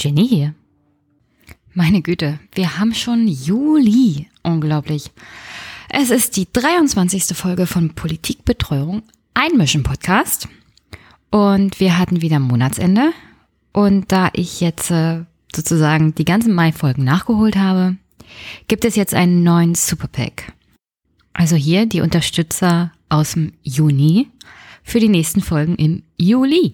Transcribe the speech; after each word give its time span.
Jenny 0.00 0.26
hier. 0.26 0.54
Meine 1.74 2.00
Güte, 2.00 2.38
wir 2.54 2.78
haben 2.78 2.94
schon 2.94 3.28
Juli. 3.28 4.28
Unglaublich. 4.42 5.10
Es 5.90 6.10
ist 6.10 6.36
die 6.36 6.48
23. 6.50 7.36
Folge 7.36 7.66
von 7.66 7.90
Politikbetreuung, 7.90 9.02
Einmischen 9.34 9.82
Podcast. 9.82 10.48
Und 11.30 11.80
wir 11.80 11.98
hatten 11.98 12.22
wieder 12.22 12.38
Monatsende. 12.38 13.12
Und 13.72 14.10
da 14.10 14.30
ich 14.32 14.60
jetzt 14.60 14.90
äh, 14.90 15.24
sozusagen 15.54 16.14
die 16.14 16.24
ganzen 16.24 16.54
Mai-Folgen 16.54 17.04
nachgeholt 17.04 17.56
habe, 17.56 17.96
gibt 18.68 18.86
es 18.86 18.96
jetzt 18.96 19.12
einen 19.12 19.42
neuen 19.42 19.74
Superpack. 19.74 20.54
Also 21.34 21.56
hier 21.56 21.84
die 21.84 22.00
Unterstützer 22.00 22.92
aus 23.10 23.32
dem 23.32 23.52
Juni 23.62 24.28
für 24.82 24.98
die 24.98 25.08
nächsten 25.10 25.42
Folgen 25.42 25.76
im 25.76 26.02
Juli. 26.16 26.72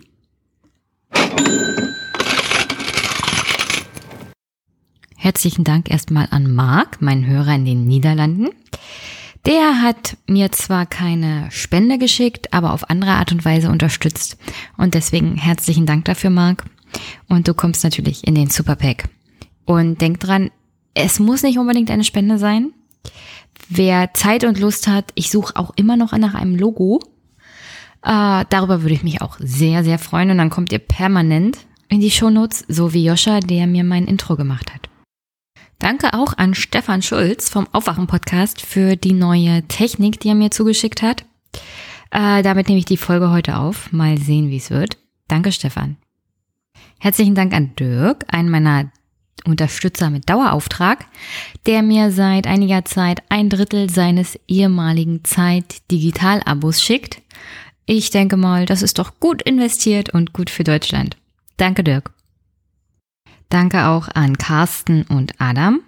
Herzlichen 5.27 5.65
Dank 5.65 5.91
erstmal 5.91 6.29
an 6.31 6.55
Marc, 6.55 7.03
meinen 7.03 7.27
Hörer 7.27 7.57
in 7.57 7.65
den 7.65 7.85
Niederlanden. 7.85 8.51
Der 9.45 9.83
hat 9.83 10.17
mir 10.29 10.53
zwar 10.53 10.87
keine 10.87 11.49
Spende 11.51 11.99
geschickt, 11.99 12.55
aber 12.55 12.73
auf 12.73 12.91
andere 12.91 13.11
Art 13.11 13.33
und 13.33 13.45
Weise 13.45 13.69
unterstützt. 13.69 14.39
Und 14.77 14.95
deswegen 14.95 15.35
herzlichen 15.35 15.85
Dank 15.85 16.05
dafür, 16.05 16.31
Marc. 16.31 16.65
Und 17.27 17.49
du 17.49 17.55
kommst 17.55 17.83
natürlich 17.83 18.25
in 18.25 18.37
den 18.37 18.51
Superpack. 18.51 19.09
Und 19.65 20.01
denk 20.01 20.21
dran, 20.21 20.53
es 20.95 21.19
muss 21.19 21.43
nicht 21.43 21.59
unbedingt 21.59 21.91
eine 21.91 22.05
Spende 22.05 22.39
sein. 22.39 22.71
Wer 23.69 24.15
Zeit 24.15 24.45
und 24.45 24.61
Lust 24.61 24.87
hat, 24.87 25.07
ich 25.17 25.33
suche 25.33 25.57
auch 25.57 25.73
immer 25.75 25.97
noch 25.97 26.17
nach 26.17 26.35
einem 26.35 26.55
Logo. 26.55 27.01
Äh, 28.05 28.45
darüber 28.49 28.83
würde 28.83 28.95
ich 28.95 29.03
mich 29.03 29.23
auch 29.23 29.39
sehr, 29.41 29.83
sehr 29.83 29.99
freuen. 29.99 30.31
Und 30.31 30.39
dann 30.39 30.51
kommt 30.51 30.71
ihr 30.71 30.79
permanent 30.79 31.67
in 31.89 31.99
die 31.99 32.13
Shownotes, 32.13 32.65
so 32.69 32.93
wie 32.93 33.05
Joscha, 33.05 33.41
der 33.41 33.67
mir 33.67 33.83
mein 33.83 34.07
Intro 34.07 34.37
gemacht 34.37 34.73
hat. 34.73 34.89
Danke 35.79 36.15
auch 36.15 36.37
an 36.37 36.55
Stefan 36.55 37.03
Schulz 37.03 37.49
vom 37.49 37.69
Aufwachen-Podcast 37.73 38.63
für 38.63 38.97
die 38.97 39.13
neue 39.13 39.63
Technik, 39.69 40.21
die 40.21 40.29
er 40.29 40.35
mir 40.35 40.51
zugeschickt 40.51 41.03
hat. 41.03 41.25
Äh, 42.11 42.43
damit 42.43 42.69
nehme 42.69 42.79
ich 42.79 42.87
die 42.87 42.97
Folge 42.97 43.31
heute 43.31 43.59
auf. 43.59 43.93
Mal 43.93 44.19
sehen, 44.19 44.51
wie 44.51 44.57
es 44.57 44.71
wird. 44.71 44.97
Danke, 45.29 45.53
Stefan. 45.53 45.97
Herzlichen 46.99 47.35
Dank 47.35 47.53
an 47.53 47.75
Dirk, 47.77 48.25
einen 48.29 48.49
meiner 48.49 48.91
Unterstützer 49.45 50.11
mit 50.11 50.29
Dauerauftrag, 50.29 51.05
der 51.67 51.83
mir 51.83 52.11
seit 52.11 52.47
einiger 52.47 52.85
Zeit 52.85 53.23
ein 53.29 53.49
Drittel 53.49 53.91
seines 53.91 54.39
ehemaligen 54.49 55.25
Zeit-Digital-Abos 55.25 56.83
schickt. 56.83 57.23
Ich 57.85 58.11
denke 58.11 58.37
mal, 58.37 58.67
das 58.67 58.83
ist 58.83 58.99
doch 58.99 59.21
gut 59.21 59.43
investiert 59.43 60.11
und 60.11 60.33
gut 60.33 60.51
für 60.51 60.65
Deutschland. 60.65 61.17
Danke, 61.59 61.85
Dirk. 61.85 62.16
Danke 63.49 63.87
auch 63.87 64.09
an 64.15 64.39
Carsten 64.39 65.03
und 65.03 65.35
Adam. 65.39 65.81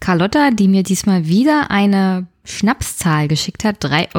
Carlotta, 0.00 0.50
die 0.50 0.68
mir 0.68 0.82
diesmal 0.82 1.26
wieder 1.26 1.70
eine 1.70 2.26
Schnapszahl 2.44 3.28
geschickt 3.28 3.64
hat, 3.64 3.84
3,33 3.84 4.14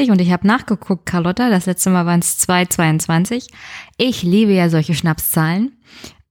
Euro. 0.00 0.12
Und 0.12 0.20
ich 0.20 0.32
habe 0.32 0.46
nachgeguckt, 0.46 1.06
Carlotta, 1.06 1.50
das 1.50 1.66
letzte 1.66 1.90
Mal 1.90 2.06
waren 2.06 2.20
es 2.20 2.38
2,22. 2.48 3.48
Ich 3.96 4.22
liebe 4.22 4.52
ja 4.52 4.68
solche 4.70 4.94
Schnapszahlen. 4.94 5.72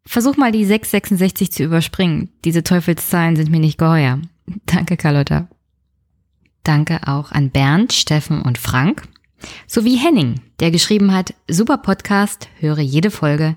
Versuch 0.06 0.38
mal 0.38 0.52
die 0.52 0.66
6,66 0.66 1.52
zu 1.52 1.64
überspringen. 1.64 2.30
Diese 2.46 2.64
Teufelszahlen 2.64 3.36
sind 3.36 3.52
mir 3.52 3.60
nicht 3.60 3.78
geheuer. 3.78 4.20
Danke, 4.66 4.98
Carlotta. 4.98 5.48
Danke 6.64 7.02
auch 7.08 7.32
an 7.32 7.52
Bernd, 7.52 7.94
Steffen 7.94 8.42
und 8.42 8.58
Frank. 8.58 9.04
Sowie 9.68 9.98
Henning, 9.98 10.42
der 10.60 10.72
geschrieben 10.72 11.14
hat, 11.14 11.34
super 11.48 11.78
Podcast, 11.78 12.50
höre 12.60 12.80
jede 12.80 13.12
Folge. 13.12 13.56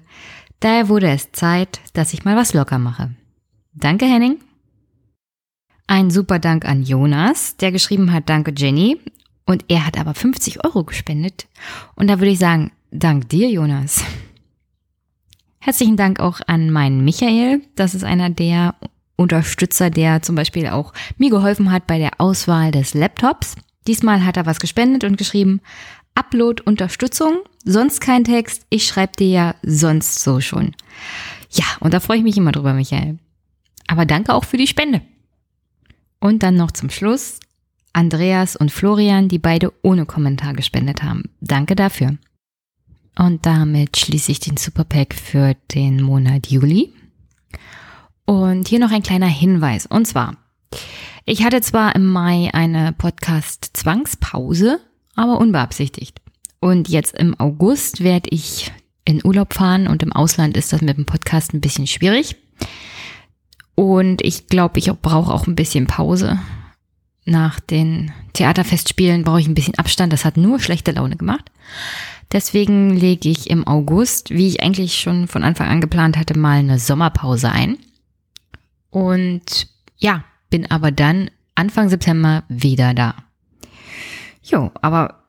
Daher 0.62 0.88
wurde 0.88 1.10
es 1.10 1.32
Zeit, 1.32 1.80
dass 1.92 2.12
ich 2.12 2.24
mal 2.24 2.36
was 2.36 2.54
locker 2.54 2.78
mache. 2.78 3.10
Danke, 3.74 4.06
Henning. 4.06 4.38
Ein 5.88 6.12
super 6.12 6.38
Dank 6.38 6.64
an 6.64 6.84
Jonas, 6.84 7.56
der 7.56 7.72
geschrieben 7.72 8.12
hat, 8.12 8.28
danke 8.28 8.54
Jenny. 8.56 9.00
Und 9.44 9.64
er 9.66 9.84
hat 9.84 9.98
aber 9.98 10.14
50 10.14 10.64
Euro 10.64 10.84
gespendet. 10.84 11.48
Und 11.96 12.06
da 12.06 12.20
würde 12.20 12.30
ich 12.30 12.38
sagen, 12.38 12.70
dank 12.92 13.28
dir, 13.28 13.50
Jonas. 13.50 14.04
Herzlichen 15.58 15.96
Dank 15.96 16.20
auch 16.20 16.40
an 16.46 16.70
meinen 16.70 17.04
Michael. 17.04 17.62
Das 17.74 17.96
ist 17.96 18.04
einer 18.04 18.30
der 18.30 18.76
Unterstützer, 19.16 19.90
der 19.90 20.22
zum 20.22 20.36
Beispiel 20.36 20.68
auch 20.68 20.92
mir 21.18 21.30
geholfen 21.30 21.72
hat 21.72 21.88
bei 21.88 21.98
der 21.98 22.20
Auswahl 22.20 22.70
des 22.70 22.94
Laptops. 22.94 23.56
Diesmal 23.88 24.24
hat 24.24 24.36
er 24.36 24.46
was 24.46 24.60
gespendet 24.60 25.02
und 25.02 25.18
geschrieben, 25.18 25.60
Upload-Unterstützung, 26.14 27.38
sonst 27.64 28.00
kein 28.00 28.24
Text, 28.24 28.66
ich 28.70 28.86
schreibe 28.86 29.12
dir 29.18 29.28
ja 29.28 29.54
sonst 29.62 30.22
so 30.22 30.40
schon. 30.40 30.74
Ja, 31.50 31.64
und 31.80 31.94
da 31.94 32.00
freue 32.00 32.18
ich 32.18 32.22
mich 32.22 32.36
immer 32.36 32.52
drüber, 32.52 32.74
Michael. 32.74 33.18
Aber 33.86 34.06
danke 34.06 34.34
auch 34.34 34.44
für 34.44 34.56
die 34.56 34.66
Spende. 34.66 35.02
Und 36.20 36.42
dann 36.42 36.56
noch 36.56 36.70
zum 36.70 36.90
Schluss 36.90 37.40
Andreas 37.92 38.56
und 38.56 38.72
Florian, 38.72 39.28
die 39.28 39.38
beide 39.38 39.72
ohne 39.82 40.06
Kommentar 40.06 40.54
gespendet 40.54 41.02
haben. 41.02 41.24
Danke 41.40 41.74
dafür. 41.74 42.16
Und 43.18 43.44
damit 43.44 43.98
schließe 43.98 44.32
ich 44.32 44.40
den 44.40 44.56
Superpack 44.56 45.14
für 45.14 45.54
den 45.74 46.00
Monat 46.00 46.46
Juli. 46.46 46.92
Und 48.24 48.68
hier 48.68 48.78
noch 48.78 48.92
ein 48.92 49.02
kleiner 49.02 49.26
Hinweis. 49.26 49.84
Und 49.86 50.06
zwar, 50.06 50.36
ich 51.26 51.44
hatte 51.44 51.60
zwar 51.60 51.94
im 51.94 52.06
Mai 52.06 52.50
eine 52.54 52.92
Podcast-Zwangspause, 52.92 54.80
aber 55.14 55.38
unbeabsichtigt. 55.38 56.20
Und 56.60 56.88
jetzt 56.88 57.14
im 57.14 57.38
August 57.38 58.02
werde 58.02 58.30
ich 58.30 58.70
in 59.04 59.24
Urlaub 59.24 59.54
fahren 59.54 59.88
und 59.88 60.02
im 60.02 60.12
Ausland 60.12 60.56
ist 60.56 60.72
das 60.72 60.80
mit 60.80 60.96
dem 60.96 61.06
Podcast 61.06 61.52
ein 61.52 61.60
bisschen 61.60 61.86
schwierig. 61.86 62.36
Und 63.74 64.22
ich 64.22 64.46
glaube, 64.46 64.78
ich 64.78 64.90
brauche 64.92 65.32
auch 65.32 65.46
ein 65.46 65.56
bisschen 65.56 65.86
Pause. 65.86 66.38
Nach 67.24 67.60
den 67.60 68.12
Theaterfestspielen 68.32 69.24
brauche 69.24 69.40
ich 69.40 69.48
ein 69.48 69.54
bisschen 69.54 69.76
Abstand. 69.76 70.12
Das 70.12 70.24
hat 70.24 70.36
nur 70.36 70.60
schlechte 70.60 70.92
Laune 70.92 71.16
gemacht. 71.16 71.50
Deswegen 72.32 72.96
lege 72.96 73.28
ich 73.28 73.50
im 73.50 73.66
August, 73.66 74.30
wie 74.30 74.48
ich 74.48 74.62
eigentlich 74.62 74.98
schon 74.98 75.28
von 75.28 75.44
Anfang 75.44 75.68
an 75.68 75.80
geplant 75.80 76.16
hatte, 76.16 76.38
mal 76.38 76.58
eine 76.58 76.78
Sommerpause 76.78 77.50
ein. 77.50 77.78
Und 78.90 79.68
ja, 79.98 80.24
bin 80.50 80.70
aber 80.70 80.90
dann 80.90 81.30
Anfang 81.54 81.88
September 81.88 82.44
wieder 82.48 82.94
da. 82.94 83.14
Jo, 84.42 84.70
aber 84.80 85.26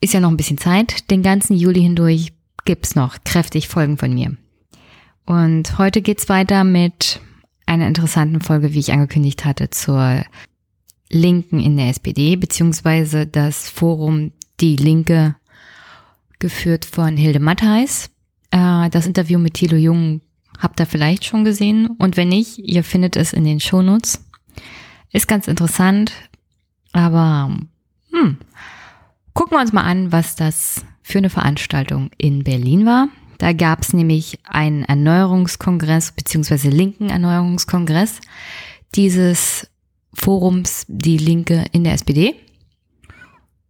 ist 0.00 0.12
ja 0.12 0.20
noch 0.20 0.30
ein 0.30 0.36
bisschen 0.36 0.58
Zeit. 0.58 1.10
Den 1.10 1.22
ganzen 1.22 1.56
Juli 1.56 1.80
hindurch 1.80 2.32
gibt's 2.64 2.94
noch 2.94 3.18
kräftig 3.24 3.68
Folgen 3.68 3.96
von 3.96 4.12
mir. 4.12 4.36
Und 5.24 5.78
heute 5.78 6.02
geht's 6.02 6.28
weiter 6.28 6.64
mit 6.64 7.20
einer 7.64 7.86
interessanten 7.86 8.40
Folge, 8.40 8.72
wie 8.72 8.78
ich 8.78 8.92
angekündigt 8.92 9.44
hatte, 9.44 9.70
zur 9.70 10.24
Linken 11.10 11.60
in 11.60 11.76
der 11.76 11.88
SPD, 11.88 12.36
beziehungsweise 12.36 13.26
das 13.26 13.68
Forum 13.68 14.32
Die 14.60 14.76
Linke, 14.76 15.36
geführt 16.38 16.84
von 16.84 17.16
Hilde 17.16 17.40
Mattheis. 17.40 18.10
Äh, 18.50 18.90
das 18.90 19.06
Interview 19.06 19.38
mit 19.38 19.54
Thilo 19.54 19.76
Jung 19.76 20.20
habt 20.58 20.80
ihr 20.80 20.86
vielleicht 20.86 21.24
schon 21.24 21.44
gesehen. 21.44 21.86
Und 21.86 22.16
wenn 22.16 22.28
nicht, 22.28 22.58
ihr 22.58 22.84
findet 22.84 23.16
es 23.16 23.32
in 23.32 23.44
den 23.44 23.60
Shownotes. 23.60 24.24
Ist 25.12 25.28
ganz 25.28 25.48
interessant, 25.48 26.12
aber 26.92 27.56
hm, 28.16 28.38
Gucken 29.36 29.58
wir 29.58 29.60
uns 29.60 29.74
mal 29.74 29.82
an, 29.82 30.12
was 30.12 30.34
das 30.34 30.86
für 31.02 31.18
eine 31.18 31.28
Veranstaltung 31.28 32.10
in 32.16 32.42
Berlin 32.42 32.86
war. 32.86 33.08
Da 33.36 33.52
gab 33.52 33.82
es 33.82 33.92
nämlich 33.92 34.38
einen 34.44 34.82
Erneuerungskongress 34.84 36.12
beziehungsweise 36.12 36.70
linken 36.70 37.10
Erneuerungskongress 37.10 38.22
dieses 38.94 39.68
Forums 40.14 40.86
Die 40.88 41.18
Linke 41.18 41.66
in 41.72 41.84
der 41.84 41.92
SPD. 41.92 42.34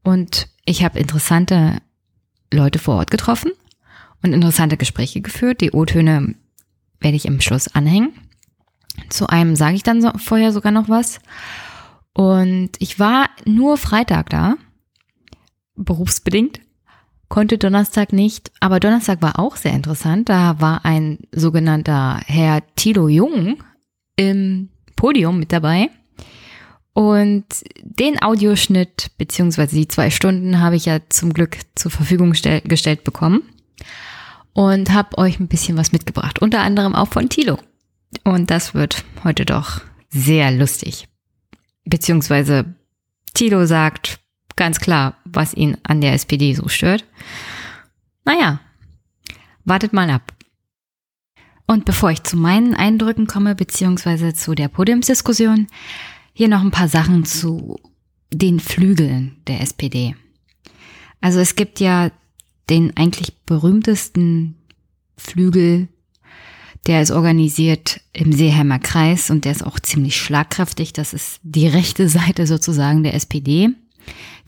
Und 0.04 0.46
ich 0.64 0.84
habe 0.84 1.00
interessante 1.00 1.78
Leute 2.54 2.78
vor 2.78 2.94
Ort 2.94 3.10
getroffen 3.10 3.50
und 4.22 4.34
interessante 4.34 4.76
Gespräche 4.76 5.20
geführt. 5.20 5.62
Die 5.62 5.72
O-Töne 5.72 6.36
werde 7.00 7.16
ich 7.16 7.26
im 7.26 7.40
Schluss 7.40 7.66
anhängen. 7.74 8.12
Zu 9.08 9.26
einem 9.26 9.56
sage 9.56 9.74
ich 9.74 9.82
dann 9.82 10.00
so, 10.00 10.12
vorher 10.16 10.52
sogar 10.52 10.70
noch 10.70 10.88
was. 10.88 11.18
Und 12.16 12.70
ich 12.78 12.98
war 12.98 13.28
nur 13.44 13.76
Freitag 13.76 14.30
da 14.30 14.54
berufsbedingt, 15.74 16.60
konnte 17.28 17.58
Donnerstag 17.58 18.14
nicht, 18.14 18.50
aber 18.58 18.80
Donnerstag 18.80 19.20
war 19.20 19.38
auch 19.38 19.56
sehr 19.56 19.74
interessant. 19.74 20.30
Da 20.30 20.58
war 20.58 20.86
ein 20.86 21.18
sogenannter 21.30 22.22
Herr 22.24 22.62
Tilo 22.74 23.08
Jung 23.08 23.62
im 24.16 24.70
Podium 24.96 25.38
mit 25.38 25.52
dabei. 25.52 25.90
Und 26.94 27.44
den 27.82 28.22
Audioschnitt 28.22 29.10
beziehungsweise 29.18 29.76
die 29.76 29.88
zwei 29.88 30.08
Stunden 30.08 30.60
habe 30.60 30.76
ich 30.76 30.86
ja 30.86 31.00
zum 31.10 31.34
Glück 31.34 31.58
zur 31.74 31.90
Verfügung 31.90 32.32
gestellt 32.32 33.04
bekommen 33.04 33.42
und 34.54 34.94
habe 34.94 35.18
euch 35.18 35.38
ein 35.38 35.48
bisschen 35.48 35.76
was 35.76 35.92
mitgebracht, 35.92 36.40
unter 36.40 36.60
anderem 36.60 36.94
auch 36.94 37.08
von 37.08 37.28
Tilo. 37.28 37.58
Und 38.24 38.50
das 38.50 38.72
wird 38.72 39.04
heute 39.22 39.44
doch 39.44 39.82
sehr 40.08 40.50
lustig. 40.50 41.08
Beziehungsweise 41.86 42.74
Tilo 43.34 43.64
sagt, 43.66 44.20
Ganz 44.56 44.80
klar, 44.80 45.18
was 45.24 45.52
ihn 45.52 45.76
an 45.82 46.00
der 46.00 46.14
SPD 46.14 46.54
so 46.54 46.68
stört. 46.68 47.04
Naja, 48.24 48.60
wartet 49.64 49.92
mal 49.92 50.08
ab. 50.08 50.32
Und 51.66 51.84
bevor 51.84 52.10
ich 52.10 52.22
zu 52.22 52.36
meinen 52.36 52.74
Eindrücken 52.74 53.26
komme, 53.26 53.54
beziehungsweise 53.54 54.32
zu 54.32 54.54
der 54.54 54.68
Podiumsdiskussion, 54.68 55.66
hier 56.32 56.48
noch 56.48 56.62
ein 56.62 56.70
paar 56.70 56.88
Sachen 56.88 57.24
zu 57.24 57.78
den 58.32 58.60
Flügeln 58.60 59.36
der 59.46 59.60
SPD. 59.60 60.16
Also 61.20 61.40
es 61.40 61.54
gibt 61.54 61.80
ja 61.80 62.10
den 62.70 62.96
eigentlich 62.96 63.34
berühmtesten 63.44 64.56
Flügel, 65.16 65.88
der 66.86 67.02
ist 67.02 67.10
organisiert 67.10 68.00
im 68.12 68.32
Seeheimer 68.32 68.78
Kreis 68.78 69.30
und 69.30 69.44
der 69.44 69.52
ist 69.52 69.66
auch 69.66 69.80
ziemlich 69.80 70.16
schlagkräftig. 70.16 70.92
Das 70.92 71.12
ist 71.12 71.40
die 71.42 71.66
rechte 71.66 72.08
Seite 72.08 72.46
sozusagen 72.46 73.02
der 73.02 73.14
SPD. 73.14 73.70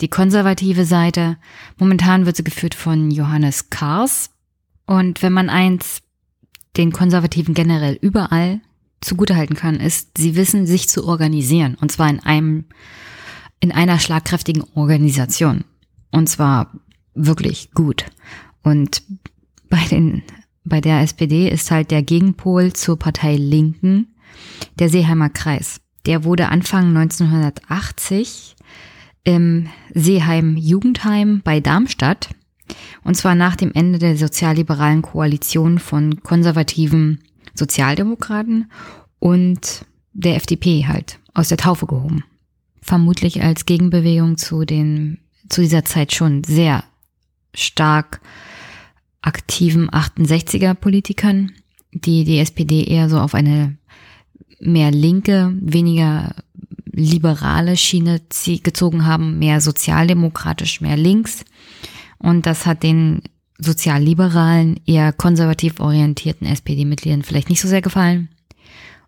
Die 0.01 0.09
konservative 0.09 0.85
Seite, 0.85 1.37
momentan 1.79 2.27
wird 2.27 2.37
sie 2.37 2.45
geführt 2.45 2.75
von 2.75 3.11
Johannes 3.11 3.71
Kars. 3.71 4.31
Und 4.87 5.23
wenn 5.23 5.33
man 5.33 5.51
eins 5.51 6.01
den 6.77 6.93
Konservativen 6.93 7.55
generell 7.55 7.99
überall 8.01 8.61
zugutehalten 9.01 9.57
kann, 9.57 9.81
ist, 9.81 10.17
sie 10.17 10.37
wissen, 10.37 10.67
sich 10.67 10.89
zu 10.89 11.05
organisieren. 11.07 11.77
Und 11.81 11.91
zwar 11.91 12.09
in 12.09 12.21
einem, 12.21 12.67
in 13.59 13.73
einer 13.73 13.99
schlagkräftigen 13.99 14.65
Organisation. 14.75 15.65
Und 16.13 16.29
zwar 16.29 16.73
wirklich 17.15 17.73
gut. 17.73 18.05
Und 18.63 19.03
bei 19.69 19.85
den, 19.91 20.23
bei 20.69 20.81
der 20.81 21.01
SPD 21.01 21.49
ist 21.49 21.71
halt 21.71 21.91
der 21.91 22.03
Gegenpol 22.03 22.73
zur 22.73 22.99
Partei 22.99 23.37
Linken 23.37 24.15
der 24.79 24.89
Seeheimer 24.89 25.31
Kreis. 25.31 25.81
Der 26.07 26.25
wurde 26.25 26.49
Anfang 26.49 26.97
1980 26.97 28.57
im 29.25 29.69
Seeheim 29.95 30.57
Jugendheim 30.57 31.43
bei 31.43 31.61
Darmstadt 31.61 32.31
und 33.05 33.17
zwar 33.17 33.35
nach 33.35 33.57
dem 33.57 33.73
Ende 33.73 33.99
der 33.99 34.17
sozialliberalen 34.17 35.03
Koalition 35.03 35.79
von 35.79 36.23
konservativen 36.23 37.21
Sozialdemokraten 37.55 38.71
und 39.19 39.87
der 40.13 40.37
FDP 40.37 40.87
halt 40.87 41.19
aus 41.35 41.49
der 41.49 41.59
Taufe 41.59 41.87
gehoben. 41.87 42.25
Vermutlich 42.81 43.43
als 43.43 43.67
Gegenbewegung 43.67 44.37
zu 44.39 44.65
den 44.65 45.19
zu 45.49 45.63
dieser 45.63 45.85
Zeit 45.85 46.13
schon 46.13 46.45
sehr 46.45 46.85
stark 47.55 48.21
aktiven 49.23 49.91
68er 49.91 50.75
Politikern, 50.75 51.53
die 51.93 52.25
die 52.25 52.39
SPD 52.39 52.85
eher 52.85 53.09
so 53.09 53.19
auf 53.19 53.35
eine 53.35 53.77
mehr 54.61 54.91
linke, 54.91 55.55
weniger 55.61 56.35
liberale 56.93 57.77
Schiene 57.77 58.21
gezogen 58.63 59.07
haben, 59.07 59.39
mehr 59.39 59.61
sozialdemokratisch, 59.61 60.81
mehr 60.81 60.97
links. 60.97 61.45
Und 62.19 62.47
das 62.47 62.67
hat 62.67 62.83
den 62.83 63.23
sozialliberalen, 63.59 64.81
eher 64.87 65.13
konservativ 65.13 65.81
orientierten 65.81 66.47
SPD-Mitgliedern 66.47 67.23
vielleicht 67.23 67.51
nicht 67.51 67.61
so 67.61 67.69
sehr 67.69 67.83
gefallen. 67.83 68.29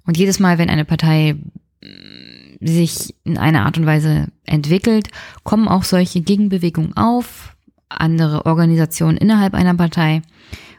Und 0.07 0.17
jedes 0.17 0.41
Mal, 0.41 0.59
wenn 0.59 0.71
eine 0.71 0.85
Partei 0.85 1.35
mm, 1.83 2.67
sich 2.67 3.15
in 3.25 3.39
einer 3.39 3.65
Art 3.65 3.79
und 3.79 3.87
Weise 3.87 4.29
entwickelt, 4.45 5.09
kommen 5.45 5.69
auch 5.69 5.85
solche 5.85 6.21
Gegenbewegungen 6.21 6.97
auf, 6.97 7.55
andere 7.91 8.47
Organisationen 8.47 9.17
innerhalb 9.17 9.55
einer 9.55 9.75
Partei. 9.75 10.23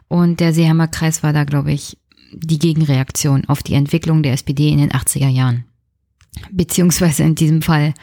Und 0.07 0.39
der 0.39 0.53
Seeheimer 0.53 0.87
Kreis 0.87 1.23
war 1.23 1.33
da, 1.33 1.43
glaube 1.43 1.71
ich, 1.71 1.97
die 2.33 2.59
Gegenreaktion 2.59 3.45
auf 3.45 3.61
die 3.63 3.73
Entwicklung 3.73 4.23
der 4.23 4.33
SPD 4.33 4.69
in 4.69 4.79
den 4.79 4.91
80er 4.91 5.27
Jahren. 5.27 5.65
Beziehungsweise 6.51 7.23
in 7.23 7.35
diesem 7.35 7.61
Fall 7.61 7.93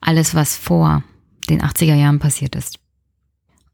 alles, 0.00 0.34
was 0.34 0.56
vor 0.56 1.04
den 1.48 1.62
80er 1.62 1.94
Jahren 1.94 2.18
passiert 2.18 2.56
ist. 2.56 2.78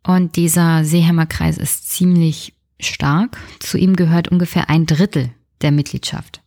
Und 0.07 0.37
dieser 0.37 0.85
Seeheimer 0.85 1.27
Kreis 1.27 1.57
ist 1.57 1.89
ziemlich 1.91 2.55
stark. 2.81 3.39
Zu 3.61 3.79
ihm 3.79 3.97
gehört 3.97 4.29
ungefähr 4.29 4.69
ein 4.69 4.87
Drittel 4.87 5.31
der 5.63 5.73
Mitgliedschaft. 5.73 6.43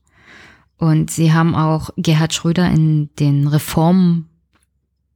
Und 0.78 1.10
sie 1.10 1.34
haben 1.34 1.56
auch 1.56 1.90
Gerhard 1.96 2.34
Schröder 2.34 2.70
in 2.70 3.10
den 3.16 3.48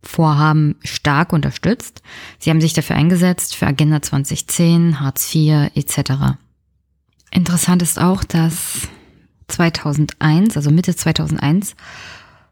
Reformvorhaben 0.03 0.75
stark 0.83 1.33
unterstützt. 1.33 2.01
Sie 2.39 2.49
haben 2.49 2.61
sich 2.61 2.73
dafür 2.73 2.95
eingesetzt, 2.95 3.55
für 3.55 3.67
Agenda 3.67 4.01
2010, 4.01 4.99
Hartz 4.99 5.33
IV 5.33 5.71
etc. 5.75 6.37
Interessant 7.31 7.81
ist 7.81 7.99
auch, 7.99 8.23
dass 8.23 8.87
2001, 9.47 10.57
also 10.57 10.71
Mitte 10.71 10.95
2001, 10.95 11.75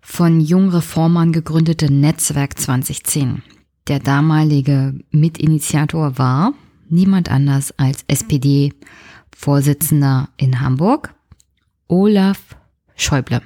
von 0.01 0.39
Jungreformern 0.39 1.33
gegründete 1.33 1.91
Netzwerk 1.91 2.59
2010 2.59 3.41
der 3.87 3.99
damalige 3.99 4.93
Mitinitiator 5.11 6.17
war 6.17 6.53
niemand 6.89 7.29
anders 7.29 7.73
als 7.77 8.03
SPD-Vorsitzender 8.07 10.29
in 10.35 10.59
Hamburg, 10.59 11.13
Olaf 11.87 12.39
Schäuble. 12.95 13.43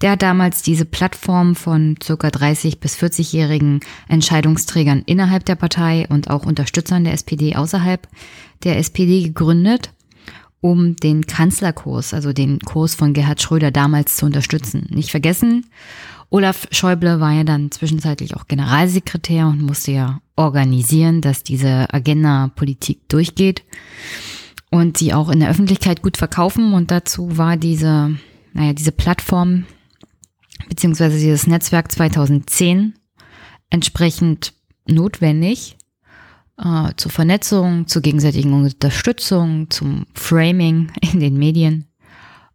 Der 0.00 0.12
hat 0.12 0.22
damals 0.22 0.62
diese 0.62 0.84
Plattform 0.84 1.54
von 1.54 1.96
circa 2.02 2.30
30 2.30 2.80
bis 2.80 2.96
40-jährigen 2.96 3.80
Entscheidungsträgern 4.08 5.02
innerhalb 5.06 5.44
der 5.44 5.56
Partei 5.56 6.06
und 6.08 6.30
auch 6.30 6.46
Unterstützern 6.46 7.04
der 7.04 7.14
SPD 7.14 7.56
außerhalb 7.56 8.06
der 8.64 8.78
SPD 8.78 9.22
gegründet, 9.22 9.90
um 10.60 10.96
den 10.96 11.26
Kanzlerkurs, 11.26 12.14
also 12.14 12.32
den 12.32 12.60
Kurs 12.60 12.94
von 12.94 13.12
Gerhard 13.12 13.42
Schröder 13.42 13.70
damals 13.70 14.16
zu 14.16 14.26
unterstützen. 14.26 14.86
Nicht 14.90 15.10
vergessen, 15.10 15.64
Olaf 16.30 16.68
Schäuble 16.70 17.20
war 17.20 17.32
ja 17.32 17.44
dann 17.44 17.70
zwischenzeitlich 17.70 18.36
auch 18.36 18.46
Generalsekretär 18.46 19.46
und 19.46 19.62
musste 19.62 19.92
ja 19.92 20.20
organisieren, 20.36 21.22
dass 21.22 21.42
diese 21.42 21.92
Agenda-Politik 21.92 23.08
durchgeht 23.08 23.64
und 24.70 24.98
sie 24.98 25.14
auch 25.14 25.30
in 25.30 25.40
der 25.40 25.48
Öffentlichkeit 25.48 26.02
gut 26.02 26.18
verkaufen. 26.18 26.74
Und 26.74 26.90
dazu 26.90 27.38
war 27.38 27.56
diese, 27.56 28.16
naja, 28.52 28.72
diese 28.72 28.92
Plattform 28.92 29.66
beziehungsweise 30.68 31.18
dieses 31.18 31.46
Netzwerk 31.46 31.90
2010 31.92 32.94
entsprechend 33.70 34.54
notwendig 34.86 35.76
äh, 36.58 36.92
zur 36.96 37.10
Vernetzung, 37.10 37.86
zur 37.86 38.02
gegenseitigen 38.02 38.52
Unterstützung, 38.52 39.70
zum 39.70 40.06
Framing 40.14 40.92
in 41.12 41.20
den 41.20 41.36
Medien. 41.38 41.86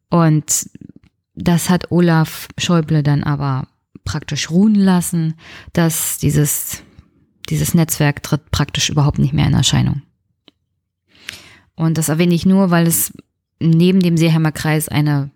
Und 0.09 0.69
das 1.35 1.69
hat 1.69 1.91
Olaf 1.91 2.47
Schäuble 2.57 3.03
dann 3.03 3.23
aber 3.23 3.67
praktisch 4.03 4.51
ruhen 4.51 4.75
lassen, 4.75 5.35
dass 5.71 6.17
dieses, 6.17 6.83
dieses 7.49 7.73
Netzwerk 7.73 8.21
tritt 8.21 8.51
praktisch 8.51 8.89
überhaupt 8.89 9.17
nicht 9.17 9.33
mehr 9.33 9.47
in 9.47 9.53
Erscheinung. 9.53 10.01
Und 11.75 11.97
das 11.97 12.09
erwähne 12.09 12.35
ich 12.35 12.45
nur, 12.45 12.69
weil 12.69 12.85
es 12.85 13.13
neben 13.59 14.01
dem 14.01 14.17
Seeheimer 14.17 14.51
Kreis 14.51 14.89
eine, 14.89 15.31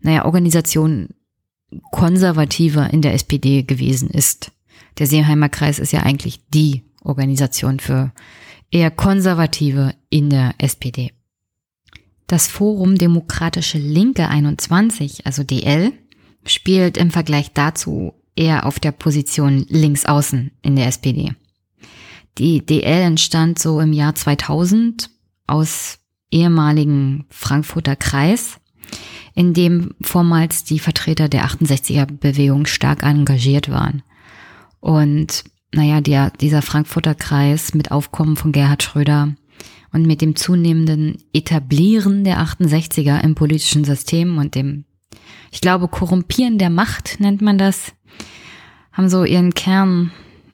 naja, 0.00 0.24
Organisation 0.24 1.08
konservativer 1.90 2.92
in 2.92 3.02
der 3.02 3.14
SPD 3.14 3.62
gewesen 3.62 4.08
ist. 4.10 4.52
Der 4.98 5.06
Seeheimer 5.06 5.48
Kreis 5.48 5.78
ist 5.78 5.92
ja 5.92 6.02
eigentlich 6.02 6.40
die 6.48 6.84
Organisation 7.02 7.78
für 7.80 8.12
eher 8.70 8.90
Konservative 8.90 9.94
in 10.10 10.30
der 10.30 10.54
SPD. 10.58 11.12
Das 12.26 12.46
Forum 12.46 12.96
Demokratische 12.96 13.78
Linke 13.78 14.28
21, 14.28 15.26
also 15.26 15.44
DL, 15.44 15.92
spielt 16.44 16.96
im 16.96 17.10
Vergleich 17.10 17.52
dazu 17.52 18.14
eher 18.36 18.66
auf 18.66 18.78
der 18.78 18.92
Position 18.92 19.66
links 19.68 20.04
außen 20.04 20.50
in 20.62 20.76
der 20.76 20.86
SPD. 20.86 21.34
Die 22.36 22.64
DL 22.64 23.02
entstand 23.02 23.58
so 23.58 23.80
im 23.80 23.92
Jahr 23.92 24.14
2000 24.14 25.10
aus 25.46 25.98
ehemaligen 26.30 27.24
Frankfurter 27.30 27.96
Kreis, 27.96 28.60
in 29.38 29.54
dem 29.54 29.94
vormals 30.00 30.64
die 30.64 30.80
Vertreter 30.80 31.28
der 31.28 31.46
68er 31.46 32.06
Bewegung 32.06 32.66
stark 32.66 33.04
engagiert 33.04 33.70
waren. 33.70 34.02
Und 34.80 35.44
naja, 35.72 36.00
der, 36.00 36.30
dieser 36.30 36.60
Frankfurter 36.60 37.14
Kreis 37.14 37.72
mit 37.72 37.92
Aufkommen 37.92 38.34
von 38.34 38.50
Gerhard 38.50 38.82
Schröder 38.82 39.36
und 39.92 40.08
mit 40.08 40.22
dem 40.22 40.34
zunehmenden 40.34 41.18
Etablieren 41.32 42.24
der 42.24 42.40
68er 42.40 43.22
im 43.22 43.36
politischen 43.36 43.84
System 43.84 44.38
und 44.38 44.56
dem, 44.56 44.86
ich 45.52 45.60
glaube, 45.60 45.86
Korrumpieren 45.86 46.58
der 46.58 46.70
Macht 46.70 47.20
nennt 47.20 47.40
man 47.40 47.58
das, 47.58 47.92
haben 48.90 49.08
so 49.08 49.22
ihren 49.22 49.54
Kern, 49.54 50.10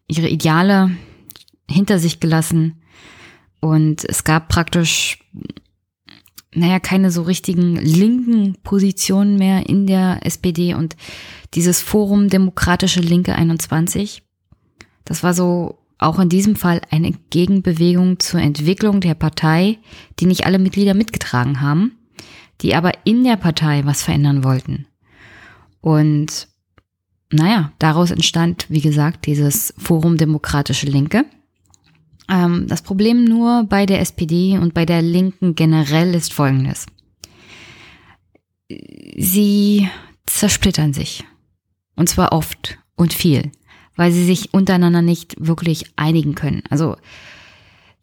ihre 0.08 0.28
Ideale 0.28 0.90
hinter 1.70 1.98
sich 1.98 2.20
gelassen 2.20 2.82
und 3.60 4.04
es 4.06 4.24
gab 4.24 4.50
praktisch, 4.50 5.20
naja, 6.54 6.80
keine 6.80 7.10
so 7.10 7.22
richtigen 7.22 7.76
linken 7.76 8.56
Positionen 8.62 9.36
mehr 9.36 9.68
in 9.68 9.86
der 9.86 10.20
SPD 10.24 10.74
und 10.74 10.96
dieses 11.54 11.80
Forum 11.80 12.28
Demokratische 12.28 13.00
Linke 13.00 13.34
21, 13.34 14.22
das 15.04 15.22
war 15.22 15.34
so 15.34 15.78
auch 15.98 16.18
in 16.18 16.28
diesem 16.28 16.56
Fall 16.56 16.80
eine 16.90 17.12
Gegenbewegung 17.30 18.18
zur 18.18 18.40
Entwicklung 18.40 19.00
der 19.00 19.14
Partei, 19.14 19.78
die 20.18 20.26
nicht 20.26 20.46
alle 20.46 20.58
Mitglieder 20.58 20.94
mitgetragen 20.94 21.60
haben, 21.60 21.92
die 22.60 22.74
aber 22.74 22.92
in 23.04 23.24
der 23.24 23.36
Partei 23.36 23.84
was 23.84 24.02
verändern 24.02 24.44
wollten. 24.44 24.86
Und 25.80 26.48
naja, 27.30 27.72
daraus 27.78 28.10
entstand, 28.10 28.66
wie 28.68 28.80
gesagt, 28.80 29.26
dieses 29.26 29.74
Forum 29.78 30.16
Demokratische 30.16 30.86
Linke. 30.86 31.24
Ähm, 32.28 32.66
das 32.68 32.82
Problem 32.82 33.24
nur 33.24 33.64
bei 33.64 33.86
der 33.86 34.00
SPD 34.00 34.58
und 34.58 34.74
bei 34.74 34.86
der 34.86 35.02
Linken 35.02 35.54
generell 35.54 36.14
ist 36.14 36.32
folgendes. 36.32 36.86
Sie 39.16 39.88
zersplittern 40.26 40.92
sich. 40.92 41.24
Und 41.96 42.08
zwar 42.08 42.32
oft 42.32 42.78
und 42.96 43.12
viel, 43.12 43.52
weil 43.96 44.10
sie 44.10 44.24
sich 44.24 44.52
untereinander 44.52 45.02
nicht 45.02 45.36
wirklich 45.38 45.92
einigen 45.96 46.34
können. 46.34 46.62
Also 46.70 46.96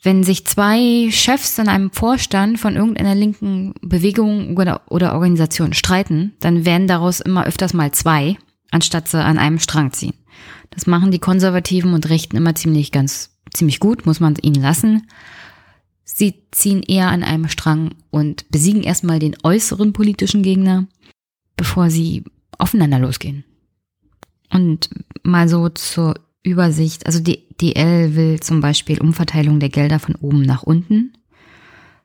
wenn 0.03 0.23
sich 0.23 0.45
zwei 0.47 1.09
Chefs 1.11 1.59
in 1.59 1.67
einem 1.67 1.91
Vorstand 1.91 2.59
von 2.59 2.75
irgendeiner 2.75 3.13
linken 3.13 3.73
Bewegung 3.81 4.57
oder, 4.57 4.81
oder 4.89 5.13
Organisation 5.13 5.73
streiten, 5.73 6.33
dann 6.39 6.65
werden 6.65 6.87
daraus 6.87 7.19
immer 7.19 7.45
öfters 7.45 7.73
mal 7.73 7.91
zwei, 7.91 8.37
anstatt 8.71 9.07
sie 9.07 9.23
an 9.23 9.37
einem 9.37 9.59
Strang 9.59 9.91
ziehen. 9.91 10.15
Das 10.71 10.87
machen 10.87 11.11
die 11.11 11.19
Konservativen 11.19 11.93
und 11.93 12.09
Rechten 12.09 12.37
immer 12.37 12.55
ziemlich 12.55 12.91
ganz, 12.91 13.30
ziemlich 13.53 13.79
gut, 13.79 14.05
muss 14.05 14.19
man 14.19 14.35
ihnen 14.41 14.61
lassen. 14.61 15.07
Sie 16.03 16.35
ziehen 16.51 16.83
eher 16.83 17.09
an 17.09 17.23
einem 17.23 17.47
Strang 17.47 17.95
und 18.09 18.49
besiegen 18.51 18.83
erstmal 18.83 19.19
den 19.19 19.35
äußeren 19.43 19.93
politischen 19.93 20.43
Gegner, 20.43 20.87
bevor 21.55 21.89
sie 21.89 22.23
aufeinander 22.57 22.99
losgehen. 22.99 23.43
Und 24.51 24.89
mal 25.23 25.47
so 25.47 25.69
zur 25.69 26.15
Übersicht. 26.43 27.05
Also 27.05 27.19
die 27.19 27.47
DL 27.61 28.15
will 28.15 28.39
zum 28.39 28.61
Beispiel 28.61 28.99
Umverteilung 28.99 29.59
der 29.59 29.69
Gelder 29.69 29.99
von 29.99 30.15
oben 30.15 30.41
nach 30.41 30.63
unten. 30.63 31.13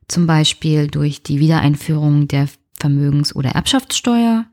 Zum 0.08 0.26
Beispiel 0.26 0.86
durch 0.86 1.22
die 1.22 1.40
Wiedereinführung 1.40 2.28
der 2.28 2.48
Vermögens- 2.78 3.34
oder 3.34 3.50
Erbschaftssteuer. 3.50 4.46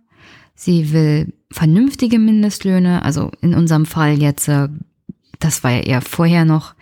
Sie 0.56 0.94
will 0.94 1.34
vernünftige 1.52 2.20
Mindestlöhne, 2.20 3.04
also 3.04 3.32
in 3.42 3.54
unserem 3.54 3.86
Fall 3.86 4.22
jetzt, 4.22 4.48
äh, 4.48 4.70
das 5.44 5.64
war 5.64 5.72
ja 5.72 5.80
eher 5.80 6.02
vorher 6.02 6.46
noch, 6.46 6.74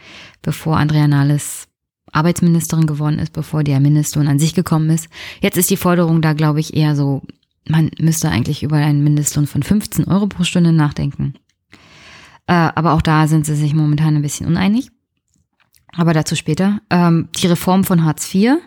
bevor 0.41 0.77
Andrea 0.77 1.07
Nahles 1.07 1.67
Arbeitsministerin 2.11 2.87
geworden 2.87 3.19
ist, 3.19 3.33
bevor 3.33 3.63
der 3.63 3.79
Mindestlohn 3.79 4.27
an 4.27 4.39
sich 4.39 4.53
gekommen 4.53 4.89
ist. 4.89 5.07
Jetzt 5.41 5.57
ist 5.57 5.69
die 5.69 5.77
Forderung 5.77 6.21
da, 6.21 6.33
glaube 6.33 6.59
ich, 6.59 6.75
eher 6.75 6.95
so, 6.95 7.21
man 7.67 7.89
müsste 7.99 8.29
eigentlich 8.29 8.63
über 8.63 8.75
einen 8.75 9.03
Mindestlohn 9.03 9.47
von 9.47 9.63
15 9.63 10.05
Euro 10.05 10.27
pro 10.27 10.43
Stunde 10.43 10.73
nachdenken. 10.73 11.35
Äh, 12.47 12.53
aber 12.53 12.93
auch 12.93 13.01
da 13.01 13.27
sind 13.27 13.45
sie 13.45 13.55
sich 13.55 13.73
momentan 13.73 14.15
ein 14.15 14.21
bisschen 14.21 14.47
uneinig. 14.47 14.89
Aber 15.93 16.13
dazu 16.13 16.35
später. 16.35 16.81
Ähm, 16.89 17.29
die 17.37 17.47
Reform 17.47 17.83
von 17.83 18.03
Hartz 18.03 18.33
IV, 18.33 18.57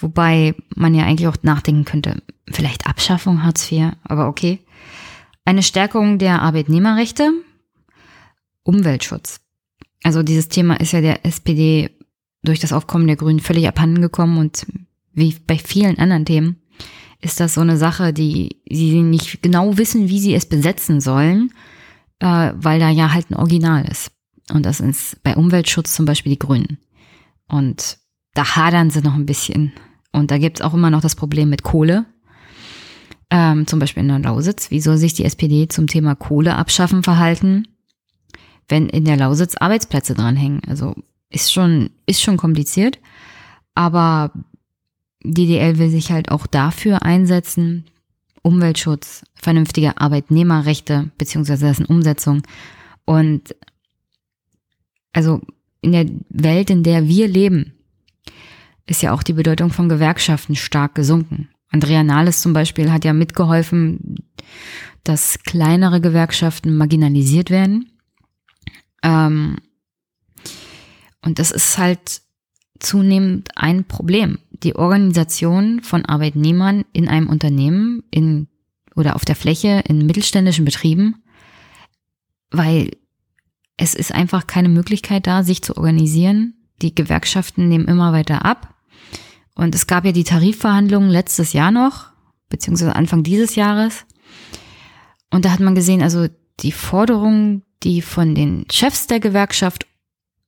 wobei 0.00 0.54
man 0.74 0.94
ja 0.94 1.04
eigentlich 1.04 1.28
auch 1.28 1.36
nachdenken 1.42 1.84
könnte, 1.84 2.22
vielleicht 2.50 2.86
Abschaffung 2.86 3.42
Hartz 3.42 3.70
IV, 3.70 3.92
aber 4.04 4.28
okay. 4.28 4.60
Eine 5.44 5.62
Stärkung 5.62 6.18
der 6.18 6.42
Arbeitnehmerrechte, 6.42 7.32
Umweltschutz. 8.62 9.40
Also 10.02 10.22
dieses 10.22 10.48
Thema 10.48 10.80
ist 10.80 10.92
ja 10.92 11.00
der 11.00 11.24
SPD 11.26 11.90
durch 12.42 12.58
das 12.58 12.72
Aufkommen 12.72 13.06
der 13.06 13.16
Grünen 13.16 13.40
völlig 13.40 13.68
abhanden 13.68 14.00
gekommen 14.00 14.38
und 14.38 14.66
wie 15.12 15.36
bei 15.46 15.58
vielen 15.58 15.98
anderen 15.98 16.24
Themen 16.24 16.56
ist 17.20 17.38
das 17.38 17.54
so 17.54 17.60
eine 17.60 17.76
Sache, 17.76 18.14
die 18.14 18.60
sie 18.70 19.02
nicht 19.02 19.42
genau 19.42 19.76
wissen, 19.76 20.08
wie 20.08 20.20
sie 20.20 20.34
es 20.34 20.46
besetzen 20.46 21.00
sollen 21.00 21.52
äh, 22.20 22.52
weil 22.54 22.78
da 22.78 22.90
ja 22.90 23.12
halt 23.12 23.30
ein 23.30 23.36
Original 23.36 23.84
ist. 23.84 24.12
Und 24.52 24.64
das 24.64 24.80
ist 24.80 25.22
bei 25.22 25.36
Umweltschutz 25.36 25.94
zum 25.94 26.06
Beispiel 26.06 26.30
die 26.30 26.38
Grünen. 26.38 26.78
Und 27.48 27.98
da 28.34 28.56
hadern 28.56 28.90
sie 28.90 29.00
noch 29.00 29.14
ein 29.14 29.26
bisschen. 29.26 29.72
Und 30.12 30.30
da 30.30 30.38
gibt's 30.38 30.60
auch 30.60 30.74
immer 30.74 30.90
noch 30.90 31.00
das 31.00 31.16
Problem 31.16 31.50
mit 31.50 31.62
Kohle. 31.62 32.06
Ähm, 33.30 33.66
zum 33.66 33.78
Beispiel 33.78 34.02
in 34.02 34.08
der 34.08 34.18
Lausitz. 34.18 34.70
Wie 34.70 34.80
soll 34.80 34.96
sich 34.96 35.14
die 35.14 35.24
SPD 35.24 35.68
zum 35.68 35.86
Thema 35.86 36.14
Kohle 36.14 36.56
abschaffen 36.56 37.02
verhalten, 37.02 37.68
wenn 38.70 38.88
in 38.88 39.04
der 39.04 39.16
Lausitz 39.16 39.56
Arbeitsplätze 39.56 40.14
dranhängen? 40.14 40.62
Also 40.66 40.94
ist 41.28 41.52
schon, 41.52 41.90
ist 42.06 42.22
schon 42.22 42.36
kompliziert. 42.36 42.98
Aber 43.74 44.32
die 45.22 45.46
DL 45.46 45.78
will 45.78 45.90
sich 45.90 46.10
halt 46.10 46.30
auch 46.30 46.46
dafür 46.46 47.02
einsetzen, 47.02 47.84
Umweltschutz, 48.42 49.22
vernünftige 49.34 50.00
Arbeitnehmerrechte 50.00 51.10
beziehungsweise 51.18 51.66
dessen 51.66 51.84
Umsetzung. 51.84 52.42
Und 53.04 53.54
also 55.12 55.40
in 55.82 55.92
der 55.92 56.06
Welt, 56.28 56.70
in 56.70 56.82
der 56.82 57.06
wir 57.06 57.28
leben, 57.28 57.74
ist 58.86 59.02
ja 59.02 59.12
auch 59.12 59.22
die 59.22 59.34
Bedeutung 59.34 59.70
von 59.70 59.88
Gewerkschaften 59.88 60.56
stark 60.56 60.94
gesunken. 60.94 61.48
Andrea 61.70 62.02
Nahles 62.02 62.40
zum 62.40 62.52
Beispiel 62.52 62.90
hat 62.90 63.04
ja 63.04 63.12
mitgeholfen, 63.12 64.16
dass 65.04 65.38
kleinere 65.44 66.00
Gewerkschaften 66.00 66.76
marginalisiert 66.76 67.50
werden. 67.50 67.90
Ähm, 69.02 69.56
und 71.22 71.38
das 71.38 71.50
ist 71.50 71.78
halt 71.78 72.22
zunehmend 72.78 73.50
ein 73.56 73.84
Problem. 73.84 74.38
Die 74.50 74.76
Organisation 74.76 75.82
von 75.82 76.04
Arbeitnehmern 76.04 76.84
in 76.92 77.08
einem 77.08 77.28
Unternehmen, 77.28 78.02
in 78.10 78.48
oder 78.96 79.16
auf 79.16 79.24
der 79.24 79.36
Fläche, 79.36 79.82
in 79.86 80.06
mittelständischen 80.06 80.64
Betrieben, 80.64 81.22
weil 82.50 82.90
es 83.76 83.94
ist 83.94 84.12
einfach 84.12 84.46
keine 84.46 84.68
Möglichkeit 84.68 85.26
da, 85.26 85.42
sich 85.42 85.62
zu 85.62 85.76
organisieren. 85.76 86.54
Die 86.82 86.94
Gewerkschaften 86.94 87.68
nehmen 87.68 87.86
immer 87.86 88.12
weiter 88.12 88.44
ab. 88.44 88.74
Und 89.54 89.74
es 89.74 89.86
gab 89.86 90.04
ja 90.04 90.12
die 90.12 90.24
Tarifverhandlungen 90.24 91.10
letztes 91.10 91.52
Jahr 91.52 91.70
noch, 91.70 92.10
beziehungsweise 92.48 92.96
Anfang 92.96 93.22
dieses 93.22 93.54
Jahres. 93.54 94.04
Und 95.30 95.44
da 95.44 95.50
hat 95.52 95.60
man 95.60 95.74
gesehen, 95.74 96.02
also 96.02 96.26
die 96.60 96.72
Forderungen, 96.72 97.62
die 97.82 98.02
von 98.02 98.34
den 98.34 98.66
Chefs 98.70 99.06
der 99.06 99.20
Gewerkschaft 99.20 99.86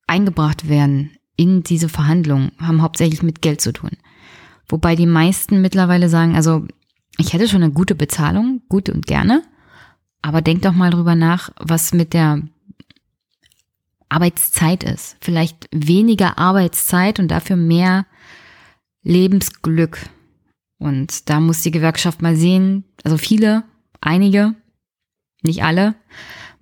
eingebracht 0.06 0.68
werden 0.68 1.10
in 1.36 1.62
diese 1.62 1.88
Verhandlungen 1.88 2.52
haben 2.58 2.82
hauptsächlich 2.82 3.22
mit 3.22 3.42
Geld 3.42 3.60
zu 3.60 3.72
tun. 3.72 3.90
Wobei 4.68 4.96
die 4.96 5.06
meisten 5.06 5.60
mittlerweile 5.60 6.08
sagen, 6.08 6.36
also 6.36 6.66
ich 7.18 7.32
hätte 7.32 7.48
schon 7.48 7.62
eine 7.62 7.72
gute 7.72 7.94
Bezahlung, 7.94 8.62
gut 8.68 8.88
und 8.88 9.06
gerne, 9.06 9.42
aber 10.22 10.40
denk 10.40 10.62
doch 10.62 10.72
mal 10.72 10.90
drüber 10.90 11.14
nach, 11.14 11.50
was 11.58 11.92
mit 11.92 12.14
der 12.14 12.42
Arbeitszeit 14.08 14.84
ist. 14.84 15.16
Vielleicht 15.20 15.68
weniger 15.72 16.38
Arbeitszeit 16.38 17.18
und 17.18 17.28
dafür 17.28 17.56
mehr 17.56 18.06
Lebensglück. 19.02 19.98
Und 20.78 21.28
da 21.28 21.40
muss 21.40 21.62
die 21.62 21.70
Gewerkschaft 21.70 22.22
mal 22.22 22.36
sehen, 22.36 22.84
also 23.04 23.16
viele, 23.16 23.64
einige, 24.00 24.54
nicht 25.42 25.64
alle, 25.64 25.94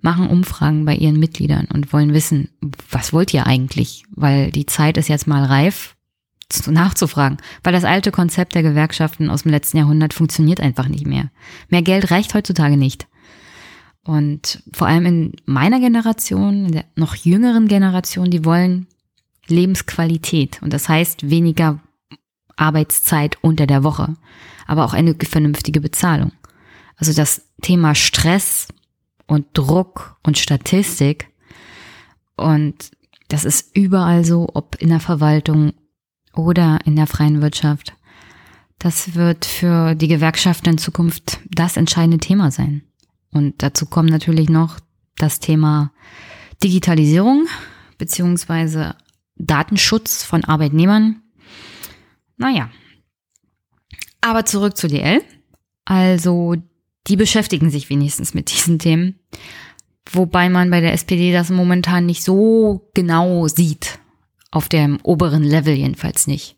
machen 0.01 0.27
Umfragen 0.27 0.85
bei 0.85 0.95
ihren 0.95 1.19
Mitgliedern 1.19 1.67
und 1.71 1.93
wollen 1.93 2.13
wissen, 2.13 2.49
was 2.89 3.13
wollt 3.13 3.33
ihr 3.33 3.45
eigentlich? 3.45 4.03
Weil 4.11 4.51
die 4.51 4.65
Zeit 4.65 4.97
ist 4.97 5.07
jetzt 5.07 5.27
mal 5.27 5.43
reif, 5.43 5.95
nachzufragen. 6.67 7.37
Weil 7.63 7.73
das 7.73 7.85
alte 7.85 8.11
Konzept 8.11 8.55
der 8.55 8.63
Gewerkschaften 8.63 9.29
aus 9.29 9.43
dem 9.43 9.51
letzten 9.51 9.77
Jahrhundert 9.77 10.13
funktioniert 10.13 10.59
einfach 10.59 10.87
nicht 10.87 11.07
mehr. 11.07 11.31
Mehr 11.69 11.81
Geld 11.81 12.11
reicht 12.11 12.33
heutzutage 12.33 12.77
nicht. 12.77 13.07
Und 14.03 14.63
vor 14.73 14.87
allem 14.87 15.05
in 15.05 15.31
meiner 15.45 15.79
Generation, 15.79 16.65
in 16.65 16.71
der 16.71 16.85
noch 16.95 17.15
jüngeren 17.15 17.67
Generation, 17.67 18.31
die 18.31 18.43
wollen 18.43 18.87
Lebensqualität. 19.47 20.61
Und 20.61 20.73
das 20.73 20.89
heißt 20.89 21.29
weniger 21.29 21.79
Arbeitszeit 22.55 23.37
unter 23.41 23.67
der 23.67 23.83
Woche, 23.83 24.15
aber 24.65 24.85
auch 24.85 24.93
eine 24.93 25.15
vernünftige 25.15 25.81
Bezahlung. 25.81 26.31
Also 26.95 27.13
das 27.13 27.43
Thema 27.61 27.95
Stress 27.95 28.67
und 29.31 29.47
Druck 29.53 30.17
und 30.23 30.37
Statistik. 30.37 31.29
Und 32.35 32.91
das 33.29 33.45
ist 33.45 33.73
überall 33.77 34.25
so, 34.25 34.49
ob 34.53 34.75
in 34.81 34.89
der 34.89 34.99
Verwaltung 34.99 35.71
oder 36.33 36.79
in 36.83 36.97
der 36.97 37.07
freien 37.07 37.41
Wirtschaft. 37.41 37.93
Das 38.77 39.15
wird 39.15 39.45
für 39.45 39.95
die 39.95 40.09
Gewerkschaften 40.09 40.71
in 40.71 40.77
Zukunft 40.77 41.39
das 41.49 41.77
entscheidende 41.77 42.17
Thema 42.17 42.51
sein. 42.51 42.83
Und 43.31 43.63
dazu 43.63 43.85
kommt 43.85 44.09
natürlich 44.09 44.49
noch 44.49 44.81
das 45.15 45.39
Thema 45.39 45.93
Digitalisierung 46.61 47.47
beziehungsweise 47.97 48.97
Datenschutz 49.37 50.25
von 50.25 50.43
Arbeitnehmern. 50.43 51.21
Naja. 52.35 52.69
Aber 54.19 54.43
zurück 54.43 54.75
zu 54.75 54.89
DL. 54.89 55.23
Also 55.85 56.57
die 57.07 57.15
beschäftigen 57.15 57.69
sich 57.69 57.89
wenigstens 57.89 58.33
mit 58.33 58.51
diesen 58.51 58.79
Themen. 58.79 59.19
Wobei 60.11 60.49
man 60.49 60.69
bei 60.69 60.81
der 60.81 60.93
SPD 60.93 61.31
das 61.31 61.49
momentan 61.49 62.05
nicht 62.05 62.23
so 62.23 62.89
genau 62.93 63.47
sieht. 63.47 63.99
Auf 64.51 64.67
dem 64.67 64.99
oberen 65.03 65.43
Level 65.43 65.73
jedenfalls 65.73 66.27
nicht. 66.27 66.57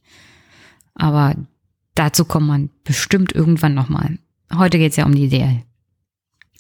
Aber 0.96 1.36
dazu 1.96 2.26
kommt 2.26 2.48
man 2.48 2.70
bestimmt 2.84 3.34
irgendwann 3.34 3.74
nochmal. 3.74 4.18
Heute 4.54 4.78
geht 4.78 4.92
es 4.92 4.98
ja 4.98 5.06
um 5.06 5.16
die 5.16 5.30
DL. 5.30 5.64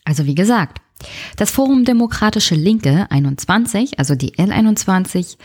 Also 0.05 0.25
wie 0.25 0.35
gesagt, 0.35 0.81
das 1.37 1.51
Forum 1.51 1.85
Demokratische 1.85 2.55
Linke 2.55 3.07
21, 3.09 3.99
also 3.99 4.15
die 4.15 4.35
L21, 4.35 5.37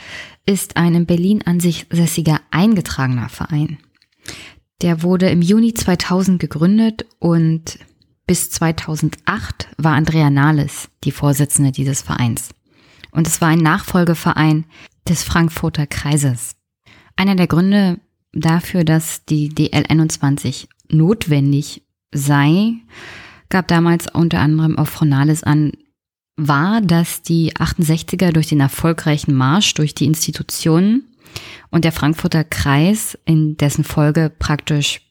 ist 0.46 0.76
ein 0.76 0.94
in 0.94 1.06
Berlin 1.06 1.42
an 1.44 1.60
sich 1.60 1.86
sässiger 1.90 2.40
eingetragener 2.50 3.28
Verein. 3.28 3.78
Der 4.82 5.02
wurde 5.02 5.28
im 5.28 5.42
Juni 5.42 5.74
2000 5.74 6.38
gegründet 6.38 7.06
und 7.18 7.78
bis 8.28 8.50
2008 8.50 9.68
war 9.78 9.94
Andrea 9.94 10.28
Nahles 10.28 10.90
die 11.02 11.12
Vorsitzende 11.12 11.72
dieses 11.72 12.02
Vereins. 12.02 12.50
Und 13.10 13.26
es 13.26 13.40
war 13.40 13.48
ein 13.48 13.58
Nachfolgeverein 13.58 14.66
des 15.08 15.24
Frankfurter 15.24 15.86
Kreises. 15.86 16.54
Einer 17.16 17.34
der 17.34 17.46
Gründe 17.46 17.98
dafür, 18.32 18.84
dass 18.84 19.24
die 19.24 19.50
DL21 19.50 20.68
notwendig 20.90 21.82
sei, 22.12 22.74
gab 23.48 23.66
damals 23.66 24.12
unter 24.12 24.40
anderem 24.40 24.78
auch 24.78 24.88
Frau 24.88 25.06
Nahles 25.06 25.42
an, 25.42 25.72
war, 26.36 26.82
dass 26.82 27.22
die 27.22 27.54
68er 27.54 28.32
durch 28.32 28.48
den 28.48 28.60
erfolgreichen 28.60 29.34
Marsch 29.34 29.72
durch 29.72 29.94
die 29.94 30.04
Institutionen 30.04 31.04
und 31.70 31.84
der 31.86 31.92
Frankfurter 31.92 32.44
Kreis 32.44 33.18
in 33.24 33.56
dessen 33.56 33.84
Folge 33.84 34.30
praktisch 34.38 35.07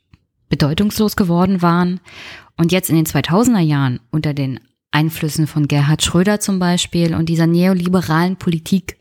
bedeutungslos 0.50 1.16
geworden 1.16 1.62
waren 1.62 2.00
und 2.58 2.72
jetzt 2.72 2.90
in 2.90 2.96
den 2.96 3.06
2000er 3.06 3.60
Jahren 3.60 4.00
unter 4.12 4.34
den 4.34 4.60
Einflüssen 4.92 5.48
von 5.48 5.68
Gerhard 5.68 6.04
Schröder 6.04 6.40
zum 6.40 6.60
Beispiel 6.60 7.14
und 7.14 7.30
dieser 7.30 7.48
neoliberalen 7.48 8.38
Politik 8.38 8.98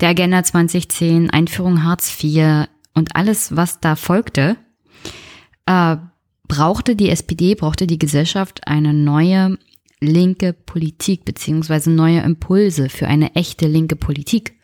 der 0.00 0.08
Agenda 0.10 0.42
2010, 0.42 1.30
Einführung 1.30 1.84
Hartz 1.84 2.12
IV 2.22 2.66
und 2.94 3.14
alles, 3.14 3.54
was 3.54 3.80
da 3.80 3.94
folgte, 3.96 4.56
äh, 5.66 5.96
brauchte 6.48 6.96
die 6.96 7.10
SPD, 7.10 7.54
brauchte 7.54 7.86
die 7.86 7.98
Gesellschaft 7.98 8.66
eine 8.66 8.94
neue 8.94 9.58
linke 10.00 10.52
Politik 10.52 11.24
beziehungsweise 11.24 11.90
neue 11.90 12.20
Impulse 12.20 12.88
für 12.88 13.06
eine 13.06 13.34
echte 13.34 13.66
linke 13.66 13.96
Politik. 13.96 14.54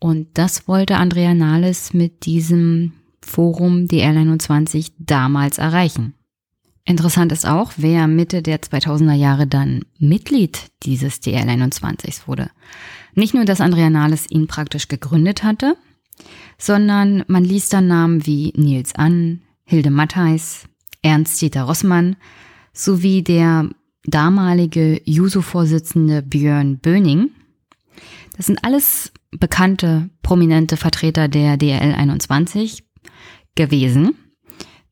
Und 0.00 0.28
das 0.34 0.68
wollte 0.68 0.96
Andrea 0.96 1.34
Nahles 1.34 1.94
mit 1.94 2.26
diesem 2.26 2.92
Forum 3.24 3.86
DL21 3.86 4.92
damals 4.98 5.58
erreichen. 5.58 6.14
Interessant 6.84 7.32
ist 7.32 7.46
auch, 7.46 7.72
wer 7.76 8.06
Mitte 8.06 8.42
der 8.42 8.60
2000er 8.60 9.14
Jahre 9.14 9.46
dann 9.46 9.84
Mitglied 9.98 10.70
dieses 10.82 11.22
DL21 11.22 12.26
wurde. 12.26 12.50
Nicht 13.14 13.32
nur, 13.32 13.44
dass 13.44 13.62
Andrea 13.62 13.88
Nahles 13.88 14.30
ihn 14.30 14.46
praktisch 14.46 14.88
gegründet 14.88 15.42
hatte, 15.42 15.76
sondern 16.58 17.24
man 17.26 17.44
liest 17.44 17.72
dann 17.72 17.86
Namen 17.86 18.26
wie 18.26 18.52
Nils 18.56 18.94
Ann, 18.94 19.40
Hilde 19.64 19.90
Mattheis, 19.90 20.64
Ernst-Dieter 21.02 21.62
Rossmann 21.62 22.16
sowie 22.72 23.22
der 23.22 23.70
damalige 24.04 25.00
Juso-Vorsitzende 25.04 26.22
Björn 26.22 26.78
Böning. 26.78 27.30
Das 28.36 28.46
sind 28.46 28.62
alles 28.62 29.12
bekannte, 29.30 30.10
prominente 30.22 30.76
Vertreter 30.76 31.28
der 31.28 31.56
DRL 31.56 31.94
21 31.94 32.83
gewesen. 33.54 34.14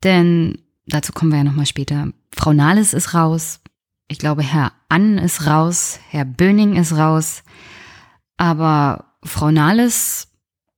Denn 0.02 0.59
dazu 0.87 1.12
kommen 1.12 1.31
wir 1.31 1.38
ja 1.38 1.45
nochmal 1.45 1.66
später. 1.66 2.09
Frau 2.35 2.52
Nahles 2.52 2.95
ist 2.95 3.14
raus. 3.14 3.61
Ich 4.09 4.19
glaube, 4.19 4.42
Herr 4.42 4.73
Ann 4.88 5.19
ist 5.19 5.47
raus. 5.47 5.99
Herr 6.11 6.25
Böning 6.25 6.76
ist 6.76 6.92
raus. 6.92 7.42
Aber 8.37 9.14
Frau 9.25 9.50
Nahles, 9.50 10.28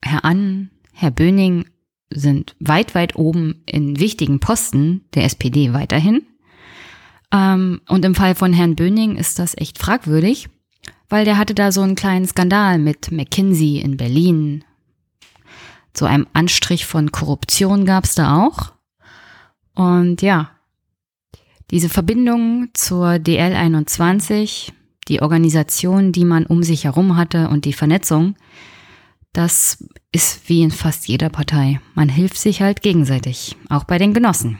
Herr 0.02 0.24
Ann, 0.24 0.70
Herr 0.92 1.10
Böning 1.10 1.66
sind 2.10 2.54
weit, 2.60 2.94
weit 2.94 3.16
oben 3.16 3.62
in 3.66 3.98
wichtigen 3.98 4.40
Posten 4.40 5.04
der 5.14 5.24
SPD 5.24 5.72
weiterhin. 5.72 6.22
Ähm, 7.32 7.80
und 7.88 8.04
im 8.04 8.14
Fall 8.14 8.34
von 8.34 8.52
Herrn 8.52 8.76
Böning 8.76 9.16
ist 9.16 9.38
das 9.38 9.56
echt 9.56 9.78
fragwürdig, 9.78 10.48
weil 11.08 11.24
der 11.24 11.38
hatte 11.38 11.54
da 11.54 11.72
so 11.72 11.80
einen 11.80 11.96
kleinen 11.96 12.26
Skandal 12.26 12.78
mit 12.78 13.10
McKinsey 13.10 13.78
in 13.78 13.96
Berlin. 13.96 14.64
So 15.96 16.06
einem 16.06 16.26
Anstrich 16.32 16.86
von 16.86 17.12
Korruption 17.12 17.86
gab 17.86 18.04
es 18.04 18.14
da 18.14 18.44
auch. 18.44 18.72
Und 19.74 20.22
ja, 20.22 20.50
diese 21.70 21.88
Verbindung 21.88 22.68
zur 22.74 23.12
DL21, 23.12 24.72
die 25.08 25.22
Organisation, 25.22 26.12
die 26.12 26.24
man 26.24 26.46
um 26.46 26.62
sich 26.62 26.84
herum 26.84 27.16
hatte 27.16 27.48
und 27.48 27.64
die 27.64 27.72
Vernetzung, 27.72 28.36
das 29.32 29.84
ist 30.12 30.48
wie 30.48 30.62
in 30.62 30.70
fast 30.70 31.08
jeder 31.08 31.28
Partei. 31.28 31.80
Man 31.94 32.08
hilft 32.08 32.38
sich 32.38 32.62
halt 32.62 32.82
gegenseitig, 32.82 33.56
auch 33.68 33.84
bei 33.84 33.98
den 33.98 34.14
Genossen. 34.14 34.58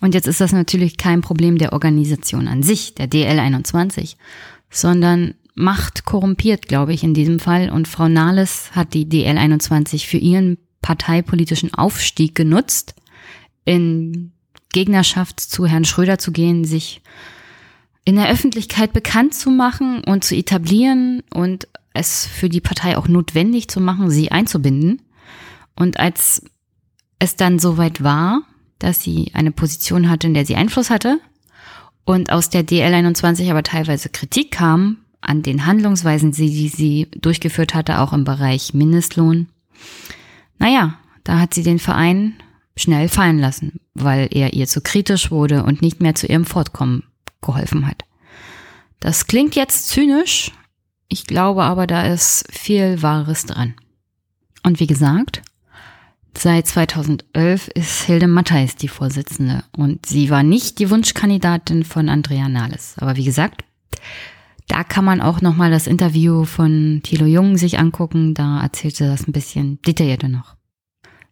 Und 0.00 0.14
jetzt 0.14 0.28
ist 0.28 0.40
das 0.40 0.52
natürlich 0.52 0.96
kein 0.96 1.22
Problem 1.22 1.58
der 1.58 1.72
Organisation 1.72 2.46
an 2.46 2.62
sich, 2.62 2.94
der 2.94 3.08
DL21, 3.08 4.16
sondern 4.70 5.34
Macht 5.54 6.04
korrumpiert, 6.04 6.68
glaube 6.68 6.92
ich, 6.92 7.04
in 7.04 7.14
diesem 7.14 7.38
Fall. 7.38 7.70
Und 7.70 7.88
Frau 7.88 8.08
Nahles 8.08 8.70
hat 8.72 8.94
die 8.94 9.06
DL21 9.06 10.06
für 10.06 10.18
ihren 10.18 10.58
parteipolitischen 10.82 11.72
Aufstieg 11.72 12.34
genutzt, 12.34 12.94
in 13.64 14.32
Gegnerschaft 14.72 15.40
zu 15.40 15.66
Herrn 15.66 15.84
Schröder 15.84 16.18
zu 16.18 16.32
gehen, 16.32 16.64
sich 16.64 17.00
in 18.04 18.16
der 18.16 18.28
Öffentlichkeit 18.28 18.92
bekannt 18.92 19.34
zu 19.34 19.50
machen 19.50 20.02
und 20.04 20.24
zu 20.24 20.34
etablieren 20.34 21.22
und 21.32 21.68
es 21.94 22.26
für 22.26 22.48
die 22.48 22.60
Partei 22.60 22.98
auch 22.98 23.08
notwendig 23.08 23.68
zu 23.68 23.80
machen, 23.80 24.10
sie 24.10 24.30
einzubinden. 24.30 25.00
Und 25.76 25.98
als 25.98 26.44
es 27.18 27.36
dann 27.36 27.58
soweit 27.58 28.02
war, 28.02 28.42
dass 28.78 29.02
sie 29.02 29.30
eine 29.32 29.52
Position 29.52 30.10
hatte, 30.10 30.26
in 30.26 30.34
der 30.34 30.44
sie 30.44 30.56
Einfluss 30.56 30.90
hatte 30.90 31.20
und 32.04 32.30
aus 32.30 32.50
der 32.50 32.66
DL21 32.66 33.50
aber 33.50 33.62
teilweise 33.62 34.10
Kritik 34.10 34.50
kam 34.50 34.98
an 35.28 35.42
den 35.42 35.66
Handlungsweisen, 35.66 36.32
die 36.32 36.68
sie 36.68 37.08
durchgeführt 37.16 37.74
hatte, 37.74 38.00
auch 38.00 38.12
im 38.12 38.24
Bereich 38.24 38.74
Mindestlohn. 38.74 39.48
Naja, 40.58 40.98
da 41.24 41.40
hat 41.40 41.54
sie 41.54 41.62
den 41.62 41.78
Verein 41.78 42.34
schnell 42.76 43.08
fallen 43.08 43.38
lassen, 43.38 43.80
weil 43.94 44.28
er 44.30 44.52
ihr 44.54 44.66
zu 44.66 44.80
kritisch 44.80 45.30
wurde 45.30 45.64
und 45.64 45.82
nicht 45.82 46.00
mehr 46.00 46.14
zu 46.14 46.26
ihrem 46.26 46.44
Fortkommen 46.44 47.04
geholfen 47.40 47.86
hat. 47.86 48.04
Das 49.00 49.26
klingt 49.26 49.54
jetzt 49.54 49.88
zynisch, 49.88 50.52
ich 51.08 51.26
glaube 51.26 51.64
aber, 51.64 51.86
da 51.86 52.06
ist 52.06 52.46
viel 52.50 53.02
Wahres 53.02 53.46
dran. 53.46 53.74
Und 54.62 54.80
wie 54.80 54.86
gesagt, 54.86 55.42
seit 56.36 56.66
2011 56.66 57.68
ist 57.68 58.02
Hilde 58.02 58.26
Mattheis 58.26 58.76
die 58.76 58.88
Vorsitzende 58.88 59.62
und 59.76 60.06
sie 60.06 60.30
war 60.30 60.42
nicht 60.42 60.78
die 60.78 60.90
Wunschkandidatin 60.90 61.84
von 61.84 62.08
Andrea 62.08 62.48
Nahles. 62.48 62.94
Aber 62.98 63.16
wie 63.16 63.24
gesagt, 63.24 63.64
da 64.68 64.82
kann 64.84 65.04
man 65.04 65.20
auch 65.20 65.40
nochmal 65.40 65.70
das 65.70 65.86
Interview 65.86 66.44
von 66.44 67.00
Thilo 67.02 67.26
Jung 67.26 67.56
sich 67.56 67.78
angucken, 67.78 68.34
da 68.34 68.62
erzählte 68.62 69.06
das 69.06 69.26
ein 69.26 69.32
bisschen 69.32 69.80
detaillierter 69.82 70.28
noch. 70.28 70.56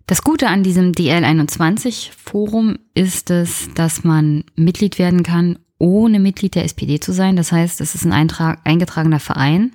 Das 0.07 0.23
Gute 0.23 0.49
an 0.49 0.62
diesem 0.62 0.92
DL21 0.92 2.11
Forum 2.12 2.77
ist 2.95 3.31
es, 3.31 3.71
dass 3.75 4.05
man 4.05 4.45
Mitglied 4.57 4.99
werden 4.99 5.23
kann, 5.23 5.59
ohne 5.79 6.18
Mitglied 6.18 6.55
der 6.55 6.64
SPD 6.64 7.01
zu 7.01 7.12
sein. 7.12 7.37
Das 7.37 7.53
heißt, 7.53 7.81
es 7.81 7.95
ist 7.95 8.05
ein 8.05 8.12
Eintrag, 8.12 8.61
eingetragener 8.64 9.21
Verein. 9.21 9.73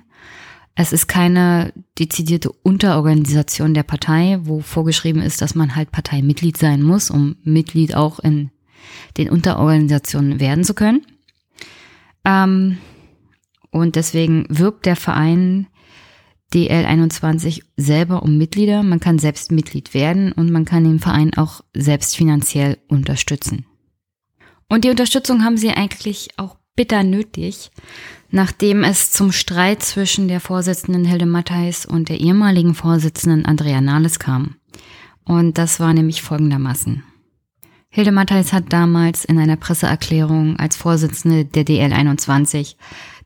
Es 0.74 0.92
ist 0.92 1.08
keine 1.08 1.72
dezidierte 1.98 2.52
Unterorganisation 2.52 3.74
der 3.74 3.82
Partei, 3.82 4.38
wo 4.42 4.60
vorgeschrieben 4.60 5.20
ist, 5.20 5.42
dass 5.42 5.56
man 5.56 5.74
halt 5.74 5.90
Parteimitglied 5.90 6.56
sein 6.56 6.82
muss, 6.82 7.10
um 7.10 7.36
Mitglied 7.42 7.96
auch 7.96 8.20
in 8.20 8.50
den 9.16 9.28
Unterorganisationen 9.28 10.38
werden 10.38 10.62
zu 10.62 10.74
können. 10.74 11.04
Ähm, 12.24 12.78
und 13.78 13.96
deswegen 13.96 14.46
wirbt 14.48 14.86
der 14.86 14.96
Verein 14.96 15.66
DL21 16.52 17.62
selber 17.76 18.22
um 18.22 18.38
Mitglieder. 18.38 18.82
Man 18.82 19.00
kann 19.00 19.18
selbst 19.18 19.52
Mitglied 19.52 19.94
werden 19.94 20.32
und 20.32 20.50
man 20.50 20.64
kann 20.64 20.84
den 20.84 20.98
Verein 20.98 21.34
auch 21.34 21.62
selbst 21.74 22.16
finanziell 22.16 22.78
unterstützen. 22.88 23.66
Und 24.68 24.84
die 24.84 24.90
Unterstützung 24.90 25.44
haben 25.44 25.56
sie 25.56 25.70
eigentlich 25.70 26.28
auch 26.36 26.56
bitter 26.76 27.02
nötig, 27.02 27.70
nachdem 28.30 28.84
es 28.84 29.10
zum 29.10 29.32
Streit 29.32 29.82
zwischen 29.82 30.28
der 30.28 30.40
Vorsitzenden 30.40 31.04
Hilde 31.04 31.26
Mattheis 31.26 31.84
und 31.86 32.08
der 32.08 32.20
ehemaligen 32.20 32.74
Vorsitzenden 32.74 33.44
Andrea 33.44 33.80
Nahles 33.80 34.18
kam. 34.18 34.56
Und 35.24 35.58
das 35.58 35.80
war 35.80 35.92
nämlich 35.92 36.22
folgendermaßen. 36.22 37.02
Hilde 37.90 38.12
Mattheis 38.12 38.52
hat 38.52 38.72
damals 38.72 39.24
in 39.24 39.38
einer 39.38 39.56
Presseerklärung 39.56 40.58
als 40.58 40.76
Vorsitzende 40.76 41.46
der 41.46 41.64
DL21 41.64 42.76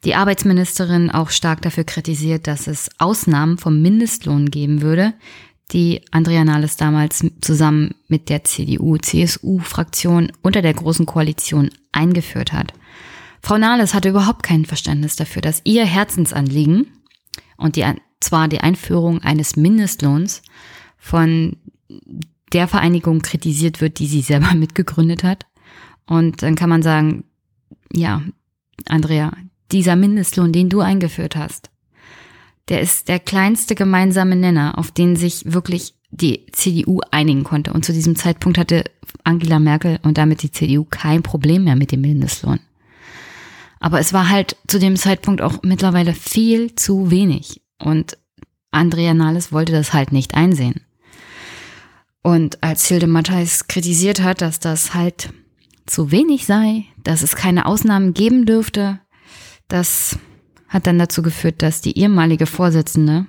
die 0.04 0.14
Arbeitsministerin 0.14 1.10
auch 1.10 1.30
stark 1.30 1.62
dafür 1.62 1.84
kritisiert, 1.84 2.46
dass 2.46 2.66
es 2.66 2.90
Ausnahmen 2.98 3.58
vom 3.58 3.80
Mindestlohn 3.80 4.50
geben 4.50 4.82
würde, 4.82 5.14
die 5.70 6.02
Andrea 6.10 6.44
Nahles 6.44 6.76
damals 6.76 7.24
zusammen 7.40 7.94
mit 8.08 8.28
der 8.28 8.44
CDU-CSU-Fraktion 8.44 10.32
unter 10.42 10.60
der 10.60 10.74
Großen 10.74 11.06
Koalition 11.06 11.70
eingeführt 11.92 12.52
hat. 12.52 12.74
Frau 13.40 13.58
Nahles 13.58 13.94
hatte 13.94 14.10
überhaupt 14.10 14.42
kein 14.42 14.64
Verständnis 14.64 15.16
dafür, 15.16 15.42
dass 15.42 15.62
ihr 15.64 15.84
Herzensanliegen 15.84 16.86
und 17.56 17.76
die, 17.76 17.84
zwar 18.20 18.48
die 18.48 18.60
Einführung 18.60 19.22
eines 19.22 19.56
Mindestlohns 19.56 20.42
von 20.96 21.56
der 22.52 22.68
Vereinigung 22.68 23.20
kritisiert 23.22 23.80
wird, 23.80 23.98
die 23.98 24.06
sie 24.06 24.20
selber 24.20 24.54
mitgegründet 24.54 25.24
hat. 25.24 25.46
Und 26.06 26.42
dann 26.42 26.54
kann 26.54 26.68
man 26.68 26.82
sagen, 26.82 27.24
ja, 27.92 28.22
Andrea, 28.88 29.32
dieser 29.72 29.96
Mindestlohn, 29.96 30.52
den 30.52 30.68
du 30.68 30.80
eingeführt 30.80 31.36
hast, 31.36 31.70
der 32.68 32.80
ist 32.80 33.08
der 33.08 33.18
kleinste 33.18 33.74
gemeinsame 33.74 34.36
Nenner, 34.36 34.78
auf 34.78 34.90
den 34.90 35.16
sich 35.16 35.52
wirklich 35.52 35.94
die 36.10 36.46
CDU 36.52 37.00
einigen 37.10 37.42
konnte. 37.42 37.72
Und 37.72 37.84
zu 37.84 37.92
diesem 37.92 38.16
Zeitpunkt 38.16 38.58
hatte 38.58 38.84
Angela 39.24 39.58
Merkel 39.58 39.98
und 40.02 40.18
damit 40.18 40.42
die 40.42 40.52
CDU 40.52 40.84
kein 40.88 41.22
Problem 41.22 41.64
mehr 41.64 41.76
mit 41.76 41.90
dem 41.90 42.02
Mindestlohn. 42.02 42.60
Aber 43.80 43.98
es 43.98 44.12
war 44.12 44.28
halt 44.28 44.56
zu 44.68 44.78
dem 44.78 44.96
Zeitpunkt 44.96 45.42
auch 45.42 45.62
mittlerweile 45.62 46.14
viel 46.14 46.76
zu 46.76 47.10
wenig. 47.10 47.62
Und 47.78 48.16
Andrea 48.70 49.12
Nahles 49.12 49.50
wollte 49.50 49.72
das 49.72 49.92
halt 49.92 50.12
nicht 50.12 50.34
einsehen. 50.34 50.82
Und 52.22 52.62
als 52.62 52.86
Hilde 52.86 53.08
Matthijs 53.08 53.66
kritisiert 53.66 54.22
hat, 54.22 54.40
dass 54.40 54.60
das 54.60 54.94
halt 54.94 55.30
zu 55.86 56.12
wenig 56.12 56.46
sei, 56.46 56.84
dass 57.02 57.22
es 57.22 57.34
keine 57.34 57.66
Ausnahmen 57.66 58.14
geben 58.14 58.46
dürfte, 58.46 59.00
das 59.72 60.18
hat 60.68 60.86
dann 60.86 60.98
dazu 60.98 61.22
geführt, 61.22 61.62
dass 61.62 61.80
die 61.80 61.98
ehemalige 61.98 62.46
Vorsitzende 62.46 63.26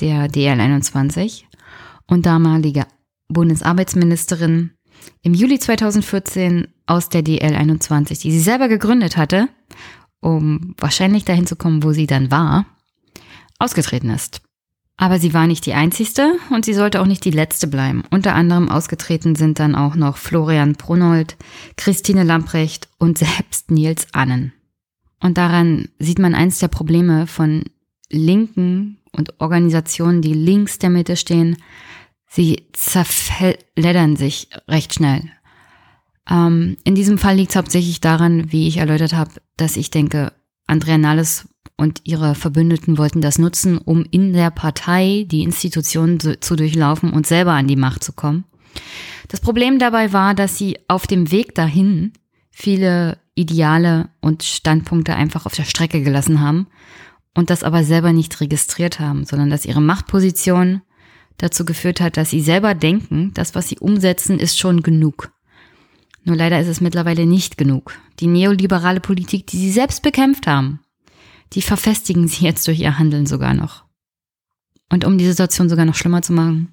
der 0.00 0.28
DL21 0.28 1.44
und 2.06 2.26
damalige 2.26 2.86
Bundesarbeitsministerin 3.28 4.70
im 5.22 5.34
Juli 5.34 5.58
2014 5.58 6.68
aus 6.86 7.08
der 7.08 7.22
DL21, 7.22 8.22
die 8.22 8.32
sie 8.32 8.40
selber 8.40 8.68
gegründet 8.68 9.16
hatte, 9.16 9.48
um 10.20 10.74
wahrscheinlich 10.78 11.24
dahin 11.24 11.46
zu 11.46 11.56
kommen, 11.56 11.82
wo 11.84 11.92
sie 11.92 12.06
dann 12.06 12.30
war, 12.30 12.66
ausgetreten 13.58 14.10
ist. 14.10 14.40
Aber 14.96 15.20
sie 15.20 15.32
war 15.32 15.46
nicht 15.46 15.64
die 15.64 15.74
einzigste 15.74 16.32
und 16.50 16.64
sie 16.64 16.74
sollte 16.74 17.00
auch 17.00 17.06
nicht 17.06 17.24
die 17.24 17.30
letzte 17.30 17.68
bleiben. 17.68 18.02
Unter 18.10 18.34
anderem 18.34 18.68
ausgetreten 18.68 19.36
sind 19.36 19.60
dann 19.60 19.76
auch 19.76 19.94
noch 19.94 20.16
Florian 20.16 20.72
Brunold, 20.72 21.36
Christine 21.76 22.24
Lamprecht 22.24 22.88
und 22.98 23.18
selbst 23.18 23.70
Nils 23.70 24.08
Annen. 24.12 24.52
Und 25.20 25.38
daran 25.38 25.88
sieht 25.98 26.18
man 26.18 26.34
eins 26.34 26.58
der 26.58 26.68
Probleme 26.68 27.26
von 27.26 27.64
Linken 28.10 28.98
und 29.12 29.40
Organisationen, 29.40 30.22
die 30.22 30.34
links 30.34 30.78
der 30.78 30.90
Mitte 30.90 31.16
stehen. 31.16 31.56
Sie 32.26 32.66
zerfleddern 32.72 34.16
sich 34.16 34.48
recht 34.68 34.94
schnell. 34.94 35.22
Ähm, 36.30 36.76
in 36.84 36.94
diesem 36.94 37.18
Fall 37.18 37.36
liegt 37.36 37.50
es 37.50 37.56
hauptsächlich 37.56 38.00
daran, 38.00 38.52
wie 38.52 38.68
ich 38.68 38.76
erläutert 38.76 39.14
habe, 39.14 39.30
dass 39.56 39.76
ich 39.76 39.90
denke, 39.90 40.32
Andrea 40.66 40.98
Nahles 40.98 41.48
und 41.76 42.02
ihre 42.04 42.34
Verbündeten 42.34 42.98
wollten 42.98 43.20
das 43.20 43.38
nutzen, 43.38 43.78
um 43.78 44.04
in 44.10 44.32
der 44.32 44.50
Partei 44.50 45.24
die 45.26 45.42
Institutionen 45.42 46.18
zu 46.20 46.56
durchlaufen 46.56 47.12
und 47.12 47.26
selber 47.26 47.52
an 47.52 47.66
die 47.66 47.76
Macht 47.76 48.04
zu 48.04 48.12
kommen. 48.12 48.44
Das 49.28 49.40
Problem 49.40 49.78
dabei 49.78 50.12
war, 50.12 50.34
dass 50.34 50.58
sie 50.58 50.78
auf 50.88 51.06
dem 51.06 51.30
Weg 51.30 51.54
dahin 51.54 52.12
viele 52.50 53.18
Ideale 53.38 54.10
und 54.20 54.42
Standpunkte 54.42 55.14
einfach 55.14 55.46
auf 55.46 55.54
der 55.54 55.64
Strecke 55.64 56.02
gelassen 56.02 56.40
haben 56.40 56.66
und 57.34 57.50
das 57.50 57.62
aber 57.62 57.84
selber 57.84 58.12
nicht 58.12 58.40
registriert 58.40 59.00
haben, 59.00 59.24
sondern 59.24 59.48
dass 59.48 59.64
ihre 59.64 59.80
Machtposition 59.80 60.82
dazu 61.36 61.64
geführt 61.64 62.00
hat, 62.00 62.16
dass 62.16 62.30
sie 62.30 62.40
selber 62.40 62.74
denken, 62.74 63.32
das, 63.34 63.54
was 63.54 63.68
sie 63.68 63.78
umsetzen, 63.78 64.38
ist 64.38 64.58
schon 64.58 64.82
genug. 64.82 65.32
Nur 66.24 66.36
leider 66.36 66.60
ist 66.60 66.66
es 66.66 66.80
mittlerweile 66.80 67.26
nicht 67.26 67.56
genug. 67.56 67.96
Die 68.20 68.26
neoliberale 68.26 69.00
Politik, 69.00 69.46
die 69.46 69.58
sie 69.58 69.70
selbst 69.70 70.02
bekämpft 70.02 70.46
haben, 70.46 70.80
die 71.52 71.62
verfestigen 71.62 72.28
sie 72.28 72.44
jetzt 72.44 72.66
durch 72.66 72.80
ihr 72.80 72.98
Handeln 72.98 73.26
sogar 73.26 73.54
noch. 73.54 73.84
Und 74.90 75.04
um 75.04 75.16
die 75.16 75.26
Situation 75.26 75.68
sogar 75.68 75.84
noch 75.84 75.94
schlimmer 75.94 76.22
zu 76.22 76.32
machen, 76.32 76.72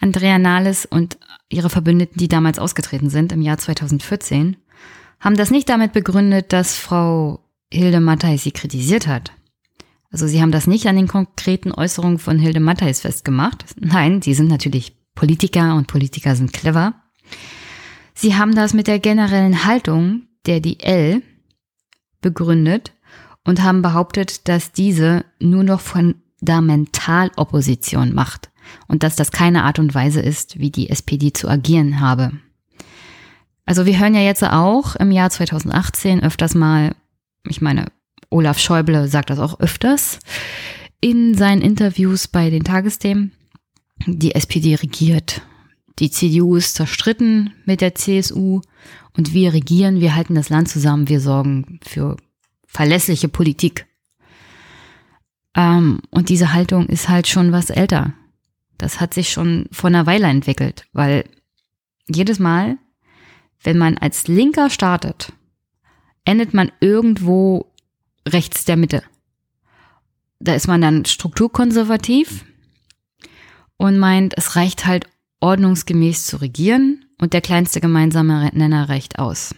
Andrea 0.00 0.38
Nahles 0.38 0.86
und 0.86 1.18
ihre 1.48 1.70
Verbündeten, 1.70 2.18
die 2.18 2.28
damals 2.28 2.58
ausgetreten 2.58 3.10
sind 3.10 3.32
im 3.32 3.42
Jahr 3.42 3.58
2014, 3.58 4.56
haben 5.20 5.36
das 5.36 5.50
nicht 5.50 5.68
damit 5.68 5.92
begründet, 5.92 6.52
dass 6.52 6.76
Frau 6.76 7.40
Hilde 7.72 8.00
Matthijs 8.00 8.42
sie 8.42 8.52
kritisiert 8.52 9.06
hat. 9.06 9.32
Also 10.10 10.26
sie 10.26 10.42
haben 10.42 10.50
das 10.50 10.66
nicht 10.66 10.86
an 10.86 10.96
den 10.96 11.06
konkreten 11.06 11.72
Äußerungen 11.72 12.18
von 12.18 12.38
Hilde 12.38 12.58
Matthijs 12.58 13.00
festgemacht. 13.00 13.64
Nein, 13.78 14.22
sie 14.22 14.34
sind 14.34 14.48
natürlich 14.48 14.96
Politiker 15.14 15.76
und 15.76 15.86
Politiker 15.86 16.34
sind 16.34 16.52
clever. 16.52 16.94
Sie 18.14 18.34
haben 18.34 18.54
das 18.54 18.74
mit 18.74 18.86
der 18.86 18.98
generellen 18.98 19.64
Haltung 19.64 20.22
der 20.46 20.60
DL 20.60 21.22
begründet, 22.20 22.92
und 23.44 23.62
haben 23.62 23.82
behauptet, 23.82 24.48
dass 24.48 24.72
diese 24.72 25.24
nur 25.38 25.62
noch 25.64 25.80
Fundamentalopposition 25.80 28.14
macht 28.14 28.50
und 28.88 29.02
dass 29.02 29.16
das 29.16 29.32
keine 29.32 29.64
Art 29.64 29.78
und 29.78 29.94
Weise 29.94 30.20
ist, 30.20 30.58
wie 30.58 30.70
die 30.70 30.88
SPD 30.90 31.32
zu 31.32 31.48
agieren 31.48 32.00
habe. 32.00 32.32
Also 33.70 33.86
wir 33.86 34.00
hören 34.00 34.16
ja 34.16 34.20
jetzt 34.20 34.42
auch 34.42 34.96
im 34.96 35.12
Jahr 35.12 35.30
2018 35.30 36.24
öfters 36.24 36.56
mal, 36.56 36.92
ich 37.46 37.60
meine, 37.60 37.86
Olaf 38.28 38.58
Schäuble 38.58 39.06
sagt 39.06 39.30
das 39.30 39.38
auch 39.38 39.60
öfters 39.60 40.18
in 41.00 41.36
seinen 41.36 41.62
Interviews 41.62 42.26
bei 42.26 42.50
den 42.50 42.64
Tagesthemen, 42.64 43.30
die 44.06 44.34
SPD 44.34 44.74
regiert. 44.74 45.42
Die 46.00 46.10
CDU 46.10 46.56
ist 46.56 46.74
zerstritten 46.74 47.52
mit 47.64 47.80
der 47.80 47.94
CSU 47.94 48.60
und 49.16 49.34
wir 49.34 49.52
regieren, 49.52 50.00
wir 50.00 50.16
halten 50.16 50.34
das 50.34 50.48
Land 50.48 50.68
zusammen, 50.68 51.08
wir 51.08 51.20
sorgen 51.20 51.78
für 51.84 52.16
verlässliche 52.66 53.28
Politik. 53.28 53.86
Ähm, 55.54 56.00
und 56.10 56.28
diese 56.28 56.52
Haltung 56.52 56.88
ist 56.88 57.08
halt 57.08 57.28
schon 57.28 57.52
was 57.52 57.70
älter. 57.70 58.14
Das 58.78 59.00
hat 59.00 59.14
sich 59.14 59.30
schon 59.30 59.68
vor 59.70 59.86
einer 59.86 60.06
Weile 60.06 60.26
entwickelt, 60.26 60.88
weil 60.92 61.24
jedes 62.08 62.40
Mal, 62.40 62.76
wenn 63.62 63.78
man 63.78 63.98
als 63.98 64.26
Linker 64.26 64.70
startet, 64.70 65.32
endet 66.24 66.54
man 66.54 66.72
irgendwo 66.80 67.66
rechts 68.26 68.64
der 68.64 68.76
Mitte. 68.76 69.02
Da 70.38 70.54
ist 70.54 70.68
man 70.68 70.80
dann 70.80 71.04
strukturkonservativ 71.04 72.44
und 73.76 73.98
meint, 73.98 74.36
es 74.36 74.56
reicht 74.56 74.86
halt 74.86 75.06
ordnungsgemäß 75.40 76.26
zu 76.26 76.38
regieren 76.38 77.04
und 77.18 77.32
der 77.32 77.40
kleinste 77.40 77.80
gemeinsame 77.80 78.50
Nenner 78.54 78.88
reicht 78.88 79.18
aus. 79.18 79.54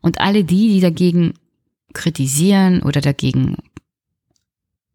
Und 0.00 0.20
alle 0.20 0.44
die, 0.44 0.68
die 0.68 0.80
dagegen 0.80 1.34
kritisieren 1.92 2.82
oder 2.82 3.00
dagegen 3.00 3.56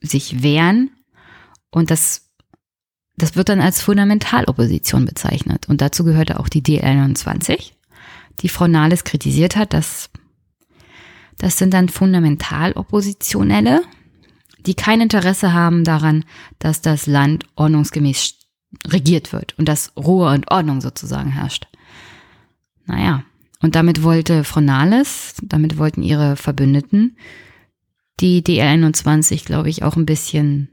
sich 0.01 0.43
wehren. 0.43 0.91
Und 1.71 1.91
das, 1.91 2.29
das 3.17 3.35
wird 3.35 3.49
dann 3.49 3.61
als 3.61 3.81
Fundamentalopposition 3.81 5.05
bezeichnet. 5.05 5.67
Und 5.67 5.81
dazu 5.81 6.03
gehörte 6.03 6.39
auch 6.39 6.49
die 6.49 6.61
DL29, 6.61 7.71
die 8.41 8.49
Frau 8.49 8.67
Nahles 8.67 9.03
kritisiert 9.03 9.55
hat. 9.55 9.73
dass 9.73 10.09
das 11.37 11.57
sind 11.57 11.73
dann 11.73 11.89
Fundamentaloppositionelle, 11.89 13.81
die 14.65 14.75
kein 14.75 15.01
Interesse 15.01 15.51
haben 15.53 15.83
daran, 15.83 16.23
dass 16.59 16.81
das 16.81 17.05
Land 17.05 17.45
ordnungsgemäß 17.55 18.35
regiert 18.87 19.33
wird 19.33 19.57
und 19.57 19.67
dass 19.67 19.91
Ruhe 19.97 20.29
und 20.29 20.49
Ordnung 20.51 20.79
sozusagen 20.81 21.31
herrscht. 21.31 21.67
Naja, 22.85 23.23
und 23.61 23.75
damit 23.75 24.03
wollte 24.03 24.43
Frau 24.43 24.61
Nahles, 24.61 25.35
damit 25.41 25.77
wollten 25.77 26.03
ihre 26.03 26.35
Verbündeten 26.35 27.17
die 28.19 28.43
DL21, 28.43 29.45
glaube 29.45 29.69
ich, 29.69 29.83
auch 29.83 29.95
ein 29.95 30.05
bisschen 30.05 30.69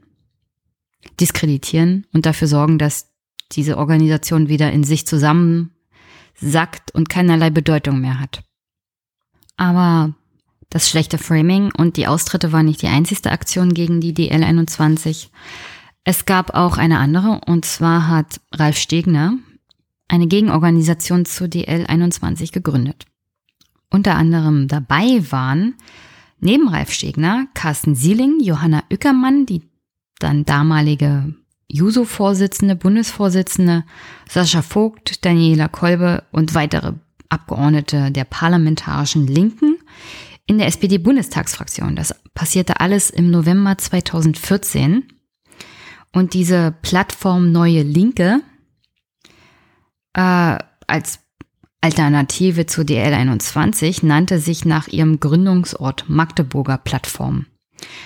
diskreditieren 1.20 2.06
und 2.12 2.26
dafür 2.26 2.48
sorgen, 2.48 2.78
dass 2.78 3.10
diese 3.52 3.78
Organisation 3.78 4.48
wieder 4.48 4.70
in 4.72 4.84
sich 4.84 5.06
zusammensackt 6.40 6.94
und 6.94 7.09
keinerlei 7.09 7.50
Bedeutung 7.50 8.00
mehr 8.00 8.20
hat. 8.20 8.42
Aber 9.57 10.14
das 10.70 10.88
schlechte 10.88 11.18
Framing 11.18 11.72
und 11.76 11.96
die 11.96 12.07
Austritte 12.07 12.53
waren 12.53 12.66
nicht 12.66 12.83
die 12.83 12.88
einzigste 12.88 13.31
Aktion 13.31 13.74
gegen 13.74 14.00
die 14.00 14.14
DL21. 14.14 15.29
Es 16.05 16.24
gab 16.24 16.55
auch 16.55 16.79
eine 16.79 16.98
andere, 16.98 17.40
und 17.46 17.64
zwar 17.64 18.09
hat 18.09 18.40
Ralf 18.53 18.79
Stegner, 18.79 19.35
eine 20.09 20.26
Gegenorganisation 20.26 21.24
zur 21.24 21.46
DL21 21.46 22.53
gegründet. 22.53 23.07
Unter 23.90 24.14
anderem 24.14 24.68
dabei 24.68 25.22
waren 25.31 25.74
neben 26.38 26.68
Ralf 26.68 26.92
Stegner 26.92 27.46
Carsten 27.55 27.94
Sieling, 27.94 28.40
Johanna 28.40 28.83
Ueckermann, 28.90 29.46
die 29.46 29.62
dann 30.18 30.44
damalige 30.44 31.35
Juso-Vorsitzende, 31.72 32.76
Bundesvorsitzende, 32.76 33.85
Sascha 34.28 34.62
Vogt, 34.62 35.24
Daniela 35.24 35.68
Kolbe 35.68 36.24
und 36.33 36.54
weitere 36.54 36.94
Abgeordnete 37.28 38.11
der 38.11 38.24
parlamentarischen 38.24 39.26
Linken 39.26 39.76
in 40.46 40.59
der 40.59 40.66
SPD-Bundestagsfraktion. 40.66 41.94
Das 41.94 42.14
passierte 42.35 42.80
alles 42.80 43.11
im 43.11 43.30
November 43.30 43.78
2014. 43.78 45.04
Und 46.12 46.35
diese 46.35 46.74
Plattform 46.83 47.52
Neue 47.52 47.83
Linke 47.83 48.40
äh, 50.14 50.59
als 50.88 51.20
Alternative 51.80 52.66
zur 52.66 52.85
DL21 52.85 54.04
nannte 54.04 54.38
sich 54.38 54.64
nach 54.64 54.88
ihrem 54.88 55.20
Gründungsort 55.20 56.09
Magdeburger 56.09 56.78
Plattform. 56.78 57.46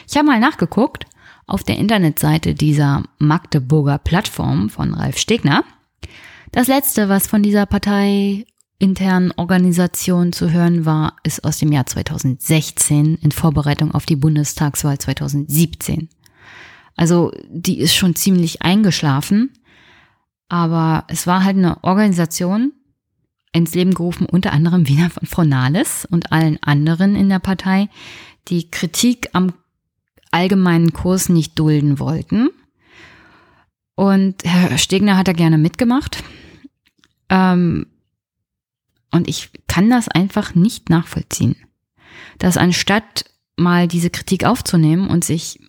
Ich 0.07 0.17
habe 0.17 0.27
mal 0.27 0.39
nachgeguckt 0.39 1.07
auf 1.47 1.63
der 1.63 1.79
Internetseite 1.79 2.55
dieser 2.55 3.05
Magdeburger 3.19 3.99
Plattform 3.99 4.71
von 4.71 4.95
Ralf 4.95 5.19
Stegner. 5.19 5.65
Das 6.53 6.69
letzte, 6.69 7.09
was 7.09 7.27
von 7.27 7.43
dieser 7.43 7.67
Partei 7.67 8.47
internen 8.79 9.33
Organisation 9.37 10.33
zu 10.33 10.51
hören 10.51 10.85
war, 10.85 11.17
ist 11.23 11.45
aus 11.45 11.59
dem 11.59 11.73
Jahr 11.73 11.87
2016 11.87 13.17
in 13.17 13.33
Vorbereitung 13.33 13.93
auf 13.93 14.07
die 14.07 14.17
Bundestagswahl 14.17 14.99
2017. 14.99 16.09
Also 16.97 17.33
die 17.49 17.79
ist 17.79 17.95
schon 17.95 18.15
ziemlich 18.15 18.63
eingeschlafen. 18.63 19.51
Aber 20.49 21.05
es 21.09 21.27
war 21.27 21.45
halt 21.45 21.57
eine 21.57 21.83
Organisation 21.83 22.73
ins 23.53 23.75
Leben 23.75 23.95
gerufen, 23.95 24.27
unter 24.27 24.53
anderem 24.53 24.89
wieder 24.89 25.11
von 25.11 25.27
Frau 25.27 25.45
Nahles 25.45 26.07
und 26.11 26.33
allen 26.33 26.63
anderen 26.63 27.17
in 27.17 27.29
der 27.29 27.39
Partei, 27.39 27.89
die 28.49 28.71
Kritik 28.71 29.31
am 29.33 29.53
allgemeinen 30.35 30.93
Kurs 30.93 31.29
nicht 31.29 31.59
dulden 31.59 31.99
wollten. 31.99 32.51
Und 33.95 34.45
Herr 34.45 34.77
Stegner 34.77 35.17
hat 35.17 35.29
da 35.29 35.33
gerne 35.33 35.57
mitgemacht. 35.57 36.23
Ähm, 37.29 37.87
und 39.13 39.29
ich 39.29 39.51
kann 39.69 39.89
das 39.89 40.09
einfach 40.09 40.55
nicht 40.55 40.91
nachvollziehen. 40.91 41.57
Dass 42.39 42.57
anstatt 42.57 43.25
mal 43.57 43.87
diese 43.87 44.11
Kritik 44.11 44.45
aufzunehmen 44.45 45.09
und 45.09 45.25
sich 45.25 45.61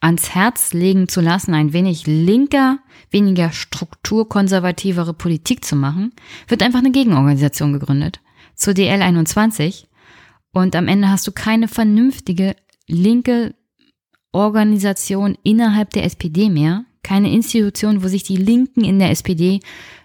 ans 0.00 0.34
Herz 0.34 0.72
legen 0.72 1.08
zu 1.08 1.20
lassen, 1.20 1.52
ein 1.52 1.74
wenig 1.74 2.06
linker, 2.06 2.78
weniger 3.10 3.52
strukturkonservativere 3.52 5.12
Politik 5.12 5.64
zu 5.64 5.76
machen, 5.76 6.12
wird 6.48 6.62
einfach 6.62 6.78
eine 6.78 6.92
Gegenorganisation 6.92 7.74
gegründet 7.74 8.20
zur 8.54 8.72
DL 8.72 9.02
21 9.02 9.88
und 10.52 10.74
am 10.74 10.88
Ende 10.88 11.10
hast 11.10 11.26
du 11.26 11.32
keine 11.32 11.68
vernünftige 11.68 12.56
linke 12.86 13.54
Organisation 14.36 15.36
innerhalb 15.42 15.90
der 15.90 16.04
SPD 16.04 16.50
mehr, 16.50 16.84
keine 17.02 17.32
Institution, 17.32 18.02
wo 18.02 18.08
sich 18.08 18.22
die 18.22 18.36
Linken 18.36 18.84
in 18.84 18.98
der 18.98 19.10
SPD 19.10 19.60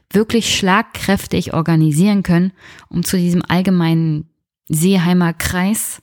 wirklich 0.09 0.55
schlagkräftig 0.55 1.53
organisieren 1.53 2.23
können, 2.23 2.53
um 2.89 3.03
zu 3.03 3.17
diesem 3.17 3.43
allgemeinen 3.47 4.29
Seeheimer 4.69 5.33
Kreis 5.33 6.01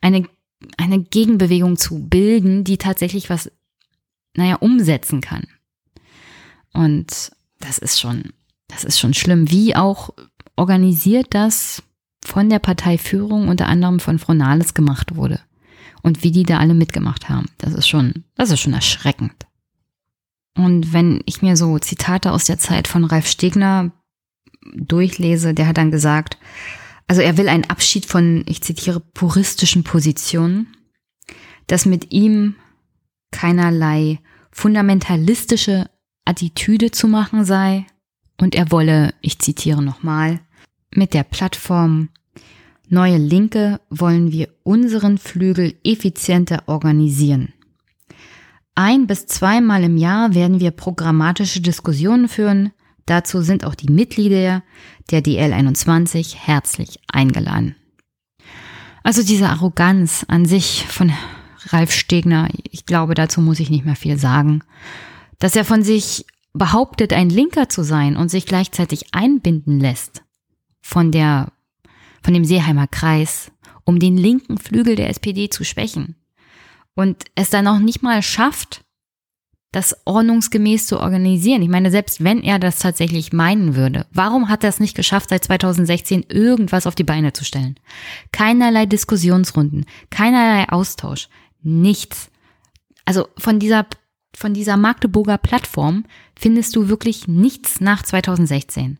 eine, 0.00 0.28
eine 0.76 1.00
Gegenbewegung 1.00 1.76
zu 1.76 2.06
bilden, 2.08 2.64
die 2.64 2.78
tatsächlich 2.78 3.30
was, 3.30 3.50
naja, 4.36 4.56
umsetzen 4.56 5.20
kann. 5.20 5.46
Und 6.72 7.32
das 7.58 7.78
ist 7.78 8.00
schon, 8.00 8.32
das 8.68 8.84
ist 8.84 8.98
schon 8.98 9.14
schlimm. 9.14 9.50
Wie 9.50 9.74
auch 9.74 10.10
organisiert 10.56 11.28
das 11.30 11.82
von 12.24 12.48
der 12.48 12.58
Parteiführung 12.58 13.48
unter 13.48 13.66
anderem 13.66 14.00
von 14.00 14.18
Fronales 14.18 14.74
gemacht 14.74 15.16
wurde. 15.16 15.40
Und 16.06 16.22
wie 16.22 16.30
die 16.30 16.44
da 16.44 16.58
alle 16.58 16.74
mitgemacht 16.74 17.28
haben. 17.28 17.46
Das 17.58 17.74
ist 17.74 17.88
schon, 17.88 18.22
das 18.36 18.52
ist 18.52 18.60
schon 18.60 18.74
erschreckend. 18.74 19.34
Und 20.56 20.92
wenn 20.92 21.20
ich 21.26 21.42
mir 21.42 21.56
so 21.56 21.80
Zitate 21.80 22.30
aus 22.30 22.44
der 22.44 22.60
Zeit 22.60 22.86
von 22.86 23.04
Ralf 23.04 23.26
Stegner 23.26 23.90
durchlese, 24.76 25.52
der 25.52 25.66
hat 25.66 25.78
dann 25.78 25.90
gesagt, 25.90 26.38
also 27.08 27.22
er 27.22 27.36
will 27.36 27.48
einen 27.48 27.64
Abschied 27.64 28.06
von, 28.06 28.44
ich 28.46 28.62
zitiere, 28.62 29.00
puristischen 29.00 29.82
Positionen, 29.82 30.68
dass 31.66 31.86
mit 31.86 32.12
ihm 32.12 32.54
keinerlei 33.32 34.20
fundamentalistische 34.52 35.90
Attitüde 36.24 36.92
zu 36.92 37.08
machen 37.08 37.44
sei 37.44 37.84
und 38.40 38.54
er 38.54 38.70
wolle, 38.70 39.12
ich 39.22 39.40
zitiere 39.40 39.82
nochmal, 39.82 40.38
mit 40.94 41.14
der 41.14 41.24
Plattform 41.24 42.10
Neue 42.88 43.18
Linke 43.18 43.80
wollen 43.90 44.30
wir 44.30 44.48
unseren 44.62 45.18
Flügel 45.18 45.74
effizienter 45.84 46.64
organisieren. 46.66 47.52
Ein 48.74 49.06
bis 49.06 49.26
zweimal 49.26 49.82
im 49.84 49.96
Jahr 49.96 50.34
werden 50.34 50.60
wir 50.60 50.70
programmatische 50.70 51.60
Diskussionen 51.60 52.28
führen. 52.28 52.72
Dazu 53.06 53.40
sind 53.42 53.64
auch 53.64 53.74
die 53.74 53.90
Mitglieder 53.90 54.62
der 55.10 55.22
DL21 55.22 56.36
herzlich 56.36 57.00
eingeladen. 57.08 57.74
Also 59.02 59.22
diese 59.22 59.48
Arroganz 59.48 60.24
an 60.28 60.46
sich 60.46 60.84
von 60.88 61.12
Ralf 61.68 61.92
Stegner, 61.92 62.48
ich 62.70 62.86
glaube, 62.86 63.14
dazu 63.14 63.40
muss 63.40 63.60
ich 63.60 63.70
nicht 63.70 63.84
mehr 63.84 63.96
viel 63.96 64.18
sagen. 64.18 64.62
Dass 65.38 65.56
er 65.56 65.64
von 65.64 65.82
sich 65.82 66.26
behauptet, 66.52 67.12
ein 67.12 67.30
Linker 67.30 67.68
zu 67.68 67.82
sein 67.82 68.16
und 68.16 68.30
sich 68.30 68.46
gleichzeitig 68.46 69.14
einbinden 69.14 69.80
lässt 69.80 70.22
von 70.82 71.12
der, 71.12 71.52
von 72.22 72.34
dem 72.34 72.44
Seeheimer 72.44 72.86
Kreis, 72.86 73.50
um 73.84 73.98
den 73.98 74.16
linken 74.16 74.58
Flügel 74.58 74.96
der 74.96 75.10
SPD 75.10 75.48
zu 75.48 75.64
schwächen 75.64 76.16
und 76.94 77.24
es 77.34 77.50
dann 77.50 77.68
auch 77.68 77.78
nicht 77.78 78.02
mal 78.02 78.22
schafft, 78.22 78.82
das 79.70 79.94
ordnungsgemäß 80.06 80.86
zu 80.86 80.98
organisieren. 80.98 81.60
Ich 81.60 81.68
meine, 81.68 81.90
selbst 81.90 82.24
wenn 82.24 82.42
er 82.42 82.58
das 82.58 82.78
tatsächlich 82.78 83.34
meinen 83.34 83.76
würde, 83.76 84.06
warum 84.10 84.48
hat 84.48 84.64
er 84.64 84.70
es 84.70 84.80
nicht 84.80 84.96
geschafft, 84.96 85.28
seit 85.28 85.44
2016 85.44 86.24
irgendwas 86.30 86.86
auf 86.86 86.94
die 86.94 87.04
Beine 87.04 87.34
zu 87.34 87.44
stellen? 87.44 87.78
Keinerlei 88.32 88.86
Diskussionsrunden, 88.86 89.84
keinerlei 90.08 90.68
Austausch, 90.70 91.28
nichts. 91.62 92.30
Also 93.04 93.28
von 93.36 93.58
dieser, 93.58 93.86
von 94.34 94.54
dieser 94.54 94.78
Magdeburger 94.78 95.36
Plattform 95.36 96.04
findest 96.38 96.74
du 96.74 96.88
wirklich 96.88 97.28
nichts 97.28 97.80
nach 97.80 98.02
2016. 98.02 98.98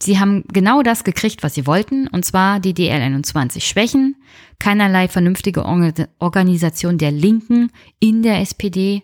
Sie 0.00 0.20
haben 0.20 0.44
genau 0.52 0.82
das 0.82 1.02
gekriegt, 1.02 1.42
was 1.42 1.54
sie 1.54 1.66
wollten, 1.66 2.06
und 2.06 2.24
zwar 2.24 2.60
die 2.60 2.74
DL21 2.74 3.62
Schwächen, 3.62 4.16
keinerlei 4.58 5.08
vernünftige 5.08 5.64
Organisation 5.64 6.98
der 6.98 7.10
Linken 7.10 7.70
in 7.98 8.22
der 8.22 8.40
SPD 8.40 9.02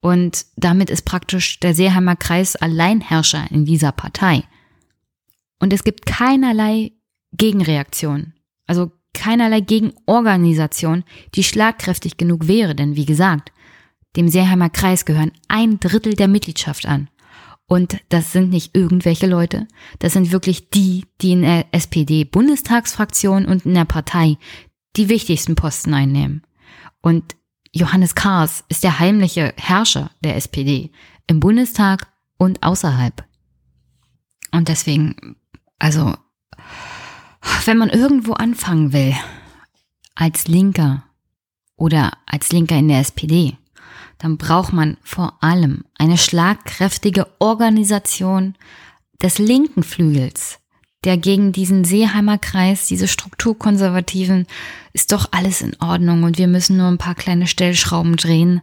und 0.00 0.46
damit 0.56 0.90
ist 0.90 1.02
praktisch 1.02 1.60
der 1.60 1.74
Seeheimer 1.74 2.16
Kreis 2.16 2.56
Alleinherrscher 2.56 3.46
in 3.50 3.64
dieser 3.64 3.92
Partei. 3.92 4.42
Und 5.60 5.72
es 5.72 5.84
gibt 5.84 6.06
keinerlei 6.06 6.92
Gegenreaktion, 7.32 8.32
also 8.66 8.90
keinerlei 9.14 9.60
Gegenorganisation, 9.60 11.04
die 11.34 11.44
schlagkräftig 11.44 12.16
genug 12.16 12.48
wäre, 12.48 12.74
denn 12.74 12.96
wie 12.96 13.04
gesagt, 13.04 13.52
dem 14.16 14.28
Seeheimer 14.28 14.70
Kreis 14.70 15.04
gehören 15.04 15.32
ein 15.48 15.78
Drittel 15.78 16.14
der 16.14 16.28
Mitgliedschaft 16.28 16.84
an. 16.84 17.08
Und 17.72 17.96
das 18.10 18.32
sind 18.32 18.50
nicht 18.50 18.76
irgendwelche 18.76 19.26
Leute, 19.26 19.66
das 19.98 20.12
sind 20.12 20.30
wirklich 20.30 20.68
die, 20.68 21.06
die 21.22 21.32
in 21.32 21.40
der 21.40 21.64
SPD-Bundestagsfraktion 21.72 23.46
und 23.46 23.64
in 23.64 23.72
der 23.72 23.86
Partei 23.86 24.36
die 24.96 25.08
wichtigsten 25.08 25.54
Posten 25.54 25.94
einnehmen. 25.94 26.42
Und 27.00 27.34
Johannes 27.72 28.14
Kahrs 28.14 28.62
ist 28.68 28.84
der 28.84 28.98
heimliche 28.98 29.54
Herrscher 29.56 30.10
der 30.22 30.36
SPD 30.36 30.90
im 31.26 31.40
Bundestag 31.40 32.12
und 32.36 32.62
außerhalb. 32.62 33.24
Und 34.50 34.68
deswegen, 34.68 35.36
also, 35.78 36.14
wenn 37.64 37.78
man 37.78 37.88
irgendwo 37.88 38.34
anfangen 38.34 38.92
will, 38.92 39.14
als 40.14 40.46
Linker 40.46 41.04
oder 41.76 42.18
als 42.26 42.52
Linker 42.52 42.76
in 42.76 42.88
der 42.88 43.00
SPD, 43.00 43.56
dann 44.22 44.36
braucht 44.36 44.72
man 44.72 44.98
vor 45.02 45.42
allem 45.42 45.84
eine 45.98 46.16
schlagkräftige 46.16 47.26
Organisation 47.40 48.54
des 49.20 49.38
linken 49.38 49.82
Flügels, 49.82 50.60
der 51.02 51.16
gegen 51.16 51.50
diesen 51.50 51.84
Seeheimer 51.84 52.38
Kreis, 52.38 52.86
diese 52.86 53.08
Strukturkonservativen, 53.08 54.46
ist 54.92 55.10
doch 55.10 55.30
alles 55.32 55.60
in 55.60 55.74
Ordnung 55.80 56.22
und 56.22 56.38
wir 56.38 56.46
müssen 56.46 56.76
nur 56.76 56.86
ein 56.86 56.98
paar 56.98 57.16
kleine 57.16 57.48
Stellschrauben 57.48 58.14
drehen, 58.14 58.62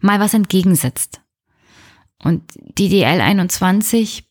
mal 0.00 0.20
was 0.20 0.34
entgegensetzt. 0.34 1.20
Und 2.22 2.44
die 2.78 2.88
DL 2.88 3.20
21 3.20 4.24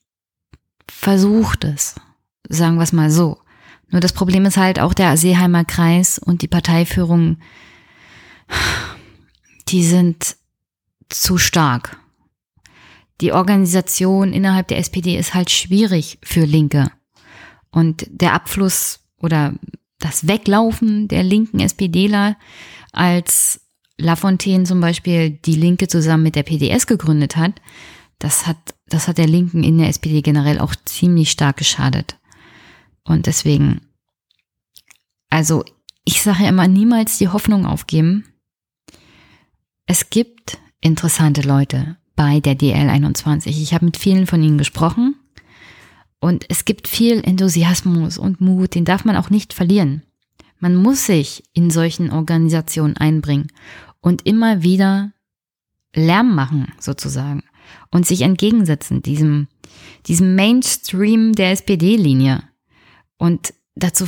versucht 0.89 1.65
es, 1.65 1.95
sagen 2.47 2.77
wir 2.77 2.83
es 2.83 2.93
mal 2.93 3.11
so. 3.11 3.39
Nur 3.89 3.99
das 3.99 4.13
Problem 4.13 4.45
ist 4.45 4.55
halt 4.55 4.79
auch 4.79 4.93
der 4.93 5.17
Seeheimer 5.17 5.65
Kreis 5.65 6.17
und 6.17 6.41
die 6.41 6.47
Parteiführung, 6.47 7.39
die 9.67 9.83
sind 9.83 10.37
zu 11.13 11.37
stark. 11.37 11.97
Die 13.21 13.33
Organisation 13.33 14.33
innerhalb 14.33 14.67
der 14.67 14.79
SPD 14.79 15.17
ist 15.17 15.33
halt 15.33 15.51
schwierig 15.51 16.17
für 16.23 16.45
Linke. 16.45 16.91
Und 17.69 18.05
der 18.09 18.33
Abfluss 18.33 18.99
oder 19.17 19.53
das 19.99 20.27
Weglaufen 20.27 21.07
der 21.07 21.23
linken 21.23 21.59
SPDler, 21.59 22.35
als 22.91 23.61
Lafontaine 23.97 24.63
zum 24.63 24.81
Beispiel 24.81 25.29
die 25.29 25.55
Linke 25.55 25.87
zusammen 25.87 26.23
mit 26.23 26.35
der 26.35 26.43
PDS 26.43 26.87
gegründet 26.87 27.37
hat, 27.37 27.61
das 28.17 28.47
hat, 28.47 28.57
das 28.87 29.07
hat 29.07 29.17
der 29.17 29.27
Linken 29.27 29.63
in 29.63 29.77
der 29.77 29.89
SPD 29.89 30.21
generell 30.21 30.59
auch 30.59 30.75
ziemlich 30.85 31.31
stark 31.31 31.57
geschadet. 31.57 32.17
Und 33.03 33.27
deswegen, 33.27 33.81
also 35.29 35.63
ich 36.03 36.21
sage 36.21 36.43
ja 36.43 36.49
immer, 36.49 36.67
niemals 36.67 37.17
die 37.17 37.29
Hoffnung 37.29 37.65
aufgeben. 37.65 38.25
Es 39.85 40.09
gibt 40.09 40.57
interessante 40.81 41.41
Leute 41.41 41.97
bei 42.15 42.39
der 42.39 42.57
DL21. 42.57 43.47
Ich 43.47 43.73
habe 43.73 43.85
mit 43.85 43.97
vielen 43.97 44.27
von 44.27 44.43
ihnen 44.43 44.57
gesprochen 44.57 45.15
und 46.19 46.45
es 46.49 46.65
gibt 46.65 46.87
viel 46.87 47.23
Enthusiasmus 47.23 48.17
und 48.17 48.41
Mut, 48.41 48.75
den 48.75 48.85
darf 48.85 49.05
man 49.05 49.15
auch 49.15 49.29
nicht 49.29 49.53
verlieren. 49.53 50.03
Man 50.59 50.75
muss 50.75 51.07
sich 51.07 51.43
in 51.53 51.71
solchen 51.71 52.11
Organisationen 52.11 52.97
einbringen 52.97 53.47
und 54.01 54.25
immer 54.27 54.61
wieder 54.61 55.13
Lärm 55.95 56.35
machen, 56.35 56.71
sozusagen, 56.79 57.43
und 57.89 58.05
sich 58.05 58.21
entgegensetzen, 58.21 59.01
diesem, 59.01 59.47
diesem 60.05 60.35
Mainstream 60.35 61.33
der 61.33 61.51
SPD-Linie. 61.51 62.43
Und 63.17 63.53
dazu 63.75 64.05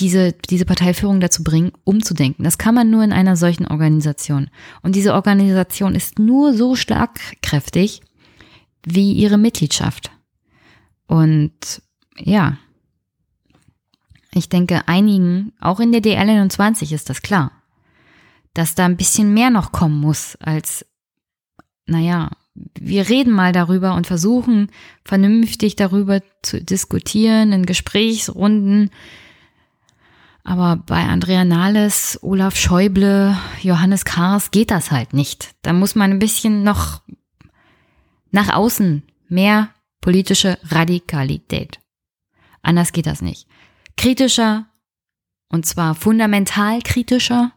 diese, 0.00 0.32
diese 0.32 0.64
Parteiführung 0.64 1.20
dazu 1.20 1.44
bringen, 1.44 1.72
umzudenken. 1.84 2.44
Das 2.44 2.58
kann 2.58 2.74
man 2.74 2.90
nur 2.90 3.04
in 3.04 3.12
einer 3.12 3.36
solchen 3.36 3.66
Organisation. 3.66 4.50
Und 4.82 4.96
diese 4.96 5.14
Organisation 5.14 5.94
ist 5.94 6.18
nur 6.18 6.54
so 6.54 6.74
schlagkräftig 6.74 8.00
wie 8.84 9.12
ihre 9.12 9.38
Mitgliedschaft. 9.38 10.10
Und 11.06 11.82
ja, 12.16 12.56
ich 14.32 14.48
denke, 14.48 14.88
einigen, 14.88 15.52
auch 15.60 15.80
in 15.80 15.92
der 15.92 16.02
DL21 16.02 16.92
ist 16.94 17.10
das 17.10 17.22
klar, 17.22 17.52
dass 18.54 18.74
da 18.74 18.86
ein 18.86 18.96
bisschen 18.96 19.34
mehr 19.34 19.50
noch 19.50 19.72
kommen 19.72 20.00
muss 20.00 20.36
als, 20.36 20.86
naja, 21.86 22.30
wir 22.78 23.08
reden 23.08 23.32
mal 23.32 23.52
darüber 23.52 23.94
und 23.94 24.06
versuchen 24.06 24.70
vernünftig 25.04 25.76
darüber 25.76 26.20
zu 26.42 26.62
diskutieren 26.62 27.52
in 27.52 27.66
Gesprächsrunden. 27.66 28.90
Aber 30.42 30.76
bei 30.76 31.04
Andrea 31.04 31.44
Nahles, 31.44 32.18
Olaf 32.22 32.56
Schäuble, 32.56 33.36
Johannes 33.60 34.04
Kahrs 34.04 34.50
geht 34.50 34.70
das 34.70 34.90
halt 34.90 35.12
nicht. 35.12 35.54
Da 35.62 35.72
muss 35.72 35.94
man 35.94 36.10
ein 36.10 36.18
bisschen 36.18 36.62
noch 36.62 37.02
nach 38.30 38.52
außen 38.52 39.02
mehr 39.28 39.68
politische 40.00 40.58
Radikalität. 40.64 41.80
Anders 42.62 42.92
geht 42.92 43.06
das 43.06 43.22
nicht. 43.22 43.46
Kritischer, 43.96 44.66
und 45.48 45.66
zwar 45.66 45.94
fundamental 45.94 46.80
kritischer, 46.82 47.52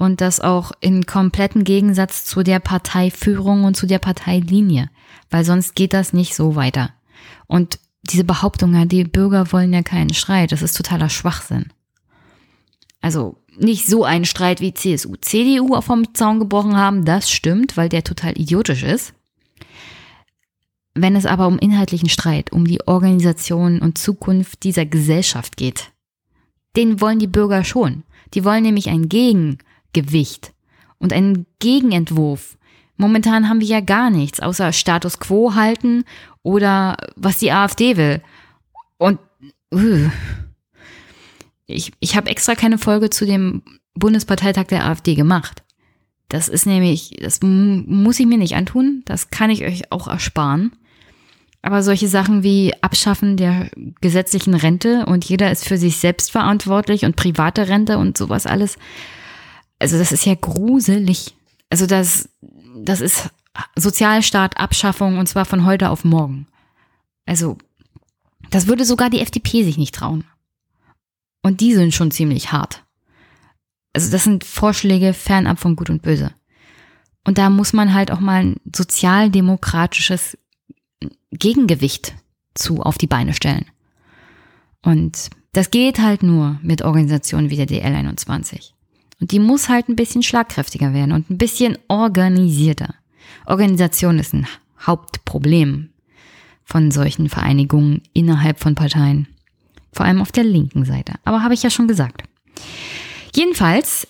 und 0.00 0.22
das 0.22 0.40
auch 0.40 0.72
in 0.80 1.04
kompletten 1.04 1.62
Gegensatz 1.62 2.24
zu 2.24 2.42
der 2.42 2.58
Parteiführung 2.58 3.64
und 3.64 3.76
zu 3.76 3.86
der 3.86 3.98
Parteilinie, 3.98 4.88
weil 5.28 5.44
sonst 5.44 5.74
geht 5.74 5.92
das 5.92 6.14
nicht 6.14 6.34
so 6.34 6.56
weiter. 6.56 6.94
Und 7.46 7.78
diese 8.12 8.24
Behauptung, 8.24 8.88
die 8.88 9.04
Bürger 9.04 9.52
wollen 9.52 9.72
ja 9.72 9.82
keinen 9.82 10.14
Streit, 10.14 10.52
das 10.52 10.62
ist 10.62 10.76
totaler 10.76 11.08
Schwachsinn. 11.08 11.72
Also 13.00 13.36
nicht 13.58 13.86
so 13.86 14.04
ein 14.04 14.24
Streit 14.24 14.60
wie 14.60 14.74
CSU, 14.74 15.16
CDU 15.20 15.80
vom 15.80 16.14
Zaun 16.14 16.38
gebrochen 16.38 16.76
haben, 16.76 17.04
das 17.04 17.30
stimmt, 17.30 17.76
weil 17.76 17.88
der 17.88 18.04
total 18.04 18.38
idiotisch 18.38 18.82
ist. 18.82 19.14
Wenn 20.94 21.16
es 21.16 21.26
aber 21.26 21.46
um 21.46 21.58
inhaltlichen 21.58 22.08
Streit, 22.08 22.52
um 22.52 22.66
die 22.66 22.86
Organisation 22.86 23.80
und 23.80 23.98
Zukunft 23.98 24.64
dieser 24.64 24.86
Gesellschaft 24.86 25.56
geht, 25.56 25.92
den 26.76 27.00
wollen 27.00 27.18
die 27.18 27.26
Bürger 27.26 27.64
schon. 27.64 28.04
Die 28.34 28.44
wollen 28.44 28.62
nämlich 28.62 28.88
ein 28.88 29.08
Gegen 29.08 29.58
Gewicht 29.92 30.52
und 30.98 31.12
einen 31.12 31.46
Gegenentwurf. 31.58 32.58
Momentan 32.96 33.48
haben 33.48 33.60
wir 33.60 33.66
ja 33.66 33.80
gar 33.80 34.10
nichts, 34.10 34.40
außer 34.40 34.72
Status 34.72 35.18
quo 35.18 35.54
halten 35.54 36.04
oder 36.42 36.96
was 37.16 37.38
die 37.38 37.52
AfD 37.52 37.96
will. 37.96 38.22
Und 38.98 39.18
uh, 39.72 40.10
ich, 41.66 41.92
ich 42.00 42.16
habe 42.16 42.30
extra 42.30 42.54
keine 42.54 42.78
Folge 42.78 43.10
zu 43.10 43.26
dem 43.26 43.62
Bundesparteitag 43.94 44.66
der 44.66 44.86
AfD 44.86 45.14
gemacht. 45.14 45.62
Das 46.28 46.48
ist 46.48 46.66
nämlich, 46.66 47.16
das 47.20 47.40
muss 47.42 48.20
ich 48.20 48.26
mir 48.26 48.38
nicht 48.38 48.54
antun, 48.54 49.02
das 49.04 49.30
kann 49.30 49.50
ich 49.50 49.64
euch 49.64 49.90
auch 49.90 50.06
ersparen. 50.06 50.72
Aber 51.62 51.82
solche 51.82 52.08
Sachen 52.08 52.42
wie 52.42 52.72
Abschaffen 52.80 53.36
der 53.36 53.70
gesetzlichen 54.00 54.54
Rente 54.54 55.04
und 55.06 55.24
jeder 55.24 55.50
ist 55.50 55.66
für 55.66 55.76
sich 55.76 55.98
selbst 55.98 56.30
verantwortlich 56.30 57.04
und 57.04 57.16
private 57.16 57.68
Rente 57.68 57.98
und 57.98 58.16
sowas 58.16 58.46
alles, 58.46 58.78
also 59.78 59.98
das 59.98 60.12
ist 60.12 60.24
ja 60.24 60.34
gruselig. 60.34 61.34
Also 61.68 61.86
das, 61.86 62.28
das 62.76 63.00
ist 63.00 63.28
Sozialstaat, 63.76 64.58
Abschaffung 64.58 65.18
und 65.18 65.26
zwar 65.26 65.44
von 65.44 65.64
heute 65.64 65.90
auf 65.90 66.04
morgen. 66.04 66.46
Also 67.26 67.58
das 68.50 68.66
würde 68.66 68.84
sogar 68.84 69.10
die 69.10 69.20
FDP 69.20 69.64
sich 69.64 69.78
nicht 69.78 69.94
trauen. 69.94 70.24
Und 71.42 71.60
die 71.60 71.74
sind 71.74 71.94
schon 71.94 72.10
ziemlich 72.10 72.52
hart. 72.52 72.84
Also 73.92 74.10
das 74.10 74.24
sind 74.24 74.44
Vorschläge 74.44 75.14
fernab 75.14 75.58
von 75.58 75.76
Gut 75.76 75.90
und 75.90 76.02
Böse. 76.02 76.32
Und 77.24 77.38
da 77.38 77.50
muss 77.50 77.72
man 77.72 77.92
halt 77.94 78.10
auch 78.10 78.20
mal 78.20 78.44
ein 78.44 78.56
sozialdemokratisches 78.74 80.38
Gegengewicht 81.30 82.14
zu 82.54 82.82
auf 82.82 82.98
die 82.98 83.06
Beine 83.06 83.34
stellen. 83.34 83.66
Und 84.82 85.30
das 85.52 85.70
geht 85.70 85.98
halt 85.98 86.22
nur 86.22 86.58
mit 86.62 86.82
Organisationen 86.82 87.50
wie 87.50 87.56
der 87.56 87.68
DL21. 87.68 88.72
Und 89.20 89.32
die 89.32 89.38
muss 89.38 89.68
halt 89.68 89.88
ein 89.88 89.96
bisschen 89.96 90.22
schlagkräftiger 90.22 90.94
werden 90.94 91.12
und 91.12 91.30
ein 91.30 91.38
bisschen 91.38 91.76
organisierter. 91.88 92.94
Organisation 93.50 94.18
ist 94.18 94.32
ein 94.32 94.46
Hauptproblem 94.80 95.90
von 96.64 96.90
solchen 96.90 97.28
Vereinigungen 97.28 98.00
innerhalb 98.12 98.58
von 98.60 98.74
Parteien. 98.74 99.28
Vor 99.92 100.06
allem 100.06 100.22
auf 100.22 100.32
der 100.32 100.44
linken 100.44 100.84
Seite. 100.84 101.14
Aber 101.24 101.42
habe 101.42 101.54
ich 101.54 101.62
ja 101.62 101.70
schon 101.70 101.88
gesagt. 101.88 102.22
Jedenfalls, 103.34 104.06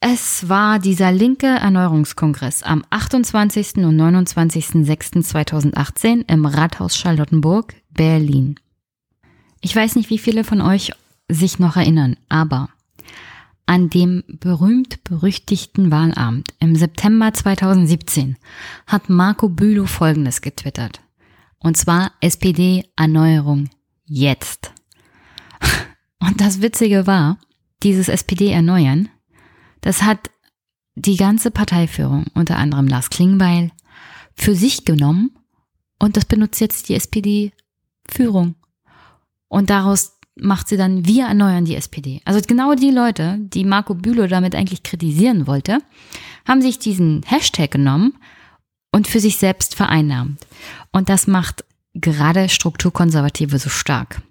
es 0.00 0.48
war 0.48 0.80
dieser 0.80 1.12
linke 1.12 1.46
Erneuerungskongress 1.46 2.64
am 2.64 2.84
28. 2.90 3.76
und 3.76 3.96
29.06.2018 4.00 6.28
im 6.28 6.44
Rathaus 6.44 6.96
Charlottenburg, 6.96 7.74
Berlin. 7.90 8.56
Ich 9.60 9.76
weiß 9.76 9.94
nicht, 9.94 10.10
wie 10.10 10.18
viele 10.18 10.42
von 10.42 10.60
euch 10.60 10.90
sich 11.28 11.60
noch 11.60 11.76
erinnern, 11.76 12.16
aber 12.28 12.70
an 13.66 13.90
dem 13.90 14.24
berühmt-berüchtigten 14.26 15.90
Wahlabend 15.90 16.54
im 16.58 16.76
September 16.76 17.32
2017 17.32 18.36
hat 18.86 19.08
Marco 19.08 19.48
Bülow 19.48 19.86
Folgendes 19.86 20.40
getwittert. 20.40 21.00
Und 21.58 21.76
zwar 21.76 22.12
SPD 22.20 22.84
Erneuerung 22.96 23.70
jetzt. 24.04 24.72
Und 26.18 26.40
das 26.40 26.60
Witzige 26.60 27.06
war, 27.06 27.38
dieses 27.82 28.08
SPD 28.08 28.50
Erneuern, 28.50 29.08
das 29.80 30.02
hat 30.02 30.30
die 30.94 31.16
ganze 31.16 31.50
Parteiführung, 31.50 32.26
unter 32.34 32.56
anderem 32.56 32.86
Lars 32.86 33.10
Klingbeil, 33.10 33.70
für 34.34 34.54
sich 34.54 34.84
genommen 34.84 35.30
und 35.98 36.16
das 36.16 36.24
benutzt 36.24 36.60
jetzt 36.60 36.88
die 36.88 36.94
SPD-Führung. 36.94 38.56
Und 39.48 39.70
daraus 39.70 40.18
macht 40.34 40.68
sie 40.68 40.76
dann, 40.76 41.06
wir 41.06 41.26
erneuern 41.26 41.64
die 41.64 41.76
SPD. 41.76 42.20
Also 42.24 42.40
genau 42.46 42.74
die 42.74 42.90
Leute, 42.90 43.38
die 43.38 43.64
Marco 43.64 43.94
Bülow 43.94 44.26
damit 44.26 44.54
eigentlich 44.54 44.82
kritisieren 44.82 45.46
wollte, 45.46 45.78
haben 46.46 46.62
sich 46.62 46.78
diesen 46.78 47.22
Hashtag 47.24 47.70
genommen 47.70 48.14
und 48.92 49.06
für 49.06 49.20
sich 49.20 49.36
selbst 49.36 49.74
vereinnahmt. 49.74 50.40
Und 50.90 51.08
das 51.08 51.26
macht 51.26 51.64
gerade 51.94 52.48
Strukturkonservative 52.48 53.58
so 53.58 53.68
stark. 53.68 54.22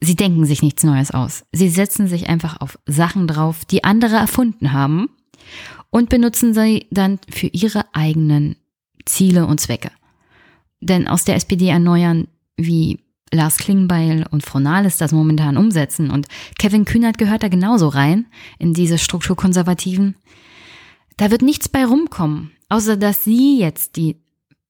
Sie 0.00 0.14
denken 0.14 0.44
sich 0.44 0.62
nichts 0.62 0.84
Neues 0.84 1.10
aus. 1.10 1.44
Sie 1.52 1.68
setzen 1.68 2.06
sich 2.06 2.28
einfach 2.28 2.60
auf 2.60 2.78
Sachen 2.86 3.26
drauf, 3.26 3.64
die 3.64 3.84
andere 3.84 4.16
erfunden 4.16 4.72
haben 4.72 5.08
und 5.90 6.08
benutzen 6.08 6.54
sie 6.54 6.86
dann 6.90 7.18
für 7.28 7.48
ihre 7.48 7.84
eigenen 7.94 8.56
Ziele 9.06 9.46
und 9.46 9.60
Zwecke. 9.60 9.90
Denn 10.80 11.08
aus 11.08 11.24
der 11.24 11.34
SPD 11.34 11.68
erneuern, 11.68 12.28
wie 12.56 13.00
Lars 13.32 13.58
Klingbeil 13.58 14.26
und 14.30 14.44
Frau 14.44 14.58
Nahles 14.58 14.96
das 14.96 15.12
momentan 15.12 15.56
umsetzen 15.56 16.10
und 16.10 16.26
Kevin 16.58 16.84
Kühnert 16.84 17.18
gehört 17.18 17.42
da 17.42 17.48
genauso 17.48 17.88
rein 17.88 18.26
in 18.58 18.74
diese 18.74 18.98
Strukturkonservativen. 18.98 20.16
Da 21.16 21.30
wird 21.30 21.42
nichts 21.42 21.68
bei 21.68 21.84
rumkommen, 21.84 22.52
außer 22.68 22.96
dass 22.96 23.24
sie 23.24 23.58
jetzt 23.58 23.96
die 23.96 24.16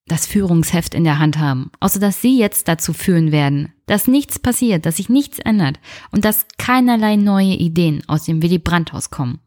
das 0.09 0.27
Führungsheft 0.27 0.95
in 0.95 1.05
der 1.05 1.19
Hand 1.19 1.39
haben, 1.39 1.71
außer 1.81 2.01
dass 2.01 2.21
sie 2.21 2.39
jetzt 2.39 2.67
dazu 2.67 2.93
führen 2.93 3.31
werden, 3.31 3.73
dass 3.87 4.09
nichts 4.09 4.39
passiert, 4.39 4.87
dass 4.87 4.97
sich 4.97 5.09
nichts 5.09 5.39
ändert 5.39 5.79
und 6.11 6.25
dass 6.25 6.47
keinerlei 6.57 7.17
neue 7.17 7.55
Ideen 7.55 8.03
aus 8.09 8.25
dem 8.25 8.43
Willy 8.43 8.59
Brandt-Haus 8.59 9.11
kommen. 9.11 9.39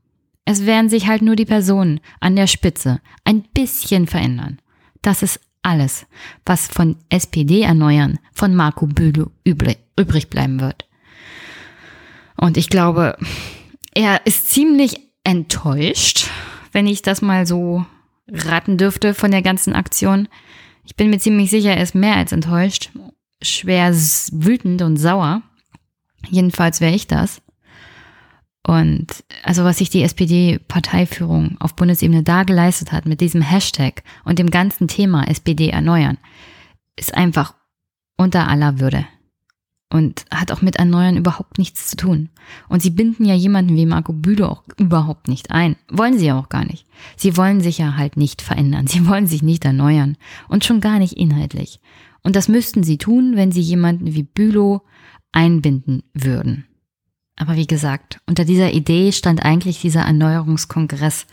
Es 0.46 0.66
werden 0.66 0.90
sich 0.90 1.08
halt 1.08 1.22
nur 1.22 1.36
die 1.36 1.46
Personen 1.46 2.00
an 2.20 2.36
der 2.36 2.48
Spitze 2.48 3.02
ein 3.24 3.44
bisschen 3.54 4.08
verändern. 4.08 4.60
Das 5.02 5.24
ist 5.24 5.40
alles, 5.64 6.06
was 6.46 6.68
von 6.68 6.98
SPD 7.10 7.62
erneuern, 7.62 8.20
von 8.34 8.56
Marco 8.56 8.88
Bülow 8.88 9.32
übrig 9.44 10.30
bleiben 10.30 10.60
wird. 10.60 10.88
Und 12.38 12.58
ich 12.58 12.70
glaube, 12.70 13.18
er 13.94 14.26
ist 14.26 14.50
ziemlich 14.50 14.96
enttäuscht, 15.24 16.28
wenn 16.72 16.88
ich 16.88 17.02
das 17.02 17.22
mal 17.22 17.46
so 17.46 17.86
raten 18.28 18.78
dürfte 18.78 19.14
von 19.14 19.32
der 19.32 19.42
ganzen 19.42 19.74
Aktion. 19.74 20.28
Ich 20.86 20.96
bin 20.96 21.10
mir 21.10 21.20
ziemlich 21.20 21.52
sicher, 21.52 21.76
er 21.76 21.84
ist 21.84 21.96
mehr 21.96 22.16
als 22.16 22.32
enttäuscht, 22.32 22.90
schwer 23.42 23.94
wütend 23.94 24.82
und 24.82 24.98
sauer. 24.98 25.42
Jedenfalls 26.30 26.82
wäre 26.82 26.96
ich 26.96 27.08
das. 27.08 27.42
Und 28.66 29.08
also 29.44 29.64
was 29.64 29.80
sich 29.80 29.90
die 29.90 30.04
SPD-Parteiführung 30.04 31.58
auf 31.60 31.76
Bundesebene 31.76 32.24
da 32.24 32.44
geleistet 32.44 32.92
hat 32.92 33.06
mit 33.06 33.20
diesem 33.22 33.42
Hashtag 33.42 34.04
und 34.24 34.38
dem 34.38 34.52
ganzen 34.52 34.88
Thema 34.88 35.28
SPD 35.28 35.70
erneuern, 35.70 36.18
ist 36.96 37.16
einfach 37.16 37.56
unter 38.18 38.48
aller 38.48 38.80
Würde 38.80 39.06
und 39.92 40.26
hat 40.32 40.52
auch 40.52 40.62
mit 40.62 40.78
Erneuern 40.78 41.18
überhaupt 41.18 41.58
nichts 41.58 41.90
zu 41.90 41.98
tun. 41.98 42.30
Und 42.70 42.82
sie 42.82 42.92
binden 42.92 43.26
ja 43.26 43.36
jemanden 43.36 43.76
wie 43.76 43.86
Marco 43.86 44.14
Bülow 44.14 44.46
auch 44.46 44.64
überhaupt 44.78 45.28
nicht 45.28 45.52
ein. 45.52 45.76
Wollen 45.90 46.18
sie 46.18 46.28
ja 46.28 46.40
auch 46.40 46.50
gar 46.50 46.66
nicht. 46.66 46.86
Sie 47.18 47.36
wollen 47.36 47.62
sich 47.62 47.78
ja 47.78 47.98
halt 47.98 48.16
nicht 48.16 48.42
verändern. 48.42 48.88
Sie 48.88 49.06
wollen 49.08 49.28
sich 49.28 49.44
nicht 49.44 49.66
erneuern. 49.66 50.18
Und 50.48 50.64
schon 50.64 50.80
gar 50.80 50.98
nicht 50.98 51.14
inhaltlich. 51.14 51.80
Und 52.24 52.36
das 52.36 52.48
müssten 52.48 52.84
sie 52.84 52.98
tun, 52.98 53.36
wenn 53.36 53.52
sie 53.52 53.62
jemanden 53.62 54.14
wie 54.14 54.24
Bülow 54.24 54.82
einbinden 55.34 56.04
würden. 56.14 56.66
Aber 57.42 57.56
wie 57.56 57.66
gesagt, 57.66 58.22
unter 58.28 58.46
dieser 58.46 58.72
Idee 58.72 59.12
stand 59.12 59.44
eigentlich 59.44 59.82
dieser 59.82 60.02
Erneuerungskongress 60.02 61.26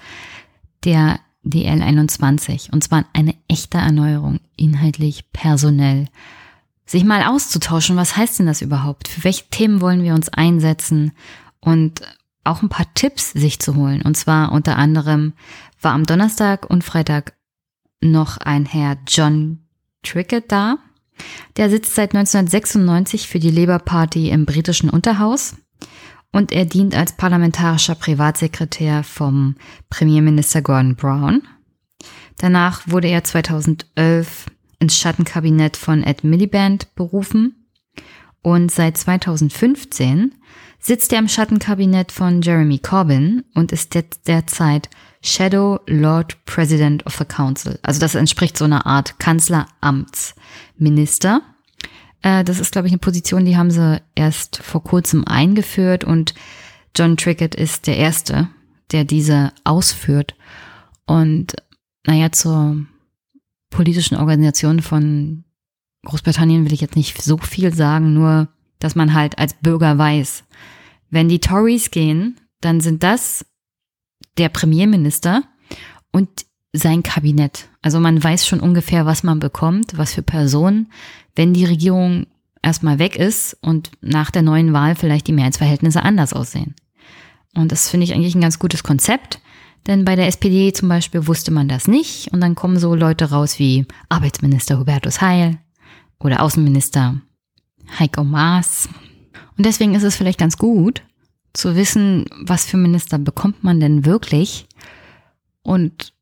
der 0.82 1.20
DL21. 1.44 2.72
Und 2.72 2.82
zwar 2.82 3.04
eine 3.12 3.34
echte 3.46 3.76
Erneuerung, 3.76 4.40
inhaltlich, 4.56 5.30
personell. 5.34 6.06
Sich 6.86 7.04
mal 7.04 7.24
auszutauschen, 7.24 7.96
was 7.96 8.16
heißt 8.16 8.38
denn 8.38 8.46
das 8.46 8.62
überhaupt? 8.62 9.08
Für 9.08 9.24
welche 9.24 9.50
Themen 9.50 9.82
wollen 9.82 10.02
wir 10.02 10.14
uns 10.14 10.30
einsetzen? 10.30 11.12
Und 11.60 12.00
auch 12.42 12.62
ein 12.62 12.70
paar 12.70 12.86
Tipps 12.94 13.32
sich 13.32 13.58
zu 13.58 13.76
holen. 13.76 14.00
Und 14.00 14.16
zwar 14.16 14.52
unter 14.52 14.78
anderem 14.78 15.34
war 15.82 15.92
am 15.92 16.06
Donnerstag 16.06 16.70
und 16.70 16.84
Freitag 16.84 17.34
noch 18.00 18.38
ein 18.38 18.64
Herr 18.64 18.96
John 19.06 19.58
Trickett 20.02 20.50
da. 20.50 20.78
Der 21.58 21.68
sitzt 21.68 21.94
seit 21.94 22.14
1996 22.14 23.28
für 23.28 23.40
die 23.40 23.50
Labour 23.50 23.80
Party 23.80 24.30
im 24.30 24.46
britischen 24.46 24.88
Unterhaus 24.88 25.54
und 26.32 26.52
er 26.52 26.66
dient 26.66 26.94
als 26.94 27.16
parlamentarischer 27.16 27.94
Privatsekretär 27.94 29.02
vom 29.02 29.56
Premierminister 29.90 30.62
Gordon 30.62 30.96
Brown. 30.96 31.42
Danach 32.38 32.82
wurde 32.86 33.08
er 33.08 33.24
2011 33.24 34.46
ins 34.78 34.96
Schattenkabinett 34.96 35.76
von 35.76 36.04
Ed 36.04 36.24
Miliband 36.24 36.94
berufen 36.94 37.66
und 38.42 38.70
seit 38.70 38.96
2015 38.96 40.34
sitzt 40.78 41.12
er 41.12 41.18
im 41.18 41.28
Schattenkabinett 41.28 42.12
von 42.12 42.40
Jeremy 42.40 42.78
Corbyn 42.78 43.44
und 43.54 43.72
ist 43.72 43.98
derzeit 44.26 44.88
Shadow 45.20 45.80
Lord 45.86 46.44
President 46.44 47.04
of 47.06 47.16
the 47.16 47.24
Council. 47.24 47.80
Also 47.82 47.98
das 48.00 48.14
entspricht 48.14 48.56
so 48.56 48.64
einer 48.64 48.86
Art 48.86 49.18
Kanzleramtsminister. 49.18 51.42
Äh, 52.22 52.44
das 52.44 52.60
ist, 52.60 52.72
glaube 52.72 52.88
ich, 52.88 52.92
eine 52.92 52.98
Position, 52.98 53.44
die 53.44 53.56
haben 53.56 53.70
sie 53.70 54.00
erst 54.14 54.58
vor 54.58 54.82
kurzem 54.82 55.24
eingeführt 55.26 56.04
und 56.04 56.34
John 56.96 57.16
Trickett 57.16 57.54
ist 57.54 57.86
der 57.86 57.96
Erste, 57.96 58.48
der 58.92 59.04
diese 59.04 59.52
ausführt. 59.64 60.34
Und 61.06 61.54
naja, 62.06 62.32
zur 62.32 62.86
politischen 63.70 64.16
Organisation 64.16 64.80
von 64.80 65.44
Großbritannien 66.04 66.64
will 66.64 66.72
ich 66.72 66.80
jetzt 66.80 66.96
nicht 66.96 67.22
so 67.22 67.36
viel 67.38 67.74
sagen, 67.74 68.14
nur 68.14 68.48
dass 68.78 68.94
man 68.94 69.14
halt 69.14 69.38
als 69.38 69.54
Bürger 69.54 69.98
weiß, 69.98 70.44
wenn 71.10 71.28
die 71.28 71.40
Tories 71.40 71.90
gehen, 71.90 72.40
dann 72.60 72.80
sind 72.80 73.02
das 73.02 73.44
der 74.36 74.48
Premierminister 74.48 75.42
und 76.12 76.28
sein 76.78 77.02
Kabinett. 77.02 77.68
Also 77.82 78.00
man 78.00 78.22
weiß 78.22 78.46
schon 78.46 78.60
ungefähr, 78.60 79.06
was 79.06 79.22
man 79.22 79.38
bekommt, 79.38 79.96
was 79.96 80.14
für 80.14 80.22
Personen, 80.22 80.90
wenn 81.34 81.54
die 81.54 81.64
Regierung 81.64 82.26
erstmal 82.62 82.98
weg 82.98 83.16
ist 83.16 83.56
und 83.60 83.90
nach 84.00 84.30
der 84.30 84.42
neuen 84.42 84.72
Wahl 84.72 84.94
vielleicht 84.94 85.26
die 85.26 85.32
Mehrheitsverhältnisse 85.32 86.02
anders 86.02 86.32
aussehen. 86.32 86.74
Und 87.54 87.72
das 87.72 87.88
finde 87.88 88.04
ich 88.04 88.14
eigentlich 88.14 88.34
ein 88.34 88.40
ganz 88.40 88.58
gutes 88.58 88.82
Konzept, 88.82 89.40
denn 89.86 90.04
bei 90.04 90.16
der 90.16 90.26
SPD 90.26 90.72
zum 90.72 90.88
Beispiel 90.88 91.26
wusste 91.26 91.50
man 91.50 91.68
das 91.68 91.88
nicht 91.88 92.32
und 92.32 92.40
dann 92.40 92.54
kommen 92.54 92.78
so 92.78 92.94
Leute 92.94 93.30
raus 93.30 93.58
wie 93.58 93.86
Arbeitsminister 94.08 94.78
Hubertus 94.78 95.20
Heil 95.20 95.58
oder 96.18 96.42
Außenminister 96.42 97.20
Heiko 97.98 98.24
Maas. 98.24 98.88
Und 99.56 99.64
deswegen 99.64 99.94
ist 99.94 100.02
es 100.02 100.16
vielleicht 100.16 100.38
ganz 100.38 100.58
gut 100.58 101.02
zu 101.52 101.74
wissen, 101.74 102.26
was 102.42 102.66
für 102.66 102.76
Minister 102.76 103.18
bekommt 103.18 103.64
man 103.64 103.80
denn 103.80 104.04
wirklich 104.04 104.66
und 105.62 106.12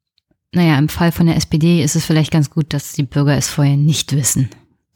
naja, 0.57 0.79
im 0.79 0.89
Fall 0.89 1.13
von 1.13 1.27
der 1.27 1.37
SPD 1.37 1.85
ist 1.85 1.97
es 1.97 2.07
vielleicht 2.07 2.31
ganz 2.31 2.49
gut, 2.49 2.73
dass 2.73 2.93
die 2.93 3.03
Bürger 3.03 3.37
es 3.37 3.47
vorher 3.47 3.77
nicht 3.77 4.17
wissen. 4.17 4.49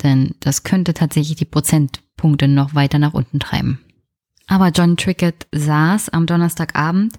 Denn 0.02 0.34
das 0.40 0.62
könnte 0.62 0.94
tatsächlich 0.94 1.36
die 1.36 1.44
Prozentpunkte 1.44 2.48
noch 2.48 2.74
weiter 2.74 2.98
nach 2.98 3.12
unten 3.12 3.40
treiben. 3.40 3.78
Aber 4.46 4.68
John 4.70 4.96
Trickett 4.96 5.46
saß 5.52 6.08
am 6.08 6.24
Donnerstagabend 6.24 7.18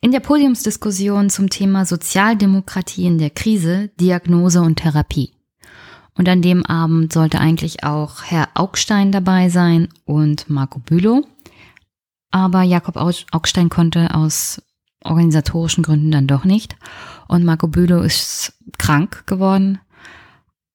in 0.00 0.12
der 0.12 0.20
Podiumsdiskussion 0.20 1.30
zum 1.30 1.50
Thema 1.50 1.84
Sozialdemokratie 1.84 3.06
in 3.06 3.18
der 3.18 3.30
Krise, 3.30 3.90
Diagnose 3.98 4.62
und 4.62 4.76
Therapie. 4.76 5.32
Und 6.14 6.28
an 6.28 6.42
dem 6.42 6.64
Abend 6.64 7.12
sollte 7.12 7.40
eigentlich 7.40 7.82
auch 7.82 8.22
Herr 8.22 8.50
Augstein 8.54 9.10
dabei 9.10 9.48
sein 9.48 9.88
und 10.04 10.48
Marco 10.48 10.78
Bülow. 10.78 11.26
Aber 12.30 12.62
Jakob 12.62 12.96
Augstein 12.96 13.68
konnte 13.68 14.14
aus 14.14 14.62
organisatorischen 15.02 15.82
Gründen 15.82 16.12
dann 16.12 16.28
doch 16.28 16.44
nicht. 16.44 16.76
Und 17.30 17.44
Marco 17.44 17.68
Bülow 17.68 18.00
ist 18.00 18.54
krank 18.76 19.24
geworden. 19.26 19.78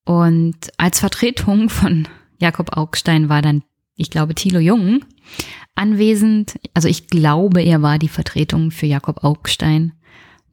Und 0.06 0.56
als 0.78 1.02
Vertretung 1.02 1.68
von 1.68 2.08
Jakob 2.40 2.78
Augstein 2.78 3.28
war 3.28 3.42
dann, 3.42 3.64
ich 3.98 4.10
glaube, 4.10 4.36
Thilo 4.36 4.60
Jung 4.60 5.04
anwesend. 5.76 6.58
Also 6.74 6.88
ich 6.88 7.08
glaube, 7.08 7.62
er 7.62 7.82
war 7.82 8.00
die 8.00 8.08
Vertretung 8.08 8.72
für 8.72 8.86
Jakob 8.86 9.26
Augstein. 9.26 9.92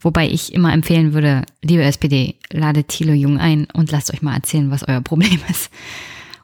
Wobei 0.01 0.29
ich 0.29 0.53
immer 0.53 0.73
empfehlen 0.73 1.13
würde, 1.13 1.43
liebe 1.63 1.85
SPD, 1.85 2.35
ladet 2.51 2.89
Thilo 2.89 3.13
Jung 3.13 3.39
ein 3.39 3.69
und 3.73 3.93
lasst 3.93 4.13
euch 4.13 4.23
mal 4.23 4.35
erzählen, 4.35 4.73
was 4.73 4.83
euer 4.89 5.03
Problem 5.03 5.39
ist. 5.51 5.71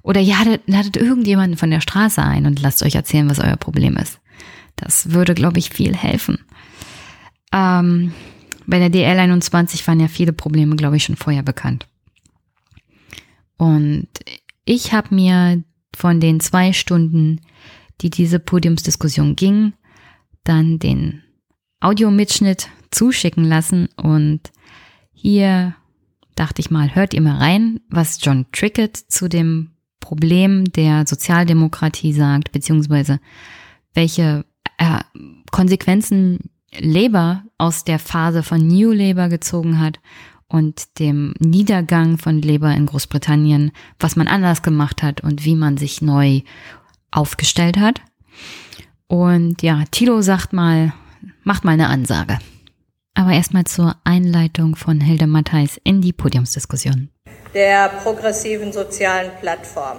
Oder 0.02 0.20
ja, 0.20 0.36
ladet 0.66 0.96
irgendjemanden 0.96 1.58
von 1.58 1.72
der 1.72 1.80
Straße 1.80 2.22
ein 2.22 2.46
und 2.46 2.62
lasst 2.62 2.84
euch 2.84 2.94
erzählen, 2.94 3.28
was 3.28 3.40
euer 3.40 3.56
Problem 3.56 3.96
ist. 3.96 4.20
Das 4.76 5.10
würde, 5.10 5.34
glaube 5.34 5.58
ich, 5.58 5.70
viel 5.70 5.96
helfen. 5.96 6.38
Ähm, 7.52 8.12
bei 8.68 8.78
der 8.78 8.90
DL21 8.90 9.86
waren 9.86 9.98
ja 9.98 10.08
viele 10.08 10.34
Probleme, 10.34 10.76
glaube 10.76 10.98
ich, 10.98 11.04
schon 11.04 11.16
vorher 11.16 11.42
bekannt. 11.42 11.88
Und 13.56 14.08
ich 14.66 14.92
habe 14.92 15.14
mir 15.14 15.64
von 15.96 16.20
den 16.20 16.38
zwei 16.38 16.74
Stunden, 16.74 17.40
die 18.02 18.10
diese 18.10 18.38
Podiumsdiskussion 18.38 19.36
ging, 19.36 19.72
dann 20.44 20.78
den 20.78 21.22
Audiomitschnitt 21.80 22.68
zuschicken 22.90 23.44
lassen 23.44 23.88
und 23.96 24.52
hier 25.12 25.74
dachte 26.34 26.60
ich 26.60 26.70
mal, 26.70 26.94
hört 26.94 27.14
ihr 27.14 27.22
mal 27.22 27.38
rein, 27.38 27.80
was 27.88 28.18
John 28.22 28.46
Trickett 28.52 28.96
zu 28.96 29.28
dem 29.28 29.72
Problem 30.00 30.64
der 30.66 31.06
Sozialdemokratie 31.06 32.12
sagt, 32.12 32.52
beziehungsweise 32.52 33.18
welche 33.94 34.44
äh, 34.76 35.00
Konsequenzen 35.50 36.50
Labour 36.78 37.42
aus 37.56 37.84
der 37.84 37.98
Phase 37.98 38.42
von 38.42 38.66
New 38.66 38.92
Labour 38.92 39.28
gezogen 39.28 39.80
hat 39.80 40.00
und 40.48 40.98
dem 40.98 41.34
Niedergang 41.38 42.18
von 42.18 42.40
Labour 42.42 42.70
in 42.70 42.86
Großbritannien, 42.86 43.72
was 43.98 44.16
man 44.16 44.28
anders 44.28 44.62
gemacht 44.62 45.02
hat 45.02 45.22
und 45.22 45.44
wie 45.44 45.54
man 45.54 45.76
sich 45.76 46.02
neu 46.02 46.40
aufgestellt 47.10 47.78
hat. 47.78 48.00
Und 49.06 49.62
ja, 49.62 49.84
Tilo 49.90 50.20
sagt 50.20 50.52
mal, 50.52 50.92
macht 51.42 51.64
mal 51.64 51.72
eine 51.72 51.88
Ansage. 51.88 52.38
Aber 53.14 53.32
erstmal 53.32 53.64
zur 53.64 53.96
Einleitung 54.04 54.76
von 54.76 55.00
Hilde 55.00 55.26
Matthijs 55.26 55.80
in 55.82 56.00
die 56.00 56.12
Podiumsdiskussion. 56.12 57.10
Der 57.54 57.88
progressiven 57.88 58.72
sozialen 58.72 59.30
Plattform. 59.40 59.98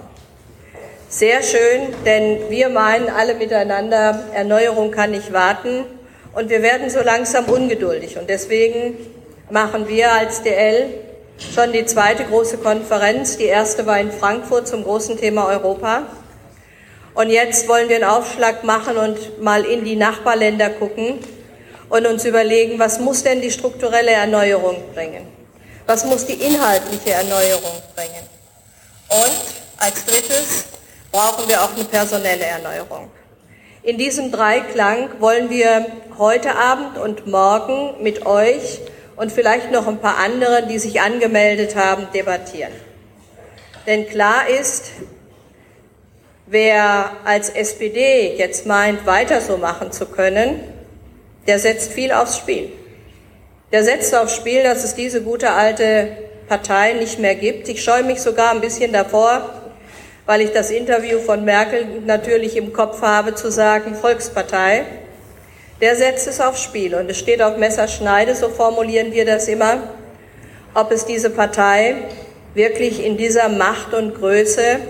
Sehr 1.08 1.42
schön, 1.42 1.92
denn 2.06 2.38
wir 2.50 2.68
meinen 2.68 3.08
alle 3.08 3.34
miteinander, 3.34 4.30
Erneuerung 4.32 4.92
kann 4.92 5.10
nicht 5.10 5.32
warten. 5.32 5.84
Und 6.32 6.48
wir 6.48 6.62
werden 6.62 6.90
so 6.90 7.00
langsam 7.00 7.46
ungeduldig. 7.46 8.16
Und 8.18 8.28
deswegen 8.28 8.96
machen 9.50 9.88
wir 9.88 10.12
als 10.12 10.42
DL 10.42 10.94
schon 11.54 11.72
die 11.72 11.84
zweite 11.86 12.24
große 12.24 12.58
Konferenz. 12.58 13.36
Die 13.36 13.44
erste 13.44 13.86
war 13.86 13.98
in 13.98 14.12
Frankfurt 14.12 14.68
zum 14.68 14.84
großen 14.84 15.18
Thema 15.18 15.48
Europa. 15.48 16.02
Und 17.14 17.30
jetzt 17.30 17.66
wollen 17.68 17.88
wir 17.88 17.96
einen 17.96 18.04
Aufschlag 18.04 18.62
machen 18.62 18.96
und 18.96 19.42
mal 19.42 19.64
in 19.64 19.84
die 19.84 19.96
Nachbarländer 19.96 20.70
gucken 20.70 21.18
und 21.88 22.06
uns 22.06 22.24
überlegen, 22.24 22.78
was 22.78 23.00
muss 23.00 23.24
denn 23.24 23.40
die 23.40 23.50
strukturelle 23.50 24.12
Erneuerung 24.12 24.76
bringen? 24.94 25.26
Was 25.86 26.04
muss 26.04 26.24
die 26.24 26.34
inhaltliche 26.34 27.10
Erneuerung 27.10 27.82
bringen? 27.96 28.28
Und 29.08 29.40
als 29.78 30.04
drittes 30.04 30.66
brauchen 31.10 31.48
wir 31.48 31.60
auch 31.60 31.74
eine 31.74 31.84
personelle 31.84 32.44
Erneuerung. 32.44 33.10
In 33.90 33.98
diesem 33.98 34.30
Dreiklang 34.30 35.08
wollen 35.18 35.50
wir 35.50 35.84
heute 36.16 36.54
Abend 36.54 36.96
und 36.96 37.26
morgen 37.26 38.00
mit 38.00 38.24
euch 38.24 38.78
und 39.16 39.32
vielleicht 39.32 39.72
noch 39.72 39.88
ein 39.88 39.98
paar 39.98 40.16
anderen, 40.18 40.68
die 40.68 40.78
sich 40.78 41.00
angemeldet 41.00 41.74
haben, 41.74 42.06
debattieren. 42.14 42.70
Denn 43.88 44.06
klar 44.06 44.48
ist, 44.48 44.92
wer 46.46 47.10
als 47.24 47.50
SPD 47.50 48.36
jetzt 48.36 48.64
meint, 48.64 49.06
weiter 49.06 49.40
so 49.40 49.56
machen 49.56 49.90
zu 49.90 50.06
können, 50.06 50.60
der 51.48 51.58
setzt 51.58 51.92
viel 51.92 52.12
aufs 52.12 52.36
Spiel. 52.36 52.70
Der 53.72 53.82
setzt 53.82 54.14
aufs 54.14 54.36
Spiel, 54.36 54.62
dass 54.62 54.84
es 54.84 54.94
diese 54.94 55.20
gute 55.20 55.50
alte 55.50 56.16
Partei 56.46 56.92
nicht 56.92 57.18
mehr 57.18 57.34
gibt. 57.34 57.68
Ich 57.68 57.82
scheue 57.82 58.04
mich 58.04 58.22
sogar 58.22 58.52
ein 58.52 58.60
bisschen 58.60 58.92
davor, 58.92 59.59
weil 60.26 60.40
ich 60.40 60.52
das 60.52 60.70
Interview 60.70 61.18
von 61.18 61.44
Merkel 61.44 61.86
natürlich 62.06 62.56
im 62.56 62.72
Kopf 62.72 63.02
habe, 63.02 63.34
zu 63.34 63.50
sagen, 63.50 63.94
Volkspartei, 63.94 64.84
der 65.80 65.96
setzt 65.96 66.28
es 66.28 66.40
aufs 66.40 66.62
Spiel. 66.62 66.94
Und 66.94 67.10
es 67.10 67.18
steht 67.18 67.42
auf 67.42 67.56
Messerschneide, 67.56 68.34
so 68.34 68.48
formulieren 68.48 69.12
wir 69.12 69.24
das 69.24 69.48
immer, 69.48 69.78
ob 70.74 70.92
es 70.92 71.04
diese 71.04 71.30
Partei 71.30 71.96
wirklich 72.54 73.04
in 73.04 73.16
dieser 73.16 73.48
Macht 73.48 73.94
und 73.94 74.14
Größe 74.14 74.80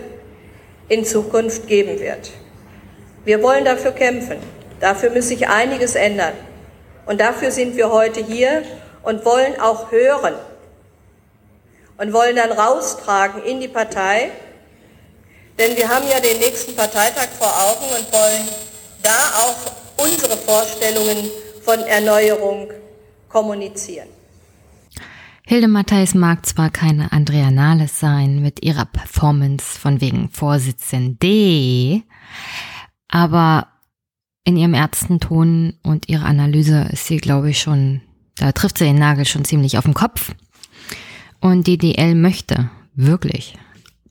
in 0.88 1.04
Zukunft 1.04 1.66
geben 1.68 2.00
wird. 2.00 2.30
Wir 3.24 3.42
wollen 3.42 3.64
dafür 3.64 3.92
kämpfen. 3.92 4.38
Dafür 4.80 5.10
muss 5.10 5.28
sich 5.28 5.48
einiges 5.48 5.94
ändern. 5.94 6.32
Und 7.06 7.20
dafür 7.20 7.50
sind 7.50 7.76
wir 7.76 7.90
heute 7.90 8.20
hier 8.24 8.62
und 9.02 9.24
wollen 9.24 9.60
auch 9.60 9.92
hören 9.92 10.34
und 11.98 12.12
wollen 12.12 12.36
dann 12.36 12.50
raustragen 12.52 13.42
in 13.44 13.60
die 13.60 13.68
Partei, 13.68 14.30
denn 15.60 15.76
wir 15.76 15.88
haben 15.88 16.08
ja 16.08 16.18
den 16.18 16.38
nächsten 16.38 16.74
Parteitag 16.74 17.28
vor 17.38 17.48
Augen 17.48 17.84
und 17.84 18.12
wollen 18.12 18.48
da 19.02 19.18
auch 19.42 20.04
unsere 20.04 20.36
Vorstellungen 20.38 21.30
von 21.62 21.78
Erneuerung 21.80 22.68
kommunizieren. 23.28 24.08
Hilde 25.46 25.68
Matthijs 25.68 26.14
mag 26.14 26.46
zwar 26.46 26.70
keine 26.70 27.12
Andrea 27.12 27.50
Nahles 27.50 28.00
sein 28.00 28.40
mit 28.40 28.64
ihrer 28.64 28.86
Performance 28.86 29.78
von 29.78 30.00
wegen 30.00 30.30
Vorsitzende, 30.30 32.02
aber 33.08 33.66
in 34.44 34.56
ihrem 34.56 34.74
Ärztenton 34.74 35.74
und 35.82 36.08
ihrer 36.08 36.24
Analyse 36.24 36.88
ist 36.92 37.06
sie, 37.06 37.18
glaube 37.18 37.50
ich, 37.50 37.60
schon, 37.60 38.00
da 38.36 38.52
trifft 38.52 38.78
sie 38.78 38.84
den 38.84 38.98
Nagel 38.98 39.26
schon 39.26 39.44
ziemlich 39.44 39.76
auf 39.76 39.84
den 39.84 39.94
Kopf. 39.94 40.32
Und 41.40 41.66
die 41.66 41.78
DL 41.78 42.14
möchte, 42.14 42.70
wirklich, 42.94 43.58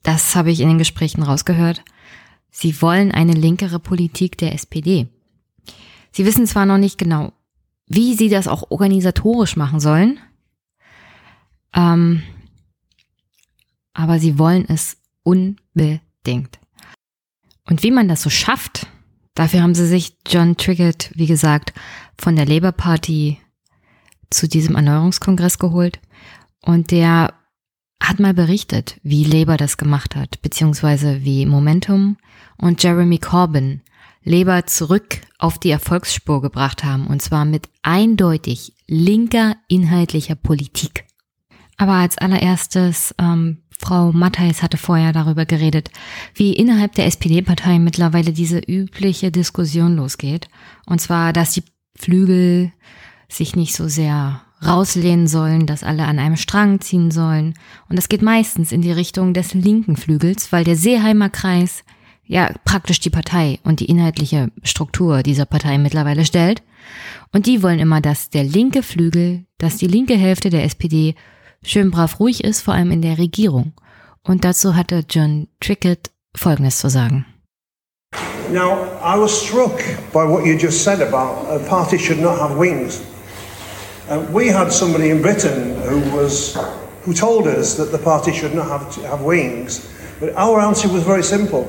das 0.02 0.34
habe 0.34 0.50
ich 0.50 0.60
in 0.60 0.68
den 0.68 0.78
Gesprächen 0.78 1.22
rausgehört, 1.22 1.82
sie 2.50 2.80
wollen 2.82 3.12
eine 3.12 3.32
linkere 3.32 3.78
Politik 3.78 4.38
der 4.38 4.54
SPD. 4.54 5.08
Sie 6.12 6.24
wissen 6.24 6.46
zwar 6.46 6.66
noch 6.66 6.78
nicht 6.78 6.98
genau, 6.98 7.32
wie 7.86 8.14
sie 8.14 8.28
das 8.28 8.48
auch 8.48 8.70
organisatorisch 8.70 9.56
machen 9.56 9.80
sollen, 9.80 10.18
ähm, 11.74 12.22
aber 13.92 14.18
sie 14.18 14.38
wollen 14.38 14.64
es 14.68 14.96
unbedingt. 15.22 16.58
Und 17.68 17.82
wie 17.82 17.90
man 17.90 18.08
das 18.08 18.22
so 18.22 18.30
schafft, 18.30 18.86
dafür 19.34 19.62
haben 19.62 19.74
sie 19.74 19.86
sich 19.86 20.16
John 20.26 20.56
Triggett, 20.56 21.12
wie 21.14 21.26
gesagt, 21.26 21.72
von 22.18 22.36
der 22.36 22.46
Labour 22.46 22.72
Party 22.72 23.38
zu 24.30 24.48
diesem 24.48 24.76
Erneuerungskongress 24.76 25.58
geholt. 25.58 26.00
Und 26.62 26.90
der 26.90 27.34
hat 28.00 28.18
mal 28.18 28.34
berichtet, 28.34 28.96
wie 29.02 29.24
Labour 29.24 29.56
das 29.56 29.76
gemacht 29.76 30.16
hat, 30.16 30.40
beziehungsweise 30.42 31.22
wie 31.24 31.46
Momentum 31.46 32.16
und 32.56 32.82
Jeremy 32.82 33.18
Corbyn 33.18 33.82
Labour 34.22 34.66
zurück 34.66 35.18
auf 35.38 35.58
die 35.58 35.70
Erfolgsspur 35.70 36.42
gebracht 36.42 36.84
haben, 36.84 37.06
und 37.06 37.22
zwar 37.22 37.44
mit 37.44 37.68
eindeutig 37.82 38.74
linker 38.86 39.56
inhaltlicher 39.68 40.34
Politik. 40.34 41.04
Aber 41.78 41.92
als 41.92 42.18
allererstes, 42.18 43.14
ähm, 43.18 43.62
Frau 43.70 44.12
Matthijs 44.12 44.62
hatte 44.62 44.76
vorher 44.76 45.14
darüber 45.14 45.46
geredet, 45.46 45.90
wie 46.34 46.52
innerhalb 46.52 46.92
der 46.92 47.06
SPD-Partei 47.06 47.78
mittlerweile 47.78 48.34
diese 48.34 48.58
übliche 48.58 49.30
Diskussion 49.30 49.96
losgeht. 49.96 50.48
Und 50.84 51.00
zwar, 51.00 51.32
dass 51.32 51.52
die 51.52 51.64
Flügel 51.96 52.72
sich 53.28 53.56
nicht 53.56 53.74
so 53.74 53.88
sehr 53.88 54.42
rauslehnen 54.64 55.26
sollen, 55.26 55.66
dass 55.66 55.82
alle 55.82 56.04
an 56.04 56.18
einem 56.18 56.36
Strang 56.36 56.80
ziehen 56.80 57.10
sollen. 57.10 57.54
Und 57.88 57.96
das 57.96 58.08
geht 58.08 58.22
meistens 58.22 58.72
in 58.72 58.82
die 58.82 58.92
Richtung 58.92 59.34
des 59.34 59.54
linken 59.54 59.96
Flügels, 59.96 60.52
weil 60.52 60.64
der 60.64 60.76
Seeheimer 60.76 61.30
Kreis 61.30 61.84
ja 62.24 62.52
praktisch 62.64 63.00
die 63.00 63.10
Partei 63.10 63.58
und 63.64 63.80
die 63.80 63.86
inhaltliche 63.86 64.50
Struktur 64.62 65.22
dieser 65.22 65.46
Partei 65.46 65.78
mittlerweile 65.78 66.24
stellt. 66.24 66.62
Und 67.32 67.46
die 67.46 67.62
wollen 67.62 67.78
immer, 67.78 68.00
dass 68.00 68.30
der 68.30 68.44
linke 68.44 68.82
Flügel, 68.82 69.46
dass 69.58 69.76
die 69.76 69.86
linke 69.86 70.14
Hälfte 70.14 70.50
der 70.50 70.64
SPD 70.64 71.14
schön 71.62 71.90
brav 71.90 72.20
ruhig 72.20 72.44
ist, 72.44 72.62
vor 72.62 72.74
allem 72.74 72.90
in 72.90 73.02
der 73.02 73.18
Regierung. 73.18 73.72
Und 74.22 74.44
dazu 74.44 74.76
hatte 74.76 75.04
John 75.08 75.48
Trickett 75.60 76.10
Folgendes 76.36 76.78
zu 76.78 76.88
sagen. 76.88 77.26
Now, 78.52 78.98
I 79.02 79.16
was 79.16 79.30
struck 79.30 79.78
by 80.12 80.24
what 80.24 80.44
you 80.44 80.54
just 80.54 80.82
said 80.82 81.00
about 81.00 81.46
a 81.48 81.58
party 81.68 81.98
should 81.98 82.20
not 82.20 82.38
have 82.38 82.58
wings. 82.58 83.00
Uh, 84.10 84.26
we 84.32 84.48
had 84.48 84.72
somebody 84.72 85.10
in 85.10 85.22
Britain 85.22 85.76
who 85.82 86.00
was 86.16 86.56
who 87.04 87.14
told 87.14 87.46
us 87.46 87.76
that 87.76 87.92
the 87.92 87.98
party 87.98 88.32
should 88.32 88.52
not 88.52 88.66
have, 88.66 88.92
have 89.04 89.22
wings, 89.22 89.88
but 90.18 90.34
our 90.36 90.60
answer 90.60 90.88
was 90.88 91.04
very 91.04 91.22
simple. 91.22 91.64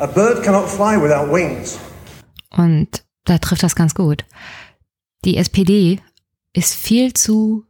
A 0.00 0.08
bird 0.08 0.42
cannot 0.42 0.68
fly 0.68 0.96
without 0.96 1.30
wings. 1.30 1.78
Und 2.50 3.04
da 3.24 3.38
trifft 3.38 3.62
das 3.62 3.76
ganz 3.76 3.94
gut. 3.94 4.24
Die 5.24 5.36
SPD 5.36 6.00
ist 6.52 6.74
viel 6.74 7.12
zu 7.12 7.64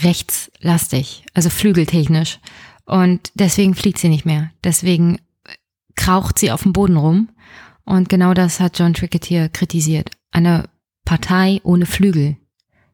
rechtslastig, 0.00 1.24
also 1.34 1.50
flügeltechnisch. 1.50 2.38
Und 2.84 3.32
deswegen 3.34 3.74
fliegt 3.74 3.98
sie 3.98 4.08
nicht 4.08 4.24
mehr. 4.24 4.52
Deswegen 4.62 5.18
kraucht 5.96 6.38
sie 6.38 6.52
auf 6.52 6.62
dem 6.62 6.72
Boden 6.72 6.96
rum. 6.96 7.30
Und 7.84 8.08
genau 8.08 8.32
das 8.32 8.60
hat 8.60 8.78
John 8.78 8.94
Trickett 8.94 9.24
hier 9.24 9.48
kritisiert. 9.48 10.12
Eine 10.30 10.68
Partei 11.04 11.60
ohne 11.64 11.86
Flügel 11.86 12.36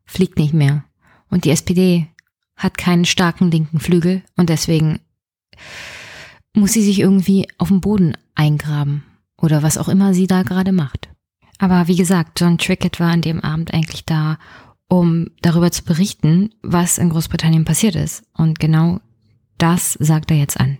fliegt 0.04 0.38
nicht 0.38 0.54
mehr. 0.54 0.84
Und 1.30 1.44
die 1.44 1.50
SPD 1.50 2.08
hat 2.56 2.78
keinen 2.78 3.04
starken 3.04 3.50
linken 3.50 3.80
Flügel 3.80 4.22
und 4.36 4.48
deswegen 4.48 5.00
muss 6.54 6.72
sie 6.72 6.82
sich 6.82 7.00
irgendwie 7.00 7.48
auf 7.58 7.68
dem 7.68 7.80
Boden 7.80 8.16
eingraben 8.34 9.04
oder 9.40 9.62
was 9.62 9.78
auch 9.78 9.88
immer 9.88 10.14
sie 10.14 10.26
da 10.26 10.42
gerade 10.42 10.72
macht. 10.72 11.08
Aber 11.58 11.88
wie 11.88 11.96
gesagt, 11.96 12.40
John 12.40 12.58
Trickett 12.58 13.00
war 13.00 13.10
an 13.10 13.22
dem 13.22 13.40
Abend 13.40 13.72
eigentlich 13.72 14.04
da, 14.04 14.38
um 14.88 15.28
darüber 15.40 15.70
zu 15.70 15.84
berichten, 15.84 16.50
was 16.62 16.98
in 16.98 17.10
Großbritannien 17.10 17.64
passiert 17.64 17.94
ist. 17.94 18.24
Und 18.36 18.60
genau 18.60 19.00
das 19.58 19.92
sagt 20.00 20.30
er 20.30 20.36
jetzt 20.36 20.60
an. 20.60 20.78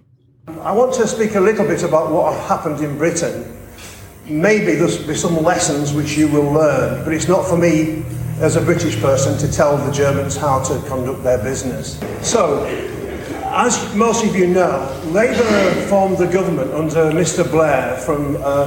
I 0.48 0.76
want 0.76 0.94
to 0.94 1.06
speak 1.06 1.36
a 1.36 1.40
little 1.40 1.64
bit 1.64 1.82
about 1.84 2.12
what 2.12 2.34
happened 2.48 2.80
in 2.80 2.98
Britain. 2.98 3.44
Maybe 4.28 4.76
there's 4.76 5.20
some 5.20 5.40
lessons 5.40 5.94
which 5.94 6.16
you 6.18 6.28
will 6.30 6.52
learn, 6.52 7.04
but 7.04 7.12
it's 7.12 7.28
not 7.28 7.46
for 7.46 7.56
me 7.56 8.04
as 8.43 8.57
a 8.57 8.61
British 8.61 9.01
person 9.01 9.38
to 9.38 9.51
tell 9.51 9.76
the 9.76 9.93
Germans 9.93 10.36
how 10.36 10.61
to 10.61 10.76
conduct 10.88 11.22
their 11.22 11.38
business. 11.38 12.01
So, 12.22 12.64
as 13.45 13.95
most 13.95 14.24
of 14.24 14.34
you 14.34 14.49
know, 14.49 15.01
Labour 15.07 15.70
formed 15.86 16.18
the 16.18 16.26
government 16.26 16.72
under 16.72 17.12
Mr 17.12 17.49
Blair 17.49 17.97
from, 17.99 18.36
uh, 18.43 18.66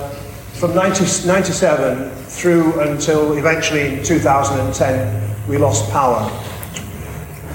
from 0.53 0.73
1997 0.73 2.09
through 2.27 2.79
until 2.79 3.33
eventually 3.33 3.97
in 3.97 4.03
2010 4.03 5.49
we 5.49 5.57
lost 5.57 5.91
power. 5.91 6.21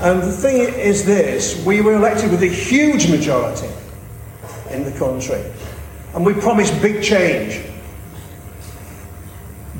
And 0.02 0.20
the 0.20 0.30
thing 0.30 0.60
is 0.74 1.06
this 1.06 1.64
we 1.64 1.80
were 1.80 1.94
elected 1.94 2.30
with 2.30 2.42
a 2.42 2.48
huge 2.48 3.08
majority 3.10 3.70
in 4.68 4.84
the 4.84 4.92
country, 4.98 5.42
and 6.14 6.26
we 6.26 6.34
promised 6.34 6.82
big 6.82 7.02
change. 7.02 7.64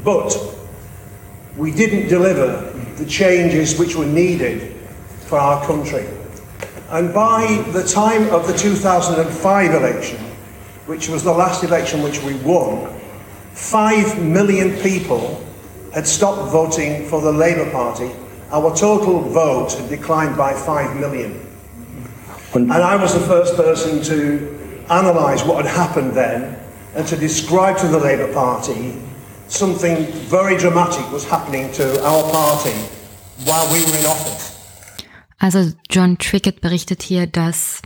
But 0.02 0.59
we 1.56 1.70
didn't 1.70 2.08
deliver 2.08 2.70
the 2.96 3.06
changes 3.06 3.78
which 3.78 3.96
were 3.96 4.06
needed 4.06 4.72
for 5.26 5.38
our 5.38 5.64
country. 5.66 6.06
And 6.90 7.14
by 7.14 7.64
the 7.72 7.84
time 7.84 8.28
of 8.30 8.46
the 8.46 8.56
2005 8.56 9.74
election, 9.74 10.18
which 10.86 11.08
was 11.08 11.22
the 11.22 11.32
last 11.32 11.62
election 11.62 12.02
which 12.02 12.22
we 12.22 12.34
won, 12.36 12.92
five 13.52 14.20
million 14.22 14.76
people 14.80 15.44
had 15.92 16.06
stopped 16.06 16.50
voting 16.50 17.06
for 17.08 17.20
the 17.20 17.32
Labour 17.32 17.70
Party, 17.70 18.10
our 18.50 18.74
total 18.74 19.20
vote 19.20 19.72
had 19.72 19.88
declined 19.88 20.36
by 20.36 20.52
5 20.52 20.98
million. 20.98 21.46
And 22.54 22.72
I 22.72 22.96
was 22.96 23.14
the 23.14 23.20
first 23.20 23.54
person 23.54 24.02
to 24.02 24.84
analyse 24.90 25.44
what 25.44 25.64
had 25.64 25.74
happened 25.74 26.12
then 26.14 26.58
and 26.96 27.06
to 27.06 27.16
describe 27.16 27.78
to 27.78 27.86
the 27.86 27.98
Labour 27.98 28.32
Party 28.32 29.00
something 29.50 30.06
very 30.28 30.56
dramatic 30.56 31.04
was 31.12 31.24
happening 31.30 31.70
to 31.72 31.84
our 32.04 32.22
party 32.30 32.74
while 33.44 33.66
we 33.72 33.80
were 33.84 33.98
in 33.98 34.06
office. 34.06 34.56
Also 35.38 35.72
John 35.90 36.18
Trickett 36.18 36.60
berichtet 36.60 37.02
hier, 37.02 37.26
dass 37.26 37.82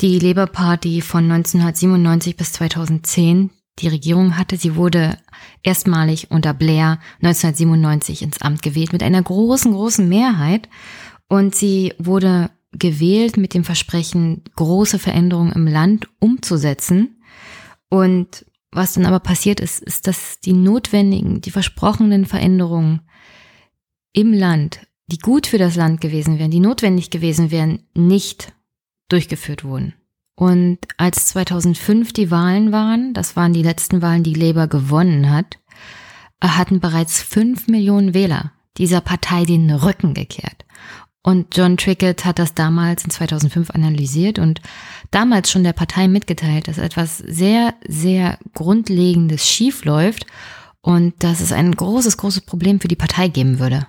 die 0.00 0.18
Labour 0.18 0.46
Party 0.46 1.02
von 1.02 1.30
1997 1.30 2.36
bis 2.36 2.52
2010 2.54 3.50
die 3.78 3.88
Regierung 3.88 4.36
hatte. 4.36 4.56
Sie 4.56 4.74
wurde 4.74 5.18
erstmalig 5.62 6.30
unter 6.30 6.54
Blair 6.54 6.98
1997 7.22 8.22
ins 8.22 8.40
Amt 8.40 8.62
gewählt 8.62 8.92
mit 8.92 9.02
einer 9.02 9.22
großen, 9.22 9.72
großen 9.72 10.08
Mehrheit. 10.08 10.68
Und 11.28 11.54
sie 11.54 11.94
wurde 11.98 12.50
gewählt 12.72 13.36
mit 13.36 13.54
dem 13.54 13.64
Versprechen, 13.64 14.42
große 14.56 14.98
Veränderungen 14.98 15.52
im 15.52 15.66
Land 15.66 16.08
umzusetzen. 16.18 17.20
Und 17.88 18.46
was 18.72 18.94
dann 18.94 19.06
aber 19.06 19.20
passiert 19.20 19.60
ist, 19.60 19.80
ist, 19.80 20.06
dass 20.06 20.40
die 20.40 20.52
notwendigen, 20.52 21.40
die 21.40 21.50
versprochenen 21.50 22.26
Veränderungen 22.26 23.00
im 24.12 24.32
Land, 24.32 24.86
die 25.06 25.18
gut 25.18 25.46
für 25.46 25.58
das 25.58 25.76
Land 25.76 26.00
gewesen 26.00 26.38
wären, 26.38 26.50
die 26.50 26.60
notwendig 26.60 27.10
gewesen 27.10 27.50
wären, 27.50 27.80
nicht 27.94 28.52
durchgeführt 29.08 29.64
wurden. 29.64 29.94
Und 30.36 30.78
als 30.96 31.26
2005 31.26 32.12
die 32.12 32.30
Wahlen 32.30 32.72
waren, 32.72 33.12
das 33.12 33.36
waren 33.36 33.52
die 33.52 33.62
letzten 33.62 34.02
Wahlen, 34.02 34.22
die 34.22 34.34
Labour 34.34 34.68
gewonnen 34.68 35.30
hat, 35.30 35.58
hatten 36.42 36.80
bereits 36.80 37.22
fünf 37.22 37.66
Millionen 37.66 38.14
Wähler 38.14 38.52
dieser 38.78 39.00
Partei 39.00 39.44
den 39.44 39.70
Rücken 39.70 40.14
gekehrt. 40.14 40.64
Und 41.22 41.54
John 41.56 41.76
Trickett 41.76 42.24
hat 42.24 42.38
das 42.38 42.54
damals 42.54 43.04
in 43.04 43.10
2005 43.10 43.70
analysiert 43.70 44.38
und 44.38 44.62
damals 45.10 45.50
schon 45.50 45.64
der 45.64 45.74
Partei 45.74 46.08
mitgeteilt, 46.08 46.66
dass 46.66 46.78
etwas 46.78 47.18
sehr, 47.18 47.74
sehr 47.86 48.38
Grundlegendes 48.54 49.46
schief 49.46 49.84
läuft 49.84 50.24
und 50.80 51.22
dass 51.22 51.40
es 51.40 51.52
ein 51.52 51.72
großes, 51.72 52.16
großes 52.16 52.42
Problem 52.42 52.80
für 52.80 52.88
die 52.88 52.96
Partei 52.96 53.28
geben 53.28 53.58
würde. 53.58 53.86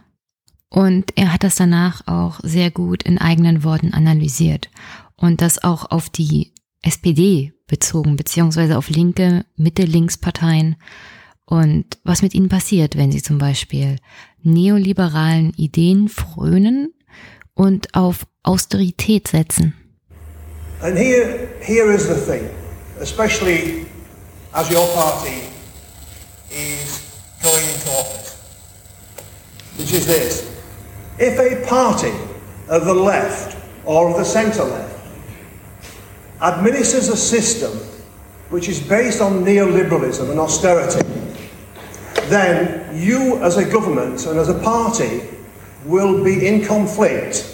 Und 0.70 1.18
er 1.18 1.34
hat 1.34 1.44
das 1.44 1.56
danach 1.56 2.06
auch 2.08 2.40
sehr 2.44 2.70
gut 2.70 3.04
in 3.04 3.18
eigenen 3.18 3.64
Worten 3.64 3.94
analysiert 3.94 4.70
und 5.16 5.42
das 5.42 5.64
auch 5.64 5.90
auf 5.92 6.10
die 6.10 6.54
SPD 6.82 7.54
bezogen, 7.68 8.18
beziehungsweise 8.18 8.78
auf 8.78 8.90
linke, 8.90 9.46
Mitte-Links-Parteien 9.56 10.76
und 11.46 11.86
was 12.04 12.22
mit 12.22 12.34
ihnen 12.34 12.50
passiert, 12.50 12.98
wenn 12.98 13.12
sie 13.12 13.22
zum 13.22 13.38
Beispiel 13.38 13.98
neoliberalen 14.42 15.52
Ideen 15.54 16.10
frönen 16.10 16.94
und 17.56 17.88
auf 17.94 18.26
Austerität 18.44 19.28
setzen. 19.28 19.76
And 20.82 20.98
here, 20.98 21.50
here 21.62 21.92
is 21.94 22.08
the 22.08 22.16
thing, 22.16 22.50
especially 23.00 23.86
as 24.54 24.70
your 24.72 24.88
party 24.96 25.44
is 26.50 27.02
going 27.44 27.64
into 27.64 27.90
office, 27.92 28.36
which 29.78 29.94
is 29.94 30.08
this. 30.08 30.50
If 31.20 31.40
a 31.40 31.64
party 31.68 32.14
of 32.68 32.86
the 32.86 32.94
left 32.94 33.56
or 33.86 34.10
of 34.10 34.18
the 34.18 34.26
centre 34.26 34.64
left 34.64 35.00
administers 36.42 37.10
a 37.10 37.18
system 37.18 37.72
which 38.50 38.68
is 38.68 38.82
based 38.82 39.22
on 39.22 39.46
neoliberalism 39.46 40.30
and 40.30 40.40
austerity, 40.40 41.08
then 42.28 42.90
you 42.98 43.38
as 43.44 43.58
a 43.58 43.66
government 43.66 44.26
and 44.26 44.40
as 44.40 44.50
a 44.50 44.60
party 44.60 45.22
will 45.86 46.24
be 46.24 46.48
in 46.48 46.66
conflict 46.66 47.48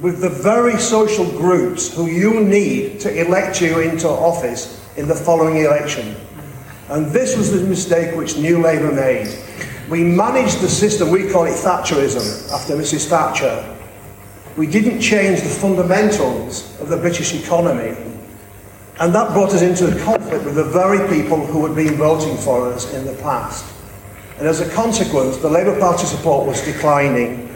with 0.00 0.20
the 0.20 0.28
very 0.28 0.78
social 0.78 1.24
groups 1.24 1.92
who 1.92 2.06
you 2.06 2.40
need 2.44 3.00
to 3.00 3.20
elect 3.20 3.60
you 3.60 3.80
into 3.80 4.08
office 4.08 4.84
in 4.96 5.08
the 5.08 5.14
following 5.14 5.56
election. 5.58 6.14
And 6.88 7.06
this 7.06 7.36
was 7.36 7.52
the 7.52 7.66
mistake 7.66 8.16
which 8.16 8.36
New 8.36 8.62
Labour 8.62 8.92
made. 8.92 9.36
We 9.88 10.04
managed 10.04 10.60
the 10.60 10.68
system, 10.68 11.10
we 11.10 11.28
call 11.30 11.46
it 11.46 11.54
Thatcherism, 11.54 12.52
after 12.52 12.74
Mrs. 12.74 13.08
Thatcher. 13.08 13.76
We 14.56 14.66
didn't 14.66 15.00
change 15.00 15.40
the 15.40 15.48
fundamentals 15.48 16.78
of 16.80 16.88
the 16.88 16.96
British 16.96 17.34
economy. 17.34 17.96
And 19.00 19.14
that 19.14 19.32
brought 19.32 19.50
us 19.50 19.62
into 19.62 19.86
a 19.86 20.04
conflict 20.04 20.44
with 20.44 20.56
the 20.56 20.64
very 20.64 21.08
people 21.08 21.44
who 21.46 21.64
had 21.66 21.76
been 21.76 21.94
voting 21.94 22.36
for 22.36 22.72
us 22.72 22.92
in 22.94 23.06
the 23.06 23.14
past. 23.22 23.64
And 24.38 24.46
as 24.46 24.60
a 24.60 24.68
consequence, 24.70 25.36
the 25.38 25.48
Labour 25.48 25.78
Party 25.78 26.06
support 26.06 26.46
was 26.46 26.60
declining. 26.62 27.47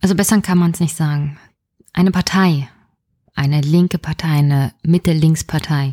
Also 0.00 0.14
besser 0.14 0.40
kann 0.40 0.58
man 0.58 0.72
es 0.72 0.80
nicht 0.80 0.96
sagen. 0.96 1.38
Eine 1.92 2.10
Partei, 2.10 2.68
eine 3.34 3.60
linke 3.60 3.98
Partei, 3.98 4.28
eine 4.28 4.72
Mitte-Links-Partei, 4.82 5.90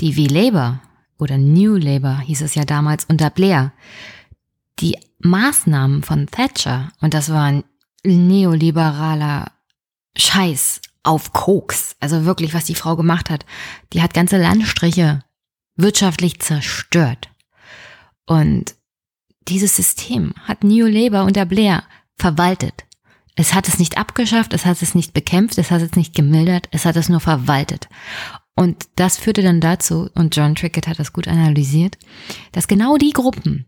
die 0.00 0.16
wie 0.16 0.26
Labour 0.26 0.80
oder 1.18 1.38
New 1.38 1.76
Labour 1.76 2.20
hieß 2.20 2.42
es 2.42 2.54
ja 2.54 2.64
damals 2.64 3.04
unter 3.04 3.30
Blair, 3.30 3.72
die 4.78 4.96
Maßnahmen 5.18 6.02
von 6.02 6.26
Thatcher, 6.26 6.92
und 7.00 7.14
das 7.14 7.30
war 7.30 7.44
ein 7.44 7.64
neoliberaler 8.04 9.52
Scheiß 10.16 10.80
auf 11.02 11.32
Koks, 11.32 11.96
also 12.00 12.24
wirklich, 12.24 12.54
was 12.54 12.64
die 12.64 12.74
Frau 12.74 12.96
gemacht 12.96 13.30
hat, 13.30 13.44
die 13.92 14.02
hat 14.02 14.14
ganze 14.14 14.38
Landstriche 14.38 15.22
wirtschaftlich 15.76 16.40
zerstört. 16.40 17.30
Und 18.26 18.74
dieses 19.48 19.76
System 19.76 20.34
hat 20.44 20.64
New 20.64 20.86
Labour 20.86 21.24
unter 21.24 21.44
Blair 21.44 21.84
verwaltet. 22.16 22.84
Es 23.36 23.54
hat 23.54 23.68
es 23.68 23.78
nicht 23.78 23.96
abgeschafft, 23.96 24.52
es 24.52 24.66
hat 24.66 24.82
es 24.82 24.94
nicht 24.94 25.14
bekämpft, 25.14 25.58
es 25.58 25.70
hat 25.70 25.82
es 25.82 25.96
nicht 25.96 26.14
gemildert, 26.14 26.68
es 26.72 26.84
hat 26.84 26.96
es 26.96 27.08
nur 27.08 27.20
verwaltet. 27.20 27.88
Und 28.54 28.88
das 28.96 29.16
führte 29.16 29.42
dann 29.42 29.60
dazu, 29.60 30.10
und 30.14 30.36
John 30.36 30.54
Trickett 30.54 30.86
hat 30.86 30.98
das 30.98 31.12
gut 31.12 31.28
analysiert, 31.28 31.96
dass 32.52 32.68
genau 32.68 32.96
die 32.96 33.12
Gruppen, 33.12 33.66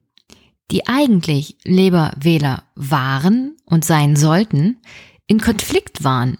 die 0.71 0.87
eigentlich 0.87 1.57
Labour-Wähler 1.65 2.65
waren 2.75 3.57
und 3.65 3.85
sein 3.85 4.17
sollten, 4.17 4.79
in 5.27 5.41
Konflikt 5.41 6.05
waren 6.05 6.39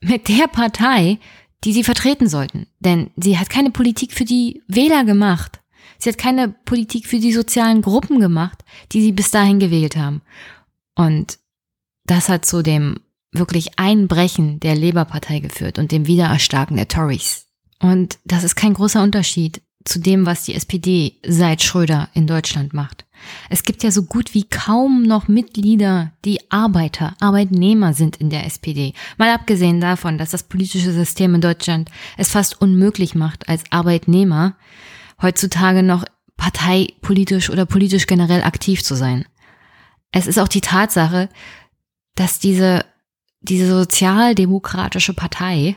mit 0.00 0.28
der 0.28 0.48
Partei, 0.48 1.18
die 1.64 1.72
sie 1.72 1.84
vertreten 1.84 2.28
sollten. 2.28 2.66
Denn 2.80 3.10
sie 3.16 3.38
hat 3.38 3.50
keine 3.50 3.70
Politik 3.70 4.12
für 4.12 4.24
die 4.24 4.62
Wähler 4.66 5.04
gemacht. 5.04 5.60
Sie 5.98 6.08
hat 6.08 6.18
keine 6.18 6.48
Politik 6.48 7.06
für 7.06 7.20
die 7.20 7.32
sozialen 7.32 7.82
Gruppen 7.82 8.18
gemacht, 8.18 8.64
die 8.90 9.00
sie 9.00 9.12
bis 9.12 9.30
dahin 9.30 9.60
gewählt 9.60 9.96
haben. 9.96 10.22
Und 10.96 11.38
das 12.12 12.28
hat 12.28 12.44
zu 12.44 12.62
dem 12.62 12.96
wirklich 13.32 13.78
Einbrechen 13.78 14.60
der 14.60 14.76
Labour-Partei 14.76 15.38
geführt 15.38 15.78
und 15.78 15.92
dem 15.92 16.06
Wiedererstarken 16.06 16.76
der 16.76 16.88
Tories. 16.88 17.46
Und 17.80 18.18
das 18.26 18.44
ist 18.44 18.54
kein 18.54 18.74
großer 18.74 19.02
Unterschied 19.02 19.62
zu 19.84 19.98
dem, 19.98 20.26
was 20.26 20.44
die 20.44 20.54
SPD 20.54 21.16
seit 21.26 21.62
Schröder 21.62 22.10
in 22.12 22.26
Deutschland 22.26 22.74
macht. 22.74 23.06
Es 23.48 23.62
gibt 23.62 23.82
ja 23.82 23.90
so 23.90 24.02
gut 24.02 24.34
wie 24.34 24.44
kaum 24.44 25.04
noch 25.04 25.26
Mitglieder, 25.26 26.12
die 26.24 26.38
Arbeiter, 26.50 27.14
Arbeitnehmer 27.18 27.94
sind 27.94 28.16
in 28.16 28.28
der 28.28 28.44
SPD. 28.44 28.92
Mal 29.16 29.30
abgesehen 29.30 29.80
davon, 29.80 30.18
dass 30.18 30.30
das 30.30 30.42
politische 30.42 30.92
System 30.92 31.34
in 31.34 31.40
Deutschland 31.40 31.90
es 32.18 32.28
fast 32.28 32.60
unmöglich 32.60 33.14
macht, 33.14 33.48
als 33.48 33.64
Arbeitnehmer 33.70 34.56
heutzutage 35.22 35.82
noch 35.82 36.04
parteipolitisch 36.36 37.48
oder 37.48 37.64
politisch 37.64 38.06
generell 38.06 38.42
aktiv 38.42 38.84
zu 38.84 38.96
sein. 38.96 39.24
Es 40.10 40.26
ist 40.26 40.38
auch 40.38 40.48
die 40.48 40.60
Tatsache, 40.60 41.30
dass 42.14 42.38
diese, 42.38 42.84
diese 43.40 43.66
sozialdemokratische 43.66 45.14
Partei 45.14 45.76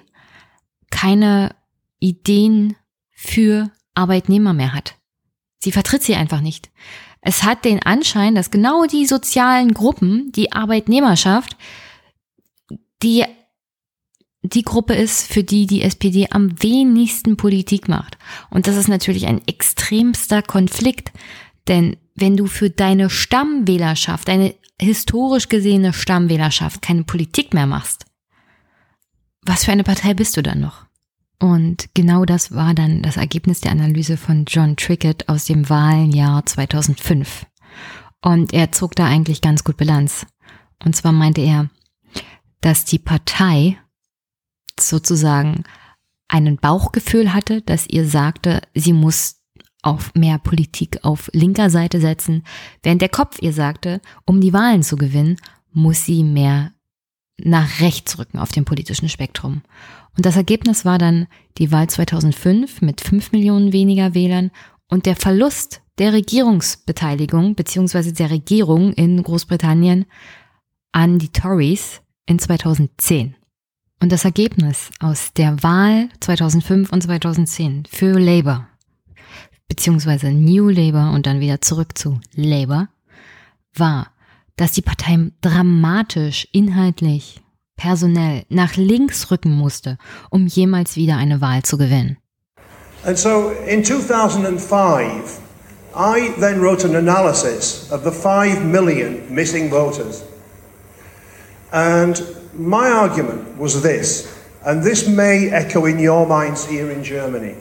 keine 0.91 1.55
Ideen 1.99 2.75
für 3.11 3.71
Arbeitnehmer 3.93 4.53
mehr 4.53 4.73
hat. 4.73 4.95
Sie 5.59 5.71
vertritt 5.71 6.03
sie 6.03 6.15
einfach 6.15 6.41
nicht. 6.41 6.69
Es 7.21 7.43
hat 7.43 7.65
den 7.65 7.81
Anschein, 7.81 8.35
dass 8.35 8.51
genau 8.51 8.85
die 8.85 9.07
sozialen 9.07 9.73
Gruppen, 9.73 10.31
die 10.33 10.51
Arbeitnehmerschaft, 10.51 11.57
die 13.01 13.25
die 14.43 14.61
Gruppe 14.61 14.93
ist, 14.93 15.31
für 15.31 15.43
die 15.43 15.65
die 15.65 15.81
SPD 15.81 16.27
am 16.29 16.61
wenigsten 16.61 17.35
Politik 17.35 17.87
macht. 17.87 18.17
Und 18.51 18.67
das 18.67 18.75
ist 18.75 18.87
natürlich 18.87 19.25
ein 19.25 19.41
extremster 19.47 20.43
Konflikt, 20.43 21.11
denn 21.67 21.97
wenn 22.13 22.37
du 22.37 22.45
für 22.45 22.69
deine 22.69 23.09
Stammwählerschaft, 23.09 24.27
deine 24.27 24.53
historisch 24.79 25.49
gesehene 25.49 25.93
Stammwählerschaft 25.93 26.81
keine 26.81 27.03
Politik 27.03 27.53
mehr 27.53 27.67
machst, 27.67 28.05
was 29.45 29.65
für 29.65 29.71
eine 29.71 29.83
Partei 29.83 30.13
bist 30.13 30.35
du 30.37 30.43
dann 30.43 30.59
noch? 30.59 30.85
Und 31.39 31.89
genau 31.93 32.25
das 32.25 32.53
war 32.53 32.73
dann 32.73 33.01
das 33.01 33.17
Ergebnis 33.17 33.61
der 33.61 33.71
Analyse 33.71 34.17
von 34.17 34.45
John 34.45 34.75
Trickett 34.77 35.29
aus 35.29 35.45
dem 35.45 35.69
Wahlenjahr 35.69 36.45
2005. 36.45 37.45
Und 38.21 38.53
er 38.53 38.71
zog 38.71 38.95
da 38.95 39.05
eigentlich 39.05 39.41
ganz 39.41 39.63
gut 39.63 39.77
Bilanz. 39.77 40.25
Und 40.83 40.95
zwar 40.95 41.11
meinte 41.11 41.41
er, 41.41 41.69
dass 42.61 42.85
die 42.85 42.99
Partei 42.99 43.77
sozusagen 44.79 45.63
einen 46.27 46.57
Bauchgefühl 46.57 47.33
hatte, 47.33 47.61
dass 47.61 47.87
ihr 47.87 48.07
sagte, 48.07 48.61
sie 48.73 48.93
muss 48.93 49.41
auf 49.85 50.13
mehr 50.15 50.39
Politik 50.39 50.99
auf 51.03 51.29
linker 51.31 51.69
Seite 51.69 52.01
setzen, 52.01 52.43
während 52.81 53.01
der 53.01 53.09
Kopf 53.09 53.41
ihr 53.41 53.53
sagte, 53.53 54.01
um 54.25 54.41
die 54.41 54.51
Wahlen 54.51 54.81
zu 54.81 54.95
gewinnen, 54.95 55.37
muss 55.71 56.05
sie 56.05 56.23
mehr 56.23 56.71
nach 57.37 57.81
rechts 57.81 58.17
rücken 58.17 58.39
auf 58.39 58.51
dem 58.51 58.65
politischen 58.65 59.09
Spektrum. 59.09 59.61
Und 60.17 60.25
das 60.25 60.37
Ergebnis 60.37 60.85
war 60.85 60.97
dann 60.97 61.27
die 61.57 61.71
Wahl 61.71 61.87
2005 61.87 62.81
mit 62.81 63.01
5 63.01 63.31
Millionen 63.31 63.73
weniger 63.73 64.15
Wählern 64.15 64.51
und 64.87 65.05
der 65.05 65.15
Verlust 65.15 65.81
der 65.99 66.13
Regierungsbeteiligung 66.13 67.55
beziehungsweise 67.55 68.13
der 68.13 68.31
Regierung 68.31 68.93
in 68.93 69.21
Großbritannien 69.21 70.05
an 70.93 71.19
die 71.19 71.29
Tories 71.29 72.01
in 72.25 72.39
2010. 72.39 73.35
Und 74.01 74.11
das 74.11 74.25
Ergebnis 74.25 74.89
aus 74.99 75.33
der 75.33 75.61
Wahl 75.61 76.09
2005 76.21 76.91
und 76.91 77.03
2010 77.03 77.83
für 77.89 78.17
Labour 78.19 78.67
beziehungsweise 79.67 80.31
New 80.31 80.69
Labour 80.69 81.11
und 81.13 81.25
dann 81.25 81.39
wieder 81.39 81.61
zurück 81.61 81.97
zu 81.97 82.19
Labour 82.35 82.87
war, 83.73 84.07
dass 84.57 84.71
die 84.71 84.81
Partei 84.81 85.31
dramatisch 85.41 86.47
inhaltlich 86.51 87.41
personell 87.75 88.45
nach 88.49 88.75
links 88.75 89.31
rücken 89.31 89.51
musste, 89.51 89.97
um 90.29 90.47
jemals 90.47 90.95
wieder 90.95 91.17
eine 91.17 91.41
Wahl 91.41 91.63
zu 91.63 91.77
gewinnen. 91.77 92.17
And 93.03 93.17
so 93.17 93.51
in 93.67 93.83
2005, 93.83 95.39
I 95.95 96.31
then 96.39 96.59
wrote 96.59 96.83
an 96.85 96.95
analysis 96.95 97.89
of 97.91 98.03
the 98.03 98.11
5 98.11 98.63
million 98.63 99.21
missing 99.29 99.69
voters. 99.69 100.23
And 101.71 102.21
my 102.57 102.89
argument 102.89 103.59
was 103.59 103.81
this, 103.81 104.27
and 104.65 104.83
this 104.83 105.07
may 105.07 105.49
echo 105.49 105.85
in 105.85 105.99
your 105.99 106.25
minds 106.25 106.65
here 106.65 106.89
in 106.89 107.03
Germany, 107.03 107.55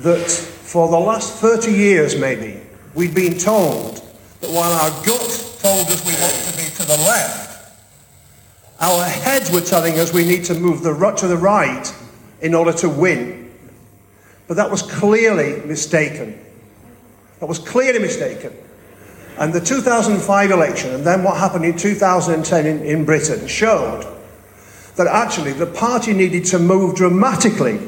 that 0.00 0.30
for 0.30 0.88
the 0.88 0.98
last 0.98 1.34
30 1.34 1.72
years 1.72 2.18
maybe, 2.18 2.60
we've 2.94 3.14
been 3.14 3.38
told 3.38 3.96
that 4.40 4.50
while 4.50 4.72
our 4.72 4.90
gut 5.04 5.58
told 5.60 5.86
us 5.88 6.04
we 6.04 6.12
want 6.20 6.34
to 6.34 6.56
be 6.56 6.68
to 6.76 6.86
the 6.86 7.02
left, 7.04 7.46
our 8.80 9.04
heads 9.04 9.50
were 9.50 9.62
telling 9.62 9.98
us 9.98 10.12
we 10.12 10.26
need 10.26 10.44
to 10.44 10.54
move 10.54 10.82
the, 10.82 10.92
to 11.16 11.26
the 11.26 11.36
right 11.36 11.94
in 12.42 12.54
order 12.54 12.72
to 12.74 12.88
win. 12.88 13.50
But 14.48 14.58
that 14.58 14.70
was 14.70 14.82
clearly 14.82 15.64
mistaken. 15.66 16.38
That 17.40 17.46
was 17.46 17.58
clearly 17.58 17.98
mistaken. 17.98 18.52
And 19.38 19.52
the 19.52 19.60
2005 19.60 20.50
election, 20.50 20.94
and 20.94 21.04
then 21.04 21.22
what 21.22 21.38
happened 21.38 21.64
in 21.64 21.76
2010 21.76 22.66
in, 22.66 22.84
in 22.84 23.04
Britain, 23.04 23.46
showed 23.46 24.06
that 24.96 25.06
actually 25.06 25.52
the 25.52 25.66
party 25.66 26.12
needed 26.12 26.44
to 26.46 26.58
move 26.58 26.94
dramatically 26.94 27.78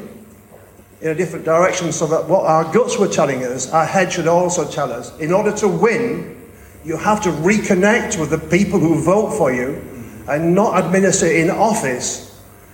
in 1.01 1.09
a 1.09 1.15
different 1.15 1.45
direction 1.45 1.91
so 1.91 2.05
that 2.07 2.27
what 2.27 2.45
our 2.45 2.65
guts 2.73 2.97
were 2.97 3.07
telling 3.07 3.43
us, 3.43 3.71
our 3.71 3.85
head 3.85 4.11
should 4.11 4.27
also 4.27 4.69
tell 4.69 4.91
us. 4.91 5.17
In 5.19 5.31
order 5.31 5.51
to 5.57 5.67
win, 5.67 6.35
you 6.83 6.97
have 6.97 7.21
to 7.21 7.29
reconnect 7.29 8.19
with 8.19 8.29
the 8.29 8.37
people 8.37 8.79
who 8.79 9.01
vote 9.01 9.31
for 9.37 9.53
you 9.53 9.81
and 10.27 10.53
not 10.53 10.83
administer 10.83 11.27
in 11.27 11.49
office 11.49 12.29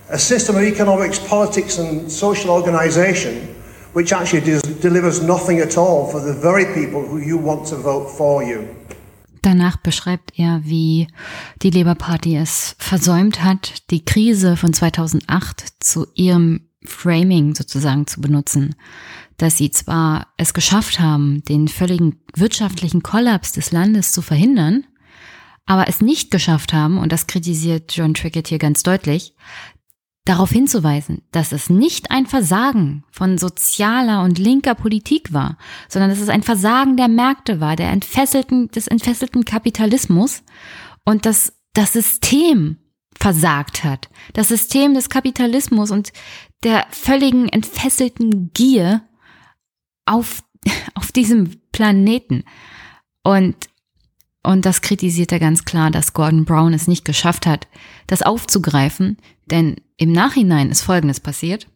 a 0.08 0.18
system 0.18 0.56
of 0.56 0.62
economics, 0.62 1.18
politics, 1.18 1.78
and 1.78 2.10
social 2.10 2.50
organization 2.50 3.56
which 3.92 4.12
actually 4.12 4.60
delivers 4.80 5.22
nothing 5.22 5.58
at 5.60 5.78
all 5.78 6.06
for 6.06 6.20
the 6.20 6.34
very 6.34 6.66
people 6.74 7.00
who 7.00 7.16
you 7.18 7.38
want 7.38 7.66
to 7.66 7.76
vote 7.76 8.10
for 8.10 8.42
you. 8.42 8.68
Danach 9.40 9.78
beschreibt 9.78 10.38
er, 10.38 10.60
wie 10.64 11.06
die 11.62 11.70
Labour 11.70 11.94
Party 11.94 12.36
es 12.36 12.74
versäumt 12.78 13.42
hat, 13.42 13.90
die 13.90 14.04
Krise 14.04 14.56
von 14.56 14.74
2008 14.74 15.64
zu 15.80 16.06
ihrem 16.14 16.65
Framing 16.86 17.54
sozusagen 17.54 18.06
zu 18.06 18.20
benutzen. 18.20 18.74
Dass 19.36 19.58
sie 19.58 19.70
zwar 19.70 20.28
es 20.36 20.54
geschafft 20.54 20.98
haben, 20.98 21.42
den 21.44 21.68
völligen 21.68 22.20
wirtschaftlichen 22.34 23.02
Kollaps 23.02 23.52
des 23.52 23.72
Landes 23.72 24.12
zu 24.12 24.22
verhindern, 24.22 24.84
aber 25.66 25.88
es 25.88 26.00
nicht 26.00 26.30
geschafft 26.30 26.72
haben, 26.72 26.98
und 26.98 27.12
das 27.12 27.26
kritisiert 27.26 27.94
John 27.94 28.14
Trickett 28.14 28.48
hier 28.48 28.58
ganz 28.58 28.82
deutlich, 28.82 29.34
darauf 30.26 30.50
hinzuweisen, 30.50 31.22
dass 31.30 31.52
es 31.52 31.70
nicht 31.70 32.10
ein 32.10 32.26
Versagen 32.26 33.04
von 33.10 33.38
sozialer 33.38 34.22
und 34.22 34.38
linker 34.38 34.74
Politik 34.74 35.32
war, 35.32 35.56
sondern 35.88 36.10
dass 36.10 36.20
es 36.20 36.28
ein 36.28 36.42
Versagen 36.42 36.96
der 36.96 37.08
Märkte 37.08 37.60
war, 37.60 37.76
der 37.76 37.90
entfesselten, 37.90 38.68
des 38.68 38.88
entfesselten 38.88 39.44
Kapitalismus 39.44 40.42
und 41.04 41.26
dass 41.26 41.52
das 41.74 41.92
System 41.92 42.78
versagt 43.18 43.84
hat. 43.84 44.08
Das 44.34 44.48
System 44.48 44.94
des 44.94 45.08
Kapitalismus 45.08 45.90
und 45.90 46.12
der 46.62 46.86
völligen 46.90 47.48
entfesselten 47.48 48.52
Gier 48.52 49.02
auf, 50.04 50.42
auf 50.94 51.12
diesem 51.12 51.60
Planeten. 51.72 52.44
Und 53.22 53.56
und 54.46 54.64
das 54.64 54.80
kritisiert 54.80 55.32
er 55.32 55.40
ganz 55.40 55.64
klar, 55.64 55.90
dass 55.90 56.12
Gordon 56.12 56.44
Brown 56.44 56.72
es 56.72 56.86
nicht 56.86 57.04
geschafft 57.04 57.46
hat, 57.46 57.66
das 58.06 58.22
aufzugreifen, 58.22 59.16
denn 59.46 59.74
im 59.96 60.12
Nachhinein 60.12 60.70
ist 60.70 60.82
Folgendes 60.82 61.18
passiert. 61.18 61.66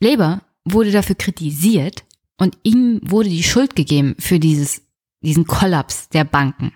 Labour 0.00 0.40
wurde 0.64 0.90
dafür 0.90 1.14
kritisiert 1.14 2.04
und 2.38 2.56
ihm 2.62 2.98
wurde 3.02 3.28
die 3.28 3.42
Schuld 3.42 3.76
gegeben 3.76 4.16
für 4.18 4.38
dieses, 4.38 4.80
diesen 5.20 5.46
Kollaps 5.46 6.08
der 6.08 6.24
Banken. 6.24 6.72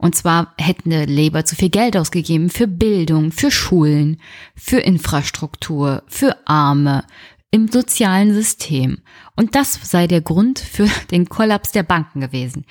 Und 0.00 0.14
zwar 0.14 0.54
hätten 0.58 0.90
Labour 0.90 1.44
zu 1.44 1.54
viel 1.56 1.68
Geld 1.68 1.94
ausgegeben 1.94 2.48
für 2.48 2.66
Bildung, 2.66 3.32
für 3.32 3.50
Schulen, 3.50 4.18
für 4.56 4.78
Infrastruktur, 4.78 6.02
für 6.06 6.36
Arme, 6.46 7.04
im 7.50 7.68
sozialen 7.68 8.32
System. 8.32 8.98
Und 9.36 9.54
das 9.54 9.78
sei 9.82 10.06
der 10.06 10.22
Grund 10.22 10.58
für 10.58 10.88
den 11.10 11.28
Kollaps 11.28 11.72
der 11.72 11.82
Banken 11.82 12.20
gewesen 12.20 12.64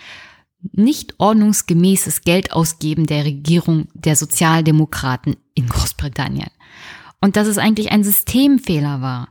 nicht 0.73 1.15
ordnungsgemäßes 1.19 2.21
Geldausgeben 2.21 3.05
der 3.05 3.23
Regierung 3.23 3.87
der 3.93 4.15
Sozialdemokraten 4.15 5.37
in 5.53 5.67
Großbritannien. 5.67 6.49
Und 7.21 7.35
dass 7.35 7.47
es 7.47 7.57
eigentlich 7.57 7.91
ein 7.91 8.03
Systemfehler 8.03 9.01
war. 9.01 9.29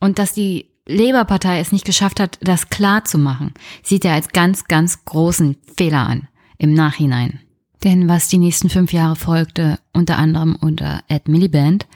Und 0.00 0.18
dass 0.18 0.34
die 0.34 0.70
Labour-Partei 0.86 1.60
es 1.60 1.72
nicht 1.72 1.86
geschafft 1.86 2.20
hat, 2.20 2.38
das 2.42 2.68
klar 2.68 3.04
zu 3.04 3.16
machen, 3.16 3.54
sieht 3.82 4.04
er 4.04 4.12
als 4.12 4.28
ganz, 4.28 4.64
ganz 4.64 5.04
großen 5.06 5.56
Fehler 5.78 6.06
an 6.06 6.28
im 6.58 6.74
Nachhinein. 6.74 7.40
Denn 7.82 8.08
was 8.08 8.28
die 8.28 8.38
nächsten 8.38 8.70
fünf 8.70 8.92
Jahre 8.92 9.16
folgte, 9.16 9.78
unter 9.92 10.16
anderem 10.18 10.56
unter 10.56 11.02
Ed 11.08 11.28
Miliband, 11.28 11.86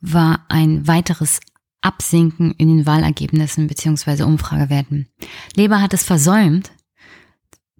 war 0.00 0.44
ein 0.48 0.86
weiteres 0.86 1.40
Absinken 1.80 2.52
in 2.58 2.68
den 2.68 2.86
Wahlergebnissen 2.86 3.68
bzw. 3.68 4.24
Umfragewerten. 4.24 5.08
Labour 5.54 5.80
hat 5.80 5.94
es 5.94 6.02
versäumt, 6.02 6.72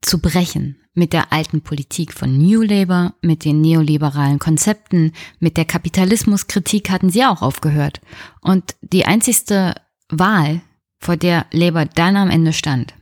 zu 0.01 0.21
brechen 0.21 0.77
mit 0.97 1.13
der 1.13 1.33
alten 1.33 1.61
Politik 1.61 2.13
von 2.13 2.39
New 2.39 2.63
Labour, 2.63 3.15
mit 3.21 3.45
den 3.45 3.61
neoliberalen 3.61 4.39
Konzepten, 4.39 5.13
mit 5.39 5.57
der 5.57 5.67
Kapitalismuskritik 5.67 6.91
hatten 6.91 7.11
sie 7.11 7.25
auch 7.25 7.43
aufgehört. 7.43 8.01
Und 8.41 8.77
die 8.81 9.05
einzigste 9.05 9.75
Wahl, 10.09 10.63
vor 10.99 11.17
der 11.17 11.47
Labour 11.53 11.85
dann 11.85 12.17
am 12.17 12.31
Ende 12.31 12.55
stand, 12.55 12.95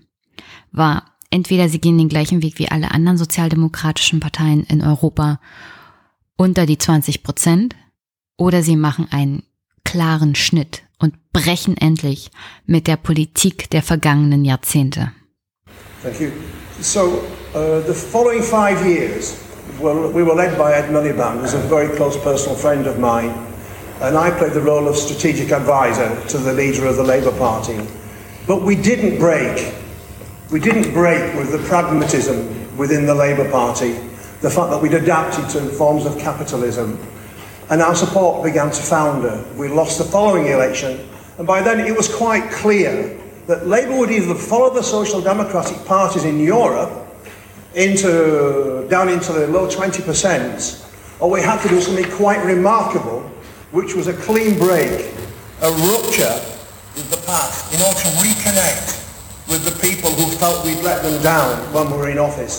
war 0.73 1.14
entweder 1.31 1.69
sie 1.69 1.81
gehen 1.81 1.99
den 1.99 2.09
gleichen 2.09 2.43
Weg 2.43 2.59
wie 2.59 2.71
alle 2.71 2.91
anderen 2.91 3.19
sozialdemokratischen 3.19 4.21
Parteien 4.21 4.65
in 4.65 4.83
Europa 4.83 5.41
unter 6.37 6.67
die 6.67 6.79
20 6.79 7.23
Prozent 7.23 7.77
oder 8.37 8.63
sie 8.63 8.77
machen 8.77 9.07
einen 9.11 9.43
klaren 9.85 10.35
Schnitt 10.35 10.83
und 10.99 11.15
brechen 11.33 11.77
endlich 11.77 12.31
mit 12.67 12.87
der 12.87 12.97
Politik 12.97 13.71
der 13.71 13.83
vergangenen 13.83 14.45
Jahrzehnte. 14.45 15.13
Thank 16.03 16.21
you. 16.21 16.31
So 16.81 17.23
uh, 17.55 17.81
the 17.87 17.95
following 17.95 18.43
five 18.43 18.85
years, 18.85 19.37
well, 19.81 20.13
we 20.13 20.23
were 20.23 20.35
led 20.35 20.59
by 20.59 20.73
Ed 20.73 20.91
Miliband, 20.91 21.41
who's 21.41 21.55
a 21.55 21.59
very 21.69 21.89
close 21.97 22.19
personal 22.19 22.57
friend 22.57 22.87
of 22.87 22.99
mine, 22.99 23.33
and 24.01 24.17
I 24.17 24.31
played 24.31 24.53
the 24.53 24.61
role 24.61 24.89
of 24.89 24.97
strategic 24.97 25.53
advisor 25.53 26.11
to 26.29 26.39
the 26.39 26.53
leader 26.53 26.87
of 26.87 26.97
the 26.97 27.05
Labour 27.05 27.33
Party. 27.39 27.79
But 28.47 28.63
we 28.63 28.75
didn't 28.75 29.19
break. 29.19 29.73
We 30.55 30.61
didn't 30.61 30.95
break 30.95 31.35
with 31.35 31.51
the 31.51 31.59
pragmatism 31.67 32.77
within 32.77 33.07
the 33.07 33.15
Labour 33.15 33.51
Party, 33.51 33.91
the 34.41 34.49
fact 34.49 34.71
that 34.71 34.81
we'd 34.81 34.95
adapted 34.95 35.49
to 35.49 35.69
forms 35.71 36.07
of 36.07 36.17
capitalism. 36.17 36.97
And 37.71 37.83
our 37.83 37.97
support 37.97 38.45
began 38.45 38.71
to 38.71 38.81
founder. 38.81 39.45
We 39.57 39.67
lost 39.67 39.99
the 39.99 40.05
following 40.05 40.47
election, 40.47 41.09
and 41.39 41.45
by 41.45 41.61
then 41.61 41.81
it 41.81 41.97
was 41.97 42.07
quite 42.07 42.53
clear 42.53 43.21
that 43.49 43.67
Labour 43.67 43.99
would 43.99 44.13
either 44.13 44.33
follow 44.37 44.73
the 44.73 44.85
social 44.85 45.21
democratic 45.21 45.85
parties 45.87 46.25
in 46.25 46.39
Europe 46.39 47.05
into 47.75 48.87
down 48.89 49.09
into 49.09 49.33
the 49.33 49.49
low 49.49 49.67
20%, 49.67 51.19
or 51.19 51.31
we 51.31 51.41
had 51.41 51.61
to 51.63 51.69
do 51.69 51.81
something 51.81 52.09
quite 52.13 52.45
remarkable, 52.45 53.23
which 53.73 53.97
was 53.97 54.07
a 54.07 54.15
clean 54.15 54.57
break, 54.57 55.13
a 55.63 55.71
rupture 55.91 56.39
with 56.95 57.11
the 57.11 57.21
past 57.27 57.75
in 57.75 57.83
order 57.83 57.99
to 57.99 58.07
reconnect 58.23 59.04
with 59.55 59.65
the 59.65 59.89
people 59.89 60.11
who 60.11 60.27
felt 60.43 60.65
we'd 60.65 60.83
let 60.83 61.03
them 61.03 61.23
down 61.23 61.55
when 61.73 61.87
we 61.91 61.97
were 61.97 62.11
in 62.11 62.19
office. 62.19 62.57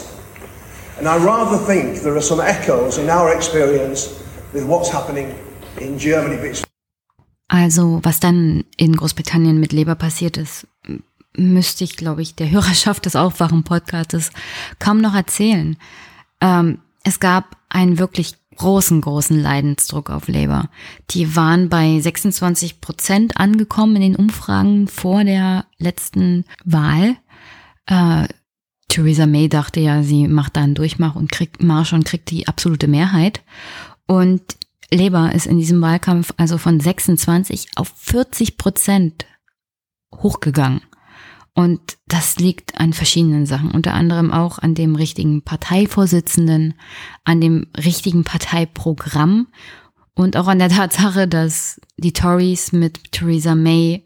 And 0.98 1.08
I 1.08 1.18
rather 1.18 1.58
think 1.58 2.02
there 2.04 2.16
are 2.16 2.22
some 2.22 2.40
echoes 2.40 2.98
in 2.98 3.10
our 3.10 3.36
experience 3.36 4.08
with 4.54 4.64
what's 4.64 4.90
happening 4.90 5.36
in 5.82 5.98
Germany. 6.00 6.54
Also, 7.50 8.00
was 8.04 8.20
dann 8.20 8.64
in 8.78 8.96
Großbritannien 8.96 9.60
mit 9.60 9.74
Labour 9.74 9.96
passiert 9.96 10.38
ist, 10.38 10.68
müsste 11.36 11.84
ich, 11.84 11.98
glaube 11.98 12.22
ich, 12.22 12.36
der 12.36 12.50
Hörerschaft 12.50 13.06
des 13.06 13.18
Aufwachen-Podcasts 13.18 14.32
kaum 14.80 15.02
noch 15.02 15.16
erzählen. 15.16 15.78
Ähm, 16.40 16.80
es 17.04 17.20
gab 17.20 17.58
einen 17.68 18.00
wirklich 18.00 18.36
großen, 18.58 19.02
großen 19.02 19.40
Leidensdruck 19.40 20.10
auf 20.10 20.28
Labour. 20.28 20.70
Die 21.12 21.36
waren 21.36 21.70
bei 21.70 22.00
26 22.00 22.82
Prozent 22.82 23.38
angekommen 23.38 23.96
in 23.98 24.02
den 24.02 24.16
Umfragen 24.16 24.88
vor 24.88 25.24
der 25.24 25.66
letzten 25.78 26.46
Wahl. 26.64 27.18
Äh, 27.86 28.28
Theresa 28.88 29.26
May 29.26 29.50
dachte 29.50 29.80
ja, 29.80 30.04
sie 30.04 30.28
macht 30.28 30.56
da 30.56 30.62
einen 30.62 30.76
Durchmach 30.76 31.16
und 31.16 31.32
kriegt 31.32 31.62
Marsch 31.62 31.94
und 31.94 32.06
kriegt 32.06 32.32
die 32.32 32.48
absolute 32.48 32.88
Mehrheit. 32.88 33.42
Und 34.08 34.42
Labour 34.92 35.32
ist 35.32 35.48
in 35.48 35.58
diesem 35.58 35.82
Wahlkampf 35.82 36.34
also 36.38 36.58
von 36.58 36.80
26 36.80 37.70
auf 37.76 37.92
40 37.98 38.58
Prozent 38.58 39.26
hochgegangen. 40.16 40.82
Und 41.56 41.98
das 42.08 42.38
liegt 42.38 42.78
an 42.82 42.92
verschiedenen 42.92 43.46
Sachen, 43.46 43.72
unter 43.72 43.94
anderem 43.94 44.32
auch 44.32 44.60
an 44.60 44.76
dem 44.76 44.96
richtigen 44.96 45.42
Parteivorsitzenden, 45.42 46.74
an 47.24 47.40
dem 47.40 47.68
richtigen 47.78 48.26
Parteiprogramm 48.26 49.48
und 50.16 50.36
auch 50.36 50.48
an 50.48 50.60
der 50.60 50.68
Tatsache, 50.68 51.30
dass 51.30 51.80
die 51.96 52.12
Tories 52.12 52.74
mit 52.74 53.14
Theresa 53.14 53.56
May 53.56 54.04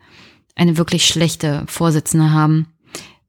eine 0.55 0.77
wirklich 0.77 1.07
schlechte 1.07 1.63
Vorsitzende 1.65 2.31
haben 2.31 2.67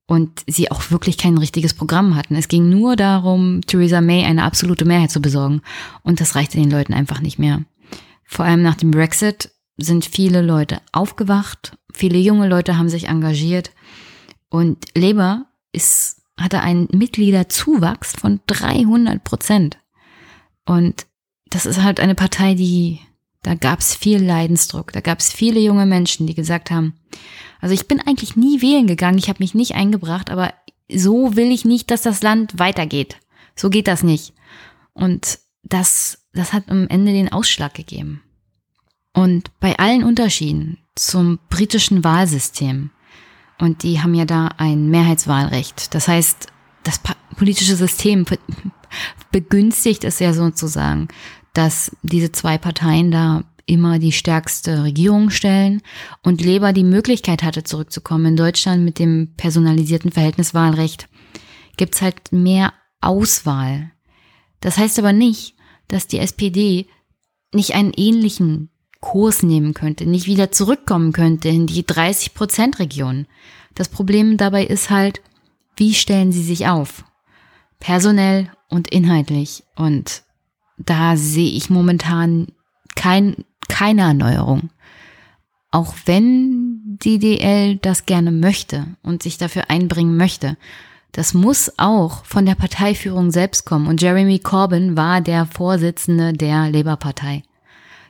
und 0.07 0.43
sie 0.47 0.71
auch 0.71 0.91
wirklich 0.91 1.17
kein 1.17 1.39
richtiges 1.39 1.73
Programm 1.73 2.15
hatten. 2.15 2.35
Es 2.35 2.49
ging 2.49 2.69
nur 2.69 2.97
darum, 2.97 3.63
Theresa 3.63 4.03
May 4.03 4.27
eine 4.27 4.43
absolute 4.45 4.85
Mehrheit 4.85 5.11
zu 5.11 5.23
besorgen 5.23 5.63
und 6.03 6.21
das 6.21 6.35
reichte 6.35 6.59
den 6.59 6.71
Leuten 6.71 6.93
einfach 6.93 7.23
nicht 7.23 7.39
mehr. 7.39 7.65
Vor 8.27 8.45
allem 8.45 8.61
nach 8.61 8.75
dem 8.75 8.91
Brexit 8.91 9.51
sind 9.79 10.05
viele 10.05 10.43
Leute 10.43 10.83
aufgewacht, 10.93 11.79
viele 11.95 12.19
junge 12.19 12.49
Leute 12.49 12.77
haben 12.77 12.91
sich 12.91 13.09
engagiert 13.09 13.71
und 14.51 14.85
Labour 14.97 15.47
ist, 15.73 16.23
hatte 16.37 16.61
einen 16.61 16.89
Mitgliederzuwachs 16.93 18.13
von 18.13 18.41
300 18.47 19.23
Prozent. 19.25 19.79
Und 20.67 21.07
das 21.49 21.67
ist 21.67 21.83
halt 21.83 22.01
eine 22.01 22.15
Partei, 22.15 22.55
die, 22.55 23.01
da 23.43 23.55
gab 23.55 23.79
es 23.79 23.95
viel 23.95 24.23
Leidensdruck, 24.23 24.93
da 24.93 25.01
gab 25.01 25.21
es 25.21 25.33
viele 25.33 25.61
junge 25.61 25.87
Menschen, 25.87 26.27
die 26.27 26.35
gesagt 26.35 26.71
haben, 26.71 26.95
also 27.61 27.75
ich 27.75 27.89
bin 27.89 28.01
eigentlich 28.01 28.37
nie 28.37 28.61
wählen 28.61 28.87
gegangen, 28.87 29.19
ich 29.19 29.29
habe 29.29 29.43
mich 29.43 29.55
nicht 29.55 29.75
eingebracht, 29.75 30.31
aber 30.31 30.53
so 30.93 31.37
will 31.37 31.53
ich 31.53 31.65
nicht, 31.65 31.91
dass 31.91 32.03
das 32.03 32.23
Land 32.23 32.59
weitergeht. 32.59 33.17
So 33.55 33.71
geht 33.71 33.87
das 33.87 34.03
nicht. 34.03 34.33
Und 34.93 35.39
das, 35.63 36.27
das 36.33 36.53
hat 36.53 36.69
am 36.69 36.89
Ende 36.89 37.13
den 37.13 37.31
Ausschlag 37.31 37.75
gegeben. 37.75 38.23
Und 39.13 39.51
bei 39.61 39.79
allen 39.79 40.05
Unterschieden 40.05 40.79
zum 40.95 41.39
britischen 41.49 42.05
Wahlsystem 42.05 42.91
und 43.61 43.83
die 43.83 44.01
haben 44.01 44.15
ja 44.15 44.25
da 44.25 44.49
ein 44.57 44.89
Mehrheitswahlrecht. 44.89 45.95
Das 45.95 46.09
heißt, 46.09 46.47
das 46.83 47.01
politische 47.37 47.77
System 47.77 48.25
begünstigt 49.31 50.05
es 50.05 50.19
ja 50.19 50.33
sozusagen, 50.33 51.09
dass 51.53 51.95
diese 52.03 52.33
zwei 52.33 52.59
Parteien 52.59 53.11
da 53.11 53.45
immer 53.67 53.99
die 53.99 54.13
stärkste 54.13 54.83
Regierung 54.83 55.31
stellen 55.31 55.83
und 56.23 56.45
Labour 56.45 56.73
die 56.73 56.85
Möglichkeit 56.85 57.43
hatte, 57.43 57.63
zurückzukommen. 57.63 58.27
In 58.27 58.37
Deutschland 58.37 58.85
mit 58.85 58.99
dem 58.99 59.35
personalisierten 59.37 60.11
Verhältniswahlrecht 60.11 61.09
gibt's 61.77 62.03
halt 62.03 62.33
mehr 62.33 62.73
Auswahl. 63.01 63.93
Das 64.61 64.77
heißt 64.77 64.99
aber 64.99 65.13
nicht, 65.13 65.55
dass 65.87 66.09
die 66.09 66.19
SPD 66.19 66.87
nicht 67.53 67.75
einen 67.75 67.93
ähnlichen 67.97 68.71
Kurs 69.01 69.43
nehmen 69.43 69.75
könnte, 69.75 70.07
nicht 70.07 70.27
wieder 70.27 70.53
zurückkommen 70.53 71.13
könnte 71.13 71.49
in 71.49 71.67
die 71.67 71.85
30-Prozent-Region. 71.85 73.27
Das 73.75 73.89
Problem 73.89 74.37
dabei 74.37 74.65
ist 74.65 74.91
halt, 74.91 75.23
wie 75.77 75.95
stellen 75.95 76.33
sie 76.33 76.43
sich 76.43 76.69
auf? 76.69 77.05
Personell 77.79 78.51
und 78.69 78.89
inhaltlich. 78.89 79.65
Und 79.75 80.23
da 80.77 81.17
sehe 81.17 81.51
ich 81.51 81.71
momentan 81.71 82.49
kein, 82.95 83.45
keine 83.69 84.03
Erneuerung. 84.03 84.71
Auch 85.71 85.95
wenn 86.05 86.99
die 87.03 87.19
DL 87.19 87.77
das 87.77 88.05
gerne 88.07 88.31
möchte 88.31 88.87
und 89.03 89.23
sich 89.23 89.39
dafür 89.39 89.71
einbringen 89.71 90.17
möchte. 90.17 90.57
Das 91.13 91.35
muss 91.35 91.73
auch 91.79 92.25
von 92.25 92.47
der 92.47 92.55
Parteiführung 92.55 93.31
selbst 93.31 93.65
kommen. 93.65 93.87
Und 93.87 94.03
Jeremy 94.03 94.39
Corbyn 94.39 94.97
war 94.97 95.21
der 95.21 95.47
Vorsitzende 95.47 96.33
der 96.33 96.71
Labour-Partei. 96.71 97.43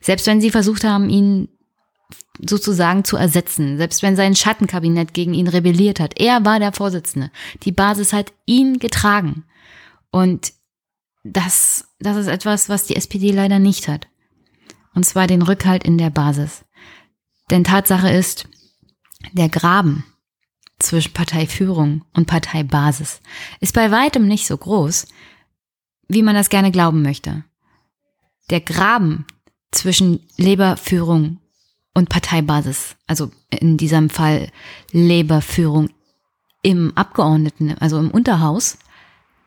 Selbst 0.01 0.27
wenn 0.27 0.41
sie 0.41 0.51
versucht 0.51 0.85
haben, 0.85 1.09
ihn 1.09 1.49
sozusagen 2.45 3.05
zu 3.05 3.17
ersetzen, 3.17 3.77
selbst 3.77 4.03
wenn 4.03 4.17
sein 4.17 4.35
Schattenkabinett 4.35 5.13
gegen 5.13 5.35
ihn 5.35 5.49
rebelliert 5.49 6.01
hat, 6.01 6.19
er 6.19 6.45
war 6.45 6.59
der 6.59 6.73
Vorsitzende. 6.73 7.31
Die 7.63 7.73
Basis 7.73 8.13
hat 8.13 8.33
ihn 8.47 8.79
getragen. 8.79 9.45
Und 10.11 10.53
das, 11.23 11.89
das 11.99 12.17
ist 12.17 12.29
etwas, 12.29 12.69
was 12.69 12.87
die 12.87 12.97
SPD 12.97 13.31
leider 13.31 13.59
nicht 13.59 13.89
hat. 13.89 14.09
Und 14.95 15.05
zwar 15.05 15.27
den 15.27 15.43
Rückhalt 15.43 15.85
in 15.85 15.99
der 15.99 16.11
Basis. 16.11 16.65
Denn 17.51 17.65
Tatsache 17.65 18.11
ist, 18.11 18.49
der 19.33 19.49
Graben 19.49 20.05
zwischen 20.79 21.13
Parteiführung 21.13 22.05
und 22.15 22.27
Parteibasis 22.27 23.21
ist 23.61 23.75
bei 23.75 23.91
weitem 23.91 24.27
nicht 24.27 24.47
so 24.47 24.57
groß, 24.57 25.07
wie 26.09 26.23
man 26.23 26.35
das 26.35 26.49
gerne 26.49 26.71
glauben 26.71 27.03
möchte. 27.03 27.45
Der 28.49 28.61
Graben 28.61 29.27
zwischen 29.71 30.21
Labour-Führung 30.37 31.39
und 31.95 32.09
Parteibasis, 32.09 32.97
also 33.07 33.31
in 33.51 33.77
diesem 33.77 34.11
Fall 34.11 34.51
Labour-Führung 34.93 35.91
im 36.63 36.97
Abgeordneten, 36.97 37.77
also 37.79 37.99
im 37.99 38.11
Unterhaus, 38.11 38.79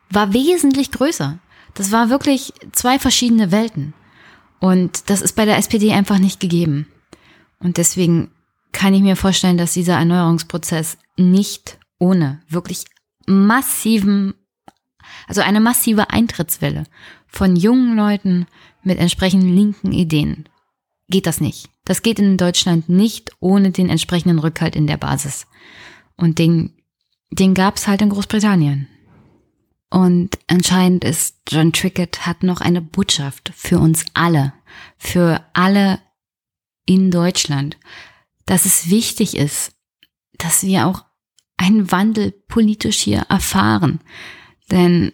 war 0.09 0.34
wesentlich 0.34 0.91
größer. 0.91 1.39
Das 1.74 1.91
war 1.91 2.09
wirklich 2.09 2.53
zwei 2.71 2.99
verschiedene 2.99 3.51
Welten. 3.51 3.93
Und 4.59 5.09
das 5.09 5.21
ist 5.21 5.34
bei 5.34 5.45
der 5.45 5.57
SPD 5.57 5.91
einfach 5.91 6.19
nicht 6.19 6.39
gegeben. 6.39 6.88
Und 7.59 7.78
deswegen 7.78 8.32
kann 8.71 8.93
ich 8.93 9.01
mir 9.01 9.15
vorstellen, 9.15 9.57
dass 9.57 9.74
dieser 9.74 9.95
Erneuerungsprozess 9.95 10.97
nicht 11.17 11.80
ohne 11.99 12.41
wirklich 12.49 12.86
massiven, 13.26 14.34
also 15.28 15.41
eine 15.41 15.60
massive 15.60 16.10
Eintrittswelle 16.10 16.86
von 17.28 17.56
jungen 17.56 17.95
Leuten 17.95 18.47
mit 18.84 18.99
entsprechenden 18.99 19.56
linken 19.56 19.91
Ideen 19.91 20.49
geht 21.10 21.28
das 21.28 21.41
nicht. 21.41 21.70
Das 21.86 22.01
geht 22.01 22.20
in 22.20 22.38
Deutschland 22.38 22.89
nicht 22.89 23.32
ohne 23.39 23.72
den 23.72 23.89
entsprechenden 23.89 24.39
Rückhalt 24.39 24.76
in 24.76 24.88
der 24.88 24.97
Basis. 24.97 25.47
Und 26.16 26.39
den, 26.39 26.74
den 27.30 27.54
gab 27.54 27.76
es 27.76 27.88
halt 27.88 28.01
in 28.01 28.10
Großbritannien. 28.10 28.88
Und 29.89 30.39
anscheinend 30.47 31.04
ist 31.04 31.38
John 31.47 31.72
Trickett 31.72 32.26
hat 32.26 32.41
noch 32.41 32.62
eine 32.62 32.82
Botschaft 32.82 33.51
für 33.56 33.80
uns 33.80 34.06
alle, 34.14 34.54
für 34.97 35.45
alle 35.54 35.99
in 36.86 37.12
Deutschland, 37.12 37.78
dass 38.45 38.66
es 38.66 38.89
wichtig 38.89 39.38
ist, 39.38 39.74
dass 40.38 40.64
wir 40.64 40.88
auch 40.88 41.06
einen 41.58 41.91
Wandel 41.91 42.32
politisch 42.32 43.01
hier 43.01 43.20
erfahren. 43.30 43.99
Denn, 44.72 45.14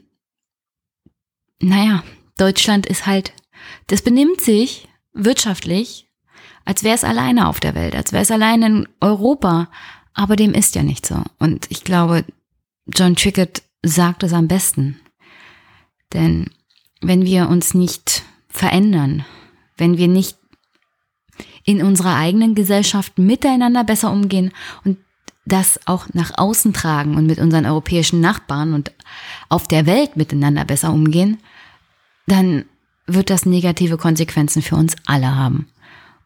naja, 1.59 2.03
Deutschland 2.37 2.85
ist 2.85 3.05
halt, 3.05 3.33
das 3.87 4.01
benimmt 4.01 4.41
sich 4.41 4.87
wirtschaftlich, 5.13 6.07
als 6.65 6.83
wäre 6.83 6.95
es 6.95 7.03
alleine 7.03 7.47
auf 7.47 7.59
der 7.59 7.75
Welt, 7.75 7.95
als 7.95 8.11
wäre 8.11 8.23
es 8.23 8.31
alleine 8.31 8.67
in 8.67 8.87
Europa. 9.01 9.69
Aber 10.13 10.35
dem 10.35 10.53
ist 10.53 10.75
ja 10.75 10.83
nicht 10.83 11.05
so. 11.05 11.23
Und 11.39 11.69
ich 11.69 11.83
glaube, 11.83 12.25
John 12.87 13.15
Trickett 13.15 13.63
sagt 13.83 14.23
es 14.23 14.33
am 14.33 14.47
besten. 14.47 14.99
Denn 16.13 16.51
wenn 17.01 17.25
wir 17.25 17.49
uns 17.49 17.73
nicht 17.73 18.23
verändern, 18.47 19.25
wenn 19.77 19.97
wir 19.97 20.07
nicht 20.07 20.37
in 21.63 21.83
unserer 21.83 22.15
eigenen 22.15 22.55
Gesellschaft 22.55 23.17
miteinander 23.17 23.83
besser 23.83 24.11
umgehen 24.11 24.51
und 24.83 24.97
das 25.51 25.79
auch 25.85 26.07
nach 26.13 26.31
außen 26.37 26.73
tragen 26.73 27.15
und 27.15 27.25
mit 27.25 27.39
unseren 27.39 27.65
europäischen 27.65 28.21
Nachbarn 28.21 28.73
und 28.73 28.91
auf 29.49 29.67
der 29.67 29.85
Welt 29.85 30.15
miteinander 30.15 30.65
besser 30.65 30.93
umgehen, 30.93 31.39
dann 32.27 32.65
wird 33.07 33.29
das 33.29 33.45
negative 33.45 33.97
Konsequenzen 33.97 34.61
für 34.61 34.75
uns 34.75 34.95
alle 35.05 35.35
haben. 35.35 35.67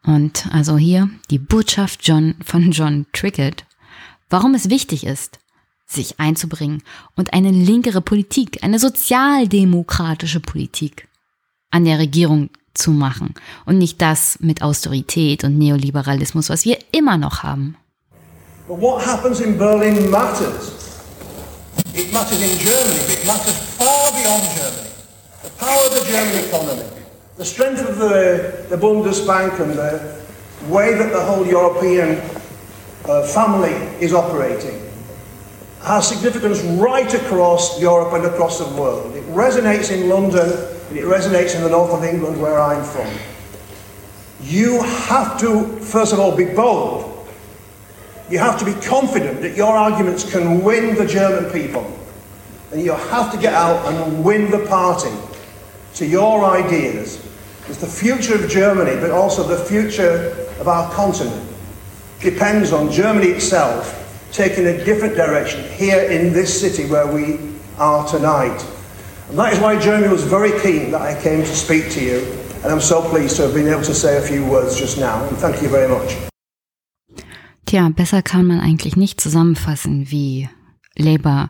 Und 0.05 0.47
also 0.51 0.77
hier 0.77 1.09
die 1.29 1.39
Botschaft 1.39 2.01
John 2.03 2.35
von 2.43 2.71
John 2.71 3.05
Trickett, 3.13 3.65
warum 4.29 4.53
es 4.53 4.69
wichtig 4.69 5.05
ist, 5.05 5.39
sich 5.85 6.19
einzubringen 6.19 6.83
und 7.15 7.33
eine 7.33 7.51
linkere 7.51 8.01
Politik, 8.01 8.63
eine 8.63 8.79
sozialdemokratische 8.79 10.39
Politik 10.39 11.07
an 11.71 11.85
der 11.85 11.99
Regierung 11.99 12.49
zu 12.73 12.91
machen 12.91 13.33
und 13.65 13.77
nicht 13.77 14.01
das 14.01 14.39
mit 14.39 14.61
Austerität 14.61 15.43
und 15.43 15.57
Neoliberalismus, 15.57 16.49
was 16.49 16.65
wir 16.65 16.79
immer 16.91 17.17
noch 17.17 17.43
haben. 17.43 17.77
But 18.67 18.75
what 18.75 19.03
happens 19.03 19.41
in 19.41 19.57
Berlin 19.57 20.09
matters. 20.09 20.71
It 21.93 22.13
matters 22.13 22.41
in 22.41 22.57
Germany, 22.59 22.99
but 23.07 23.19
it 23.19 23.27
matters 23.27 23.75
far 23.75 24.11
beyond 24.11 24.43
Germany. 24.55 24.89
The 25.43 25.49
power 25.59 25.85
of 25.85 25.93
the 25.93 26.05
German 26.09 26.45
economy, 26.45 26.89
the 27.37 27.45
strength 27.45 27.87
of 27.87 27.97
the, 27.97 28.65
the 28.69 28.77
Bundesbank 28.77 29.59
and 29.59 29.73
the 29.73 30.23
way 30.67 30.95
that 30.95 31.11
the 31.11 31.21
whole 31.21 31.45
European 31.45 32.19
uh, 33.05 33.27
family 33.27 33.73
is 33.99 34.13
operating 34.13 34.79
has 35.83 36.07
significance 36.07 36.61
right 36.79 37.13
across 37.13 37.79
Europe 37.81 38.13
and 38.13 38.25
across 38.25 38.59
the 38.59 38.81
world. 38.81 39.13
It 39.15 39.25
resonates 39.25 39.91
in 39.91 40.07
London 40.07 40.49
and 40.89 40.97
it 40.97 41.03
resonates 41.03 41.55
in 41.55 41.61
the 41.61 41.69
north 41.69 41.91
of 41.91 42.05
England 42.05 42.41
where 42.41 42.57
I'm 42.57 42.83
from. 42.85 43.11
You 44.41 44.81
have 44.81 45.37
to, 45.41 45.65
first 45.79 46.13
of 46.13 46.19
all, 46.19 46.35
be 46.35 46.45
bold. 46.45 47.12
You 48.29 48.39
have 48.39 48.57
to 48.59 48.65
be 48.65 48.73
confident 48.81 49.41
that 49.41 49.55
your 49.55 49.75
arguments 49.75 50.29
can 50.29 50.63
win 50.63 50.95
the 50.95 51.05
German 51.05 51.51
people. 51.51 51.85
And 52.71 52.81
you 52.81 52.93
have 52.93 53.31
to 53.31 53.37
get 53.37 53.53
out 53.53 53.85
and 53.85 54.23
win 54.23 54.49
the 54.49 54.65
party 54.65 55.11
to 55.95 56.05
your 56.05 56.43
ideas. 56.45 57.17
Because 57.59 57.77
the 57.77 57.87
future 57.87 58.35
of 58.35 58.49
Germany, 58.49 58.99
but 58.99 59.11
also 59.11 59.43
the 59.43 59.63
future 59.63 60.35
of 60.59 60.67
our 60.67 60.91
continent, 60.93 61.49
depends 62.19 62.71
on 62.71 62.91
Germany 62.91 63.27
itself 63.27 63.99
taking 64.31 64.65
a 64.65 64.83
different 64.83 65.15
direction 65.15 65.63
here 65.73 66.01
in 66.09 66.33
this 66.33 66.59
city 66.59 66.89
where 66.89 67.05
we 67.05 67.39
are 67.77 68.07
tonight. 68.07 68.65
And 69.29 69.37
that 69.37 69.53
is 69.53 69.59
why 69.59 69.79
Jeremy 69.79 70.07
was 70.07 70.23
very 70.23 70.59
keen 70.61 70.91
that 70.91 71.01
I 71.01 71.21
came 71.21 71.41
to 71.41 71.55
speak 71.55 71.91
to 71.91 72.03
you, 72.03 72.19
and 72.63 72.65
I'm 72.65 72.81
so 72.81 73.01
pleased 73.01 73.35
to 73.37 73.43
have 73.43 73.53
been 73.53 73.67
able 73.67 73.83
to 73.83 73.93
say 73.93 74.17
a 74.17 74.21
few 74.21 74.45
words 74.45 74.77
just 74.77 74.97
now, 74.97 75.23
and 75.25 75.37
thank 75.37 75.61
you 75.61 75.69
very 75.69 75.87
much. 75.87 76.32
Tja, 77.73 77.89
besser 77.89 78.21
kann 78.21 78.45
man 78.45 78.59
eigentlich 78.59 78.97
nicht 78.97 79.19
zusammenfassen, 79.19 80.11
wie 80.11 80.47
Labour 80.95 81.49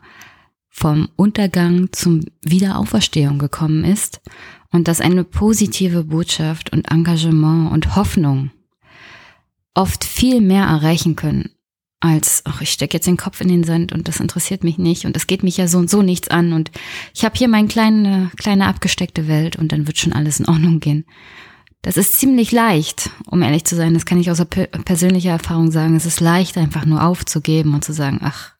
vom 0.69 1.09
Untergang 1.17 1.89
zum 1.91 2.21
Wiederauferstehung 2.41 3.39
gekommen 3.39 3.83
ist 3.83 4.21
und 4.71 4.87
dass 4.87 5.01
eine 5.01 5.25
positive 5.25 6.05
Botschaft 6.05 6.71
und 6.71 6.89
Engagement 6.89 7.73
und 7.73 7.97
Hoffnung 7.97 8.51
oft 9.73 10.05
viel 10.05 10.39
mehr 10.39 10.63
erreichen 10.63 11.17
können, 11.17 11.49
als, 11.99 12.43
ach, 12.45 12.61
ich 12.61 12.71
stecke 12.71 12.93
jetzt 12.93 13.07
den 13.07 13.17
Kopf 13.17 13.41
in 13.41 13.49
den 13.49 13.65
Sand 13.65 13.91
und 13.91 14.07
das 14.07 14.21
interessiert 14.21 14.63
mich 14.63 14.77
nicht 14.77 15.05
und 15.05 15.17
das 15.17 15.27
geht 15.27 15.43
mich 15.43 15.57
ja 15.57 15.67
so 15.67 15.77
und 15.77 15.89
so 15.89 16.03
nichts 16.03 16.29
an 16.29 16.53
und 16.53 16.71
ich 17.13 17.25
habe 17.25 17.37
hier 17.37 17.49
meine 17.49 17.67
kleine, 17.67 18.31
kleine 18.37 18.67
abgesteckte 18.67 19.27
Welt 19.27 19.57
und 19.57 19.73
dann 19.73 19.87
wird 19.87 19.97
schon 19.97 20.13
alles 20.13 20.39
in 20.39 20.47
Ordnung 20.47 20.79
gehen. 20.79 21.03
Das 21.83 21.97
ist 21.97 22.17
ziemlich 22.17 22.53
leicht, 22.53 23.09
um 23.27 23.41
ehrlich 23.41 23.65
zu 23.65 23.75
sein. 23.75 23.93
Das 23.93 24.05
kann 24.05 24.17
ich 24.17 24.31
aus 24.31 24.43
persönlicher 24.85 25.31
Erfahrung 25.31 25.69
sagen. 25.69 25.95
Es 25.97 26.05
ist 26.05 26.21
leicht, 26.21 26.57
einfach 26.57 26.85
nur 26.85 27.03
aufzugeben 27.03 27.73
und 27.73 27.83
zu 27.83 27.91
sagen, 27.91 28.19
ach, 28.23 28.53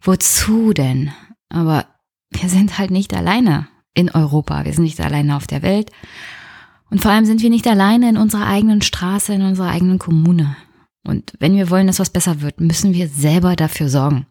wozu 0.00 0.72
denn? 0.72 1.12
Aber 1.50 1.84
wir 2.30 2.48
sind 2.48 2.78
halt 2.78 2.90
nicht 2.90 3.12
alleine 3.14 3.68
in 3.92 4.10
Europa. 4.10 4.64
Wir 4.64 4.72
sind 4.72 4.84
nicht 4.84 5.00
alleine 5.00 5.36
auf 5.36 5.46
der 5.46 5.60
Welt. 5.60 5.90
Und 6.88 7.02
vor 7.02 7.10
allem 7.10 7.26
sind 7.26 7.42
wir 7.42 7.50
nicht 7.50 7.66
alleine 7.66 8.08
in 8.08 8.16
unserer 8.16 8.46
eigenen 8.46 8.80
Straße, 8.80 9.34
in 9.34 9.42
unserer 9.42 9.68
eigenen 9.68 9.98
Kommune. 9.98 10.56
Und 11.06 11.34
wenn 11.40 11.56
wir 11.56 11.68
wollen, 11.68 11.88
dass 11.88 12.00
was 12.00 12.10
besser 12.10 12.40
wird, 12.40 12.58
müssen 12.58 12.94
wir 12.94 13.08
selber 13.08 13.54
dafür 13.54 13.90
sorgen. 13.90 14.26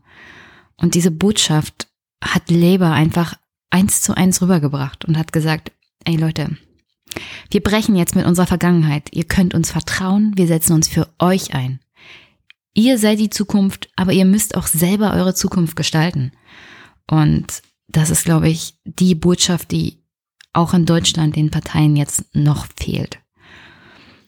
Und 0.77 0.95
diese 0.95 1.11
Botschaft 1.11 1.87
hat 2.23 2.49
Labour 2.49 2.91
einfach 2.91 3.35
eins 3.69 4.01
zu 4.01 4.17
eins 4.17 4.41
rübergebracht 4.41 5.05
und 5.05 5.15
hat 5.15 5.31
gesagt, 5.31 5.71
ey 6.05 6.15
Leute, 6.15 6.57
wir 7.49 7.61
brechen 7.61 7.95
jetzt 7.95 8.15
mit 8.15 8.25
unserer 8.25 8.47
Vergangenheit. 8.47 9.09
Ihr 9.11 9.25
könnt 9.25 9.53
uns 9.53 9.71
vertrauen, 9.71 10.33
wir 10.35 10.47
setzen 10.47 10.73
uns 10.73 10.87
für 10.87 11.07
euch 11.19 11.53
ein. 11.53 11.79
Ihr 12.73 12.97
seid 12.97 13.19
die 13.19 13.29
Zukunft, 13.29 13.89
aber 13.95 14.13
ihr 14.13 14.25
müsst 14.25 14.55
auch 14.55 14.67
selber 14.67 15.13
eure 15.13 15.33
Zukunft 15.33 15.75
gestalten. 15.75 16.31
Und 17.07 17.61
das 17.87 18.09
ist, 18.09 18.25
glaube 18.25 18.49
ich, 18.49 18.75
die 18.85 19.15
Botschaft, 19.15 19.71
die 19.71 20.03
auch 20.53 20.73
in 20.73 20.85
Deutschland 20.85 21.35
den 21.35 21.51
Parteien 21.51 21.95
jetzt 21.95 22.23
noch 22.33 22.67
fehlt. 22.75 23.19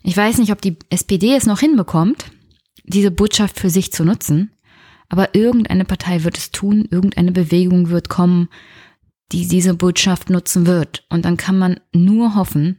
Ich 0.04 0.18
weiß 0.18 0.40
nicht, 0.40 0.52
ob 0.52 0.62
die 0.62 0.78
SPD 0.90 1.36
es 1.36 1.46
noch 1.46 1.60
hinbekommt, 1.60 2.32
diese 2.84 3.12
Botschaft 3.12 3.60
für 3.60 3.70
sich 3.70 3.92
zu 3.92 4.04
nutzen, 4.04 4.52
aber 5.10 5.36
irgendeine 5.36 5.86
Partei 5.86 6.24
wird 6.24 6.38
es 6.38 6.52
tun, 6.52 6.88
irgendeine 6.90 7.32
Bewegung 7.32 7.90
wird 7.90 8.10
kommen, 8.10 8.50
die 9.32 9.48
diese 9.48 9.74
Botschaft 9.74 10.30
nutzen 10.30 10.66
wird. 10.66 11.06
Und 11.10 11.26
dann 11.26 11.38
kann 11.38 11.58
man 11.58 11.80
nur 11.94 12.36
hoffen, 12.36 12.78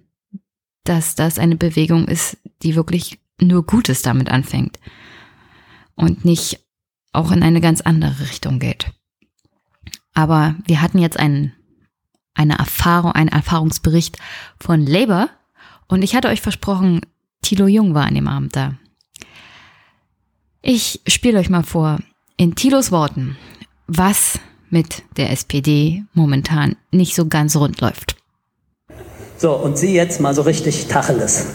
dass 0.85 1.15
das 1.15 1.39
eine 1.39 1.57
Bewegung 1.57 2.09
ist, 2.09 2.39
die 2.63 2.75
wirklich 2.75 3.21
nur 3.41 3.65
Gutes 3.65 4.03
damit 4.03 4.31
anfängt 4.31 4.79
und 5.95 6.25
nicht 6.25 6.61
auch 7.13 7.31
in 7.31 7.43
eine 7.43 7.61
ganz 7.61 7.81
andere 7.81 8.21
Richtung 8.21 8.59
geht. 8.59 8.91
Aber 10.15 10.57
wir 10.67 10.81
hatten 10.81 10.99
jetzt 10.99 11.19
einen, 11.19 11.53
eine 12.35 12.59
Erfahrung, 12.59 13.13
einen 13.13 13.29
Erfahrungsbericht 13.29 14.19
von 14.59 14.87
Labour 14.87 15.31
und 15.89 16.03
ich 16.03 16.15
hatte 16.15 16.29
euch 16.29 16.41
versprochen, 16.41 17.01
Thilo 17.43 17.67
Jung 17.67 17.95
war 17.95 18.07
an 18.07 18.15
dem 18.15 18.29
Abend 18.29 18.55
da. 18.57 18.75
Ich 20.63 21.01
spiele 21.07 21.39
euch 21.39 21.51
mal 21.51 21.65
vor, 21.65 21.99
in 22.37 22.55
Thilos 22.55 22.93
Worten, 22.93 23.37
was 23.87 24.39
mit 24.73 25.03
der 25.17 25.31
SPD 25.31 26.03
momentan 26.15 26.77
nicht 26.91 27.15
so 27.15 27.27
ganz 27.27 27.55
rund 27.57 27.81
läuft. 27.81 28.17
So, 29.37 29.53
und 29.53 29.77
Sie 29.77 29.93
jetzt 29.93 30.21
mal 30.21 30.35
so 30.35 30.43
richtig 30.43 30.87
Tacheles. 30.87 31.47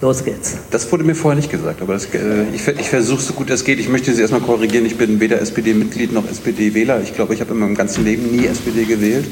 Los 0.00 0.24
geht's. 0.24 0.58
Das 0.70 0.92
wurde 0.92 1.04
mir 1.04 1.14
vorher 1.14 1.36
nicht 1.36 1.50
gesagt, 1.50 1.80
aber 1.80 1.94
das, 1.94 2.04
äh, 2.14 2.44
ich, 2.54 2.68
ich 2.68 2.88
versuche 2.88 3.22
so 3.22 3.32
gut 3.32 3.48
es 3.48 3.64
geht. 3.64 3.80
Ich 3.80 3.88
möchte 3.88 4.12
Sie 4.14 4.20
erstmal 4.20 4.42
korrigieren. 4.42 4.84
Ich 4.84 4.98
bin 4.98 5.20
weder 5.20 5.40
SPD-Mitglied 5.40 6.12
noch 6.12 6.28
SPD-Wähler. 6.28 7.00
Ich 7.02 7.14
glaube, 7.14 7.32
ich 7.32 7.40
habe 7.40 7.52
in 7.52 7.58
meinem 7.58 7.74
ganzen 7.74 8.04
Leben 8.04 8.30
nie 8.30 8.46
SPD 8.46 8.84
gewählt. 8.84 9.26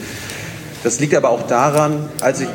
Das 0.83 1.01
liegt 1.01 1.15
aber 1.15 1.29
auch 1.29 1.47
daran, 1.47 2.09
als 2.21 2.41
ich, 2.41 2.49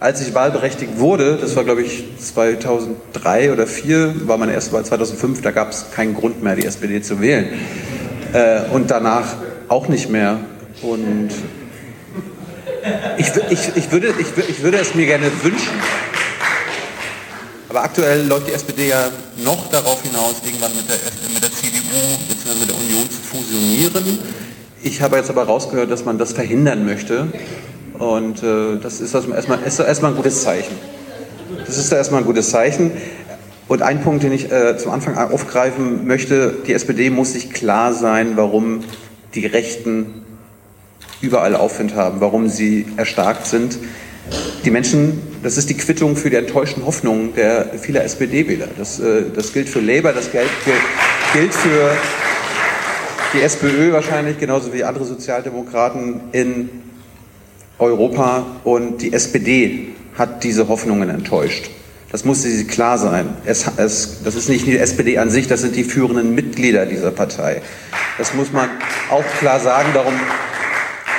als 0.00 0.20
ich 0.20 0.34
wahlberechtigt 0.34 0.98
wurde, 0.98 1.38
das 1.40 1.56
war 1.56 1.64
glaube 1.64 1.82
ich 1.82 2.04
2003 2.18 3.52
oder 3.52 3.66
2004, 3.66 4.28
war 4.28 4.36
meine 4.36 4.52
erste 4.52 4.72
Wahl 4.72 4.84
2005, 4.84 5.40
da 5.40 5.50
gab 5.50 5.70
es 5.70 5.86
keinen 5.92 6.14
Grund 6.14 6.42
mehr, 6.42 6.56
die 6.56 6.64
SPD 6.66 7.00
zu 7.02 7.20
wählen. 7.20 7.46
Äh, 8.32 8.62
und 8.72 8.90
danach 8.90 9.36
auch 9.68 9.88
nicht 9.88 10.08
mehr. 10.08 10.40
Und 10.82 11.30
ich, 13.16 13.26
ich, 13.50 13.76
ich, 13.76 13.92
würde, 13.92 14.14
ich, 14.18 14.48
ich 14.48 14.62
würde 14.62 14.78
es 14.78 14.94
mir 14.94 15.06
gerne 15.06 15.30
wünschen. 15.42 15.72
Aber 17.68 17.82
aktuell 17.82 18.26
läuft 18.26 18.48
die 18.48 18.52
SPD 18.52 18.88
ja 18.88 19.10
noch 19.44 19.68
darauf 19.70 20.02
hinaus, 20.02 20.36
irgendwann 20.44 20.74
mit 20.74 20.88
der, 20.88 20.96
mit 21.32 21.42
der 21.42 21.52
CDU 21.52 21.80
bzw. 22.28 22.60
mit 22.60 22.68
der 22.70 22.76
Union 22.76 23.10
zu 23.10 23.20
fusionieren. 23.20 24.18
Ich 24.82 25.02
habe 25.02 25.16
jetzt 25.16 25.28
aber 25.28 25.44
rausgehört, 25.44 25.90
dass 25.90 26.04
man 26.04 26.16
das 26.16 26.32
verhindern 26.32 26.86
möchte. 26.86 27.28
Und 27.98 28.42
äh, 28.42 28.78
das 28.80 29.00
ist 29.00 29.12
erstmal, 29.12 29.62
ist 29.64 29.80
erstmal 29.80 30.12
ein 30.12 30.16
gutes 30.16 30.42
Zeichen. 30.42 30.76
Das 31.66 31.76
ist 31.76 31.92
erstmal 31.92 32.22
ein 32.22 32.26
gutes 32.26 32.48
Zeichen. 32.50 32.92
Und 33.66 33.82
ein 33.82 34.00
Punkt, 34.00 34.22
den 34.22 34.32
ich 34.32 34.50
äh, 34.50 34.78
zum 34.78 34.92
Anfang 34.92 35.18
aufgreifen 35.18 36.06
möchte, 36.06 36.54
die 36.66 36.72
SPD 36.72 37.10
muss 37.10 37.32
sich 37.32 37.50
klar 37.50 37.92
sein, 37.92 38.32
warum 38.36 38.84
die 39.34 39.46
Rechten 39.46 40.24
überall 41.20 41.56
Aufwind 41.56 41.94
haben, 41.94 42.20
warum 42.20 42.48
sie 42.48 42.86
erstarkt 42.96 43.46
sind. 43.46 43.78
Die 44.64 44.70
Menschen, 44.70 45.22
das 45.42 45.56
ist 45.56 45.70
die 45.70 45.76
Quittung 45.76 46.16
für 46.16 46.30
die 46.30 46.36
enttäuschten 46.36 46.84
Hoffnungen 46.84 47.34
der 47.34 47.70
vieler 47.78 48.04
SPD-Wähler. 48.04 48.68
Das, 48.76 49.00
äh, 49.00 49.24
das 49.34 49.52
gilt 49.52 49.68
für 49.68 49.80
Labour, 49.80 50.12
das 50.12 50.30
gilt, 50.30 50.48
gilt 51.32 51.54
für 51.54 51.90
die 53.34 53.42
SPÖ 53.42 53.92
wahrscheinlich, 53.92 54.38
genauso 54.38 54.72
wie 54.72 54.84
andere 54.84 55.04
Sozialdemokraten 55.04 56.20
in 56.32 56.70
Europa. 57.78 58.46
Und 58.64 59.02
die 59.02 59.12
SPD 59.12 59.88
hat 60.16 60.44
diese 60.44 60.68
Hoffnungen 60.68 61.08
enttäuscht. 61.08 61.70
Das 62.10 62.24
muss 62.24 62.42
sich 62.42 62.66
klar 62.68 62.96
sein. 62.96 63.36
Es, 63.44 63.66
es, 63.76 64.22
das 64.24 64.34
ist 64.34 64.48
nicht 64.48 64.66
die 64.66 64.78
SPD 64.78 65.18
an 65.18 65.28
sich, 65.28 65.46
das 65.46 65.60
sind 65.60 65.76
die 65.76 65.84
führenden 65.84 66.34
Mitglieder 66.34 66.86
dieser 66.86 67.10
Partei. 67.10 67.60
Das 68.16 68.32
muss 68.32 68.50
man 68.50 68.70
auch 69.10 69.24
klar 69.38 69.60
sagen. 69.60 69.90
Darum, 69.92 70.14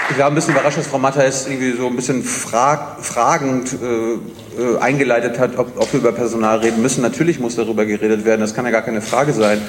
ich 0.09 0.17
war 0.17 0.27
ein 0.27 0.35
bisschen 0.35 0.53
überrascht, 0.53 0.79
dass 0.79 0.87
Frau 0.87 0.97
Matthijs 0.97 1.45
irgendwie 1.47 1.73
so 1.77 1.87
ein 1.87 1.95
bisschen 1.95 2.23
frag, 2.23 3.05
fragend 3.05 3.73
äh, 3.73 4.13
äh, 4.59 4.77
eingeleitet 4.79 5.37
hat, 5.37 5.59
ob, 5.59 5.79
ob, 5.79 5.93
wir 5.93 5.99
über 5.99 6.11
Personal 6.11 6.57
reden 6.57 6.81
müssen. 6.81 7.03
Natürlich 7.03 7.39
muss 7.39 7.55
darüber 7.55 7.85
geredet 7.85 8.25
werden, 8.25 8.41
das 8.41 8.55
kann 8.55 8.65
ja 8.65 8.71
gar 8.71 8.81
keine 8.81 9.01
Frage 9.01 9.33
sein. 9.33 9.61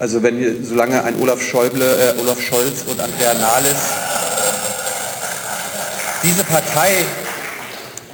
Also 0.00 0.24
wenn 0.24 0.64
solange 0.64 1.04
ein 1.04 1.14
Olaf 1.20 1.40
Schäuble, 1.40 1.84
äh, 1.84 2.20
Olaf 2.20 2.40
Scholz 2.40 2.84
und 2.88 3.00
Andrea 3.00 3.34
Nahles 3.34 3.76
diese 6.24 6.42
Partei, 6.42 7.04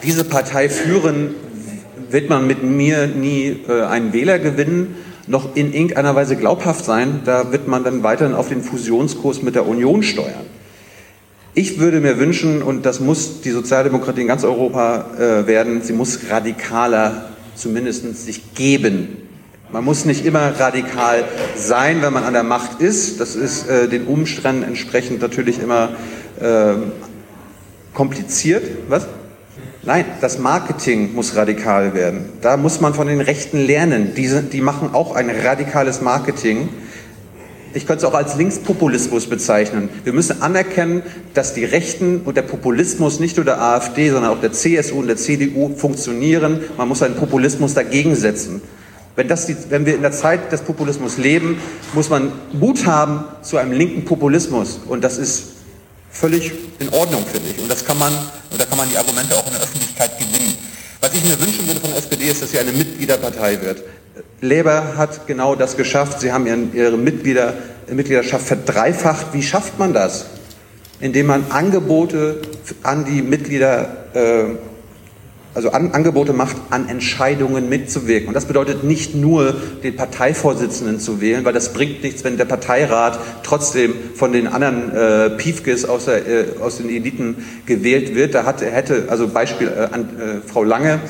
diese 0.03 0.25
Partei 0.25 0.69
führen, 0.69 1.35
wird 2.11 2.29
man 2.29 2.47
mit 2.47 2.63
mir 2.63 3.07
nie 3.07 3.57
äh, 3.69 3.83
einen 3.83 4.13
Wähler 4.13 4.39
gewinnen, 4.39 4.97
noch 5.27 5.55
in 5.57 5.73
irgendeiner 5.73 6.15
Weise 6.15 6.37
glaubhaft 6.37 6.85
sein. 6.85 7.21
Da 7.25 7.53
wird 7.53 7.69
man 7.69 7.85
dann 7.85 8.03
weiterhin 8.03 8.35
auf 8.35 8.49
den 8.49 8.63
Fusionskurs 8.63 9.43
mit 9.43 9.55
der 9.55 9.67
Union 9.67 10.03
steuern. 10.03 10.47
Ich 11.55 11.81
würde 11.81 12.01
mir 12.01 12.19
wünschen, 12.19 12.63
und 12.63 12.87
das 12.87 13.01
muss 13.01 13.41
die 13.41 13.51
Sozialdemokratie 13.51 14.23
in 14.23 14.29
ganz 14.29 14.45
Europa 14.45 15.07
äh, 15.19 15.47
werden, 15.47 15.83
sie 15.83 15.93
muss 15.93 16.21
radikaler 16.31 17.31
zumindest 17.57 18.25
sich 18.25 18.55
geben. 18.55 19.17
Man 19.73 19.85
muss 19.85 20.05
nicht 20.05 20.25
immer 20.25 20.59
radikal 20.59 21.25
sein, 21.57 22.03
wenn 22.03 22.13
man 22.13 22.25
an 22.25 22.33
der 22.33 22.43
Macht 22.43 22.81
ist. 22.81 23.21
Das 23.21 23.37
ist 23.37 23.69
äh, 23.69 23.89
den 23.89 24.07
Umständen 24.07 24.63
entsprechend 24.63 25.21
natürlich 25.21 25.61
immer 25.61 25.91
äh, 26.41 26.75
kompliziert. 27.95 28.65
Was? 28.89 29.07
Nein, 29.83 30.05
das 30.21 30.39
Marketing 30.39 31.15
muss 31.15 31.37
radikal 31.37 31.95
werden. 31.95 32.27
Da 32.43 32.59
muss 32.59 32.81
man 32.81 32.93
von 32.93 33.07
den 33.07 33.21
Rechten 33.21 33.59
lernen. 33.59 34.13
Diese, 34.15 34.43
die 34.43 34.61
machen 34.61 34.91
auch 34.93 35.15
ein 35.15 35.31
radikales 35.31 36.03
Marketing. 36.03 36.69
Ich 37.73 37.87
könnte 37.87 38.05
es 38.05 38.13
auch 38.13 38.17
als 38.17 38.37
Linkspopulismus 38.37 39.27
bezeichnen. 39.27 39.89
Wir 40.05 40.13
müssen 40.13 40.43
anerkennen, 40.43 41.03
dass 41.33 41.55
die 41.55 41.65
Rechten 41.65 42.23
und 42.25 42.37
der 42.37 42.43
Populismus 42.43 43.21
nicht 43.21 43.37
nur 43.37 43.45
der 43.47 43.63
AfD, 43.63 44.11
sondern 44.11 44.33
auch 44.33 44.41
der 44.41 44.53
CSU 44.53 44.99
und 44.99 45.07
der 45.07 45.17
CDU 45.17 45.75
funktionieren. 45.75 46.61
Man 46.77 46.89
muss 46.89 47.03
einen 47.03 47.15
Populismus 47.15 47.73
dagegen 47.73 48.17
setzen. 48.17 48.61
Wenn, 49.17 49.29
das 49.29 49.47
die, 49.47 49.57
wenn 49.71 49.87
wir 49.87 49.95
in 49.95 50.03
der 50.03 50.13
Zeit 50.13 50.53
des 50.53 50.61
Populismus 50.63 51.17
leben, 51.17 51.59
muss 51.95 52.11
man 52.11 52.33
Mut 52.53 52.87
haben 52.87 53.25
zu 53.43 53.57
einem 53.57 53.73
linken 53.73 54.05
Populismus. 54.05 54.81
Und 54.87 55.05
das 55.05 55.17
ist 55.17 55.45
völlig 56.11 56.53
in 56.81 56.89
Ordnung, 56.91 57.25
finde 57.25 57.51
ich. 57.51 57.63
Und 57.63 57.71
das 57.71 57.85
kann 57.85 57.99
man, 57.99 58.13
und 58.51 58.61
da 58.61 58.65
kann 58.65 58.79
man 58.79 58.89
die 58.89 58.99
Argumente 58.99 59.37
auch 59.37 59.47
in 59.47 59.53
der 59.53 59.63
Öffentlichkeit 59.63 60.19
gewinnen. 60.19 60.57
Was 61.01 61.15
ich 61.15 61.25
mir 61.25 61.41
wünschen 61.41 61.67
würde 61.67 61.81
von 61.81 61.91
der 61.91 61.99
SPD 61.99 62.27
ist, 62.27 62.43
dass 62.43 62.51
sie 62.51 62.59
eine 62.59 62.73
Mitgliederpartei 62.73 63.61
wird. 63.63 63.83
Labour 64.41 64.97
hat 64.97 65.27
genau 65.27 65.55
das 65.55 65.77
geschafft. 65.77 66.21
Sie 66.21 66.33
haben 66.33 66.47
ihren, 66.47 66.75
ihre 66.75 66.97
Mitglieder, 66.97 67.55
Mitgliedschaft 67.89 68.47
verdreifacht. 68.47 69.33
Wie 69.33 69.43
schafft 69.43 69.79
man 69.79 69.93
das? 69.93 70.27
Indem 71.01 71.27
man 71.27 71.51
Angebote 71.51 72.43
an 72.83 73.05
die 73.05 73.23
Mitglieder 73.23 74.07
äh, 74.15 74.45
also 75.55 75.71
an, 75.71 75.93
Angebote 75.93 76.33
macht, 76.33 76.57
an 76.71 76.89
Entscheidungen 76.89 77.69
mitzuwirken. 77.69 78.29
Und 78.29 78.35
das 78.35 78.45
bedeutet 78.45 78.85
nicht 78.85 79.15
nur, 79.15 79.55
den 79.83 79.97
Parteivorsitzenden 79.97 81.01
zu 81.01 81.21
wählen, 81.21 81.45
weil 81.45 81.53
das 81.53 81.73
bringt 81.73 82.03
nichts, 82.03 82.23
wenn 82.25 82.37
der 82.37 82.45
Parteirat 82.45 83.19
trotzdem 83.43 83.95
von 84.15 84.33
den 84.33 84.47
anderen 84.47 84.95
äh, 84.95 85.31
Piefkes 85.31 85.85
aus, 85.85 86.05
der, 86.05 86.27
äh, 86.27 86.45
aus 86.61 86.77
den 86.79 86.89
Eliten 86.89 87.45
gewählt 87.67 88.15
wird. 88.15 88.35
Da 88.35 88.45
hat, 88.45 88.61
hätte, 88.61 89.07
also 89.09 89.29
Beispiel 89.29 89.69
äh, 89.69 89.93
an, 89.93 90.03
äh, 90.03 90.49
Frau 90.49 90.63
Lange, 90.63 91.01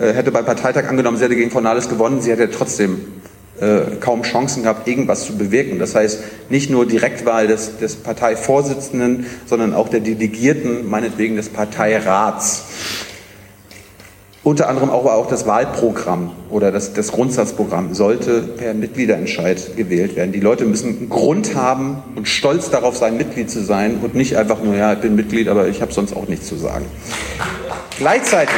äh, 0.00 0.12
hätte 0.12 0.32
beim 0.32 0.44
Parteitag 0.44 0.88
angenommen, 0.88 1.16
sie 1.16 1.24
hätte 1.24 1.36
gegen 1.36 1.50
Frau 1.50 1.60
Nahles 1.60 1.88
gewonnen, 1.88 2.20
sie 2.20 2.32
hätte 2.32 2.50
trotzdem 2.50 2.98
äh, 3.60 3.96
kaum 4.00 4.22
Chancen 4.22 4.64
gehabt, 4.64 4.88
irgendwas 4.88 5.26
zu 5.26 5.38
bewirken. 5.38 5.78
Das 5.78 5.94
heißt, 5.94 6.50
nicht 6.50 6.70
nur 6.70 6.86
Direktwahl 6.86 7.46
des, 7.46 7.78
des 7.78 7.94
Parteivorsitzenden, 7.94 9.26
sondern 9.46 9.72
auch 9.72 9.88
der 9.88 10.00
Delegierten, 10.00 10.90
meinetwegen 10.90 11.36
des 11.36 11.48
Parteirats. 11.48 12.64
Unter 14.44 14.68
anderem 14.68 14.90
auch, 14.90 15.06
auch 15.06 15.26
das 15.26 15.46
Wahlprogramm 15.46 16.30
oder 16.50 16.70
das, 16.70 16.92
das 16.92 17.12
Grundsatzprogramm 17.12 17.94
sollte 17.94 18.42
per 18.42 18.74
Mitgliederentscheid 18.74 19.74
gewählt 19.74 20.16
werden. 20.16 20.32
Die 20.32 20.40
Leute 20.40 20.66
müssen 20.66 21.08
Grund 21.08 21.54
haben 21.54 22.02
und 22.14 22.28
stolz 22.28 22.68
darauf 22.68 22.94
sein, 22.94 23.16
Mitglied 23.16 23.50
zu 23.50 23.64
sein 23.64 24.00
und 24.02 24.14
nicht 24.14 24.36
einfach 24.36 24.62
nur, 24.62 24.76
ja, 24.76 24.92
ich 24.92 24.98
bin 24.98 25.16
Mitglied, 25.16 25.48
aber 25.48 25.68
ich 25.68 25.80
habe 25.80 25.94
sonst 25.94 26.14
auch 26.14 26.28
nichts 26.28 26.46
zu 26.46 26.56
sagen. 26.56 26.84
Gleichzeitig, 27.96 28.54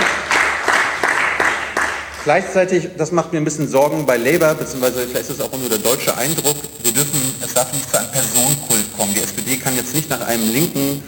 gleichzeitig, 2.25 2.89
das 2.99 3.13
macht 3.13 3.33
mir 3.33 3.39
ein 3.39 3.45
bisschen 3.45 3.69
Sorgen 3.69 4.07
bei 4.07 4.17
Labour, 4.17 4.55
beziehungsweise 4.55 5.07
vielleicht 5.07 5.31
ist 5.31 5.39
es 5.39 5.41
auch 5.41 5.57
nur 5.57 5.69
der 5.69 5.79
deutsche 5.79 6.17
Eindruck, 6.19 6.57
wir 6.83 6.93
dürfen, 6.93 7.21
es 7.45 7.55
darf 7.55 7.73
nicht 7.73 7.89
zu 7.89 7.97
einem 7.97 8.11
Personenkult 8.11 8.87
kommen. 8.99 9.15
Die 9.15 9.21
SPD 9.21 9.57
kann 9.57 9.77
jetzt 9.77 9.95
nicht 9.95 10.11
nach 10.11 10.27
einem 10.27 10.53
linken 10.53 11.01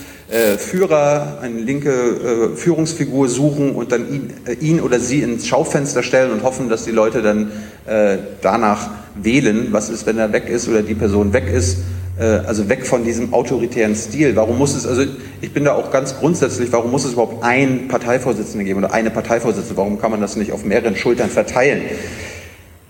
Führer, 0.58 1.38
eine 1.40 1.58
linke 1.58 1.90
äh, 1.90 2.56
Führungsfigur 2.56 3.28
suchen 3.28 3.74
und 3.74 3.92
dann 3.92 4.12
ihn, 4.12 4.34
äh, 4.46 4.52
ihn, 4.54 4.80
oder 4.80 5.00
sie 5.00 5.22
ins 5.22 5.46
Schaufenster 5.46 6.02
stellen 6.02 6.32
und 6.32 6.42
hoffen, 6.42 6.68
dass 6.68 6.84
die 6.84 6.90
Leute 6.90 7.22
dann 7.22 7.50
äh, 7.86 8.18
danach 8.42 8.90
wählen, 9.14 9.68
was 9.70 9.88
ist, 9.88 10.04
wenn 10.04 10.18
er 10.18 10.32
weg 10.32 10.50
ist 10.50 10.68
oder 10.68 10.82
die 10.82 10.94
Person 10.94 11.32
weg 11.32 11.48
ist. 11.50 11.78
Äh, 12.18 12.24
also 12.24 12.68
weg 12.68 12.86
von 12.86 13.04
diesem 13.04 13.32
autoritären 13.32 13.94
Stil. 13.94 14.36
Warum 14.36 14.58
muss 14.58 14.74
es, 14.74 14.86
also 14.86 15.02
ich 15.40 15.52
bin 15.52 15.64
da 15.64 15.72
auch 15.72 15.90
ganz 15.90 16.18
grundsätzlich, 16.18 16.70
warum 16.72 16.90
muss 16.90 17.04
es 17.04 17.12
überhaupt 17.12 17.42
einen 17.42 17.88
Parteivorsitzenden 17.88 18.66
geben 18.66 18.84
oder 18.84 18.92
eine 18.92 19.10
Parteivorsitzende? 19.10 19.76
Warum 19.76 19.98
kann 19.98 20.10
man 20.10 20.20
das 20.20 20.36
nicht 20.36 20.52
auf 20.52 20.64
mehreren 20.64 20.96
Schultern 20.96 21.30
verteilen? 21.30 21.82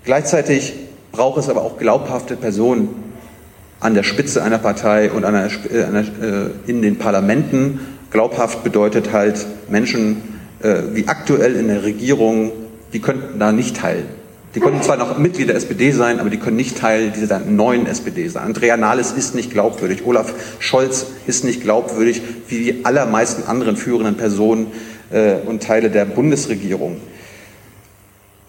Gleichzeitig 0.05 0.73
braucht 1.13 1.39
es 1.39 1.49
aber 1.49 1.63
auch 1.63 1.79
glaubhafte 1.79 2.37
Personen, 2.37 2.89
an 3.81 3.95
der 3.95 4.03
Spitze 4.03 4.43
einer 4.43 4.59
Partei 4.59 5.11
und 5.11 5.25
an 5.25 5.35
einer, 5.35 5.49
äh, 5.51 6.51
in 6.67 6.83
den 6.83 6.99
Parlamenten. 6.99 7.81
Glaubhaft 8.11 8.65
bedeutet 8.65 9.13
halt 9.13 9.47
Menschen 9.69 10.23
äh, 10.61 10.83
wie 10.93 11.07
aktuell 11.09 11.55
in 11.57 11.69
der 11.69 11.85
Regierung, 11.85 12.53
die 12.93 13.01
könnten 13.01 13.39
da 13.39 13.53
nicht 13.53 13.77
teil. 13.77 14.05
Die 14.55 14.61
könnten 14.61 14.83
zwar 14.83 14.97
noch 14.97 15.19
Mitglied 15.19 15.51
der 15.51 15.57
SPD 15.57 15.93
sein, 15.93 16.21
aber 16.21 16.31
die 16.31 16.39
können 16.39 16.57
nicht 16.57 16.79
Teil 16.79 17.11
dieser 17.11 17.39
neuen 17.39 17.87
SPD 17.87 18.29
sein. 18.29 18.45
Andrea 18.45 18.77
Nahles 18.79 19.13
ist 19.13 19.35
nicht 19.35 19.53
glaubwürdig. 19.53 20.07
Olaf 20.07 20.33
Scholz 20.59 21.07
ist 21.27 21.45
nicht 21.45 21.63
glaubwürdig, 21.63 22.23
wie 22.49 22.59
die 22.59 22.85
allermeisten 22.85 23.45
anderen 23.45 23.77
führenden 23.77 24.17
Personen 24.17 24.69
äh, 25.11 25.35
und 25.45 25.63
Teile 25.63 25.91
der 25.91 26.07
Bundesregierung. 26.07 26.97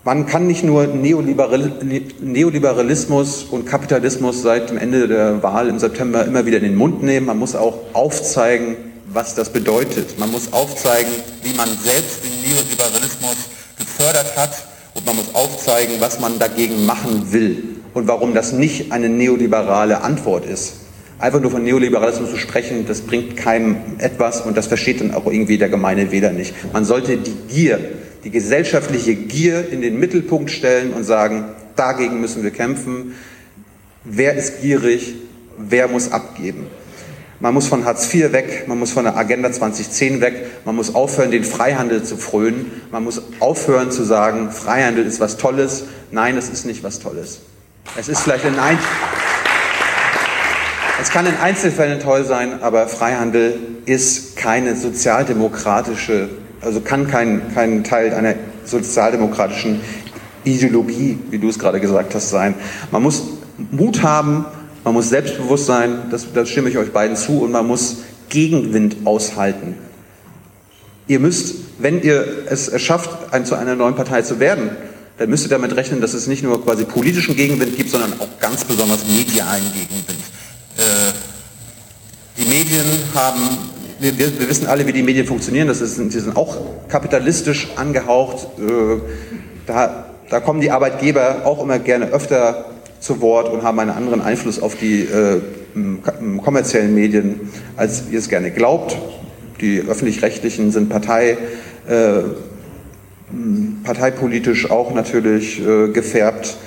Man 0.06 0.28
kann 0.28 0.48
nicht 0.48 0.64
nur 0.64 0.88
Neoliberalismus 0.88 3.44
und 3.44 3.66
Kapitalismus 3.66 4.42
seit 4.42 4.70
dem 4.70 4.78
Ende 4.78 5.10
der 5.10 5.44
Wahl 5.44 5.68
im 5.68 5.78
September 5.78 6.24
immer 6.24 6.46
wieder 6.46 6.60
in 6.60 6.64
den 6.64 6.78
Mund 6.78 7.04
nehmen, 7.04 7.26
man 7.26 7.38
muss 7.38 7.54
auch 7.54 7.80
aufzeigen, 7.92 8.78
was 9.12 9.36
das 9.36 9.52
bedeutet. 9.52 10.18
Man 10.18 10.32
muss 10.32 10.54
aufzeigen, 10.54 11.12
wie 11.44 11.54
man 11.54 11.68
selbst 11.84 12.24
den 12.24 12.32
Neoliberalismus 12.50 13.36
gefördert 13.78 14.38
hat 14.38 14.64
und 14.94 15.06
man 15.06 15.18
muss 15.18 15.36
aufzeigen, 15.36 15.96
was 16.00 16.22
man 16.22 16.40
dagegen 16.40 16.86
machen 16.86 17.34
will 17.34 17.76
und 17.94 18.08
warum 18.08 18.34
das 18.34 18.54
nicht 18.54 18.94
eine 18.94 19.10
neoliberale 19.10 20.02
Antwort 20.02 20.46
ist. 20.46 20.76
Einfach 21.20 21.42
nur 21.42 21.52
von 21.52 21.66
Neoliberalismus 21.66 22.30
zu 22.30 22.38
sprechen, 22.38 22.86
das 22.88 23.02
bringt 23.02 23.36
keinem 23.36 23.76
etwas 23.98 24.40
und 24.40 24.56
das 24.56 24.68
versteht 24.68 25.02
dann 25.02 25.14
auch 25.14 25.26
irgendwie 25.26 25.58
der 25.58 25.68
gemeine 25.68 26.14
Wähler 26.14 26.32
nicht. 26.32 26.54
Man 26.72 26.86
sollte 26.86 27.18
die 27.18 27.36
Gier 27.50 27.82
die 28.24 28.32
gesellschaftliche 28.32 29.16
Gier 29.16 29.70
in 29.70 29.82
den 29.82 30.00
Mittelpunkt 30.00 30.52
stellen 30.52 30.94
und 30.94 31.04
sagen, 31.04 31.46
dagegen 31.76 32.20
müssen 32.22 32.44
wir 32.44 32.52
kämpfen. 32.52 33.16
Wer 34.04 34.36
ist 34.36 34.62
gierig? 34.62 35.16
Wer 35.58 35.88
muss 35.88 36.12
abgeben? 36.12 36.68
Man 37.40 37.54
muss 37.54 37.68
von 37.68 37.86
Hartz 37.86 38.14
IV 38.14 38.34
weg, 38.34 38.66
man 38.68 38.78
muss 38.80 38.92
von 38.92 39.06
der 39.06 39.16
Agenda 39.16 39.50
2010 39.50 40.20
weg, 40.20 40.46
man 40.66 40.76
muss 40.76 40.94
aufhören, 40.94 41.32
den 41.32 41.46
Freihandel 41.46 42.04
zu 42.04 42.18
frönen, 42.18 42.70
man 42.92 43.06
muss 43.06 43.22
aufhören 43.40 43.92
zu 43.92 44.04
sagen, 44.04 44.52
Freihandel 44.52 45.06
ist 45.06 45.22
was 45.22 45.38
Tolles. 45.38 45.86
Nein, 46.12 46.36
es 46.36 46.50
ist 46.50 46.66
nicht 46.66 46.84
was 46.84 47.00
Tolles. 47.00 47.40
Es 47.98 48.10
ist 48.10 48.20
vielleicht 48.20 48.46
ein 48.46 48.60
Ein 48.60 48.78
es 51.02 51.12
kann 51.12 51.26
in 51.26 51.38
Einzelfällen 51.38 52.02
toll 52.02 52.26
sein, 52.26 52.62
aber 52.62 52.90
Freihandel 52.90 53.58
ist 53.86 54.36
keine 54.36 54.76
sozialdemokratische 54.76 56.28
also 56.62 56.82
kann 56.82 57.08
kein, 57.08 57.54
kein 57.54 57.84
Teil 57.84 58.14
einer 58.14 58.36
sozialdemokratischen 58.66 59.82
Ideologie, 60.44 61.18
wie 61.30 61.38
du 61.38 61.50
es 61.50 61.60
gerade 61.60 61.80
gesagt 61.80 62.16
hast, 62.16 62.30
sein. 62.30 62.56
Man 62.92 63.04
muss 63.04 63.24
Mut 63.72 64.04
haben, 64.04 64.46
man 64.84 64.94
muss 64.94 65.10
selbstbewusst 65.10 65.66
sein, 65.66 66.04
das, 66.12 66.32
das 66.34 66.50
stimme 66.50 66.70
ich 66.70 66.78
euch 66.78 66.92
beiden 66.92 67.16
zu, 67.16 67.42
und 67.42 67.52
man 67.52 67.68
muss 67.68 67.98
Gegenwind 68.30 68.98
aushalten. 69.06 69.76
Ihr 71.08 71.20
müsst, 71.20 71.56
wenn 71.80 72.02
ihr 72.02 72.26
es 72.48 72.80
schafft, 72.82 73.34
ein, 73.34 73.46
zu 73.46 73.56
einer 73.56 73.76
neuen 73.76 73.96
Partei 73.96 74.22
zu 74.22 74.40
werden, 74.40 74.70
dann 75.18 75.30
müsst 75.30 75.46
ihr 75.46 75.50
damit 75.50 75.76
rechnen, 75.76 76.00
dass 76.00 76.14
es 76.14 76.28
nicht 76.28 76.44
nur 76.44 76.64
quasi 76.64 76.86
politischen 76.86 77.36
Gegenwind 77.36 77.76
gibt, 77.76 77.90
sondern 77.90 78.14
auch 78.20 78.40
ganz 78.40 78.64
besonders 78.64 79.06
medialen 79.06 79.64
Gegenwind. 79.74 80.20
Äh, 80.78 80.82
die 82.38 82.46
Medien 82.46 82.86
haben 83.14 83.42
wir, 84.00 84.18
wir, 84.18 84.50
wissen 84.50 84.68
alle, 84.68 84.88
wie 84.88 84.94
die 84.94 85.04
Medien 85.04 85.26
funktionieren. 85.26 85.68
Das 85.68 85.82
ist, 85.82 85.98
die 85.98 86.10
sind 86.10 86.36
auch 86.36 86.58
kapitalistisch 86.88 87.70
angehaucht. 87.76 88.48
Äh, 88.60 89.02
da, 89.66 90.06
da, 90.30 90.40
kommen 90.40 90.62
die 90.62 90.72
Arbeitgeber 90.72 91.42
auch 91.46 91.62
immer 91.62 91.80
gerne 91.80 92.08
öfter 92.08 92.66
zu 93.00 93.22
Wort 93.22 93.52
und 93.52 93.64
haben 93.64 93.80
einen 93.80 93.92
anderen 93.92 94.22
Einfluss 94.22 94.62
auf 94.62 94.76
die 94.76 95.02
äh, 95.02 95.42
kommerziellen 96.44 96.94
Medien, 96.96 97.52
als 97.78 98.04
ihr 98.10 98.20
es 98.20 98.30
gerne 98.30 98.52
glaubt. 98.52 98.98
Die 99.62 99.82
öffentlich-rechtlichen 99.82 100.72
sind 100.72 100.90
Partei, 100.90 101.38
äh, 101.88 102.22
parteipolitisch 103.84 104.72
auch 104.72 104.94
natürlich 104.94 105.60
äh, 105.60 105.90
gefärbt. 105.90 106.58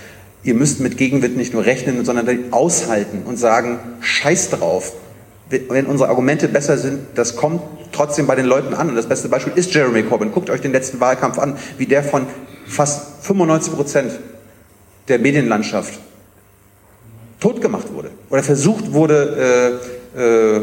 Ihr 0.45 0.55
müsst 0.55 0.81
mit 0.81 0.97
Gegenwind 0.97 1.37
nicht 1.37 1.55
nur 1.55 1.65
rechnen, 1.65 2.05
sondern 2.05 2.27
aushalten 2.51 3.23
und 3.25 3.39
sagen, 3.39 3.79
scheiß 4.01 4.51
drauf, 4.51 4.93
wenn 5.69 5.87
unsere 5.87 6.09
Argumente 6.09 6.49
besser 6.49 6.79
sind, 6.79 7.01
das 7.15 7.37
kommt 7.37 7.63
trotzdem 7.93 8.27
bei 8.27 8.35
den 8.35 8.47
Leuten 8.47 8.75
an. 8.75 8.89
Und 8.89 8.97
das 8.97 9.07
beste 9.07 9.29
Beispiel 9.29 9.53
ist 9.57 9.75
Jeremy 9.75 10.03
Corbyn. 10.03 10.33
Guckt 10.33 10.51
euch 10.51 10.61
den 10.61 10.73
letzten 10.73 11.01
Wahlkampf 11.01 11.39
an, 11.39 11.57
wie 11.79 11.87
der 11.87 12.03
von 12.03 12.27
fast 12.67 13.25
95 13.27 13.75
Prozent 13.75 14.13
der 15.09 15.19
Medienlandschaft 15.19 15.99
totgemacht 17.41 17.93
wurde 17.93 18.11
oder 18.31 18.43
versucht 18.43 18.93
wurde, 18.93 19.81
äh, 20.17 20.21
äh, 20.21 20.63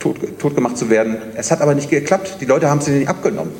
tot, 0.00 0.16
totgemacht 0.38 0.76
zu 0.76 0.90
werden. 0.90 1.18
Es 1.34 1.50
hat 1.50 1.60
aber 1.60 1.74
nicht 1.74 1.90
geklappt. 1.90 2.38
Die 2.40 2.46
Leute 2.46 2.68
haben 2.70 2.78
es 2.78 2.86
nicht 2.88 3.08
abgenommen. 3.08 3.52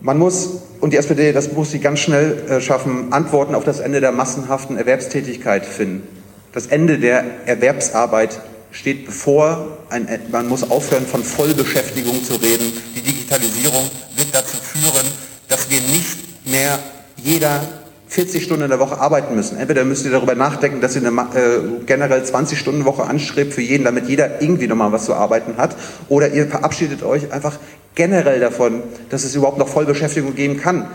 Man 0.00 0.18
muss, 0.18 0.62
und 0.80 0.92
die 0.92 0.98
SPD, 0.98 1.32
das 1.32 1.52
muss 1.52 1.70
sie 1.70 1.78
ganz 1.78 2.00
schnell 2.00 2.42
äh, 2.48 2.60
schaffen, 2.60 3.12
Antworten 3.12 3.54
auf 3.54 3.64
das 3.64 3.80
Ende 3.80 4.00
der 4.00 4.12
massenhaften 4.12 4.76
Erwerbstätigkeit 4.76 5.64
finden. 5.64 6.06
Das 6.52 6.66
Ende 6.66 6.98
der 6.98 7.24
Erwerbsarbeit 7.46 8.40
steht 8.78 9.06
bevor. 9.06 9.78
Ein, 9.88 10.08
man 10.30 10.48
muss 10.48 10.70
aufhören, 10.70 11.06
von 11.06 11.24
Vollbeschäftigung 11.24 12.22
zu 12.22 12.34
reden. 12.36 12.72
Die 12.94 13.02
Digitalisierung 13.02 13.90
wird 14.16 14.28
dazu 14.32 14.56
führen, 14.56 15.06
dass 15.48 15.70
wir 15.70 15.80
nicht 15.80 16.46
mehr 16.46 16.78
jeder 17.16 17.62
40 18.08 18.44
Stunden 18.44 18.64
in 18.64 18.70
der 18.70 18.78
Woche 18.78 18.98
arbeiten 18.98 19.34
müssen. 19.34 19.58
Entweder 19.58 19.84
müsst 19.84 20.04
ihr 20.04 20.12
darüber 20.12 20.34
nachdenken, 20.34 20.80
dass 20.80 20.94
ihr 20.94 21.06
eine 21.06 21.20
äh, 21.34 21.84
generell 21.86 22.24
20 22.24 22.58
Stunden 22.58 22.84
Woche 22.84 23.04
anstrebt 23.04 23.52
für 23.52 23.62
jeden, 23.62 23.84
damit 23.84 24.08
jeder 24.08 24.40
irgendwie 24.40 24.68
nochmal 24.68 24.92
was 24.92 25.06
zu 25.06 25.14
arbeiten 25.14 25.56
hat, 25.56 25.76
oder 26.08 26.32
ihr 26.32 26.46
verabschiedet 26.46 27.02
euch 27.02 27.32
einfach 27.32 27.58
generell 27.94 28.38
davon, 28.38 28.82
dass 29.10 29.24
es 29.24 29.34
überhaupt 29.34 29.58
noch 29.58 29.68
Vollbeschäftigung 29.68 30.34
geben 30.34 30.60
kann. 30.60 30.88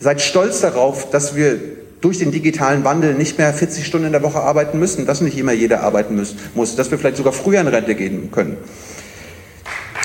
Seid 0.00 0.20
stolz 0.20 0.60
darauf, 0.60 1.10
dass 1.10 1.36
wir 1.36 1.60
durch 2.02 2.18
den 2.18 2.32
digitalen 2.32 2.84
Wandel 2.84 3.14
nicht 3.14 3.38
mehr 3.38 3.54
40 3.54 3.86
Stunden 3.86 4.06
in 4.06 4.12
der 4.12 4.22
Woche 4.22 4.40
arbeiten 4.40 4.78
müssen, 4.78 5.06
dass 5.06 5.20
nicht 5.20 5.38
immer 5.38 5.52
jeder 5.52 5.82
arbeiten 5.82 6.16
muss, 6.16 6.34
muss 6.54 6.76
dass 6.76 6.90
wir 6.90 6.98
vielleicht 6.98 7.16
sogar 7.16 7.32
früher 7.32 7.60
in 7.60 7.68
Rente 7.68 7.94
gehen 7.94 8.30
können. 8.30 8.58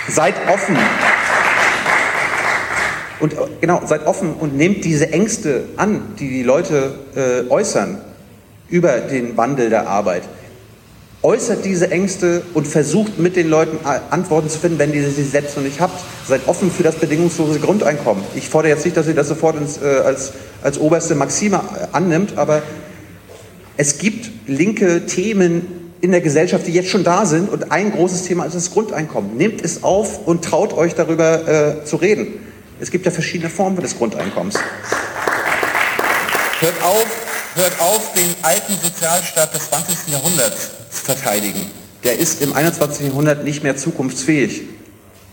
Seid 0.07 0.35
offen. 0.47 0.77
Und 3.19 3.35
genau, 3.59 3.81
seid 3.83 4.05
offen 4.05 4.35
und 4.35 4.55
nehmt 4.55 4.85
diese 4.85 5.11
Ängste 5.11 5.65
an, 5.75 6.13
die 6.19 6.29
die 6.29 6.43
Leute 6.43 6.93
äh, 7.15 7.49
äußern 7.49 7.97
über 8.69 8.99
den 8.99 9.35
Wandel 9.35 9.71
der 9.71 9.89
Arbeit 9.89 10.23
äußert 11.23 11.65
diese 11.65 11.89
Ängste 11.91 12.43
und 12.53 12.67
versucht 12.67 13.17
mit 13.17 13.35
den 13.35 13.49
Leuten 13.49 13.79
Antworten 14.09 14.49
zu 14.49 14.59
finden, 14.59 14.79
wenn 14.79 14.93
ihr 14.93 15.09
sie 15.09 15.23
selbst 15.23 15.57
noch 15.57 15.63
nicht 15.63 15.79
habt. 15.79 15.99
Seid 16.27 16.47
offen 16.47 16.71
für 16.71 16.83
das 16.83 16.95
bedingungslose 16.95 17.59
Grundeinkommen. 17.59 18.23
Ich 18.35 18.49
fordere 18.49 18.71
jetzt 18.71 18.85
nicht, 18.85 18.95
dass 18.95 19.07
ihr 19.07 19.15
das 19.15 19.27
sofort 19.27 19.57
ins, 19.57 19.81
äh, 19.81 19.85
als, 20.05 20.33
als 20.61 20.79
oberste 20.79 21.15
Maxime 21.15 21.61
annimmt, 21.91 22.37
aber 22.37 22.61
es 23.77 23.97
gibt 23.97 24.29
linke 24.47 25.05
Themen 25.05 25.91
in 26.01 26.11
der 26.11 26.21
Gesellschaft, 26.21 26.67
die 26.67 26.73
jetzt 26.73 26.89
schon 26.89 27.03
da 27.03 27.25
sind 27.25 27.49
und 27.49 27.71
ein 27.71 27.91
großes 27.91 28.23
Thema 28.23 28.45
ist 28.45 28.55
das 28.55 28.71
Grundeinkommen. 28.71 29.35
Nehmt 29.37 29.63
es 29.63 29.83
auf 29.83 30.27
und 30.27 30.45
traut 30.45 30.73
euch 30.73 30.93
darüber 30.93 31.79
äh, 31.81 31.85
zu 31.85 31.95
reden. 31.95 32.27
Es 32.79 32.91
gibt 32.91 33.05
ja 33.05 33.11
verschiedene 33.11 33.49
Formen 33.49 33.77
des 33.81 33.97
Grundeinkommens. 33.97 34.55
Hört 36.59 36.83
auf, 36.83 37.26
hört 37.57 37.79
auf, 37.81 38.13
den 38.13 38.27
alten 38.43 38.73
Sozialstaat 38.81 39.53
des 39.53 39.69
20. 39.69 40.13
Jahrhunderts 40.13 40.69
verteidigen. 40.89 41.59
Der 42.03 42.19
ist 42.19 42.41
im 42.41 42.53
21. 42.53 43.07
Jahrhundert 43.07 43.43
nicht 43.43 43.63
mehr 43.63 43.75
zukunftsfähig. 43.75 44.63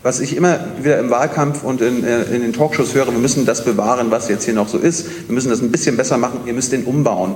Was 0.03 0.19
ich 0.19 0.35
immer 0.35 0.59
wieder 0.81 0.99
im 0.99 1.09
Wahlkampf 1.09 1.63
und 1.63 1.81
in, 1.81 2.03
äh, 2.03 2.23
in, 2.23 2.41
den 2.41 2.53
Talkshows 2.53 2.93
höre, 2.93 3.07
wir 3.07 3.19
müssen 3.19 3.45
das 3.45 3.63
bewahren, 3.63 4.11
was 4.11 4.27
jetzt 4.27 4.45
hier 4.45 4.53
noch 4.53 4.67
so 4.67 4.77
ist. 4.77 5.27
Wir 5.27 5.33
müssen 5.33 5.49
das 5.49 5.61
ein 5.61 5.71
bisschen 5.71 5.97
besser 5.97 6.17
machen. 6.17 6.41
Ihr 6.45 6.53
müsst 6.53 6.71
den 6.71 6.83
umbauen. 6.83 7.35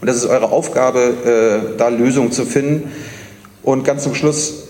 Und 0.00 0.06
das 0.06 0.16
ist 0.16 0.26
eure 0.26 0.50
Aufgabe, 0.50 1.72
äh, 1.74 1.78
da 1.78 1.88
Lösungen 1.88 2.32
zu 2.32 2.44
finden. 2.44 2.92
Und 3.62 3.84
ganz 3.84 4.02
zum 4.02 4.14
Schluss, 4.14 4.64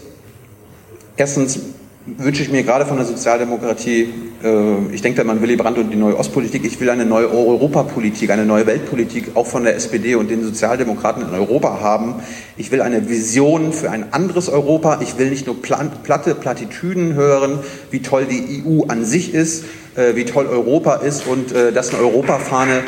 erstens, 1.16 1.59
wünsche 2.07 2.43
ich 2.43 2.51
mir 2.51 2.62
gerade 2.62 2.87
von 2.87 2.97
der 2.97 3.07
Sozialdemokratie, 3.07 4.09
äh, 4.43 4.95
ich 4.95 5.03
denke 5.03 5.23
da 5.23 5.28
an 5.28 5.43
Willy 5.43 5.57
Brandt 5.57 5.78
und 5.78 5.91
die 5.91 5.97
neue 5.97 6.16
Ostpolitik, 6.16 6.65
ich 6.65 6.81
will 6.81 6.89
eine 6.89 7.05
neue 7.05 7.31
Europapolitik, 7.31 8.31
eine 8.31 8.47
neue 8.47 8.66
Weltpolitik 8.66 9.33
auch 9.35 9.47
von 9.47 9.65
der 9.65 9.74
SPD 9.74 10.15
und 10.15 10.31
den 10.31 10.45
Sozialdemokraten 10.45 11.23
in 11.23 11.31
Europa 11.31 11.81
haben. 11.81 12.15
Ich 12.57 12.70
will 12.70 12.81
eine 12.81 13.09
Vision 13.09 13.73
für 13.73 13.91
ein 13.91 14.12
anderes 14.12 14.49
Europa. 14.49 15.01
Ich 15.03 15.19
will 15.19 15.31
nicht 15.31 15.47
nur 15.47 15.61
platte 15.61 16.35
Plattitüden 16.35 17.15
hören, 17.15 17.59
wie 17.91 18.01
toll 18.01 18.27
die 18.27 18.62
EU 18.65 18.85
an 18.87 19.05
sich 19.05 19.35
ist, 19.35 19.65
äh, 19.97 20.15
wie 20.15 20.24
toll 20.24 20.47
Europa 20.47 20.97
ist 20.97 21.27
und 21.27 21.53
äh, 21.53 21.73
dass 21.73 21.93
eine 21.93 22.03
Europafahne 22.03 22.83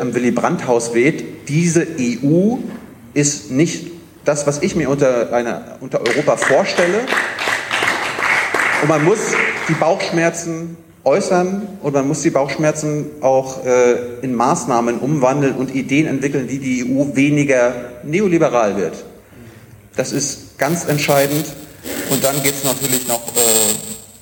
am 0.00 0.14
Willy 0.14 0.30
Brandt-Haus 0.30 0.94
weht. 0.94 1.50
Diese 1.50 1.86
EU 2.00 2.56
ist 3.12 3.50
nicht 3.50 3.90
das, 4.24 4.46
was 4.46 4.62
ich 4.62 4.74
mir 4.74 4.88
unter, 4.88 5.34
einer, 5.34 5.76
unter 5.80 6.00
Europa 6.00 6.38
vorstelle. 6.38 7.00
Und 8.82 8.88
man 8.88 9.04
muss 9.04 9.18
die 9.68 9.74
Bauchschmerzen 9.74 10.76
äußern 11.04 11.68
und 11.82 11.94
man 11.94 12.08
muss 12.08 12.22
die 12.22 12.30
Bauchschmerzen 12.30 13.06
auch 13.20 13.64
äh, 13.64 13.96
in 14.22 14.34
Maßnahmen 14.34 14.98
umwandeln 14.98 15.54
und 15.56 15.74
Ideen 15.74 16.06
entwickeln, 16.06 16.48
wie 16.48 16.58
die 16.58 16.84
EU 16.84 17.14
weniger 17.14 17.74
neoliberal 18.04 18.76
wird. 18.76 19.04
Das 19.96 20.12
ist 20.12 20.58
ganz 20.58 20.86
entscheidend. 20.86 21.44
Und 22.10 22.24
dann 22.24 22.42
geht 22.42 22.54
es 22.54 22.64
natürlich 22.64 23.06
noch 23.06 23.20
äh, 23.36 23.40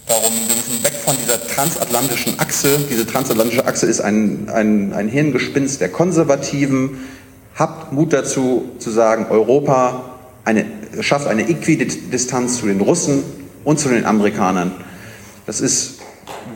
darum, 0.08 0.32
wir 0.46 0.56
müssen 0.56 0.82
weg 0.82 0.94
von 1.04 1.16
dieser 1.22 1.44
transatlantischen 1.46 2.38
Achse. 2.40 2.78
Diese 2.90 3.06
transatlantische 3.06 3.64
Achse 3.64 3.86
ist 3.86 4.00
ein, 4.00 4.48
ein, 4.52 4.92
ein 4.92 5.08
Hirngespinst 5.08 5.80
der 5.80 5.88
Konservativen. 5.88 6.98
Habt 7.54 7.92
Mut 7.92 8.12
dazu 8.12 8.70
zu 8.78 8.90
sagen, 8.90 9.26
Europa 9.30 10.18
eine, 10.44 10.64
schafft 11.00 11.26
eine 11.26 11.48
Äquidistanz 11.48 12.58
zu 12.58 12.66
den 12.66 12.80
Russen 12.80 13.22
und 13.68 13.78
zu 13.78 13.90
den 13.90 14.06
Amerikanern. 14.06 14.72
Das 15.44 15.60
ist 15.60 15.98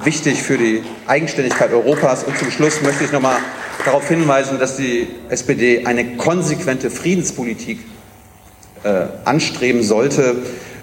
wichtig 0.03 0.43
für 0.43 0.57
die 0.57 0.83
Eigenständigkeit 1.07 1.71
Europas. 1.71 2.25
Und 2.25 2.39
zum 2.39 2.51
Schluss 2.51 2.81
möchte 2.81 3.05
ich 3.05 3.13
noch 3.13 3.21
mal 3.21 3.37
darauf 3.85 4.09
hinweisen, 4.09 4.59
dass 4.59 4.79
die 4.79 5.09
SPD 5.29 5.85
eine 5.85 6.17
konsequente 6.17 6.89
Friedenspolitik 6.89 7.81
äh, 8.83 9.05
anstreben 9.27 9.83
sollte. 9.83 10.37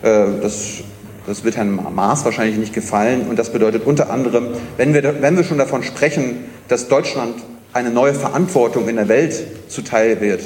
Äh, 0.03 0.25
das, 0.39 0.83
das 1.25 1.43
wird 1.43 1.57
Herrn 1.57 1.71
Maas 1.95 2.23
wahrscheinlich 2.25 2.59
nicht 2.59 2.73
gefallen. 2.73 3.27
Und 3.27 3.39
das 3.39 3.51
bedeutet 3.51 3.87
unter 3.87 4.11
anderem, 4.11 4.49
wenn 4.77 4.93
wir, 4.93 5.23
wenn 5.23 5.35
wir 5.35 5.43
schon 5.43 5.57
davon 5.57 5.81
sprechen, 5.81 6.45
dass 6.67 6.89
Deutschland 6.89 7.37
eine 7.73 7.89
neue 7.89 8.13
Verantwortung 8.13 8.87
in 8.87 8.97
der 8.97 9.07
Welt 9.07 9.33
zuteil 9.67 10.21
wird, 10.21 10.41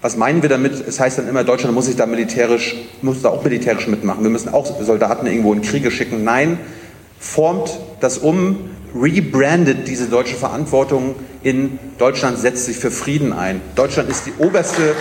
was 0.00 0.16
meinen 0.16 0.42
wir 0.42 0.48
damit? 0.48 0.86
Es 0.86 1.00
heißt 1.00 1.18
dann 1.18 1.28
immer, 1.28 1.44
Deutschland 1.44 1.74
muss 1.74 1.86
sich 1.86 1.96
da 1.96 2.06
militärisch, 2.06 2.76
muss 3.02 3.22
da 3.22 3.30
auch 3.30 3.42
militärisch 3.42 3.86
mitmachen. 3.88 4.22
Wir 4.22 4.30
müssen 4.30 4.50
auch 4.50 4.66
Soldaten 4.82 5.26
irgendwo 5.26 5.52
in 5.52 5.62
Kriege 5.62 5.90
schicken. 5.90 6.22
Nein, 6.24 6.58
formt 7.18 7.78
das 8.00 8.18
um, 8.18 8.70
rebrandet 8.94 9.88
diese 9.88 10.06
deutsche 10.06 10.36
Verantwortung 10.36 11.16
in 11.42 11.78
Deutschland 11.98 12.38
setzt 12.38 12.64
sich 12.66 12.76
für 12.76 12.90
Frieden 12.90 13.32
ein. 13.32 13.60
Deutschland 13.74 14.10
ist 14.10 14.26
die 14.26 14.32
oberste, 14.38 14.94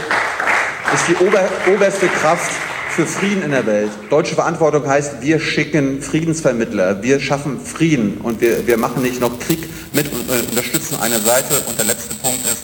ist 0.93 1.07
die 1.07 1.25
ober, 1.25 1.41
oberste 1.73 2.07
Kraft 2.07 2.51
für 2.89 3.05
Frieden 3.05 3.43
in 3.43 3.51
der 3.51 3.65
Welt. 3.65 3.89
Deutsche 4.09 4.35
Verantwortung 4.35 4.87
heißt, 4.87 5.21
wir 5.21 5.39
schicken 5.39 6.01
Friedensvermittler, 6.01 7.03
wir 7.03 7.19
schaffen 7.19 7.59
Frieden 7.59 8.19
und 8.21 8.41
wir, 8.41 8.67
wir 8.67 8.77
machen 8.77 9.01
nicht 9.01 9.19
noch 9.19 9.39
Krieg 9.39 9.67
mit 9.91 10.11
und 10.11 10.49
unterstützen 10.49 10.97
eine 11.01 11.19
Seite. 11.19 11.61
Und 11.67 11.77
der 11.77 11.85
letzte 11.85 12.15
Punkt 12.15 12.45
ist, 12.45 12.63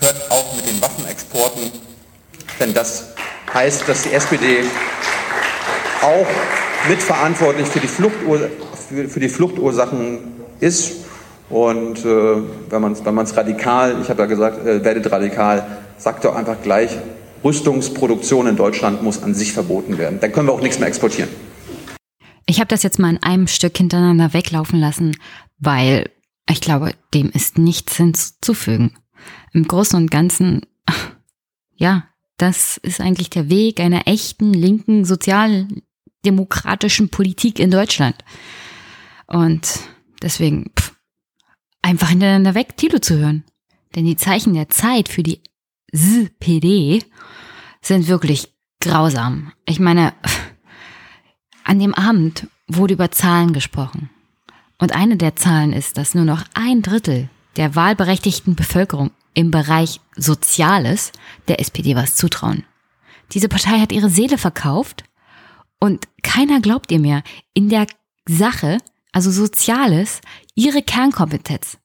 hört 0.00 0.30
auf 0.30 0.56
mit 0.56 0.66
den 0.66 0.80
Waffenexporten, 0.80 1.62
denn 2.60 2.74
das 2.74 3.14
heißt, 3.52 3.88
dass 3.88 4.02
die 4.02 4.12
SPD 4.12 4.64
auch 6.02 6.26
mitverantwortlich 6.88 7.66
für 7.66 7.80
die, 7.80 7.88
Fluchtur 7.88 8.50
für, 8.88 9.08
für 9.08 9.20
die 9.20 9.28
Fluchtursachen 9.28 10.18
ist. 10.60 11.04
Und 11.48 12.04
äh, 12.04 12.36
wenn 12.70 12.80
man 12.80 12.92
es 12.92 13.04
wenn 13.04 13.18
radikal, 13.36 13.96
ich 14.00 14.08
habe 14.08 14.22
ja 14.22 14.26
gesagt, 14.26 14.64
äh, 14.64 14.84
werdet 14.84 15.10
radikal, 15.10 15.66
sagt 15.98 16.24
doch 16.24 16.36
einfach 16.36 16.62
gleich, 16.62 16.96
Rüstungsproduktion 17.42 18.46
in 18.46 18.56
Deutschland 18.56 19.02
muss 19.02 19.22
an 19.22 19.34
sich 19.34 19.52
verboten 19.52 19.98
werden. 19.98 20.20
Dann 20.20 20.32
können 20.32 20.46
wir 20.46 20.52
auch 20.52 20.60
nichts 20.60 20.78
mehr 20.78 20.88
exportieren. 20.88 21.30
Ich 22.46 22.60
habe 22.60 22.68
das 22.68 22.82
jetzt 22.82 22.98
mal 22.98 23.10
in 23.10 23.22
einem 23.22 23.46
Stück 23.46 23.76
hintereinander 23.76 24.32
weglaufen 24.32 24.78
lassen, 24.78 25.16
weil 25.58 26.10
ich 26.48 26.60
glaube, 26.60 26.92
dem 27.14 27.30
ist 27.30 27.58
nichts 27.58 27.96
hinzuzufügen. 27.96 28.96
Im 29.52 29.66
Großen 29.66 29.96
und 29.96 30.10
Ganzen, 30.10 30.66
ja, 31.76 32.04
das 32.40 32.78
ist 32.78 33.00
eigentlich 33.00 33.30
der 33.30 33.50
Weg 33.50 33.80
einer 33.80 34.06
echten 34.06 34.54
linken 34.54 35.04
sozialdemokratischen 35.04 37.10
Politik 37.10 37.58
in 37.58 37.70
Deutschland. 37.70 38.16
Und 39.26 39.80
deswegen 40.22 40.70
pff, 40.78 40.94
einfach 41.82 42.08
hintereinander 42.08 42.54
weg, 42.54 42.76
Tilo 42.76 42.98
zu 42.98 43.18
hören. 43.18 43.44
Denn 43.94 44.06
die 44.06 44.16
Zeichen 44.16 44.54
der 44.54 44.68
Zeit 44.68 45.08
für 45.08 45.22
die 45.22 45.42
SPD 45.92 47.02
sind 47.82 48.08
wirklich 48.08 48.54
grausam. 48.80 49.52
Ich 49.66 49.80
meine, 49.80 50.14
an 51.64 51.78
dem 51.78 51.94
Abend 51.94 52.46
wurde 52.68 52.94
über 52.94 53.10
Zahlen 53.10 53.52
gesprochen. 53.52 54.10
Und 54.78 54.94
eine 54.94 55.16
der 55.16 55.36
Zahlen 55.36 55.72
ist, 55.72 55.98
dass 55.98 56.14
nur 56.14 56.24
noch 56.24 56.44
ein 56.54 56.80
Drittel 56.80 57.28
der 57.56 57.74
wahlberechtigten 57.74 58.54
Bevölkerung 58.54 59.10
im 59.34 59.50
Bereich 59.50 60.00
Soziales 60.16 61.12
der 61.48 61.60
SPD 61.60 61.96
was 61.96 62.16
zutrauen. 62.16 62.64
Diese 63.32 63.48
Partei 63.48 63.78
hat 63.80 63.92
ihre 63.92 64.10
Seele 64.10 64.38
verkauft 64.38 65.04
und 65.78 66.08
keiner 66.22 66.60
glaubt 66.60 66.90
ihr 66.92 67.00
mehr 67.00 67.22
in 67.54 67.68
der 67.68 67.86
Sache, 68.28 68.78
also 69.12 69.30
Soziales, 69.30 70.20
ihre 70.54 70.82
Kernkompetenz. 70.82 71.78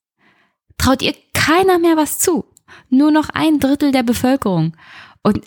Traut 0.77 1.01
ihr 1.01 1.15
keiner 1.33 1.79
mehr 1.79 1.95
was 1.95 2.19
zu. 2.19 2.45
Nur 2.89 3.11
noch 3.11 3.29
ein 3.29 3.59
Drittel 3.59 3.91
der 3.91 4.03
Bevölkerung. 4.03 4.75
Und 5.23 5.45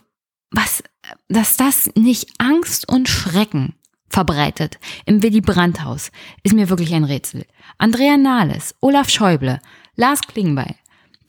was, 0.51 0.83
dass 1.29 1.57
das 1.57 1.91
nicht 1.95 2.31
Angst 2.39 2.89
und 2.89 3.09
Schrecken 3.09 3.75
verbreitet 4.09 4.79
im 5.05 5.23
Willy 5.23 5.41
Brandt 5.41 5.85
Haus, 5.85 6.11
ist 6.43 6.55
mir 6.55 6.71
wirklich 6.71 6.95
ein 6.95 7.05
Rätsel. 7.05 7.45
Andrea 7.77 8.17
Nahles, 8.17 8.75
Olaf 8.81 9.11
Schäuble, 9.11 9.61
Lars 9.97 10.23
Klingbeil, 10.23 10.77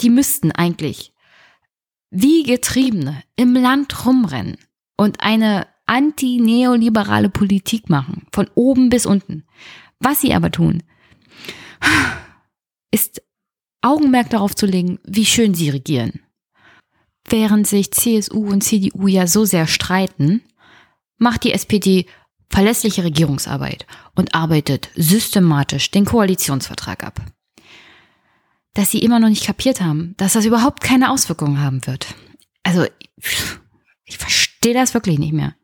die 0.01 0.09
müssten 0.09 0.51
eigentlich 0.51 1.13
wie 2.11 2.43
Getriebene 2.43 3.23
im 3.35 3.53
Land 3.53 4.05
rumrennen 4.05 4.57
und 4.97 5.21
eine 5.21 5.67
anti-neoliberale 5.85 7.29
Politik 7.29 7.89
machen, 7.89 8.27
von 8.31 8.49
oben 8.55 8.89
bis 8.89 9.05
unten. 9.05 9.43
Was 9.99 10.21
sie 10.21 10.33
aber 10.33 10.51
tun, 10.51 10.83
ist 12.91 13.21
Augenmerk 13.81 14.29
darauf 14.29 14.55
zu 14.55 14.65
legen, 14.65 14.99
wie 15.03 15.25
schön 15.25 15.53
sie 15.53 15.69
regieren. 15.69 16.19
Während 17.27 17.67
sich 17.67 17.91
CSU 17.91 18.49
und 18.49 18.63
CDU 18.63 19.07
ja 19.07 19.27
so 19.27 19.45
sehr 19.45 19.67
streiten, 19.67 20.41
macht 21.17 21.43
die 21.43 21.53
SPD 21.53 22.05
verlässliche 22.49 23.03
Regierungsarbeit 23.03 23.85
und 24.15 24.33
arbeitet 24.33 24.89
systematisch 24.95 25.91
den 25.91 26.05
Koalitionsvertrag 26.05 27.03
ab 27.03 27.21
dass 28.73 28.91
sie 28.91 28.99
immer 28.99 29.19
noch 29.19 29.29
nicht 29.29 29.45
kapiert 29.45 29.81
haben, 29.81 30.13
dass 30.17 30.33
das 30.33 30.45
überhaupt 30.45 30.81
keine 30.81 31.11
Auswirkungen 31.11 31.61
haben 31.61 31.85
wird. 31.85 32.15
Also, 32.63 32.85
ich 34.05 34.17
verstehe 34.17 34.73
das 34.73 34.93
wirklich 34.93 35.19
nicht 35.19 35.33
mehr. 35.33 35.55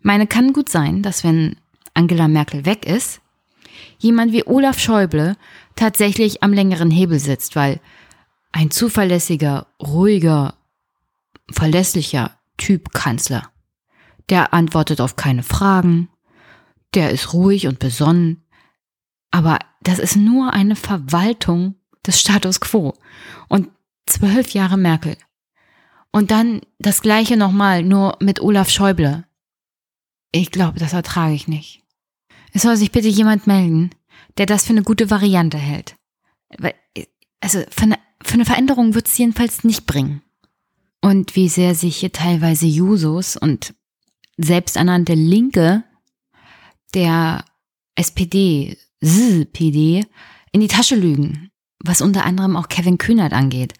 Meine 0.00 0.26
kann 0.26 0.52
gut 0.52 0.68
sein, 0.68 1.02
dass 1.02 1.24
wenn 1.24 1.56
Angela 1.94 2.28
Merkel 2.28 2.66
weg 2.66 2.86
ist, 2.86 3.20
jemand 3.98 4.32
wie 4.32 4.46
Olaf 4.46 4.78
Schäuble 4.78 5.36
tatsächlich 5.76 6.42
am 6.42 6.52
längeren 6.52 6.90
Hebel 6.90 7.18
sitzt, 7.18 7.56
weil 7.56 7.80
ein 8.52 8.70
zuverlässiger, 8.70 9.66
ruhiger, 9.80 10.54
verlässlicher 11.50 12.38
Typ 12.56 12.92
Kanzler, 12.92 13.50
der 14.28 14.54
antwortet 14.54 15.00
auf 15.00 15.16
keine 15.16 15.42
Fragen, 15.42 16.08
der 16.94 17.10
ist 17.10 17.32
ruhig 17.32 17.66
und 17.66 17.78
besonnen, 17.78 18.44
aber 19.30 19.58
das 19.82 19.98
ist 19.98 20.16
nur 20.16 20.52
eine 20.52 20.76
Verwaltung 20.76 21.74
des 22.06 22.20
Status 22.20 22.60
quo. 22.60 22.94
Und 23.48 23.68
zwölf 24.06 24.50
Jahre 24.50 24.76
Merkel. 24.76 25.16
Und 26.10 26.30
dann 26.30 26.60
das 26.78 27.02
gleiche 27.02 27.36
nochmal, 27.36 27.82
nur 27.82 28.16
mit 28.20 28.40
Olaf 28.40 28.70
Schäuble. 28.70 29.24
Ich 30.32 30.50
glaube, 30.50 30.78
das 30.78 30.92
ertrage 30.92 31.34
ich 31.34 31.48
nicht. 31.48 31.82
Es 32.52 32.62
soll 32.62 32.76
sich 32.76 32.92
bitte 32.92 33.08
jemand 33.08 33.46
melden, 33.46 33.90
der 34.36 34.46
das 34.46 34.64
für 34.64 34.72
eine 34.72 34.82
gute 34.82 35.10
Variante 35.10 35.58
hält. 35.58 35.96
Also 37.40 37.62
für 37.68 37.82
eine, 37.82 37.98
für 38.22 38.34
eine 38.34 38.44
Veränderung 38.44 38.94
wird 38.94 39.08
es 39.08 39.18
jedenfalls 39.18 39.64
nicht 39.64 39.86
bringen. 39.86 40.22
Und 41.00 41.36
wie 41.36 41.48
sehr 41.48 41.74
sich 41.74 41.96
hier 41.96 42.12
teilweise 42.12 42.66
Jusos 42.66 43.36
und 43.36 43.74
selbsternannte 44.36 45.14
Linke 45.14 45.84
der 46.94 47.44
SPD, 47.96 48.78
SPD, 49.00 50.06
in 50.52 50.60
die 50.60 50.68
Tasche 50.68 50.94
lügen 50.94 51.50
was 51.84 52.00
unter 52.00 52.24
anderem 52.24 52.56
auch 52.56 52.68
Kevin 52.68 52.98
Kühnert 52.98 53.32
angeht. 53.32 53.74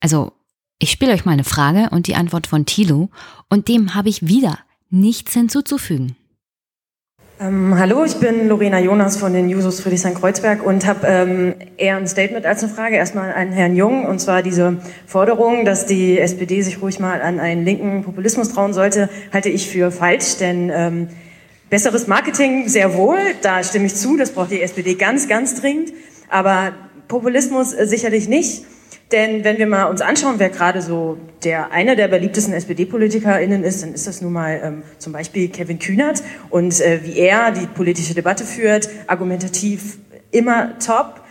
Also, 0.00 0.32
ich 0.78 0.90
spiele 0.90 1.12
euch 1.12 1.24
mal 1.26 1.32
eine 1.32 1.44
Frage 1.44 1.90
und 1.90 2.06
die 2.06 2.14
Antwort 2.14 2.46
von 2.46 2.64
Thilo 2.64 3.10
und 3.50 3.68
dem 3.68 3.94
habe 3.94 4.08
ich 4.08 4.26
wieder 4.26 4.58
nichts 4.88 5.34
hinzuzufügen. 5.34 6.16
Ähm, 7.40 7.78
hallo, 7.78 8.04
ich 8.04 8.16
bin 8.16 8.48
Lorena 8.48 8.78
Jonas 8.80 9.16
von 9.16 9.32
den 9.32 9.48
Jusos 9.48 9.80
Friedrichshain-Kreuzberg 9.80 10.62
und 10.62 10.86
habe 10.86 11.06
ähm, 11.06 11.54
eher 11.78 11.96
ein 11.96 12.06
Statement 12.06 12.44
als 12.44 12.62
eine 12.62 12.70
Frage. 12.70 12.96
Erstmal 12.96 13.32
an 13.32 13.50
Herrn 13.52 13.76
Jung, 13.76 14.04
und 14.04 14.20
zwar 14.20 14.42
diese 14.42 14.76
Forderung, 15.06 15.64
dass 15.64 15.86
die 15.86 16.18
SPD 16.18 16.60
sich 16.60 16.82
ruhig 16.82 16.98
mal 16.98 17.22
an 17.22 17.40
einen 17.40 17.64
linken 17.64 18.04
Populismus 18.04 18.52
trauen 18.52 18.74
sollte, 18.74 19.08
halte 19.32 19.48
ich 19.48 19.70
für 19.70 19.90
falsch, 19.90 20.36
denn 20.36 20.70
ähm, 20.72 21.08
besseres 21.70 22.06
Marketing 22.08 22.68
sehr 22.68 22.94
wohl, 22.94 23.18
da 23.40 23.62
stimme 23.64 23.86
ich 23.86 23.94
zu, 23.94 24.18
das 24.18 24.32
braucht 24.32 24.50
die 24.50 24.60
SPD 24.60 24.94
ganz, 24.94 25.26
ganz 25.26 25.58
dringend, 25.58 25.94
aber 26.28 26.72
Populismus 27.10 27.74
äh, 27.74 27.86
sicherlich 27.86 28.28
nicht. 28.28 28.64
Denn 29.12 29.42
wenn 29.42 29.58
wir 29.58 29.66
mal 29.66 29.86
uns 29.86 30.00
anschauen, 30.00 30.36
wer 30.38 30.50
gerade 30.50 30.80
so 30.80 31.18
der 31.42 31.72
einer 31.72 31.96
der 31.96 32.06
beliebtesten 32.06 32.54
SPD-PolitikerInnen 32.54 33.64
ist, 33.64 33.82
dann 33.82 33.92
ist 33.92 34.06
das 34.06 34.22
nun 34.22 34.32
mal 34.32 34.60
ähm, 34.62 34.82
zum 34.98 35.12
Beispiel 35.12 35.48
Kevin 35.48 35.80
Kühnert 35.80 36.22
und 36.48 36.80
äh, 36.80 37.00
wie 37.02 37.18
er 37.18 37.50
die 37.50 37.66
politische 37.66 38.14
Debatte 38.14 38.44
führt, 38.44 38.88
argumentativ 39.08 39.98
immer 40.30 40.78
top 40.78 41.22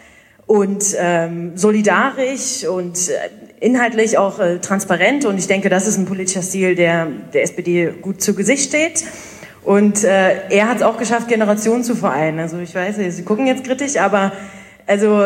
und 0.45 0.83
ähm, 0.97 1.53
solidarisch 1.55 2.65
und 2.67 2.97
äh, 3.07 3.13
inhaltlich 3.61 4.17
auch 4.17 4.39
äh, 4.39 4.59
transparent. 4.59 5.23
Und 5.23 5.37
ich 5.37 5.47
denke, 5.47 5.69
das 5.69 5.87
ist 5.87 5.97
ein 5.97 6.05
politischer 6.05 6.41
Stil, 6.41 6.75
der 6.75 7.07
der 7.33 7.43
SPD 7.43 7.93
gut 8.01 8.21
zu 8.21 8.33
Gesicht 8.33 8.67
steht. 8.67 9.05
Und 9.63 10.03
äh, 10.03 10.49
er 10.49 10.67
hat 10.67 10.77
es 10.77 10.83
auch 10.83 10.97
geschafft, 10.97 11.29
Generationen 11.29 11.85
zu 11.85 11.95
vereinen. 11.95 12.39
Also 12.39 12.59
ich 12.59 12.75
weiß, 12.75 12.97
Sie 12.97 13.23
gucken 13.23 13.47
jetzt 13.47 13.63
kritisch, 13.63 13.95
aber 13.97 14.33
also 14.89 15.23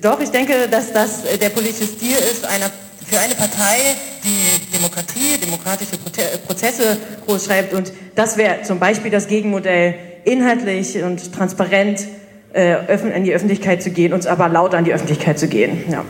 doch, 0.00 0.20
ich 0.20 0.30
denke, 0.30 0.68
dass 0.70 0.92
das 0.92 1.24
äh, 1.24 1.38
der 1.38 1.50
politische 1.50 1.84
Stil 1.84 2.16
ist 2.16 2.44
einer, 2.44 2.70
für 3.06 3.18
eine 3.18 3.34
Partei, 3.34 3.94
die 4.24 4.72
Demokratie, 4.72 5.38
demokratische 5.38 5.98
Prozesse 6.46 6.96
großschreibt. 7.26 7.74
Und 7.74 7.92
das 8.14 8.36
wäre 8.36 8.62
zum 8.62 8.78
Beispiel 8.78 9.10
das 9.10 9.26
Gegenmodell, 9.26 9.94
inhaltlich 10.24 11.02
und 11.02 11.32
transparent 11.32 12.06
äh, 12.54 12.76
in 13.14 13.24
die 13.24 13.34
Öffentlichkeit 13.34 13.82
zu 13.82 13.90
gehen, 13.90 14.12
uns 14.12 14.26
aber 14.26 14.48
laut 14.48 14.74
an 14.74 14.84
die 14.84 14.94
Öffentlichkeit 14.94 15.38
zu 15.38 15.48
gehen. 15.48 15.84
Ja. 15.90 16.04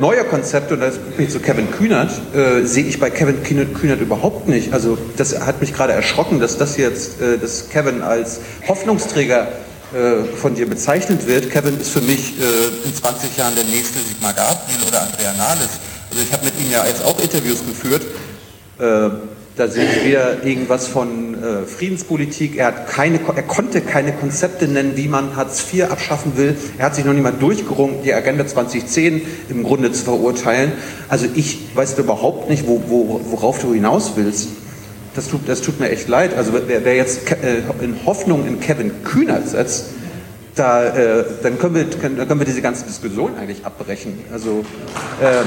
Neue 0.00 0.24
Konzepte, 0.24 0.74
und 0.74 0.80
das 0.80 0.98
ich 1.16 1.30
zu 1.30 1.40
Kevin 1.40 1.70
Kühnert, 1.70 2.10
äh, 2.34 2.64
sehe 2.64 2.84
ich 2.84 3.00
bei 3.00 3.10
Kevin 3.10 3.42
Kühnert, 3.42 4.00
überhaupt 4.00 4.48
nicht. 4.48 4.72
Also 4.72 4.98
das 5.16 5.46
hat 5.46 5.60
mich 5.60 5.74
gerade 5.74 5.92
erschrocken, 5.92 6.40
dass 6.40 6.58
das 6.58 6.76
jetzt, 6.76 7.20
äh, 7.20 7.38
dass 7.38 7.70
Kevin 7.70 8.02
als 8.02 8.40
Hoffnungsträger 8.66 9.48
von 10.36 10.54
dir 10.54 10.68
bezeichnet 10.68 11.26
wird. 11.26 11.50
Kevin 11.50 11.80
ist 11.80 11.90
für 11.90 12.02
mich 12.02 12.38
äh, 12.38 12.86
in 12.86 12.94
20 12.94 13.36
Jahren 13.36 13.54
der 13.54 13.64
nächste 13.64 13.98
Sigmar 13.98 14.34
Gabriel 14.34 14.86
oder 14.86 15.02
Andrea 15.02 15.32
Nahles. 15.32 15.68
Also 16.10 16.22
ich 16.22 16.32
habe 16.32 16.44
mit 16.44 16.54
ihm 16.60 16.70
ja 16.70 16.86
jetzt 16.86 17.04
auch 17.04 17.18
Interviews 17.20 17.60
geführt. 17.66 18.02
Äh, 18.78 19.10
da 19.58 19.66
sehen 19.66 19.88
wir 20.04 20.44
irgendwas 20.44 20.86
von 20.86 21.34
äh, 21.34 21.66
Friedenspolitik. 21.66 22.56
Er, 22.56 22.68
hat 22.68 22.86
keine, 22.86 23.18
er 23.34 23.42
konnte 23.42 23.80
keine 23.80 24.12
Konzepte 24.12 24.68
nennen, 24.68 24.92
wie 24.94 25.08
man 25.08 25.34
Hartz 25.34 25.64
IV 25.72 25.90
abschaffen 25.90 26.36
will. 26.36 26.56
Er 26.78 26.86
hat 26.86 26.94
sich 26.94 27.04
noch 27.04 27.12
mal 27.14 27.32
durchgerungen, 27.32 28.04
die 28.04 28.14
Agenda 28.14 28.46
2010 28.46 29.20
im 29.48 29.64
Grunde 29.64 29.90
zu 29.90 30.04
verurteilen. 30.04 30.72
Also 31.08 31.26
ich 31.34 31.74
weiß 31.74 31.98
überhaupt 31.98 32.48
nicht, 32.48 32.68
wo, 32.68 32.82
wo, 32.86 33.20
worauf 33.30 33.60
du 33.60 33.74
hinaus 33.74 34.12
willst. 34.14 34.48
Das 35.18 35.26
tut, 35.26 35.48
das 35.48 35.62
tut 35.62 35.80
mir 35.80 35.90
echt 35.90 36.06
leid. 36.06 36.36
Also 36.36 36.52
wer, 36.68 36.84
wer 36.84 36.94
jetzt 36.94 37.28
äh, 37.32 37.62
in 37.82 38.06
Hoffnung 38.06 38.46
in 38.46 38.60
Kevin 38.60 39.02
Kühnert 39.02 39.48
setzt, 39.48 39.86
da, 40.54 40.84
äh, 40.84 41.24
dann, 41.42 41.58
können 41.58 41.74
wir, 41.74 41.86
können, 41.86 42.18
können 42.18 42.38
wir 42.38 42.46
diese 42.46 42.62
ganze 42.62 42.86
Diskussion 42.86 43.32
eigentlich 43.36 43.66
abbrechen. 43.66 44.20
Also 44.32 44.64
äh, 45.20 45.40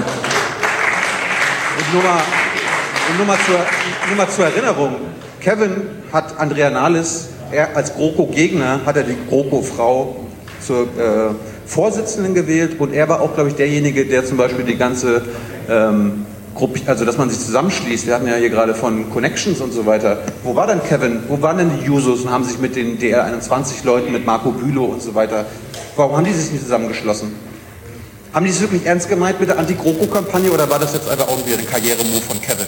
und 1.77 1.93
nur, 1.93 2.03
mal, 2.03 2.21
und 3.11 3.17
nur, 3.17 3.25
mal 3.25 3.37
zur, 3.45 3.59
nur 4.09 4.17
mal 4.17 4.27
zur 4.27 4.43
Erinnerung, 4.43 4.97
Kevin 5.39 5.83
hat 6.11 6.37
Andrea 6.37 6.69
Nahles, 6.69 7.29
er 7.53 7.73
als 7.73 7.93
GroKo-Gegner 7.95 8.81
hat 8.85 8.97
er 8.97 9.03
die 9.03 9.15
GroKo-Frau 9.29 10.17
zur 10.59 10.81
äh, 10.81 11.33
Vorsitzenden 11.65 12.33
gewählt 12.33 12.77
und 12.77 12.93
er 12.93 13.07
war 13.07 13.21
auch, 13.21 13.35
glaube 13.35 13.47
ich, 13.47 13.55
derjenige, 13.55 14.05
der 14.05 14.25
zum 14.25 14.35
Beispiel 14.35 14.65
die 14.65 14.75
ganze 14.75 15.21
ähm, 15.69 16.25
also 16.87 17.05
dass 17.05 17.17
man 17.17 17.29
sich 17.29 17.39
zusammenschließt. 17.39 18.07
Wir 18.07 18.15
hatten 18.15 18.27
ja 18.27 18.35
hier 18.35 18.49
gerade 18.49 18.75
von 18.75 19.09
Connections 19.09 19.61
und 19.61 19.71
so 19.71 19.85
weiter. 19.85 20.21
Wo 20.43 20.55
war 20.55 20.67
denn 20.67 20.81
Kevin? 20.83 21.23
Wo 21.27 21.41
waren 21.41 21.57
denn 21.57 21.71
die 21.79 21.85
Jusos 21.85 22.21
und 22.21 22.31
haben 22.31 22.43
sich 22.43 22.59
mit 22.59 22.75
den 22.75 22.99
DR21-Leuten, 22.99 24.11
mit 24.11 24.25
Marco 24.25 24.51
Bülow 24.51 24.85
und 24.85 25.01
so 25.01 25.15
weiter, 25.15 25.45
warum 25.95 26.17
haben 26.17 26.25
die 26.25 26.33
sich 26.33 26.51
nicht 26.51 26.63
zusammengeschlossen? 26.63 27.31
Haben 28.33 28.45
die 28.45 28.51
es 28.51 28.61
wirklich 28.61 28.85
ernst 28.85 29.09
gemeint 29.09 29.39
mit 29.39 29.49
der 29.49 29.59
Anti-GroKo-Kampagne 29.59 30.51
oder 30.51 30.69
war 30.69 30.79
das 30.79 30.93
jetzt 30.93 31.09
einfach 31.09 31.27
auch 31.27 31.45
wieder 31.45 31.57
ein 31.57 31.65
Karrieremove 31.65 32.21
von 32.21 32.39
Kevin? 32.41 32.67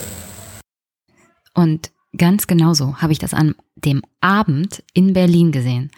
Und 1.53 1.91
ganz 2.17 2.47
genauso 2.47 2.97
habe 2.97 3.13
ich 3.13 3.19
das 3.19 3.33
an 3.33 3.55
dem 3.75 4.01
Abend 4.21 4.83
in 4.93 5.13
Berlin 5.13 5.51
gesehen 5.51 5.91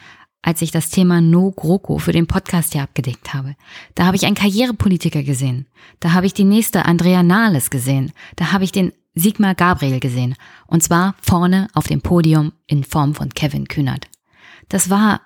als 0.45 0.61
ich 0.61 0.69
das 0.69 0.91
Thema 0.91 1.21
No 1.21 1.51
GroKo 1.51 1.97
für 1.97 2.11
den 2.11 2.27
Podcast 2.27 2.73
hier 2.73 2.83
abgedeckt 2.83 3.33
habe. 3.33 3.55
Da 3.95 4.05
habe 4.05 4.15
ich 4.15 4.27
einen 4.27 4.35
Karrierepolitiker 4.35 5.23
gesehen. 5.23 5.65
Da 5.99 6.13
habe 6.13 6.27
ich 6.27 6.35
die 6.35 6.43
nächste 6.43 6.85
Andrea 6.85 7.23
Nahles 7.23 7.71
gesehen. 7.71 8.11
Da 8.35 8.51
habe 8.51 8.63
ich 8.63 8.71
den 8.71 8.93
Sigmar 9.15 9.55
Gabriel 9.55 9.99
gesehen. 9.99 10.35
Und 10.67 10.83
zwar 10.83 11.15
vorne 11.19 11.67
auf 11.73 11.87
dem 11.87 12.01
Podium 12.01 12.53
in 12.67 12.83
Form 12.83 13.15
von 13.15 13.29
Kevin 13.29 13.67
Kühnert. 13.67 14.07
Das 14.69 14.91
war, 14.91 15.21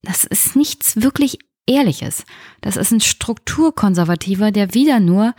das 0.00 0.24
ist 0.24 0.56
nichts 0.56 1.02
wirklich 1.02 1.38
Ehrliches. 1.66 2.24
Das 2.62 2.78
ist 2.78 2.92
ein 2.92 3.00
Strukturkonservativer, 3.02 4.52
der 4.52 4.72
wieder 4.72 5.00
nur 5.00 5.34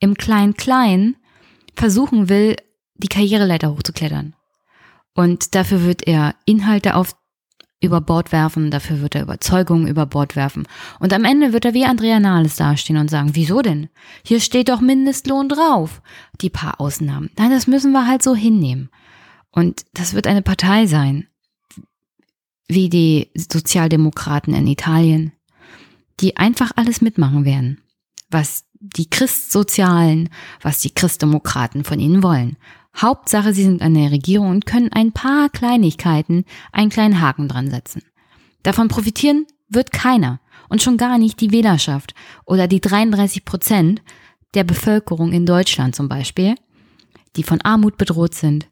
im 0.00 0.14
Klein-Klein 0.14 1.16
versuchen 1.76 2.30
will, 2.30 2.56
die 2.94 3.08
Karriereleiter 3.08 3.70
hochzuklettern. 3.70 4.34
Und 5.12 5.54
dafür 5.54 5.84
wird 5.84 6.06
er 6.06 6.36
Inhalte 6.46 6.94
auf 6.94 7.17
über 7.80 8.00
Bord 8.00 8.32
werfen, 8.32 8.70
dafür 8.70 9.00
wird 9.00 9.14
er 9.14 9.22
Überzeugungen 9.22 9.86
über 9.86 10.04
Bord 10.06 10.34
werfen. 10.34 10.66
Und 10.98 11.12
am 11.12 11.24
Ende 11.24 11.52
wird 11.52 11.64
er 11.64 11.74
wie 11.74 11.84
Andrea 11.84 12.18
Nahles 12.18 12.56
dastehen 12.56 12.98
und 12.98 13.08
sagen, 13.08 13.30
wieso 13.34 13.62
denn? 13.62 13.88
Hier 14.24 14.40
steht 14.40 14.68
doch 14.68 14.80
Mindestlohn 14.80 15.48
drauf. 15.48 16.02
Die 16.40 16.50
paar 16.50 16.80
Ausnahmen. 16.80 17.30
Nein, 17.36 17.50
das 17.50 17.66
müssen 17.66 17.92
wir 17.92 18.06
halt 18.06 18.22
so 18.22 18.34
hinnehmen. 18.34 18.90
Und 19.50 19.84
das 19.94 20.14
wird 20.14 20.26
eine 20.26 20.42
Partei 20.42 20.86
sein, 20.86 21.28
wie 22.66 22.88
die 22.88 23.30
Sozialdemokraten 23.34 24.54
in 24.54 24.66
Italien, 24.66 25.32
die 26.20 26.36
einfach 26.36 26.72
alles 26.74 27.00
mitmachen 27.00 27.44
werden, 27.44 27.80
was 28.28 28.64
die 28.80 29.08
Christsozialen, 29.08 30.28
was 30.60 30.80
die 30.80 30.90
Christdemokraten 30.90 31.84
von 31.84 31.98
ihnen 31.98 32.22
wollen. 32.22 32.56
Hauptsache, 33.00 33.52
sie 33.52 33.62
sind 33.62 33.82
an 33.82 33.94
der 33.94 34.10
Regierung 34.10 34.50
und 34.50 34.66
können 34.66 34.92
ein 34.92 35.12
paar 35.12 35.48
Kleinigkeiten 35.48 36.44
einen 36.72 36.90
kleinen 36.90 37.20
Haken 37.20 37.48
dran 37.48 37.70
setzen. 37.70 38.02
Davon 38.62 38.88
profitieren 38.88 39.46
wird 39.68 39.92
keiner 39.92 40.40
und 40.68 40.82
schon 40.82 40.96
gar 40.96 41.18
nicht 41.18 41.40
die 41.40 41.52
Wählerschaft 41.52 42.14
oder 42.44 42.66
die 42.66 42.80
33 42.80 43.44
Prozent 43.44 44.02
der 44.54 44.64
Bevölkerung 44.64 45.32
in 45.32 45.46
Deutschland 45.46 45.94
zum 45.94 46.08
Beispiel, 46.08 46.54
die 47.36 47.42
von 47.42 47.60
Armut 47.60 47.96
bedroht 47.96 48.34
sind 48.34 48.68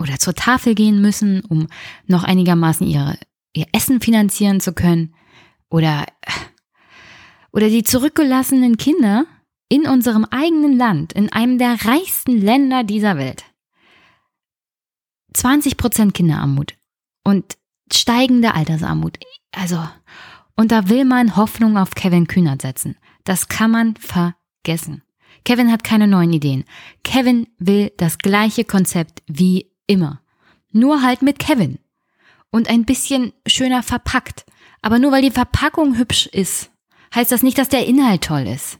oder 0.00 0.18
zur 0.18 0.34
Tafel 0.34 0.74
gehen 0.74 1.00
müssen, 1.00 1.42
um 1.44 1.68
noch 2.06 2.24
einigermaßen 2.24 2.86
ihre, 2.86 3.18
ihr 3.52 3.66
Essen 3.72 4.00
finanzieren 4.00 4.60
zu 4.60 4.72
können 4.72 5.14
oder, 5.70 6.06
oder 7.52 7.68
die 7.68 7.82
zurückgelassenen 7.82 8.76
Kinder 8.76 9.26
in 9.68 9.86
unserem 9.86 10.24
eigenen 10.24 10.76
Land, 10.76 11.12
in 11.12 11.30
einem 11.30 11.58
der 11.58 11.84
reichsten 11.84 12.40
Länder 12.40 12.84
dieser 12.84 13.18
Welt. 13.18 13.44
20 15.34 15.76
Prozent 15.76 16.14
Kinderarmut 16.14 16.74
und 17.24 17.56
steigende 17.92 18.54
Altersarmut. 18.54 19.18
Also, 19.52 19.82
und 20.56 20.72
da 20.72 20.88
will 20.88 21.04
man 21.04 21.36
Hoffnung 21.36 21.76
auf 21.76 21.94
Kevin 21.94 22.26
Kühnert 22.26 22.62
setzen. 22.62 22.96
Das 23.24 23.48
kann 23.48 23.70
man 23.70 23.94
vergessen. 23.96 25.02
Kevin 25.44 25.70
hat 25.70 25.84
keine 25.84 26.06
neuen 26.06 26.32
Ideen. 26.32 26.64
Kevin 27.04 27.46
will 27.58 27.92
das 27.96 28.18
gleiche 28.18 28.64
Konzept 28.64 29.22
wie 29.26 29.70
immer. 29.86 30.20
Nur 30.72 31.02
halt 31.02 31.22
mit 31.22 31.38
Kevin. 31.38 31.78
Und 32.50 32.68
ein 32.68 32.84
bisschen 32.84 33.32
schöner 33.46 33.82
verpackt. 33.82 34.44
Aber 34.82 34.98
nur 34.98 35.12
weil 35.12 35.22
die 35.22 35.30
Verpackung 35.30 35.96
hübsch 35.96 36.26
ist, 36.26 36.70
heißt 37.14 37.32
das 37.32 37.42
nicht, 37.42 37.58
dass 37.58 37.68
der 37.68 37.86
Inhalt 37.86 38.24
toll 38.24 38.46
ist. 38.46 38.78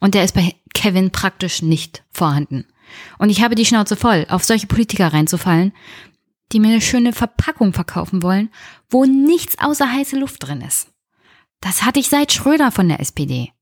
Und 0.00 0.14
der 0.14 0.24
ist 0.24 0.34
bei 0.34 0.54
Kevin 0.74 1.10
praktisch 1.10 1.62
nicht 1.62 2.04
vorhanden. 2.10 2.66
Und 3.18 3.30
ich 3.30 3.42
habe 3.42 3.54
die 3.54 3.66
Schnauze 3.66 3.96
voll, 3.96 4.26
auf 4.28 4.44
solche 4.44 4.66
Politiker 4.66 5.12
reinzufallen, 5.12 5.72
die 6.52 6.60
mir 6.60 6.68
eine 6.68 6.80
schöne 6.80 7.12
Verpackung 7.12 7.72
verkaufen 7.72 8.22
wollen, 8.22 8.50
wo 8.90 9.04
nichts 9.04 9.58
außer 9.58 9.90
heiße 9.90 10.18
Luft 10.18 10.46
drin 10.46 10.60
ist. 10.60 10.88
Das 11.60 11.82
hatte 11.82 12.00
ich 12.00 12.08
seit 12.08 12.32
Schröder 12.32 12.70
von 12.70 12.88
der 12.88 13.00
SPD. 13.00 13.52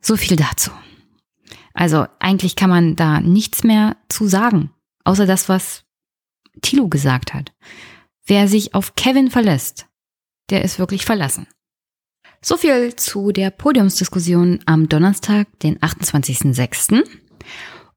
So 0.00 0.16
viel 0.16 0.36
dazu. 0.36 0.70
Also 1.72 2.06
eigentlich 2.20 2.56
kann 2.56 2.70
man 2.70 2.94
da 2.94 3.20
nichts 3.20 3.64
mehr 3.64 3.96
zu 4.08 4.28
sagen, 4.28 4.70
außer 5.04 5.26
das, 5.26 5.48
was 5.48 5.84
Thilo 6.62 6.88
gesagt 6.88 7.34
hat. 7.34 7.52
Wer 8.26 8.48
sich 8.48 8.74
auf 8.74 8.94
Kevin 8.94 9.30
verlässt, 9.30 9.86
der 10.50 10.62
ist 10.62 10.78
wirklich 10.78 11.04
verlassen. 11.04 11.46
So 12.46 12.58
viel 12.58 12.94
zu 12.94 13.32
der 13.32 13.50
Podiumsdiskussion 13.50 14.60
am 14.66 14.86
Donnerstag, 14.90 15.46
den 15.60 15.78
28.06. 15.78 17.02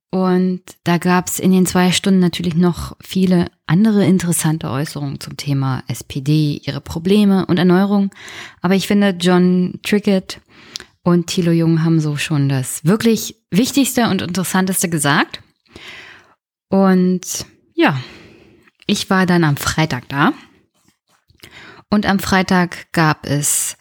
Und 0.09 0.61
da 0.85 0.99
gab 0.99 1.27
es 1.27 1.39
in 1.39 1.51
den 1.51 1.65
zwei 1.65 1.91
Stunden 1.91 2.21
natürlich 2.21 2.55
noch 2.55 2.95
viele 3.01 3.51
andere 3.65 4.05
interessante 4.05 4.69
Äußerungen 4.69 5.19
zum 5.19 5.35
Thema 5.35 5.83
SPD, 5.89 6.61
ihre 6.63 6.79
Probleme 6.79 7.45
und 7.47 7.57
Erneuerung. 7.57 8.09
Aber 8.61 8.73
ich 8.73 8.87
finde, 8.87 9.17
John 9.19 9.81
Trickett 9.83 10.39
und 11.03 11.27
Thilo 11.27 11.51
Jung 11.51 11.83
haben 11.83 11.99
so 11.99 12.15
schon 12.15 12.47
das 12.47 12.85
wirklich 12.85 13.35
Wichtigste 13.51 14.07
und 14.07 14.21
Interessanteste 14.21 14.87
gesagt. 14.87 15.41
Und 16.69 17.45
ja, 17.73 17.99
ich 18.85 19.09
war 19.09 19.25
dann 19.25 19.43
am 19.43 19.57
Freitag 19.57 20.07
da. 20.07 20.31
Und 21.89 22.05
am 22.05 22.19
Freitag 22.19 22.93
gab 22.93 23.25
es 23.25 23.75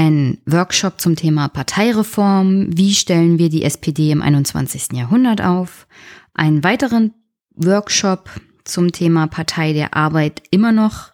einen 0.00 0.38
Workshop 0.46 0.98
zum 0.98 1.14
Thema 1.14 1.48
Parteireform. 1.48 2.74
Wie 2.74 2.94
stellen 2.94 3.38
wir 3.38 3.50
die 3.50 3.64
SPD 3.64 4.12
im 4.12 4.22
21. 4.22 4.94
Jahrhundert 4.94 5.42
auf? 5.42 5.86
Einen 6.32 6.64
weiteren 6.64 7.12
Workshop 7.54 8.30
zum 8.64 8.92
Thema 8.92 9.26
Partei 9.26 9.74
der 9.74 9.92
Arbeit 9.94 10.42
immer 10.50 10.72
noch. 10.72 11.12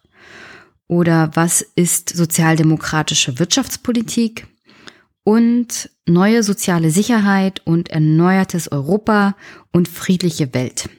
Oder 0.87 1.31
was 1.33 1.61
ist 1.75 2.15
sozialdemokratische 2.15 3.39
Wirtschaftspolitik? 3.39 4.47
Und 5.25 5.89
neue 6.05 6.41
soziale 6.41 6.89
Sicherheit 6.89 7.61
und 7.65 7.89
erneuertes 7.89 8.71
Europa 8.71 9.35
und 9.73 9.89
friedliche 9.89 10.53
Welt. 10.53 10.89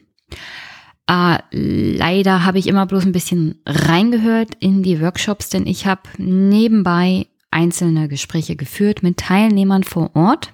Äh, 1.07 1.39
leider 1.53 2.45
habe 2.45 2.59
ich 2.59 2.67
immer 2.67 2.85
bloß 2.85 3.07
ein 3.07 3.13
bisschen 3.13 3.63
reingehört 3.65 4.57
in 4.61 4.83
die 4.83 5.01
Workshops, 5.01 5.49
denn 5.49 5.67
ich 5.67 5.87
habe 5.87 6.03
nebenbei 6.19 7.29
einzelne 7.51 8.09
Gespräche 8.09 8.57
geführt 8.57 9.03
mit 9.03 9.19
Teilnehmern 9.19 9.85
vor 9.85 10.15
Ort 10.15 10.53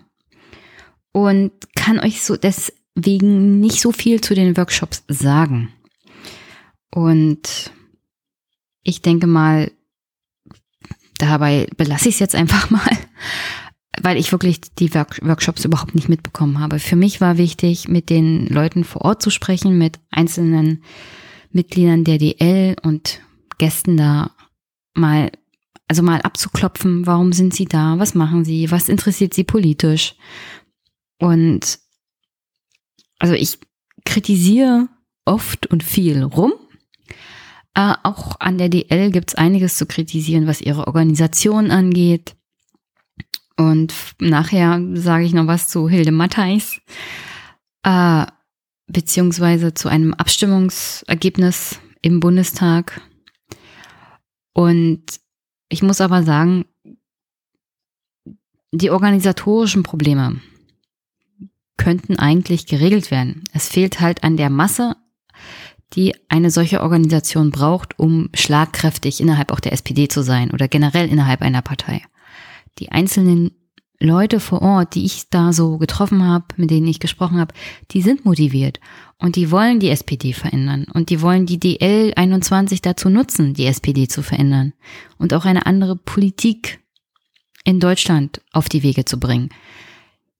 und 1.12 1.52
kann 1.74 1.98
euch 1.98 2.22
so 2.22 2.36
deswegen 2.36 3.60
nicht 3.60 3.80
so 3.80 3.92
viel 3.92 4.20
zu 4.20 4.34
den 4.34 4.56
Workshops 4.56 5.04
sagen. 5.08 5.72
Und 6.90 7.72
ich 8.82 9.02
denke 9.02 9.26
mal, 9.26 9.70
dabei 11.18 11.66
belasse 11.76 12.08
ich 12.08 12.16
es 12.16 12.20
jetzt 12.20 12.34
einfach 12.34 12.70
mal 12.70 12.98
weil 14.02 14.16
ich 14.16 14.32
wirklich 14.32 14.60
die 14.60 14.92
Work 14.94 15.20
Workshops 15.22 15.64
überhaupt 15.64 15.94
nicht 15.94 16.08
mitbekommen 16.08 16.58
habe. 16.58 16.78
Für 16.78 16.96
mich 16.96 17.20
war 17.20 17.38
wichtig, 17.38 17.88
mit 17.88 18.10
den 18.10 18.46
Leuten 18.46 18.84
vor 18.84 19.02
Ort 19.02 19.22
zu 19.22 19.30
sprechen, 19.30 19.78
mit 19.78 19.98
einzelnen 20.10 20.82
Mitgliedern 21.52 22.04
der 22.04 22.18
DL 22.18 22.76
und 22.82 23.20
Gästen 23.58 23.96
da 23.96 24.32
mal, 24.94 25.30
also 25.88 26.02
mal 26.02 26.22
abzuklopfen, 26.22 27.06
warum 27.06 27.32
sind 27.32 27.54
sie 27.54 27.66
da, 27.66 27.98
was 27.98 28.14
machen 28.14 28.44
sie, 28.44 28.70
was 28.70 28.88
interessiert 28.88 29.34
sie 29.34 29.44
politisch. 29.44 30.14
Und 31.18 31.78
also 33.18 33.34
ich 33.34 33.58
kritisiere 34.04 34.88
oft 35.24 35.66
und 35.66 35.82
viel 35.82 36.22
rum. 36.22 36.52
Äh, 37.74 37.94
auch 38.02 38.38
an 38.40 38.58
der 38.58 38.68
DL 38.68 39.10
gibt 39.10 39.30
es 39.30 39.34
einiges 39.34 39.76
zu 39.76 39.86
kritisieren, 39.86 40.46
was 40.46 40.60
ihre 40.60 40.86
Organisation 40.86 41.70
angeht 41.70 42.36
und 43.56 43.94
nachher 44.18 44.80
sage 44.94 45.24
ich 45.24 45.32
noch 45.32 45.46
was 45.46 45.68
zu 45.68 45.88
Hilde 45.88 46.12
Mattheis, 46.12 46.80
äh, 47.84 48.26
beziehungsweise 48.86 49.74
zu 49.74 49.88
einem 49.88 50.14
Abstimmungsergebnis 50.14 51.80
im 52.02 52.20
Bundestag. 52.20 53.00
Und 54.52 55.20
ich 55.68 55.82
muss 55.82 56.00
aber 56.00 56.22
sagen, 56.22 56.64
die 58.72 58.90
organisatorischen 58.90 59.82
Probleme 59.82 60.40
könnten 61.76 62.18
eigentlich 62.18 62.66
geregelt 62.66 63.10
werden. 63.10 63.44
Es 63.52 63.68
fehlt 63.68 64.00
halt 64.00 64.24
an 64.24 64.36
der 64.36 64.50
Masse, 64.50 64.96
die 65.92 66.14
eine 66.28 66.50
solche 66.50 66.82
Organisation 66.82 67.50
braucht, 67.50 67.98
um 67.98 68.30
schlagkräftig 68.34 69.20
innerhalb 69.20 69.52
auch 69.52 69.60
der 69.60 69.72
SPD 69.72 70.08
zu 70.08 70.22
sein 70.22 70.50
oder 70.50 70.66
generell 70.68 71.08
innerhalb 71.08 71.42
einer 71.42 71.62
Partei 71.62 72.02
die 72.78 72.92
einzelnen 72.92 73.52
Leute 74.00 74.40
vor 74.40 74.62
Ort, 74.62 74.94
die 74.94 75.04
ich 75.04 75.30
da 75.30 75.52
so 75.52 75.78
getroffen 75.78 76.24
habe, 76.24 76.46
mit 76.56 76.70
denen 76.70 76.86
ich 76.86 77.00
gesprochen 77.00 77.38
habe, 77.38 77.54
die 77.92 78.02
sind 78.02 78.24
motiviert 78.24 78.80
und 79.18 79.36
die 79.36 79.50
wollen 79.50 79.80
die 79.80 79.90
SPD 79.90 80.32
verändern 80.32 80.86
und 80.92 81.10
die 81.10 81.22
wollen 81.22 81.46
die 81.46 81.60
DL 81.60 82.12
21 82.14 82.82
dazu 82.82 83.08
nutzen, 83.08 83.54
die 83.54 83.66
SPD 83.66 84.08
zu 84.08 84.22
verändern 84.22 84.72
und 85.18 85.32
auch 85.32 85.44
eine 85.44 85.66
andere 85.66 85.96
Politik 85.96 86.80
in 87.64 87.80
Deutschland 87.80 88.42
auf 88.52 88.68
die 88.68 88.82
Wege 88.82 89.04
zu 89.04 89.18
bringen. 89.18 89.48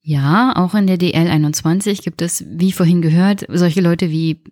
Ja, 0.02 0.54
auch 0.56 0.74
in 0.74 0.86
der 0.86 0.98
DL 0.98 1.28
21 1.28 2.02
gibt 2.02 2.20
es, 2.20 2.44
wie 2.46 2.72
vorhin 2.72 3.00
gehört, 3.00 3.46
solche 3.48 3.80
Leute 3.80 4.10
wie 4.10 4.42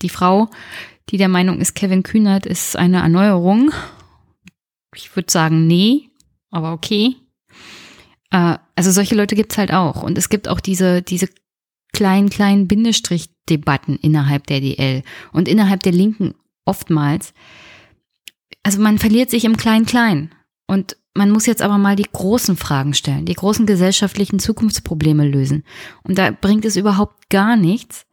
die 0.00 0.08
Frau, 0.08 0.48
die 1.10 1.18
der 1.18 1.28
Meinung 1.28 1.60
ist, 1.60 1.74
Kevin 1.74 2.02
Kühnert 2.02 2.46
ist 2.46 2.76
eine 2.76 3.02
Erneuerung. 3.02 3.72
Ich 4.94 5.14
würde 5.14 5.30
sagen, 5.30 5.66
nee, 5.66 6.08
aber 6.50 6.72
okay. 6.72 7.16
Äh, 8.34 8.58
also 8.74 8.90
solche 8.90 9.14
Leute 9.14 9.36
gibt's 9.36 9.56
halt 9.56 9.72
auch. 9.72 10.02
Und 10.02 10.18
es 10.18 10.28
gibt 10.28 10.48
auch 10.48 10.60
diese, 10.60 11.02
diese 11.02 11.28
kleinen, 11.92 12.28
kleinen 12.28 12.66
Bindestrich-Debatten 12.66 13.96
innerhalb 13.96 14.48
der 14.48 14.60
DL 14.60 15.02
und 15.32 15.48
innerhalb 15.48 15.84
der 15.84 15.92
Linken 15.92 16.34
oftmals. 16.64 17.32
Also 18.64 18.80
man 18.80 18.98
verliert 18.98 19.30
sich 19.30 19.44
im 19.44 19.56
Klein-Klein. 19.56 20.34
Und 20.66 20.96
man 21.14 21.30
muss 21.30 21.46
jetzt 21.46 21.62
aber 21.62 21.78
mal 21.78 21.94
die 21.94 22.08
großen 22.10 22.56
Fragen 22.56 22.94
stellen, 22.94 23.26
die 23.26 23.34
großen 23.34 23.66
gesellschaftlichen 23.66 24.40
Zukunftsprobleme 24.40 25.28
lösen. 25.28 25.62
Und 26.02 26.18
da 26.18 26.32
bringt 26.32 26.64
es 26.64 26.76
überhaupt 26.76 27.30
gar 27.30 27.56
nichts, 27.56 28.06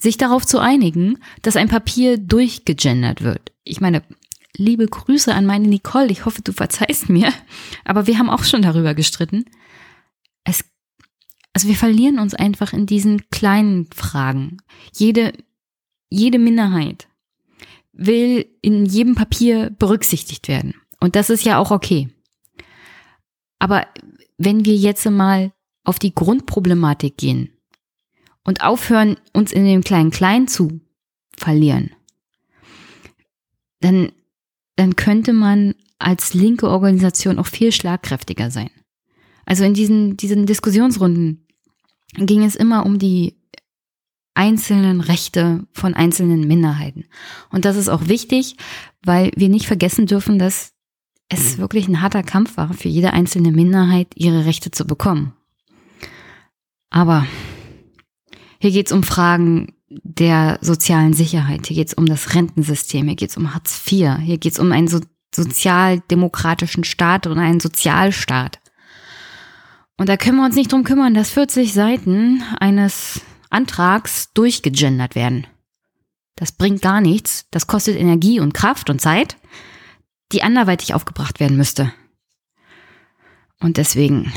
sich 0.00 0.16
darauf 0.16 0.46
zu 0.46 0.60
einigen, 0.60 1.18
dass 1.42 1.56
ein 1.56 1.68
Papier 1.68 2.16
durchgegendert 2.16 3.22
wird. 3.22 3.52
Ich 3.64 3.82
meine, 3.82 4.02
liebe 4.56 4.86
Grüße 4.86 5.34
an 5.34 5.46
meine 5.46 5.68
Nicole. 5.68 6.08
Ich 6.08 6.24
hoffe, 6.24 6.42
du 6.42 6.52
verzeihst 6.52 7.08
mir. 7.08 7.32
Aber 7.84 8.06
wir 8.06 8.18
haben 8.18 8.30
auch 8.30 8.44
schon 8.44 8.62
darüber 8.62 8.94
gestritten. 8.94 9.44
Es, 10.44 10.64
also 11.52 11.68
wir 11.68 11.76
verlieren 11.76 12.18
uns 12.18 12.34
einfach 12.34 12.72
in 12.72 12.86
diesen 12.86 13.28
kleinen 13.30 13.88
Fragen. 13.92 14.58
Jede, 14.94 15.32
jede 16.08 16.38
Minderheit 16.38 17.08
will 17.92 18.46
in 18.62 18.86
jedem 18.86 19.14
Papier 19.14 19.70
berücksichtigt 19.70 20.48
werden. 20.48 20.74
Und 21.00 21.16
das 21.16 21.30
ist 21.30 21.44
ja 21.44 21.58
auch 21.58 21.70
okay. 21.70 22.08
Aber 23.58 23.86
wenn 24.36 24.64
wir 24.64 24.76
jetzt 24.76 25.08
mal 25.10 25.52
auf 25.84 25.98
die 25.98 26.14
Grundproblematik 26.14 27.16
gehen 27.16 27.52
und 28.44 28.62
aufhören, 28.62 29.16
uns 29.32 29.52
in 29.52 29.64
dem 29.64 29.82
kleinen 29.82 30.10
Klein 30.10 30.46
zu 30.46 30.80
verlieren, 31.36 31.90
dann 33.80 34.12
dann 34.78 34.94
könnte 34.94 35.32
man 35.32 35.74
als 35.98 36.34
linke 36.34 36.68
Organisation 36.68 37.40
auch 37.40 37.48
viel 37.48 37.72
schlagkräftiger 37.72 38.52
sein. 38.52 38.70
Also 39.44 39.64
in 39.64 39.74
diesen, 39.74 40.16
diesen 40.16 40.46
Diskussionsrunden 40.46 41.48
ging 42.14 42.44
es 42.44 42.54
immer 42.54 42.86
um 42.86 43.00
die 43.00 43.36
einzelnen 44.34 45.00
Rechte 45.00 45.66
von 45.72 45.94
einzelnen 45.94 46.46
Minderheiten. 46.46 47.06
Und 47.50 47.64
das 47.64 47.74
ist 47.74 47.88
auch 47.88 48.06
wichtig, 48.06 48.56
weil 49.02 49.32
wir 49.34 49.48
nicht 49.48 49.66
vergessen 49.66 50.06
dürfen, 50.06 50.38
dass 50.38 50.74
es 51.28 51.58
wirklich 51.58 51.88
ein 51.88 52.00
harter 52.00 52.22
Kampf 52.22 52.56
war, 52.56 52.72
für 52.72 52.88
jede 52.88 53.12
einzelne 53.12 53.50
Minderheit 53.50 54.06
ihre 54.14 54.44
Rechte 54.44 54.70
zu 54.70 54.86
bekommen. 54.86 55.32
Aber 56.88 57.26
hier 58.60 58.70
geht 58.70 58.86
es 58.86 58.92
um 58.92 59.02
Fragen 59.02 59.74
der 59.90 60.58
sozialen 60.60 61.14
Sicherheit. 61.14 61.66
Hier 61.66 61.76
geht 61.76 61.88
es 61.88 61.94
um 61.94 62.06
das 62.06 62.34
Rentensystem, 62.34 63.06
hier 63.06 63.16
geht 63.16 63.30
es 63.30 63.36
um 63.36 63.54
Hartz 63.54 63.80
IV, 63.90 64.18
hier 64.20 64.38
geht 64.38 64.52
es 64.52 64.58
um 64.58 64.72
einen 64.72 64.88
so 64.88 65.00
sozialdemokratischen 65.34 66.84
Staat 66.84 67.26
und 67.26 67.38
einen 67.38 67.60
Sozialstaat. 67.60 68.58
Und 69.96 70.08
da 70.08 70.16
können 70.16 70.38
wir 70.38 70.44
uns 70.44 70.54
nicht 70.54 70.72
drum 70.72 70.84
kümmern, 70.84 71.14
dass 71.14 71.30
40 71.30 71.72
Seiten 71.72 72.42
eines 72.60 73.20
Antrags 73.50 74.32
durchgegendert 74.32 75.14
werden. 75.14 75.46
Das 76.36 76.52
bringt 76.52 76.82
gar 76.82 77.00
nichts. 77.00 77.46
Das 77.50 77.66
kostet 77.66 77.96
Energie 77.96 78.40
und 78.40 78.54
Kraft 78.54 78.90
und 78.90 79.00
Zeit, 79.00 79.36
die 80.32 80.42
anderweitig 80.42 80.94
aufgebracht 80.94 81.40
werden 81.40 81.56
müsste. 81.56 81.92
Und 83.60 83.76
deswegen 83.76 84.32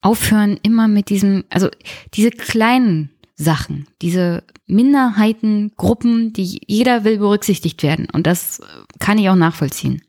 aufhören 0.00 0.58
immer 0.62 0.88
mit 0.88 1.10
diesem, 1.10 1.44
also 1.50 1.68
diese 2.14 2.30
kleinen 2.30 3.10
Sachen, 3.36 3.86
diese 4.00 4.44
Minderheitengruppen, 4.66 6.32
die 6.32 6.60
jeder 6.66 7.04
will 7.04 7.18
berücksichtigt 7.18 7.82
werden. 7.82 8.08
Und 8.10 8.26
das 8.26 8.60
kann 8.98 9.18
ich 9.18 9.28
auch 9.28 9.36
nachvollziehen. 9.36 10.02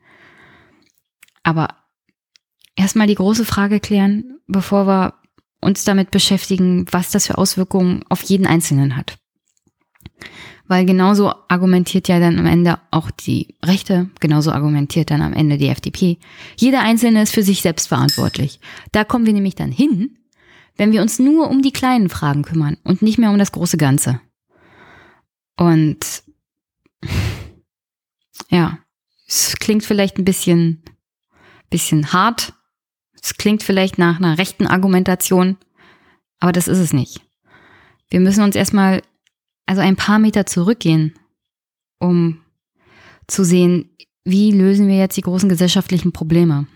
Aber 1.44 1.68
erstmal 2.76 3.08
die 3.08 3.16
große 3.16 3.45
Frage 3.45 3.80
klären, 3.80 4.40
bevor 4.48 4.88
wir 4.88 5.14
uns 5.60 5.84
damit 5.84 6.12
beschäftigen, 6.12 6.86
was 6.91 7.12
das 7.12 7.28
für 7.28 7.38
Auswirkungen 7.38 8.04
auf 8.10 8.22
jeden 8.24 8.48
Einzelnen 8.48 8.95
hat. 8.95 9.18
Weil 10.68 10.86
genauso 10.86 11.34
argumentiert 11.48 12.08
ja 12.08 12.20
dann 12.20 12.40
am 12.40 12.45
Ende 12.45 12.80
auch 12.91 13.10
die 13.10 13.56
Rechte, 13.64 14.10
genauso 14.20 14.52
argumentiert 14.52 15.12
dann 15.12 15.22
am 15.22 15.34
Ende 15.34 15.58
die 15.58 15.70
FDP. 15.70 16.18
Jeder 16.58 16.82
Einzelne 16.82 17.22
ist 17.22 17.34
für 17.34 17.44
sich 17.44 17.62
selbst 17.62 17.88
verantwortlich. 17.88 18.60
Da 18.91 19.04
kommen 19.04 19.26
wir 19.26 19.34
nämlich 19.34 19.56
dann 19.56 19.72
hin, 19.72 20.16
wenn 20.78 20.91
wir 20.91 21.02
uns 21.02 21.20
nur 21.20 21.49
um 21.49 21.62
die 21.62 21.74
kleinen 21.74 22.10
Fragen 22.10 22.44
kümmern 22.44 22.78
und 22.84 23.02
nicht 23.02 23.18
mehr 23.18 23.32
um 23.32 23.38
das 23.38 23.52
große 23.52 23.78
Ganze. 23.78 24.22
Und 25.58 26.24
ja, 28.49 28.80
es 29.28 29.58
klingt 29.58 29.84
vielleicht 29.84 30.18
ein 30.18 30.26
bisschen, 30.26 30.84
bisschen 31.70 32.14
hart. 32.14 32.54
Es 33.22 33.36
klingt 33.36 33.64
vielleicht 33.64 33.98
nach 33.98 34.18
einer 34.18 34.38
rechten 34.38 34.68
Argumentation, 34.68 35.58
aber 36.40 36.52
das 36.52 36.68
ist 36.68 36.78
es 36.78 36.94
nicht. 36.94 37.22
Wir 38.10 38.20
müssen 38.20 38.44
uns 38.44 38.56
erstmal 38.56 39.02
also 39.66 39.82
ein 39.82 39.98
paar 39.98 40.20
Meter 40.20 40.45
zurückgehen, 40.45 41.14
um 41.99 42.41
zu 43.28 43.44
sehen, 43.44 43.90
wie 44.24 44.52
lösen 44.52 44.88
wir 44.88 44.98
jetzt 44.98 45.18
die 45.18 45.22
großen 45.22 45.49
gesellschaftlichen 45.49 46.14
Probleme. 46.14 46.68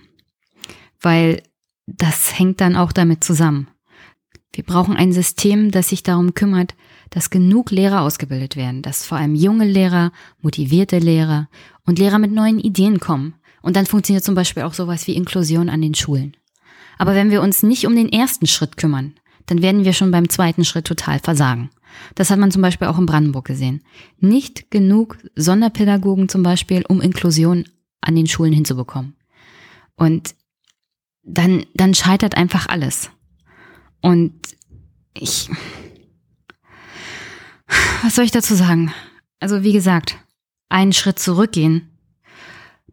Weil 0.99 1.41
das 1.87 2.37
hängt 2.37 2.61
dann 2.61 2.75
auch 2.75 2.91
damit 2.91 3.23
zusammen. 3.23 3.67
Wir 4.53 4.63
brauchen 4.63 4.97
ein 4.97 5.13
System, 5.13 5.71
das 5.71 5.89
sich 5.89 6.03
darum 6.03 6.33
kümmert, 6.33 6.75
dass 7.09 7.29
genug 7.29 7.71
Lehrer 7.71 8.01
ausgebildet 8.01 8.55
werden, 8.55 8.81
dass 8.81 9.05
vor 9.05 9.17
allem 9.17 9.35
junge 9.35 9.65
Lehrer, 9.65 10.11
motivierte 10.41 10.99
Lehrer 10.99 11.47
und 11.85 11.99
Lehrer 11.99 12.19
mit 12.19 12.31
neuen 12.31 12.59
Ideen 12.59 12.99
kommen. 12.99 13.35
Und 13.61 13.75
dann 13.75 13.85
funktioniert 13.85 14.23
zum 14.23 14.35
Beispiel 14.35 14.63
auch 14.63 14.73
sowas 14.73 15.07
wie 15.07 15.15
Inklusion 15.15 15.69
an 15.69 15.81
den 15.81 15.95
Schulen. 15.95 16.35
Aber 16.97 17.15
wenn 17.15 17.31
wir 17.31 17.41
uns 17.41 17.63
nicht 17.63 17.85
um 17.85 17.95
den 17.95 18.09
ersten 18.09 18.47
Schritt 18.47 18.77
kümmern, 18.77 19.13
dann 19.45 19.61
werden 19.61 19.85
wir 19.85 19.93
schon 19.93 20.11
beim 20.11 20.29
zweiten 20.29 20.65
Schritt 20.65 20.85
total 20.85 21.19
versagen. 21.19 21.69
Das 22.15 22.29
hat 22.29 22.39
man 22.39 22.51
zum 22.51 22.61
Beispiel 22.61 22.87
auch 22.87 22.97
in 22.97 23.05
Brandenburg 23.05 23.45
gesehen. 23.45 23.83
Nicht 24.19 24.71
genug 24.71 25.17
Sonderpädagogen 25.35 26.29
zum 26.29 26.43
Beispiel, 26.43 26.83
um 26.87 27.01
Inklusion 27.01 27.65
an 28.01 28.15
den 28.15 28.27
Schulen 28.27 28.53
hinzubekommen. 28.53 29.15
Und 29.95 30.35
dann, 31.23 31.65
dann 31.73 31.93
scheitert 31.93 32.35
einfach 32.35 32.67
alles. 32.67 33.11
Und 34.01 34.33
ich, 35.13 35.49
was 38.03 38.15
soll 38.15 38.25
ich 38.25 38.31
dazu 38.31 38.55
sagen? 38.55 38.93
Also 39.39 39.63
wie 39.63 39.73
gesagt, 39.73 40.17
einen 40.69 40.93
Schritt 40.93 41.19
zurückgehen, 41.19 41.89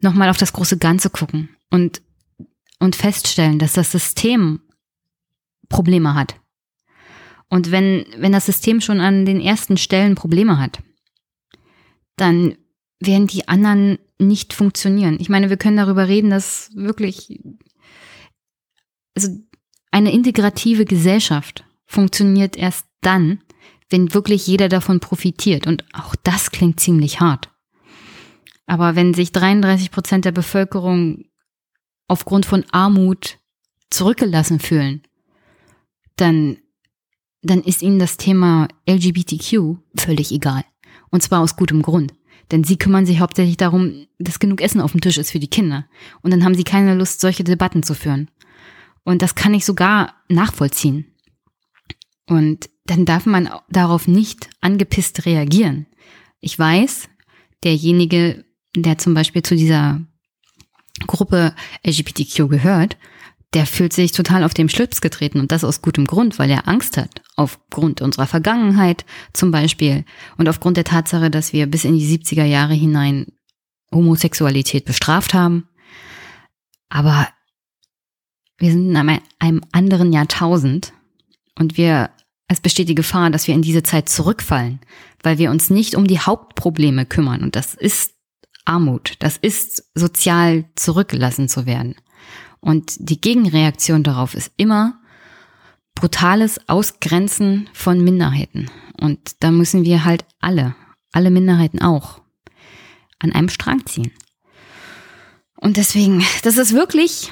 nochmal 0.01 0.29
auf 0.29 0.37
das 0.37 0.53
große 0.53 0.79
Ganze 0.79 1.11
gucken 1.11 1.49
und, 1.71 2.03
und 2.79 2.97
feststellen, 2.97 3.59
dass 3.59 3.73
das 3.73 3.93
System 3.93 4.61
Probleme 5.69 6.15
hat. 6.15 6.37
Und 7.49 7.71
wenn, 7.71 8.05
wenn 8.17 8.33
das 8.33 8.47
System 8.47 8.81
schon 8.81 9.01
an 9.01 9.25
den 9.25 9.41
ersten 9.41 9.77
Stellen 9.77 10.15
Probleme 10.15 10.59
hat, 10.59 10.83
dann 12.17 12.57
werden 13.01 13.27
die 13.27 13.49
anderen 13.49 13.99
nicht 14.19 14.53
funktionieren. 14.53 15.19
Ich 15.21 15.29
meine, 15.29 15.51
wir 15.51 15.57
können 15.57 15.77
darüber 15.77 16.09
reden, 16.09 16.31
dass 16.31 16.71
wirklich, 16.75 17.41
also 19.15 19.39
eine 19.91 20.13
integrative 20.13 20.85
Gesellschaft 20.85 21.65
funktioniert 21.87 22.57
erst 22.57 22.87
dann, 23.01 23.41
wenn 23.91 24.13
wirklich 24.13 24.47
jeder 24.47 24.69
davon 24.69 25.01
profitiert. 25.01 25.67
Und 25.67 25.85
auch 25.95 26.15
das 26.17 26.51
klingt 26.51 26.81
ziemlich 26.81 27.21
hart. 27.21 27.51
Aber 28.67 28.97
wenn 28.97 29.15
sich 29.15 29.33
33 29.33 29.91
Prozent 29.91 30.25
der 30.27 30.33
Bevölkerung 30.33 31.25
aufgrund 32.07 32.45
von 32.45 32.65
Armut 32.71 33.39
zurückgelassen 33.91 34.61
fühlen, 34.61 35.03
dann, 36.17 36.59
dann 37.43 37.63
ist 37.63 37.83
ihnen 37.83 37.99
das 37.99 38.19
Thema 38.19 38.69
LGBTQ 38.87 39.77
völlig 39.97 40.33
egal. 40.33 40.65
Und 41.11 41.23
zwar 41.23 41.41
aus 41.41 41.57
gutem 41.57 41.81
Grund. 41.81 42.13
Denn 42.51 42.65
sie 42.65 42.77
kümmern 42.77 43.07
sich 43.07 43.21
hauptsächlich 43.21 43.57
darum, 43.57 44.07
dass 44.19 44.39
genug 44.39 44.61
Essen 44.61 44.81
auf 44.81 44.93
dem 44.93 45.01
Tisch 45.01 45.19
ist 45.19 45.31
für 45.31 45.39
die 45.39 45.49
Kinder. 45.49 45.87
Und 46.23 46.31
dann 46.31 46.45
haben 46.45 46.55
sie 46.55 46.65
keine 46.65 46.95
Lust, 46.95 47.21
solche 47.21 47.45
Debatten 47.45 47.83
zu 47.83 47.95
führen. 47.95 48.31
Und 49.05 49.23
das 49.23 49.35
kann 49.35 49.55
ich 49.55 49.65
sogar 49.65 50.15
nachvollziehen. 50.29 51.15
Und 52.27 52.69
dann 52.85 53.05
darf 53.05 53.27
man 53.27 53.49
darauf 53.69 54.09
nicht 54.09 54.51
angepisst 54.61 55.27
reagieren. 55.27 55.87
Ich 56.41 56.59
weiß, 56.59 57.09
derjenige, 57.65 58.45
der 58.77 58.99
zum 58.99 59.15
Beispiel 59.15 59.43
zu 59.43 59.57
dieser 59.57 60.01
Gruppe 61.07 61.55
LGBTQ 61.87 62.49
gehört, 62.49 62.97
der 63.55 63.67
fühlt 63.67 63.93
sich 63.93 64.13
total 64.13 64.45
auf 64.45 64.53
dem 64.53 64.69
Schlips 64.69 65.01
getreten 65.01 65.41
und 65.41 65.53
das 65.53 65.65
aus 65.65 65.81
gutem 65.81 66.07
Grund, 66.07 66.39
weil 66.39 66.51
er 66.51 66.69
Angst 66.69 66.97
hat. 66.97 67.23
Aufgrund 67.37 68.03
unserer 68.03 68.27
Vergangenheit 68.27 69.07
zum 69.33 69.51
Beispiel 69.51 70.05
und 70.37 70.49
aufgrund 70.49 70.77
der 70.77 70.85
Tatsache, 70.85 71.31
dass 71.31 71.53
wir 71.53 71.67
bis 71.67 71.85
in 71.85 71.97
die 71.97 72.19
70er 72.19 72.45
Jahre 72.45 72.75
hinein 72.75 73.27
Homosexualität 73.91 74.85
bestraft 74.85 75.33
haben. 75.33 75.69
Aber 76.91 77.29
wir 78.59 78.73
sind 78.73 78.91
in 78.91 78.97
einem, 79.39 79.61
anderen 79.73 80.13
Jahrtausend 80.13 80.93
und 81.57 81.77
wir, 81.77 82.11
es 82.49 82.61
besteht 82.61 82.89
die 82.89 82.95
Gefahr, 82.95 83.31
dass 83.31 83.47
wir 83.47 83.55
in 83.55 83.63
diese 83.63 83.83
Zeit 83.83 84.09
zurückfallen, 84.09 84.81
weil 85.23 85.39
wir 85.39 85.51
uns 85.51 85.71
nicht 85.71 85.95
um 85.95 86.07
die 86.07 86.19
Hauptprobleme 86.19 87.07
kümmern. 87.07 87.43
Und 87.43 87.57
das 87.57 87.75
ist 87.75 88.15
Armut, 88.65 89.15
das 89.21 89.37
ist 89.37 89.91
sozial 89.95 90.65
zurückgelassen 90.75 91.49
zu 91.49 91.67
werden. 91.67 91.95
Und 92.61 92.97
die 92.99 93.21
Gegenreaktion 93.21 94.03
darauf 94.03 94.35
ist 94.35 94.53
immer 94.57 95.01
brutales 95.95 96.69
Ausgrenzen 96.69 97.69
von 97.73 98.03
Minderheiten. 98.03 98.71
Und 99.01 99.37
da 99.41 99.51
müssen 99.51 99.85
wir 99.85 100.05
halt 100.05 100.25
alle, 100.41 100.75
alle 101.13 101.31
Minderheiten 101.31 101.81
auch, 101.81 102.21
an 103.21 103.33
einem 103.33 103.49
Strang 103.49 103.87
ziehen. 103.87 104.13
Und 105.55 105.77
deswegen, 105.77 106.25
das 106.43 106.57
ist 106.57 106.73
wirklich 106.73 107.31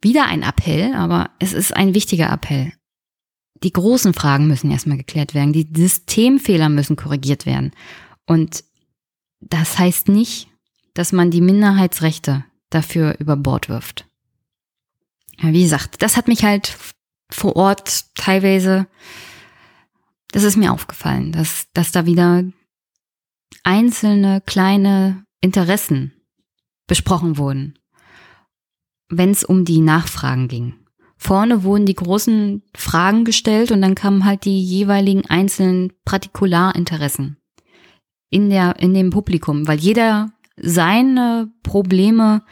wieder 0.00 0.26
ein 0.26 0.42
Appell, 0.42 0.94
aber 0.94 1.30
es 1.38 1.52
ist 1.52 1.74
ein 1.74 1.94
wichtiger 1.94 2.30
Appell. 2.30 2.72
Die 3.62 3.72
großen 3.72 4.14
Fragen 4.14 4.46
müssen 4.46 4.70
erstmal 4.70 4.98
geklärt 4.98 5.34
werden. 5.34 5.52
Die 5.52 5.68
Systemfehler 5.74 6.68
müssen 6.68 6.96
korrigiert 6.96 7.44
werden. 7.44 7.72
Und 8.26 8.64
das 9.40 9.78
heißt 9.78 10.08
nicht, 10.08 10.48
dass 10.94 11.12
man 11.12 11.30
die 11.30 11.40
Minderheitsrechte 11.40 12.44
dafür 12.70 13.16
über 13.18 13.36
Bord 13.36 13.68
wirft. 13.68 14.06
Wie 15.40 15.62
gesagt, 15.62 16.02
das 16.02 16.16
hat 16.16 16.28
mich 16.28 16.44
halt 16.44 16.76
vor 17.30 17.56
Ort 17.56 18.14
teilweise, 18.16 18.86
das 20.32 20.42
ist 20.42 20.56
mir 20.56 20.72
aufgefallen, 20.72 21.32
dass, 21.32 21.66
dass 21.72 21.92
da 21.92 22.06
wieder 22.06 22.44
einzelne 23.62 24.40
kleine 24.40 25.24
Interessen 25.40 26.12
besprochen 26.86 27.38
wurden 27.38 27.78
wenn 29.08 29.30
es 29.30 29.44
um 29.44 29.64
die 29.64 29.80
Nachfragen 29.80 30.48
ging. 30.48 30.74
Vorne 31.16 31.64
wurden 31.64 31.86
die 31.86 31.94
großen 31.94 32.62
Fragen 32.76 33.24
gestellt 33.24 33.72
und 33.72 33.82
dann 33.82 33.96
kamen 33.96 34.24
halt 34.24 34.44
die 34.44 34.62
jeweiligen 34.62 35.26
einzelnen 35.26 35.92
Partikularinteressen 36.04 37.36
in 38.30 38.50
der, 38.50 38.76
in 38.78 38.94
dem 38.94 39.10
Publikum, 39.10 39.66
weil 39.66 39.78
jeder 39.78 40.30
seine 40.56 41.50
Probleme 41.62 42.42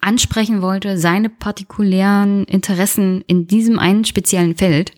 ansprechen 0.00 0.62
wollte, 0.62 0.98
seine 0.98 1.28
partikulären 1.28 2.44
Interessen 2.44 3.22
in 3.26 3.46
diesem 3.46 3.78
einen 3.78 4.04
speziellen 4.04 4.56
Feld. 4.56 4.92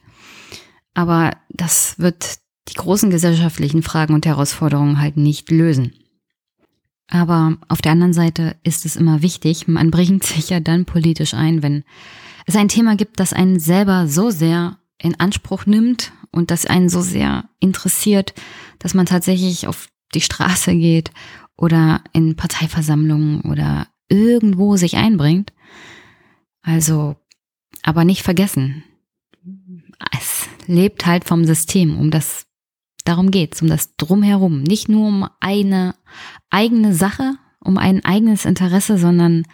Aber 0.95 1.33
das 1.49 1.99
wird 1.99 2.39
die 2.69 2.75
großen 2.75 3.11
gesellschaftlichen 3.11 3.83
Fragen 3.83 4.15
und 4.15 4.27
Herausforderungen 4.27 5.01
halt 5.01 5.17
nicht 5.17 5.51
lösen. 5.51 5.93
Aber 7.09 7.57
auf 7.69 7.83
der 7.83 7.93
anderen 7.93 8.13
Seite 8.13 8.57
ist 8.63 8.87
es 8.87 8.97
immer 8.97 9.23
wichtig, 9.23 9.69
man 9.69 9.91
bringt 9.91 10.25
sich 10.25 10.51
ja 10.51 10.61
dann 10.61 10.85
politisch 10.85 11.35
ein, 11.35 11.63
wenn 11.63 11.85
es 12.47 12.57
ein 12.57 12.69
Thema 12.69 12.97
gibt, 12.97 13.21
das 13.21 13.33
einen 13.33 13.59
selber 13.59 14.07
so 14.07 14.31
sehr 14.31 14.79
in 14.99 15.19
Anspruch 15.19 15.67
nimmt 15.67 16.13
und 16.31 16.51
das 16.51 16.67
einen 16.67 16.89
so 16.89 17.01
sehr 17.01 17.49
interessiert, 17.61 18.35
dass 18.79 18.95
man 18.95 19.07
tatsächlich 19.07 19.67
auf 19.67 19.89
die 20.15 20.21
Straße 20.21 20.75
geht 20.75 21.11
oder 21.57 22.03
in 22.13 22.37
Parteiversammlungen 22.37 23.43
oder 23.43 23.89
irgendwo 24.09 24.77
sich 24.77 24.97
einbringt. 24.97 25.53
Also, 26.63 27.17
aber 27.83 28.05
nicht 28.05 28.23
vergessen, 28.23 28.85
es 30.13 30.49
lebt 30.67 31.07
halt 31.07 31.25
vom 31.25 31.45
System, 31.45 31.99
um 31.99 32.11
das 32.11 32.47
Darum 33.05 33.31
geht's, 33.31 33.61
um 33.61 33.69
das 33.69 33.97
Drumherum. 33.97 34.63
Nicht 34.63 34.89
nur 34.89 35.07
um 35.07 35.29
eine 35.41 35.95
eigene 36.51 36.95
Sache, 36.95 37.35
um 37.61 37.79
ein 37.79 38.05
eigenes 38.05 38.45
Interesse, 38.45 38.99
sondern 38.99 39.45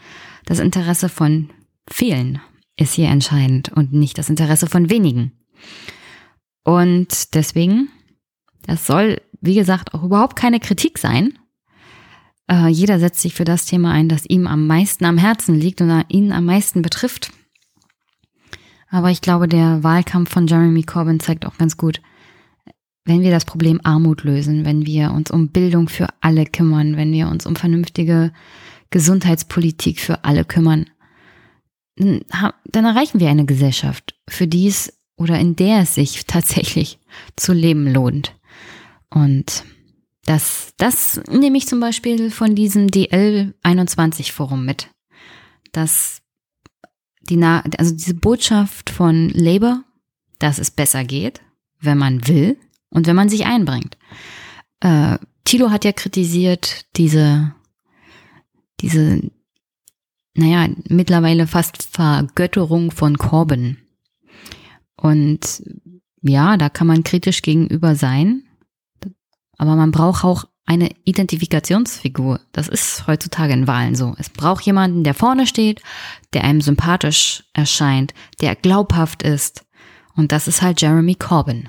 das 0.47 0.59
Interesse 0.59 1.09
von 1.09 1.51
vielen 1.91 2.41
ist 2.77 2.95
hier 2.95 3.09
entscheidend 3.09 3.71
und 3.73 3.93
nicht 3.93 4.19
das 4.19 4.31
Interesse 4.31 4.67
von 4.67 4.89
wenigen. 4.89 5.33
Und 6.65 7.35
deswegen, 7.35 7.89
das 8.67 8.87
soll, 8.87 9.21
wie 9.41 9.55
gesagt, 9.55 9.95
auch 9.95 10.03
überhaupt 10.03 10.37
keine 10.37 10.61
Kritik 10.61 10.99
sein. 10.99 11.39
Äh, 12.51 12.69
jeder 12.69 12.99
setzt 12.99 13.21
sich 13.21 13.35
für 13.35 13.45
das 13.45 13.67
Thema 13.67 13.93
ein, 13.93 14.09
das 14.09 14.25
ihm 14.27 14.47
am 14.47 14.67
meisten 14.67 15.05
am 15.05 15.19
Herzen 15.19 15.55
liegt 15.55 15.81
und 15.81 16.05
ihn 16.09 16.33
am 16.33 16.45
meisten 16.45 16.83
betrifft. 16.83 17.33
Aber 18.89 19.11
ich 19.11 19.21
glaube, 19.21 19.47
der 19.47 19.85
Wahlkampf 19.85 20.31
von 20.31 20.47
Jeremy 20.47 20.83
Corbyn 20.83 21.21
zeigt 21.21 21.47
auch 21.47 21.59
ganz 21.59 21.77
gut, 21.77 22.01
wenn 23.05 23.23
wir 23.23 23.31
das 23.31 23.45
Problem 23.45 23.81
Armut 23.83 24.25
lösen, 24.25 24.65
wenn 24.65 24.87
wir 24.87 25.13
uns 25.13 25.31
um 25.31 25.49
Bildung 25.49 25.89
für 25.89 26.09
alle 26.21 26.45
kümmern, 26.47 26.97
wenn 26.97 27.13
wir 27.13 27.29
uns 27.29 27.47
um 27.47 27.57
vernünftige 27.57 28.33
Gesundheitspolitik 28.91 30.01
für 30.01 30.25
alle 30.25 30.45
kümmern, 30.45 30.91
dann 31.97 32.85
erreichen 32.85 33.21
wir 33.21 33.29
eine 33.29 33.47
Gesellschaft, 33.47 34.15
für 34.29 34.47
die 34.47 34.69
es 34.69 34.99
oder 35.17 35.39
in 35.39 35.57
der 35.57 35.81
es 35.81 35.95
sich 35.95 36.25
tatsächlich 36.27 36.99
zu 37.37 37.53
leben 37.53 37.93
lohnt. 37.93 38.35
Und 39.11 39.65
das, 40.25 40.75
das 40.77 41.21
nehme 41.29 41.59
ich 41.59 41.67
zum 41.67 41.81
Beispiel 41.81 42.31
von 42.31 42.55
diesem 42.55 42.87
DL21-Forum 42.89 44.65
mit. 44.65 44.89
Dass 45.73 46.23
die, 47.23 47.43
also 47.43 47.95
diese 47.95 48.15
Botschaft 48.15 48.91
von 48.91 49.29
Labour, 49.31 49.85
dass 50.39 50.59
es 50.59 50.71
besser 50.71 51.05
geht, 51.05 51.41
wenn 51.81 51.99
man 51.99 52.27
will 52.27 52.57
und 52.91 53.07
wenn 53.07 53.17
man 53.17 53.29
sich 53.29 53.47
einbringt. 53.47 53.97
Äh, 54.81 55.19
Tilo 55.45 55.71
hat 55.71 55.85
ja 55.85 55.93
kritisiert 55.93 56.87
diese, 56.97 57.55
diese, 58.81 59.21
naja, 60.35 60.69
mittlerweile 60.89 61.47
fast 61.47 61.83
Vergötterung 61.83 62.91
von 62.91 63.19
Corbyn. 63.19 63.79
Und 64.97 65.62
ja, 66.23 66.57
da 66.57 66.69
kann 66.69 66.87
man 66.87 67.03
kritisch 67.03 67.43
gegenüber 67.43 67.95
sein. 67.95 68.45
Aber 69.57 69.77
man 69.77 69.91
braucht 69.91 70.25
auch 70.25 70.45
eine 70.67 70.91
Identifikationsfigur. 71.05 72.41
Das 72.53 72.69
ist 72.69 73.07
heutzutage 73.07 73.53
in 73.53 73.67
Wahlen 73.67 73.95
so. 73.95 74.15
Es 74.19 74.31
braucht 74.31 74.65
jemanden, 74.65 75.03
der 75.05 75.15
vorne 75.15 75.47
steht, 75.47 75.83
der 76.33 76.45
einem 76.45 76.61
sympathisch 76.61 77.45
erscheint, 77.53 78.15
der 78.41 78.55
glaubhaft 78.55 79.23
ist. 79.23 79.67
Und 80.15 80.33
das 80.33 80.49
ist 80.49 80.62
halt 80.62 80.81
Jeremy 80.81 81.15
Corbyn. 81.15 81.69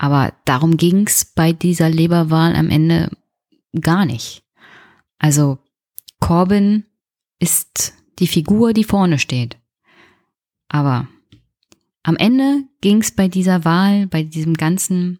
Aber 0.00 0.32
darum 0.44 0.76
ging's 0.76 1.24
bei 1.24 1.52
dieser 1.52 1.90
Leberwahl 1.90 2.54
am 2.54 2.70
Ende 2.70 3.10
gar 3.80 4.06
nicht. 4.06 4.44
Also 5.18 5.58
Corbyn 6.20 6.84
ist 7.40 7.94
die 8.20 8.28
Figur, 8.28 8.72
die 8.72 8.84
vorne 8.84 9.18
steht. 9.18 9.56
Aber 10.68 11.08
am 12.04 12.16
Ende 12.16 12.62
ging's 12.80 13.10
bei 13.10 13.26
dieser 13.26 13.64
Wahl, 13.64 14.06
bei 14.06 14.22
diesem 14.22 14.54
ganzen 14.54 15.18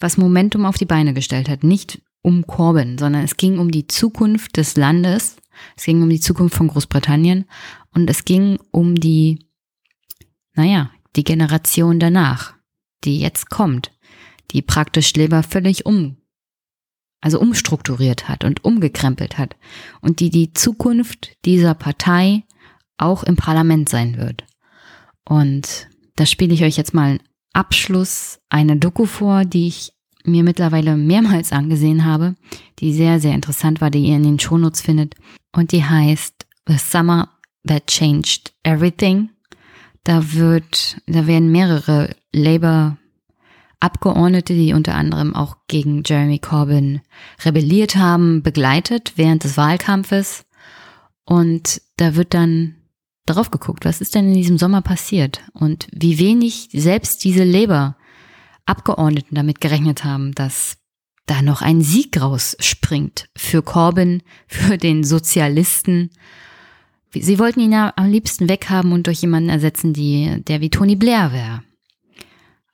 was 0.00 0.16
Momentum 0.16 0.64
auf 0.64 0.78
die 0.78 0.86
Beine 0.86 1.12
gestellt 1.12 1.50
hat. 1.50 1.62
Nicht 1.62 2.00
um 2.22 2.46
Corbyn, 2.46 2.96
sondern 2.96 3.22
es 3.22 3.36
ging 3.36 3.58
um 3.58 3.70
die 3.70 3.86
Zukunft 3.86 4.56
des 4.56 4.76
Landes, 4.76 5.36
es 5.76 5.84
ging 5.84 6.02
um 6.02 6.08
die 6.08 6.20
Zukunft 6.20 6.56
von 6.56 6.68
Großbritannien 6.68 7.44
und 7.92 8.08
es 8.08 8.24
ging 8.24 8.58
um 8.70 8.94
die, 8.94 9.46
naja, 10.54 10.90
die 11.16 11.24
Generation 11.24 12.00
danach, 12.00 12.54
die 13.04 13.20
jetzt 13.20 13.50
kommt, 13.50 13.92
die 14.52 14.62
praktisch 14.62 15.12
Leber 15.14 15.42
völlig 15.42 15.86
um, 15.86 16.16
also 17.20 17.40
umstrukturiert 17.40 18.28
hat 18.28 18.44
und 18.44 18.64
umgekrempelt 18.64 19.38
hat 19.38 19.56
und 20.00 20.20
die 20.20 20.30
die 20.30 20.52
Zukunft 20.52 21.36
dieser 21.44 21.74
Partei 21.74 22.44
auch 22.98 23.22
im 23.22 23.36
Parlament 23.36 23.88
sein 23.88 24.16
wird. 24.16 24.44
Und 25.24 25.88
da 26.16 26.26
spiele 26.26 26.54
ich 26.54 26.62
euch 26.62 26.76
jetzt 26.76 26.94
mal 26.94 27.18
Abschluss 27.52 28.38
eine 28.48 28.76
Doku 28.76 29.06
vor, 29.06 29.44
die 29.44 29.68
ich 29.68 29.92
mir 30.24 30.42
mittlerweile 30.42 30.96
mehrmals 30.96 31.52
angesehen 31.52 32.04
habe, 32.04 32.34
die 32.78 32.92
sehr, 32.92 33.20
sehr 33.20 33.34
interessant 33.34 33.80
war, 33.80 33.90
die 33.90 34.06
ihr 34.06 34.16
in 34.16 34.24
den 34.24 34.38
Shownotes 34.38 34.80
findet. 34.80 35.14
Und 35.52 35.72
die 35.72 35.84
heißt 35.84 36.46
The 36.66 36.78
Summer 36.78 37.30
That 37.66 37.86
Changed 37.86 38.52
Everything. 38.62 39.30
Da 40.04 40.32
wird, 40.34 40.98
da 41.06 41.26
werden 41.26 41.50
mehrere 41.50 42.14
Labour 42.32 42.98
Abgeordnete, 43.80 44.54
die 44.54 44.72
unter 44.72 44.94
anderem 44.94 45.34
auch 45.34 45.56
gegen 45.68 46.02
Jeremy 46.04 46.38
Corbyn 46.38 47.00
rebelliert 47.44 47.96
haben, 47.96 48.42
begleitet 48.42 49.12
während 49.16 49.44
des 49.44 49.56
Wahlkampfes. 49.56 50.46
Und 51.24 51.82
da 51.96 52.14
wird 52.14 52.32
dann 52.32 52.76
drauf 53.26 53.50
geguckt, 53.50 53.84
was 53.84 54.00
ist 54.00 54.14
denn 54.14 54.28
in 54.28 54.34
diesem 54.34 54.58
Sommer 54.58 54.80
passiert 54.80 55.42
und 55.52 55.88
wie 55.92 56.18
wenig 56.18 56.68
selbst 56.72 57.24
diese 57.24 57.44
Labour-Abgeordneten 57.44 59.34
damit 59.34 59.60
gerechnet 59.60 60.04
haben, 60.04 60.32
dass 60.32 60.78
da 61.26 61.42
noch 61.42 61.60
ein 61.60 61.82
Sieg 61.82 62.20
rausspringt 62.20 63.28
für 63.36 63.62
Corbyn, 63.62 64.22
für 64.46 64.78
den 64.78 65.04
Sozialisten. 65.04 66.10
Sie 67.12 67.38
wollten 67.38 67.60
ihn 67.60 67.72
ja 67.72 67.92
am 67.96 68.10
liebsten 68.10 68.48
weghaben 68.48 68.92
und 68.92 69.06
durch 69.06 69.22
jemanden 69.22 69.48
ersetzen, 69.48 69.92
die, 69.92 70.42
der 70.46 70.60
wie 70.60 70.70
Tony 70.70 70.96
Blair 70.96 71.32
wäre. 71.32 71.62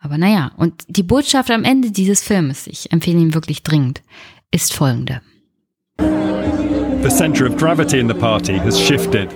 Aber 0.02 0.18
naja, 0.18 0.50
und 0.56 0.84
die 0.88 1.04
Botschaft 1.04 1.50
am 1.52 1.62
Ende 1.64 1.92
dieses 1.92 2.22
Filmes, 2.22 2.66
ich 2.66 2.90
empfehle 2.90 3.20
ihn 3.20 3.34
wirklich 3.34 3.62
dringend, 3.62 4.02
ist 4.50 4.74
folgende. 4.74 5.20
The 5.98 7.10
center 7.10 7.46
of 7.46 7.56
gravity 7.56 8.00
in 8.00 8.08
the 8.08 8.14
party 8.14 8.58
has 8.58 8.76
shifted. 8.78 9.32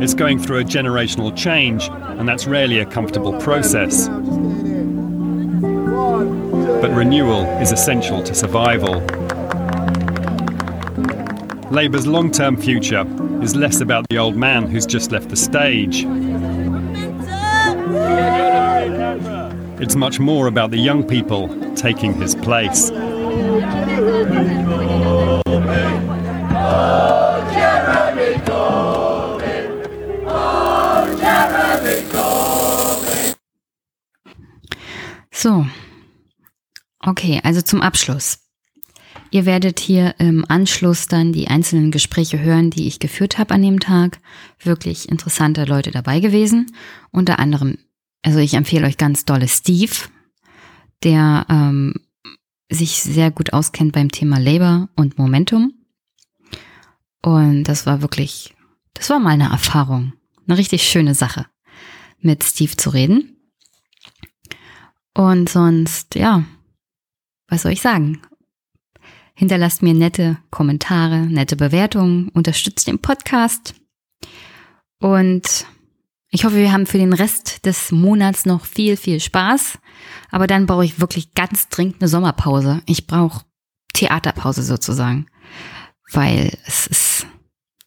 It's 0.00 0.14
going 0.14 0.40
through 0.40 0.58
a 0.58 0.64
generational 0.64 1.32
change, 1.36 1.88
and 2.18 2.28
that's 2.28 2.48
rarely 2.48 2.80
a 2.80 2.84
comfortable 2.84 3.38
process. 3.38 4.08
But 6.80 6.90
renewal 6.94 7.44
is 7.60 7.70
essential 7.70 8.22
to 8.24 8.34
survival. 8.34 9.02
Labour's 11.70 12.06
long 12.06 12.32
term 12.32 12.56
future 12.56 13.06
is 13.40 13.54
less 13.54 13.80
about 13.80 14.08
the 14.08 14.18
old 14.18 14.34
man 14.36 14.66
who's 14.66 14.86
just 14.86 15.12
left 15.12 15.28
the 15.28 15.36
stage. 15.36 16.04
It's 19.80 19.96
much 19.96 20.20
more 20.20 20.46
about 20.46 20.70
the 20.70 20.78
young 20.78 21.02
people 21.02 21.48
taking 21.74 22.12
his 22.14 22.34
place. 22.34 22.92
So. 35.32 35.64
Okay, 37.06 37.40
also 37.42 37.62
zum 37.62 37.80
Abschluss. 37.80 38.49
Ihr 39.32 39.46
werdet 39.46 39.78
hier 39.78 40.16
im 40.18 40.44
Anschluss 40.48 41.06
dann 41.06 41.32
die 41.32 41.46
einzelnen 41.46 41.92
Gespräche 41.92 42.40
hören, 42.40 42.70
die 42.70 42.88
ich 42.88 42.98
geführt 42.98 43.38
habe 43.38 43.54
an 43.54 43.62
dem 43.62 43.78
Tag. 43.78 44.18
Wirklich 44.62 45.08
interessante 45.08 45.64
Leute 45.64 45.92
dabei 45.92 46.18
gewesen. 46.18 46.66
Unter 47.12 47.38
anderem, 47.38 47.78
also 48.22 48.40
ich 48.40 48.54
empfehle 48.54 48.86
euch 48.86 48.96
ganz 48.96 49.24
dolle 49.24 49.46
Steve, 49.46 49.94
der 51.04 51.46
ähm, 51.48 51.94
sich 52.68 53.02
sehr 53.02 53.30
gut 53.30 53.52
auskennt 53.52 53.92
beim 53.92 54.10
Thema 54.10 54.38
Labor 54.38 54.88
und 54.96 55.16
Momentum. 55.16 55.74
Und 57.22 57.64
das 57.64 57.86
war 57.86 58.02
wirklich, 58.02 58.54
das 58.94 59.10
war 59.10 59.20
mal 59.20 59.30
eine 59.30 59.50
Erfahrung, 59.50 60.14
eine 60.48 60.58
richtig 60.58 60.82
schöne 60.82 61.14
Sache, 61.14 61.46
mit 62.20 62.42
Steve 62.42 62.76
zu 62.76 62.90
reden. 62.90 63.36
Und 65.14 65.48
sonst, 65.48 66.16
ja, 66.16 66.44
was 67.46 67.62
soll 67.62 67.72
ich 67.72 67.80
sagen? 67.80 68.22
Hinterlasst 69.40 69.80
mir 69.80 69.94
nette 69.94 70.36
Kommentare, 70.50 71.20
nette 71.20 71.56
Bewertungen, 71.56 72.28
unterstützt 72.28 72.86
den 72.86 72.98
Podcast. 72.98 73.74
Und 74.98 75.64
ich 76.28 76.44
hoffe, 76.44 76.56
wir 76.56 76.70
haben 76.72 76.84
für 76.84 76.98
den 76.98 77.14
Rest 77.14 77.64
des 77.64 77.90
Monats 77.90 78.44
noch 78.44 78.66
viel, 78.66 78.98
viel 78.98 79.18
Spaß. 79.18 79.78
Aber 80.30 80.46
dann 80.46 80.66
brauche 80.66 80.84
ich 80.84 81.00
wirklich 81.00 81.32
ganz 81.32 81.70
dringend 81.70 82.02
eine 82.02 82.08
Sommerpause. 82.08 82.82
Ich 82.84 83.06
brauche 83.06 83.46
Theaterpause 83.94 84.62
sozusagen. 84.62 85.24
Weil 86.12 86.52
es 86.66 86.86
ist, 86.86 87.26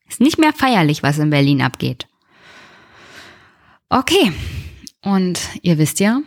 ist 0.09 0.21
nicht 0.21 0.39
mehr 0.39 0.53
feierlich, 0.53 1.03
was 1.03 1.19
in 1.19 1.29
Berlin 1.29 1.61
abgeht. 1.61 2.07
Okay. 3.89 4.33
Und 5.03 5.39
ihr 5.61 5.77
wisst 5.77 5.99
ja, 5.99 6.19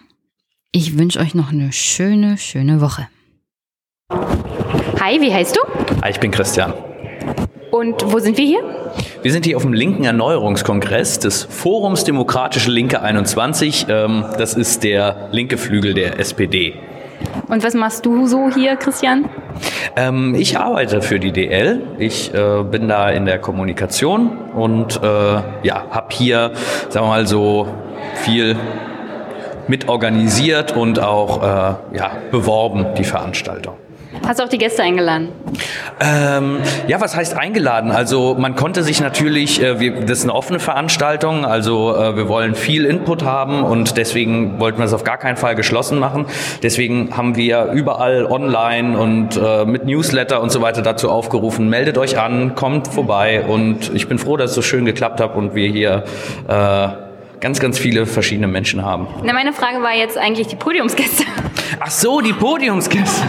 ich 0.70 0.96
wünsche 0.96 1.18
euch 1.18 1.34
noch 1.34 1.50
eine 1.50 1.72
schöne, 1.72 2.38
schöne 2.38 2.80
Woche. 2.80 3.08
Hi, 4.98 5.20
wie 5.20 5.32
heißt 5.32 5.56
du? 5.56 5.60
Ich 6.08 6.18
bin 6.20 6.30
Christian. 6.30 6.72
Und 7.70 8.10
wo 8.10 8.18
sind 8.18 8.38
wir 8.38 8.46
hier? 8.46 8.62
Wir 9.22 9.30
sind 9.30 9.44
hier 9.44 9.58
auf 9.58 9.62
dem 9.62 9.74
linken 9.74 10.04
Erneuerungskongress 10.04 11.18
des 11.18 11.44
Forums 11.44 12.04
Demokratische 12.04 12.70
Linke 12.70 13.02
21. 13.02 13.86
Ähm, 13.90 14.24
das 14.38 14.54
ist 14.54 14.84
der 14.84 15.28
linke 15.32 15.58
Flügel 15.58 15.92
der 15.92 16.18
SPD. 16.18 16.74
Und 17.48 17.62
was 17.62 17.74
machst 17.74 18.06
du 18.06 18.26
so 18.26 18.50
hier, 18.52 18.76
Christian? 18.76 19.28
Ähm, 19.96 20.34
ich 20.34 20.58
arbeite 20.58 21.02
für 21.02 21.20
die 21.20 21.30
DL. 21.30 21.82
Ich 21.98 22.32
äh, 22.32 22.62
bin 22.62 22.88
da 22.88 23.10
in 23.10 23.26
der 23.26 23.38
Kommunikation 23.38 24.38
und 24.54 25.00
äh, 25.02 25.06
ja, 25.06 25.84
habe 25.90 26.08
hier, 26.10 26.52
sagen 26.88 27.06
wir 27.06 27.10
mal 27.10 27.26
so, 27.26 27.68
viel 28.14 28.56
mitorganisiert 29.68 30.74
und 30.74 31.00
auch 31.00 31.42
äh, 31.42 31.96
ja, 31.96 32.12
beworben, 32.30 32.86
die 32.96 33.04
Veranstaltung. 33.04 33.74
Hast 34.26 34.40
du 34.40 34.44
auch 34.44 34.48
die 34.48 34.58
Gäste 34.58 34.82
eingeladen? 34.82 35.28
Ähm, 36.00 36.58
ja, 36.88 37.00
was 37.00 37.14
heißt 37.14 37.36
eingeladen? 37.36 37.92
Also 37.92 38.34
man 38.36 38.56
konnte 38.56 38.82
sich 38.82 39.00
natürlich, 39.00 39.62
äh, 39.62 39.78
wir, 39.78 40.00
das 40.00 40.18
ist 40.18 40.24
eine 40.24 40.34
offene 40.34 40.58
Veranstaltung, 40.58 41.44
also 41.44 41.94
äh, 41.94 42.16
wir 42.16 42.28
wollen 42.28 42.56
viel 42.56 42.86
Input 42.86 43.24
haben 43.24 43.62
und 43.62 43.96
deswegen 43.96 44.58
wollten 44.58 44.78
wir 44.78 44.84
es 44.84 44.92
auf 44.92 45.04
gar 45.04 45.16
keinen 45.18 45.36
Fall 45.36 45.54
geschlossen 45.54 46.00
machen. 46.00 46.26
Deswegen 46.64 47.16
haben 47.16 47.36
wir 47.36 47.66
überall 47.66 48.26
online 48.26 48.98
und 48.98 49.36
äh, 49.36 49.64
mit 49.64 49.84
Newsletter 49.86 50.42
und 50.42 50.50
so 50.50 50.60
weiter 50.60 50.82
dazu 50.82 51.08
aufgerufen, 51.08 51.68
meldet 51.68 51.96
euch 51.96 52.18
an, 52.18 52.56
kommt 52.56 52.88
vorbei 52.88 53.44
und 53.46 53.94
ich 53.94 54.08
bin 54.08 54.18
froh, 54.18 54.36
dass 54.36 54.50
es 54.50 54.56
so 54.56 54.62
schön 54.62 54.84
geklappt 54.84 55.20
hat 55.20 55.36
und 55.36 55.54
wir 55.54 55.68
hier 55.68 56.02
äh, 56.48 57.05
ganz, 57.46 57.60
ganz 57.60 57.78
viele 57.78 58.06
verschiedene 58.06 58.48
Menschen 58.48 58.84
haben. 58.84 59.06
Na, 59.22 59.32
meine 59.32 59.52
Frage 59.52 59.80
war 59.80 59.94
jetzt 59.94 60.18
eigentlich 60.18 60.48
die 60.48 60.56
Podiumsgäste. 60.56 61.22
Ach 61.78 61.92
so, 61.92 62.20
die 62.20 62.32
Podiumsgäste. 62.32 63.22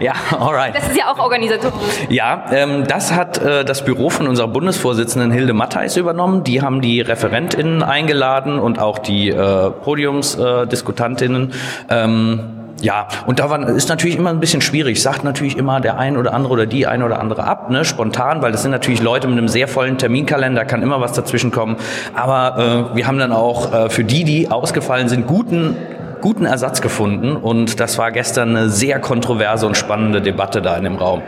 Ja, 0.00 0.12
alright. 0.32 0.74
Das 0.74 0.88
ist 0.88 0.96
ja 0.96 1.08
auch 1.08 1.20
organisatorisch. 1.20 1.94
Ja, 2.08 2.46
ähm, 2.50 2.84
das 2.88 3.12
hat 3.12 3.38
äh, 3.38 3.64
das 3.64 3.84
Büro 3.84 4.10
von 4.10 4.26
unserer 4.26 4.48
Bundesvorsitzenden 4.48 5.30
Hilde 5.30 5.52
Mattheis 5.52 5.96
übernommen. 5.96 6.42
Die 6.42 6.62
haben 6.62 6.80
die 6.80 7.00
ReferentInnen 7.00 7.84
eingeladen 7.84 8.58
und 8.58 8.80
auch 8.80 8.98
die 8.98 9.28
äh, 9.28 9.70
Podiumsdiskutantinnen. 9.70 11.52
Äh, 11.88 12.02
ähm, 12.02 12.63
ja, 12.80 13.08
und 13.26 13.38
da 13.38 13.50
war, 13.50 13.68
ist 13.68 13.88
natürlich 13.88 14.16
immer 14.16 14.30
ein 14.30 14.40
bisschen 14.40 14.60
schwierig. 14.60 15.00
Sagt 15.00 15.24
natürlich 15.24 15.56
immer 15.56 15.80
der 15.80 15.98
ein 15.98 16.16
oder 16.16 16.34
andere 16.34 16.52
oder 16.52 16.66
die 16.66 16.86
ein 16.86 17.02
oder 17.02 17.20
andere 17.20 17.44
ab, 17.44 17.70
ne, 17.70 17.84
spontan, 17.84 18.42
weil 18.42 18.52
das 18.52 18.62
sind 18.62 18.72
natürlich 18.72 19.00
Leute 19.00 19.28
mit 19.28 19.38
einem 19.38 19.48
sehr 19.48 19.68
vollen 19.68 19.96
Terminkalender, 19.96 20.64
kann 20.64 20.82
immer 20.82 21.00
was 21.00 21.12
dazwischen 21.12 21.50
kommen. 21.50 21.76
Aber 22.14 22.90
äh, 22.92 22.96
wir 22.96 23.06
haben 23.06 23.18
dann 23.18 23.32
auch 23.32 23.72
äh, 23.72 23.90
für 23.90 24.04
die, 24.04 24.24
die 24.24 24.50
ausgefallen 24.50 25.08
sind, 25.08 25.26
guten 25.26 25.76
guten 26.24 26.46
Ersatz 26.46 26.80
gefunden 26.80 27.36
und 27.36 27.80
das 27.80 27.98
war 27.98 28.10
gestern 28.10 28.56
eine 28.56 28.70
sehr 28.70 28.98
kontroverse 28.98 29.66
und 29.66 29.76
spannende 29.76 30.22
Debatte 30.22 30.62
da 30.62 30.74
in 30.78 30.84
dem 30.84 30.96
Raum. 30.96 31.20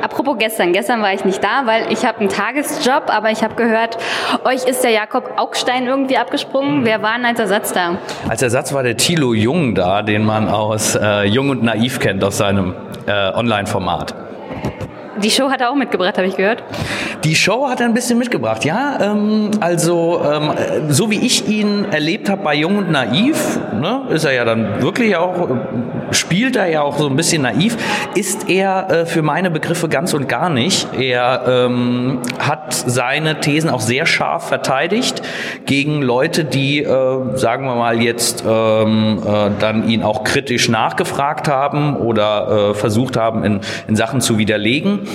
Apropos 0.00 0.36
gestern, 0.38 0.72
gestern 0.72 1.02
war 1.02 1.12
ich 1.12 1.24
nicht 1.24 1.42
da, 1.42 1.62
weil 1.64 1.92
ich 1.92 2.06
habe 2.06 2.20
einen 2.20 2.28
Tagesjob, 2.28 3.06
aber 3.08 3.32
ich 3.32 3.42
habe 3.42 3.56
gehört, 3.56 3.98
euch 4.44 4.62
ist 4.62 4.84
der 4.84 4.92
Jakob 4.92 5.32
Augstein 5.38 5.88
irgendwie 5.88 6.18
abgesprungen. 6.18 6.84
Wer 6.84 7.02
war 7.02 7.16
denn 7.16 7.24
als 7.24 7.40
Ersatz 7.40 7.72
da? 7.72 7.98
Als 8.28 8.40
Ersatz 8.40 8.72
war 8.72 8.84
der 8.84 8.96
Thilo 8.96 9.34
Jung 9.34 9.74
da, 9.74 10.02
den 10.02 10.24
man 10.24 10.46
aus 10.48 10.94
äh, 10.94 11.24
Jung 11.24 11.50
und 11.50 11.64
Naiv 11.64 11.98
kennt, 11.98 12.22
aus 12.22 12.38
seinem 12.38 12.76
äh, 13.08 13.32
Online-Format. 13.34 14.27
Die 15.22 15.30
Show 15.30 15.50
hat 15.50 15.60
er 15.60 15.70
auch 15.70 15.74
mitgebracht, 15.74 16.16
habe 16.16 16.28
ich 16.28 16.36
gehört. 16.36 16.62
Die 17.24 17.34
Show 17.34 17.68
hat 17.68 17.80
er 17.80 17.86
ein 17.86 17.94
bisschen 17.94 18.18
mitgebracht, 18.18 18.64
ja. 18.64 18.98
Ähm, 19.00 19.50
also 19.60 20.22
ähm, 20.24 20.52
so 20.88 21.10
wie 21.10 21.18
ich 21.18 21.48
ihn 21.48 21.86
erlebt 21.90 22.28
habe 22.28 22.42
bei 22.42 22.54
Jung 22.54 22.76
und 22.76 22.90
Naiv, 22.90 23.58
ne, 23.74 24.02
ist 24.10 24.24
er 24.24 24.32
ja 24.32 24.44
dann 24.44 24.80
wirklich 24.80 25.16
auch, 25.16 25.48
spielt 26.12 26.54
er 26.56 26.68
ja 26.68 26.82
auch 26.82 26.98
so 26.98 27.08
ein 27.08 27.16
bisschen 27.16 27.42
naiv, 27.42 27.76
ist 28.14 28.48
er 28.48 28.90
äh, 28.90 29.06
für 29.06 29.22
meine 29.22 29.50
Begriffe 29.50 29.88
ganz 29.88 30.14
und 30.14 30.28
gar 30.28 30.50
nicht. 30.50 30.88
Er 30.96 31.42
ähm, 31.48 32.20
hat 32.38 32.74
seine 32.74 33.40
Thesen 33.40 33.70
auch 33.70 33.80
sehr 33.80 34.06
scharf 34.06 34.48
verteidigt 34.48 35.22
gegen 35.66 36.02
Leute, 36.02 36.44
die, 36.44 36.82
äh, 36.82 37.36
sagen 37.36 37.66
wir 37.66 37.74
mal, 37.74 38.00
jetzt 38.00 38.44
ähm, 38.46 39.20
äh, 39.26 39.50
dann 39.58 39.88
ihn 39.88 40.02
auch 40.02 40.22
kritisch 40.22 40.68
nachgefragt 40.68 41.48
haben 41.48 41.96
oder 41.96 42.70
äh, 42.70 42.74
versucht 42.74 43.16
haben, 43.16 43.42
in, 43.42 43.60
in 43.88 43.96
Sachen 43.96 44.20
zu 44.20 44.38
widerlegen 44.38 45.07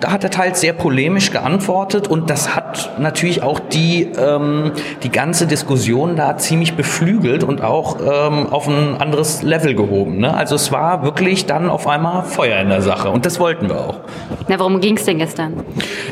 da 0.00 0.12
hat 0.12 0.24
er 0.24 0.30
teils 0.30 0.60
sehr 0.60 0.72
polemisch 0.72 1.30
geantwortet 1.30 2.08
und 2.08 2.30
das 2.30 2.54
hat 2.54 2.98
natürlich 2.98 3.42
auch 3.42 3.58
die, 3.58 4.08
ähm, 4.18 4.72
die 5.02 5.10
ganze 5.10 5.46
Diskussion 5.46 6.16
da 6.16 6.36
ziemlich 6.36 6.74
beflügelt 6.74 7.42
und 7.44 7.62
auch 7.62 7.98
ähm, 8.00 8.46
auf 8.48 8.68
ein 8.68 8.96
anderes 9.00 9.42
Level 9.42 9.74
gehoben. 9.74 10.18
Ne? 10.18 10.34
Also 10.34 10.54
es 10.54 10.72
war 10.72 11.02
wirklich 11.02 11.46
dann 11.46 11.68
auf 11.68 11.86
einmal 11.86 12.22
Feuer 12.24 12.60
in 12.60 12.68
der 12.68 12.82
Sache 12.82 13.10
und 13.10 13.26
das 13.26 13.40
wollten 13.40 13.68
wir 13.68 13.80
auch. 13.80 14.00
Na, 14.48 14.58
worum 14.58 14.80
ging 14.80 14.96
es 14.96 15.04
denn 15.04 15.18
gestern? 15.18 15.64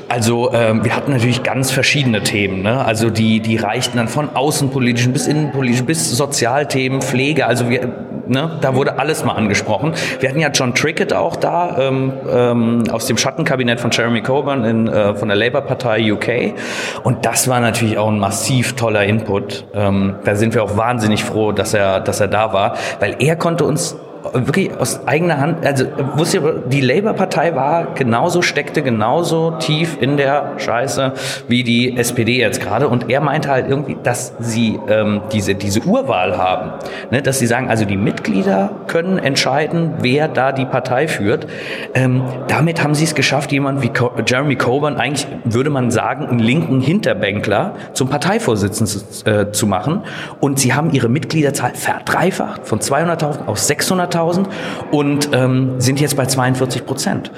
Also 0.09 0.53
ähm, 0.53 0.85
wir 0.85 0.95
hatten 0.95 1.13
natürlich 1.13 1.43
ganz 1.43 1.71
verschiedene 1.71 2.23
Themen. 2.23 2.63
Ne? 2.63 2.85
Also 2.85 3.11
die, 3.11 3.41
die 3.41 3.57
reichten 3.57 3.99
dann 3.99 4.09
von 4.09 4.35
außenpolitischen 4.35 5.13
bis 5.13 5.27
innenpolitischen 5.27 5.87
bis 5.87 6.11
Sozialthemen, 6.17 7.03
Pflege. 7.03 7.47
Also 7.47 7.69
wir, 7.69 7.93
ne, 8.29 8.59
da 8.61 8.75
wurde 8.75 8.99
alles 8.99 9.25
mal 9.25 9.35
angesprochen. 9.35 9.93
Wir 10.21 10.29
hatten 10.29 10.41
ja 10.41 10.51
John 10.51 10.75
Trickett 10.75 11.13
auch 11.13 11.37
da 11.37 11.77
ähm, 11.79 12.13
ähm, 12.31 12.85
dem 13.07 13.19
Schattenkabinett 13.19 13.81
von 13.81 13.91
Jeremy 13.91 14.23
Coburn 14.23 14.65
in, 14.65 14.89
äh, 14.89 15.15
von 15.15 15.29
der 15.29 15.37
Labour-Partei 15.37 16.13
UK. 16.13 16.55
Und 17.03 17.25
das 17.25 17.49
war 17.49 17.61
natürlich 17.61 17.99
auch 17.99 18.09
ein 18.09 18.19
massiv 18.19 18.75
toller 18.75 19.05
Input. 19.05 19.67
Ähm, 19.75 20.17
da 20.25 20.35
sind 20.35 20.55
wir 20.55 20.63
auch 20.63 20.77
wahnsinnig 20.77 21.25
froh, 21.25 21.53
dass 21.53 21.75
er, 21.75 22.01
dass 22.01 22.21
er 22.21 22.29
da 22.29 22.53
war, 22.53 22.77
weil 23.01 23.17
er 23.19 23.37
konnte 23.37 23.65
uns 23.65 23.97
wirklich 24.35 24.77
aus 24.77 25.07
eigener 25.07 25.39
Hand, 25.39 25.65
also 25.65 25.87
wusste 26.15 26.39
ihr, 26.39 26.63
die 26.67 26.81
Labour-Partei 26.81 27.55
war 27.55 27.95
genauso, 27.95 28.43
steckte 28.43 28.83
genauso 28.83 29.53
tief 29.53 29.97
in 30.01 30.17
der 30.17 30.53
Scheiße 30.59 31.13
wie 31.49 31.65
die 31.65 31.97
SPD 31.97 32.39
jetzt 32.39 32.61
gerade. 32.61 32.89
Und 32.89 33.11
er 33.11 33.21
meinte 33.21 33.51
halt 33.51 33.69
irgendwie, 33.69 33.97
dass 34.03 34.35
sie 34.39 34.79
ähm, 34.89 35.23
diese, 35.33 35.55
diese 35.55 35.81
Urwahl 35.81 36.37
haben. 36.37 36.73
Ne? 37.11 37.23
Dass 37.23 37.39
sie 37.39 37.47
sagen, 37.47 37.69
also 37.69 37.85
die 37.85 37.97
Mitglieder 37.97 38.71
können 38.87 39.19
entscheiden, 39.19 39.95
wer 40.01 40.29
da 40.29 40.53
die 40.53 40.65
Partei 40.65 41.09
führt. 41.09 41.47
Ähm, 41.95 42.23
damit 42.49 42.83
haben 42.83 42.95
sie 42.95 43.05
es 43.05 43.15
geschafft, 43.15 43.53
jemand 43.53 43.83
wie 43.83 43.89
Co 43.89 44.13
Jeremy 44.27 44.57
Coburn, 44.57 44.97
eigentlich 44.97 45.27
würde 45.45 45.71
man 45.71 45.91
sagen, 45.91 46.27
einen 46.27 46.39
linken 46.39 46.81
Hinterbänkler 46.81 47.75
zum 47.93 48.09
Parteivorsitzenden 48.09 48.87
äh, 49.27 49.53
zu 49.53 49.67
machen. 49.67 50.03
Und 50.41 50.59
sie 50.59 50.75
haben 50.75 50.91
ihre 50.91 51.09
Mitgliederzahl 51.09 51.75
verdreifacht 51.75 52.67
von 52.67 52.81
200.000 52.81 53.47
auf 53.47 53.59
600.000 53.59 54.16
100.000 54.17 54.47
und 54.91 55.31
ähm, 55.33 55.81
sind 55.81 56.01
jetzt 56.01 56.17
bei 56.17 56.27
42 56.27 56.87
Prozent. 56.87 57.31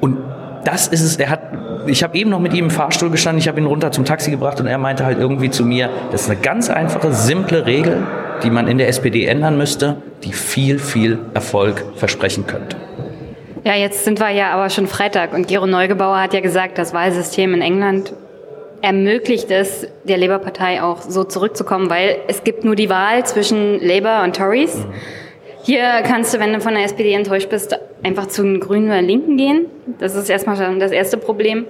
Und 0.00 0.18
das 0.64 0.88
ist 0.88 1.02
es, 1.02 1.16
er 1.16 1.30
hat, 1.30 1.40
ich 1.86 2.02
habe 2.02 2.16
eben 2.16 2.30
noch 2.30 2.40
mit 2.40 2.54
ihm 2.54 2.64
im 2.64 2.70
Fahrstuhl 2.70 3.10
gestanden, 3.10 3.38
ich 3.38 3.48
habe 3.48 3.60
ihn 3.60 3.66
runter 3.66 3.92
zum 3.92 4.04
Taxi 4.04 4.30
gebracht 4.30 4.60
und 4.60 4.66
er 4.66 4.78
meinte 4.78 5.04
halt 5.04 5.18
irgendwie 5.18 5.50
zu 5.50 5.64
mir, 5.64 5.90
das 6.10 6.22
ist 6.22 6.30
eine 6.30 6.40
ganz 6.40 6.70
einfache, 6.70 7.12
simple 7.12 7.66
Regel, 7.66 8.06
die 8.42 8.50
man 8.50 8.68
in 8.68 8.78
der 8.78 8.88
SPD 8.88 9.26
ändern 9.26 9.56
müsste, 9.58 9.96
die 10.24 10.32
viel, 10.32 10.78
viel 10.78 11.18
Erfolg 11.34 11.84
versprechen 11.96 12.46
könnte. 12.46 12.76
Ja, 13.64 13.74
jetzt 13.74 14.04
sind 14.04 14.20
wir 14.20 14.30
ja 14.30 14.50
aber 14.50 14.68
schon 14.68 14.86
Freitag 14.86 15.32
und 15.32 15.48
Gero 15.48 15.66
Neugebauer 15.66 16.20
hat 16.20 16.34
ja 16.34 16.40
gesagt, 16.40 16.76
das 16.76 16.92
Wahlsystem 16.92 17.54
in 17.54 17.62
England 17.62 18.12
ermöglicht 18.82 19.50
es 19.50 19.86
der 20.04 20.18
Labour-Partei 20.18 20.82
auch 20.82 21.00
so 21.00 21.24
zurückzukommen, 21.24 21.88
weil 21.88 22.18
es 22.28 22.44
gibt 22.44 22.64
nur 22.64 22.76
die 22.76 22.90
Wahl 22.90 23.24
zwischen 23.24 23.80
Labour 23.80 24.22
und 24.22 24.36
Tories. 24.36 24.76
Mhm. 24.76 24.92
Hier 25.64 26.02
kannst 26.06 26.34
du, 26.34 26.40
wenn 26.40 26.52
du 26.52 26.60
von 26.60 26.74
der 26.74 26.84
SPD 26.84 27.14
enttäuscht 27.14 27.48
bist, 27.48 27.74
einfach 28.02 28.26
zu 28.26 28.42
den 28.42 28.60
Grünen 28.60 28.88
oder 28.88 29.00
Linken 29.00 29.38
gehen. 29.38 29.64
Das 29.98 30.14
ist 30.14 30.28
erstmal 30.28 30.56
schon 30.56 30.78
das 30.78 30.92
erste 30.92 31.16
Problem. 31.16 31.64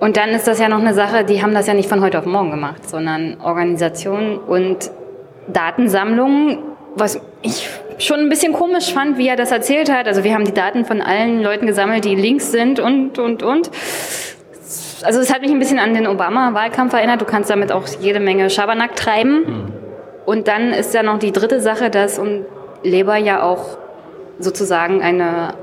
Und 0.00 0.16
dann 0.16 0.30
ist 0.30 0.46
das 0.46 0.58
ja 0.58 0.70
noch 0.70 0.78
eine 0.78 0.94
Sache, 0.94 1.22
die 1.24 1.42
haben 1.42 1.52
das 1.52 1.66
ja 1.66 1.74
nicht 1.74 1.90
von 1.90 2.00
heute 2.00 2.18
auf 2.18 2.24
morgen 2.24 2.50
gemacht, 2.50 2.88
sondern 2.88 3.42
Organisationen 3.42 4.38
und 4.38 4.90
Datensammlungen, 5.48 6.60
was 6.94 7.20
ich 7.42 7.68
schon 7.98 8.20
ein 8.20 8.30
bisschen 8.30 8.54
komisch 8.54 8.90
fand, 8.94 9.18
wie 9.18 9.28
er 9.28 9.36
das 9.36 9.52
erzählt 9.52 9.92
hat. 9.92 10.06
Also 10.08 10.24
wir 10.24 10.32
haben 10.32 10.46
die 10.46 10.54
Daten 10.54 10.86
von 10.86 11.02
allen 11.02 11.42
Leuten 11.42 11.66
gesammelt, 11.66 12.06
die 12.06 12.14
links 12.14 12.52
sind 12.52 12.80
und, 12.80 13.18
und, 13.18 13.42
und. 13.42 13.70
Also 15.02 15.20
es 15.20 15.30
hat 15.30 15.42
mich 15.42 15.50
ein 15.50 15.58
bisschen 15.58 15.78
an 15.78 15.92
den 15.92 16.06
Obama-Wahlkampf 16.06 16.94
erinnert. 16.94 17.20
Du 17.20 17.26
kannst 17.26 17.50
damit 17.50 17.70
auch 17.70 17.86
jede 18.00 18.18
Menge 18.18 18.48
Schabernack 18.48 18.96
treiben. 18.96 19.40
Mhm. 19.40 19.72
Und 20.24 20.48
dann 20.48 20.72
ist 20.72 20.94
ja 20.94 21.02
noch 21.02 21.18
die 21.18 21.32
dritte 21.32 21.60
Sache, 21.60 21.90
dass, 21.90 22.18
und 22.18 22.46
Labour 22.82 23.16
ja 23.16 23.42
auch 23.42 23.78
sozusagen 24.38 25.02
eine 25.02 25.54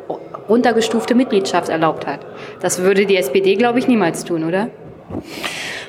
runtergestufte 0.50 1.16
Mitgliedschaft 1.16 1.70
erlaubt 1.70 2.06
hat. 2.06 2.20
Das 2.60 2.82
würde 2.82 3.06
die 3.06 3.18
SPD, 3.18 3.56
glaube 3.56 3.80
ich, 3.80 3.88
niemals 3.88 4.26
tun, 4.26 4.44
oder? 4.44 4.70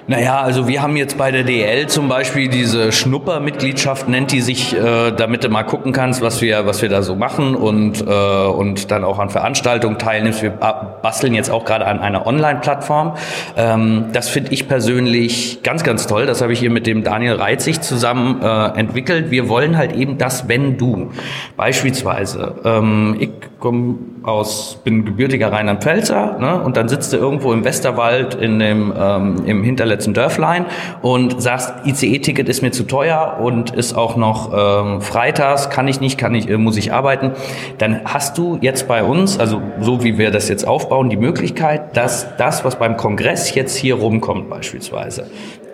Naja, 0.08 0.40
also 0.40 0.68
wir 0.68 0.82
haben 0.82 0.96
jetzt 0.96 1.18
bei 1.18 1.32
der 1.32 1.42
DL 1.42 1.88
zum 1.88 2.08
Beispiel 2.08 2.46
diese 2.46 2.92
Schnuppermitgliedschaft, 2.92 4.08
nennt 4.08 4.30
die 4.30 4.40
sich, 4.40 4.72
äh, 4.72 5.10
damit 5.10 5.42
du 5.42 5.48
mal 5.48 5.64
gucken 5.64 5.90
kannst, 5.92 6.22
was 6.22 6.40
wir, 6.40 6.64
was 6.64 6.80
wir 6.80 6.88
da 6.88 7.02
so 7.02 7.16
machen 7.16 7.56
und, 7.56 8.06
äh, 8.06 8.46
und 8.46 8.92
dann 8.92 9.02
auch 9.02 9.18
an 9.18 9.30
Veranstaltungen 9.30 9.98
teilnimmst. 9.98 10.42
Wir 10.42 10.50
basteln 10.50 11.34
jetzt 11.34 11.50
auch 11.50 11.64
gerade 11.64 11.86
an 11.86 11.98
einer 11.98 12.24
Online-Plattform. 12.24 13.14
Ähm, 13.56 14.04
das 14.12 14.28
finde 14.28 14.52
ich 14.52 14.68
persönlich 14.68 15.64
ganz, 15.64 15.82
ganz 15.82 16.06
toll. 16.06 16.26
Das 16.26 16.40
habe 16.40 16.52
ich 16.52 16.60
hier 16.60 16.70
mit 16.70 16.86
dem 16.86 17.02
Daniel 17.02 17.34
Reitzig 17.34 17.80
zusammen 17.80 18.40
äh, 18.42 18.78
entwickelt. 18.78 19.32
Wir 19.32 19.48
wollen 19.48 19.76
halt 19.76 19.96
eben 19.96 20.18
das, 20.18 20.48
wenn 20.48 20.78
du. 20.78 21.10
Beispielsweise, 21.56 22.54
ähm, 22.64 23.16
ich 23.18 23.30
komme 23.58 23.96
aus, 24.22 24.78
bin 24.84 25.04
gebürtiger 25.04 25.50
Rheinland-Pfälzer 25.50 26.38
ne, 26.38 26.62
und 26.62 26.76
dann 26.76 26.88
sitzt 26.88 27.12
du 27.12 27.16
irgendwo 27.16 27.52
im 27.52 27.64
Westerwald 27.64 28.34
in 28.34 28.60
dem, 28.60 28.92
ähm, 28.96 29.42
im 29.46 29.64
Hinterletzten 29.64 29.95
letzten 29.96 30.14
Dörflein 30.14 30.66
und 31.02 31.40
sagst, 31.40 31.72
ICE-Ticket 31.86 32.48
ist 32.48 32.62
mir 32.62 32.70
zu 32.70 32.84
teuer 32.84 33.38
und 33.40 33.70
ist 33.70 33.94
auch 33.94 34.16
noch 34.16 34.52
ähm, 34.54 35.00
freitags, 35.00 35.70
kann 35.70 35.88
ich 35.88 36.00
nicht, 36.00 36.18
kann 36.18 36.34
ich, 36.34 36.48
äh, 36.48 36.58
muss 36.58 36.76
ich 36.76 36.92
arbeiten, 36.92 37.32
dann 37.78 38.02
hast 38.04 38.36
du 38.38 38.58
jetzt 38.60 38.86
bei 38.86 39.02
uns, 39.02 39.38
also 39.38 39.62
so 39.80 40.04
wie 40.04 40.18
wir 40.18 40.30
das 40.30 40.48
jetzt 40.48 40.66
aufbauen, 40.66 41.08
die 41.08 41.16
Möglichkeit, 41.16 41.96
dass 41.96 42.36
das, 42.36 42.64
was 42.64 42.78
beim 42.78 42.96
Kongress 42.96 43.54
jetzt 43.54 43.76
hier 43.76 43.96
rumkommt 43.96 44.50
beispielsweise, 44.50 45.30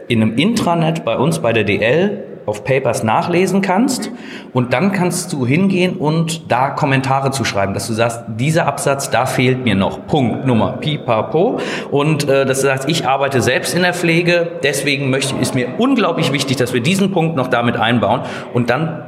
in 0.09 0.23
einem 0.23 0.37
Intranet 0.37 1.05
bei 1.05 1.17
uns 1.17 1.41
bei 1.41 1.53
der 1.53 1.65
DL 1.65 2.32
auf 2.47 2.65
Papers 2.65 3.03
nachlesen 3.03 3.63
kannst 3.63 4.11
und 4.53 4.73
dann 4.73 4.93
kannst 4.93 5.33
du 5.33 5.47
hingehen 5.47 5.97
und 5.97 6.51
da 6.51 6.71
Kommentare 6.71 7.31
zu 7.31 7.45
schreiben, 7.45 7.75
dass 7.75 7.87
du 7.87 7.93
sagst, 7.93 8.23
dieser 8.29 8.67
Absatz, 8.67 9.11
da 9.11 9.27
fehlt 9.27 9.65
mir 9.65 9.75
noch. 9.75 10.07
Punkt, 10.07 10.47
Nummer, 10.47 10.73
pipapo. 10.73 11.61
Und 11.91 12.29
äh, 12.29 12.45
dass 12.45 12.61
du 12.61 12.67
sagst, 12.67 12.89
ich 12.89 13.07
arbeite 13.07 13.41
selbst 13.41 13.75
in 13.75 13.83
der 13.83 13.95
Pflege, 13.95 14.53
deswegen 14.63 15.11
möchte, 15.11 15.37
ist 15.37 15.55
mir 15.55 15.69
unglaublich 15.79 16.33
wichtig, 16.33 16.57
dass 16.57 16.73
wir 16.73 16.81
diesen 16.81 17.13
Punkt 17.13 17.37
noch 17.37 17.49
damit 17.49 17.77
einbauen 17.77 18.23
und 18.53 18.71
dann 18.71 19.05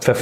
ver 0.00 0.14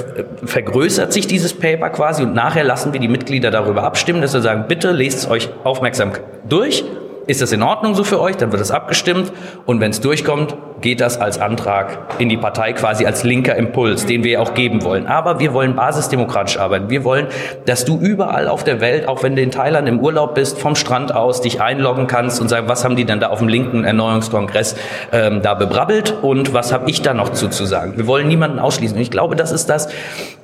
vergrößert 0.47 1.13
sich 1.13 1.27
dieses 1.27 1.53
Paper 1.53 1.91
quasi 1.91 2.23
und 2.23 2.35
nachher 2.35 2.65
lassen 2.65 2.93
wir 2.93 3.01
die 3.01 3.09
Mitglieder 3.09 3.51
darüber 3.51 3.83
abstimmen, 3.83 4.23
dass 4.23 4.33
wir 4.33 4.41
sagen, 4.41 4.65
bitte 4.69 4.93
lest 4.93 5.19
es 5.19 5.31
euch 5.31 5.51
aufmerksam 5.65 6.13
durch. 6.49 6.85
Ist 7.27 7.41
das 7.41 7.53
in 7.53 7.63
Ordnung 7.63 7.95
so 7.95 8.05
für 8.05 8.21
euch? 8.21 8.37
Dann 8.37 8.53
wird 8.53 8.61
es 8.61 8.71
abgestimmt 8.71 9.33
und 9.65 9.81
wenn 9.81 9.91
es 9.91 10.01
durchkommt, 10.01 10.57
geht 10.85 11.01
das 11.01 11.19
als 11.19 11.41
Antrag 11.41 11.99
in 12.19 12.29
die 12.29 12.37
Partei 12.37 12.75
quasi 12.75 13.07
als 13.07 13.25
linker 13.25 13.57
Impuls, 13.57 14.05
den 14.05 14.23
wir 14.23 14.43
auch 14.43 14.53
geben 14.53 14.85
wollen. 14.85 15.07
Aber 15.07 15.41
wir 15.41 15.55
wollen 15.55 15.75
basisdemokratisch 15.75 16.59
arbeiten. 16.59 16.91
Wir 16.91 17.05
wollen, 17.05 17.27
dass 17.65 17.87
du 17.87 17.99
überall 17.99 18.49
auf 18.49 18.65
der 18.65 18.83
Welt, 18.83 19.09
auch 19.09 19.23
wenn 19.23 19.35
du 19.35 19.41
in 19.41 19.51
Thailand 19.51 19.89
im 19.89 19.99
Urlaub 19.99 20.35
bist, 20.35 20.59
vom 20.59 20.77
Strand 20.77 21.15
aus 21.15 21.41
dich 21.41 21.63
einloggen 21.63 22.07
kannst 22.07 22.39
und 22.39 22.49
sagen, 22.49 22.69
was 22.69 22.85
haben 22.85 22.97
die 22.97 23.07
denn 23.07 23.19
da 23.19 23.31
auf 23.31 23.39
dem 23.39 23.49
linken 23.49 23.85
Erneuerungskongress 23.85 24.77
ähm, 25.11 25.41
da 25.41 25.55
bebrabbelt 25.55 26.15
und 26.21 26.53
was 26.53 26.71
habe 26.71 26.91
ich 26.91 27.01
da 27.01 27.15
noch 27.15 27.31
zu, 27.31 27.49
zu 27.49 27.65
sagen. 27.65 27.95
Wir 27.97 28.07
wollen 28.07 28.29
niemanden 28.29 28.59
ausschließen. 28.59 28.95
Und 28.95 29.03
ich 29.03 29.11
glaube, 29.11 29.37
das 29.37 29.53
ist 29.53 29.71
das, 29.71 29.89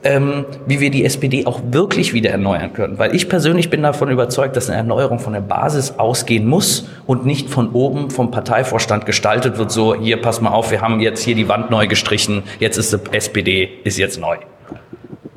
ähm, 0.02 0.46
wie 0.66 0.80
wir 0.80 0.90
die 0.90 1.04
SPD 1.04 1.44
auch 1.44 1.60
wirklich 1.70 2.14
wieder 2.14 2.30
erneuern 2.30 2.72
können. 2.72 2.98
Weil 2.98 3.14
ich 3.14 3.28
persönlich 3.28 3.68
bin 3.68 3.82
davon 3.82 4.08
überzeugt, 4.08 4.56
dass 4.56 4.70
eine 4.70 4.78
Erneuerung 4.78 5.18
von 5.18 5.34
der 5.34 5.42
Basis 5.42 5.98
ausgehen 5.98 6.46
muss 6.46 6.88
und 7.06 7.26
nicht 7.26 7.50
von 7.50 7.72
oben 7.72 8.08
vom 8.10 8.30
Parteivorstand 8.30 9.04
gestaltet 9.04 9.58
wird, 9.58 9.70
so 9.70 9.94
hier 9.94 10.22
pass 10.30 10.40
mal 10.40 10.50
auf, 10.50 10.70
wir 10.70 10.80
haben 10.80 11.00
jetzt 11.00 11.24
hier 11.24 11.34
die 11.34 11.48
Wand 11.48 11.72
neu 11.72 11.88
gestrichen, 11.88 12.44
jetzt 12.60 12.76
ist 12.76 12.92
die 12.92 13.12
SPD, 13.12 13.80
ist 13.82 13.98
jetzt 13.98 14.20
neu. 14.20 14.36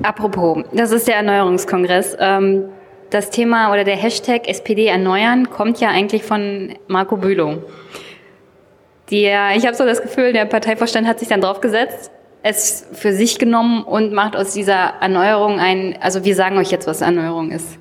Apropos, 0.04 0.62
das 0.72 0.92
ist 0.92 1.08
der 1.08 1.16
Erneuerungskongress. 1.16 2.16
Ähm, 2.20 2.66
das 3.10 3.30
Thema 3.30 3.72
oder 3.72 3.82
der 3.82 3.96
Hashtag 3.96 4.46
SPD 4.46 4.86
erneuern 4.86 5.50
kommt 5.50 5.80
ja 5.80 5.88
eigentlich 5.88 6.22
von 6.22 6.76
Marco 6.86 7.16
Bülow. 7.16 7.64
Die, 9.10 9.24
ich 9.24 9.66
habe 9.66 9.74
so 9.74 9.84
das 9.84 10.00
Gefühl, 10.00 10.32
der 10.32 10.44
Parteivorstand 10.44 11.08
hat 11.08 11.18
sich 11.18 11.26
dann 11.26 11.40
draufgesetzt, 11.40 12.12
es 12.44 12.86
für 12.92 13.12
sich 13.12 13.40
genommen 13.40 13.82
und 13.82 14.12
macht 14.12 14.36
aus 14.36 14.54
dieser 14.54 14.94
Erneuerung 15.00 15.58
ein, 15.58 15.98
also 16.00 16.24
wir 16.24 16.36
sagen 16.36 16.56
euch 16.56 16.70
jetzt, 16.70 16.86
was 16.86 17.00
Erneuerung 17.00 17.50
ist. 17.50 17.80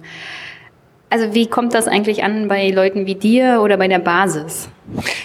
Also 1.11 1.35
wie 1.35 1.45
kommt 1.45 1.75
das 1.75 1.87
eigentlich 1.87 2.23
an 2.23 2.47
bei 2.47 2.71
Leuten 2.71 3.05
wie 3.05 3.13
dir 3.13 3.61
oder 3.61 3.77
bei 3.77 3.87
der 3.87 3.99
Basis? 3.99 4.67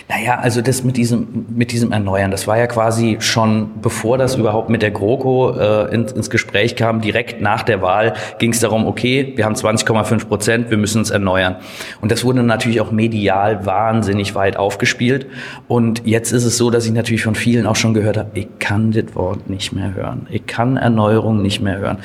Naja, 0.09 0.39
also 0.39 0.62
das 0.62 0.85
mit 0.85 0.97
diesem, 0.97 1.47
mit 1.48 1.72
diesem 1.72 1.90
Erneuern, 1.93 2.30
das 2.30 2.47
war 2.47 2.56
ja 2.56 2.66
quasi 2.66 3.16
schon, 3.20 3.80
bevor 3.82 4.16
das 4.16 4.36
überhaupt 4.36 4.70
mit 4.70 4.82
der 4.82 4.90
GroKo 4.90 5.51
äh, 5.59 5.94
ins, 5.94 6.12
ins 6.12 6.30
Gespräch 6.30 6.76
kam, 6.76 7.01
direkt 7.01 7.40
nach 7.40 7.62
der 7.64 7.82
Wahl 7.82 8.14
ging 8.39 8.52
es 8.52 8.60
darum, 8.60 8.86
okay, 8.86 9.32
wir 9.36 9.44
haben 9.44 9.55
20,5 9.55 10.26
Prozent, 10.26 10.70
wir 10.70 10.78
müssen 10.78 10.98
uns 10.98 11.10
erneuern. 11.10 11.56
Und 12.01 12.12
das 12.12 12.24
wurde 12.24 12.43
natürlich 12.43 12.80
auch 12.80 12.93
medial 12.93 13.66
wahnsinnig 13.66 14.35
weit 14.35 14.56
aufgespielt. 14.56 15.26
Und 15.66 16.02
jetzt 16.06 16.32
ist 16.32 16.44
es 16.44 16.56
so, 16.56 16.70
dass 16.70 16.86
ich 16.86 16.93
natürlich 16.93 17.24
von 17.24 17.35
vielen 17.35 17.66
auch 17.66 17.76
schon 17.76 17.94
gehört 17.94 18.16
habe, 18.16 18.30
ich 18.35 18.48
kann 18.60 18.93
das 18.93 19.14
Wort 19.14 19.51
nicht 19.51 19.72
mehr 19.72 19.94
hören. 19.94 20.26
Ich 20.30 20.47
kann 20.47 20.76
Erneuerung 20.76 21.43
nicht 21.43 21.60
mehr 21.60 21.78
hören. 21.78 21.98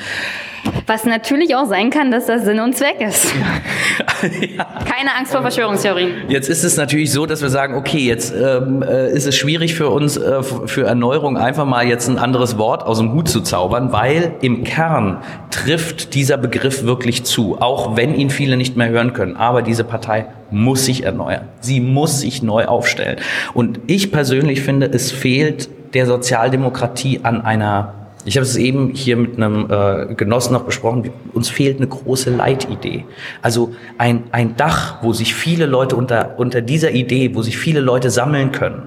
Was 0.86 1.04
natürlich 1.04 1.54
auch 1.54 1.66
sein 1.66 1.90
kann, 1.90 2.10
dass 2.10 2.26
das 2.26 2.44
Sinn 2.44 2.60
und 2.60 2.76
Zweck 2.76 3.00
ist. 3.00 3.34
ja. 4.56 4.66
Keine 4.84 5.14
Angst 5.16 5.32
vor 5.32 5.42
Verschwörungstheorien. 5.42 6.28
Jetzt 6.28 6.48
ist 6.48 6.64
es 6.64 6.76
natürlich 6.76 7.12
so, 7.12 7.26
dass 7.26 7.42
wir 7.44 7.50
sagen, 7.50 7.74
okay, 7.74 7.98
jetzt 7.98 8.34
ähm, 8.34 8.82
äh, 8.82 9.12
ist 9.12 9.26
es 9.26 9.36
schwierig 9.36 9.74
für 9.74 9.90
uns, 9.90 10.16
äh, 10.16 10.42
für 10.42 10.84
Erneuerung 10.84 11.36
einfach 11.36 11.64
mal 11.64 11.86
jetzt 11.86 12.08
ein 12.08 12.18
anderes 12.18 12.58
Wort 12.58 12.82
aus 12.82 12.98
dem 12.98 13.12
Hut 13.12 13.28
zu 13.28 13.40
zaubern, 13.42 13.92
weil 13.92 14.34
im 14.40 14.64
Kern 14.64 15.18
trifft 15.50 16.14
dieser 16.14 16.36
Begriff 16.36 16.84
wirklich 16.84 17.24
zu, 17.24 17.58
auch 17.60 17.96
wenn 17.96 18.14
ihn 18.14 18.30
viele 18.30 18.56
nicht 18.56 18.76
mehr 18.76 18.88
hören 18.88 19.12
können. 19.12 19.36
Aber 19.36 19.62
diese 19.62 19.84
Partei 19.84 20.26
muss 20.50 20.84
sich 20.84 21.04
erneuern. 21.04 21.48
Sie 21.60 21.80
muss 21.80 22.20
sich 22.20 22.42
neu 22.42 22.64
aufstellen. 22.64 23.18
Und 23.52 23.80
ich 23.86 24.10
persönlich 24.10 24.62
finde, 24.62 24.86
es 24.86 25.12
fehlt 25.12 25.68
der 25.94 26.06
Sozialdemokratie 26.06 27.20
an 27.22 27.40
einer 27.42 28.03
ich 28.24 28.36
habe 28.36 28.44
es 28.44 28.56
eben 28.56 28.90
hier 28.94 29.16
mit 29.16 29.36
einem 29.36 29.66
äh, 29.70 30.14
Genossen 30.14 30.54
noch 30.54 30.64
besprochen. 30.64 31.10
Uns 31.32 31.50
fehlt 31.50 31.78
eine 31.78 31.86
große 31.86 32.30
Leitidee. 32.30 33.04
Also 33.42 33.74
ein, 33.98 34.24
ein 34.32 34.56
Dach, 34.56 35.02
wo 35.02 35.12
sich 35.12 35.34
viele 35.34 35.66
Leute 35.66 35.96
unter, 35.96 36.34
unter 36.38 36.62
dieser 36.62 36.92
Idee, 36.92 37.34
wo 37.34 37.42
sich 37.42 37.58
viele 37.58 37.80
Leute 37.80 38.10
sammeln 38.10 38.52
können, 38.52 38.84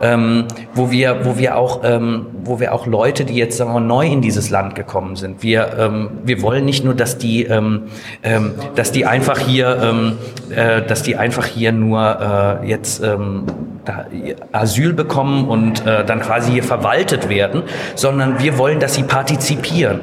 ähm, 0.00 0.44
wo 0.74 0.90
wir, 0.90 1.24
wo 1.24 1.38
wir 1.38 1.56
auch, 1.56 1.80
ähm, 1.84 2.26
wo 2.44 2.60
wir 2.60 2.74
auch 2.74 2.86
Leute, 2.86 3.24
die 3.24 3.34
jetzt 3.34 3.56
sagen 3.56 3.72
wir, 3.72 3.80
neu 3.80 4.06
in 4.06 4.20
dieses 4.20 4.50
Land 4.50 4.74
gekommen 4.74 5.16
sind. 5.16 5.42
Wir, 5.42 5.76
ähm, 5.78 6.10
wir 6.24 6.42
wollen 6.42 6.64
nicht 6.64 6.84
nur, 6.84 6.94
dass 6.94 7.16
die, 7.16 7.44
ähm, 7.44 7.84
ähm, 8.22 8.52
dass 8.74 8.92
die 8.92 9.06
einfach 9.06 9.38
hier, 9.38 9.78
ähm, 9.82 10.18
äh, 10.54 10.82
dass 10.82 11.02
die 11.02 11.16
einfach 11.16 11.46
hier 11.46 11.72
nur 11.72 12.60
äh, 12.62 12.68
jetzt 12.68 13.02
ähm, 13.02 13.44
da 13.84 14.06
Asyl 14.52 14.92
bekommen 14.92 15.48
und 15.48 15.86
äh, 15.86 16.04
dann 16.04 16.20
quasi 16.20 16.52
hier 16.52 16.62
verwaltet 16.62 17.28
werden, 17.28 17.62
sondern 17.94 18.38
wir 18.38 18.58
wollen, 18.58 18.73
dass 18.80 18.94
sie 18.94 19.02
partizipieren. 19.02 20.00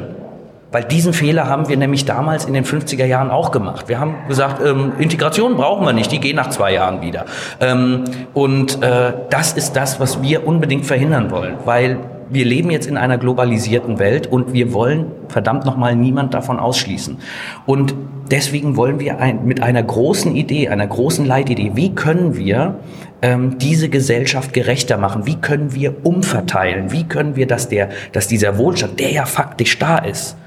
Weil 0.71 0.85
diesen 0.85 1.11
Fehler 1.11 1.47
haben 1.47 1.67
wir 1.67 1.75
nämlich 1.75 2.05
damals 2.05 2.45
in 2.45 2.53
den 2.53 2.63
50er 2.63 3.05
Jahren 3.05 3.29
auch 3.29 3.51
gemacht. 3.51 3.89
Wir 3.89 3.99
haben 3.99 4.15
gesagt, 4.29 4.65
ähm, 4.65 4.93
Integration 4.99 5.57
brauchen 5.57 5.85
wir 5.85 5.91
nicht, 5.91 6.11
die 6.11 6.19
gehen 6.19 6.37
nach 6.37 6.49
zwei 6.49 6.73
Jahren 6.73 7.01
wieder. 7.01 7.25
Ähm, 7.59 8.05
und 8.33 8.81
äh, 8.81 9.13
das 9.29 9.51
ist 9.53 9.75
das, 9.75 9.99
was 9.99 10.21
wir 10.21 10.47
unbedingt 10.47 10.85
verhindern 10.85 11.29
wollen, 11.29 11.55
weil 11.65 11.97
wir 12.31 12.45
leben 12.45 12.71
jetzt 12.71 12.87
in 12.87 12.97
einer 12.97 13.17
globalisierten 13.17 13.99
Welt 13.99 14.27
und 14.27 14.53
wir 14.53 14.73
wollen 14.73 15.07
verdammt 15.27 15.65
nochmal 15.65 15.95
niemand 15.95 16.33
davon 16.33 16.59
ausschließen. 16.59 17.17
Und 17.65 17.93
deswegen 18.31 18.77
wollen 18.77 18.99
wir 18.99 19.19
ein, 19.19 19.45
mit 19.45 19.61
einer 19.61 19.83
großen 19.83 20.35
Idee, 20.35 20.69
einer 20.69 20.87
großen 20.87 21.25
Leitidee, 21.25 21.71
wie 21.75 21.93
können 21.93 22.37
wir 22.37 22.79
ähm, 23.21 23.57
diese 23.57 23.89
Gesellschaft 23.89 24.53
gerechter 24.53 24.97
machen? 24.97 25.25
Wie 25.25 25.35
können 25.35 25.75
wir 25.75 26.05
umverteilen? 26.05 26.91
Wie 26.91 27.03
können 27.03 27.35
wir, 27.35 27.47
dass, 27.47 27.69
der, 27.69 27.89
dass 28.13 28.27
dieser 28.27 28.57
Wohlstand, 28.57 28.99
der 28.99 29.11
ja 29.11 29.25
faktisch 29.25 29.77
da 29.77 29.97
ist, 29.97 30.37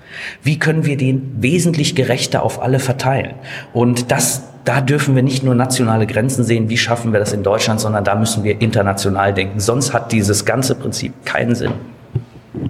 wie 0.43 0.59
können 0.59 0.87
wir 0.87 0.97
den 0.97 1.43
wesentlich 1.43 1.95
gerechter 1.95 2.43
auf 2.43 2.63
alle 2.63 2.79
verteilen? 2.79 3.35
Und 3.73 4.11
das, 4.11 4.45
da 4.65 4.81
dürfen 4.81 5.15
wir 5.15 5.23
nicht 5.23 5.43
nur 5.43 5.55
nationale 5.55 6.07
Grenzen 6.07 6.45
sehen, 6.45 6.69
wie 6.69 6.79
schaffen 6.79 7.13
wir 7.13 7.21
das 7.21 7.33
in 7.33 7.43
Deutschland, 7.43 7.81
sondern 7.81 8.05
da 8.05 8.15
müssen 8.15 8.45
wir 8.45 8.61
international 8.61 9.35
denken. 9.35 9.61
Sonst 9.61 9.93
hat 9.93 10.13
dieses 10.13 10.45
ganze 10.45 10.75
Prinzip 10.75 11.13
keinen 11.25 11.55
Sinn. 11.55 11.73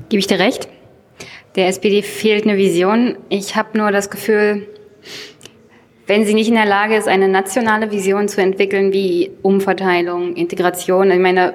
Gebe 0.09 0.19
ich 0.19 0.27
dir 0.27 0.39
recht? 0.39 0.69
Der 1.57 1.69
SPD 1.69 2.03
fehlt 2.03 2.45
eine 2.45 2.57
Vision. 2.57 3.17
Ich 3.29 3.55
habe 3.55 3.79
nur 3.79 3.93
das 3.93 4.11
Gefühl, 4.11 4.67
wenn 6.07 6.25
sie 6.25 6.35
nicht 6.35 6.49
in 6.49 6.55
der 6.55 6.67
Lage 6.67 6.97
ist, 6.97 7.07
eine 7.07 7.29
nationale 7.29 7.91
Vision 7.91 8.29
zu 8.29 8.43
entwickeln, 8.43 8.93
wie 8.93 9.31
Umverteilung, 9.43 10.35
Integration, 10.35 11.11
ich 11.11 11.21
meine, 11.21 11.55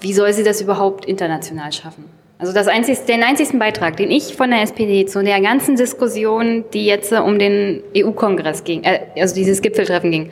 wie 0.00 0.12
soll 0.12 0.32
sie 0.32 0.42
das 0.42 0.60
überhaupt 0.60 1.04
international 1.04 1.72
schaffen? 1.72 2.04
Also 2.38 2.52
das 2.52 2.66
einzigste, 2.66 3.06
den 3.06 3.22
einzigsten 3.22 3.58
Beitrag, 3.58 3.96
den 3.96 4.10
ich 4.10 4.34
von 4.34 4.50
der 4.50 4.62
SPD 4.62 5.06
zu 5.06 5.22
der 5.22 5.40
ganzen 5.40 5.76
Diskussion, 5.76 6.64
die 6.72 6.84
jetzt 6.84 7.12
um 7.12 7.38
den 7.38 7.82
EU-Kongress 7.96 8.64
ging, 8.64 8.82
äh, 8.82 9.00
also 9.16 9.34
dieses 9.34 9.62
Gipfeltreffen 9.62 10.10
ging, 10.10 10.30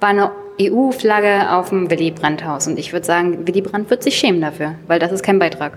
war 0.00 0.08
eine 0.08 0.30
EU-Flagge 0.60 1.52
auf 1.52 1.68
dem 1.68 1.90
Willy 1.90 2.10
Brandt-Haus. 2.10 2.66
Und 2.66 2.78
ich 2.78 2.92
würde 2.92 3.06
sagen, 3.06 3.46
Willy 3.46 3.60
Brandt 3.60 3.90
wird 3.90 4.02
sich 4.02 4.16
schämen 4.16 4.40
dafür, 4.40 4.74
weil 4.86 4.98
das 4.98 5.12
ist 5.12 5.22
kein 5.22 5.38
Beitrag. 5.38 5.74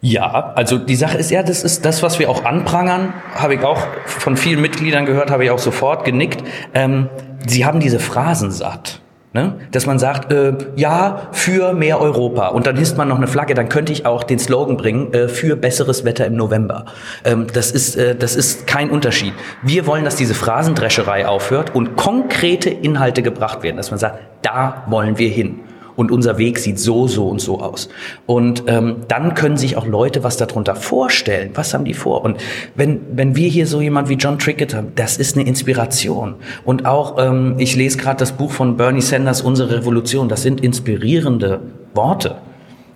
Ja, 0.00 0.52
also 0.54 0.78
die 0.78 0.94
Sache 0.94 1.18
ist 1.18 1.30
ja, 1.30 1.42
das 1.42 1.64
ist 1.64 1.84
das, 1.84 2.04
was 2.04 2.20
wir 2.20 2.30
auch 2.30 2.44
anprangern, 2.44 3.12
habe 3.34 3.54
ich 3.54 3.62
auch 3.64 3.80
von 4.06 4.36
vielen 4.36 4.60
Mitgliedern 4.60 5.06
gehört, 5.06 5.30
habe 5.30 5.44
ich 5.44 5.50
auch 5.50 5.58
sofort 5.58 6.04
genickt. 6.04 6.44
Ähm, 6.72 7.08
sie 7.44 7.66
haben 7.66 7.80
diese 7.80 7.98
Phrasen 7.98 8.52
satt. 8.52 9.00
Ne? 9.34 9.54
Dass 9.72 9.84
man 9.84 9.98
sagt, 9.98 10.32
äh, 10.32 10.54
ja, 10.76 11.28
für 11.32 11.74
mehr 11.74 12.00
Europa. 12.00 12.48
Und 12.48 12.66
dann 12.66 12.76
hisst 12.76 12.96
man 12.96 13.08
noch 13.08 13.18
eine 13.18 13.26
Flagge, 13.26 13.52
dann 13.52 13.68
könnte 13.68 13.92
ich 13.92 14.06
auch 14.06 14.24
den 14.24 14.38
Slogan 14.38 14.78
bringen, 14.78 15.12
äh, 15.12 15.28
für 15.28 15.54
besseres 15.54 16.04
Wetter 16.06 16.24
im 16.26 16.34
November. 16.34 16.86
Ähm, 17.24 17.46
das, 17.52 17.70
ist, 17.70 17.96
äh, 17.96 18.16
das 18.16 18.36
ist 18.36 18.66
kein 18.66 18.88
Unterschied. 18.88 19.34
Wir 19.62 19.86
wollen, 19.86 20.04
dass 20.04 20.16
diese 20.16 20.32
Phrasendrescherei 20.32 21.26
aufhört 21.26 21.74
und 21.74 21.96
konkrete 21.96 22.70
Inhalte 22.70 23.22
gebracht 23.22 23.62
werden. 23.62 23.76
Dass 23.76 23.90
man 23.90 23.98
sagt, 23.98 24.18
da 24.40 24.84
wollen 24.86 25.18
wir 25.18 25.28
hin 25.28 25.60
und 25.98 26.12
unser 26.12 26.38
Weg 26.38 26.60
sieht 26.60 26.78
so, 26.78 27.08
so 27.08 27.26
und 27.26 27.40
so 27.40 27.58
aus. 27.58 27.88
Und 28.24 28.62
ähm, 28.68 28.98
dann 29.08 29.34
können 29.34 29.56
sich 29.56 29.76
auch 29.76 29.84
Leute 29.84 30.22
was 30.22 30.36
darunter 30.36 30.76
vorstellen. 30.76 31.50
Was 31.54 31.74
haben 31.74 31.84
die 31.84 31.92
vor? 31.92 32.22
Und 32.22 32.38
wenn, 32.76 33.00
wenn 33.14 33.34
wir 33.34 33.48
hier 33.48 33.66
so 33.66 33.80
jemand 33.80 34.08
wie 34.08 34.14
John 34.14 34.38
Trickett 34.38 34.74
haben, 34.74 34.92
das 34.94 35.16
ist 35.16 35.36
eine 35.36 35.44
Inspiration. 35.44 36.36
Und 36.64 36.86
auch, 36.86 37.18
ähm, 37.18 37.56
ich 37.58 37.74
lese 37.74 37.98
gerade 37.98 38.18
das 38.18 38.30
Buch 38.30 38.52
von 38.52 38.76
Bernie 38.76 39.00
Sanders, 39.00 39.42
Unsere 39.42 39.74
Revolution, 39.74 40.28
das 40.28 40.42
sind 40.42 40.60
inspirierende 40.60 41.62
Worte 41.94 42.36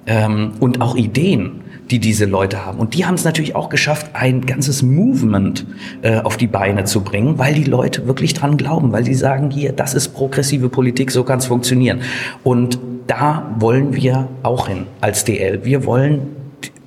ähm, 0.07 0.53
und 0.61 0.81
auch 0.81 0.95
Ideen 0.95 1.62
die 1.93 1.99
diese 1.99 2.25
Leute 2.25 2.65
haben. 2.65 2.79
Und 2.79 2.95
die 2.95 3.05
haben 3.05 3.15
es 3.15 3.25
natürlich 3.25 3.55
auch 3.55 3.69
geschafft, 3.69 4.11
ein 4.15 4.47
ganzes 4.47 4.83
Movement 4.83 5.67
äh, 6.01 6.21
auf 6.21 6.39
die 6.39 6.47
Beine 6.47 6.85
zu 6.85 7.03
bringen, 7.03 7.39
weil 7.39 7.55
die 7.55 7.65
Leute 7.65 8.07
wirklich 8.07 8.33
dran 8.33 8.57
glauben, 8.57 8.93
weil 8.93 9.05
sie 9.05 9.15
sagen, 9.15 9.51
hier, 9.51 9.73
das 9.73 9.93
ist 9.93 10.09
progressive 10.09 10.71
Politik, 10.71 11.11
so 11.11 11.23
kann 11.23 11.39
es 11.39 11.47
funktionieren. 11.47 12.01
Und 12.43 12.79
da 13.07 13.55
wollen 13.59 13.95
wir 13.95 14.29
auch 14.43 14.69
hin 14.69 14.87
als 15.03 15.25
DL. 15.25 15.65
Wir 15.65 15.85
wollen, 15.85 16.29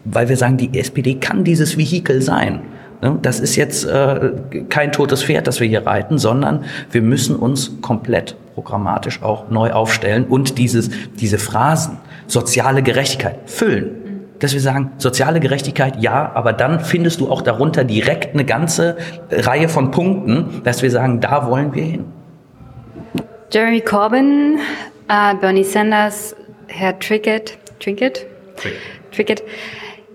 weil 0.06 0.28
wir 0.28 0.38
sagen, 0.38 0.58
die 0.58 0.78
SPD 0.78 1.16
kann 1.16 1.44
dieses 1.44 1.78
Vehikel 1.78 2.24
sein. 2.24 2.62
Ne? 3.04 3.20
Das 3.22 3.40
ist 3.40 3.56
jetzt 3.56 3.86
äh, 3.86 4.32
kein 4.70 4.92
totes 4.92 5.24
Pferd, 5.24 5.46
das 5.46 5.60
wir 5.60 5.68
hier 5.68 5.86
reiten, 5.86 6.18
sondern 6.18 6.66
wir 6.92 7.04
müssen 7.04 7.36
uns 7.36 7.80
komplett 7.82 8.36
programmatisch 8.56 9.22
auch 9.22 9.52
neu 9.52 9.72
aufstellen 9.72 10.26
und 10.26 10.58
dieses, 10.58 10.90
diese 11.20 11.38
Phrasen, 11.38 11.98
soziale 12.26 12.82
Gerechtigkeit, 12.82 13.38
füllen. 13.46 14.05
Dass 14.40 14.54
wir 14.54 14.60
sagen, 14.60 14.92
soziale 14.98 15.40
Gerechtigkeit, 15.40 16.02
ja, 16.02 16.32
aber 16.34 16.52
dann 16.54 16.82
findest 16.82 17.22
du 17.22 17.30
auch 17.30 17.42
darunter 17.42 17.84
direkt 17.84 18.34
eine 18.34 18.46
ganze 18.46 18.98
Reihe 19.32 19.70
von 19.70 19.92
Punkten, 19.92 20.62
dass 20.64 20.82
wir 20.82 20.92
sagen, 20.92 21.22
da 21.22 21.50
wollen 21.50 21.74
wir 21.74 21.84
hin. 21.84 22.06
Jeremy 23.52 23.82
Corbyn, 23.82 24.60
äh, 25.08 25.36
Bernie 25.36 25.64
Sanders, 25.64 26.36
Herr 26.68 27.00
Trickett, 27.00 27.58
Trickett? 27.80 28.26
Trickett. 29.12 29.44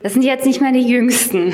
Das 0.02 0.12
sind 0.12 0.22
jetzt 0.22 0.46
nicht 0.46 0.60
mehr 0.60 0.72
die 0.72 0.86
Jüngsten. 0.86 1.52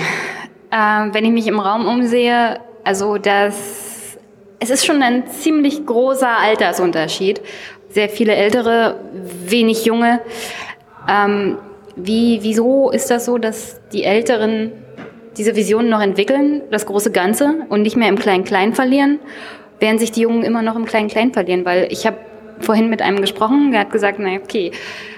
Äh, 0.70 1.12
wenn 1.12 1.24
ich 1.24 1.30
mich 1.30 1.47
im 1.47 1.60
Raum 1.60 1.86
umsehe, 1.86 2.59
also 2.82 3.18
das, 3.18 4.18
es 4.59 4.70
ist 4.70 4.86
schon 4.86 5.02
ein 5.02 5.28
ziemlich 5.28 5.86
großer 5.86 6.28
Altersunterschied. 6.28 7.40
Sehr 7.90 8.09
viele 8.09 8.34
Ältere, 8.34 9.01
wenig 9.44 9.84
Junge. 9.84 10.20
Ähm, 11.09 11.59
wie, 11.97 12.40
wieso 12.43 12.90
ist 12.90 13.10
das 13.10 13.24
so, 13.24 13.39
dass 13.39 13.81
die 13.93 14.05
Älteren 14.05 14.73
diese 15.36 15.56
Visionen 15.56 15.89
noch 15.90 16.01
entwickeln, 16.01 16.62
das 16.70 16.86
große 16.86 17.10
Ganze 17.10 17.66
und 17.68 17.82
nicht 17.82 17.97
mehr 17.97 18.09
im 18.09 18.18
Klein-Klein 18.18 18.74
verlieren, 18.74 19.18
während 19.81 20.01
sich 20.01 20.12
die 20.12 20.23
Jungen 20.23 20.43
immer 20.43 20.62
noch 20.62 20.77
im 20.77 20.85
Klein-Klein 20.85 21.32
verlieren? 21.32 21.64
Weil 21.64 21.89
ich 21.90 22.06
habe 22.06 22.18
vorhin 22.60 22.89
mit 22.89 23.02
einem 23.02 23.20
gesprochen, 23.20 23.70
der 23.73 23.81
hat 23.81 23.90
gesagt, 23.90 24.18
na 24.18 24.35
okay, 24.36 24.73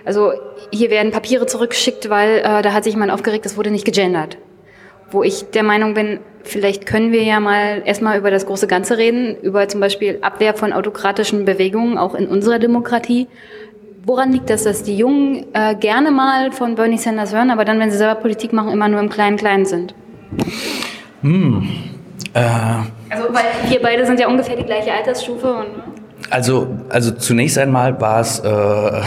also 0.04 0.32
hier 0.72 0.90
werden 0.90 1.12
Papiere 1.12 1.46
zurückgeschickt, 1.46 2.10
weil 2.10 2.38
äh, 2.38 2.62
da 2.62 2.72
hat 2.72 2.84
sich 2.84 2.94
jemand 2.94 3.12
aufgeregt, 3.12 3.46
es 3.46 3.56
wurde 3.56 3.70
nicht 3.70 3.84
gegendert 3.84 4.38
wo 5.10 5.22
ich 5.22 5.50
der 5.50 5.62
Meinung 5.62 5.94
bin, 5.94 6.20
vielleicht 6.42 6.86
können 6.86 7.12
wir 7.12 7.22
ja 7.22 7.40
mal 7.40 7.82
erstmal 7.84 8.18
über 8.18 8.30
das 8.30 8.46
große 8.46 8.66
Ganze 8.66 8.98
reden, 8.98 9.36
über 9.40 9.68
zum 9.68 9.80
Beispiel 9.80 10.18
Abwehr 10.20 10.54
von 10.54 10.72
autokratischen 10.72 11.44
Bewegungen, 11.44 11.98
auch 11.98 12.14
in 12.14 12.26
unserer 12.26 12.58
Demokratie. 12.58 13.26
Woran 14.08 14.32
liegt 14.32 14.48
das, 14.48 14.64
dass 14.64 14.82
die 14.82 14.96
Jungen 14.96 15.44
äh, 15.52 15.74
gerne 15.74 16.10
mal 16.10 16.50
von 16.50 16.76
Bernie 16.76 16.96
Sanders 16.96 17.34
hören, 17.34 17.50
aber 17.50 17.66
dann, 17.66 17.78
wenn 17.78 17.90
sie 17.90 17.98
selber 17.98 18.14
Politik 18.14 18.54
machen, 18.54 18.72
immer 18.72 18.88
nur 18.88 19.00
im 19.00 19.10
Kleinen-Kleinen 19.10 19.66
sind? 19.66 19.94
Hm. 21.20 21.68
Äh. 22.32 22.40
Also, 23.10 23.24
weil 23.34 23.44
wir 23.70 23.82
beide 23.82 24.06
sind 24.06 24.18
ja 24.18 24.26
ungefähr 24.26 24.56
die 24.56 24.64
gleiche 24.64 24.94
Altersstufe 24.94 25.52
und 25.52 25.66
also, 26.30 26.68
also 26.88 27.10
zunächst 27.12 27.58
einmal 27.58 28.00
war 28.00 28.20
es, 28.20 28.38
äh, 28.38 29.02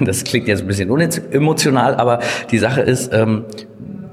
das 0.04 0.22
klingt 0.22 0.46
jetzt 0.46 0.60
ein 0.60 0.68
bisschen 0.68 0.88
unemotional, 0.88 1.96
aber 1.96 2.20
die 2.52 2.58
Sache 2.58 2.82
ist, 2.82 3.12
ähm, 3.12 3.44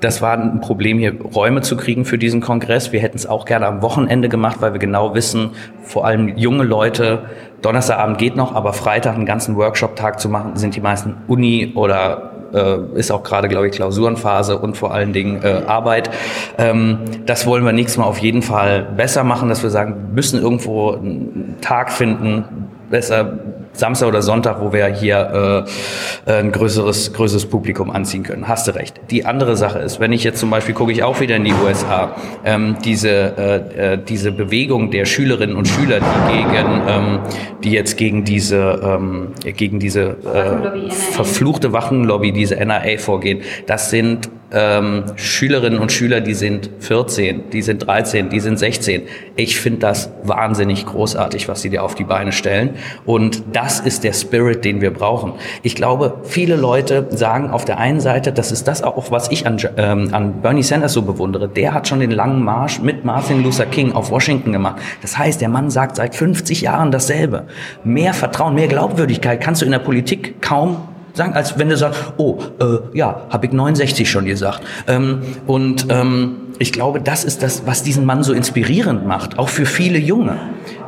das 0.02 0.22
war 0.22 0.34
ein 0.34 0.62
Problem, 0.62 0.98
hier 0.98 1.14
Räume 1.22 1.62
zu 1.62 1.78
kriegen 1.78 2.06
für 2.06 2.18
diesen 2.18 2.42
Kongress. 2.42 2.92
Wir 2.92 3.00
hätten 3.00 3.18
es 3.18 3.26
auch 3.26 3.46
gerne 3.46 3.68
am 3.68 3.82
Wochenende 3.82 4.30
gemacht, 4.30 4.58
weil 4.60 4.74
wir 4.74 4.80
genau 4.80 5.14
wissen, 5.16 5.52
vor 5.84 6.06
allem 6.06 6.38
junge 6.38 6.64
Leute, 6.64 7.20
Donnerstagabend 7.62 8.18
geht 8.18 8.36
noch, 8.36 8.56
aber 8.56 8.74
Freitag 8.74 9.16
einen 9.16 9.28
ganzen 9.28 9.56
Workshop-Tag 9.56 10.20
zu 10.20 10.30
machen, 10.30 10.56
sind 10.56 10.76
die 10.76 10.82
meisten 10.82 11.16
Uni 11.28 11.74
oder 11.76 12.32
äh, 12.54 12.98
ist 12.98 13.12
auch 13.12 13.24
gerade, 13.24 13.48
glaube 13.48 13.68
ich, 13.68 13.74
Klausurenphase 13.74 14.58
und 14.58 14.76
vor 14.76 14.94
allen 14.94 15.14
Dingen 15.14 15.42
äh, 15.44 15.62
Arbeit. 15.68 16.10
Ähm, 16.58 17.00
das 17.28 17.46
wollen 17.46 17.64
wir 17.64 17.72
nächstes 17.72 17.98
Mal 17.98 18.06
auf 18.06 18.18
jeden 18.18 18.42
Fall 18.42 18.84
besser 18.98 19.24
machen, 19.24 19.50
dass 19.50 19.62
wir 19.62 19.70
sagen, 19.70 20.10
müssen 20.14 20.42
irgendwo 20.42 20.92
einen 20.92 21.58
Tag 21.62 21.92
finden, 21.92 22.46
besser 22.90 23.38
Samstag 23.74 24.08
oder 24.08 24.22
Sonntag, 24.22 24.62
wo 24.62 24.74
wir 24.74 24.86
hier 24.88 25.66
äh, 26.26 26.32
ein 26.32 26.52
größeres, 26.52 27.14
größeres 27.14 27.46
Publikum 27.46 27.92
anziehen 27.92 28.24
können. 28.24 28.48
Hast 28.48 28.68
du 28.68 28.76
recht. 28.76 29.00
Die 29.10 29.26
andere 29.26 29.56
Sache 29.56 29.80
ist, 29.80 30.00
wenn 30.00 30.12
ich 30.14 30.24
jetzt 30.24 30.40
zum 30.40 30.50
Beispiel 30.50 30.76
gucke 30.76 30.92
ich 30.92 31.04
auch 31.04 31.20
wieder 31.20 31.36
in 31.36 31.44
die 31.44 31.54
USA, 31.54 32.16
ähm, 32.46 32.78
diese, 32.84 33.10
äh, 33.10 33.94
äh, 33.94 33.98
diese 33.98 34.32
Bewegung 34.32 34.92
der 34.92 35.06
Schülerinnen 35.06 35.56
und 35.56 35.68
Schüler, 35.68 36.00
die 36.00 36.38
gegen, 36.38 36.82
ähm, 36.88 37.20
die 37.64 37.72
jetzt 37.72 37.98
gegen 37.98 38.24
diese, 38.24 38.80
ähm, 38.84 39.34
gegen 39.44 39.80
diese 39.80 40.18
äh, 40.34 40.92
verfluchte 40.92 41.74
Wachenlobby, 41.74 42.32
diese 42.32 42.56
NRA 42.56 42.98
vorgehen, 42.98 43.42
das 43.68 43.90
sind 43.90 44.30
ähm, 44.52 45.06
Schülerinnen 45.16 45.80
und 45.80 45.92
Schüler, 45.92 46.22
die 46.22 46.34
sind 46.34 46.70
14, 46.80 47.50
die 47.52 47.62
sind 47.62 47.88
13, 47.88 48.30
die 48.30 48.40
sind 48.40 48.60
16. 48.60 49.04
Ich 49.36 49.60
finde 49.60 49.80
das 49.80 50.12
wahnsinnig 50.24 50.86
großartig, 50.86 51.48
was 51.48 51.62
sie 51.62 51.70
dir 51.70 51.84
auf 51.84 51.96
die 51.96 52.04
Beine 52.04 52.32
stellen. 52.32 52.72
Und 53.06 53.44
das 53.64 53.80
ist 53.80 54.04
der 54.04 54.14
Spirit, 54.14 54.66
den 54.66 54.82
wir 54.82 54.92
brauchen. 54.92 55.34
Ich 55.62 55.76
glaube, 55.76 56.18
viele 56.24 56.56
Leute 56.56 57.08
sagen 57.12 57.52
auf 57.52 57.64
der 57.64 57.78
einen 57.78 58.00
Seite, 58.00 58.32
das 58.32 58.52
ist 58.52 58.68
das 58.68 58.82
auch, 58.82 59.12
was 59.12 59.30
ich 59.32 59.46
an, 59.46 59.58
ähm, 59.78 60.10
an 60.14 60.42
Bernie 60.42 60.64
Sanders 60.64 60.94
so 60.94 61.04
bewundere. 61.04 61.48
Der 61.48 61.74
hat 61.74 61.88
schon 61.88 62.00
den 62.00 62.12
langen 62.12 62.44
Marsch 62.44 62.80
mit 62.80 63.06
Martin 63.06 63.44
Luther 63.44 63.66
King 63.66 63.94
auf 63.94 64.10
Washington 64.10 64.52
gemacht. 64.52 64.82
Das 65.02 65.18
heißt, 65.18 65.42
der 65.42 65.50
Mann 65.50 65.70
sagt 65.70 65.98
seit 65.98 66.16
50 66.16 66.62
Jahren 66.62 66.92
dasselbe. 66.92 67.46
Mehr 67.84 68.14
Vertrauen, 68.14 68.56
mehr 68.56 68.68
Glaubwürdigkeit 68.68 69.42
kannst 69.42 69.62
du 69.62 69.66
in 69.66 69.72
der 69.72 69.80
Politik 69.80 70.42
kaum 70.42 70.78
sagen, 71.14 71.34
als 71.34 71.58
wenn 71.58 71.70
du 71.70 71.78
sagst, 71.78 72.14
oh, 72.18 72.40
äh, 72.60 72.98
ja, 72.98 73.22
habe 73.30 73.46
ich 73.46 73.52
69 73.52 74.10
schon 74.10 74.26
gesagt. 74.26 74.62
Ähm, 74.88 75.22
und 75.48 75.88
ähm, 75.90 76.36
ich 76.60 76.72
glaube, 76.72 77.02
das 77.02 77.24
ist 77.24 77.42
das, 77.42 77.66
was 77.66 77.82
diesen 77.82 78.06
Mann 78.06 78.22
so 78.22 78.34
inspirierend 78.34 79.08
macht, 79.08 79.40
auch 79.40 79.50
für 79.50 79.66
viele 79.66 79.98
Junge. 79.98 80.38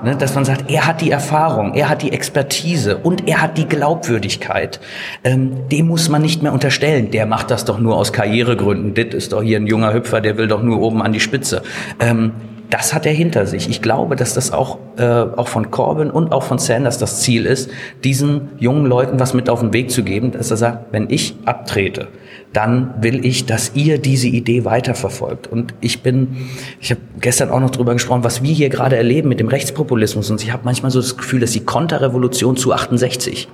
Ne, 0.04 0.16
dass 0.18 0.36
man 0.36 0.44
sagt, 0.44 0.70
er 0.70 0.86
hat 0.86 1.00
die 1.02 1.12
Erfahrung, 1.12 1.74
er 1.76 1.88
hat 1.90 2.02
die 2.02 2.12
Expertise 2.12 2.98
und 2.98 3.28
er 3.28 3.42
hat 3.42 3.58
die 3.58 3.66
Glaubwürdigkeit. 3.66 4.82
Ähm, 5.24 5.70
dem 5.70 5.88
muss 5.88 6.10
man 6.10 6.22
nicht 6.22 6.44
mehr 6.44 6.52
unterstellen, 6.52 7.10
der 7.10 7.26
macht 7.26 7.50
das 7.50 7.64
doch 7.64 7.80
nur 7.80 7.96
aus 7.96 8.12
Karrieregründen. 8.12 8.94
Dit 8.94 9.14
ist 9.14 9.32
doch 9.32 9.42
hier 9.42 9.58
ein 9.58 9.66
junger 9.66 9.94
Hüpfer, 9.94 10.20
der 10.20 10.38
will 10.38 10.48
doch 10.48 10.62
nur 10.62 10.82
oben 10.82 11.02
an 11.02 11.14
die 11.14 11.22
Spitze. 11.22 11.64
Ähm, 12.00 12.34
das 12.74 12.92
hat 12.92 13.06
er 13.06 13.14
hinter 13.14 13.46
sich. 13.46 13.70
Ich 13.70 13.84
glaube, 13.84 14.16
dass 14.16 14.34
das 14.34 14.52
auch, 14.52 14.80
äh, 14.98 15.04
auch 15.04 15.48
von 15.48 15.70
Corbyn 15.70 16.10
und 16.10 16.32
auch 16.32 16.42
von 16.42 16.58
Sanders 16.58 16.98
das 16.98 17.22
Ziel 17.22 17.46
ist, 17.46 17.70
diesen 18.04 18.50
jungen 18.58 18.88
Leuten 18.88 19.20
was 19.20 19.36
mit 19.36 19.48
auf 19.48 19.60
den 19.60 19.74
Weg 19.74 19.92
zu 19.92 20.04
geben, 20.04 20.32
dass 20.32 20.50
er 20.50 20.58
sagt, 20.58 20.92
wenn 20.92 21.08
ich 21.12 21.36
abtrete, 21.46 22.08
dann 22.52 22.96
will 23.00 23.24
ich, 23.28 23.46
dass 23.46 23.76
ihr 23.76 24.00
diese 24.00 24.28
Idee 24.28 24.66
weiterverfolgt. 24.66 25.46
Und 25.46 25.76
ich 25.82 26.02
bin, 26.02 26.48
ich 26.82 26.90
habe 26.90 27.02
gestern 27.22 27.52
auch 27.52 27.60
noch 27.60 27.70
drüber 27.70 27.94
gesprochen, 27.94 28.24
was 28.24 28.42
wir 28.42 28.54
hier 28.54 28.70
gerade 28.70 28.96
erleben 28.96 29.30
mit 29.30 29.40
dem 29.40 29.50
Rechtspopulismus. 29.50 30.32
Und 30.32 30.42
ich 30.42 30.52
habe 30.52 30.64
manchmal 30.66 30.90
so 30.90 31.00
das 31.00 31.16
Gefühl, 31.16 31.42
dass 31.42 31.52
die 31.52 31.64
Konterrevolution 31.64 32.58
zu 32.58 32.74
68 32.74 33.50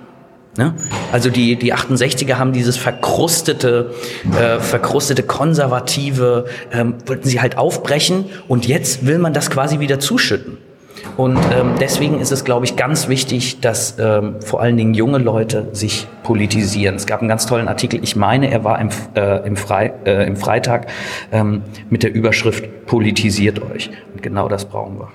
Ne? 0.58 0.74
Also 1.12 1.30
die, 1.30 1.56
die 1.56 1.74
68er 1.74 2.36
haben 2.36 2.54
dieses 2.54 2.78
verkrustete, 2.78 3.94
äh, 4.38 4.60
verkrustete 4.60 5.24
konservative, 5.24 6.46
ähm, 6.72 6.96
wollten 7.06 7.28
sie 7.28 7.40
halt 7.40 7.58
aufbrechen 7.58 8.26
und 8.48 8.68
jetzt 8.68 9.06
will 9.06 9.20
man 9.20 9.34
das 9.34 9.50
quasi 9.50 9.80
wieder 9.80 10.00
zuschütten. 10.00 10.58
Und 11.18 11.38
ähm, 11.54 11.74
deswegen 11.80 12.20
ist 12.20 12.32
es, 12.32 12.44
glaube 12.44 12.66
ich, 12.66 12.76
ganz 12.76 13.08
wichtig, 13.08 13.60
dass 13.62 13.98
ähm, 14.00 14.42
vor 14.42 14.62
allen 14.62 14.78
Dingen 14.78 14.94
junge 14.94 15.18
Leute 15.18 15.68
sich 15.74 16.08
politisieren. 16.24 16.96
Es 16.96 17.06
gab 17.06 17.20
einen 17.20 17.30
ganz 17.30 17.46
tollen 17.46 17.68
Artikel, 17.68 18.04
ich 18.04 18.16
meine, 18.16 18.52
er 18.52 18.64
war 18.64 18.80
im, 18.80 18.90
äh, 19.16 19.46
im, 19.46 19.56
Frei, 19.56 19.94
äh, 20.06 20.26
im 20.26 20.36
Freitag 20.36 20.88
ähm, 21.32 21.64
mit 21.90 22.04
der 22.04 22.14
Überschrift 22.14 22.86
Politisiert 22.86 23.62
euch. 23.62 23.92
Und 24.14 24.24
genau 24.24 24.48
das 24.48 24.66
brauchen 24.66 25.00
wir. 25.00 25.10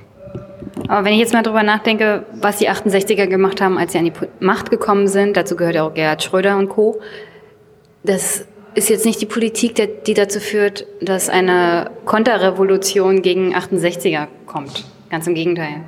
Aber 0.88 1.05
wenn 1.05 1.12
ich 1.12 1.20
jetzt 1.20 1.32
mal 1.32 1.42
drüber 1.42 1.62
nachdenke, 1.62 2.24
was 2.32 2.59
die 2.59 2.68
68er 2.68 3.26
gemacht 3.26 3.60
haben, 3.60 3.78
als 3.78 3.92
sie 3.92 3.98
an 3.98 4.06
die 4.06 4.12
Macht 4.40 4.70
gekommen 4.70 5.06
sind, 5.06 5.36
dazu 5.36 5.56
gehört 5.56 5.76
ja 5.76 5.86
auch 5.86 5.94
Gerhard 5.94 6.22
Schröder 6.22 6.56
und 6.59 6.68
Co., 6.68 7.01
das 8.02 8.46
ist 8.74 8.90
jetzt 8.90 9.06
nicht 9.06 9.20
die 9.20 9.26
Politik, 9.26 10.05
die 10.05 10.14
dazu 10.14 10.40
führt, 10.40 10.86
dass 11.01 11.28
eine 11.28 11.90
Konterrevolution 12.05 13.22
gegen 13.22 13.55
68er 13.55 14.26
kommt. 14.46 14.84
Ganz 15.10 15.26
im 15.26 15.34
Gegenteil. 15.34 15.84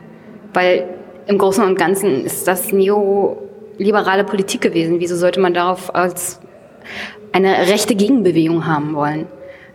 Weil 0.54 0.88
im 1.26 1.38
Großen 1.38 1.64
und 1.64 1.76
Ganzen 1.76 2.24
ist 2.24 2.46
das 2.46 2.72
neoliberale 2.72 4.24
Politik 4.24 4.60
gewesen. 4.60 5.00
Wieso 5.00 5.16
sollte 5.16 5.40
man 5.40 5.52
darauf 5.52 5.94
als 5.94 6.40
eine 7.32 7.68
rechte 7.68 7.96
Gegenbewegung 7.96 8.66
haben 8.66 8.94
wollen? 8.94 9.26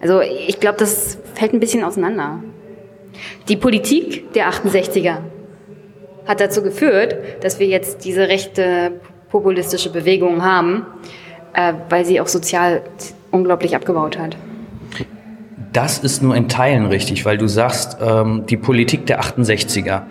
Also 0.01 0.21
ich 0.21 0.59
glaube, 0.59 0.77
das 0.79 1.19
fällt 1.35 1.53
ein 1.53 1.59
bisschen 1.59 1.83
auseinander. 1.83 2.41
Die 3.47 3.57
Politik 3.57 4.33
der 4.33 4.49
68er 4.49 5.17
hat 6.27 6.39
dazu 6.39 6.61
geführt, 6.61 7.15
dass 7.41 7.59
wir 7.59 7.67
jetzt 7.67 8.05
diese 8.05 8.27
rechte 8.27 8.99
populistische 9.29 9.91
Bewegung 9.91 10.43
haben, 10.43 10.85
äh, 11.53 11.73
weil 11.89 12.05
sie 12.05 12.21
auch 12.21 12.27
sozial 12.27 12.83
unglaublich 13.31 13.75
abgebaut 13.75 14.17
hat. 14.17 14.35
Das 15.73 15.99
ist 15.99 16.21
nur 16.21 16.35
in 16.35 16.49
Teilen 16.49 16.85
richtig, 16.87 17.23
weil 17.23 17.37
du 17.37 17.47
sagst, 17.47 17.97
ähm, 18.01 18.43
die 18.49 18.57
Politik 18.57 19.05
der 19.05 19.21
68er. 19.21 20.01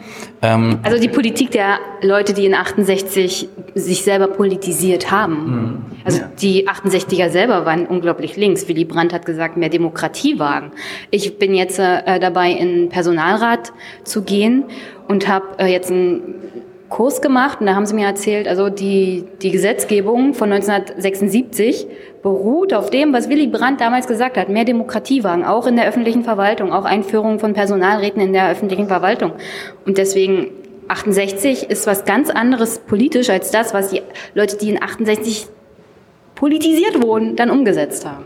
Ähm, 0.40 0.78
also 0.82 0.98
die 0.98 1.08
Politik 1.08 1.50
der 1.50 1.78
Leute, 2.00 2.32
die 2.32 2.46
in 2.46 2.54
68 2.54 3.48
sich 3.74 4.02
selber 4.02 4.28
politisiert 4.28 5.10
haben. 5.10 5.34
Mhm. 5.34 5.78
Also 6.04 6.20
ja. 6.20 6.30
die 6.40 6.66
68er 6.66 7.28
selber 7.28 7.66
waren 7.66 7.86
unglaublich 7.86 8.36
links. 8.36 8.68
Willy 8.68 8.84
Brandt 8.84 9.12
hat 9.12 9.26
gesagt, 9.26 9.58
mehr 9.58 9.68
Demokratie 9.68 10.38
wagen. 10.38 10.72
Ich 11.10 11.38
bin 11.38 11.54
jetzt 11.54 11.78
äh, 11.78 12.18
dabei, 12.18 12.52
in 12.52 12.88
Personalrat 12.88 13.72
zu 14.04 14.22
gehen 14.22 14.64
und 15.08 15.28
habe 15.28 15.46
äh, 15.58 15.66
jetzt 15.66 15.90
ein 15.90 16.22
Kurs 16.90 17.22
gemacht 17.22 17.60
und 17.60 17.66
da 17.66 17.74
haben 17.74 17.86
sie 17.86 17.94
mir 17.94 18.06
erzählt, 18.06 18.48
also 18.48 18.68
die, 18.68 19.24
die 19.42 19.52
Gesetzgebung 19.52 20.34
von 20.34 20.52
1976 20.52 21.86
beruht 22.22 22.74
auf 22.74 22.90
dem, 22.90 23.12
was 23.12 23.28
Willy 23.28 23.46
Brandt 23.46 23.80
damals 23.80 24.06
gesagt 24.06 24.36
hat, 24.36 24.48
mehr 24.48 24.64
Demokratie 24.64 25.24
wagen, 25.24 25.44
auch 25.44 25.66
in 25.66 25.76
der 25.76 25.88
öffentlichen 25.88 26.22
Verwaltung, 26.22 26.72
auch 26.72 26.84
Einführung 26.84 27.38
von 27.38 27.54
Personalräten 27.54 28.20
in 28.20 28.32
der 28.32 28.50
öffentlichen 28.50 28.88
Verwaltung. 28.88 29.32
Und 29.86 29.96
deswegen 29.96 30.48
68 30.88 31.70
ist 31.70 31.86
was 31.86 32.04
ganz 32.04 32.30
anderes 32.30 32.80
politisch 32.80 33.30
als 33.30 33.50
das, 33.50 33.72
was 33.72 33.90
die 33.90 34.02
Leute, 34.34 34.56
die 34.56 34.70
in 34.70 34.82
68 34.82 35.46
politisiert 36.34 37.02
wurden, 37.02 37.36
dann 37.36 37.50
umgesetzt 37.50 38.04
haben. 38.04 38.24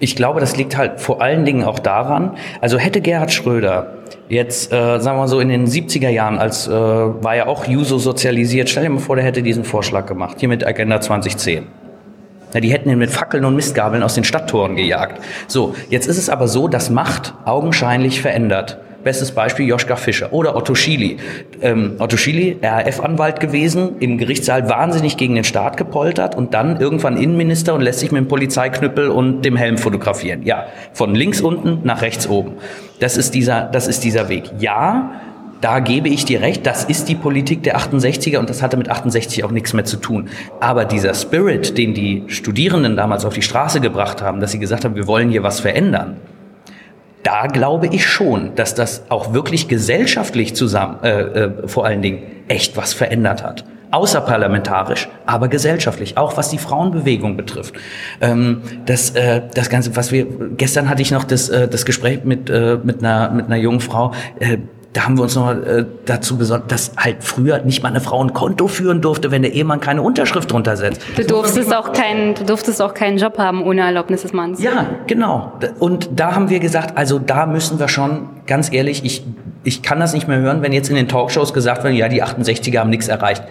Ich 0.00 0.16
glaube, 0.16 0.40
das 0.40 0.56
liegt 0.56 0.76
halt 0.76 1.00
vor 1.00 1.22
allen 1.22 1.44
Dingen 1.44 1.62
auch 1.62 1.78
daran, 1.78 2.36
also 2.60 2.78
hätte 2.78 3.00
Gerhard 3.00 3.32
Schröder 3.32 3.98
jetzt, 4.28 4.72
äh, 4.72 4.98
sagen 4.98 5.16
wir 5.16 5.22
mal 5.22 5.28
so, 5.28 5.38
in 5.38 5.48
den 5.48 5.66
70er 5.66 6.08
Jahren, 6.08 6.38
als 6.38 6.66
äh, 6.66 6.72
war 6.72 7.36
ja 7.36 7.46
auch 7.46 7.66
Juso 7.66 7.98
sozialisiert, 7.98 8.68
stell 8.68 8.82
dir 8.82 8.90
mal 8.90 8.98
vor, 8.98 9.14
der 9.14 9.24
hätte 9.24 9.42
diesen 9.42 9.64
Vorschlag 9.64 10.06
gemacht, 10.06 10.40
hier 10.40 10.48
mit 10.48 10.66
Agenda 10.66 11.00
2010. 11.00 11.66
Ja, 12.54 12.60
die 12.60 12.72
hätten 12.72 12.90
ihn 12.90 12.98
mit 12.98 13.10
Fackeln 13.10 13.44
und 13.44 13.54
Mistgabeln 13.56 14.02
aus 14.02 14.14
den 14.14 14.24
Stadttoren 14.24 14.76
gejagt. 14.76 15.22
So, 15.46 15.74
jetzt 15.90 16.06
ist 16.06 16.18
es 16.18 16.30
aber 16.30 16.48
so, 16.48 16.68
dass 16.68 16.90
Macht 16.90 17.34
augenscheinlich 17.44 18.20
verändert. 18.20 18.78
Bestes 19.04 19.30
Beispiel 19.30 19.66
Joschka 19.66 19.94
Fischer 19.94 20.32
oder 20.32 20.56
Otto 20.56 20.74
Schily. 20.74 21.18
Ähm, 21.62 21.96
Otto 21.98 22.16
Schily, 22.16 22.58
RAF-Anwalt 22.60 23.38
gewesen, 23.38 23.96
im 24.00 24.18
Gerichtssaal 24.18 24.68
wahnsinnig 24.68 25.16
gegen 25.16 25.36
den 25.36 25.44
Staat 25.44 25.76
gepoltert 25.76 26.34
und 26.34 26.52
dann 26.52 26.80
irgendwann 26.80 27.16
Innenminister 27.16 27.74
und 27.74 27.82
lässt 27.82 28.00
sich 28.00 28.10
mit 28.10 28.22
dem 28.22 28.28
Polizeiknüppel 28.28 29.08
und 29.08 29.42
dem 29.42 29.56
Helm 29.56 29.78
fotografieren. 29.78 30.42
Ja, 30.42 30.66
von 30.92 31.14
links 31.14 31.40
unten 31.40 31.80
nach 31.84 32.02
rechts 32.02 32.28
oben. 32.28 32.54
Das 32.98 33.16
ist 33.16 33.34
dieser, 33.34 33.62
das 33.72 33.86
ist 33.86 34.02
dieser 34.02 34.28
Weg. 34.28 34.50
Ja, 34.58 35.12
da 35.60 35.80
gebe 35.80 36.08
ich 36.08 36.24
dir 36.24 36.40
recht, 36.40 36.66
das 36.66 36.84
ist 36.84 37.08
die 37.08 37.14
Politik 37.14 37.62
der 37.62 37.78
68er 37.78 38.38
und 38.38 38.48
das 38.48 38.62
hatte 38.62 38.76
mit 38.76 38.90
68 38.90 39.44
auch 39.44 39.50
nichts 39.50 39.72
mehr 39.72 39.84
zu 39.84 39.96
tun. 39.96 40.28
Aber 40.60 40.84
dieser 40.84 41.14
Spirit, 41.14 41.76
den 41.76 41.94
die 41.94 42.24
Studierenden 42.28 42.96
damals 42.96 43.24
auf 43.24 43.34
die 43.34 43.42
Straße 43.42 43.80
gebracht 43.80 44.22
haben, 44.22 44.40
dass 44.40 44.52
sie 44.52 44.58
gesagt 44.58 44.84
haben, 44.84 44.94
wir 44.94 45.06
wollen 45.06 45.30
hier 45.30 45.42
was 45.42 45.60
verändern, 45.60 46.16
da 47.24 47.46
glaube 47.46 47.88
ich 47.88 48.06
schon, 48.06 48.54
dass 48.54 48.74
das 48.74 49.04
auch 49.08 49.34
wirklich 49.34 49.68
gesellschaftlich 49.68 50.54
zusammen, 50.54 50.98
äh, 51.02 51.20
äh, 51.20 51.68
vor 51.68 51.84
allen 51.84 52.02
Dingen 52.02 52.22
echt 52.46 52.76
was 52.76 52.92
verändert 52.92 53.42
hat. 53.42 53.64
Außerparlamentarisch, 53.90 55.08
aber 55.26 55.48
gesellschaftlich, 55.48 56.18
auch 56.18 56.36
was 56.36 56.50
die 56.50 56.58
Frauenbewegung 56.58 57.36
betrifft. 57.36 57.74
Ähm, 58.20 58.60
das, 58.86 59.10
äh, 59.10 59.42
das 59.54 59.70
Ganze, 59.70 59.96
was 59.96 60.12
wir, 60.12 60.26
gestern 60.56 60.88
hatte 60.88 61.02
ich 61.02 61.10
noch 61.10 61.24
das, 61.24 61.48
äh, 61.48 61.68
das 61.68 61.86
Gespräch 61.86 62.24
mit, 62.24 62.50
äh, 62.50 62.78
mit, 62.82 63.02
einer, 63.02 63.30
mit 63.30 63.46
einer 63.46 63.56
jungen 63.56 63.80
Frau, 63.80 64.12
äh, 64.40 64.58
da 64.94 65.04
haben 65.04 65.18
wir 65.18 65.22
uns 65.22 65.34
noch 65.34 65.50
äh, 65.50 65.84
dazu 66.06 66.38
besorgt, 66.38 66.72
dass 66.72 66.92
halt 66.96 67.22
früher 67.22 67.58
nicht 67.62 67.82
mal 67.82 67.90
eine 67.90 68.00
Frau 68.00 68.24
ein 68.24 68.32
Konto 68.32 68.68
führen 68.68 69.02
durfte, 69.02 69.30
wenn 69.30 69.42
der 69.42 69.52
Ehemann 69.52 69.80
keine 69.80 70.00
Unterschrift 70.00 70.50
drunter 70.50 70.76
setzt. 70.76 71.02
Du 71.16 71.24
durftest 71.24 71.74
auch 71.74 71.92
keinen, 71.92 72.34
du 72.34 72.44
durftest 72.44 72.80
auch 72.80 72.94
keinen 72.94 73.18
Job 73.18 73.36
haben 73.38 73.62
ohne 73.62 73.82
Erlaubnis 73.82 74.22
des 74.22 74.32
Manns. 74.32 74.62
Ja, 74.62 74.86
genau. 75.06 75.52
Und 75.78 76.08
da 76.16 76.34
haben 76.34 76.48
wir 76.48 76.58
gesagt, 76.58 76.96
also 76.96 77.18
da 77.18 77.44
müssen 77.44 77.78
wir 77.78 77.88
schon, 77.88 78.30
ganz 78.46 78.72
ehrlich, 78.72 79.04
ich, 79.04 79.24
ich 79.62 79.82
kann 79.82 80.00
das 80.00 80.14
nicht 80.14 80.26
mehr 80.26 80.38
hören, 80.38 80.62
wenn 80.62 80.72
jetzt 80.72 80.88
in 80.88 80.96
den 80.96 81.08
Talkshows 81.08 81.52
gesagt 81.52 81.84
wird, 81.84 81.94
ja, 81.94 82.08
die 82.08 82.24
68er 82.24 82.78
haben 82.78 82.90
nichts 82.90 83.08
erreicht. 83.08 83.42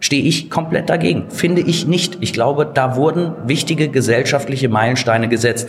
Stehe 0.00 0.22
ich 0.22 0.50
komplett 0.50 0.90
dagegen. 0.90 1.30
Finde 1.30 1.62
ich 1.62 1.86
nicht. 1.86 2.18
Ich 2.20 2.34
glaube, 2.34 2.70
da 2.72 2.94
wurden 2.94 3.32
wichtige 3.46 3.88
gesellschaftliche 3.88 4.68
Meilensteine 4.68 5.28
gesetzt. 5.28 5.66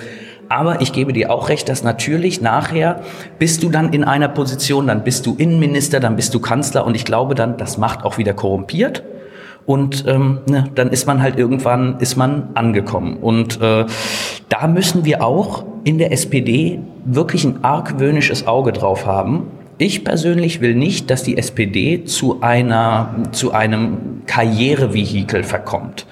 Aber 0.49 0.81
ich 0.81 0.93
gebe 0.93 1.13
dir 1.13 1.31
auch 1.31 1.49
recht, 1.49 1.69
dass 1.69 1.83
natürlich 1.83 2.41
nachher 2.41 3.01
bist 3.39 3.63
du 3.63 3.69
dann 3.69 3.93
in 3.93 4.03
einer 4.03 4.27
Position, 4.27 4.87
dann 4.87 5.03
bist 5.03 5.25
du 5.25 5.35
Innenminister, 5.35 5.99
dann 5.99 6.15
bist 6.15 6.33
du 6.33 6.39
Kanzler 6.39 6.85
und 6.85 6.95
ich 6.95 7.05
glaube 7.05 7.35
dann, 7.35 7.57
das 7.57 7.77
macht 7.77 8.03
auch 8.03 8.17
wieder 8.17 8.33
korrumpiert. 8.33 9.03
Und 9.65 10.05
ähm, 10.07 10.39
ne, 10.47 10.69
dann 10.75 10.89
ist 10.89 11.07
man 11.07 11.21
halt 11.21 11.39
irgendwann, 11.39 11.99
ist 11.99 12.15
man 12.15 12.49
angekommen. 12.53 13.17
Und 13.17 13.59
äh, 13.61 13.85
da 14.49 14.67
müssen 14.67 15.05
wir 15.05 15.23
auch 15.23 15.65
in 15.83 15.97
der 15.97 16.11
SPD 16.11 16.79
wirklich 17.03 17.45
ein 17.45 17.63
argwöhnisches 17.63 18.45
Auge 18.45 18.73
drauf 18.73 19.07
haben, 19.07 19.47
ich 19.77 20.05
persönlich 20.05 20.61
will 20.61 20.73
nicht, 20.73 21.09
dass 21.09 21.23
die 21.23 21.37
SPD 21.37 22.05
zu 22.05 22.41
einer, 22.41 23.15
zu 23.31 23.51
einem 23.51 24.21
Karrierevehikel 24.25 25.43
verkommt. 25.43 26.05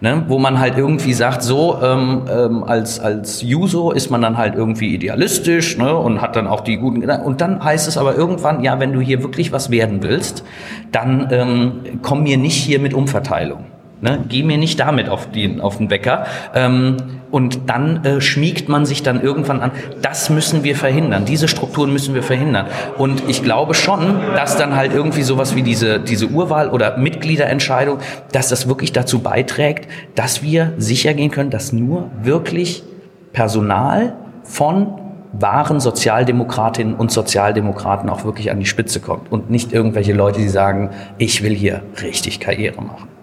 Ne? 0.00 0.24
Wo 0.28 0.38
man 0.38 0.60
halt 0.60 0.76
irgendwie 0.76 1.14
sagt, 1.14 1.42
so 1.42 1.78
ähm, 1.82 2.22
ähm, 2.30 2.64
als, 2.64 3.00
als 3.00 3.40
Juso 3.40 3.90
ist 3.90 4.10
man 4.10 4.20
dann 4.20 4.36
halt 4.36 4.54
irgendwie 4.54 4.94
idealistisch 4.94 5.78
ne? 5.78 5.96
und 5.96 6.20
hat 6.20 6.36
dann 6.36 6.46
auch 6.46 6.60
die 6.60 6.76
guten. 6.76 7.08
Und 7.08 7.40
dann 7.40 7.64
heißt 7.64 7.88
es 7.88 7.96
aber 7.96 8.14
irgendwann, 8.16 8.62
ja, 8.62 8.78
wenn 8.80 8.92
du 8.92 9.00
hier 9.00 9.22
wirklich 9.22 9.50
was 9.50 9.70
werden 9.70 10.02
willst, 10.02 10.44
dann 10.92 11.28
ähm, 11.30 11.72
komm 12.02 12.24
mir 12.24 12.36
nicht 12.36 12.56
hier 12.56 12.80
mit 12.80 12.92
Umverteilung. 12.92 13.64
Ne? 14.00 14.18
Geh 14.28 14.42
mir 14.42 14.58
nicht 14.58 14.78
damit 14.78 15.08
auf, 15.08 15.30
die, 15.30 15.58
auf 15.60 15.78
den 15.78 15.88
Wecker. 15.90 16.26
Ähm, 16.54 16.96
und 17.30 17.68
dann 17.68 18.04
äh, 18.04 18.20
schmiegt 18.20 18.68
man 18.68 18.84
sich 18.84 19.02
dann 19.02 19.22
irgendwann 19.22 19.60
an. 19.60 19.70
Das 20.02 20.28
müssen 20.28 20.64
wir 20.64 20.76
verhindern. 20.76 21.24
Diese 21.24 21.48
Strukturen 21.48 21.92
müssen 21.92 22.14
wir 22.14 22.22
verhindern. 22.22 22.66
Und 22.98 23.22
ich 23.28 23.42
glaube 23.42 23.74
schon, 23.74 24.20
dass 24.34 24.56
dann 24.56 24.76
halt 24.76 24.92
irgendwie 24.92 25.22
sowas 25.22 25.56
wie 25.56 25.62
diese, 25.62 25.98
diese 25.98 26.26
Urwahl 26.26 26.68
oder 26.70 26.98
Mitgliederentscheidung, 26.98 27.98
dass 28.32 28.48
das 28.48 28.68
wirklich 28.68 28.92
dazu 28.92 29.20
beiträgt, 29.20 29.88
dass 30.14 30.42
wir 30.42 30.74
sicher 30.76 31.14
gehen 31.14 31.30
können, 31.30 31.50
dass 31.50 31.72
nur 31.72 32.10
wirklich 32.22 32.84
Personal 33.32 34.14
von 34.44 35.00
wahren 35.32 35.80
Sozialdemokratinnen 35.80 36.94
und 36.94 37.10
Sozialdemokraten 37.10 38.08
auch 38.08 38.24
wirklich 38.24 38.50
an 38.50 38.60
die 38.60 38.66
Spitze 38.66 39.00
kommt 39.00 39.30
und 39.32 39.50
nicht 39.50 39.72
irgendwelche 39.72 40.12
Leute, 40.12 40.40
die 40.40 40.48
sagen, 40.48 40.90
ich 41.18 41.42
will 41.42 41.54
hier 41.54 41.82
richtig 42.02 42.40
Karriere 42.40 42.80
machen. 42.80 43.15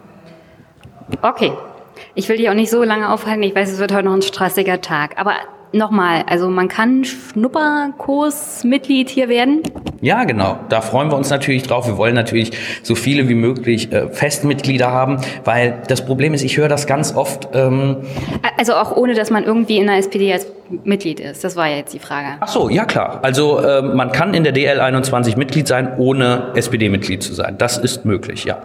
Okay. 1.21 1.51
Ich 2.15 2.27
will 2.29 2.37
dich 2.37 2.49
auch 2.49 2.55
nicht 2.55 2.69
so 2.69 2.83
lange 2.83 3.11
aufhalten. 3.11 3.43
Ich 3.43 3.55
weiß, 3.55 3.71
es 3.71 3.79
wird 3.79 3.93
heute 3.93 4.05
noch 4.05 4.13
ein 4.13 4.21
stressiger 4.21 4.81
Tag. 4.81 5.19
Aber 5.19 5.33
nochmal, 5.73 6.23
also 6.27 6.49
man 6.49 6.67
kann 6.67 7.03
Schnupperkursmitglied 7.03 9.09
hier 9.09 9.29
werden? 9.29 9.61
Ja, 10.01 10.23
genau. 10.23 10.57
Da 10.69 10.81
freuen 10.81 11.11
wir 11.11 11.17
uns 11.17 11.29
natürlich 11.29 11.61
drauf. 11.63 11.85
Wir 11.87 11.97
wollen 11.97 12.15
natürlich 12.15 12.51
so 12.83 12.95
viele 12.95 13.27
wie 13.29 13.35
möglich 13.35 13.91
äh, 13.91 14.07
Festmitglieder 14.09 14.91
haben, 14.91 15.17
weil 15.43 15.81
das 15.87 16.05
Problem 16.05 16.33
ist, 16.33 16.43
ich 16.43 16.57
höre 16.57 16.69
das 16.69 16.87
ganz 16.87 17.15
oft. 17.15 17.49
Ähm 17.53 17.97
also 18.57 18.73
auch 18.73 18.95
ohne, 18.95 19.13
dass 19.13 19.29
man 19.29 19.43
irgendwie 19.43 19.77
in 19.77 19.85
der 19.87 19.97
SPD 19.97 20.33
als 20.33 20.47
Mitglied 20.83 21.19
ist. 21.19 21.43
Das 21.43 21.55
war 21.55 21.67
ja 21.67 21.77
jetzt 21.77 21.93
die 21.93 21.99
Frage. 21.99 22.37
Ach 22.39 22.47
so, 22.47 22.69
ja 22.69 22.85
klar. 22.85 23.19
Also 23.23 23.59
äh, 23.59 23.81
man 23.81 24.11
kann 24.11 24.33
in 24.33 24.43
der 24.43 24.53
DL 24.53 24.79
21 24.79 25.37
Mitglied 25.37 25.67
sein, 25.67 25.93
ohne 25.97 26.51
SPD-Mitglied 26.55 27.21
zu 27.23 27.33
sein. 27.33 27.57
Das 27.57 27.77
ist 27.77 28.05
möglich, 28.05 28.45
ja. 28.45 28.61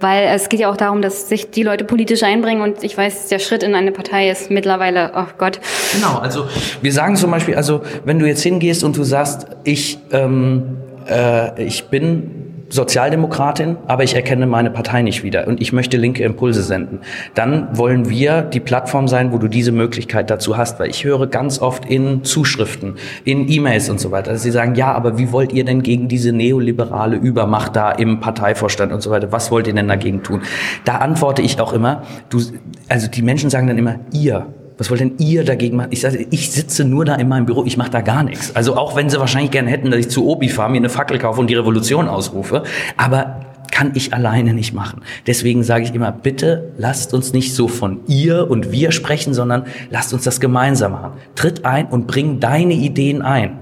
Weil 0.00 0.28
es 0.28 0.48
geht 0.48 0.60
ja 0.60 0.70
auch 0.70 0.76
darum, 0.76 1.02
dass 1.02 1.28
sich 1.28 1.50
die 1.50 1.62
Leute 1.62 1.84
politisch 1.84 2.22
einbringen 2.22 2.62
und 2.62 2.84
ich 2.84 2.96
weiß, 2.96 3.28
der 3.28 3.40
Schritt 3.40 3.62
in 3.62 3.74
eine 3.74 3.90
Partei 3.90 4.30
ist 4.30 4.50
mittlerweile, 4.50 5.12
oh 5.16 5.26
Gott. 5.38 5.60
Genau, 5.92 6.18
also 6.18 6.46
wir 6.82 6.92
sagen 6.92 7.16
zum 7.16 7.30
Beispiel, 7.30 7.56
also 7.56 7.82
wenn 8.04 8.18
du 8.18 8.26
jetzt 8.26 8.42
hingehst 8.42 8.84
und 8.84 8.96
du 8.96 9.02
sagst, 9.02 9.46
ich, 9.64 9.98
ähm, 10.12 10.78
äh, 11.08 11.62
ich 11.62 11.86
bin 11.86 12.47
Sozialdemokratin, 12.70 13.76
aber 13.86 14.04
ich 14.04 14.14
erkenne 14.14 14.46
meine 14.46 14.70
Partei 14.70 15.02
nicht 15.02 15.22
wieder 15.22 15.46
und 15.46 15.60
ich 15.60 15.72
möchte 15.72 15.96
linke 15.96 16.22
Impulse 16.22 16.62
senden. 16.62 17.00
Dann 17.34 17.76
wollen 17.76 18.10
wir 18.10 18.42
die 18.42 18.60
Plattform 18.60 19.08
sein, 19.08 19.32
wo 19.32 19.38
du 19.38 19.48
diese 19.48 19.72
Möglichkeit 19.72 20.30
dazu 20.30 20.56
hast, 20.56 20.78
weil 20.78 20.90
ich 20.90 21.04
höre 21.04 21.26
ganz 21.26 21.60
oft 21.60 21.86
in 21.86 22.24
Zuschriften, 22.24 22.96
in 23.24 23.50
E-Mails 23.50 23.88
und 23.88 24.00
so 24.00 24.10
weiter, 24.10 24.32
dass 24.32 24.42
sie 24.42 24.50
sagen, 24.50 24.74
ja, 24.74 24.92
aber 24.92 25.18
wie 25.18 25.32
wollt 25.32 25.52
ihr 25.52 25.64
denn 25.64 25.82
gegen 25.82 26.08
diese 26.08 26.32
neoliberale 26.32 27.16
Übermacht 27.16 27.74
da 27.74 27.90
im 27.90 28.20
Parteivorstand 28.20 28.92
und 28.92 29.00
so 29.00 29.10
weiter, 29.10 29.32
was 29.32 29.50
wollt 29.50 29.66
ihr 29.66 29.74
denn 29.74 29.88
dagegen 29.88 30.22
tun? 30.22 30.42
Da 30.84 30.96
antworte 30.96 31.42
ich 31.42 31.58
auch 31.60 31.72
immer, 31.72 32.02
du, 32.28 32.40
also 32.88 33.08
die 33.08 33.22
Menschen 33.22 33.50
sagen 33.50 33.66
dann 33.66 33.78
immer, 33.78 33.96
ihr, 34.12 34.46
was 34.78 34.90
wollt 34.90 35.00
denn 35.00 35.14
ihr 35.18 35.44
dagegen 35.44 35.76
machen? 35.76 35.88
Ich 35.90 36.00
sage, 36.00 36.26
ich 36.30 36.50
sitze 36.50 36.84
nur 36.84 37.04
da 37.04 37.16
in 37.16 37.28
meinem 37.28 37.46
Büro, 37.46 37.64
ich 37.64 37.76
mache 37.76 37.90
da 37.90 38.00
gar 38.00 38.22
nichts. 38.22 38.54
Also 38.54 38.76
auch 38.76 38.94
wenn 38.96 39.10
sie 39.10 39.18
wahrscheinlich 39.18 39.50
gerne 39.50 39.68
hätten, 39.68 39.90
dass 39.90 40.00
ich 40.00 40.08
zu 40.08 40.26
Obi 40.26 40.48
fahre, 40.48 40.70
mir 40.70 40.76
eine 40.76 40.88
Fackel 40.88 41.18
kaufe 41.18 41.40
und 41.40 41.50
die 41.50 41.54
Revolution 41.54 42.08
ausrufe, 42.08 42.62
aber 42.96 43.40
kann 43.70 43.92
ich 43.94 44.14
alleine 44.14 44.54
nicht 44.54 44.72
machen. 44.72 45.02
Deswegen 45.26 45.62
sage 45.62 45.84
ich 45.84 45.94
immer, 45.94 46.10
bitte 46.10 46.72
lasst 46.78 47.12
uns 47.12 47.32
nicht 47.32 47.54
so 47.54 47.68
von 47.68 48.00
ihr 48.06 48.50
und 48.50 48.72
wir 48.72 48.92
sprechen, 48.92 49.34
sondern 49.34 49.66
lasst 49.90 50.12
uns 50.12 50.24
das 50.24 50.40
gemeinsam 50.40 50.92
machen. 50.92 51.12
Tritt 51.34 51.64
ein 51.64 51.86
und 51.86 52.06
bring 52.06 52.40
deine 52.40 52.74
Ideen 52.74 53.20
ein. 53.22 53.58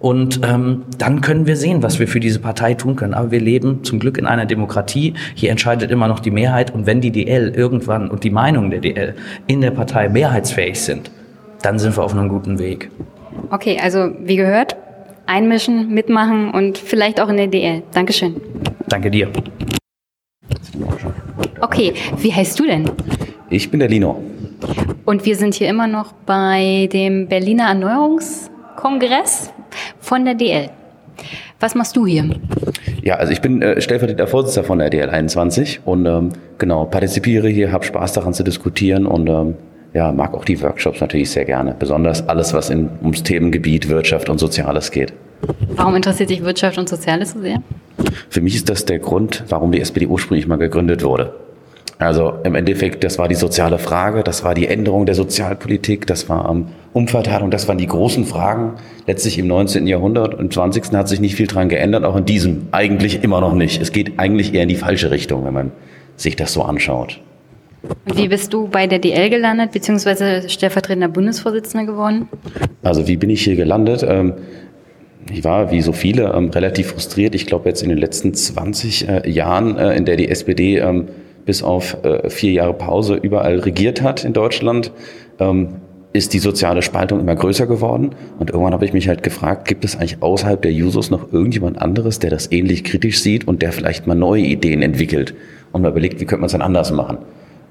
Und 0.00 0.40
ähm, 0.42 0.84
dann 0.96 1.20
können 1.20 1.46
wir 1.46 1.56
sehen, 1.56 1.82
was 1.82 1.98
wir 1.98 2.08
für 2.08 2.20
diese 2.20 2.40
Partei 2.40 2.72
tun 2.72 2.96
können. 2.96 3.12
Aber 3.12 3.30
wir 3.30 3.40
leben 3.40 3.84
zum 3.84 3.98
Glück 3.98 4.16
in 4.16 4.26
einer 4.26 4.46
Demokratie. 4.46 5.12
Hier 5.34 5.50
entscheidet 5.50 5.90
immer 5.90 6.08
noch 6.08 6.20
die 6.20 6.30
Mehrheit. 6.30 6.74
Und 6.74 6.86
wenn 6.86 7.02
die 7.02 7.10
DL 7.10 7.50
irgendwann 7.54 8.10
und 8.10 8.24
die 8.24 8.30
Meinungen 8.30 8.70
der 8.70 8.80
DL 8.80 9.14
in 9.46 9.60
der 9.60 9.72
Partei 9.72 10.08
mehrheitsfähig 10.08 10.80
sind, 10.80 11.10
dann 11.62 11.78
sind 11.78 11.96
wir 11.98 12.02
auf 12.02 12.12
einem 12.12 12.30
guten 12.30 12.58
Weg. 12.58 12.90
okay, 13.50 13.78
also 13.82 14.10
wie 14.24 14.36
gehört, 14.36 14.76
einmischen, 15.26 15.92
mitmachen 15.92 16.50
und 16.50 16.78
vielleicht 16.78 17.20
auch 17.20 17.28
in 17.28 17.36
der 17.36 17.48
DL. 17.48 17.82
Dankeschön. 17.92 18.40
Danke 18.88 19.10
dir. 19.10 19.28
Okay, 21.60 21.92
wie 22.16 22.32
heißt 22.32 22.58
du 22.58 22.64
denn? 22.64 22.90
Ich 23.50 23.70
bin 23.70 23.80
der 23.80 23.88
Lino. 23.90 24.22
Und 25.04 25.26
wir 25.26 25.36
sind 25.36 25.54
hier 25.54 25.68
immer 25.68 25.86
noch 25.86 26.12
bei 26.12 26.88
dem 26.90 27.28
Berliner 27.28 27.68
Erneuerungskongress 27.68 29.52
von 30.00 30.24
der 30.24 30.34
DL. 30.34 30.70
Was 31.58 31.74
machst 31.74 31.96
du 31.96 32.06
hier? 32.06 32.24
Ja, 33.02 33.16
also 33.16 33.32
ich 33.32 33.40
bin 33.40 33.60
äh, 33.60 33.80
stellvertretender 33.80 34.26
Vorsitzender 34.26 34.66
von 34.66 34.78
der 34.78 34.90
DL21 34.90 35.80
und 35.84 36.06
ähm, 36.06 36.30
genau, 36.58 36.86
partizipiere 36.86 37.48
hier, 37.48 37.72
habe 37.72 37.84
Spaß 37.84 38.14
daran 38.14 38.32
zu 38.32 38.42
diskutieren 38.42 39.06
und 39.06 39.28
ähm, 39.28 39.54
ja, 39.92 40.12
mag 40.12 40.34
auch 40.34 40.44
die 40.44 40.60
Workshops 40.62 41.00
natürlich 41.00 41.30
sehr 41.30 41.44
gerne. 41.44 41.74
Besonders 41.78 42.26
alles, 42.28 42.54
was 42.54 42.70
in, 42.70 42.88
ums 43.02 43.22
Themengebiet 43.22 43.88
Wirtschaft 43.88 44.30
und 44.30 44.38
Soziales 44.38 44.90
geht. 44.90 45.12
Warum 45.74 45.96
interessiert 45.96 46.30
dich 46.30 46.44
Wirtschaft 46.44 46.78
und 46.78 46.88
Soziales 46.88 47.32
so 47.32 47.40
sehr? 47.40 47.62
Für 48.28 48.40
mich 48.40 48.54
ist 48.54 48.70
das 48.70 48.84
der 48.84 48.98
Grund, 48.98 49.44
warum 49.48 49.72
die 49.72 49.80
SPD 49.80 50.06
ursprünglich 50.06 50.46
mal 50.46 50.56
gegründet 50.56 51.02
wurde. 51.02 51.34
Also 52.00 52.32
im 52.44 52.54
Endeffekt, 52.54 53.04
das 53.04 53.18
war 53.18 53.28
die 53.28 53.34
soziale 53.34 53.78
Frage, 53.78 54.22
das 54.22 54.42
war 54.42 54.54
die 54.54 54.66
Änderung 54.66 55.04
der 55.04 55.14
Sozialpolitik, 55.14 56.06
das 56.06 56.30
war 56.30 56.50
ähm, 56.50 56.68
Umverteilung, 56.94 57.50
das 57.50 57.68
waren 57.68 57.76
die 57.76 57.86
großen 57.86 58.24
Fragen. 58.24 58.76
Letztlich 59.06 59.38
im 59.38 59.46
19. 59.46 59.86
Jahrhundert 59.86 60.34
und 60.34 60.50
20. 60.50 60.94
hat 60.94 61.10
sich 61.10 61.20
nicht 61.20 61.34
viel 61.34 61.46
dran 61.46 61.68
geändert, 61.68 62.04
auch 62.04 62.16
in 62.16 62.24
diesem 62.24 62.68
eigentlich 62.72 63.22
immer 63.22 63.42
noch 63.42 63.52
nicht. 63.52 63.82
Es 63.82 63.92
geht 63.92 64.18
eigentlich 64.18 64.54
eher 64.54 64.62
in 64.62 64.70
die 64.70 64.76
falsche 64.76 65.10
Richtung, 65.10 65.44
wenn 65.44 65.52
man 65.52 65.72
sich 66.16 66.36
das 66.36 66.54
so 66.54 66.62
anschaut. 66.62 67.20
Und 67.82 68.16
wie 68.16 68.28
bist 68.28 68.54
du 68.54 68.66
bei 68.66 68.86
der 68.86 68.98
DL 68.98 69.28
gelandet, 69.28 69.72
beziehungsweise 69.72 70.48
stellvertretender 70.48 71.08
Bundesvorsitzender 71.08 71.84
geworden? 71.84 72.30
Also 72.82 73.08
wie 73.08 73.18
bin 73.18 73.28
ich 73.28 73.44
hier 73.44 73.56
gelandet? 73.56 74.06
Ähm, 74.08 74.32
ich 75.30 75.44
war, 75.44 75.70
wie 75.70 75.82
so 75.82 75.92
viele, 75.92 76.32
ähm, 76.32 76.48
relativ 76.48 76.92
frustriert. 76.92 77.34
Ich 77.34 77.44
glaube, 77.44 77.68
jetzt 77.68 77.82
in 77.82 77.90
den 77.90 77.98
letzten 77.98 78.32
20 78.32 79.06
äh, 79.06 79.30
Jahren, 79.30 79.76
äh, 79.76 79.94
in 79.96 80.06
der 80.06 80.16
die 80.16 80.28
SPD 80.30 80.78
ähm, 80.78 81.08
bis 81.50 81.64
auf 81.64 81.96
äh, 82.04 82.30
vier 82.30 82.52
Jahre 82.52 82.74
Pause 82.74 83.16
überall 83.16 83.58
regiert 83.58 84.02
hat 84.02 84.24
in 84.24 84.32
Deutschland, 84.32 84.92
ähm, 85.40 85.78
ist 86.12 86.32
die 86.32 86.38
soziale 86.38 86.80
Spaltung 86.80 87.18
immer 87.18 87.34
größer 87.34 87.66
geworden. 87.66 88.10
Und 88.38 88.50
irgendwann 88.50 88.72
habe 88.72 88.84
ich 88.84 88.92
mich 88.92 89.08
halt 89.08 89.24
gefragt, 89.24 89.66
gibt 89.66 89.84
es 89.84 89.96
eigentlich 89.96 90.22
außerhalb 90.22 90.62
der 90.62 90.72
Jusos 90.72 91.10
noch 91.10 91.32
irgendjemand 91.32 91.82
anderes, 91.82 92.20
der 92.20 92.30
das 92.30 92.52
ähnlich 92.52 92.84
kritisch 92.84 93.20
sieht 93.20 93.48
und 93.48 93.62
der 93.62 93.72
vielleicht 93.72 94.06
mal 94.06 94.14
neue 94.14 94.42
Ideen 94.42 94.80
entwickelt 94.80 95.34
und 95.72 95.82
mal 95.82 95.90
überlegt, 95.90 96.20
wie 96.20 96.24
könnte 96.24 96.42
man 96.42 96.46
es 96.46 96.52
dann 96.52 96.62
anders 96.62 96.92
machen. 96.92 97.18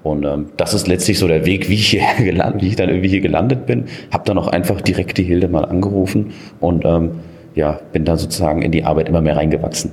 Und 0.03 0.25
ähm, 0.25 0.47
das 0.57 0.73
ist 0.73 0.89
letztlich 0.89 1.17
so 1.17 1.29
der 1.29 1.45
Weg, 1.45 1.69
wie 1.69 1.75
ich 1.75 1.87
hier 1.87 2.03
gelandet, 2.25 2.61
wie 2.61 2.67
ich 2.67 2.75
dann 2.75 2.89
irgendwie 2.89 3.07
hier 3.07 3.21
gelandet 3.21 3.65
bin. 3.65 3.85
Habe 4.11 4.25
dann 4.25 4.37
auch 4.37 4.49
einfach 4.49 4.81
direkt 4.81 5.17
die 5.17 5.23
Hilde 5.23 5.47
mal 5.47 5.63
angerufen 5.63 6.33
und 6.59 6.83
ähm, 6.83 7.11
ja, 7.55 7.79
bin 7.93 8.03
dann 8.03 8.17
sozusagen 8.17 8.61
in 8.61 8.73
die 8.73 8.83
Arbeit 8.83 9.07
immer 9.07 9.21
mehr 9.21 9.37
reingewachsen. 9.37 9.91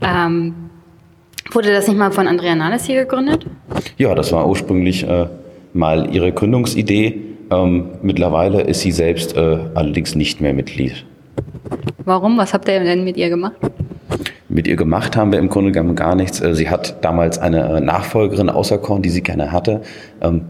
Ähm, 0.00 0.65
Wurde 1.52 1.72
das 1.72 1.88
nicht 1.88 1.96
mal 1.96 2.10
von 2.10 2.26
Andrea 2.26 2.54
Nahles 2.54 2.84
hier 2.84 3.02
gegründet? 3.02 3.46
Ja, 3.96 4.14
das 4.14 4.32
war 4.32 4.48
ursprünglich 4.48 5.08
äh, 5.08 5.26
mal 5.72 6.14
ihre 6.14 6.32
Gründungsidee. 6.32 7.22
Ähm, 7.50 7.90
mittlerweile 8.02 8.62
ist 8.62 8.80
sie 8.80 8.92
selbst 8.92 9.36
äh, 9.36 9.58
allerdings 9.74 10.14
nicht 10.14 10.40
mehr 10.40 10.52
Mitglied. 10.52 11.04
Warum? 12.04 12.38
Was 12.38 12.54
habt 12.54 12.68
ihr 12.68 12.80
denn 12.80 13.04
mit 13.04 13.16
ihr 13.16 13.28
gemacht? 13.28 13.56
Mit 14.48 14.68
ihr 14.68 14.76
gemacht 14.76 15.16
haben 15.16 15.32
wir 15.32 15.38
im 15.38 15.48
Grunde 15.48 15.72
genommen 15.72 15.96
gar 15.96 16.14
nichts. 16.14 16.40
Äh, 16.40 16.54
sie 16.54 16.68
hat 16.68 17.04
damals 17.04 17.38
eine 17.38 17.76
äh, 17.76 17.80
Nachfolgerin 17.80 18.50
auserkoren, 18.50 19.02
die 19.02 19.10
sie 19.10 19.22
gerne 19.22 19.52
hatte. 19.52 19.82
Ähm, 20.20 20.42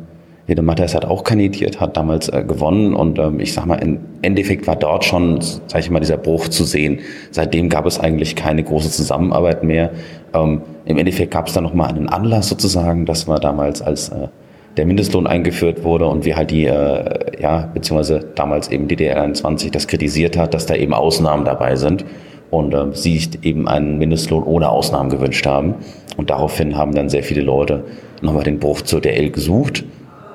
Jede 0.48 0.62
Matthias 0.62 0.94
hat 0.94 1.04
auch 1.04 1.24
kandidiert, 1.24 1.80
hat 1.80 1.96
damals 1.96 2.28
äh, 2.28 2.44
gewonnen 2.46 2.94
und 2.94 3.18
ähm, 3.18 3.40
ich 3.40 3.52
sag 3.52 3.66
mal, 3.66 3.76
im 3.76 3.98
Endeffekt 4.22 4.66
war 4.68 4.76
dort 4.76 5.04
schon, 5.04 5.40
sag 5.40 5.80
ich 5.80 5.90
mal, 5.90 5.98
dieser 5.98 6.18
Bruch 6.18 6.48
zu 6.48 6.62
sehen. 6.62 7.00
Seitdem 7.32 7.68
gab 7.68 7.84
es 7.84 7.98
eigentlich 7.98 8.36
keine 8.36 8.62
große 8.62 8.90
Zusammenarbeit 8.90 9.64
mehr. 9.64 9.90
Ähm, 10.34 10.62
Im 10.84 10.98
Endeffekt 10.98 11.32
gab 11.32 11.48
es 11.48 11.54
dann 11.54 11.64
nochmal 11.64 11.88
einen 11.88 12.08
Anlass 12.08 12.48
sozusagen, 12.48 13.06
das 13.06 13.26
war 13.26 13.40
damals 13.40 13.82
als 13.82 14.10
äh, 14.10 14.28
der 14.76 14.86
Mindestlohn 14.86 15.26
eingeführt 15.26 15.82
wurde 15.82 16.06
und 16.06 16.24
wir 16.24 16.36
halt 16.36 16.52
die, 16.52 16.66
äh, 16.66 17.42
ja, 17.42 17.68
beziehungsweise 17.74 18.24
damals 18.36 18.68
eben 18.68 18.86
die 18.86 18.96
DDR21 18.96 19.72
das 19.72 19.88
kritisiert 19.88 20.36
hat, 20.36 20.54
dass 20.54 20.66
da 20.66 20.76
eben 20.76 20.94
Ausnahmen 20.94 21.44
dabei 21.44 21.74
sind 21.74 22.04
und 22.52 22.72
äh, 22.72 22.86
sie 22.92 23.20
eben 23.42 23.66
einen 23.66 23.98
Mindestlohn 23.98 24.44
ohne 24.44 24.68
Ausnahmen 24.68 25.10
gewünscht 25.10 25.44
haben. 25.44 25.74
Und 26.16 26.30
daraufhin 26.30 26.76
haben 26.76 26.94
dann 26.94 27.08
sehr 27.08 27.24
viele 27.24 27.42
Leute 27.42 27.82
nochmal 28.22 28.44
den 28.44 28.60
Bruch 28.60 28.82
zur 28.82 29.00
DL 29.00 29.30
gesucht 29.30 29.84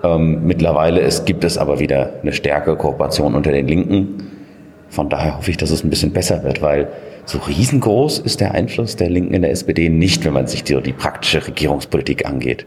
ähm, 0.03 0.45
mittlerweile 0.45 1.01
ist, 1.01 1.25
gibt 1.25 1.43
es 1.43 1.57
aber 1.57 1.79
wieder 1.79 2.13
eine 2.21 2.33
stärkere 2.33 2.75
Kooperation 2.75 3.35
unter 3.35 3.51
den 3.51 3.67
Linken. 3.67 4.31
Von 4.89 5.09
daher 5.09 5.37
hoffe 5.37 5.51
ich, 5.51 5.57
dass 5.57 5.71
es 5.71 5.83
ein 5.83 5.89
bisschen 5.89 6.11
besser 6.11 6.43
wird, 6.43 6.61
weil 6.61 6.89
so 7.25 7.37
riesengroß 7.37 8.19
ist 8.19 8.41
der 8.41 8.53
Einfluss 8.53 8.95
der 8.95 9.09
Linken 9.09 9.33
in 9.33 9.41
der 9.41 9.51
SPD 9.51 9.89
nicht, 9.89 10.25
wenn 10.25 10.33
man 10.33 10.47
sich 10.47 10.63
die, 10.63 10.79
die 10.81 10.93
praktische 10.93 11.45
Regierungspolitik 11.45 12.25
angeht. 12.25 12.65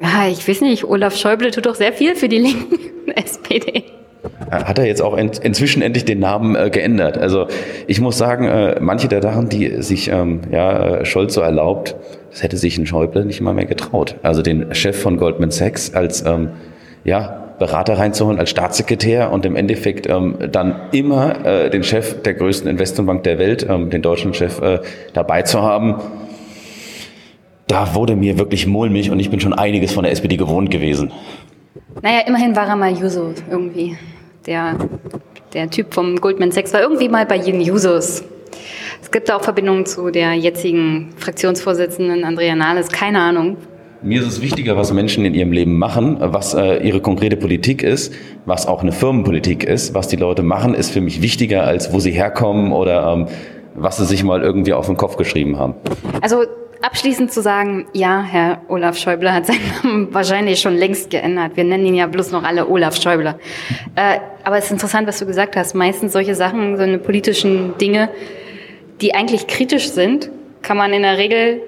Ja, 0.00 0.28
ich 0.28 0.48
weiß 0.48 0.62
nicht, 0.62 0.84
Olaf 0.84 1.16
Schäuble 1.16 1.50
tut 1.50 1.66
doch 1.66 1.74
sehr 1.74 1.92
viel 1.92 2.14
für 2.14 2.28
die 2.28 2.38
Linken 2.38 2.74
in 2.74 3.06
der 3.14 3.18
SPD. 3.18 3.84
Hat 4.50 4.78
er 4.78 4.86
jetzt 4.86 5.02
auch 5.02 5.16
in, 5.16 5.30
inzwischen 5.42 5.82
endlich 5.82 6.04
den 6.04 6.20
Namen 6.20 6.54
äh, 6.54 6.70
geändert. 6.70 7.18
Also 7.18 7.48
ich 7.86 8.00
muss 8.00 8.18
sagen, 8.18 8.46
äh, 8.46 8.78
manche 8.80 9.08
der 9.08 9.22
Sachen, 9.22 9.48
die 9.48 9.82
sich 9.82 10.08
ähm, 10.10 10.40
ja, 10.50 11.04
Scholz 11.04 11.34
so 11.34 11.40
erlaubt, 11.40 11.96
das 12.30 12.42
hätte 12.42 12.56
sich 12.56 12.78
ein 12.78 12.86
Schäuble 12.86 13.24
nicht 13.24 13.40
mal 13.40 13.54
mehr 13.54 13.64
getraut. 13.64 14.16
Also 14.22 14.42
den 14.42 14.74
Chef 14.74 15.00
von 15.00 15.16
Goldman 15.16 15.50
Sachs 15.50 15.92
als 15.94 16.24
ähm, 16.24 16.50
ja, 17.04 17.54
Berater 17.58 17.98
reinzuholen, 17.98 18.38
als 18.38 18.50
Staatssekretär 18.50 19.32
und 19.32 19.44
im 19.44 19.56
Endeffekt 19.56 20.08
ähm, 20.08 20.36
dann 20.50 20.80
immer 20.92 21.44
äh, 21.44 21.70
den 21.70 21.82
Chef 21.82 22.22
der 22.22 22.34
größten 22.34 22.70
Investmentbank 22.70 23.24
der 23.24 23.38
Welt, 23.38 23.66
ähm, 23.68 23.90
den 23.90 24.00
deutschen 24.00 24.32
Chef, 24.32 24.60
äh, 24.62 24.80
dabei 25.12 25.42
zu 25.42 25.60
haben. 25.60 25.96
Da 27.66 27.94
wurde 27.94 28.16
mir 28.16 28.38
wirklich 28.38 28.66
mulmig 28.66 29.10
und 29.10 29.20
ich 29.20 29.30
bin 29.30 29.40
schon 29.40 29.52
einiges 29.52 29.92
von 29.92 30.04
der 30.04 30.12
SPD 30.12 30.36
gewohnt 30.36 30.70
gewesen. 30.70 31.12
Naja, 32.02 32.20
immerhin 32.26 32.56
war 32.56 32.66
er 32.66 32.76
mal 32.76 32.92
Juso 32.92 33.34
irgendwie. 33.50 33.96
Der, 34.46 34.76
der 35.52 35.68
Typ 35.68 35.92
vom 35.92 36.16
Goldman 36.16 36.50
Sachs 36.52 36.72
war 36.72 36.80
irgendwie 36.80 37.08
mal 37.08 37.26
bei 37.26 37.36
jedem 37.36 37.60
Jusos. 37.60 38.24
Es 39.02 39.10
gibt 39.10 39.30
auch 39.30 39.42
Verbindungen 39.42 39.86
zu 39.86 40.10
der 40.10 40.34
jetzigen 40.34 41.10
Fraktionsvorsitzenden 41.16 42.24
Andrea 42.24 42.54
Nahles, 42.54 42.88
keine 42.88 43.20
Ahnung. 43.20 43.56
Mir 44.02 44.22
ist 44.22 44.28
es 44.28 44.40
wichtiger, 44.40 44.76
was 44.76 44.92
Menschen 44.92 45.26
in 45.26 45.34
ihrem 45.34 45.52
Leben 45.52 45.76
machen, 45.76 46.16
was 46.20 46.54
äh, 46.54 46.78
ihre 46.78 47.00
konkrete 47.00 47.36
Politik 47.36 47.82
ist, 47.82 48.14
was 48.46 48.66
auch 48.66 48.82
eine 48.82 48.92
Firmenpolitik 48.92 49.62
ist. 49.62 49.94
Was 49.94 50.08
die 50.08 50.16
Leute 50.16 50.42
machen, 50.42 50.74
ist 50.74 50.90
für 50.90 51.02
mich 51.02 51.20
wichtiger, 51.20 51.64
als 51.64 51.92
wo 51.92 51.98
sie 51.98 52.10
herkommen 52.10 52.72
oder 52.72 53.12
ähm, 53.12 53.26
was 53.74 53.98
sie 53.98 54.06
sich 54.06 54.24
mal 54.24 54.42
irgendwie 54.42 54.72
auf 54.72 54.86
den 54.86 54.96
Kopf 54.96 55.16
geschrieben 55.16 55.58
haben. 55.58 55.74
Also 56.22 56.44
abschließend 56.80 57.30
zu 57.30 57.42
sagen, 57.42 57.86
ja, 57.92 58.22
Herr 58.22 58.62
Olaf 58.68 58.96
Schäuble 58.96 59.32
hat 59.32 59.46
seinen 59.46 59.60
Namen 59.82 60.08
wahrscheinlich 60.14 60.60
schon 60.60 60.76
längst 60.76 61.10
geändert. 61.10 61.52
Wir 61.56 61.64
nennen 61.64 61.84
ihn 61.84 61.94
ja 61.94 62.06
bloß 62.06 62.32
noch 62.32 62.42
alle 62.42 62.68
Olaf 62.68 62.96
Schäuble. 62.96 63.34
Äh, 63.96 64.18
aber 64.44 64.56
es 64.56 64.66
ist 64.66 64.72
interessant, 64.72 65.06
was 65.06 65.18
du 65.18 65.26
gesagt 65.26 65.56
hast. 65.56 65.74
Meistens 65.74 66.12
solche 66.12 66.34
Sachen, 66.34 66.76
so 66.76 66.82
eine 66.82 66.98
politischen 66.98 67.76
Dinge, 67.78 68.08
die 69.00 69.14
eigentlich 69.14 69.46
kritisch 69.46 69.90
sind, 69.90 70.30
kann 70.62 70.76
man 70.76 70.92
in 70.92 71.02
der 71.02 71.18
Regel 71.18 71.62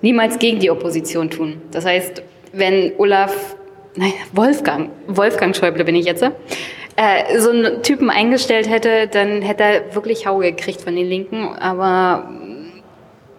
niemals 0.00 0.38
gegen 0.38 0.58
die 0.58 0.70
Opposition 0.70 1.30
tun. 1.30 1.60
Das 1.70 1.84
heißt, 1.84 2.22
wenn 2.52 2.92
Olaf, 2.98 3.56
nein, 3.96 4.12
Wolfgang, 4.32 4.90
Wolfgang 5.06 5.54
Schäuble 5.54 5.84
bin 5.84 5.94
ich 5.96 6.06
jetzt, 6.06 6.22
äh, 6.22 7.38
so 7.38 7.50
einen 7.50 7.82
Typen 7.82 8.10
eingestellt 8.10 8.68
hätte, 8.68 9.08
dann 9.08 9.42
hätte 9.42 9.62
er 9.62 9.94
wirklich 9.94 10.26
Hau 10.26 10.38
gekriegt 10.38 10.80
von 10.80 10.96
den 10.96 11.06
Linken. 11.06 11.54
Aber 11.58 12.30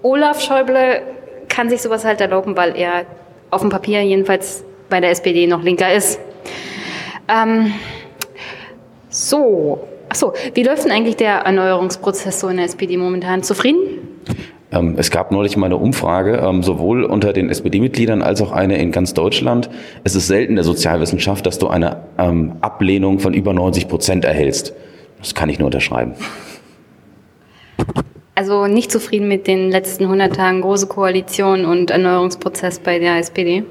Olaf 0.01 0.41
Schäuble 0.41 1.01
kann 1.47 1.69
sich 1.69 1.81
sowas 1.81 2.05
halt 2.05 2.21
erlauben, 2.21 2.55
weil 2.55 2.75
er 2.77 3.05
auf 3.49 3.61
dem 3.61 3.69
Papier 3.69 4.01
jedenfalls 4.01 4.63
bei 4.89 5.01
der 5.01 5.09
SPD 5.09 5.47
noch 5.47 5.63
linker 5.63 5.93
ist. 5.93 6.19
Ähm, 7.27 7.73
so, 9.09 9.87
Achso, 10.09 10.33
wie 10.55 10.63
läuft 10.63 10.85
denn 10.85 10.91
eigentlich 10.91 11.17
der 11.17 11.41
Erneuerungsprozess 11.41 12.39
so 12.39 12.47
in 12.47 12.57
der 12.57 12.65
SPD 12.65 12.97
momentan? 12.97 13.43
Zufrieden? 13.43 13.79
Ähm, 14.71 14.95
es 14.97 15.09
gab 15.09 15.31
neulich 15.31 15.57
mal 15.57 15.67
eine 15.67 15.77
Umfrage, 15.77 16.37
ähm, 16.37 16.61
sowohl 16.61 17.03
unter 17.03 17.33
den 17.33 17.49
SPD-Mitgliedern 17.49 18.21
als 18.21 18.41
auch 18.41 18.51
eine 18.51 18.77
in 18.77 18.91
ganz 18.91 19.13
Deutschland. 19.13 19.69
Es 20.03 20.15
ist 20.15 20.27
selten 20.27 20.51
in 20.51 20.55
der 20.55 20.65
Sozialwissenschaft, 20.65 21.45
dass 21.45 21.57
du 21.57 21.67
eine 21.67 22.03
ähm, 22.17 22.53
Ablehnung 22.61 23.19
von 23.19 23.33
über 23.33 23.53
90 23.53 23.87
Prozent 23.87 24.25
erhältst. 24.25 24.73
Das 25.19 25.33
kann 25.33 25.49
ich 25.49 25.59
nur 25.59 25.67
unterschreiben. 25.67 26.13
Also 28.35 28.67
nicht 28.67 28.91
zufrieden 28.91 29.27
mit 29.27 29.47
den 29.47 29.69
letzten 29.69 30.05
100 30.05 30.35
Tagen 30.35 30.61
Große 30.61 30.87
Koalition 30.87 31.65
und 31.65 31.91
Erneuerungsprozess 31.91 32.79
bei 32.79 32.99
der 32.99 33.17
SPD? 33.17 33.63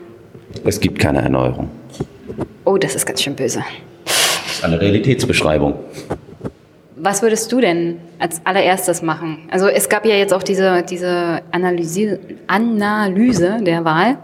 Es 0.64 0.80
gibt 0.80 0.98
keine 0.98 1.22
Erneuerung. 1.22 1.68
Oh, 2.64 2.76
das 2.76 2.94
ist 2.94 3.06
ganz 3.06 3.22
schön 3.22 3.34
böse. 3.34 3.64
Das 4.04 4.56
ist 4.56 4.64
eine 4.64 4.80
Realitätsbeschreibung. 4.80 5.74
Was 7.00 7.22
würdest 7.22 7.50
du 7.52 7.60
denn 7.60 8.00
als 8.18 8.40
allererstes 8.44 9.02
machen? 9.02 9.48
Also 9.50 9.68
es 9.68 9.88
gab 9.88 10.04
ja 10.04 10.16
jetzt 10.16 10.34
auch 10.34 10.42
diese, 10.42 10.82
diese 10.82 11.42
Analyse, 11.52 12.18
Analyse 12.46 13.58
der 13.60 13.84
Wahl 13.84 14.18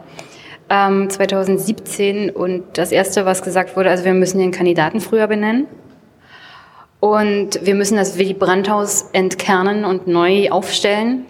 ähm, 0.69 1.09
2017 1.09 2.31
und 2.31 2.65
das 2.75 2.91
Erste, 2.91 3.27
was 3.27 3.43
gesagt 3.43 3.77
wurde, 3.77 3.91
also 3.91 4.05
wir 4.05 4.15
müssen 4.15 4.39
den 4.39 4.51
Kandidaten 4.51 5.01
früher 5.01 5.27
benennen. 5.27 5.67
Und 7.01 7.61
wir 7.65 7.75
müssen 7.75 7.97
das 7.97 8.19
Willy 8.19 8.33
Brandt-Haus 8.33 9.11
entkernen 9.13 9.85
und 9.85 10.07
neu 10.07 10.51
aufstellen. 10.51 11.27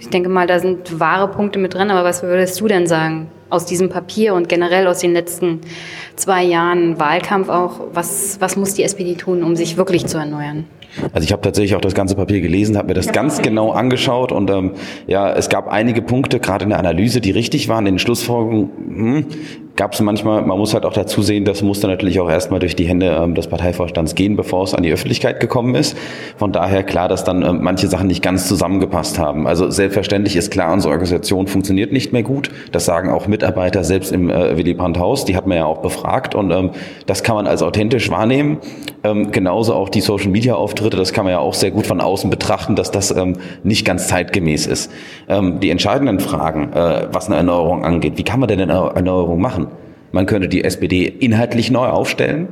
Ich 0.00 0.08
denke 0.08 0.30
mal, 0.30 0.46
da 0.46 0.58
sind 0.58 0.98
wahre 0.98 1.28
Punkte 1.28 1.58
mit 1.58 1.74
drin, 1.74 1.90
aber 1.90 2.04
was 2.04 2.22
würdest 2.22 2.58
du 2.60 2.68
denn 2.68 2.86
sagen 2.86 3.30
aus 3.50 3.66
diesem 3.66 3.88
Papier 3.88 4.34
und 4.34 4.48
generell 4.48 4.86
aus 4.86 4.98
den 5.00 5.12
letzten 5.12 5.60
zwei 6.16 6.44
Jahren 6.44 6.98
Wahlkampf 6.98 7.48
auch? 7.48 7.80
Was, 7.92 8.40
was 8.40 8.56
muss 8.56 8.74
die 8.74 8.82
SPD 8.82 9.14
tun, 9.14 9.42
um 9.42 9.56
sich 9.56 9.76
wirklich 9.76 10.06
zu 10.06 10.18
erneuern? 10.18 10.66
Also 11.12 11.24
ich 11.24 11.32
habe 11.32 11.42
tatsächlich 11.42 11.74
auch 11.74 11.80
das 11.80 11.94
ganze 11.94 12.16
Papier 12.16 12.40
gelesen, 12.40 12.76
habe 12.76 12.88
mir 12.88 12.94
das 12.94 13.12
ganz 13.12 13.42
genau 13.42 13.72
angeschaut 13.72 14.32
und 14.32 14.50
ähm, 14.50 14.72
ja, 15.06 15.32
es 15.32 15.48
gab 15.48 15.68
einige 15.68 16.02
Punkte, 16.02 16.40
gerade 16.40 16.64
in 16.64 16.70
der 16.70 16.78
Analyse, 16.78 17.20
die 17.20 17.30
richtig 17.30 17.68
waren. 17.68 17.86
In 17.86 17.94
den 17.94 17.98
Schlussfolgerungen 17.98 18.70
hm, 18.88 19.26
gab 19.78 19.92
es 19.92 20.00
manchmal, 20.00 20.42
man 20.42 20.58
muss 20.58 20.74
halt 20.74 20.84
auch 20.84 20.92
dazu 20.92 21.22
sehen, 21.22 21.44
das 21.44 21.62
musste 21.62 21.86
natürlich 21.86 22.18
auch 22.18 22.28
erstmal 22.28 22.58
durch 22.58 22.74
die 22.74 22.84
Hände 22.84 23.16
ähm, 23.22 23.36
des 23.36 23.46
Parteivorstands 23.46 24.16
gehen, 24.16 24.34
bevor 24.34 24.64
es 24.64 24.74
an 24.74 24.82
die 24.82 24.92
Öffentlichkeit 24.92 25.38
gekommen 25.38 25.76
ist. 25.76 25.96
Von 26.36 26.50
daher 26.50 26.82
klar, 26.82 27.08
dass 27.08 27.22
dann 27.22 27.42
ähm, 27.42 27.60
manche 27.62 27.86
Sachen 27.86 28.08
nicht 28.08 28.20
ganz 28.20 28.48
zusammengepasst 28.48 29.20
haben. 29.20 29.46
Also 29.46 29.70
selbstverständlich 29.70 30.34
ist 30.34 30.50
klar, 30.50 30.72
unsere 30.72 30.90
Organisation 30.90 31.46
funktioniert 31.46 31.92
nicht 31.92 32.12
mehr 32.12 32.24
gut. 32.24 32.50
Das 32.72 32.86
sagen 32.86 33.08
auch 33.08 33.28
Mitarbeiter 33.28 33.84
selbst 33.84 34.10
im 34.10 34.28
äh, 34.30 34.56
Willy 34.56 34.74
Brandt 34.74 34.98
Haus, 34.98 35.24
die 35.24 35.36
hat 35.36 35.46
man 35.46 35.56
ja 35.56 35.64
auch 35.66 35.78
befragt 35.78 36.34
und 36.34 36.50
ähm, 36.50 36.70
das 37.06 37.22
kann 37.22 37.36
man 37.36 37.46
als 37.46 37.62
authentisch 37.62 38.10
wahrnehmen. 38.10 38.58
Ähm, 39.04 39.30
genauso 39.30 39.74
auch 39.74 39.88
die 39.88 40.00
Social 40.00 40.28
Media 40.28 40.54
Auftritte, 40.54 40.96
das 40.96 41.12
kann 41.12 41.24
man 41.24 41.32
ja 41.32 41.38
auch 41.38 41.54
sehr 41.54 41.70
gut 41.70 41.86
von 41.86 42.00
außen 42.00 42.30
betrachten, 42.30 42.74
dass 42.74 42.90
das 42.90 43.16
ähm, 43.16 43.36
nicht 43.62 43.86
ganz 43.86 44.08
zeitgemäß 44.08 44.66
ist. 44.66 44.90
Ähm, 45.28 45.60
die 45.60 45.70
entscheidenden 45.70 46.18
Fragen, 46.18 46.72
äh, 46.72 47.06
was 47.12 47.26
eine 47.26 47.36
Erneuerung 47.36 47.84
angeht, 47.84 48.14
wie 48.16 48.24
kann 48.24 48.40
man 48.40 48.48
denn 48.48 48.60
eine 48.60 48.92
Erneuerung 48.94 49.40
machen? 49.40 49.68
Man 50.10 50.26
könnte 50.26 50.48
die 50.48 50.64
SPD 50.64 51.04
inhaltlich 51.04 51.70
neu 51.70 51.86
aufstellen. 51.86 52.48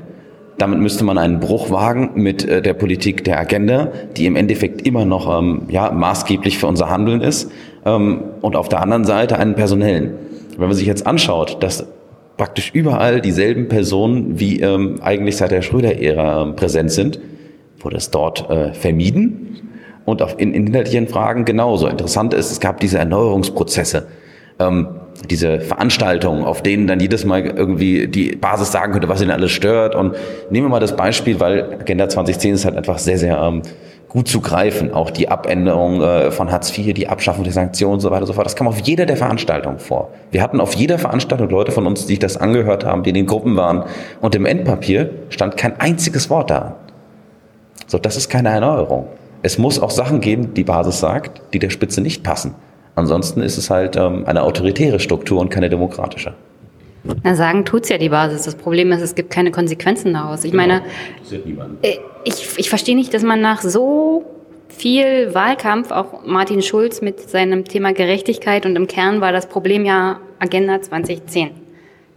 Damit 0.58 0.78
müsste 0.78 1.04
man 1.04 1.18
einen 1.18 1.40
Bruch 1.40 1.70
wagen 1.70 2.12
mit 2.14 2.48
äh, 2.48 2.62
der 2.62 2.74
Politik 2.74 3.24
der 3.24 3.40
Agenda, 3.40 3.88
die 4.16 4.26
im 4.26 4.36
Endeffekt 4.36 4.86
immer 4.86 5.04
noch 5.04 5.38
ähm, 5.38 5.62
ja, 5.68 5.90
maßgeblich 5.90 6.58
für 6.58 6.68
unser 6.68 6.90
Handeln 6.90 7.22
ist. 7.22 7.50
Ähm, 7.84 8.22
und 8.40 8.54
auf 8.54 8.68
der 8.68 8.82
anderen 8.82 9.04
Seite 9.04 9.38
einen 9.38 9.54
personellen. 9.54 10.14
Wenn 10.56 10.68
man 10.68 10.76
sich 10.76 10.86
jetzt 10.86 11.06
anschaut, 11.06 11.62
dass 11.62 11.86
praktisch 12.36 12.70
überall 12.74 13.20
dieselben 13.20 13.68
Personen 13.68 14.38
wie 14.38 14.60
ähm, 14.60 15.00
eigentlich 15.02 15.36
seit 15.36 15.50
der 15.50 15.62
Schröder-Ära 15.62 16.42
ähm, 16.42 16.56
präsent 16.56 16.90
sind, 16.92 17.18
wurde 17.80 17.96
es 17.96 18.10
dort 18.10 18.50
äh, 18.50 18.74
vermieden. 18.74 19.42
Und 20.04 20.22
auf, 20.22 20.38
in, 20.38 20.54
in 20.54 20.68
inhaltlichen 20.68 21.08
Fragen 21.08 21.44
genauso. 21.44 21.88
Interessant 21.88 22.32
ist, 22.32 22.52
es 22.52 22.60
gab 22.60 22.78
diese 22.80 22.98
Erneuerungsprozesse. 22.98 24.06
Ähm, 24.58 24.88
diese 25.28 25.60
Veranstaltungen, 25.60 26.44
auf 26.44 26.62
denen 26.62 26.86
dann 26.86 27.00
jedes 27.00 27.24
Mal 27.24 27.46
irgendwie 27.46 28.06
die 28.06 28.36
Basis 28.36 28.70
sagen 28.70 28.92
könnte, 28.92 29.08
was 29.08 29.20
ihnen 29.20 29.30
alles 29.30 29.50
stört. 29.50 29.94
Und 29.94 30.14
nehmen 30.50 30.66
wir 30.66 30.70
mal 30.70 30.80
das 30.80 30.94
Beispiel, 30.94 31.40
weil 31.40 31.78
Agenda 31.80 32.08
2010 32.08 32.54
ist 32.54 32.64
halt 32.64 32.76
einfach 32.76 32.98
sehr, 32.98 33.18
sehr 33.18 33.38
ähm, 33.38 33.62
gut 34.16 34.28
zu 34.28 34.40
greifen. 34.40 34.94
Auch 34.94 35.10
die 35.10 35.28
Abänderung 35.28 36.00
äh, 36.00 36.30
von 36.30 36.50
Hartz 36.50 36.76
IV, 36.76 36.94
die 36.94 37.06
Abschaffung 37.06 37.44
der 37.44 37.52
Sanktionen 37.52 37.94
und 37.94 38.00
so 38.00 38.10
weiter 38.10 38.22
und 38.22 38.28
so 38.28 38.32
fort. 38.32 38.46
Das 38.46 38.56
kam 38.56 38.66
auf 38.66 38.78
jeder 38.80 39.04
der 39.04 39.18
Veranstaltungen 39.18 39.78
vor. 39.78 40.08
Wir 40.30 40.42
hatten 40.42 40.58
auf 40.58 40.72
jeder 40.72 40.98
Veranstaltung 40.98 41.50
Leute 41.50 41.70
von 41.70 41.86
uns, 41.86 42.00
die 42.06 42.14
sich 42.14 42.18
das 42.18 42.38
angehört 42.38 42.86
haben, 42.86 43.02
die 43.02 43.10
in 43.10 43.14
den 43.14 43.26
Gruppen 43.26 43.56
waren. 43.56 43.84
Und 44.22 44.34
im 44.34 44.46
Endpapier 44.46 45.10
stand 45.28 45.58
kein 45.58 45.78
einziges 45.80 46.30
Wort 46.30 46.48
da. 46.48 46.76
So, 47.86 47.98
das 47.98 48.16
ist 48.16 48.30
keine 48.30 48.48
Erneuerung. 48.48 49.06
Es 49.42 49.58
muss 49.58 49.78
auch 49.78 49.90
Sachen 49.90 50.22
geben, 50.22 50.54
die 50.54 50.64
Basis 50.64 50.98
sagt, 50.98 51.42
die 51.52 51.58
der 51.58 51.68
Spitze 51.68 52.00
nicht 52.00 52.24
passen. 52.24 52.54
Ansonsten 52.94 53.42
ist 53.42 53.58
es 53.58 53.68
halt 53.68 53.96
ähm, 53.96 54.24
eine 54.24 54.44
autoritäre 54.44 54.98
Struktur 54.98 55.42
und 55.42 55.50
keine 55.50 55.68
demokratische. 55.68 56.32
Na, 57.22 57.34
sagen 57.34 57.64
tut's 57.64 57.88
ja 57.88 57.98
die 57.98 58.08
Basis. 58.08 58.42
Das 58.42 58.54
Problem 58.54 58.92
ist, 58.92 59.02
es 59.02 59.14
gibt 59.14 59.30
keine 59.30 59.50
Konsequenzen 59.50 60.14
daraus. 60.14 60.44
Ich 60.44 60.52
genau. 60.52 60.66
meine, 60.66 60.82
äh, 61.82 61.98
ich, 62.24 62.58
ich 62.58 62.68
verstehe 62.68 62.96
nicht, 62.96 63.14
dass 63.14 63.22
man 63.22 63.40
nach 63.40 63.62
so 63.62 64.24
viel 64.68 65.34
Wahlkampf, 65.34 65.90
auch 65.90 66.24
Martin 66.24 66.62
Schulz 66.62 67.00
mit 67.00 67.20
seinem 67.20 67.64
Thema 67.64 67.92
Gerechtigkeit 67.92 68.66
und 68.66 68.76
im 68.76 68.86
Kern 68.86 69.20
war 69.20 69.32
das 69.32 69.48
Problem 69.48 69.84
ja 69.84 70.20
Agenda 70.38 70.80
2010. 70.80 71.50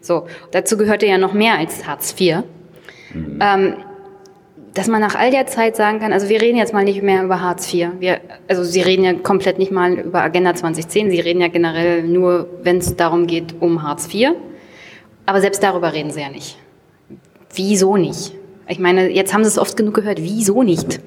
So, 0.02 0.28
dazu 0.52 0.78
gehörte 0.78 1.06
ja 1.06 1.18
noch 1.18 1.34
mehr 1.34 1.58
als 1.58 1.86
Hartz 1.88 2.16
IV. 2.20 2.44
Mhm. 3.14 3.40
Ähm, 3.42 3.74
dass 4.74 4.88
man 4.88 5.02
nach 5.02 5.16
all 5.16 5.32
der 5.32 5.48
Zeit 5.48 5.76
sagen 5.76 6.00
kann, 6.00 6.14
also 6.14 6.30
wir 6.30 6.42
reden 6.42 6.58
jetzt 6.58 6.74
mal 6.74 6.84
nicht 6.84 7.02
mehr 7.02 7.24
über 7.24 7.42
Hartz 7.42 7.74
IV. 7.74 7.90
Wir, 8.00 8.20
also 8.48 8.64
Sie 8.64 8.82
reden 8.82 9.04
ja 9.04 9.14
komplett 9.14 9.58
nicht 9.58 9.72
mal 9.72 9.94
über 9.94 10.22
Agenda 10.22 10.54
2010. 10.54 11.10
Sie 11.10 11.20
reden 11.20 11.42
ja 11.42 11.48
generell 11.48 12.04
nur, 12.04 12.48
wenn 12.62 12.78
es 12.78 12.96
darum 12.96 13.26
geht, 13.26 13.56
um 13.60 13.84
Hartz 13.84 14.14
IV. 14.14 14.30
Aber 15.30 15.42
selbst 15.42 15.62
darüber 15.62 15.94
reden 15.94 16.10
Sie 16.10 16.22
ja 16.22 16.30
nicht. 16.30 16.58
Wieso 17.54 17.98
nicht? 17.98 18.34
Ich 18.68 18.80
meine, 18.80 19.12
jetzt 19.12 19.32
haben 19.32 19.44
Sie 19.44 19.48
es 19.50 19.60
oft 19.60 19.78
genug 19.78 19.94
gehört. 19.94 20.20
Wieso 20.24 20.64
nicht? 20.64 21.00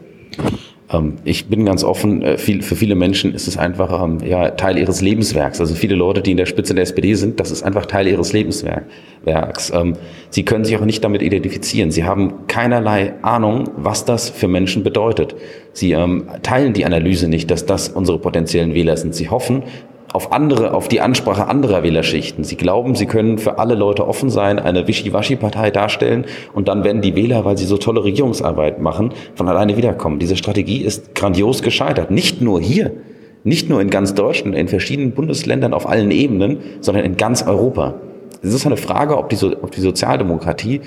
Ähm, 0.93 1.17
ich 1.25 1.49
bin 1.49 1.65
ganz 1.65 1.83
offen, 1.83 2.23
äh, 2.23 2.39
für 2.39 2.77
viele 2.77 2.95
Menschen 2.95 3.35
ist 3.35 3.49
es 3.49 3.59
einfach 3.59 4.01
ähm, 4.01 4.19
ja, 4.25 4.51
Teil 4.51 4.79
ihres 4.79 5.01
Lebenswerks. 5.01 5.59
Also 5.59 5.75
viele 5.75 5.97
Leute, 5.97 6.23
die 6.23 6.31
in 6.31 6.37
der 6.37 6.47
Spitze 6.47 6.73
der 6.73 6.85
SPD 6.85 7.15
sind, 7.15 7.41
das 7.41 7.51
ist 7.51 7.65
einfach 7.65 7.87
Teil 7.87 8.07
ihres 8.07 8.33
Lebenswerks. 8.33 9.73
Ähm, 9.75 9.95
sie 10.31 10.45
können 10.45 10.65
sich 10.65 10.77
auch 10.77 10.85
nicht 10.85 11.03
damit 11.03 11.21
identifizieren. 11.21 11.91
Sie 11.91 12.05
haben 12.05 12.47
keinerlei 12.47 13.15
Ahnung, 13.23 13.71
was 13.77 14.05
das 14.05 14.31
für 14.31 14.47
Menschen 14.47 14.85
bedeutet. 14.85 15.35
Sie 15.73 15.97
teilen 16.45 16.75
die 16.75 16.85
Analyse 16.85 17.27
nicht, 17.27 17.51
dass 17.51 17.67
das 17.67 17.89
unsere 17.89 18.19
potenziellen 18.19 18.73
Wähler 18.73 18.97
sind. 18.97 19.17
Sie 19.17 19.31
hoffen, 19.31 19.65
auf 20.13 20.33
andere, 20.33 20.75
auf 20.75 20.89
die 20.89 21.01
Ansprache 21.01 21.49
anderer 21.49 21.83
Wählerschichten. 21.83 22.45
Sie 22.45 22.57
glauben, 22.57 22.95
sie 22.95 23.07
können 23.07 23.39
für 23.39 23.59
alle 23.59 23.75
Leute 23.75 24.07
offen 24.07 24.31
sein, 24.31 24.59
eine 24.59 24.87
Wischiwaschi-Partei 24.87 25.71
darstellen 25.71 26.27
und 26.53 26.69
dann 26.69 26.85
werden 26.85 27.01
die 27.01 27.17
Wähler, 27.17 27.45
weil 27.45 27.57
sie 27.57 27.65
so 27.65 27.79
tolle 27.79 28.05
Regierungsarbeit 28.05 28.81
machen, 28.81 29.13
von 29.35 29.49
alleine 29.49 29.77
wiederkommen. 29.77 30.19
Diese 30.19 30.37
Strategie 30.37 30.83
ist 30.83 31.15
grandios 31.15 31.63
gescheitert. 31.63 32.11
Nicht 32.11 32.43
nur 32.43 32.61
hier, 32.61 32.93
nicht 33.45 33.69
nur 33.69 33.81
in 33.81 33.91
ganz 33.91 34.15
Deutschland, 34.15 34.55
in 34.55 34.69
verschiedenen 34.69 35.13
Bundesländern 35.13 35.73
auf 35.73 35.89
allen 35.89 36.11
Ebenen, 36.11 36.59
sondern 36.81 37.05
in 37.05 37.17
ganz 37.17 37.43
Europa. 37.43 37.95
Es 38.43 38.53
ist 38.53 38.67
eine 38.67 38.77
Frage, 38.77 39.17
ob 39.17 39.31
die, 39.31 39.37
ob 39.45 39.71
die 39.71 39.81
Sozialdemokratie, 39.81 40.83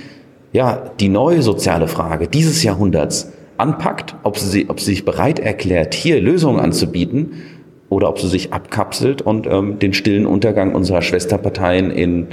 ja, 0.53 0.83
die 0.99 1.09
neue 1.09 1.41
soziale 1.41 1.87
Frage 1.87 2.27
dieses 2.27 2.63
Jahrhunderts 2.63 3.31
anpackt, 3.57 4.15
ob 4.23 4.37
sie, 4.37 4.69
ob 4.69 4.79
sie 4.79 4.91
sich 4.91 5.05
bereit 5.05 5.39
erklärt, 5.39 5.93
hier 5.93 6.21
Lösungen 6.21 6.59
anzubieten 6.59 7.33
oder 7.89 8.09
ob 8.09 8.19
sie 8.19 8.27
sich 8.27 8.53
abkapselt 8.53 9.21
und 9.21 9.47
ähm, 9.47 9.79
den 9.79 9.93
stillen 9.93 10.25
Untergang 10.25 10.73
unserer 10.73 11.01
Schwesterparteien 11.01 11.91
in 11.91 12.27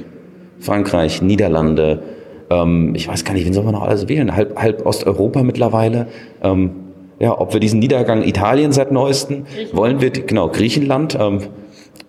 Frankreich, 0.59 1.23
Niederlande, 1.23 2.03
ähm, 2.51 2.95
ich 2.95 3.09
weiß 3.09 3.25
gar 3.25 3.35
nicht, 3.35 3.47
wen 3.47 3.53
soll 3.53 3.65
man 3.65 3.75
noch 3.75 3.83
alles 3.83 4.09
wählen, 4.09 4.35
halb, 4.35 4.57
halb 4.59 4.87
Osteuropa 4.87 5.43
mittlerweile, 5.43 6.07
ähm, 6.43 6.71
ja, 7.19 7.39
ob 7.39 7.53
wir 7.53 7.61
diesen 7.61 7.79
Niedergang 7.79 8.25
Italien 8.25 8.73
seit 8.73 8.91
neuesten, 8.91 9.47
wollen 9.73 10.01
wir, 10.01 10.11
genau, 10.11 10.49
Griechenland, 10.49 11.17
ähm, 11.21 11.41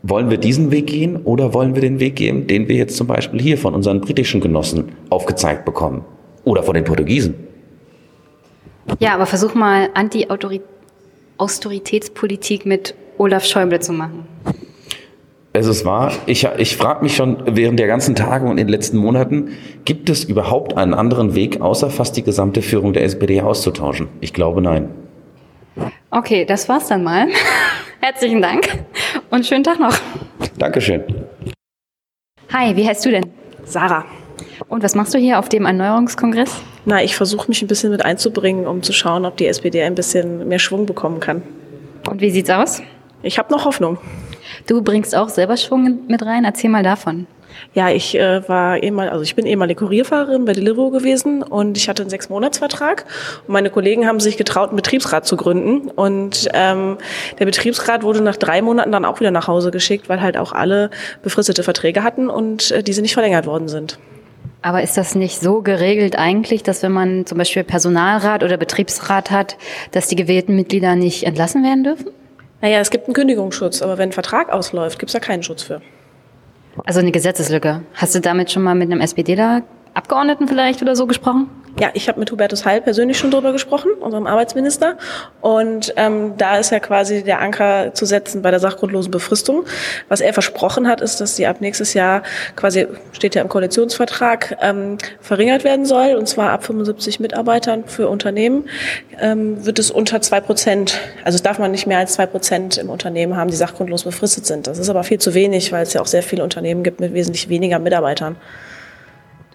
wollen 0.02 0.30
wir 0.30 0.38
diesen 0.38 0.72
Weg 0.72 0.88
gehen 0.88 1.18
oder 1.18 1.54
wollen 1.54 1.76
wir 1.76 1.82
den 1.82 2.00
Weg 2.00 2.16
gehen, 2.16 2.48
den 2.48 2.68
wir 2.68 2.76
jetzt 2.76 2.98
zum 2.98 3.08
Beispiel 3.08 3.40
hier 3.40 3.58
von 3.58 3.74
unseren 3.74 4.02
britischen 4.02 4.42
Genossen 4.42 4.94
aufgezeigt 5.10 5.66
bekommen? 5.66 6.04
Oder 6.44 6.64
von 6.64 6.74
den 6.74 6.84
Portugiesen? 6.84 7.36
Ja, 9.00 9.14
aber 9.14 9.26
versuch 9.26 9.56
mal 9.56 9.90
Anti-Austeritätspolitik 11.38 12.66
mit 12.66 12.96
Olaf 13.18 13.46
Schäuble 13.46 13.80
zu 13.80 13.94
machen? 13.94 14.28
Es 15.56 15.68
ist 15.68 15.86
wahr. 15.86 16.12
Ich, 16.26 16.48
ich 16.58 16.76
frage 16.76 17.04
mich 17.04 17.16
schon 17.16 17.56
während 17.56 17.80
der 17.80 17.88
ganzen 17.88 18.16
Tage 18.16 18.46
und 18.46 18.52
in 18.52 18.68
den 18.68 18.70
letzten 18.70 18.98
Monaten, 18.98 19.52
gibt 19.86 20.10
es 20.10 20.24
überhaupt 20.24 20.78
einen 20.78 20.94
anderen 20.94 21.36
Weg, 21.36 21.62
außer 21.62 21.90
fast 21.90 22.18
die 22.18 22.24
gesamte 22.24 22.62
Führung 22.62 22.94
der 22.94 23.04
SPD 23.04 23.42
auszutauschen? 23.42 24.08
Ich 24.20 24.34
glaube 24.34 24.62
nein. 24.62 24.90
Okay, 26.10 26.46
das 26.46 26.70
war's 26.70 26.88
dann 26.88 27.04
mal. 27.04 27.28
Herzlichen 28.02 28.42
Dank 28.42 28.68
und 29.30 29.46
schönen 29.46 29.64
Tag 29.64 29.80
noch. 29.80 29.96
Dankeschön. 30.58 31.04
Hi, 32.52 32.76
wie 32.76 32.88
heißt 32.88 33.06
du 33.06 33.12
denn? 33.12 33.26
Sarah. 33.64 34.06
Und 34.68 34.84
was 34.84 34.96
machst 34.96 35.14
du 35.14 35.18
hier 35.18 35.40
auf 35.40 35.50
dem 35.50 35.66
Erneuerungskongress? 35.66 36.62
Na, 36.86 37.04
ich 37.04 37.16
versuche 37.16 37.48
mich 37.48 37.62
ein 37.62 37.68
bisschen 37.68 37.92
mit 37.92 38.04
einzubringen, 38.04 38.68
um 38.68 38.84
zu 38.84 38.94
schauen, 38.94 39.26
ob 39.26 39.38
die 39.38 39.48
SPD 39.48 39.84
ein 39.84 39.96
bisschen 39.96 40.48
mehr 40.48 40.60
Schwung 40.60 40.86
bekommen 40.86 41.20
kann. 41.20 41.42
Und 42.10 42.22
wie 42.22 42.32
sieht's 42.32 42.50
aus? 42.50 42.82
Ich 43.22 43.40
habe 43.40 43.52
noch 43.54 43.66
Hoffnung. 43.66 43.98
Du 44.68 44.82
bringst 44.82 45.16
auch 45.16 45.30
selber 45.30 45.58
Schwung 45.58 46.02
mit 46.08 46.24
rein. 46.24 46.44
Erzähl 46.44 46.70
mal 46.70 46.84
davon. 46.84 47.28
Ja, 47.74 47.90
ich 47.90 48.16
äh, 48.16 48.48
war 48.48 48.82
ehemal, 48.82 49.10
also 49.10 49.24
ich 49.24 49.36
bin 49.36 49.46
ehemalige 49.46 49.80
Kurierfahrerin 49.80 50.46
bei 50.46 50.54
Deliveroo 50.54 50.90
gewesen 50.90 51.44
und 51.44 51.78
ich 51.78 51.90
hatte 51.90 52.04
einen 52.04 52.10
Sechsmonatsvertrag. 52.10 53.06
Und 53.48 53.54
meine 53.54 53.70
Kollegen 53.70 54.08
haben 54.08 54.20
sich 54.20 54.38
getraut, 54.38 54.70
einen 54.70 54.76
Betriebsrat 54.76 55.26
zu 55.26 55.38
gründen. 55.38 55.90
Und 55.90 56.50
ähm, 56.54 56.98
der 57.40 57.46
Betriebsrat 57.46 58.04
wurde 58.04 58.22
nach 58.22 58.38
drei 58.38 58.62
Monaten 58.62 58.92
dann 58.92 59.06
auch 59.06 59.20
wieder 59.20 59.32
nach 59.32 59.48
Hause 59.48 59.72
geschickt, 59.72 60.10
weil 60.10 60.22
halt 60.22 60.38
auch 60.38 60.52
alle 60.52 60.90
befristete 61.22 61.64
Verträge 61.64 62.04
hatten 62.04 62.30
und 62.30 62.72
äh, 62.72 62.84
diese 62.84 63.02
nicht 63.02 63.14
verlängert 63.14 63.46
worden 63.46 63.68
sind. 63.68 63.98
Aber 64.64 64.82
ist 64.82 64.96
das 64.96 65.14
nicht 65.14 65.42
so 65.42 65.62
geregelt 65.62 66.18
eigentlich, 66.18 66.64
dass 66.64 66.82
wenn 66.84 66.94
man 66.94 67.26
zum 67.26 67.38
Beispiel 67.38 67.66
Personalrat 67.66 68.44
oder 68.44 68.56
Betriebsrat 68.56 69.30
hat, 69.30 69.58
dass 69.92 70.08
die 70.08 70.16
gewählten 70.16 70.56
Mitglieder 70.56 70.96
nicht 70.96 71.26
entlassen 71.26 71.64
werden 71.64 71.84
dürfen? 71.84 72.12
Naja, 72.62 72.80
es 72.80 72.90
gibt 72.90 73.06
einen 73.06 73.14
Kündigungsschutz, 73.14 73.82
aber 73.82 73.98
wenn 73.98 74.10
ein 74.10 74.14
Vertrag 74.14 74.50
ausläuft, 74.50 75.00
gibt 75.00 75.10
es 75.10 75.14
da 75.14 75.20
keinen 75.20 75.44
Schutz 75.44 75.64
für. 75.64 75.82
Also 76.86 77.02
eine 77.02 77.12
Gesetzeslücke. 77.12 77.82
Hast 77.94 78.16
du 78.16 78.22
damit 78.22 78.52
schon 78.52 78.64
mal 78.64 78.74
mit 78.74 78.90
einem 78.90 79.02
SPDler 79.02 79.64
Abgeordneten 79.94 80.48
vielleicht 80.48 80.82
oder 80.82 80.96
so 80.96 81.08
gesprochen? 81.08 81.50
Ja, 81.80 81.90
ich 81.96 82.08
habe 82.08 82.20
mit 82.20 82.32
Hubertus 82.32 82.66
Heil 82.66 82.82
persönlich 82.82 83.18
schon 83.18 83.32
drüber 83.32 83.52
gesprochen, 83.52 83.94
unserem 84.00 84.28
Arbeitsminister. 84.28 84.96
Und 85.42 85.92
ähm, 85.98 86.34
da 86.38 86.60
ist 86.60 86.72
ja 86.72 86.80
quasi 86.80 87.24
der 87.24 87.42
Anker 87.42 87.96
zu 87.96 88.06
setzen 88.06 88.44
bei 88.44 88.52
der 88.52 88.60
sachgrundlosen 88.60 89.10
Befristung. 89.10 89.66
Was 90.08 90.22
er 90.22 90.34
versprochen 90.34 90.88
hat, 90.88 91.02
ist, 91.02 91.20
dass 91.20 91.36
sie 91.36 91.48
ab 91.48 91.62
nächstes 91.62 91.96
Jahr 91.96 92.22
quasi, 92.56 92.86
steht 93.12 93.34
ja 93.34 93.42
im 93.42 93.50
Koalitionsvertrag, 93.50 94.58
ähm, 94.62 95.00
verringert 95.20 95.64
werden 95.64 95.88
soll. 95.88 96.14
Und 96.14 96.28
zwar 96.28 96.52
ab 96.52 96.64
75 96.64 97.20
Mitarbeitern 97.20 97.86
für 97.88 98.08
Unternehmen 98.08 98.70
ähm, 99.20 99.66
wird 99.66 99.80
es 99.80 99.90
unter 99.90 100.22
zwei 100.22 100.42
Prozent, 100.42 101.00
also 101.24 101.42
darf 101.42 101.58
man 101.58 101.72
nicht 101.72 101.88
mehr 101.88 101.98
als 101.98 102.14
zwei 102.14 102.28
Prozent 102.28 102.78
im 102.78 102.92
Unternehmen 102.92 103.36
haben, 103.36 103.50
die 103.50 103.58
sachgrundlos 103.58 104.04
befristet 104.04 104.46
sind. 104.46 104.68
Das 104.68 104.78
ist 104.78 104.90
aber 104.90 105.04
viel 105.04 105.18
zu 105.18 105.34
wenig, 105.34 105.72
weil 105.72 105.82
es 105.82 105.94
ja 105.94 106.02
auch 106.02 106.08
sehr 106.08 106.24
viele 106.24 106.44
Unternehmen 106.44 106.84
gibt 106.84 107.00
mit 107.00 107.16
wesentlich 107.16 107.50
weniger 107.50 107.80
Mitarbeitern. 107.80 108.36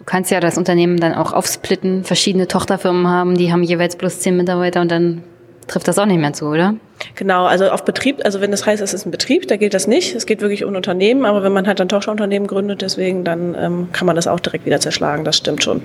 Du 0.09 0.13
kannst 0.13 0.31
ja 0.31 0.41
das 0.41 0.57
Unternehmen 0.57 0.99
dann 0.99 1.13
auch 1.13 1.35
aufsplitten, 1.35 2.03
verschiedene 2.03 2.49
Tochterfirmen 2.49 3.07
haben, 3.07 3.37
die 3.37 3.53
haben 3.53 3.63
jeweils 3.63 3.95
bloß 3.95 4.21
zehn 4.21 4.39
Mitarbeiter 4.39 4.81
und 4.81 4.91
dann 4.91 5.23
trifft 5.67 5.87
das 5.87 5.99
auch 5.99 6.07
nicht 6.07 6.19
mehr 6.19 6.33
zu, 6.33 6.47
oder? 6.47 6.77
Genau, 7.15 7.45
also 7.45 7.69
auf 7.69 7.85
Betrieb, 7.85 8.25
also 8.25 8.41
wenn 8.41 8.51
das 8.51 8.65
heißt, 8.65 8.83
es 8.83 8.95
ist 8.95 9.05
ein 9.05 9.11
Betrieb, 9.11 9.47
da 9.49 9.59
gilt 9.59 9.75
das 9.75 9.87
nicht. 9.87 10.15
Es 10.15 10.25
geht 10.25 10.41
wirklich 10.41 10.65
um 10.65 10.75
Unternehmen, 10.75 11.27
aber 11.27 11.43
wenn 11.43 11.53
man 11.53 11.67
halt 11.67 11.79
ein 11.83 11.91
Tochterunternehmen 11.91 12.49
gründet, 12.49 12.81
deswegen, 12.81 13.23
dann 13.23 13.55
ähm, 13.55 13.89
kann 13.93 14.07
man 14.07 14.17
das 14.17 14.27
auch 14.27 14.41
direkt 14.41 14.65
wieder 14.65 14.81
zerschlagen, 14.81 15.27
das 15.27 15.37
stimmt 15.37 15.63
schon. 15.63 15.83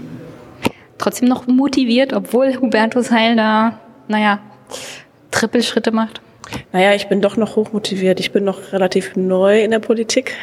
Trotzdem 1.00 1.28
noch 1.28 1.46
motiviert, 1.46 2.14
obwohl 2.14 2.56
Hubertus 2.56 3.12
Heil 3.12 3.36
da, 3.36 3.78
naja, 4.08 4.40
Trippelschritte 5.32 5.92
macht? 5.92 6.22
Naja, 6.72 6.94
ich 6.94 7.08
bin 7.08 7.22
doch 7.22 7.38
noch 7.38 7.56
hochmotiviert. 7.56 8.20
Ich 8.20 8.32
bin 8.32 8.44
noch 8.44 8.74
relativ 8.74 9.16
neu 9.16 9.62
in 9.64 9.72
der 9.72 9.80
Politik. 9.80 10.36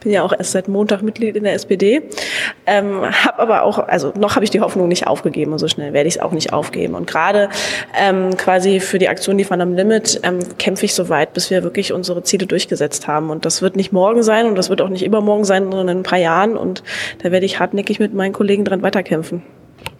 Bin 0.00 0.12
ja 0.12 0.22
auch 0.22 0.32
erst 0.32 0.52
seit 0.52 0.68
Montag 0.68 1.02
Mitglied 1.02 1.36
in 1.36 1.44
der 1.44 1.54
SPD. 1.54 2.02
Ähm, 2.66 3.02
hab 3.02 3.38
aber 3.38 3.62
auch, 3.62 3.78
also 3.78 4.12
noch 4.18 4.34
habe 4.34 4.44
ich 4.44 4.50
die 4.50 4.60
Hoffnung 4.60 4.88
nicht 4.88 5.06
aufgegeben 5.06 5.52
und 5.52 5.58
so 5.58 5.68
schnell 5.68 5.92
werde 5.92 6.08
ich 6.08 6.16
es 6.16 6.20
auch 6.20 6.32
nicht 6.32 6.52
aufgeben. 6.52 6.94
Und 6.94 7.06
gerade 7.06 7.48
ähm, 7.98 8.36
quasi 8.36 8.80
für 8.80 8.98
die 8.98 9.08
Aktion 9.08 9.38
Liefern 9.38 9.60
am 9.60 9.74
Limit 9.74 10.20
ähm, 10.22 10.38
kämpfe 10.58 10.84
ich 10.86 10.94
so 10.94 11.08
weit, 11.08 11.34
bis 11.34 11.50
wir 11.50 11.62
wirklich 11.62 11.92
unsere 11.92 12.22
Ziele 12.22 12.46
durchgesetzt 12.46 13.06
haben. 13.06 13.30
Und 13.30 13.44
das 13.44 13.62
wird 13.62 13.76
nicht 13.76 13.92
morgen 13.92 14.22
sein 14.22 14.46
und 14.46 14.56
das 14.56 14.70
wird 14.70 14.80
auch 14.80 14.88
nicht 14.88 15.04
übermorgen 15.04 15.44
sein, 15.44 15.64
sondern 15.64 15.88
in 15.88 15.98
ein 15.98 16.02
paar 16.02 16.18
Jahren. 16.18 16.56
Und 16.56 16.82
da 17.22 17.30
werde 17.30 17.46
ich 17.46 17.58
hartnäckig 17.58 18.00
mit 18.00 18.14
meinen 18.14 18.32
Kollegen 18.32 18.64
dran 18.64 18.82
weiterkämpfen. 18.82 19.42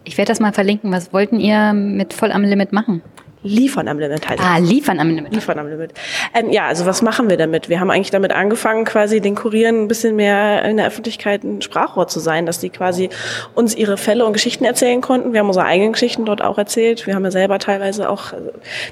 Ich 0.03 0.17
werde 0.17 0.29
das 0.29 0.39
mal 0.39 0.53
verlinken. 0.53 0.91
Was 0.91 1.13
wollten 1.13 1.39
ihr 1.39 1.73
mit 1.73 2.13
voll 2.13 2.31
am 2.31 2.43
Limit 2.43 2.73
machen? 2.73 3.01
Liefern 3.41 3.87
am 3.87 3.99
Limit 3.99 4.27
heißt 4.27 4.43
Ah, 4.43 4.57
liefern 4.57 4.99
am 4.99 5.09
Limit. 5.09 5.33
Liefern 5.33 5.59
am 5.59 5.69
Limit. 5.69 5.93
Ähm, 6.33 6.51
ja, 6.51 6.65
also 6.67 6.85
was 6.85 7.01
machen 7.01 7.29
wir 7.29 7.37
damit? 7.37 7.69
Wir 7.69 7.79
haben 7.79 7.89
eigentlich 7.89 8.11
damit 8.11 8.33
angefangen, 8.33 8.83
quasi 8.83 9.21
den 9.21 9.35
Kurieren 9.35 9.83
ein 9.83 9.87
bisschen 9.87 10.17
mehr 10.17 10.65
in 10.65 10.75
der 10.75 10.87
Öffentlichkeit 10.87 11.43
ein 11.45 11.61
Sprachrohr 11.61 12.09
zu 12.09 12.19
sein, 12.19 12.45
dass 12.45 12.59
die 12.59 12.69
quasi 12.69 13.09
uns 13.55 13.75
ihre 13.75 13.95
Fälle 13.95 14.25
und 14.25 14.33
Geschichten 14.33 14.65
erzählen 14.65 14.99
konnten. 14.99 15.31
Wir 15.31 15.39
haben 15.39 15.47
unsere 15.47 15.65
eigenen 15.65 15.93
Geschichten 15.93 16.25
dort 16.25 16.41
auch 16.41 16.57
erzählt. 16.57 17.07
Wir 17.07 17.15
haben 17.15 17.23
ja 17.23 17.31
selber 17.31 17.59
teilweise 17.59 18.09
auch 18.09 18.33
äh, 18.33 18.37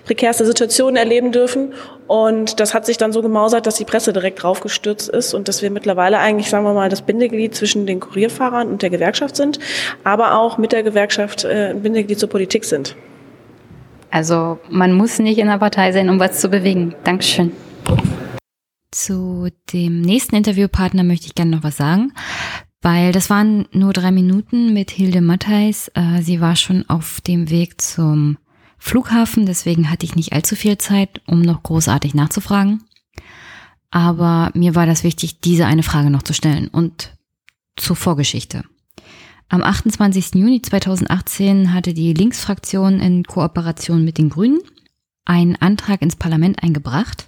prekärste 0.05 0.45
Situationen 0.45 0.95
erleben 0.95 1.33
dürfen. 1.33 1.73
Und 2.07 2.61
das 2.61 2.73
hat 2.73 2.85
sich 2.85 2.95
dann 2.95 3.11
so 3.11 3.21
gemausert, 3.21 3.67
dass 3.67 3.75
die 3.75 3.83
Presse 3.83 4.13
direkt 4.13 4.41
draufgestürzt 4.41 5.09
ist 5.09 5.33
und 5.33 5.49
dass 5.49 5.61
wir 5.61 5.71
mittlerweile 5.71 6.19
eigentlich, 6.19 6.49
sagen 6.49 6.63
wir 6.63 6.73
mal, 6.73 6.87
das 6.87 7.01
Bindeglied 7.01 7.53
zwischen 7.53 7.85
den 7.85 7.99
Kurierfahrern 7.99 8.69
und 8.69 8.81
der 8.81 8.89
Gewerkschaft 8.89 9.35
sind, 9.35 9.59
aber 10.05 10.39
auch 10.39 10.57
mit 10.57 10.71
der 10.71 10.83
Gewerkschaft 10.83 11.43
äh, 11.43 11.71
ein 11.71 11.81
Bindeglied 11.81 12.17
zur 12.17 12.29
Politik 12.29 12.63
sind. 12.63 12.95
Also 14.11 14.59
man 14.69 14.93
muss 14.93 15.19
nicht 15.19 15.37
in 15.37 15.47
der 15.47 15.57
Partei 15.57 15.91
sein, 15.91 16.09
um 16.09 16.19
was 16.19 16.39
zu 16.39 16.49
bewegen. 16.49 16.95
Dankeschön. 17.03 17.51
Zu 18.91 19.49
dem 19.73 20.01
nächsten 20.01 20.35
Interviewpartner 20.35 21.03
möchte 21.03 21.27
ich 21.27 21.35
gerne 21.35 21.51
noch 21.51 21.63
was 21.63 21.77
sagen, 21.77 22.13
weil 22.81 23.11
das 23.11 23.29
waren 23.29 23.67
nur 23.71 23.93
drei 23.93 24.11
Minuten 24.11 24.73
mit 24.73 24.91
Hilde 24.91 25.21
Mattheis. 25.21 25.91
Äh, 25.93 26.21
sie 26.21 26.41
war 26.41 26.55
schon 26.55 26.89
auf 26.89 27.21
dem 27.21 27.49
Weg 27.49 27.81
zum 27.81 28.37
Flughafen, 28.77 29.45
deswegen 29.45 29.89
hatte 29.89 30.05
ich 30.05 30.15
nicht 30.15 30.33
allzu 30.33 30.55
viel 30.55 30.77
Zeit, 30.77 31.21
um 31.27 31.41
noch 31.41 31.63
großartig 31.63 32.13
nachzufragen. 32.13 32.83
Aber 33.91 34.51
mir 34.53 34.75
war 34.75 34.85
das 34.85 35.03
wichtig, 35.03 35.41
diese 35.41 35.65
eine 35.65 35.83
Frage 35.83 36.09
noch 36.09 36.23
zu 36.23 36.33
stellen 36.33 36.67
und 36.67 37.15
zur 37.75 37.95
Vorgeschichte. 37.95 38.63
Am 39.49 39.63
28. 39.63 40.35
Juni 40.35 40.61
2018 40.61 41.73
hatte 41.73 41.93
die 41.93 42.13
Linksfraktion 42.13 42.99
in 42.99 43.23
Kooperation 43.23 44.03
mit 44.03 44.17
den 44.17 44.29
Grünen 44.29 44.59
einen 45.23 45.55
Antrag 45.55 46.01
ins 46.01 46.17
Parlament 46.17 46.61
eingebracht. 46.61 47.27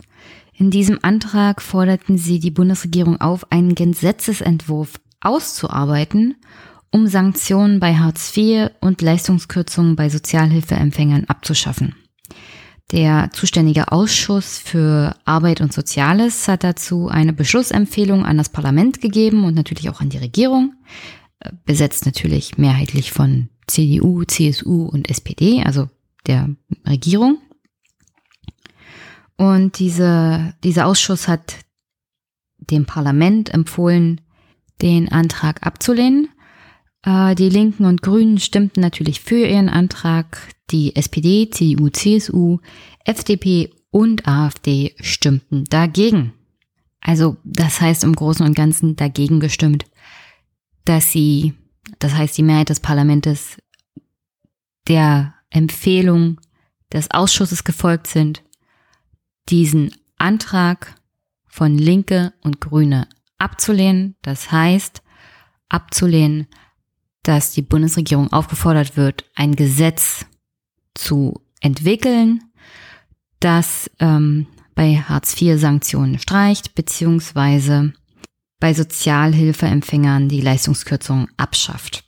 In 0.54 0.70
diesem 0.70 1.00
Antrag 1.02 1.62
forderten 1.62 2.18
sie 2.18 2.40
die 2.40 2.52
Bundesregierung 2.52 3.22
auf, 3.22 3.50
einen 3.52 3.74
Gesetzesentwurf 3.74 5.00
auszuarbeiten, 5.22 6.36
um 6.92 7.08
Sanktionen 7.08 7.80
bei 7.80 7.96
Hartz 7.96 8.36
IV 8.36 8.72
und 8.82 9.02
Leistungskürzungen 9.02 9.96
bei 9.96 10.10
Sozialhilfeempfängern 10.10 11.26
abzuschaffen. 11.26 11.96
Der 12.92 13.30
zuständige 13.32 13.92
Ausschuss 13.92 14.58
für 14.58 15.16
Arbeit 15.24 15.62
und 15.62 15.72
Soziales 15.72 16.48
hat 16.48 16.64
dazu 16.64 17.08
eine 17.08 17.34
Beschlussempfehlung 17.34 18.26
an 18.26 18.38
das 18.38 18.50
Parlament 18.50 19.00
gegeben 19.00 19.46
und 19.46 19.54
natürlich 19.54 19.90
auch 19.90 20.02
an 20.02 20.10
die 20.10 20.18
Regierung 20.18 20.74
besetzt 21.66 22.06
natürlich 22.06 22.58
mehrheitlich 22.58 23.12
von 23.12 23.50
CDU, 23.68 24.24
CSU 24.24 24.86
und 24.86 25.10
SPD, 25.10 25.64
also 25.64 25.90
der 26.28 26.50
Regierung. 26.88 27.38
Und 29.38 29.80
diese, 29.80 30.54
dieser 30.64 30.86
Ausschuss 30.86 31.28
hat 31.28 31.56
dem 32.58 32.86
Parlament 32.86 33.54
empfohlen, 33.54 34.22
den 34.82 35.10
Antrag 35.10 35.66
abzulehnen. 35.66 36.30
Äh, 37.04 37.36
die 37.36 37.50
Linken 37.50 37.86
und 37.86 38.02
Grünen 38.02 38.40
stimmten 38.40 38.82
natürlich 38.82 39.22
für 39.22 39.46
ihren 39.46 39.70
Antrag. 39.70 40.54
Die 40.72 40.96
SPD, 40.96 41.50
CDU, 41.50 41.90
CSU, 41.90 42.60
FDP 43.06 43.72
und 43.92 44.28
AfD 44.28 44.94
stimmten 45.00 45.64
dagegen. 45.66 46.34
Also 47.02 47.38
das 47.44 47.80
heißt 47.82 48.04
im 48.04 48.14
Großen 48.14 48.46
und 48.46 48.56
Ganzen 48.56 48.96
dagegen 48.96 49.40
gestimmt 49.40 49.86
dass 50.86 51.12
sie, 51.12 51.54
das 52.00 52.14
heißt 52.14 52.38
die 52.38 52.44
Mehrheit 52.44 52.70
des 52.70 52.80
Parlaments, 52.80 53.58
der 54.88 55.36
Empfehlung 55.50 56.40
des 56.92 57.12
Ausschusses 57.12 57.64
gefolgt 57.64 58.08
sind, 58.08 58.44
diesen 59.50 59.96
Antrag 60.18 60.96
von 61.48 61.78
Linke 61.78 62.34
und 62.42 62.62
Grüne 62.62 63.08
abzulehnen. 63.38 64.16
Das 64.22 64.52
heißt, 64.52 65.02
abzulehnen, 65.70 66.48
dass 67.24 67.52
die 67.52 67.62
Bundesregierung 67.62 68.32
aufgefordert 68.32 68.98
wird, 68.98 69.26
ein 69.36 69.56
Gesetz 69.56 70.26
zu 70.94 71.42
entwickeln, 71.62 72.44
das 73.40 73.90
ähm, 74.00 74.48
bei 74.76 74.96
Hartz 74.98 75.40
IV 75.40 75.60
Sanktionen 75.60 76.20
streicht, 76.20 76.76
beziehungsweise 76.76 77.94
bei 78.60 78.74
Sozialhilfeempfängern 78.74 80.30
die 80.30 80.42
Leistungskürzung 80.42 81.30
abschafft. 81.38 82.04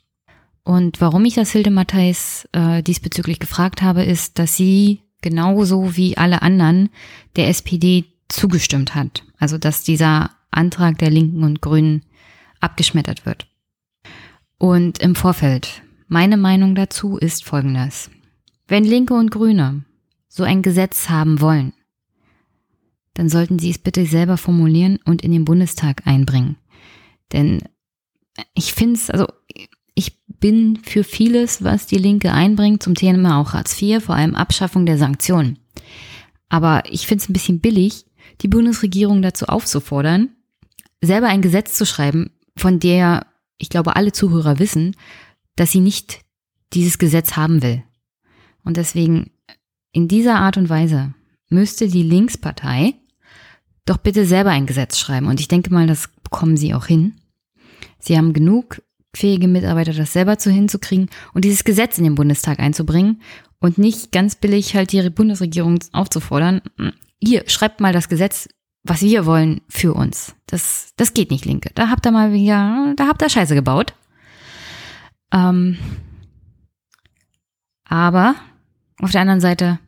Und 0.64 1.00
warum 1.00 1.24
ich 1.24 1.34
das 1.34 1.50
Hilde 1.50 1.70
Matthijs 1.70 2.48
äh, 2.52 2.82
diesbezüglich 2.82 3.40
gefragt 3.40 3.82
habe, 3.82 4.04
ist, 4.04 4.38
dass 4.38 4.56
sie 4.56 5.00
genauso 5.22 5.96
wie 5.96 6.16
alle 6.16 6.42
anderen 6.42 6.90
der 7.36 7.48
SPD 7.48 8.04
zugestimmt 8.28 8.94
hat. 8.94 9.24
Also 9.38 9.58
dass 9.58 9.82
dieser 9.82 10.30
Antrag 10.50 10.98
der 10.98 11.10
Linken 11.10 11.42
und 11.42 11.62
Grünen 11.62 12.04
abgeschmettert 12.60 13.26
wird. 13.26 13.46
Und 14.58 14.98
im 14.98 15.16
Vorfeld, 15.16 15.82
meine 16.06 16.36
Meinung 16.36 16.74
dazu 16.74 17.16
ist 17.16 17.44
folgendes. 17.44 18.10
Wenn 18.68 18.84
Linke 18.84 19.14
und 19.14 19.30
Grüne 19.30 19.84
so 20.28 20.44
ein 20.44 20.62
Gesetz 20.62 21.08
haben 21.08 21.40
wollen, 21.40 21.72
dann 23.14 23.28
sollten 23.28 23.58
Sie 23.58 23.70
es 23.70 23.78
bitte 23.78 24.06
selber 24.06 24.36
formulieren 24.36 24.98
und 25.04 25.22
in 25.22 25.32
den 25.32 25.44
Bundestag 25.44 26.06
einbringen. 26.06 26.56
Denn 27.32 27.62
ich 28.54 28.72
finde 28.72 28.94
es, 28.94 29.10
also 29.10 29.26
ich 29.94 30.18
bin 30.26 30.76
für 30.82 31.04
vieles, 31.04 31.62
was 31.62 31.86
die 31.86 31.98
Linke 31.98 32.32
einbringt, 32.32 32.82
zum 32.82 32.94
Thema 32.94 33.38
auch 33.38 33.52
Hartz 33.52 33.80
IV, 33.80 34.02
vor 34.02 34.14
allem 34.14 34.34
Abschaffung 34.34 34.86
der 34.86 34.98
Sanktionen. 34.98 35.58
Aber 36.48 36.82
ich 36.90 37.06
finde 37.06 37.22
es 37.22 37.28
ein 37.28 37.34
bisschen 37.34 37.60
billig, 37.60 38.06
die 38.40 38.48
Bundesregierung 38.48 39.22
dazu 39.22 39.46
aufzufordern, 39.46 40.30
selber 41.00 41.28
ein 41.28 41.42
Gesetz 41.42 41.74
zu 41.74 41.86
schreiben, 41.86 42.30
von 42.56 42.80
der 42.80 43.26
ich 43.58 43.68
glaube 43.68 43.96
alle 43.96 44.12
Zuhörer 44.12 44.58
wissen, 44.58 44.96
dass 45.56 45.70
sie 45.70 45.80
nicht 45.80 46.20
dieses 46.72 46.98
Gesetz 46.98 47.36
haben 47.36 47.62
will. 47.62 47.84
Und 48.64 48.76
deswegen 48.76 49.30
in 49.92 50.08
dieser 50.08 50.36
Art 50.36 50.56
und 50.56 50.68
Weise 50.68 51.14
müsste 51.48 51.88
die 51.88 52.02
Linkspartei 52.02 52.94
doch 53.84 53.98
bitte 53.98 54.26
selber 54.26 54.50
ein 54.50 54.66
Gesetz 54.66 54.98
schreiben. 54.98 55.26
Und 55.26 55.40
ich 55.40 55.48
denke 55.48 55.72
mal, 55.72 55.86
das 55.86 56.08
bekommen 56.22 56.56
sie 56.56 56.74
auch 56.74 56.86
hin. 56.86 57.14
Sie 57.98 58.16
haben 58.16 58.32
genug 58.32 58.82
fähige 59.14 59.48
Mitarbeiter, 59.48 59.92
das 59.92 60.12
selber 60.12 60.38
zu 60.38 60.50
hinzukriegen 60.50 61.10
und 61.34 61.44
dieses 61.44 61.64
Gesetz 61.64 61.98
in 61.98 62.04
den 62.04 62.14
Bundestag 62.14 62.58
einzubringen 62.60 63.20
und 63.60 63.78
nicht 63.78 64.10
ganz 64.10 64.34
billig 64.36 64.74
halt 64.74 64.92
die 64.92 65.10
Bundesregierung 65.10 65.78
aufzufordern, 65.92 66.62
ihr 67.20 67.48
schreibt 67.48 67.80
mal 67.80 67.92
das 67.92 68.08
Gesetz, 68.08 68.48
was 68.84 69.02
wir 69.02 69.26
wollen 69.26 69.60
für 69.68 69.94
uns. 69.94 70.34
Das, 70.46 70.92
das 70.96 71.14
geht 71.14 71.30
nicht, 71.30 71.44
Linke. 71.44 71.70
Da 71.74 71.88
habt 71.88 72.04
ihr 72.06 72.10
mal 72.10 72.32
wieder, 72.32 72.94
da 72.96 73.06
habt 73.06 73.22
ihr 73.22 73.28
Scheiße 73.28 73.54
gebaut. 73.54 73.94
Ähm, 75.32 75.78
Aber 77.84 78.34
auf 79.00 79.12
der 79.12 79.20
anderen 79.20 79.40
Seite, 79.40 79.78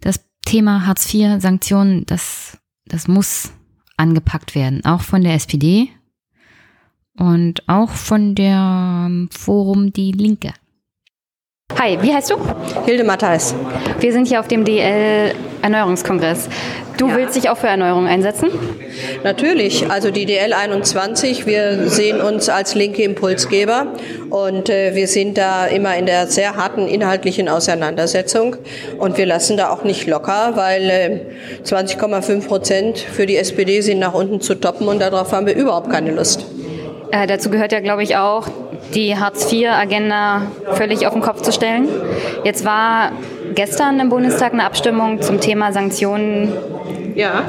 das 0.00 0.20
Thema 0.44 0.86
Hartz 0.86 1.12
IV, 1.12 1.40
Sanktionen, 1.40 2.04
das, 2.06 2.58
das 2.86 3.08
muss 3.08 3.52
angepackt 3.96 4.54
werden. 4.54 4.84
Auch 4.84 5.02
von 5.02 5.22
der 5.22 5.34
SPD 5.34 5.88
und 7.18 7.62
auch 7.68 7.90
von 7.90 8.34
der 8.34 9.06
ähm, 9.06 9.28
Forum 9.32 9.92
Die 9.92 10.12
Linke. 10.12 10.52
Hi, 11.78 11.98
wie 12.02 12.12
heißt 12.12 12.30
du? 12.30 12.36
Hilde 12.84 13.04
Matthijs. 13.04 13.54
Wir 14.00 14.12
sind 14.12 14.28
hier 14.28 14.40
auf 14.40 14.48
dem 14.48 14.64
DL 14.64 15.34
Erneuerungskongress. 15.62 16.48
Du 16.96 17.08
ja. 17.08 17.16
willst 17.16 17.36
dich 17.36 17.50
auch 17.50 17.56
für 17.56 17.66
Erneuerung 17.66 18.06
einsetzen? 18.06 18.50
Natürlich. 19.24 19.90
Also 19.90 20.10
die 20.10 20.26
DL 20.26 20.52
21, 20.52 21.46
wir 21.46 21.88
sehen 21.88 22.20
uns 22.20 22.48
als 22.48 22.74
linke 22.74 23.02
Impulsgeber 23.02 23.86
und 24.30 24.68
äh, 24.68 24.94
wir 24.94 25.08
sind 25.08 25.36
da 25.36 25.66
immer 25.66 25.96
in 25.96 26.06
der 26.06 26.26
sehr 26.28 26.56
harten 26.56 26.86
inhaltlichen 26.86 27.48
Auseinandersetzung 27.48 28.56
und 28.98 29.18
wir 29.18 29.26
lassen 29.26 29.56
da 29.56 29.70
auch 29.70 29.82
nicht 29.82 30.06
locker, 30.06 30.52
weil 30.54 30.90
äh, 30.90 31.20
20,5 31.64 32.46
Prozent 32.46 32.98
für 32.98 33.26
die 33.26 33.36
SPD 33.36 33.80
sind 33.80 33.98
nach 33.98 34.14
unten 34.14 34.40
zu 34.40 34.54
toppen 34.54 34.86
und 34.86 35.00
darauf 35.00 35.32
haben 35.32 35.46
wir 35.46 35.56
überhaupt 35.56 35.90
keine 35.90 36.12
Lust. 36.12 36.46
Äh, 37.10 37.26
dazu 37.26 37.50
gehört 37.50 37.72
ja, 37.72 37.80
glaube 37.80 38.02
ich, 38.02 38.16
auch, 38.16 38.48
die 38.94 39.16
Hartz-IV-Agenda 39.16 40.42
völlig 40.72 41.06
auf 41.06 41.12
den 41.12 41.22
Kopf 41.22 41.42
zu 41.42 41.52
stellen. 41.52 41.88
Jetzt 42.44 42.64
war 42.64 43.12
gestern 43.54 44.00
im 44.00 44.08
Bundestag 44.08 44.52
eine 44.52 44.64
Abstimmung 44.64 45.20
zum 45.22 45.40
Thema 45.40 45.72
Sanktionen 45.72 46.52
ja. 47.14 47.44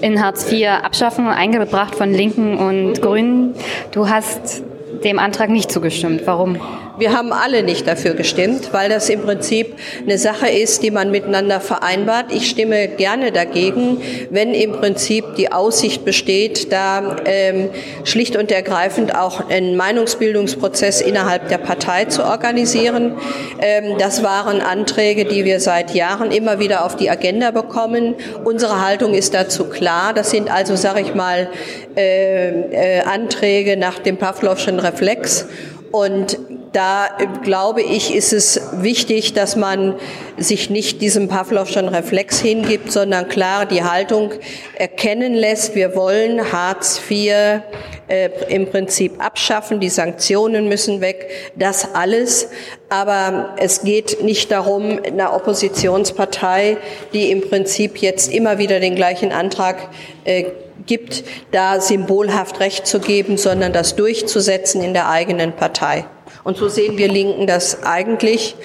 in 0.00 0.22
Hartz 0.22 0.50
IV 0.50 0.68
abschaffen, 0.82 1.26
eingebracht 1.28 1.94
von 1.94 2.12
Linken 2.12 2.56
und 2.58 3.00
Grünen. 3.00 3.54
Du 3.92 4.08
hast 4.08 4.62
dem 5.04 5.18
Antrag 5.18 5.50
nicht 5.50 5.70
zugestimmt. 5.70 6.22
Warum? 6.26 6.60
Wir 6.98 7.16
haben 7.16 7.32
alle 7.32 7.62
nicht 7.62 7.88
dafür 7.88 8.12
gestimmt, 8.12 8.68
weil 8.72 8.90
das 8.90 9.08
im 9.08 9.22
Prinzip 9.22 9.76
eine 10.02 10.18
Sache 10.18 10.48
ist, 10.48 10.82
die 10.82 10.90
man 10.90 11.10
miteinander 11.10 11.58
vereinbart. 11.58 12.26
Ich 12.30 12.50
stimme 12.50 12.86
gerne 12.86 13.32
dagegen, 13.32 14.02
wenn 14.30 14.52
im 14.52 14.72
Prinzip 14.72 15.34
die 15.36 15.50
Aussicht 15.50 16.04
besteht, 16.04 16.70
da 16.70 17.16
ähm, 17.24 17.70
schlicht 18.04 18.36
und 18.36 18.52
ergreifend 18.52 19.14
auch 19.14 19.48
einen 19.48 19.74
Meinungsbildungsprozess 19.76 21.00
innerhalb 21.00 21.48
der 21.48 21.58
Partei 21.58 22.04
zu 22.04 22.24
organisieren. 22.24 23.16
Ähm, 23.60 23.96
das 23.98 24.22
waren 24.22 24.60
Anträge, 24.60 25.24
die 25.24 25.46
wir 25.46 25.60
seit 25.60 25.94
Jahren 25.94 26.30
immer 26.30 26.58
wieder 26.58 26.84
auf 26.84 26.96
die 26.96 27.08
Agenda 27.08 27.52
bekommen. 27.52 28.16
Unsere 28.44 28.84
Haltung 28.84 29.14
ist 29.14 29.32
dazu 29.32 29.64
klar. 29.64 30.12
Das 30.12 30.30
sind 30.30 30.50
also, 30.50 30.76
sage 30.76 31.00
ich 31.00 31.14
mal, 31.14 31.48
äh, 31.96 32.98
äh, 32.98 33.00
Anträge 33.00 33.78
nach 33.78 33.98
dem 33.98 34.18
Pavlovschen 34.18 34.78
Reflex. 34.78 35.46
Und 35.92 36.38
da 36.72 37.06
äh, 37.06 37.26
glaube 37.44 37.82
ich, 37.82 38.14
ist 38.14 38.32
es 38.32 38.60
wichtig, 38.72 39.34
dass 39.34 39.56
man 39.56 39.94
sich 40.38 40.70
nicht 40.70 41.02
diesem 41.02 41.28
Pavlovschen 41.28 41.86
Reflex 41.86 42.40
hingibt, 42.40 42.90
sondern 42.90 43.28
klar 43.28 43.66
die 43.66 43.84
Haltung 43.84 44.30
erkennen 44.74 45.34
lässt. 45.34 45.74
Wir 45.74 45.94
wollen 45.94 46.50
Hartz 46.50 46.98
IV 47.10 47.60
äh, 48.08 48.30
im 48.48 48.70
Prinzip 48.70 49.22
abschaffen, 49.22 49.80
die 49.80 49.90
Sanktionen 49.90 50.66
müssen 50.66 51.02
weg, 51.02 51.28
das 51.56 51.94
alles. 51.94 52.48
Aber 52.88 53.54
es 53.58 53.82
geht 53.82 54.22
nicht 54.22 54.50
darum, 54.50 54.98
einer 55.04 55.34
Oppositionspartei, 55.34 56.78
die 57.12 57.30
im 57.30 57.42
Prinzip 57.42 57.98
jetzt 57.98 58.32
immer 58.32 58.56
wieder 58.56 58.80
den 58.80 58.96
gleichen 58.96 59.30
Antrag 59.30 59.76
äh, 60.24 60.44
gibt, 60.86 61.24
da 61.50 61.80
symbolhaft 61.80 62.60
Recht 62.60 62.86
zu 62.86 63.00
geben, 63.00 63.36
sondern 63.36 63.72
das 63.72 63.96
durchzusetzen 63.96 64.82
in 64.82 64.92
der 64.92 65.08
eigenen 65.08 65.52
Partei. 65.52 66.04
Und 66.44 66.56
so 66.56 66.68
sehen 66.68 66.98
wir 66.98 67.08
Linken 67.08 67.46
das 67.46 67.84
eigentlich. 67.84 68.56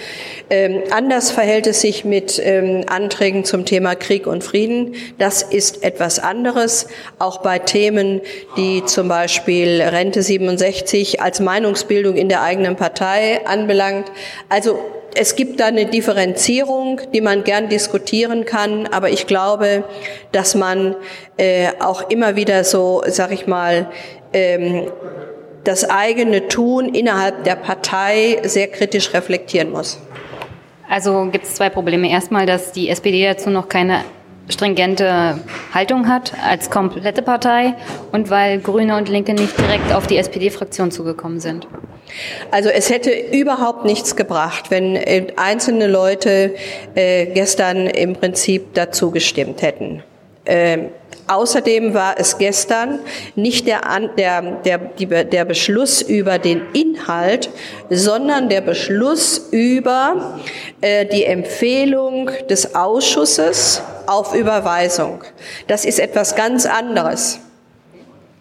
Ähm, 0.50 0.84
anders 0.90 1.30
verhält 1.30 1.68
es 1.68 1.82
sich 1.82 2.06
mit 2.06 2.42
ähm, 2.44 2.86
Anträgen 2.88 3.44
zum 3.44 3.66
Thema 3.66 3.96
Krieg 3.96 4.26
und 4.26 4.44
Frieden. 4.44 4.96
Das 5.20 5.44
ist 5.44 5.84
etwas 5.84 6.18
anderes. 6.20 6.88
Auch 7.20 7.40
bei 7.40 7.60
Themen, 7.60 8.22
die 8.56 8.84
zum 8.86 9.10
Beispiel 9.10 9.82
Rente 9.82 10.24
67 10.24 11.22
als 11.22 11.40
Meinungsbildung 11.40 12.16
in 12.16 12.30
der 12.30 12.42
eigenen 12.42 12.78
Partei 12.78 13.46
anbelangt. 13.46 14.12
Also 14.50 14.80
es 15.18 15.36
gibt 15.36 15.60
da 15.60 15.66
eine 15.66 15.86
Differenzierung, 15.86 17.02
die 17.14 17.22
man 17.22 17.44
gern 17.44 17.70
diskutieren 17.70 18.46
kann, 18.46 18.88
aber 18.88 19.10
ich 19.10 19.26
glaube, 19.26 19.84
dass 20.32 20.56
man 20.56 20.96
äh, 21.38 21.70
auch 21.80 22.10
immer 22.10 22.36
wieder 22.36 22.64
so, 22.64 23.02
sag 23.08 23.32
ich 23.32 23.48
mal, 23.48 23.90
ähm, 24.34 24.92
das 25.64 25.90
eigene 25.90 26.48
Tun 26.48 26.94
innerhalb 26.94 27.44
der 27.44 27.56
Partei 27.56 28.40
sehr 28.44 28.68
kritisch 28.68 29.14
reflektieren 29.14 29.72
muss. 29.72 30.00
Also 30.90 31.28
gibt 31.32 31.46
es 31.46 31.56
zwei 31.56 31.70
Probleme. 31.70 32.10
Erstmal, 32.10 32.46
dass 32.46 32.72
die 32.72 32.90
SPD 32.90 33.26
dazu 33.26 33.50
noch 33.50 33.68
keine 33.68 34.02
stringente 34.50 35.40
Haltung 35.74 36.08
hat 36.08 36.34
als 36.48 36.70
komplette 36.70 37.22
Partei 37.22 37.74
und 38.14 38.30
weil 38.30 38.60
Grüne 38.60 38.96
und 38.96 39.10
Linke 39.10 39.34
nicht 39.34 39.58
direkt 39.58 39.92
auf 39.94 40.08
die 40.08 40.18
SPD-Fraktion 40.18 40.92
zugekommen 40.92 41.42
sind. 41.42 41.68
Also 42.52 42.70
es 42.70 42.90
hätte 42.90 43.12
überhaupt 43.12 43.86
nichts 43.86 44.16
gebracht, 44.16 44.72
wenn 44.72 44.96
äh, 44.96 45.28
einzelne 45.36 45.88
Leute 45.88 46.56
äh, 46.96 47.26
gestern 47.28 47.88
im 47.88 48.14
Prinzip 48.14 48.74
dazu 48.74 49.12
gestimmt 49.12 49.62
hätten. 49.62 50.04
Ähm, 50.46 50.90
Außerdem 51.28 51.94
war 51.94 52.16
es 52.18 52.38
gestern 52.38 53.00
nicht 53.36 53.68
der, 53.68 53.82
der, 54.18 54.42
der, 54.66 55.24
der 55.26 55.46
Beschluss 55.46 56.02
über 56.02 56.40
den 56.40 56.62
Inhalt, 56.72 57.50
sondern 57.90 58.48
der 58.48 58.62
Beschluss 58.62 59.50
über 59.52 60.40
äh, 60.80 61.06
die 61.06 61.26
Empfehlung 61.26 62.32
des 62.50 62.76
Ausschusses 62.76 63.82
auf 64.06 64.34
Überweisung. 64.34 65.22
Das 65.68 65.84
ist 65.84 66.00
etwas 66.00 66.36
ganz 66.36 66.66
anderes. 66.66 67.42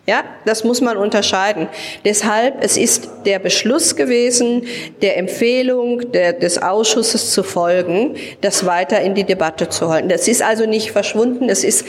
Ja, 0.07 0.23
das 0.45 0.63
muss 0.63 0.81
man 0.81 0.97
unterscheiden. 0.97 1.69
Deshalb, 2.05 2.63
es 2.63 2.77
ist 2.77 3.11
der 3.25 3.41
Beschluss 3.41 3.97
gewesen, 3.97 4.63
der 5.03 5.17
Empfehlung 5.17 6.13
der, 6.13 6.33
des 6.33 6.63
Ausschusses 6.63 7.33
zu 7.33 7.43
folgen, 7.43 8.15
das 8.41 8.67
weiter 8.67 9.01
in 9.01 9.17
die 9.17 9.25
Debatte 9.25 9.69
zu 9.69 9.89
halten. 9.89 10.09
Das 10.09 10.29
ist 10.29 10.43
also 10.43 10.65
nicht 10.65 10.93
verschwunden, 10.93 11.49
es 11.49 11.65
ist 11.65 11.85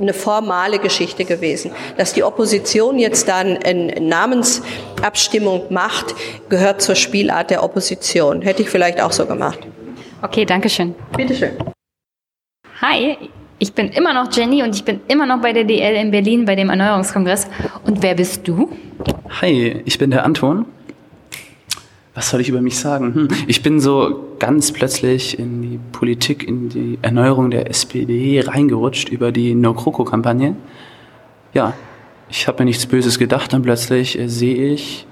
eine 0.00 0.14
formale 0.14 0.78
Geschichte 0.78 1.24
gewesen. 1.24 1.72
Dass 1.96 2.14
die 2.14 2.22
Opposition 2.22 2.98
jetzt 2.98 3.28
dann 3.28 3.58
eine 3.58 4.00
Namensabstimmung 4.00 5.64
macht, 5.70 6.14
gehört 6.48 6.80
zur 6.80 6.94
Spielart 6.94 7.50
der 7.50 7.62
Opposition. 7.62 8.40
Hätte 8.42 8.62
ich 8.62 8.70
vielleicht 8.70 9.00
auch 9.00 9.12
so 9.12 9.26
gemacht. 9.26 9.58
Okay, 10.22 10.44
danke 10.44 10.68
schön. 10.68 10.94
Bitteschön. 11.16 11.52
Hi, 12.80 13.16
ich 13.58 13.72
bin 13.72 13.88
immer 13.88 14.14
noch 14.14 14.32
Jenny 14.32 14.62
und 14.62 14.74
ich 14.74 14.84
bin 14.84 15.00
immer 15.08 15.26
noch 15.26 15.40
bei 15.40 15.52
der 15.52 15.64
DL 15.64 15.94
in 15.96 16.10
Berlin 16.10 16.44
bei 16.44 16.54
dem 16.54 16.70
Erneuerungskongress. 16.70 17.48
Und 17.84 18.02
wer 18.02 18.14
bist 18.14 18.46
du? 18.46 18.70
Hi, 19.40 19.82
ich 19.84 19.98
bin 19.98 20.10
der 20.10 20.24
Anton 20.24 20.66
was 22.18 22.30
soll 22.30 22.40
ich 22.40 22.48
über 22.48 22.60
mich 22.60 22.76
sagen? 22.76 23.14
Hm. 23.14 23.28
Ich 23.46 23.62
bin 23.62 23.78
so 23.78 24.34
ganz 24.40 24.72
plötzlich 24.72 25.38
in 25.38 25.62
die 25.62 25.78
Politik, 25.92 26.42
in 26.48 26.68
die 26.68 26.98
Erneuerung 27.00 27.52
der 27.52 27.70
SPD 27.70 28.40
reingerutscht 28.44 29.08
über 29.08 29.30
die 29.30 29.54
No-Kroko-Kampagne. 29.54 30.56
Ja, 31.54 31.74
ich 32.28 32.48
habe 32.48 32.58
mir 32.58 32.64
nichts 32.64 32.86
Böses 32.86 33.20
gedacht 33.20 33.54
und 33.54 33.62
plötzlich 33.62 34.18
äh, 34.18 34.26
sehe 34.26 34.72
ich, 34.72 35.06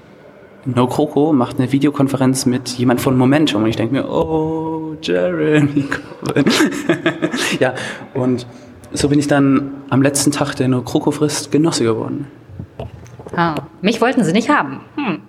No 0.75 0.85
Kroko 0.85 1.31
macht 1.31 1.59
eine 1.59 1.71
Videokonferenz 1.71 2.45
mit 2.45 2.69
jemand 2.71 2.99
von 2.99 3.17
Momentum 3.17 3.63
und 3.63 3.69
ich 3.69 3.77
denke 3.77 3.93
mir, 3.93 4.09
oh, 4.09 4.97
Jeremy 5.01 5.83
Corbyn. 5.83 6.43
ja, 7.61 7.73
und 8.13 8.45
so 8.91 9.07
bin 9.07 9.17
ich 9.17 9.27
dann 9.27 9.75
am 9.89 10.01
letzten 10.01 10.31
Tag 10.31 10.55
der 10.55 10.67
No 10.67 10.81
Kroko-Frist 10.81 11.51
Genosse 11.51 11.85
geworden. 11.85 12.27
Ah, 13.33 13.55
mich 13.81 14.01
wollten 14.01 14.25
sie 14.25 14.33
nicht 14.33 14.49
haben. 14.49 14.81
Hm. 14.95 15.21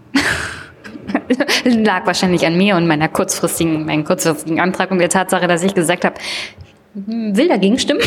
lag 1.85 2.05
wahrscheinlich 2.05 2.45
an 2.45 2.57
mir 2.57 2.75
und 2.75 2.89
meiner 2.89 3.09
kurzfristigen, 3.09 3.87
meinen 3.87 4.05
kurzfristigen 4.05 4.59
Antrag 4.59 4.91
und 4.91 4.99
der 4.99 5.09
Tatsache, 5.09 5.47
dass 5.47 5.63
ich 5.63 5.73
gesagt 5.73 6.05
habe, 6.05 6.17
hm, 6.95 7.37
will 7.37 7.47
dagegen 7.47 7.79
stimmen. 7.79 8.03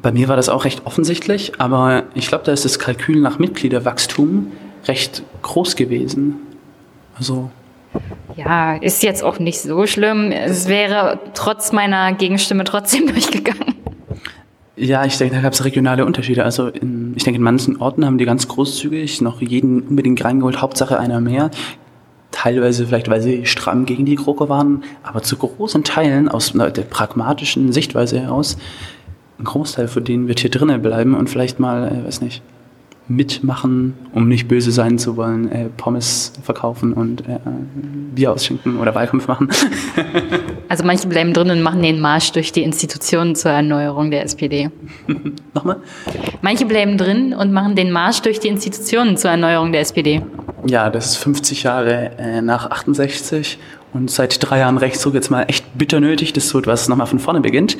Bei 0.00 0.12
mir 0.12 0.28
war 0.28 0.36
das 0.36 0.48
auch 0.48 0.64
recht 0.64 0.86
offensichtlich, 0.86 1.60
aber 1.60 2.04
ich 2.14 2.28
glaube, 2.28 2.44
da 2.44 2.52
ist 2.52 2.64
das 2.64 2.78
Kalkül 2.78 3.20
nach 3.20 3.38
Mitgliederwachstum 3.38 4.50
recht 4.86 5.22
groß 5.42 5.76
gewesen. 5.76 6.36
Also 7.16 7.50
ja, 8.36 8.76
ist 8.76 9.02
jetzt 9.02 9.22
auch 9.22 9.38
nicht 9.38 9.60
so 9.60 9.86
schlimm. 9.86 10.30
Es 10.30 10.68
wäre 10.68 11.18
trotz 11.34 11.72
meiner 11.72 12.12
Gegenstimme 12.12 12.64
trotzdem 12.64 13.06
durchgegangen. 13.12 13.74
Ja, 14.76 15.04
ich 15.04 15.18
denke, 15.18 15.34
da 15.34 15.42
gab 15.42 15.52
es 15.52 15.64
regionale 15.64 16.06
Unterschiede. 16.06 16.44
Also 16.44 16.68
in, 16.68 17.12
ich 17.16 17.24
denke, 17.24 17.36
in 17.36 17.42
manchen 17.42 17.76
Orten 17.80 18.06
haben 18.06 18.16
die 18.16 18.24
ganz 18.24 18.48
großzügig 18.48 19.20
noch 19.20 19.42
jeden 19.42 19.82
unbedingt 19.82 20.24
reingeholt, 20.24 20.62
Hauptsache 20.62 20.98
einer 20.98 21.20
mehr. 21.20 21.50
Teilweise 22.30 22.86
vielleicht, 22.86 23.10
weil 23.10 23.20
sie 23.20 23.44
stramm 23.44 23.84
gegen 23.84 24.06
die 24.06 24.14
GroKo 24.14 24.48
waren, 24.48 24.84
aber 25.02 25.22
zu 25.22 25.36
großen 25.36 25.84
Teilen 25.84 26.28
aus 26.28 26.52
der 26.52 26.82
pragmatischen 26.82 27.72
Sichtweise 27.72 28.20
heraus, 28.20 28.56
ein 29.38 29.44
Großteil 29.44 29.88
von 29.88 30.04
denen 30.04 30.28
wird 30.28 30.40
hier 30.40 30.50
drinnen 30.50 30.80
bleiben 30.80 31.14
und 31.14 31.28
vielleicht 31.28 31.58
mal, 31.58 31.88
äh, 31.88 32.06
weiß 32.06 32.20
nicht, 32.20 32.40
mitmachen, 33.10 33.94
um 34.12 34.28
nicht 34.28 34.46
böse 34.46 34.70
sein 34.70 34.96
zu 34.96 35.16
wollen, 35.16 35.50
äh, 35.50 35.68
Pommes 35.76 36.32
verkaufen 36.44 36.92
und 36.92 37.22
äh, 37.22 37.40
Bier 38.14 38.32
ausschenken 38.32 38.78
oder 38.78 38.94
Wahlkampf 38.94 39.26
machen. 39.26 39.48
also 40.68 40.84
manche 40.84 41.08
bleiben 41.08 41.34
drin 41.34 41.50
und 41.50 41.60
machen 41.60 41.82
den 41.82 42.00
Marsch 42.00 42.30
durch 42.30 42.52
die 42.52 42.62
Institutionen 42.62 43.34
zur 43.34 43.50
Erneuerung 43.50 44.12
der 44.12 44.22
SPD. 44.22 44.70
Nochmal? 45.54 45.78
Manche 46.40 46.66
bleiben 46.66 46.96
drin 46.96 47.34
und 47.34 47.52
machen 47.52 47.74
den 47.74 47.90
Marsch 47.90 48.22
durch 48.22 48.38
die 48.38 48.48
Institutionen 48.48 49.16
zur 49.16 49.32
Erneuerung 49.32 49.72
der 49.72 49.80
SPD. 49.80 50.22
Ja, 50.66 50.88
das 50.88 51.06
ist 51.06 51.16
50 51.16 51.64
Jahre 51.64 52.12
äh, 52.16 52.40
nach 52.40 52.70
68 52.70 53.58
und 53.92 54.08
seit 54.08 54.38
drei 54.40 54.60
Jahren 54.60 54.78
Rechtsruck 54.78 55.14
jetzt 55.14 55.30
mal 55.30 55.42
echt 55.48 55.76
bitter 55.76 55.98
nötig, 55.98 56.32
dass 56.32 56.48
so 56.48 56.60
etwas 56.60 56.88
nochmal 56.88 57.08
von 57.08 57.18
vorne 57.18 57.40
beginnt. 57.40 57.76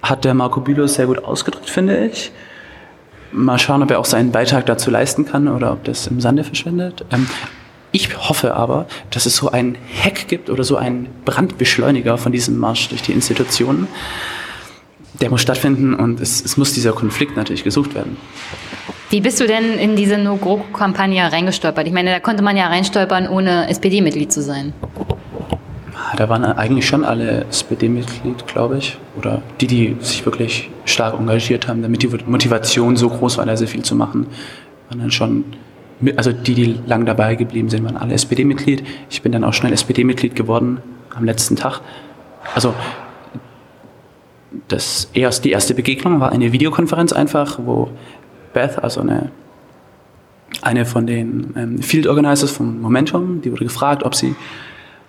Hat 0.00 0.24
der 0.24 0.34
Marco 0.34 0.60
Bülow 0.60 0.86
sehr 0.86 1.06
gut 1.06 1.24
ausgedrückt, 1.24 1.68
finde 1.68 2.06
ich. 2.06 2.30
Mal 3.32 3.58
schauen, 3.58 3.82
ob 3.82 3.90
er 3.90 3.98
auch 3.98 4.04
seinen 4.04 4.32
Beitrag 4.32 4.66
dazu 4.66 4.90
leisten 4.90 5.24
kann 5.24 5.48
oder 5.48 5.72
ob 5.72 5.84
das 5.84 6.06
im 6.06 6.20
Sande 6.20 6.44
verschwindet. 6.44 7.04
Ähm, 7.12 7.28
ich 7.92 8.16
hoffe 8.28 8.54
aber, 8.54 8.86
dass 9.10 9.26
es 9.26 9.36
so 9.36 9.50
einen 9.50 9.76
Hack 10.02 10.28
gibt 10.28 10.48
oder 10.48 10.62
so 10.62 10.76
einen 10.76 11.08
Brandbeschleuniger 11.24 12.18
von 12.18 12.32
diesem 12.32 12.58
Marsch 12.58 12.88
durch 12.88 13.02
die 13.02 13.12
Institutionen. 13.12 13.88
Der 15.20 15.30
muss 15.30 15.42
stattfinden 15.42 15.94
und 15.94 16.20
es, 16.20 16.44
es 16.44 16.56
muss 16.56 16.72
dieser 16.72 16.92
Konflikt 16.92 17.36
natürlich 17.36 17.64
gesucht 17.64 17.94
werden. 17.94 18.16
Wie 19.10 19.20
bist 19.20 19.40
du 19.40 19.46
denn 19.46 19.76
in 19.76 19.96
diese 19.96 20.18
No-GroKo-Kampagne 20.18 21.32
reingestolpert? 21.32 21.86
Ich 21.88 21.92
meine, 21.92 22.10
da 22.10 22.20
konnte 22.20 22.44
man 22.44 22.56
ja 22.56 22.68
reinstolpern, 22.68 23.28
ohne 23.28 23.68
SPD-Mitglied 23.68 24.32
zu 24.32 24.40
sein. 24.40 24.72
Da 26.20 26.28
waren 26.28 26.44
eigentlich 26.44 26.86
schon 26.86 27.02
alle 27.02 27.46
SPD-Mitglied, 27.46 28.46
glaube 28.46 28.76
ich. 28.76 28.98
Oder 29.16 29.40
die, 29.58 29.66
die 29.66 29.96
sich 30.00 30.26
wirklich 30.26 30.68
stark 30.84 31.18
engagiert 31.18 31.66
haben, 31.66 31.80
damit 31.80 32.02
die 32.02 32.10
Motivation 32.26 32.94
so 32.94 33.08
groß 33.08 33.38
war, 33.38 33.46
da 33.46 33.56
sehr 33.56 33.68
viel 33.68 33.80
zu 33.80 33.94
machen. 33.94 34.26
Waren 34.90 34.98
dann 35.00 35.10
schon, 35.12 35.44
also 36.16 36.30
die, 36.30 36.52
die 36.52 36.78
lang 36.84 37.06
dabei 37.06 37.36
geblieben 37.36 37.70
sind, 37.70 37.86
waren 37.86 37.96
alle 37.96 38.12
SPD-Mitglied. 38.12 38.84
Ich 39.08 39.22
bin 39.22 39.32
dann 39.32 39.44
auch 39.44 39.54
schnell 39.54 39.72
SPD-Mitglied 39.72 40.36
geworden 40.36 40.82
am 41.16 41.24
letzten 41.24 41.56
Tag. 41.56 41.80
Also 42.54 42.74
das 44.68 45.08
erst, 45.14 45.46
die 45.46 45.52
erste 45.52 45.72
Begegnung 45.72 46.20
war 46.20 46.32
eine 46.32 46.52
Videokonferenz 46.52 47.14
einfach, 47.14 47.60
wo 47.64 47.88
Beth, 48.52 48.84
also 48.84 49.00
eine, 49.00 49.30
eine 50.60 50.84
von 50.84 51.06
den 51.06 51.54
ähm, 51.56 51.78
Field 51.78 52.06
Organizers 52.06 52.50
von 52.50 52.78
Momentum, 52.82 53.40
die 53.40 53.50
wurde 53.50 53.64
gefragt, 53.64 54.02
ob 54.02 54.14
sie 54.14 54.36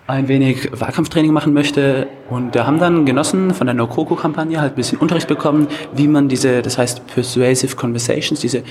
ein 0.06 0.28
wenig 0.28 0.68
Wahlkampftraining 0.72 1.32
machen 1.32 1.52
möchte. 1.52 2.08
Und 2.28 2.54
wir 2.54 2.66
haben 2.66 2.78
dann 2.78 3.06
Genossen 3.06 3.54
von 3.54 3.66
der 3.66 3.74
No-Coco-Kampagne 3.74 4.60
halt 4.60 4.72
ein 4.72 4.76
bisschen 4.76 4.98
Unterricht 4.98 5.28
bekommen, 5.28 5.68
wie 5.94 6.08
man 6.08 6.28
diese, 6.28 6.62
das 6.62 6.78
heißt 6.78 7.06
Persuasive 7.06 7.76
Conversations, 7.76 8.40
diese 8.40 8.62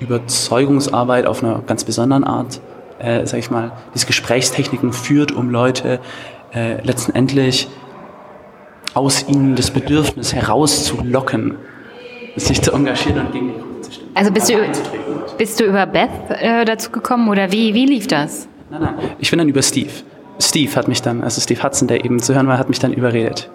Überzeugungsarbeit 0.00 1.26
auf 1.26 1.42
einer 1.42 1.62
ganz 1.66 1.84
besonderen 1.84 2.24
Art, 2.24 2.60
äh, 2.98 3.24
sag 3.26 3.38
ich 3.38 3.50
mal, 3.50 3.72
diese 3.94 4.06
Gesprächstechniken 4.06 4.92
führt, 4.92 5.32
um 5.32 5.50
Leute 5.50 6.00
äh, 6.52 6.82
letztendlich 6.82 7.68
aus 8.94 9.28
ihnen 9.28 9.56
das 9.56 9.70
Bedürfnis 9.70 10.34
herauszulocken, 10.34 11.56
sich 12.36 12.60
zu 12.60 12.72
engagieren 12.72 13.26
und 13.26 13.32
gegen 13.32 13.48
die 13.48 13.58
Gruppe 13.58 13.80
zu 13.82 13.92
stimmen. 13.92 14.10
Also 14.14 14.30
bist 14.32 14.48
du, 14.48 14.54
bist 15.38 15.60
du 15.60 15.64
über 15.64 15.86
Beth 15.86 16.10
äh, 16.30 16.64
dazu 16.64 16.90
gekommen 16.90 17.28
oder 17.28 17.52
wie, 17.52 17.72
wie 17.72 17.86
lief 17.86 18.06
das? 18.06 18.48
Nein, 18.70 18.82
nein, 18.82 18.94
ich 19.18 19.30
bin 19.30 19.38
dann 19.38 19.48
über 19.48 19.62
Steve. 19.62 19.90
Steve 20.38 20.74
hat 20.76 20.88
mich 20.88 21.02
dann, 21.02 21.22
also 21.22 21.40
Steve 21.40 21.62
Hudson, 21.62 21.88
der 21.88 22.04
eben 22.04 22.20
zu 22.20 22.34
hören 22.34 22.46
war, 22.46 22.58
hat 22.58 22.68
mich 22.68 22.78
dann 22.78 22.92
überredet. 22.92 23.50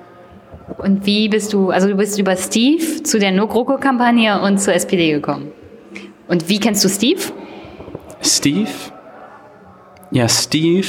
Und 0.77 1.05
wie 1.05 1.29
bist 1.29 1.53
du, 1.53 1.69
also 1.69 1.87
du 1.87 1.95
bist 1.95 2.17
über 2.17 2.35
Steve 2.35 3.03
zu 3.03 3.19
der 3.19 3.31
No-GroKo-Kampagne 3.31 4.41
und 4.41 4.59
zur 4.59 4.73
SPD 4.73 5.11
gekommen. 5.11 5.51
Und 6.27 6.47
wie 6.49 6.59
kennst 6.59 6.83
du 6.83 6.89
Steve? 6.89 7.19
Steve? 8.21 8.69
Ja, 10.11 10.27
Steve. 10.27 10.87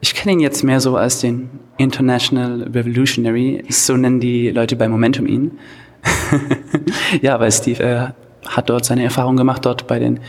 Ich 0.00 0.14
kenne 0.14 0.32
ihn 0.32 0.40
jetzt 0.40 0.64
mehr 0.64 0.80
so 0.80 0.96
als 0.96 1.20
den 1.20 1.50
International 1.76 2.62
Revolutionary, 2.62 3.64
so 3.68 3.96
nennen 3.96 4.18
die 4.18 4.50
Leute 4.50 4.76
bei 4.76 4.88
Momentum 4.88 5.26
ihn. 5.26 5.58
ja, 7.22 7.38
weil 7.38 7.52
Steve 7.52 7.82
äh, 7.82 8.48
hat 8.48 8.70
dort 8.70 8.84
seine 8.84 9.04
Erfahrung 9.04 9.36
gemacht, 9.36 9.64
dort 9.64 9.86
bei 9.86 10.00
den 10.00 10.20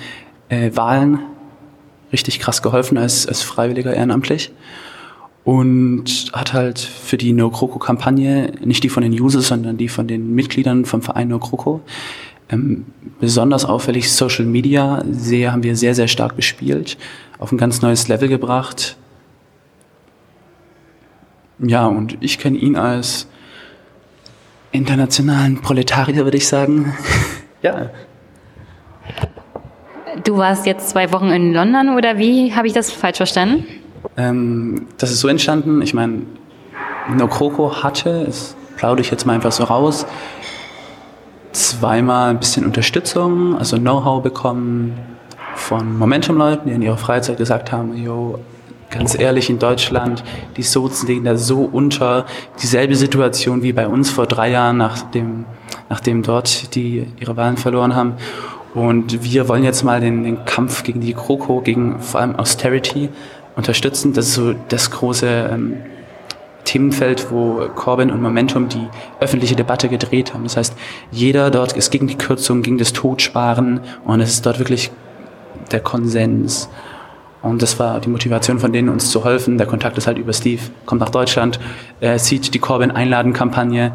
äh, 0.49 0.69
Wahlen 0.75 1.19
richtig 2.13 2.39
krass 2.39 2.61
geholfen 2.61 2.97
als, 2.97 3.27
als 3.27 3.41
Freiwilliger 3.41 3.93
ehrenamtlich 3.93 4.51
und 5.43 6.31
hat 6.31 6.53
halt 6.53 6.79
für 6.79 7.17
die 7.17 7.33
No 7.33 7.49
Kroko 7.49 7.79
Kampagne, 7.79 8.53
nicht 8.63 8.83
die 8.83 8.89
von 8.89 9.03
den 9.03 9.11
Users, 9.11 9.47
sondern 9.49 9.77
die 9.77 9.89
von 9.89 10.07
den 10.07 10.33
Mitgliedern 10.33 10.85
vom 10.85 11.01
Verein 11.01 11.27
No 11.27 11.39
Kroko, 11.39 11.81
ähm, 12.49 12.85
besonders 13.19 13.65
auffällig 13.65 14.11
Social 14.11 14.45
Media 14.45 15.03
sehr, 15.09 15.51
haben 15.51 15.63
wir 15.63 15.75
sehr, 15.75 15.95
sehr 15.95 16.07
stark 16.07 16.35
bespielt, 16.35 16.97
auf 17.39 17.51
ein 17.51 17.57
ganz 17.57 17.81
neues 17.81 18.07
Level 18.07 18.29
gebracht. 18.29 18.95
Ja, 21.59 21.87
und 21.87 22.17
ich 22.21 22.39
kenne 22.39 22.57
ihn 22.57 22.75
als 22.75 23.27
internationalen 24.71 25.61
Proletarier, 25.61 26.23
würde 26.23 26.37
ich 26.37 26.47
sagen. 26.47 26.93
ja. 27.61 27.91
Du 30.23 30.37
warst 30.37 30.65
jetzt 30.65 30.89
zwei 30.89 31.11
Wochen 31.11 31.29
in 31.29 31.53
London 31.53 31.95
oder 31.95 32.17
wie 32.17 32.53
habe 32.53 32.67
ich 32.67 32.73
das 32.73 32.91
falsch 32.91 33.17
verstanden? 33.17 33.65
Ähm, 34.17 34.87
das 34.97 35.11
ist 35.11 35.19
so 35.19 35.27
entstanden. 35.27 35.81
Ich 35.81 35.93
meine, 35.93 36.23
Nokoko 37.09 37.83
hatte, 37.83 38.25
das 38.25 38.55
plaudere 38.77 39.01
ich 39.01 39.11
jetzt 39.11 39.25
mal 39.25 39.33
einfach 39.33 39.51
so 39.51 39.63
raus, 39.63 40.05
zweimal 41.51 42.31
ein 42.31 42.39
bisschen 42.39 42.65
Unterstützung, 42.65 43.57
also 43.57 43.77
Know-how 43.77 44.21
bekommen 44.21 44.93
von 45.55 45.97
Momentum-Leuten, 45.97 46.67
die 46.67 46.75
in 46.75 46.81
ihrer 46.81 46.97
Freizeit 46.97 47.37
gesagt 47.37 47.71
haben, 47.71 47.95
yo, 47.95 48.39
ganz 48.89 49.17
ehrlich, 49.17 49.49
in 49.49 49.59
Deutschland, 49.59 50.23
die 50.57 50.63
Sozen 50.63 51.07
liegen 51.07 51.25
da 51.25 51.37
so 51.37 51.61
unter. 51.71 52.25
Dieselbe 52.61 52.95
Situation 52.95 53.63
wie 53.63 53.73
bei 53.73 53.87
uns 53.87 54.09
vor 54.09 54.25
drei 54.25 54.51
Jahren, 54.51 54.77
nachdem, 54.77 55.45
nachdem 55.89 56.23
dort 56.23 56.75
die 56.75 57.07
ihre 57.19 57.35
Wahlen 57.37 57.57
verloren 57.57 57.95
haben. 57.95 58.13
Und 58.73 59.23
wir 59.23 59.47
wollen 59.47 59.63
jetzt 59.63 59.83
mal 59.83 60.01
den, 60.01 60.23
den 60.23 60.45
Kampf 60.45 60.83
gegen 60.83 61.01
die 61.01 61.13
GroKo, 61.13 61.61
gegen 61.61 61.99
vor 61.99 62.21
allem 62.21 62.35
Austerity 62.35 63.09
unterstützen. 63.55 64.13
Das 64.13 64.27
ist 64.27 64.33
so 64.33 64.55
das 64.69 64.89
große 64.89 65.49
ähm, 65.51 65.77
Themenfeld, 66.65 67.31
wo 67.31 67.67
Corbyn 67.75 68.09
und 68.09 68.21
Momentum 68.21 68.69
die 68.69 68.87
öffentliche 69.19 69.55
Debatte 69.55 69.89
gedreht 69.89 70.33
haben. 70.33 70.43
Das 70.43 70.57
heißt, 70.57 70.75
jeder 71.11 71.51
dort 71.51 71.73
ist 71.73 71.91
gegen 71.91 72.07
die 72.07 72.17
Kürzung, 72.17 72.63
gegen 72.63 72.77
das 72.77 72.93
Totsparen 72.93 73.81
und 74.05 74.21
es 74.21 74.31
ist 74.31 74.45
dort 74.45 74.59
wirklich 74.59 74.91
der 75.71 75.81
Konsens. 75.81 76.69
Und 77.43 77.61
das 77.61 77.77
war 77.77 77.99
die 77.99 78.09
Motivation 78.09 78.57
von 78.57 78.71
denen, 78.71 78.87
uns 78.89 79.11
zu 79.11 79.25
helfen. 79.25 79.57
Der 79.57 79.67
Kontakt 79.67 79.97
ist 79.97 80.07
halt 80.07 80.17
über 80.17 80.31
Steve, 80.31 80.61
kommt 80.85 81.01
nach 81.01 81.09
Deutschland, 81.09 81.59
äh, 81.99 82.17
sieht 82.17 82.53
die 82.53 82.59
Corbyn-Einladen-Kampagne 82.59 83.91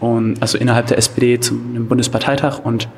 und 0.00 0.42
also 0.42 0.58
innerhalb 0.58 0.88
der 0.88 0.98
SPD 0.98 1.38
zum 1.38 1.86
Bundesparteitag 1.86 2.58
und 2.62 2.88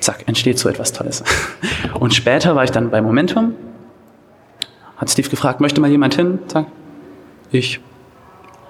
zack, 0.00 0.24
entsteht 0.26 0.58
so 0.58 0.68
etwas 0.68 0.92
Tolles. 0.92 1.22
Und 1.94 2.14
später 2.14 2.54
war 2.54 2.64
ich 2.64 2.70
dann 2.70 2.90
bei 2.90 3.00
Momentum, 3.00 3.54
hat 4.96 5.10
Steve 5.10 5.28
gefragt, 5.28 5.60
möchte 5.60 5.80
mal 5.80 5.90
jemand 5.90 6.14
hin? 6.14 6.38
Zack. 6.48 6.66
Ich 7.50 7.80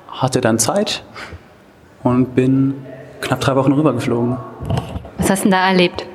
hatte 0.08 0.40
dann 0.40 0.58
Zeit 0.58 1.04
und 2.02 2.34
bin 2.34 2.74
knapp 3.20 3.40
drei 3.40 3.56
Wochen 3.56 3.72
rübergeflogen. 3.72 4.36
Was 5.18 5.30
hast 5.30 5.40
du 5.40 5.44
denn 5.44 5.52
da 5.52 5.68
erlebt? 5.68 6.06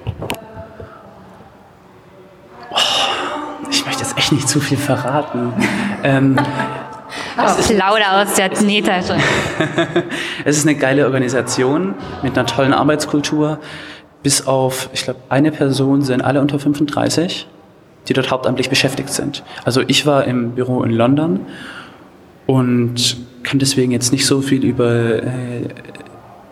ich 3.69 3.85
möchte 3.85 4.03
jetzt 4.03 4.17
echt 4.17 4.31
nicht 4.31 4.47
zu 4.47 4.59
viel 4.59 4.77
verraten. 4.77 5.53
ähm, 6.03 6.37
oh, 7.37 7.41
aus 7.41 8.35
der 8.35 8.49
Nähtasche. 8.61 9.15
es 10.45 10.57
ist 10.57 10.67
eine 10.67 10.77
geile 10.77 11.05
Organisation 11.05 11.95
mit 12.21 12.37
einer 12.37 12.47
tollen 12.47 12.73
Arbeitskultur 12.73 13.59
bis 14.23 14.45
auf, 14.47 14.89
ich 14.93 15.03
glaube, 15.03 15.19
eine 15.29 15.51
Person 15.51 16.01
sind 16.01 16.21
alle 16.21 16.41
unter 16.41 16.59
35, 16.59 17.47
die 18.07 18.13
dort 18.13 18.31
hauptamtlich 18.31 18.69
beschäftigt 18.69 19.09
sind. 19.09 19.43
Also 19.63 19.81
ich 19.87 20.05
war 20.05 20.25
im 20.25 20.51
Büro 20.51 20.83
in 20.83 20.91
London 20.91 21.41
und 22.47 23.17
kann 23.43 23.59
deswegen 23.59 23.91
jetzt 23.91 24.11
nicht 24.11 24.25
so 24.25 24.41
viel 24.41 24.63
über 24.63 25.23
äh, 25.23 25.67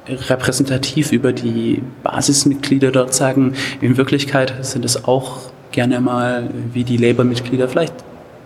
repräsentativ 0.07 1.11
über 1.11 1.33
die 1.33 1.83
Basismitglieder 2.03 2.91
dort 2.91 3.13
sagen. 3.13 3.53
In 3.81 3.97
Wirklichkeit 3.97 4.53
sind 4.65 4.85
es 4.85 5.05
auch 5.05 5.51
gerne 5.71 5.99
mal 6.01 6.49
wie 6.73 6.83
die 6.83 6.97
Labour-Mitglieder, 6.97 7.67
vielleicht 7.67 7.93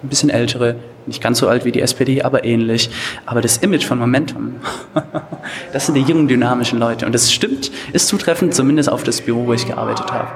ein 0.04 0.10
bisschen 0.10 0.30
ältere, 0.30 0.76
nicht 1.08 1.22
ganz 1.22 1.40
so 1.40 1.48
alt 1.48 1.66
wie 1.66 1.72
die 1.72 1.82
SPD, 1.82 2.22
aber 2.22 2.46
ähnlich. 2.46 2.90
Aber 3.26 3.42
das 3.42 3.58
Image 3.58 3.86
von 3.86 4.00
Momentum, 4.00 4.56
das 5.74 5.86
sind 5.86 5.96
die 5.96 6.02
jungen, 6.02 6.28
dynamischen 6.28 6.80
Leute. 6.80 7.06
Und 7.06 7.14
das 7.14 7.32
stimmt, 7.32 7.72
ist 7.92 8.08
zutreffend, 8.08 8.54
zumindest 8.54 8.90
auf 8.90 9.04
das 9.04 9.22
Büro, 9.22 9.48
wo 9.48 9.54
ich 9.54 9.68
gearbeitet 9.68 10.12
habe. 10.12 10.30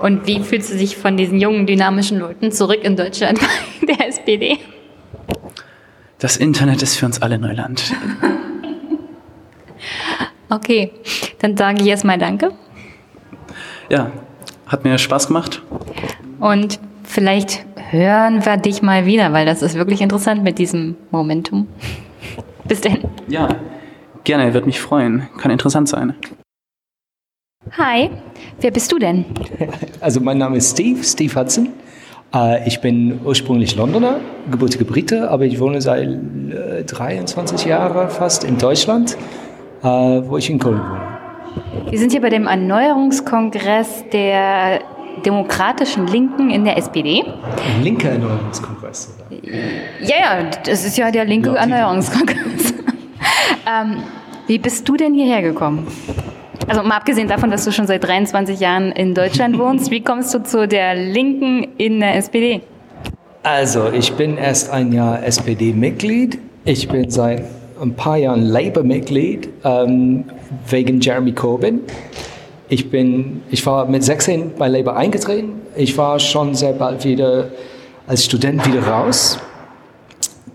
Und 0.00 0.26
wie 0.26 0.42
fühlst 0.42 0.72
du 0.72 0.76
dich 0.76 0.96
von 0.96 1.16
diesen 1.16 1.38
jungen, 1.38 1.66
dynamischen 1.66 2.18
Leuten 2.18 2.50
zurück 2.50 2.80
in 2.82 2.96
Deutschland 2.96 3.38
bei 3.40 3.86
der 3.94 4.08
SPD? 4.08 4.58
Das 6.18 6.36
Internet 6.36 6.82
ist 6.82 6.96
für 6.96 7.06
uns 7.06 7.22
alle 7.22 7.38
Neuland. 7.38 7.94
Okay, 10.48 10.92
dann 11.38 11.56
sage 11.56 11.80
ich 11.80 11.88
erstmal 11.88 12.18
Danke. 12.18 12.52
Ja, 13.88 14.10
hat 14.66 14.84
mir 14.84 14.98
Spaß 14.98 15.28
gemacht. 15.28 15.62
Und 16.40 16.78
vielleicht 17.12 17.64
hören 17.90 18.44
wir 18.44 18.56
dich 18.56 18.82
mal 18.82 19.06
wieder, 19.06 19.32
weil 19.32 19.46
das 19.46 19.62
ist 19.62 19.74
wirklich 19.74 20.00
interessant 20.00 20.42
mit 20.42 20.58
diesem 20.58 20.96
Momentum. 21.10 21.68
Bis 22.64 22.80
denn. 22.80 22.98
Ja, 23.28 23.48
gerne, 24.24 24.54
wird 24.54 24.66
mich 24.66 24.80
freuen. 24.80 25.28
Kann 25.38 25.50
interessant 25.50 25.88
sein. 25.88 26.14
Hi, 27.76 28.10
wer 28.60 28.70
bist 28.70 28.90
du 28.90 28.98
denn? 28.98 29.24
Also 30.00 30.20
mein 30.20 30.38
Name 30.38 30.56
ist 30.56 30.72
Steve, 30.72 31.04
Steve 31.04 31.32
Hudson. 31.38 31.68
Äh, 32.34 32.66
ich 32.66 32.80
bin 32.80 33.20
ursprünglich 33.24 33.76
Londoner, 33.76 34.20
gebürtiger 34.50 34.84
Brite, 34.84 35.30
aber 35.30 35.44
ich 35.44 35.60
wohne 35.60 35.80
seit 35.80 36.08
23 36.86 37.66
äh, 37.66 37.70
Jahren 37.70 38.10
fast 38.10 38.42
in 38.42 38.58
Deutschland, 38.58 39.16
äh, 39.82 39.86
wo 39.86 40.38
ich 40.38 40.50
in 40.50 40.58
Köln 40.58 40.80
wohne. 40.80 41.12
Wir 41.90 41.98
sind 41.98 42.10
hier 42.10 42.20
bei 42.20 42.30
dem 42.30 42.46
Erneuerungskongress 42.46 44.04
der 44.12 44.80
demokratischen 45.24 46.06
Linken 46.06 46.50
in 46.50 46.64
der 46.64 46.76
SPD. 46.76 47.22
Ein 47.22 47.82
linker 47.82 48.10
Erneuerungskongress. 48.10 49.14
Oder? 49.30 49.36
Ja, 50.00 50.16
ja, 50.20 50.50
das 50.64 50.84
ist 50.84 50.96
ja 50.96 51.10
der 51.10 51.24
linke 51.24 51.54
Erneuerungskongress. 51.56 52.74
ähm, 53.66 54.02
wie 54.46 54.58
bist 54.58 54.88
du 54.88 54.96
denn 54.96 55.14
hierher 55.14 55.42
gekommen? 55.42 55.86
Also 56.68 56.82
mal 56.82 56.96
abgesehen 56.96 57.28
davon, 57.28 57.50
dass 57.50 57.64
du 57.64 57.72
schon 57.72 57.86
seit 57.86 58.04
23 58.04 58.58
Jahren 58.60 58.92
in 58.92 59.14
Deutschland 59.14 59.58
wohnst, 59.58 59.90
wie 59.90 60.00
kommst 60.00 60.32
du 60.34 60.42
zu 60.42 60.68
der 60.68 60.94
Linken 60.94 61.68
in 61.76 62.00
der 62.00 62.16
SPD? 62.16 62.60
Also 63.42 63.90
ich 63.92 64.12
bin 64.12 64.36
erst 64.36 64.70
ein 64.70 64.92
Jahr 64.92 65.24
SPD-Mitglied. 65.24 66.38
Ich 66.64 66.88
bin 66.88 67.10
seit 67.10 67.42
ein 67.80 67.94
paar 67.94 68.16
Jahren 68.16 68.42
Labour-Mitglied 68.42 69.48
ähm, 69.64 70.24
wegen 70.68 71.00
Jeremy 71.00 71.32
Corbyn. 71.32 71.80
Ich, 72.72 72.88
bin, 72.88 73.42
ich 73.50 73.66
war 73.66 73.84
mit 73.84 74.02
16 74.02 74.52
bei 74.56 74.66
Labour 74.66 74.96
eingetreten. 74.96 75.60
Ich 75.76 75.98
war 75.98 76.18
schon 76.18 76.54
sehr 76.54 76.72
bald 76.72 77.04
wieder 77.04 77.50
als 78.06 78.24
Student 78.24 78.66
wieder 78.66 78.82
raus. 78.82 79.38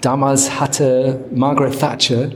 Damals 0.01 0.59
hatte 0.59 1.19
Margaret 1.31 1.77
Thatcher 1.77 2.29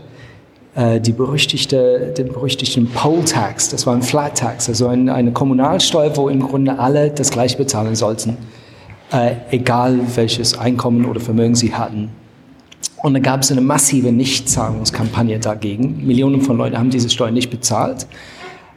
äh, 0.75 0.99
die 0.99 1.13
berüchtigte, 1.13 2.13
den 2.15 2.27
berüchtigten 2.27 2.91
Poll 2.91 3.23
Tax, 3.25 3.69
das 3.69 3.87
war 3.87 3.95
ein 3.95 4.03
Flat 4.03 4.37
Tax, 4.37 4.69
also 4.69 4.85
ein, 4.85 5.09
eine 5.09 5.31
Kommunalsteuer, 5.31 6.15
wo 6.15 6.29
im 6.29 6.41
Grunde 6.41 6.77
alle 6.77 7.09
das 7.09 7.31
gleiche 7.31 7.57
bezahlen 7.57 7.95
sollten, 7.95 8.37
äh, 9.11 9.31
egal 9.49 9.99
welches 10.13 10.55
Einkommen 10.55 11.05
oder 11.05 11.19
Vermögen 11.19 11.55
sie 11.55 11.73
hatten. 11.73 12.11
Und 13.01 13.15
da 13.15 13.19
gab 13.19 13.41
es 13.41 13.51
eine 13.51 13.61
massive 13.61 14.11
Nichtzahlungskampagne 14.11 15.39
dagegen. 15.39 16.05
Millionen 16.05 16.41
von 16.41 16.55
Leuten 16.55 16.77
haben 16.77 16.91
diese 16.91 17.09
Steuer 17.09 17.31
nicht 17.31 17.49
bezahlt. 17.49 18.05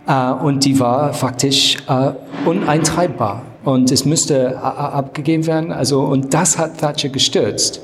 Äh, 0.07 0.33
und 0.33 0.65
die 0.65 0.79
war 0.79 1.13
faktisch 1.13 1.77
äh, 1.89 2.13
uneintreibbar. 2.47 3.43
Und 3.65 3.91
es 3.91 4.05
müsste 4.05 4.59
abgegeben 4.63 5.47
werden. 5.47 5.73
Also, 5.73 6.03
und 6.03 6.35
das 6.35 6.59
hat 6.59 6.79
Thatcher 6.79 7.09
gestürzt. 7.09 7.81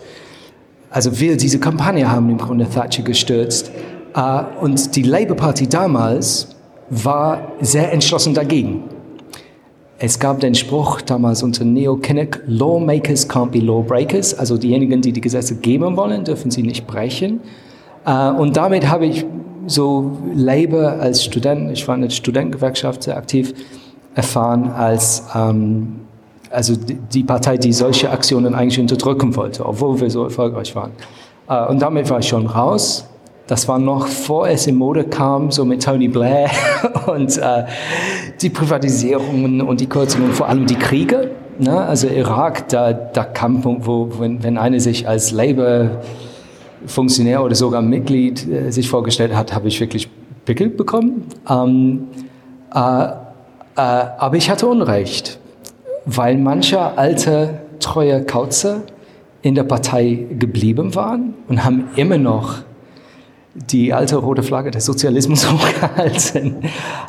Also 0.91 1.19
wir, 1.19 1.37
diese 1.37 1.59
Kampagne 1.59 2.11
haben 2.11 2.29
im 2.29 2.37
Grunde 2.37 2.69
Thatcher 2.69 3.03
gestürzt. 3.03 3.71
Äh, 4.15 4.43
und 4.61 4.95
die 4.97 5.03
Labour 5.03 5.37
Party 5.37 5.67
damals 5.69 6.49
war 6.91 7.53
sehr 7.61 7.93
entschlossen 7.93 8.35
dagegen. 8.35 8.85
Es 9.99 10.19
gab 10.19 10.41
den 10.41 10.55
Spruch 10.55 11.03
damals 11.03 11.43
unter 11.43 11.65
Neo 11.65 11.97
Kinnock, 11.97 12.41
Lawmakers 12.47 13.29
can't 13.29 13.51
be 13.51 13.59
lawbreakers, 13.61 14.33
also 14.33 14.57
diejenigen, 14.57 15.03
die 15.03 15.13
die 15.13 15.21
Gesetze 15.21 15.57
geben 15.57 15.95
wollen, 15.97 16.25
dürfen 16.25 16.51
sie 16.51 16.63
nicht 16.63 16.87
brechen. 16.87 17.41
Äh, 18.05 18.31
und 18.31 18.57
damit 18.57 18.89
habe 18.89 19.07
ich 19.07 19.25
so 19.71 20.19
Labour 20.35 21.01
als 21.01 21.25
Student, 21.25 21.71
ich 21.71 21.87
war 21.87 21.95
in 21.95 22.03
der 22.03 22.11
Studentengewerkschaft 22.11 23.05
sehr 23.05 23.17
aktiv, 23.17 23.55
erfahren 24.15 24.71
als 24.71 25.25
ähm, 25.35 26.01
also 26.51 26.75
die 26.77 27.23
Partei, 27.23 27.57
die 27.57 27.73
solche 27.73 28.11
Aktionen 28.11 28.55
eigentlich 28.55 28.81
unterdrücken 28.81 29.37
wollte, 29.37 29.65
obwohl 29.65 30.01
wir 30.01 30.11
so 30.11 30.25
erfolgreich 30.25 30.75
waren. 30.75 30.91
Äh, 31.49 31.67
und 31.67 31.81
damit 31.81 32.11
war 32.11 32.19
ich 32.19 32.29
schon 32.29 32.47
raus. 32.47 33.07
Das 33.47 33.67
war 33.69 33.79
noch 33.79 34.07
vor 34.07 34.49
es 34.49 34.67
in 34.67 34.77
Mode 34.77 35.05
kam, 35.05 35.51
so 35.51 35.65
mit 35.65 35.83
Tony 35.83 36.09
Blair 36.09 36.51
und 37.07 37.37
äh, 37.39 37.65
die 38.41 38.51
Privatisierungen 38.51 39.61
und 39.61 39.81
die 39.81 39.89
Kürzungen, 39.89 40.33
vor 40.33 40.49
allem 40.49 40.67
die 40.67 40.77
Kriege. 40.77 41.31
Ne? 41.59 41.77
Also 41.77 42.09
Irak, 42.09 42.69
da, 42.69 42.93
ein 42.93 43.61
Punkt, 43.61 43.87
wo, 43.87 44.11
wenn, 44.19 44.43
wenn 44.43 44.59
einer 44.59 44.81
sich 44.81 45.07
als 45.07 45.31
Labour-Funktionär 46.81 47.43
oder 47.43 47.55
sogar 47.55 47.83
Mitglied 47.83 48.47
äh, 48.49 48.71
sich 48.71 48.89
vorgestellt 48.89 49.35
hat, 49.35 49.55
habe 49.55 49.69
ich 49.69 49.81
wirklich 49.81 50.09
Pickel 50.45 50.69
bekommen. 50.69 51.27
Ähm, 51.49 52.09
äh, 52.75 52.79
äh, 52.79 53.11
aber 53.77 54.37
ich 54.37 54.51
hatte 54.51 54.67
Unrecht, 54.67 55.39
weil 56.07 56.37
mancher 56.39 56.99
alte, 56.99 57.61
treue 57.79 58.25
Kauze 58.25 58.83
in 59.43 59.55
der 59.55 59.65
Partei 59.65 60.27
geblieben 60.39 60.95
waren 60.95 61.35
und 61.49 61.65
haben 61.65 61.89
immer 61.97 62.19
noch 62.19 62.59
die 63.55 63.93
alte 63.93 64.17
rote 64.17 64.43
Flagge 64.43 64.71
des 64.71 64.85
Sozialismus 64.85 65.51
hochgehalten. 65.53 66.57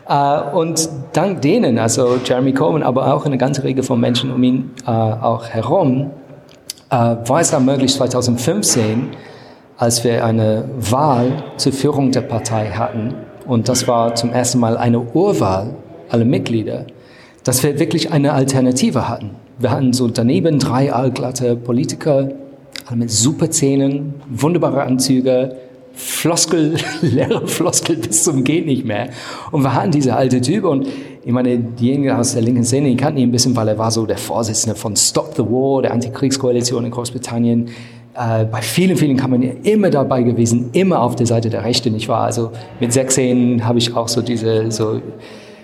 Äh, 0.07 0.41
und 0.53 0.89
dank 1.13 1.41
denen, 1.41 1.77
also 1.77 2.17
Jeremy 2.23 2.53
Corbyn, 2.53 2.83
aber 2.83 3.13
auch 3.13 3.25
eine 3.25 3.37
ganze 3.37 3.63
Reihe 3.63 3.83
von 3.83 3.99
Menschen 3.99 4.31
um 4.31 4.41
ihn 4.43 4.71
äh, 4.85 4.89
auch 4.89 5.47
herum, 5.47 6.11
äh, 6.89 6.95
war 6.95 7.39
es 7.39 7.51
dann 7.51 7.65
möglich 7.65 7.93
2015, 7.93 9.09
als 9.81 10.03
wir 10.03 10.23
eine 10.23 10.65
Wahl 10.77 11.43
zur 11.57 11.73
Führung 11.73 12.11
der 12.11 12.21
Partei 12.21 12.69
hatten, 12.69 13.15
und 13.47 13.67
das 13.67 13.87
war 13.87 14.13
zum 14.13 14.31
ersten 14.31 14.59
Mal 14.59 14.77
eine 14.77 14.99
Urwahl 14.99 15.73
aller 16.07 16.23
Mitglieder, 16.23 16.85
dass 17.43 17.63
wir 17.63 17.79
wirklich 17.79 18.11
eine 18.11 18.33
Alternative 18.33 19.09
hatten. 19.09 19.31
Wir 19.57 19.71
hatten 19.71 19.91
so 19.91 20.07
daneben 20.07 20.59
drei 20.59 20.93
allglatte 20.93 21.55
Politiker, 21.55 22.29
alle 22.85 22.97
mit 22.97 23.09
super 23.09 23.49
Zähnen, 23.49 24.13
wunderbare 24.29 24.83
Anzüge, 24.83 25.55
Floskel, 25.95 26.75
leere 27.01 27.47
Floskel 27.47 27.95
bis 27.95 28.23
zum 28.23 28.43
Geht 28.43 28.67
nicht 28.67 28.85
mehr. 28.85 29.09
Und 29.49 29.63
wir 29.63 29.73
hatten 29.73 29.89
diese 29.89 30.15
alte 30.15 30.41
Typ 30.41 30.63
und 30.65 30.87
ich 31.23 31.31
meine, 31.31 31.57
diejenigen 31.57 32.11
aus 32.11 32.33
der 32.33 32.43
linken 32.43 32.63
Szene, 32.63 32.89
die 32.89 32.97
kannten 32.97 33.19
ihn 33.19 33.29
ein 33.29 33.31
bisschen, 33.31 33.55
weil 33.55 33.67
er 33.67 33.79
war 33.79 33.89
so 33.89 34.05
der 34.05 34.19
Vorsitzende 34.19 34.75
von 34.75 34.95
Stop 34.95 35.33
the 35.35 35.41
War, 35.43 35.81
der 35.81 35.91
Antikriegskoalition 35.91 36.85
in 36.85 36.91
Großbritannien. 36.91 37.69
Äh, 38.13 38.43
bei 38.45 38.61
vielen, 38.61 38.97
vielen 38.97 39.15
Kampagnen 39.15 39.61
immer 39.63 39.89
dabei 39.89 40.23
gewesen, 40.23 40.69
immer 40.73 41.01
auf 41.01 41.15
der 41.15 41.27
Seite 41.27 41.49
der 41.49 41.63
Rechten. 41.63 41.95
Ich 41.95 42.09
war 42.09 42.21
also 42.21 42.51
mit 42.81 42.91
16 42.91 43.65
habe 43.65 43.77
ich 43.77 43.95
auch 43.95 44.09
so 44.09 44.21
diese 44.21 44.69
so 44.69 45.01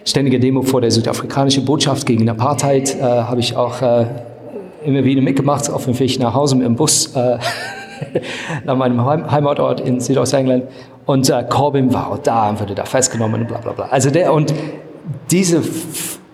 ständige 0.05 0.39
Demo 0.39 0.61
vor 0.61 0.79
der 0.79 0.91
südafrikanischen 0.91 1.65
Botschaft 1.65 2.05
gegen 2.05 2.29
Apartheid, 2.29 2.95
äh, 2.95 3.01
habe 3.01 3.41
ich 3.41 3.55
auch 3.57 3.81
äh, 3.81 4.05
immer 4.85 5.03
wieder 5.03 5.21
mitgemacht 5.21 5.69
auf 5.69 5.83
dem 5.85 5.99
Weg 5.99 6.17
nach 6.19 6.33
Hause 6.33 6.55
mit 6.55 6.65
dem 6.65 6.75
Bus. 6.75 7.13
Äh, 7.15 7.37
nach 8.63 8.75
meinem 8.75 9.03
Heimatort 9.03 9.81
in 9.81 9.99
Südostengland. 9.99 10.65
Und 11.05 11.29
äh, 11.29 11.43
Corbyn 11.49 11.91
war 11.93 12.11
auch 12.11 12.19
da 12.19 12.49
und 12.49 12.59
wurde 12.59 12.75
da 12.75 12.85
festgenommen 12.85 13.41
und 13.41 13.47
bla 13.47 13.57
bla 13.57 13.71
bla. 13.73 13.85
Also 13.85 14.09
der 14.11 14.31
und 14.31 14.53
diese 15.31 15.63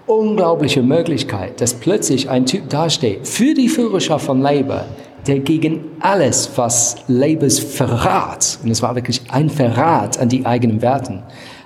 unglaubliche 0.05 0.83
Möglichkeit, 0.83 1.61
dass 1.61 1.73
plötzlich 1.73 2.29
ein 2.29 2.45
Typ 2.45 2.69
dasteht 2.69 3.27
für 3.27 3.53
die 3.53 3.69
Führerschaft 3.69 4.25
von 4.25 4.41
Labour, 4.41 4.83
der 5.27 5.39
gegen 5.39 5.85
alles, 5.99 6.51
was 6.55 6.97
Labours 7.07 7.59
Verrat, 7.59 8.59
und 8.63 8.69
es 8.69 8.81
war 8.81 8.95
wirklich 8.95 9.21
ein 9.29 9.49
Verrat 9.49 10.19
an 10.19 10.29
die 10.29 10.45
eigenen 10.45 10.81
Werten, 10.81 11.23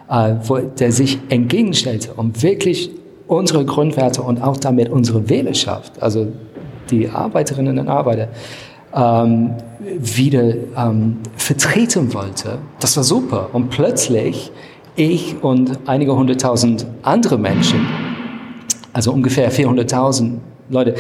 äh, 0.10 0.36
wo, 0.44 0.58
der 0.58 0.92
sich 0.92 1.20
entgegenstellte, 1.30 2.14
um 2.16 2.42
wirklich 2.42 2.92
unsere 3.28 3.66
Grundwerte 3.66 4.22
und 4.22 4.42
auch 4.42 4.58
damit 4.58 4.90
unsere 4.90 5.30
Wählerschaft, 5.30 6.02
also 6.02 6.28
die 6.90 7.10
Arbeiterinnen 7.10 7.78
und 7.80 7.88
Arbeiter, 7.90 8.30
ähm, 8.94 9.52
wieder 10.00 10.54
ähm, 10.78 11.18
vertreten 11.36 12.14
wollte. 12.14 12.60
Das 12.80 12.96
war 12.96 13.04
super. 13.04 13.50
Und 13.54 13.70
plötzlich 13.70 14.52
ich 14.96 15.36
und 15.44 15.80
einige 15.86 16.16
hunderttausend 16.16 16.86
andere 17.04 17.38
Menschen, 17.38 17.86
also 18.94 19.12
ungefähr 19.12 19.52
400.000 19.52 20.38
Leute, 20.70 20.96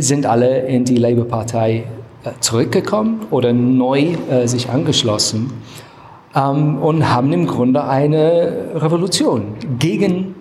sind 0.00 0.26
alle 0.26 0.66
in 0.66 0.84
die 0.84 0.96
Labour-Partei 0.96 1.84
äh, 2.24 2.30
zurückgekommen 2.40 3.26
oder 3.30 3.52
neu 3.52 4.14
äh, 4.30 4.46
sich 4.46 4.68
angeschlossen 4.68 5.52
ähm, 6.34 6.78
und 6.78 7.08
haben 7.08 7.32
im 7.32 7.46
Grunde 7.46 7.84
eine 7.84 8.70
Revolution 8.74 9.54
gegen 9.78 10.34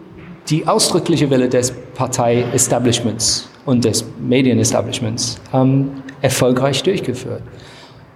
die 0.50 0.68
ausdrückliche 0.68 1.30
Wille 1.30 1.48
des 1.48 1.74
Partei-Establishments 1.96 3.50
und 3.66 3.86
des 3.86 4.04
Medien-Establishments 4.20 5.40
ähm, 5.54 5.92
erfolgreich 6.22 6.84
durchgeführt. 6.84 7.44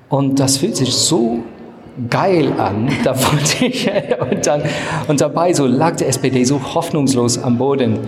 Und 0.09 0.39
das 0.39 0.57
fühlt 0.57 0.75
sich 0.75 0.93
so 0.93 1.39
geil 2.09 2.51
an. 2.57 2.89
Da 3.03 3.15
wollte 3.15 3.65
ich, 3.65 3.89
und, 4.31 4.45
dann, 4.45 4.63
und 5.07 5.21
dabei 5.21 5.53
so 5.53 5.65
lag 5.65 5.95
die 5.95 6.05
SPD 6.05 6.43
so 6.43 6.59
hoffnungslos 6.73 7.41
am 7.41 7.57
Boden. 7.57 7.99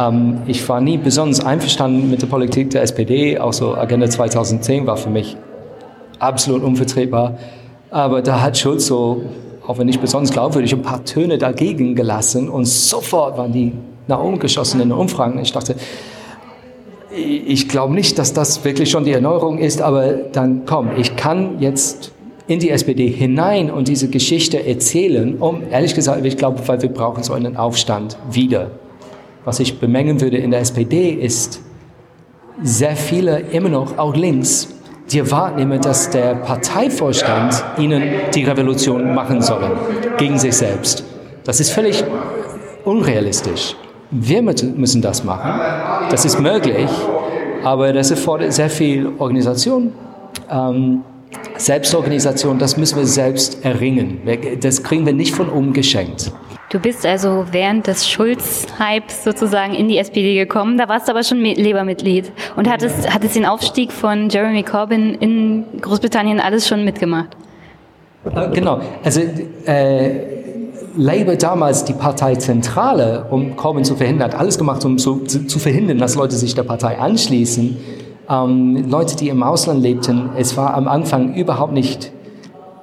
Ähm, 0.00 0.42
ich 0.46 0.66
war 0.68 0.80
nie 0.80 0.96
besonders 0.96 1.44
einverstanden 1.44 2.10
mit 2.10 2.22
der 2.22 2.26
Politik 2.26 2.70
der 2.70 2.82
SPD. 2.82 3.38
Auch 3.38 3.52
so 3.52 3.74
Agenda 3.74 4.08
2010 4.08 4.86
war 4.86 4.96
für 4.96 5.10
mich 5.10 5.36
absolut 6.18 6.62
unvertretbar. 6.62 7.38
Aber 7.90 8.22
da 8.22 8.40
hat 8.40 8.56
Schulz 8.56 8.86
so, 8.86 9.22
auch 9.66 9.78
wenn 9.78 9.86
nicht 9.86 10.00
besonders 10.00 10.32
glaubwürdig, 10.32 10.72
ein 10.72 10.82
paar 10.82 11.04
Töne 11.04 11.38
dagegen 11.38 11.94
gelassen 11.94 12.48
und 12.48 12.66
sofort 12.66 13.36
waren 13.36 13.52
die 13.52 13.72
nach 14.06 14.22
oben 14.22 14.38
geschossen 14.38 14.80
in 14.80 14.88
den 14.90 14.98
Umfragen. 14.98 15.38
Ich 15.40 15.52
dachte, 15.52 15.74
ich 17.12 17.68
glaube 17.68 17.92
nicht, 17.94 18.18
dass 18.18 18.32
das 18.32 18.64
wirklich 18.64 18.90
schon 18.90 19.04
die 19.04 19.12
Erneuerung 19.12 19.58
ist, 19.58 19.82
aber 19.82 20.12
dann 20.12 20.62
komm, 20.66 20.90
ich 20.96 21.16
kann 21.16 21.60
jetzt 21.60 22.12
in 22.46 22.60
die 22.60 22.70
SPD 22.70 23.08
hinein 23.08 23.70
und 23.70 23.88
diese 23.88 24.08
Geschichte 24.08 24.64
erzählen, 24.64 25.36
um, 25.38 25.62
ehrlich 25.70 25.94
gesagt, 25.94 26.24
ich 26.24 26.36
glaube, 26.36 26.60
weil 26.66 26.80
wir 26.82 26.88
brauchen 26.88 27.22
so 27.22 27.32
einen 27.32 27.56
Aufstand 27.56 28.16
wieder. 28.30 28.70
Was 29.44 29.60
ich 29.60 29.78
bemängeln 29.78 30.20
würde 30.20 30.36
in 30.36 30.50
der 30.50 30.60
SPD 30.60 31.10
ist, 31.10 31.60
sehr 32.62 32.96
viele 32.96 33.40
immer 33.40 33.68
noch, 33.68 33.96
auch 33.98 34.14
links, 34.14 34.68
die 35.10 35.18
immer, 35.18 35.78
dass 35.78 36.10
der 36.10 36.34
Parteivorstand 36.36 37.64
ihnen 37.78 38.02
die 38.34 38.44
Revolution 38.44 39.14
machen 39.14 39.42
soll, 39.42 39.70
gegen 40.18 40.38
sich 40.38 40.54
selbst. 40.54 41.04
Das 41.44 41.58
ist 41.58 41.70
völlig 41.70 42.04
unrealistisch. 42.84 43.76
Wir 44.10 44.42
müssen 44.42 45.02
das 45.02 45.24
machen. 45.24 45.60
Das 46.10 46.24
ist 46.24 46.38
möglich, 46.38 46.90
aber 47.64 47.92
das 47.92 48.10
erfordert 48.10 48.52
sehr 48.52 48.70
viel 48.70 49.10
Organisation, 49.18 49.92
ähm, 50.50 51.02
Selbstorganisation. 51.56 52.58
Das 52.58 52.76
müssen 52.76 52.98
wir 52.98 53.06
selbst 53.06 53.64
erringen. 53.64 54.20
Das 54.60 54.82
kriegen 54.82 55.06
wir 55.06 55.12
nicht 55.12 55.34
von 55.34 55.48
oben 55.50 55.72
geschenkt. 55.72 56.32
Du 56.70 56.78
bist 56.78 57.04
also 57.04 57.46
während 57.50 57.88
des 57.88 58.08
Schulz-Hypes 58.08 59.24
sozusagen 59.24 59.74
in 59.74 59.88
die 59.88 59.98
SPD 59.98 60.36
gekommen. 60.36 60.78
Da 60.78 60.88
warst 60.88 61.08
du 61.08 61.12
aber 61.12 61.24
schon 61.24 61.44
Labour-Mitglied 61.44 62.30
und 62.54 62.70
hattest, 62.70 63.12
hattest 63.12 63.34
den 63.34 63.44
Aufstieg 63.44 63.90
von 63.90 64.28
Jeremy 64.28 64.62
Corbyn 64.62 65.16
in 65.16 65.64
Großbritannien 65.80 66.38
alles 66.38 66.68
schon 66.68 66.84
mitgemacht. 66.84 67.36
Genau. 68.54 68.80
Also 69.02 69.20
äh, 69.66 70.10
Labour 70.96 71.34
damals, 71.34 71.84
die 71.84 71.92
Parteizentrale, 71.92 73.26
um 73.30 73.56
Corbyn 73.56 73.82
zu 73.82 73.96
verhindern, 73.96 74.32
hat 74.32 74.38
alles 74.38 74.56
gemacht, 74.56 74.84
um 74.84 74.96
zu, 74.96 75.24
zu 75.24 75.58
verhindern, 75.58 75.98
dass 75.98 76.14
Leute 76.14 76.36
sich 76.36 76.54
der 76.54 76.62
Partei 76.62 77.00
anschließen. 77.00 77.78
Ähm, 78.28 78.84
Leute, 78.88 79.16
die 79.16 79.28
im 79.28 79.42
Ausland 79.42 79.82
lebten, 79.82 80.30
es 80.36 80.56
war 80.56 80.74
am 80.74 80.86
Anfang 80.86 81.34
überhaupt 81.34 81.72
nicht 81.72 82.12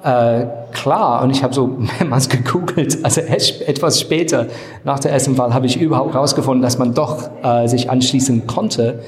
äh, 0.04 0.46
klar, 0.78 1.24
und 1.24 1.32
ich 1.32 1.44
habe 1.44 1.54
so 1.54 1.68
mehrmals 2.00 2.30
gegoogelt, 2.30 3.04
also 3.04 3.22
etwas 3.22 4.00
später 4.00 4.48
nach 4.84 5.00
der 5.00 5.12
ersten 5.12 5.38
Wahl 5.38 5.54
habe 5.54 5.66
ich 5.66 5.80
überhaupt 5.80 6.14
herausgefunden, 6.14 6.62
dass 6.62 6.78
man 6.78 6.94
doch 6.94 7.30
äh, 7.44 7.68
sich 7.68 7.90
anschließen 7.90 8.48
konnte. 8.48 9.00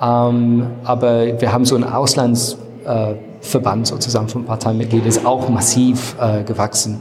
Ähm, 0.00 0.66
aber 0.84 1.40
wir 1.40 1.52
haben 1.52 1.64
so 1.64 1.74
einen 1.74 1.84
Auslandsverband 1.84 3.82
äh, 3.82 3.86
sozusagen 3.86 4.28
von 4.28 4.44
Parteimitgliedern, 4.44 5.06
ist 5.06 5.24
auch 5.24 5.48
massiv 5.48 6.16
äh, 6.20 6.42
gewachsen. 6.42 7.00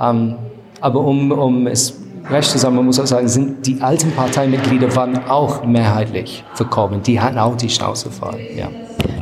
Ähm, 0.00 0.36
aber 0.80 1.00
um, 1.00 1.30
um 1.32 1.66
es 1.66 1.94
recht 2.30 2.50
zu 2.50 2.58
sagen, 2.58 2.76
man 2.76 2.86
muss 2.86 2.98
auch 2.98 3.06
sagen, 3.06 3.28
sind 3.28 3.66
die 3.66 3.82
alten 3.82 4.12
Parteimitglieder 4.12 4.94
waren 4.96 5.18
auch 5.28 5.64
mehrheitlich 5.64 6.44
Corbyn. 6.70 7.02
Die 7.02 7.20
hatten 7.20 7.38
auch 7.38 7.56
die 7.56 7.68
Schnauze 7.68 8.10
voll. 8.10 8.38
Ja. 8.56 8.68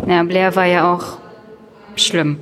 ja, 0.06 0.22
Blair 0.22 0.54
war 0.54 0.66
ja 0.66 0.94
auch 0.94 1.04
schlimm. 1.96 2.38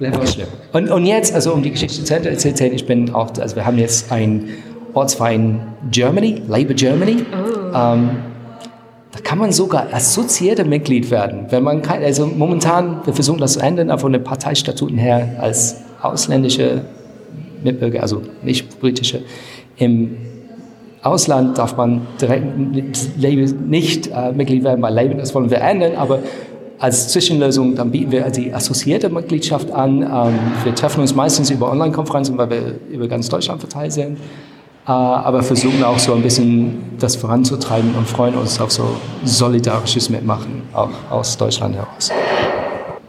War 0.00 0.26
schlimm. 0.26 0.48
Und, 0.72 0.90
und 0.90 1.06
jetzt, 1.06 1.34
also 1.34 1.52
um 1.52 1.62
die 1.62 1.70
Geschichte 1.70 2.02
zu 2.04 2.14
erzählen, 2.14 2.74
ich 2.74 2.86
bin 2.86 3.14
auch, 3.14 3.30
also 3.38 3.56
wir 3.56 3.66
haben 3.66 3.78
jetzt 3.78 4.10
ein 4.12 4.48
Ortsverein 4.94 5.60
Germany, 5.90 6.42
Labour 6.48 6.74
Germany. 6.74 7.24
Oh. 7.32 7.76
Ähm, 7.76 8.10
da 9.12 9.20
kann 9.22 9.38
man 9.38 9.52
sogar 9.52 9.86
assoziierter 9.92 10.64
Mitglied 10.64 11.10
werden, 11.10 11.46
wenn 11.50 11.62
man 11.62 11.80
kann, 11.80 12.02
also 12.02 12.26
momentan, 12.26 13.00
wir 13.04 13.14
versuchen 13.14 13.38
das 13.38 13.54
zu 13.54 13.60
ändern, 13.60 13.90
aber 13.90 14.00
von 14.00 14.12
den 14.12 14.22
Parteistatuten 14.22 14.98
her 14.98 15.36
als 15.38 15.76
ausländische 16.02 16.82
Mitbürger, 17.64 18.02
also 18.02 18.22
nicht 18.42 18.78
britische, 18.78 19.22
im 19.78 20.16
Ausland 21.02 21.56
darf 21.56 21.76
man 21.76 22.06
direkt 22.20 22.58
nicht 22.58 24.08
äh, 24.08 24.32
Mitglied 24.32 24.64
werden 24.64 24.80
bei 24.80 24.90
Labour, 24.90 25.14
das 25.16 25.34
wollen 25.34 25.50
wir 25.50 25.60
ändern, 25.60 25.94
aber 25.96 26.18
als 26.78 27.08
Zwischenlösung, 27.08 27.74
dann 27.74 27.90
bieten 27.90 28.12
wir 28.12 28.28
die 28.30 28.52
assoziierte 28.52 29.08
Mitgliedschaft 29.08 29.70
an. 29.70 30.02
Ähm, 30.02 30.38
wir 30.64 30.74
treffen 30.74 31.00
uns 31.00 31.14
meistens 31.14 31.50
über 31.50 31.70
Online-Konferenzen, 31.70 32.36
weil 32.36 32.50
wir 32.50 32.80
über 32.90 33.08
ganz 33.08 33.28
Deutschland 33.28 33.60
verteilt 33.60 33.92
sind. 33.92 34.18
Äh, 34.86 34.90
aber 34.90 35.42
versuchen 35.42 35.82
auch 35.82 35.98
so 35.98 36.14
ein 36.14 36.22
bisschen 36.22 36.96
das 36.98 37.16
voranzutreiben 37.16 37.94
und 37.94 38.06
freuen 38.06 38.34
uns 38.34 38.60
auf 38.60 38.70
so 38.70 38.84
solidarisches 39.24 40.10
Mitmachen, 40.10 40.62
auch 40.72 40.90
aus 41.10 41.36
Deutschland 41.36 41.74
heraus. 41.74 42.12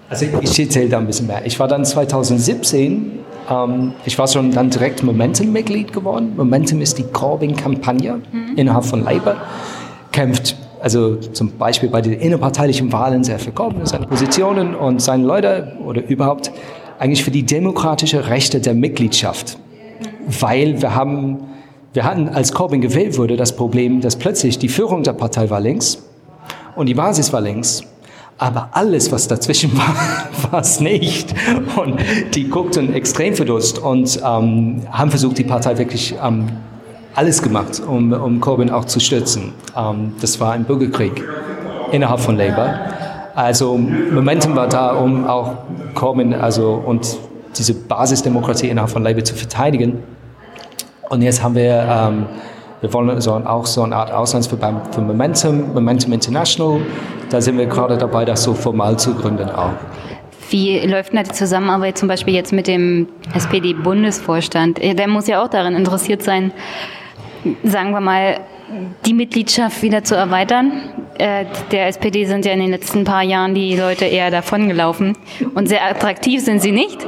Also 0.09 0.25
ich 0.41 0.59
erzähle 0.59 0.89
da 0.89 0.99
ein 0.99 1.05
bisschen 1.05 1.27
mehr. 1.27 1.45
Ich 1.45 1.59
war 1.59 1.67
dann 1.67 1.83
2017, 1.83 3.19
ähm, 3.49 3.93
ich 4.05 4.17
war 4.17 4.27
schon 4.27 4.51
dann 4.51 4.69
direkt 4.69 5.03
Momentum-Mitglied 5.03 5.91
geworden. 5.91 6.33
Momentum 6.37 6.81
ist 6.81 6.97
die 6.97 7.03
Corbyn-Kampagne 7.03 8.21
mhm. 8.31 8.55
innerhalb 8.55 8.85
von 8.85 9.03
Labour. 9.03 9.35
Kämpft 10.11 10.55
also 10.81 11.15
zum 11.15 11.57
Beispiel 11.57 11.89
bei 11.89 12.01
den 12.01 12.13
innerparteilichen 12.13 12.91
Wahlen 12.91 13.23
sehr 13.23 13.39
Corbyn, 13.53 13.85
seine 13.85 14.07
Positionen 14.07 14.75
und 14.75 15.01
seine 15.01 15.25
Leute 15.25 15.77
oder 15.85 16.05
überhaupt 16.05 16.51
eigentlich 16.99 17.23
für 17.23 17.31
die 17.31 17.43
demokratische 17.43 18.27
Rechte 18.27 18.59
der 18.59 18.73
Mitgliedschaft. 18.73 19.57
Weil 20.27 20.81
wir 20.81 20.95
haben, 20.95 21.39
wir 21.93 22.03
hatten, 22.03 22.29
als 22.29 22.51
Corbyn 22.51 22.81
gewählt 22.81 23.17
wurde, 23.17 23.37
das 23.37 23.55
Problem, 23.55 24.01
dass 24.01 24.15
plötzlich 24.15 24.59
die 24.59 24.69
Führung 24.69 25.03
der 25.03 25.13
Partei 25.13 25.49
war 25.49 25.59
links 25.59 26.03
und 26.75 26.87
die 26.87 26.93
Basis 26.93 27.31
war 27.33 27.41
links. 27.41 27.83
Aber 28.39 28.69
alles, 28.73 29.11
was 29.11 29.27
dazwischen 29.27 29.75
war, 29.77 29.95
war 30.51 30.61
es 30.61 30.79
nicht. 30.79 31.33
Und 31.75 31.99
die 32.35 32.47
guckten 32.49 32.93
extrem 32.93 33.35
verdutzt 33.35 33.79
und 33.79 34.19
ähm, 34.23 34.83
haben 34.91 35.09
versucht, 35.09 35.39
die 35.39 35.43
Partei 35.43 35.77
wirklich 35.77 36.13
ähm, 36.23 36.47
alles 37.17 37.41
gemacht, 37.41 37.81
um, 37.85 38.13
um 38.13 38.39
Corbyn 38.39 38.69
auch 38.69 38.85
zu 38.85 38.99
stürzen. 38.99 39.51
Ähm, 39.75 40.13
das 40.21 40.39
war 40.39 40.53
ein 40.53 40.65
Bürgerkrieg 40.65 41.23
innerhalb 41.91 42.19
von 42.19 42.37
Labour. 42.37 42.75
Also 43.33 43.75
Momentum 43.75 44.55
war 44.55 44.67
da, 44.67 44.91
um 44.91 45.25
auch 45.25 45.55
Corbyn 45.95 46.33
also, 46.33 46.73
und 46.85 47.17
diese 47.57 47.73
Basisdemokratie 47.73 48.69
innerhalb 48.69 48.91
von 48.91 49.01
Labour 49.03 49.23
zu 49.23 49.33
verteidigen. 49.33 50.03
Und 51.09 51.23
jetzt 51.23 51.41
haben 51.41 51.55
wir, 51.55 51.87
ähm, 51.89 52.27
wir 52.81 52.93
wollen 52.93 53.19
so, 53.19 53.33
auch 53.33 53.65
so 53.65 53.81
eine 53.81 53.95
Art 53.95 54.11
Auslandsverband 54.11 54.93
für 54.93 55.01
Momentum, 55.01 55.73
Momentum 55.73 56.13
International. 56.13 56.81
Da 57.31 57.41
sind 57.41 57.57
wir 57.57 57.65
gerade 57.65 57.97
dabei, 57.97 58.25
das 58.25 58.43
so 58.43 58.53
formal 58.53 58.97
zu 58.97 59.15
gründen 59.15 59.49
auch. 59.49 59.71
Wie 60.51 60.79
läuft 60.85 61.13
denn 61.13 61.23
die 61.23 61.31
Zusammenarbeit 61.31 61.97
zum 61.97 62.07
Beispiel 62.07 62.35
jetzt 62.35 62.53
mit 62.53 62.67
dem 62.67 63.07
SPD-Bundesvorstand? 63.33 64.77
Der 64.77 65.07
muss 65.07 65.27
ja 65.27 65.43
auch 65.43 65.49
daran 65.49 65.75
interessiert 65.75 66.21
sein, 66.21 66.53
sagen 67.63 67.91
wir 67.91 68.01
mal, 68.01 68.39
die 69.05 69.13
Mitgliedschaft 69.13 69.81
wieder 69.81 70.03
zu 70.03 70.15
erweitern. 70.15 70.71
Äh, 71.17 71.45
der 71.71 71.87
SPD 71.87 72.25
sind 72.25 72.45
ja 72.45 72.51
in 72.51 72.59
den 72.59 72.71
letzten 72.71 73.03
paar 73.03 73.23
Jahren 73.23 73.55
die 73.55 73.75
Leute 73.75 74.05
eher 74.05 74.29
davongelaufen 74.29 75.17
und 75.55 75.67
sehr 75.67 75.85
attraktiv 75.85 76.43
sind 76.43 76.61
sie 76.61 76.71
nicht. 76.71 77.07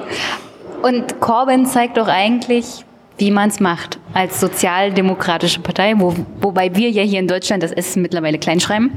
Und 0.81 1.19
Corbyn 1.19 1.65
zeigt 1.65 1.97
doch 1.97 2.07
eigentlich, 2.07 2.85
wie 3.17 3.31
man 3.31 3.49
es 3.49 3.59
macht 3.59 3.99
als 4.13 4.39
sozialdemokratische 4.39 5.59
Partei, 5.59 5.93
wo, 5.97 6.15
wobei 6.39 6.73
wir 6.75 6.89
ja 6.89 7.03
hier 7.03 7.19
in 7.19 7.27
Deutschland 7.27 7.61
das 7.61 7.71
S 7.71 7.97
mittlerweile 7.97 8.39
kleinschreiben. 8.39 8.91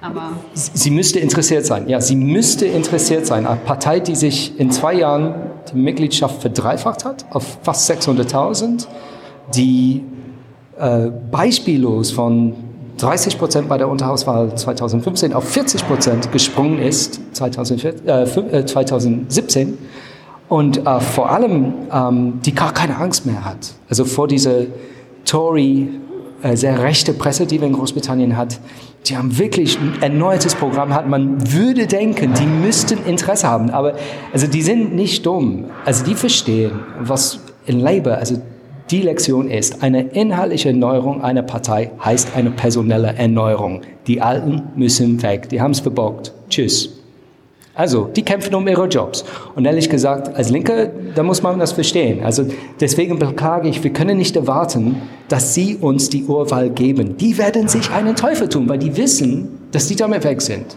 Aber 0.00 0.32
sie 0.52 0.90
müsste 0.90 1.20
interessiert 1.20 1.64
sein. 1.64 1.88
Ja, 1.88 2.00
sie 2.00 2.16
müsste 2.16 2.66
interessiert 2.66 3.24
sein. 3.24 3.46
Eine 3.46 3.60
Partei, 3.60 4.00
die 4.00 4.16
sich 4.16 4.58
in 4.58 4.72
zwei 4.72 4.94
Jahren 4.94 5.34
die 5.70 5.76
Mitgliedschaft 5.76 6.42
verdreifacht 6.42 7.04
hat 7.04 7.24
auf 7.30 7.58
fast 7.62 7.88
600.000, 7.88 8.88
die 9.54 10.02
äh, 10.78 11.10
beispiellos 11.30 12.10
von 12.10 12.54
30 12.98 13.38
Prozent 13.38 13.68
bei 13.68 13.78
der 13.78 13.88
Unterhauswahl 13.88 14.54
2015 14.54 15.32
auf 15.32 15.48
40 15.48 15.86
Prozent 15.86 16.32
gesprungen 16.32 16.78
ist 16.78 17.20
2014, 17.32 18.08
äh, 18.08 18.66
2017 18.66 19.68
äh, 19.68 19.72
und 20.48 20.86
äh, 20.86 21.00
vor 21.00 21.30
allem 21.30 21.74
ähm, 21.92 22.40
die 22.44 22.54
gar 22.54 22.72
keine 22.72 22.98
Angst 22.98 23.26
mehr 23.26 23.44
hat. 23.44 23.74
Also 23.88 24.04
vor 24.04 24.28
dieser 24.28 24.66
Tory, 25.24 25.88
äh, 26.42 26.56
sehr 26.56 26.82
rechte 26.82 27.12
Presse, 27.12 27.46
die 27.46 27.60
wir 27.60 27.68
in 27.68 27.74
Großbritannien 27.74 28.36
hat, 28.36 28.60
die 29.06 29.16
haben 29.16 29.36
wirklich 29.38 29.78
ein 29.78 30.00
erneutes 30.00 30.54
Programm 30.54 30.94
hat. 30.94 31.08
Man 31.08 31.52
würde 31.52 31.86
denken, 31.86 32.34
die 32.34 32.46
müssten 32.46 33.04
Interesse 33.04 33.48
haben, 33.48 33.70
aber 33.70 33.94
also 34.32 34.46
die 34.46 34.62
sind 34.62 34.94
nicht 34.94 35.26
dumm. 35.26 35.64
Also 35.84 36.04
die 36.04 36.14
verstehen, 36.14 36.80
was 37.00 37.40
in 37.66 37.80
Labour, 37.80 38.14
also 38.14 38.40
die 38.90 39.02
Lektion 39.02 39.48
ist, 39.48 39.82
eine 39.82 40.02
inhaltliche 40.02 40.68
Erneuerung 40.68 41.22
einer 41.22 41.42
Partei 41.42 41.90
heißt 42.04 42.36
eine 42.36 42.50
personelle 42.50 43.14
Erneuerung. 43.14 43.82
Die 44.06 44.20
Alten 44.20 44.62
müssen 44.76 45.22
weg, 45.22 45.48
die 45.48 45.60
haben 45.60 45.70
es 45.70 45.80
verbockt. 45.80 46.32
Tschüss. 46.48 47.02
Also, 47.74 48.04
die 48.04 48.22
kämpfen 48.22 48.54
um 48.54 48.68
ihre 48.68 48.86
Jobs. 48.86 49.24
Und 49.54 49.64
ehrlich 49.64 49.88
gesagt, 49.88 50.36
als 50.36 50.50
Linke, 50.50 50.92
da 51.14 51.22
muss 51.22 51.42
man 51.42 51.58
das 51.58 51.72
verstehen. 51.72 52.22
Also, 52.22 52.44
deswegen 52.80 53.18
beklage 53.18 53.68
ich, 53.68 53.82
wir 53.82 53.92
können 53.94 54.18
nicht 54.18 54.36
erwarten, 54.36 55.00
dass 55.28 55.54
sie 55.54 55.76
uns 55.76 56.10
die 56.10 56.24
Urwahl 56.24 56.68
geben. 56.68 57.16
Die 57.16 57.38
werden 57.38 57.68
sich 57.68 57.90
einen 57.90 58.14
Teufel 58.14 58.50
tun, 58.50 58.68
weil 58.68 58.78
die 58.78 58.94
wissen, 58.98 59.58
dass 59.70 59.88
die 59.88 59.96
damit 59.96 60.22
weg 60.24 60.42
sind. 60.42 60.76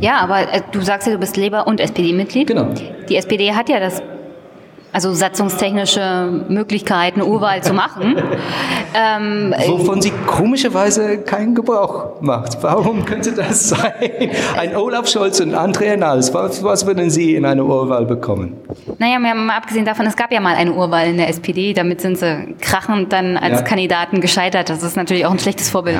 Ja, 0.00 0.18
aber 0.18 0.52
äh, 0.52 0.62
du 0.72 0.80
sagst 0.80 1.06
ja, 1.06 1.12
du 1.12 1.20
bist 1.20 1.36
Labour- 1.36 1.68
und 1.68 1.78
SPD-Mitglied. 1.78 2.48
Genau. 2.48 2.70
Die 3.08 3.16
SPD 3.16 3.52
hat 3.52 3.68
ja 3.68 3.78
das 3.78 4.02
also 4.96 5.12
satzungstechnische 5.12 6.44
Möglichkeiten, 6.48 7.20
Urwahl 7.20 7.62
zu 7.62 7.74
machen. 7.74 8.16
ähm, 8.94 9.54
Wovon 9.66 10.00
sie 10.00 10.10
komischerweise 10.26 11.18
keinen 11.18 11.54
Gebrauch 11.54 12.22
macht. 12.22 12.62
Warum 12.62 13.04
könnte 13.04 13.32
das 13.32 13.68
sein? 13.68 13.92
Ein 14.58 14.74
Olaf 14.74 15.06
Scholz 15.06 15.38
und 15.40 15.54
Andrea 15.54 15.98
Nahles, 15.98 16.32
was, 16.32 16.64
was 16.64 16.86
würden 16.86 17.10
Sie 17.10 17.34
in 17.34 17.44
einer 17.44 17.66
Urwahl 17.66 18.06
bekommen? 18.06 18.56
Naja, 18.98 19.18
mal 19.18 19.54
abgesehen 19.54 19.84
davon, 19.84 20.06
es 20.06 20.16
gab 20.16 20.32
ja 20.32 20.40
mal 20.40 20.54
eine 20.54 20.72
Urwahl 20.72 21.08
in 21.08 21.18
der 21.18 21.28
SPD, 21.28 21.74
damit 21.74 22.00
sind 22.00 22.16
sie 22.16 22.54
krachend 22.62 23.12
dann 23.12 23.36
als 23.36 23.60
ja. 23.60 23.66
Kandidaten 23.66 24.22
gescheitert. 24.22 24.70
Das 24.70 24.82
ist 24.82 24.96
natürlich 24.96 25.26
auch 25.26 25.32
ein 25.32 25.38
schlechtes 25.38 25.68
Vorbild. 25.68 25.98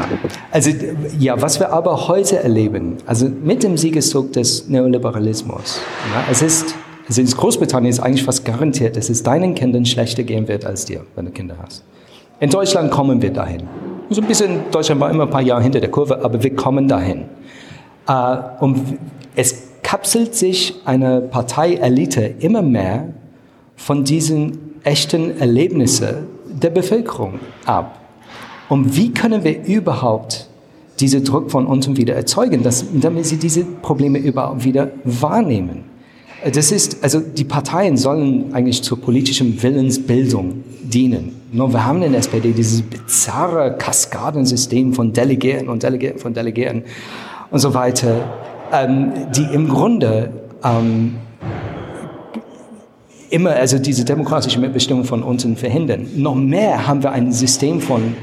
Also 0.52 0.70
ja, 1.18 1.39
was 1.42 1.60
wir 1.60 1.70
aber 1.70 2.08
heute 2.08 2.42
erleben, 2.42 2.97
also 3.05 3.28
mit 3.28 3.62
dem 3.62 3.76
Siegeszug 3.76 4.33
des 4.33 4.70
Neoliberalismus, 4.70 5.83
ja, 6.15 6.25
es 6.31 6.41
ist 6.41 6.75
also 7.08 7.20
in 7.20 7.26
Großbritannien 7.28 7.90
ist 7.90 8.00
eigentlich 8.00 8.24
fast 8.24 8.44
garantiert, 8.44 8.96
dass 8.96 9.08
es 9.08 9.22
deinen 9.22 9.54
Kindern 9.54 9.86
schlechter 9.86 10.24
gehen 10.24 10.48
wird 10.48 10.64
als 10.64 10.84
dir, 10.84 11.02
wenn 11.14 11.26
du 11.26 11.30
Kinder 11.30 11.56
hast. 11.62 11.84
In 12.40 12.50
Deutschland 12.50 12.90
kommen 12.90 13.22
wir 13.22 13.32
dahin. 13.32 13.62
So 14.10 14.20
ein 14.20 14.26
bisschen, 14.26 14.60
Deutschland 14.70 15.00
war 15.00 15.10
immer 15.10 15.24
ein 15.24 15.30
paar 15.30 15.42
Jahre 15.42 15.62
hinter 15.62 15.80
der 15.80 15.90
Kurve, 15.90 16.22
aber 16.22 16.42
wir 16.42 16.54
kommen 16.54 16.88
dahin. 16.88 17.24
Äh, 18.08 18.36
und 18.60 18.98
es 19.34 19.68
kapselt 19.82 20.34
sich 20.34 20.74
eine 20.84 21.20
Parteielite 21.20 22.34
immer 22.40 22.62
mehr 22.62 23.08
von 23.76 24.04
diesen 24.04 24.74
echten 24.82 25.38
Erlebnissen 25.38 26.26
der 26.46 26.70
Bevölkerung 26.70 27.40
ab. 27.64 28.00
Und 28.68 28.96
wie 28.96 29.12
können 29.12 29.44
wir 29.44 29.64
überhaupt 29.64 30.48
diesen 30.98 31.24
Druck 31.24 31.50
von 31.50 31.66
unten 31.66 31.96
wieder 31.96 32.14
erzeugen, 32.14 32.62
dass, 32.62 32.84
damit 32.92 33.26
sie 33.26 33.36
diese 33.36 33.64
Probleme 33.64 34.18
überhaupt 34.18 34.64
wieder 34.64 34.90
wahrnehmen? 35.04 35.95
Das 36.44 36.70
ist, 36.70 37.02
also 37.02 37.20
die 37.20 37.44
Parteien 37.44 37.97
sollen 37.97 38.52
eigentlich 38.52 38.82
zur 38.82 39.00
politischen 39.00 39.60
Willensbildung 39.62 40.65
dienen. 40.82 41.34
Nur 41.50 41.73
wir 41.73 41.84
haben 41.84 42.02
in 42.02 42.12
der 42.12 42.20
SPD 42.20 42.52
dieses 42.52 42.82
bizarre 42.82 43.76
Kaskadensystem 43.78 44.92
von 44.92 45.12
Delegierten 45.12 45.68
und 45.68 45.82
Delegierten 45.82 46.20
von 46.20 46.34
Delegierten 46.34 46.84
und 47.50 47.58
so 47.58 47.73
weiter, 47.73 48.28
ähm, 48.73 49.12
die 49.34 49.47
im 49.55 49.68
Grunde 49.68 50.31
ähm, 50.62 51.16
immer 53.31 53.50
also 53.50 53.78
diese 53.78 54.05
demokratische 54.05 54.60
Mitbestimmung 54.60 55.05
von 55.05 55.23
unten 55.23 55.56
verhindern. 55.56 56.06
Noch 56.16 56.34
mehr 56.34 56.86
haben 56.86 57.02
wir 57.02 57.12
ein 57.12 57.32
System 57.32 57.81
von 57.81 58.15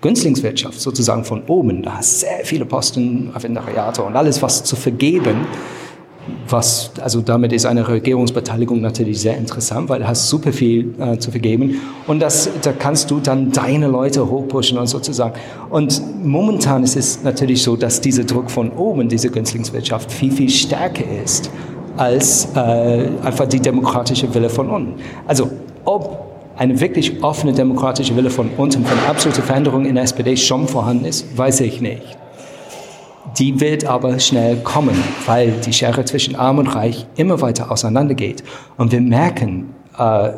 Günstlingswirtschaft, 0.00 0.78
sozusagen 0.80 1.24
von 1.24 1.44
oben. 1.46 1.82
Da 1.82 1.98
hast 1.98 2.20
sehr 2.20 2.44
viele 2.44 2.66
Posten, 2.66 3.30
Referendariate 3.34 4.02
und 4.02 4.16
alles, 4.16 4.42
was 4.42 4.64
zu 4.64 4.76
vergeben 4.76 5.46
was, 6.48 6.92
also 7.00 7.20
damit 7.20 7.52
ist 7.52 7.66
eine 7.66 7.86
Regierungsbeteiligung 7.86 8.80
natürlich 8.80 9.20
sehr 9.20 9.36
interessant, 9.36 9.88
weil 9.88 10.00
du 10.00 10.08
hast 10.08 10.28
super 10.28 10.52
viel 10.52 10.94
äh, 10.98 11.18
zu 11.18 11.30
vergeben 11.30 11.80
und 12.06 12.20
das, 12.20 12.48
da 12.62 12.72
kannst 12.72 13.10
du 13.10 13.20
dann 13.20 13.52
deine 13.52 13.88
Leute 13.88 14.30
hochpushen 14.30 14.78
und 14.78 14.86
sozusagen. 14.86 15.34
Und 15.70 16.02
momentan 16.24 16.82
ist 16.82 16.96
es 16.96 17.22
natürlich 17.22 17.62
so, 17.62 17.76
dass 17.76 18.00
dieser 18.00 18.24
Druck 18.24 18.50
von 18.50 18.70
oben, 18.70 19.08
diese 19.08 19.30
Günstlingswirtschaft 19.30 20.10
viel, 20.10 20.32
viel 20.32 20.50
stärker 20.50 21.04
ist 21.22 21.50
als 21.96 22.48
äh, 22.54 23.08
einfach 23.22 23.46
die 23.46 23.60
demokratische 23.60 24.32
Wille 24.34 24.48
von 24.48 24.68
unten. 24.70 24.94
Also 25.26 25.50
ob 25.84 26.24
eine 26.56 26.80
wirklich 26.80 27.22
offene 27.22 27.52
demokratische 27.52 28.16
Wille 28.16 28.30
von 28.30 28.50
unten, 28.56 28.84
von 28.84 28.98
absoluter 29.08 29.42
Veränderung 29.42 29.84
in 29.84 29.94
der 29.94 30.04
SPD 30.04 30.36
schon 30.36 30.68
vorhanden 30.68 31.04
ist, 31.04 31.36
weiß 31.36 31.60
ich 31.60 31.80
nicht. 31.80 32.16
Die 33.38 33.60
wird 33.60 33.84
aber 33.84 34.20
schnell 34.20 34.56
kommen, 34.58 34.96
weil 35.26 35.52
die 35.64 35.72
Schere 35.72 36.04
zwischen 36.04 36.36
Arm 36.36 36.58
und 36.58 36.68
Reich 36.68 37.06
immer 37.16 37.40
weiter 37.40 37.72
auseinandergeht. 37.72 38.44
Und 38.76 38.92
wir 38.92 39.00
merken 39.00 39.74
äh, 39.98 40.30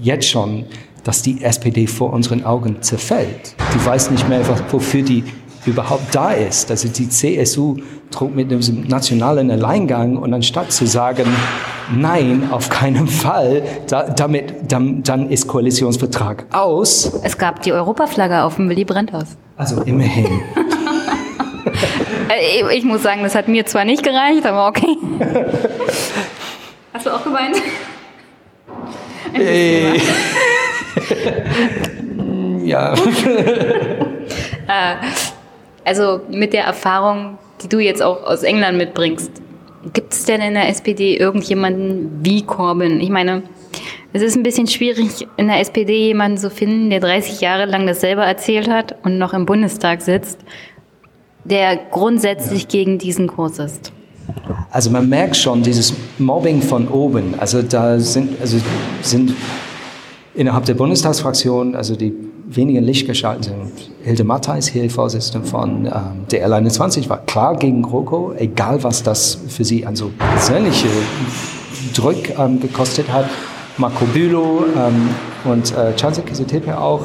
jetzt 0.00 0.28
schon, 0.28 0.64
dass 1.04 1.22
die 1.22 1.42
SPD 1.42 1.86
vor 1.86 2.12
unseren 2.12 2.44
Augen 2.44 2.82
zerfällt. 2.82 3.54
Die 3.72 3.86
weiß 3.86 4.10
nicht 4.10 4.28
mehr, 4.28 4.40
wofür 4.70 5.02
die 5.02 5.22
überhaupt 5.64 6.12
da 6.12 6.32
ist. 6.32 6.70
Also 6.70 6.88
die 6.88 7.08
CSU 7.08 7.76
droht 8.10 8.34
mit 8.34 8.50
einem 8.50 8.88
nationalen 8.88 9.50
Alleingang 9.50 10.16
und 10.16 10.34
anstatt 10.34 10.72
zu 10.72 10.86
sagen, 10.86 11.26
nein, 11.94 12.48
auf 12.50 12.68
keinen 12.68 13.06
Fall, 13.06 13.62
da, 13.86 14.04
damit, 14.10 14.72
dann, 14.72 15.04
dann 15.04 15.30
ist 15.30 15.46
Koalitionsvertrag 15.46 16.46
aus. 16.52 17.12
Es 17.22 17.38
gab 17.38 17.62
die 17.62 17.72
Europaflagge 17.72 18.42
auf 18.42 18.56
dem 18.56 18.68
Willy 18.68 18.84
Brandt-Haus. 18.84 19.36
Also 19.56 19.82
immerhin. 19.82 20.26
Äh, 22.28 22.76
ich 22.76 22.84
muss 22.84 23.02
sagen, 23.02 23.22
das 23.22 23.34
hat 23.34 23.48
mir 23.48 23.66
zwar 23.66 23.84
nicht 23.84 24.02
gereicht, 24.02 24.44
aber 24.46 24.68
okay. 24.68 24.96
Hast 26.92 27.06
du 27.06 27.10
auch 27.10 27.24
geweint? 27.24 27.56
Äh, 29.34 29.98
ja. 32.64 32.94
Äh, 34.70 34.96
also 35.86 36.20
mit 36.28 36.52
der 36.52 36.64
Erfahrung, 36.64 37.38
die 37.62 37.70
du 37.70 37.78
jetzt 37.78 38.02
auch 38.02 38.22
aus 38.24 38.42
England 38.42 38.76
mitbringst, 38.76 39.32
gibt 39.94 40.12
es 40.12 40.26
denn 40.26 40.42
in 40.42 40.52
der 40.52 40.68
SPD 40.68 41.16
irgendjemanden 41.16 42.20
wie 42.22 42.42
Corbyn? 42.42 43.00
Ich 43.00 43.08
meine, 43.08 43.44
es 44.12 44.20
ist 44.20 44.36
ein 44.36 44.42
bisschen 44.42 44.66
schwierig, 44.66 45.26
in 45.38 45.48
der 45.48 45.60
SPD 45.60 46.08
jemanden 46.08 46.36
zu 46.36 46.50
finden, 46.50 46.90
der 46.90 47.00
30 47.00 47.40
Jahre 47.40 47.64
lang 47.64 47.86
das 47.86 48.02
selber 48.02 48.26
erzählt 48.26 48.68
hat 48.68 48.96
und 49.04 49.16
noch 49.16 49.32
im 49.32 49.46
Bundestag 49.46 50.02
sitzt 50.02 50.38
der 51.48 51.76
grundsätzlich 51.90 52.62
ja. 52.62 52.68
gegen 52.68 52.98
diesen 52.98 53.26
Kurs 53.28 53.58
ist? 53.58 53.92
Also 54.70 54.90
man 54.90 55.08
merkt 55.08 55.36
schon 55.36 55.62
dieses 55.62 55.94
Mobbing 56.18 56.60
von 56.62 56.88
oben. 56.88 57.34
Also 57.38 57.62
da 57.62 57.98
sind, 57.98 58.40
also 58.40 58.58
sind 59.02 59.34
innerhalb 60.34 60.66
der 60.66 60.74
Bundestagsfraktion, 60.74 61.74
also 61.74 61.96
die 61.96 62.14
wenigen 62.46 62.84
Lichtgestalten 62.84 63.42
sind. 63.42 63.90
Hilde 64.02 64.24
Mattheis, 64.24 64.68
hier 64.68 64.88
Vorsitzende 64.90 65.46
von 65.46 65.86
ähm, 65.86 65.92
der 66.30 66.48
R21, 66.48 67.08
war 67.08 67.18
klar 67.18 67.56
gegen 67.56 67.82
GroKo, 67.82 68.32
egal 68.36 68.82
was 68.82 69.02
das 69.02 69.38
für 69.48 69.64
sie 69.64 69.84
an 69.86 69.96
so 69.96 70.10
persönliche 70.18 70.88
Druck 71.94 72.38
ähm, 72.38 72.60
gekostet 72.60 73.10
hat. 73.12 73.26
Marco 73.76 74.04
Bülow 74.06 74.64
ähm, 74.76 75.10
und 75.44 75.72
äh, 75.76 75.94
Chance 75.94 76.22
Kisetepe 76.22 76.78
auch. 76.78 77.02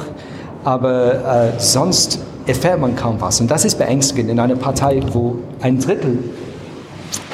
Aber 0.64 1.53
äh, 1.56 1.59
sonst 1.59 2.19
erfährt 2.45 2.80
man 2.80 2.95
kaum 2.95 3.19
was. 3.19 3.42
Und 3.42 3.50
das 3.50 3.66
ist 3.66 3.77
beängstigend 3.77 4.30
in 4.30 4.40
einer 4.40 4.56
Partei, 4.56 5.01
wo 5.11 5.38
ein 5.61 5.80
Drittel 5.80 6.19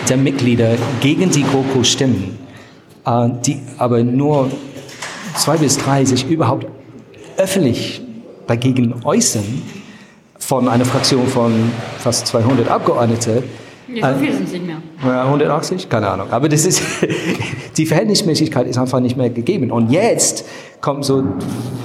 der 0.07 0.17
Mitglieder 0.17 0.75
gegen 1.01 1.29
die 1.29 1.43
GroKo 1.43 1.83
stimmen, 1.83 2.39
äh, 3.05 3.29
die 3.45 3.61
aber 3.77 4.03
nur 4.03 4.49
zwei 5.35 5.57
bis 5.57 5.77
drei 5.77 6.05
sich 6.05 6.27
überhaupt 6.27 6.67
öffentlich 7.37 8.01
dagegen 8.47 8.95
äußern, 9.03 9.61
von 10.39 10.67
einer 10.67 10.85
Fraktion 10.85 11.27
von 11.27 11.71
fast 11.99 12.25
200 12.27 12.69
Abgeordneten. 12.69 13.43
Nee, 13.87 14.01
so 14.01 14.07
äh, 14.07 14.15
viele 14.15 14.33
sind 14.33 14.45
es 14.45 14.53
nicht 14.53 14.65
mehr. 14.65 14.81
180? 15.03 15.89
Keine 15.89 16.09
Ahnung. 16.09 16.27
Aber 16.31 16.49
das 16.49 16.65
ist, 16.65 16.81
die 17.77 17.85
Verhältnismäßigkeit 17.85 18.65
ist 18.67 18.77
einfach 18.77 18.99
nicht 18.99 19.15
mehr 19.15 19.29
gegeben. 19.29 19.71
Und 19.71 19.91
jetzt 19.91 20.45
kommt 20.81 21.05
so, 21.05 21.23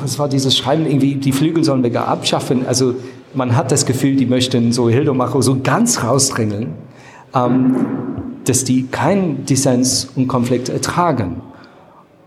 was 0.03 0.19
war 0.19 0.29
dieses 0.29 0.57
Schreiben, 0.57 0.87
irgendwie, 0.87 1.17
die 1.17 1.33
Flügel 1.33 1.65
sollen 1.65 1.83
wir 1.83 1.91
gar 1.91 2.09
abschaffen. 2.09 2.67
Also 2.67 2.95
man 3.35 3.57
hat 3.57 3.73
das 3.73 3.87
Gefühl, 3.87 4.17
die 4.17 4.27
möchten 4.27 4.73
so 4.73 4.89
Hildomacher 4.89 5.43
so 5.43 5.59
ganz 5.61 6.03
rausdrängeln, 6.03 6.75
ähm, 7.35 7.87
dass 8.45 8.65
die 8.65 8.87
keinen 8.87 9.45
Dissens 9.47 10.09
und 10.15 10.29
Konflikt 10.29 10.69
ertragen. 10.69 11.43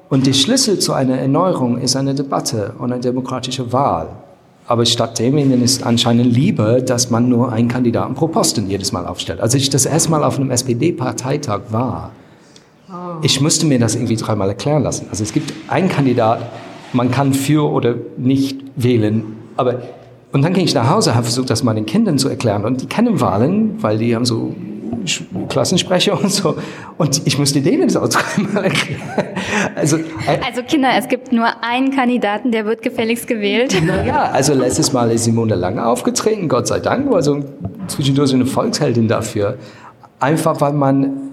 Und 0.09 0.25
der 0.25 0.33
Schlüssel 0.33 0.79
zu 0.79 0.93
einer 0.93 1.17
Erneuerung 1.17 1.77
ist 1.77 1.95
eine 1.95 2.15
Debatte 2.15 2.73
und 2.79 2.91
eine 2.91 3.01
demokratische 3.01 3.71
Wahl. 3.73 4.09
Aber 4.65 4.85
stattdem 4.85 5.37
ihnen 5.37 5.63
ist 5.63 5.83
anscheinend 5.83 6.33
lieber, 6.33 6.81
dass 6.81 7.09
man 7.09 7.29
nur 7.29 7.51
einen 7.51 7.69
Kandidaten 7.69 8.15
pro 8.15 8.27
Posten 8.27 8.69
jedes 8.69 8.91
Mal 8.91 9.05
aufstellt. 9.05 9.39
Als 9.39 9.53
ich 9.53 9.69
das 9.69 9.85
erste 9.85 10.11
Mal 10.11 10.23
auf 10.23 10.37
einem 10.37 10.51
SPD-Parteitag 10.51 11.61
war. 11.69 12.11
Ich 13.21 13.41
musste 13.41 13.65
mir 13.65 13.79
das 13.79 13.95
irgendwie 13.95 14.15
dreimal 14.15 14.49
erklären 14.49 14.83
lassen. 14.83 15.07
Also 15.09 15.23
es 15.23 15.33
gibt 15.33 15.53
einen 15.67 15.89
Kandidat, 15.89 16.49
man 16.93 17.11
kann 17.11 17.33
für 17.33 17.69
oder 17.69 17.95
nicht 18.17 18.61
wählen, 18.75 19.37
aber 19.57 19.81
und 20.33 20.43
dann 20.43 20.53
ging 20.53 20.65
ich 20.65 20.75
nach 20.75 20.89
Hause, 20.89 21.15
habe 21.15 21.23
versucht, 21.23 21.49
das 21.49 21.63
meinen 21.63 21.85
Kindern 21.85 22.17
zu 22.19 22.27
erklären. 22.27 22.65
Und 22.65 22.81
die 22.81 22.85
kennen 22.85 23.21
Wahlen, 23.21 23.81
weil 23.81 23.97
die 23.97 24.13
haben 24.13 24.25
so 24.25 24.53
Klassensprecher 25.47 26.19
und 26.21 26.31
so. 26.31 26.57
Und 26.97 27.25
ich 27.25 27.39
musste 27.39 27.61
denen 27.61 27.87
das 27.87 27.95
auch 27.95 28.07
dreimal 28.35 28.65
erklären. 28.65 29.01
Also, 29.75 29.97
äh, 29.97 30.39
also 30.45 30.63
Kinder, 30.63 30.89
es 30.97 31.07
gibt 31.07 31.31
nur 31.31 31.47
einen 31.63 31.95
Kandidaten, 31.95 32.51
der 32.51 32.65
wird 32.65 32.81
gefälligst 32.81 33.27
gewählt. 33.27 33.75
Ja, 34.05 34.23
also 34.31 34.53
letztes 34.53 34.91
Mal 34.91 35.11
ist 35.11 35.23
Simone 35.23 35.55
Lange 35.55 35.85
aufgetreten, 35.85 36.49
Gott 36.49 36.67
sei 36.67 36.79
Dank, 36.79 37.09
war 37.09 37.23
so 37.23 37.39
zwischendurch 37.87 38.29
so 38.29 38.35
eine 38.35 38.45
Volksheldin 38.45 39.07
dafür. 39.07 39.57
Einfach, 40.19 40.59
weil 40.59 40.73
man 40.73 41.26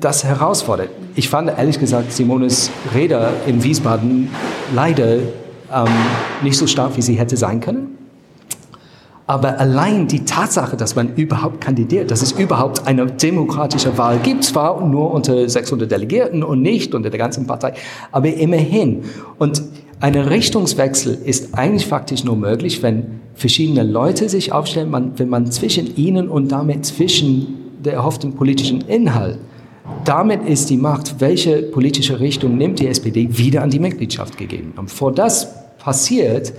das 0.00 0.24
herausfordert. 0.24 0.90
Ich 1.14 1.28
fand 1.28 1.50
ehrlich 1.50 1.78
gesagt 1.78 2.12
Simones 2.12 2.70
Rede 2.94 3.30
in 3.46 3.62
Wiesbaden 3.62 4.28
leider 4.74 5.16
ähm, 5.72 5.86
nicht 6.42 6.56
so 6.56 6.66
stark, 6.66 6.96
wie 6.96 7.02
sie 7.02 7.14
hätte 7.14 7.36
sein 7.36 7.60
können. 7.60 7.98
Aber 9.26 9.60
allein 9.60 10.08
die 10.08 10.24
Tatsache, 10.24 10.76
dass 10.76 10.96
man 10.96 11.14
überhaupt 11.14 11.60
kandidiert, 11.60 12.10
dass 12.10 12.22
es 12.22 12.32
überhaupt 12.32 12.86
eine 12.86 13.06
demokratische 13.06 13.98
Wahl 13.98 14.18
gibt, 14.18 14.42
zwar 14.42 14.82
nur 14.84 15.12
unter 15.12 15.46
600 15.46 15.90
Delegierten 15.90 16.42
und 16.42 16.62
nicht 16.62 16.94
unter 16.94 17.10
der 17.10 17.18
ganzen 17.18 17.46
Partei, 17.46 17.74
aber 18.10 18.32
immerhin. 18.32 19.04
Und 19.38 19.62
ein 20.00 20.14
Richtungswechsel 20.14 21.18
ist 21.24 21.54
eigentlich 21.54 21.86
faktisch 21.86 22.24
nur 22.24 22.36
möglich, 22.36 22.82
wenn 22.82 23.20
verschiedene 23.34 23.82
Leute 23.82 24.30
sich 24.30 24.52
aufstellen, 24.52 25.12
wenn 25.16 25.28
man 25.28 25.50
zwischen 25.50 25.94
ihnen 25.96 26.28
und 26.28 26.50
damit 26.50 26.86
zwischen 26.86 27.54
der 27.84 27.92
erhofften 27.92 28.34
politischen 28.34 28.80
Inhalt 28.82 29.38
damit 30.04 30.46
ist 30.46 30.70
die 30.70 30.76
Macht, 30.76 31.20
welche 31.20 31.62
politische 31.62 32.20
Richtung 32.20 32.56
nimmt 32.56 32.78
die 32.80 32.88
SPD, 32.88 33.28
wieder 33.30 33.62
an 33.62 33.70
die 33.70 33.78
Mitgliedschaft 33.78 34.38
gegeben. 34.38 34.72
Und 34.76 34.86
bevor 34.86 35.12
das 35.12 35.76
passiert, 35.78 36.52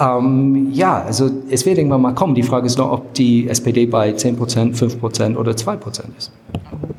ähm, 0.00 0.70
ja, 0.72 1.02
also 1.02 1.30
es 1.50 1.66
wird 1.66 1.78
irgendwann 1.78 2.02
mal 2.02 2.14
kommen. 2.14 2.34
Die 2.34 2.42
Frage 2.42 2.66
ist 2.66 2.78
nur, 2.78 2.92
ob 2.92 3.14
die 3.14 3.48
SPD 3.48 3.86
bei 3.86 4.10
10%, 4.10 4.76
5% 4.76 5.36
oder 5.36 5.52
2% 5.52 6.02
ist. 6.16 6.32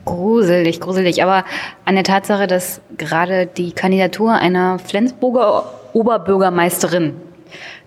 Gruselig, 0.06 0.80
gruselig. 0.80 1.24
Aber 1.24 1.46
an 1.86 1.96
der 1.96 2.04
Tatsache, 2.04 2.48
dass 2.48 2.82
gerade 2.98 3.46
die 3.46 3.72
Kandidatur 3.72 4.34
einer 4.34 4.80
Flensburger 4.80 5.64
Oberbürgermeisterin 5.94 7.14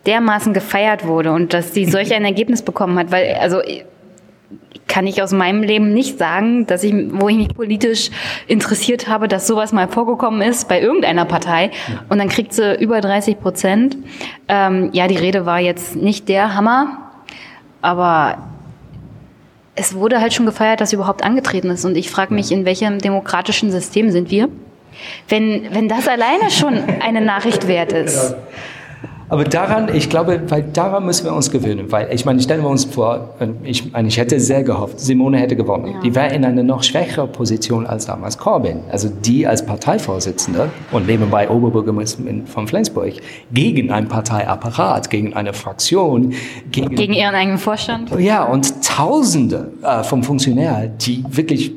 dermaßen 0.06 0.52
gefeiert 0.52 1.06
wurde 1.06 1.32
und 1.32 1.52
dass 1.52 1.74
sie 1.74 1.84
solch 1.84 2.12
ein 2.12 2.24
Ergebnis 2.24 2.62
bekommen 2.62 2.98
hat, 2.98 3.12
weil, 3.12 3.36
also 3.40 3.60
kann 4.88 5.06
ich 5.06 5.22
aus 5.22 5.32
meinem 5.32 5.62
Leben 5.62 5.94
nicht 5.94 6.18
sagen, 6.18 6.66
dass 6.66 6.84
ich, 6.84 6.94
wo 7.12 7.28
ich 7.28 7.36
mich 7.36 7.54
politisch 7.54 8.10
interessiert 8.46 9.08
habe, 9.08 9.26
dass 9.26 9.46
sowas 9.46 9.72
mal 9.72 9.88
vorgekommen 9.88 10.42
ist 10.42 10.68
bei 10.68 10.80
irgendeiner 10.80 11.24
Partei. 11.24 11.70
Und 12.08 12.18
dann 12.18 12.28
kriegt 12.28 12.52
sie 12.52 12.74
über 12.74 13.00
30 13.00 13.40
Prozent. 13.40 13.96
Ähm, 14.48 14.90
ja, 14.92 15.08
die 15.08 15.16
Rede 15.16 15.46
war 15.46 15.60
jetzt 15.60 15.96
nicht 15.96 16.28
der 16.28 16.54
Hammer, 16.54 17.10
aber 17.80 18.38
es 19.74 19.94
wurde 19.94 20.20
halt 20.20 20.34
schon 20.34 20.46
gefeiert, 20.46 20.80
dass 20.80 20.90
sie 20.90 20.96
überhaupt 20.96 21.24
angetreten 21.24 21.70
ist. 21.70 21.84
Und 21.84 21.96
ich 21.96 22.10
frage 22.10 22.34
mich, 22.34 22.52
in 22.52 22.64
welchem 22.64 22.98
demokratischen 22.98 23.70
System 23.70 24.10
sind 24.10 24.30
wir? 24.30 24.48
Wenn, 25.28 25.68
wenn 25.70 25.88
das 25.88 26.06
alleine 26.06 26.50
schon 26.50 26.74
eine 27.00 27.22
Nachricht 27.22 27.66
wert 27.66 27.92
ist. 27.92 28.34
Aber 29.32 29.44
daran, 29.44 29.88
ich 29.94 30.10
glaube, 30.10 30.42
weil 30.48 30.62
daran 30.74 31.06
müssen 31.06 31.24
wir 31.24 31.32
uns 31.32 31.50
gewöhnen. 31.50 31.90
Weil 31.90 32.12
ich 32.12 32.26
meine, 32.26 32.42
stellen 32.42 32.60
wir 32.60 32.68
uns 32.68 32.84
vor, 32.84 33.30
ich, 33.64 33.90
meine, 33.90 34.08
ich 34.08 34.18
hätte 34.18 34.38
sehr 34.38 34.62
gehofft, 34.62 35.00
Simone 35.00 35.38
hätte 35.38 35.56
gewonnen. 35.56 35.86
Ja. 35.86 36.00
Die 36.00 36.14
wäre 36.14 36.34
in 36.34 36.44
einer 36.44 36.62
noch 36.62 36.82
schwächeren 36.82 37.32
Position 37.32 37.86
als 37.86 38.04
damals 38.04 38.36
Corbyn. 38.36 38.80
Also 38.90 39.08
die 39.08 39.46
als 39.46 39.64
Parteivorsitzende 39.64 40.68
und 40.90 41.06
nebenbei 41.06 41.48
Oberbürgermeisterin 41.48 42.46
von 42.46 42.68
Flensburg 42.68 43.14
gegen 43.50 43.90
einen 43.90 44.08
Parteiapparat, 44.08 45.08
gegen 45.08 45.32
eine 45.32 45.54
Fraktion, 45.54 46.34
gegen, 46.70 46.94
gegen 46.94 47.14
ihren 47.14 47.34
eigenen 47.34 47.58
Vorstand. 47.58 48.10
Ja, 48.20 48.44
und 48.44 48.84
Tausende 48.84 49.72
äh, 49.82 50.02
von 50.02 50.22
Funktionären, 50.22 50.92
die 50.98 51.24
wirklich 51.30 51.72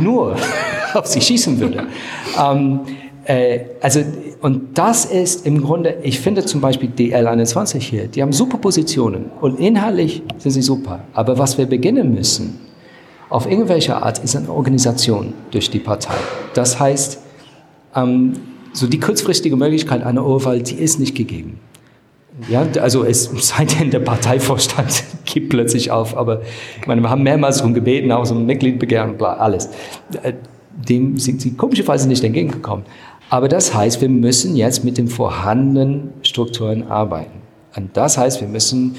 nur 0.00 0.36
auf 0.94 1.04
sie 1.04 1.20
schießen 1.20 1.60
würden. 1.60 1.82
ähm, 2.42 2.80
äh, 3.24 3.60
also 3.80 4.00
und 4.40 4.76
das 4.76 5.04
ist 5.06 5.46
im 5.46 5.62
Grunde, 5.62 5.96
ich 6.02 6.20
finde 6.20 6.44
zum 6.44 6.60
Beispiel 6.60 6.90
DL21 6.90 7.78
hier, 7.78 8.08
die 8.08 8.22
haben 8.22 8.32
super 8.32 8.58
Positionen 8.58 9.30
und 9.40 9.58
inhaltlich 9.58 10.22
sind 10.38 10.52
sie 10.52 10.62
super. 10.62 11.00
Aber 11.14 11.38
was 11.38 11.56
wir 11.56 11.66
beginnen 11.66 12.14
müssen, 12.14 12.58
auf 13.30 13.50
irgendwelche 13.50 13.96
Art, 13.96 14.18
ist 14.18 14.36
eine 14.36 14.50
Organisation 14.50 15.32
durch 15.50 15.70
die 15.70 15.78
Partei. 15.78 16.14
Das 16.54 16.78
heißt, 16.78 17.20
ähm, 17.96 18.34
so 18.72 18.86
die 18.86 19.00
kurzfristige 19.00 19.56
Möglichkeit 19.56 20.04
einer 20.04 20.24
Urwahl, 20.24 20.62
die 20.62 20.74
ist 20.74 21.00
nicht 21.00 21.14
gegeben. 21.14 21.58
Ja, 22.48 22.66
also 22.80 23.04
es 23.04 23.24
sei 23.38 23.64
denn, 23.64 23.90
der 23.90 24.00
Parteivorstand 24.00 25.04
gibt 25.24 25.50
plötzlich 25.50 25.90
auf, 25.90 26.16
aber 26.16 26.42
ich 26.80 26.86
meine, 26.86 27.00
wir 27.00 27.10
haben 27.10 27.22
mehrmals 27.22 27.58
darum 27.58 27.74
gebeten, 27.74 28.12
auch 28.12 28.26
so 28.26 28.34
ein 28.34 28.46
Mitgliedbegehren, 28.46 29.16
bla, 29.16 29.34
alles. 29.34 29.70
Äh, 30.22 30.34
dem 30.76 31.18
sind 31.18 31.40
sie 31.40 31.54
komischerweise 31.54 32.08
nicht 32.08 32.24
entgegengekommen. 32.24 32.84
Aber 33.30 33.48
das 33.48 33.74
heißt, 33.74 34.00
wir 34.00 34.08
müssen 34.08 34.56
jetzt 34.56 34.84
mit 34.84 34.98
den 34.98 35.08
vorhandenen 35.08 36.10
Strukturen 36.22 36.84
arbeiten. 36.84 37.42
Und 37.76 37.96
das 37.96 38.18
heißt, 38.18 38.40
wir 38.40 38.48
müssen 38.48 38.96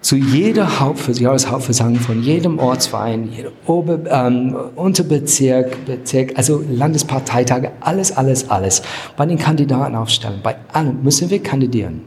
zu 0.00 0.16
jeder 0.16 0.80
Hauptversammlung 0.80 2.00
von 2.00 2.22
jedem 2.22 2.58
Ortsverein, 2.58 3.30
jedem 3.30 3.52
Ober, 3.66 3.98
ähm, 4.08 4.56
Unterbezirk, 4.76 5.84
Bezirk, 5.84 6.32
also 6.36 6.64
Landesparteitage, 6.70 7.72
alles, 7.80 8.16
alles, 8.16 8.48
alles, 8.48 8.82
bei 9.18 9.26
den 9.26 9.36
Kandidaten 9.36 9.94
aufstellen, 9.94 10.40
bei 10.42 10.56
allen 10.72 11.02
müssen 11.02 11.28
wir 11.28 11.42
kandidieren. 11.42 12.02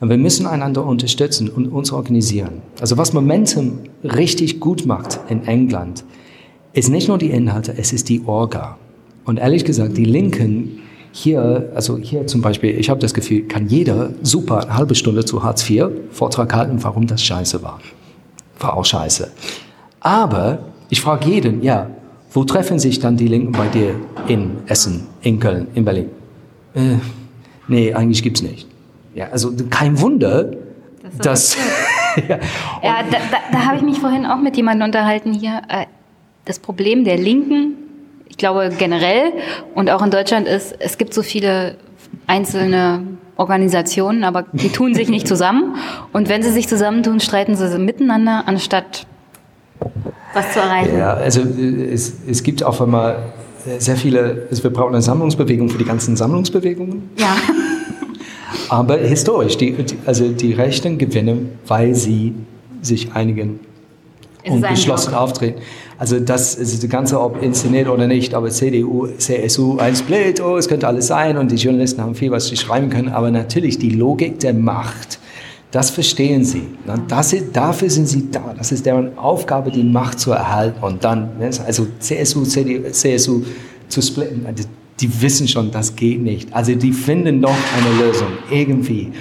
Und 0.00 0.10
wir 0.10 0.16
müssen 0.16 0.46
einander 0.46 0.84
unterstützen 0.84 1.48
und 1.48 1.66
uns 1.66 1.90
organisieren. 1.90 2.62
Also 2.80 2.96
was 2.96 3.12
Momentum 3.12 3.80
richtig 4.04 4.60
gut 4.60 4.86
macht 4.86 5.18
in 5.28 5.44
England, 5.44 6.04
ist 6.72 6.88
nicht 6.88 7.08
nur 7.08 7.18
die 7.18 7.30
Inhalte, 7.30 7.74
es 7.76 7.92
ist 7.92 8.08
die 8.08 8.22
Orga. 8.26 8.78
Und 9.28 9.36
ehrlich 9.36 9.66
gesagt, 9.66 9.98
die 9.98 10.06
Linken 10.06 10.80
hier, 11.12 11.70
also 11.74 11.98
hier 11.98 12.26
zum 12.26 12.40
Beispiel, 12.40 12.70
ich 12.78 12.88
habe 12.88 12.98
das 12.98 13.12
Gefühl, 13.12 13.42
kann 13.42 13.68
jeder 13.68 14.08
super 14.22 14.62
eine 14.62 14.74
halbe 14.74 14.94
Stunde 14.94 15.22
zu 15.22 15.42
Hartz 15.42 15.68
IV 15.68 15.88
Vortrag 16.10 16.54
halten, 16.54 16.82
warum 16.82 17.06
das 17.06 17.22
scheiße 17.22 17.62
war. 17.62 17.78
War 18.58 18.74
auch 18.74 18.86
scheiße. 18.86 19.30
Aber 20.00 20.60
ich 20.88 21.02
frage 21.02 21.28
jeden, 21.28 21.62
ja, 21.62 21.90
wo 22.32 22.42
treffen 22.44 22.78
sich 22.78 23.00
dann 23.00 23.18
die 23.18 23.28
Linken 23.28 23.52
bei 23.52 23.66
dir 23.66 23.96
in 24.28 24.60
Essen, 24.66 25.06
in 25.20 25.38
Köln, 25.38 25.66
in 25.74 25.84
Berlin? 25.84 26.08
Äh, 26.72 26.94
nee, 27.68 27.92
eigentlich 27.92 28.22
gibt's 28.22 28.40
nicht. 28.40 28.66
Ja, 29.14 29.28
also 29.28 29.52
kein 29.68 30.00
Wunder, 30.00 30.52
das 31.02 31.18
dass... 31.18 31.56
ja, 32.30 32.38
ja 32.82 33.02
da, 33.10 33.18
da, 33.30 33.38
da 33.52 33.58
habe 33.66 33.76
ich 33.76 33.82
mich 33.82 33.98
vorhin 33.98 34.24
auch 34.24 34.40
mit 34.40 34.56
jemandem 34.56 34.86
unterhalten 34.86 35.34
hier. 35.34 35.60
Äh, 35.68 35.84
das 36.46 36.58
Problem 36.58 37.04
der 37.04 37.18
Linken 37.18 37.87
glaube 38.38 38.70
generell 38.78 39.32
und 39.74 39.90
auch 39.90 40.02
in 40.02 40.10
Deutschland 40.10 40.48
ist, 40.48 40.74
es 40.78 40.96
gibt 40.96 41.12
so 41.12 41.22
viele 41.22 41.76
einzelne 42.26 43.02
Organisationen, 43.36 44.24
aber 44.24 44.46
die 44.52 44.70
tun 44.70 44.94
sich 44.94 45.08
nicht 45.08 45.28
zusammen. 45.28 45.76
Und 46.12 46.28
wenn 46.28 46.42
sie 46.42 46.50
sich 46.50 46.68
zusammentun, 46.68 47.20
streiten 47.20 47.54
sie 47.54 47.78
miteinander, 47.78 48.44
anstatt 48.46 49.06
was 50.34 50.52
zu 50.52 50.60
erreichen. 50.60 50.98
Ja, 50.98 51.14
also 51.14 51.42
es, 51.42 52.14
es 52.28 52.42
gibt 52.42 52.62
auch 52.62 52.80
einmal 52.80 53.32
sehr 53.78 53.96
viele, 53.96 54.46
also 54.50 54.62
wir 54.62 54.70
brauchen 54.70 54.94
eine 54.94 55.02
Sammlungsbewegung 55.02 55.68
für 55.68 55.78
die 55.78 55.84
ganzen 55.84 56.16
Sammlungsbewegungen. 56.16 57.10
Ja. 57.16 57.36
Aber 58.68 58.96
historisch, 58.98 59.56
die, 59.56 59.76
also 60.04 60.28
die 60.28 60.52
Rechten 60.52 60.98
gewinnen, 60.98 61.58
weil 61.66 61.94
sie 61.94 62.34
sich 62.82 63.12
einigen 63.12 63.60
und 64.46 64.66
geschlossen 64.66 65.14
auftreten. 65.14 65.60
Also 65.98 66.20
das 66.20 66.54
ist 66.54 66.80
das 66.80 66.88
Ganze, 66.88 67.20
ob 67.20 67.42
inszeniert 67.42 67.88
oder 67.88 68.06
nicht, 68.06 68.32
aber 68.32 68.50
CDU, 68.50 69.08
CSU, 69.18 69.78
ein 69.78 69.96
Split, 69.96 70.40
oh, 70.40 70.56
es 70.56 70.68
könnte 70.68 70.86
alles 70.86 71.08
sein 71.08 71.36
und 71.36 71.50
die 71.50 71.56
Journalisten 71.56 72.00
haben 72.00 72.14
viel, 72.14 72.30
was 72.30 72.46
sie 72.46 72.56
schreiben 72.56 72.88
können, 72.88 73.08
aber 73.08 73.32
natürlich 73.32 73.78
die 73.78 73.90
Logik 73.90 74.38
der 74.38 74.54
Macht, 74.54 75.18
das 75.72 75.90
verstehen 75.90 76.44
sie. 76.44 76.62
Das 77.08 77.32
ist, 77.32 77.54
dafür 77.54 77.90
sind 77.90 78.08
sie 78.08 78.30
da. 78.30 78.54
Das 78.56 78.72
ist 78.72 78.86
deren 78.86 79.18
Aufgabe, 79.18 79.70
die 79.70 79.82
Macht 79.82 80.20
zu 80.20 80.30
erhalten 80.30 80.82
und 80.82 81.02
dann, 81.02 81.30
also 81.66 81.86
CSU, 81.98 82.44
CDU, 82.44 82.90
CSU 82.90 83.42
zu 83.88 84.00
splitten, 84.00 84.46
die 85.00 85.20
wissen 85.20 85.48
schon, 85.48 85.70
das 85.72 85.96
geht 85.96 86.22
nicht. 86.22 86.54
Also 86.54 86.74
die 86.74 86.92
finden 86.92 87.42
doch 87.42 87.56
eine 87.76 88.06
Lösung, 88.06 88.28
irgendwie. 88.50 89.12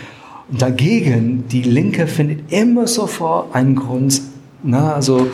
Und 0.50 0.62
dagegen, 0.62 1.44
die 1.52 1.64
Linke 1.64 2.08
findet 2.08 2.52
immer 2.52 2.88
sofort 2.88 3.54
einen 3.54 3.76
Grund, 3.76 4.22
na, 4.64 4.94
also 4.94 5.28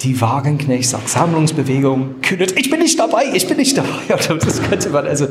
die 0.00 0.20
Wagenknecht 0.20 0.88
sagt 0.88 1.08
Sammlungsbewegung, 1.08 2.20
Kühnert, 2.22 2.52
ich 2.58 2.70
bin 2.70 2.80
nicht 2.80 2.98
dabei, 2.98 3.24
ich 3.32 3.46
bin 3.46 3.56
nicht 3.56 3.76
dabei. 3.76 3.88
Das 4.08 4.62
könnte 4.62 4.90
man 4.90 5.06
also. 5.06 5.26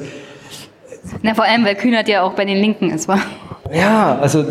Na, 1.22 1.34
vor 1.34 1.46
allem, 1.46 1.64
weil 1.64 1.76
Kühnert 1.76 2.08
ja 2.08 2.24
auch 2.24 2.34
bei 2.34 2.46
den 2.46 2.58
Linken 2.58 2.90
ist, 2.92 3.08
war. 3.08 3.22
Ja, 3.74 4.18
also 4.20 4.46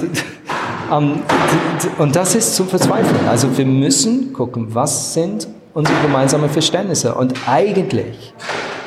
ähm, 0.91 1.23
und 1.99 2.17
das 2.17 2.35
ist 2.35 2.55
zum 2.55 2.69
Verzweifeln. 2.69 3.29
Also 3.29 3.57
wir 3.57 3.67
müssen 3.67 4.33
gucken, 4.33 4.75
was 4.75 5.15
sind 5.15 5.49
unsere 5.75 6.01
gemeinsamen 6.01 6.49
Verständnisse. 6.49 7.15
Und 7.15 7.35
eigentlich 7.47 8.33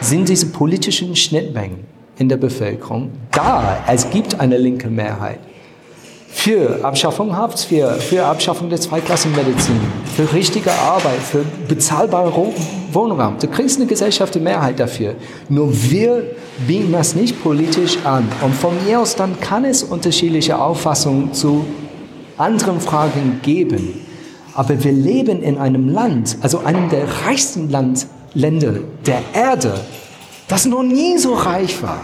sind 0.01 0.29
diese 0.29 0.47
politischen 0.47 1.15
Schnittmengen 1.15 1.85
in 2.17 2.29
der 2.29 2.37
Bevölkerung 2.37 3.11
da. 3.31 3.83
Es 3.87 4.09
gibt 4.09 4.39
eine 4.39 4.57
linke 4.57 4.89
Mehrheit 4.89 5.39
für 6.31 6.83
Abschaffung 6.83 7.35
Hartz 7.35 7.69
IV, 7.69 7.85
für 7.99 8.25
Abschaffung 8.25 8.69
der 8.69 8.79
Zweiklassenmedizin, 8.79 9.79
für 10.15 10.31
richtige 10.31 10.71
Arbeit, 10.71 11.19
für 11.19 11.43
bezahlbare 11.67 12.31
Wohnraum. 12.91 13.37
Du 13.39 13.47
kriegst 13.47 13.77
eine 13.77 13.87
gesellschaftliche 13.87 14.43
Mehrheit 14.43 14.79
dafür. 14.79 15.15
Nur 15.49 15.69
wir 15.73 16.23
bieten 16.67 16.91
das 16.91 17.15
nicht 17.15 17.41
politisch 17.43 17.97
an. 18.05 18.27
Und 18.41 18.53
von 18.53 18.73
mir 18.85 18.99
aus 18.99 19.15
dann 19.15 19.39
kann 19.39 19.65
es 19.65 19.83
unterschiedliche 19.83 20.59
Auffassungen 20.59 21.33
zu 21.33 21.65
anderen 22.37 22.79
Fragen 22.79 23.39
geben. 23.41 24.05
Aber 24.53 24.83
wir 24.83 24.91
leben 24.91 25.41
in 25.41 25.57
einem 25.57 25.89
Land, 25.89 26.37
also 26.41 26.59
einem 26.59 26.89
der 26.89 27.05
reichsten 27.25 27.69
Land, 27.69 28.07
Länder 28.33 28.75
der 29.05 29.21
Erde, 29.33 29.73
das 30.47 30.65
noch 30.65 30.83
nie 30.83 31.17
so 31.17 31.33
reich 31.33 31.81
war. 31.81 31.99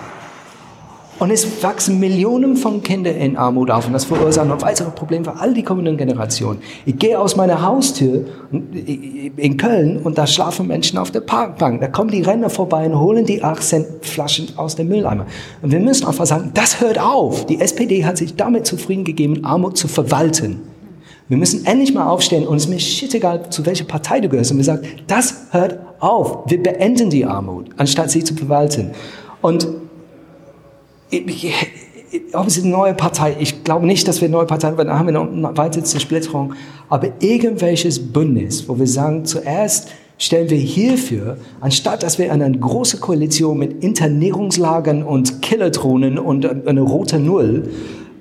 Und 1.18 1.32
es 1.32 1.64
wachsen 1.64 2.00
Millionen 2.02 2.58
von 2.58 2.84
Kindern 2.84 3.16
in 3.16 3.38
Armut 3.38 3.72
auf 3.72 3.88
und 3.88 3.94
das 3.94 4.04
verursacht 4.04 4.50
noch 4.50 4.62
weitere 4.62 4.92
Probleme 4.92 5.24
für 5.24 5.40
all 5.40 5.54
die 5.54 5.64
kommenden 5.64 5.96
Generationen. 5.96 6.60
Ich 6.86 7.00
gehe 7.00 7.18
aus 7.18 7.38
meiner 7.38 7.62
Haustür 7.62 8.26
in 8.52 9.56
Köln 9.56 10.02
und 10.04 10.18
da 10.18 10.28
schlafen 10.28 10.68
Menschen 10.68 10.98
auf 10.98 11.12
der 11.12 11.22
Parkbank. 11.22 11.80
Da 11.80 11.88
kommen 11.88 12.12
die 12.12 12.22
Renner 12.22 12.50
vorbei 12.50 12.86
und 12.86 13.00
holen 13.00 13.26
die 13.26 13.42
8 13.42 13.64
Cent 13.64 13.88
Flaschen 14.02 14.50
aus 14.58 14.76
dem 14.76 14.90
Mülleimer. 14.90 15.26
Und 15.62 15.72
wir 15.72 15.80
müssen 15.80 16.06
einfach 16.06 16.26
sagen, 16.26 16.52
das 16.54 16.82
hört 16.82 17.00
auf. 17.00 17.46
Die 17.46 17.62
SPD 17.62 18.04
hat 18.04 18.18
sich 18.18 18.36
damit 18.36 18.68
zufrieden 18.68 19.06
gegeben, 19.06 19.46
Armut 19.46 19.78
zu 19.78 19.88
verwalten. 19.88 20.64
Wir 21.30 21.38
müssen 21.38 21.66
endlich 21.66 21.94
mal 21.94 22.08
aufstehen 22.08 22.46
und 22.46 22.58
es 22.58 22.66
ist 22.66 22.70
mir 22.70 22.80
shit 22.80 23.16
egal, 23.16 23.50
zu 23.50 23.66
welcher 23.66 23.86
Partei 23.86 24.20
du 24.20 24.28
gehörst. 24.28 24.52
Und 24.52 24.58
wir 24.58 24.66
sagen, 24.66 24.86
das 25.08 25.34
hört 25.52 25.80
auf. 26.00 26.44
Wir 26.48 26.62
beenden 26.62 27.10
die 27.10 27.26
Armut, 27.26 27.70
anstatt 27.78 28.12
sie 28.12 28.24
zu 28.24 28.36
verwalten. 28.36 28.92
Und 29.42 29.66
ob 32.34 32.48
es 32.48 32.62
eine 32.62 32.70
neue 32.70 32.94
Partei, 32.94 33.36
ich 33.40 33.64
glaube 33.64 33.86
nicht, 33.86 34.08
dass 34.08 34.22
wir 34.22 34.28
eine 34.28 34.38
neue 34.38 34.46
Partei 34.46 34.68
haben, 34.68 34.78
dann 34.78 34.98
haben 34.98 35.06
wir 35.08 35.14
noch 35.14 35.32
eine 35.32 35.58
weitere 35.58 35.84
Zersplitterung, 35.84 36.54
aber 36.90 37.10
irgendwelches 37.20 38.12
Bündnis, 38.12 38.68
wo 38.68 38.78
wir 38.80 38.88
sagen, 38.88 39.26
zuerst 39.26 39.90
stellen 40.18 40.50
wir 40.50 40.58
hierfür, 40.58 41.38
anstatt 41.60 42.04
dass 42.04 42.18
wir 42.18 42.32
eine 42.32 42.50
große 42.50 43.00
Koalition 43.00 43.58
mit 43.58 43.84
Internierungslagern 43.84 45.04
und 45.04 45.42
Killerdrohnen 45.42 46.18
und 46.18 46.68
eine 46.68 46.82
rote 46.82 47.20
Null 47.20 47.70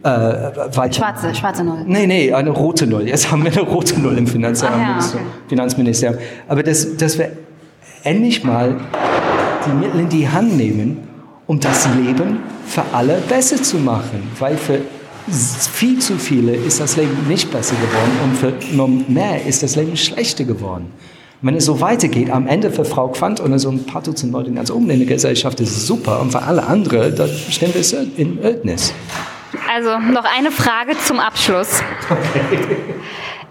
äh, 0.02 0.08
weiter. 0.08 0.92
Schwarze, 0.92 1.34
schwarze 1.34 1.64
Null. 1.64 1.84
Nee, 1.86 2.06
nee, 2.06 2.32
eine 2.32 2.50
rote 2.50 2.86
Null. 2.86 3.08
Jetzt 3.08 3.30
haben 3.30 3.44
wir 3.44 3.52
eine 3.52 3.62
rote 3.62 3.98
Null 4.00 4.18
im 4.18 4.26
Ah, 4.26 4.50
ja, 4.50 4.98
okay. 4.98 5.18
Finanzministerium. 5.48 6.18
Aber 6.48 6.62
dass, 6.62 6.96
dass 6.96 7.18
wir 7.18 7.30
endlich 8.02 8.44
mal 8.44 8.76
die 9.66 9.72
Mittel 9.72 10.00
in 10.00 10.08
die 10.08 10.28
Hand 10.28 10.56
nehmen, 10.56 11.13
um 11.46 11.60
das 11.60 11.86
Leben 11.96 12.38
für 12.66 12.82
alle 12.92 13.20
besser 13.28 13.62
zu 13.62 13.76
machen. 13.78 14.30
Weil 14.38 14.56
für 14.56 14.80
viel 15.72 15.98
zu 16.00 16.18
viele 16.18 16.54
ist 16.54 16.80
das 16.80 16.96
Leben 16.96 17.26
nicht 17.28 17.50
besser 17.50 17.76
geworden 17.76 18.12
und 18.24 18.36
für 18.36 18.76
noch 18.76 18.88
mehr 19.08 19.44
ist 19.44 19.62
das 19.62 19.76
Leben 19.76 19.96
schlechter 19.96 20.44
geworden. 20.44 20.92
Wenn 21.40 21.56
es 21.56 21.66
so 21.66 21.80
weitergeht, 21.80 22.30
am 22.30 22.46
Ende 22.46 22.70
für 22.70 22.84
Frau 22.84 23.08
Quandt 23.08 23.40
und 23.40 23.58
so 23.58 23.68
ein 23.68 23.84
paar 23.84 24.02
Dutzend 24.02 24.32
Leute 24.32 24.50
ganz 24.52 24.70
oben 24.70 24.88
in 24.88 25.00
der 25.00 25.08
Gesellschaft 25.08 25.60
ist 25.60 25.76
es 25.76 25.86
super 25.86 26.20
und 26.20 26.32
für 26.32 26.42
alle 26.42 26.66
anderen, 26.66 27.14
da 27.14 27.28
stehen 27.28 27.72
wir 27.74 28.06
in 28.16 28.38
Ödnis. 28.42 28.94
Also 29.72 29.98
noch 29.98 30.24
eine 30.24 30.50
Frage 30.50 30.96
zum 31.04 31.18
Abschluss. 31.20 31.82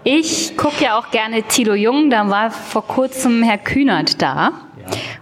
Ich 0.06 0.54
gucke 0.58 0.84
ja 0.84 0.98
auch 0.98 1.10
gerne 1.10 1.44
Thilo 1.44 1.72
Jung, 1.72 2.10
da 2.10 2.28
war 2.28 2.50
vor 2.50 2.86
kurzem 2.86 3.42
Herr 3.42 3.56
Kühnert 3.56 4.20
da. 4.20 4.52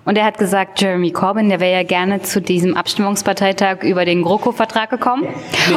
Und 0.04 0.18
er 0.18 0.24
hat 0.24 0.38
gesagt, 0.38 0.80
Jeremy 0.80 1.10
Corbyn, 1.10 1.48
der 1.48 1.60
wäre 1.60 1.72
ja 1.72 1.82
gerne 1.82 2.22
zu 2.22 2.40
diesem 2.40 2.76
Abstimmungsparteitag 2.76 3.82
über 3.82 4.04
den 4.04 4.22
GroKo-Vertrag 4.22 4.90
gekommen. 4.90 5.26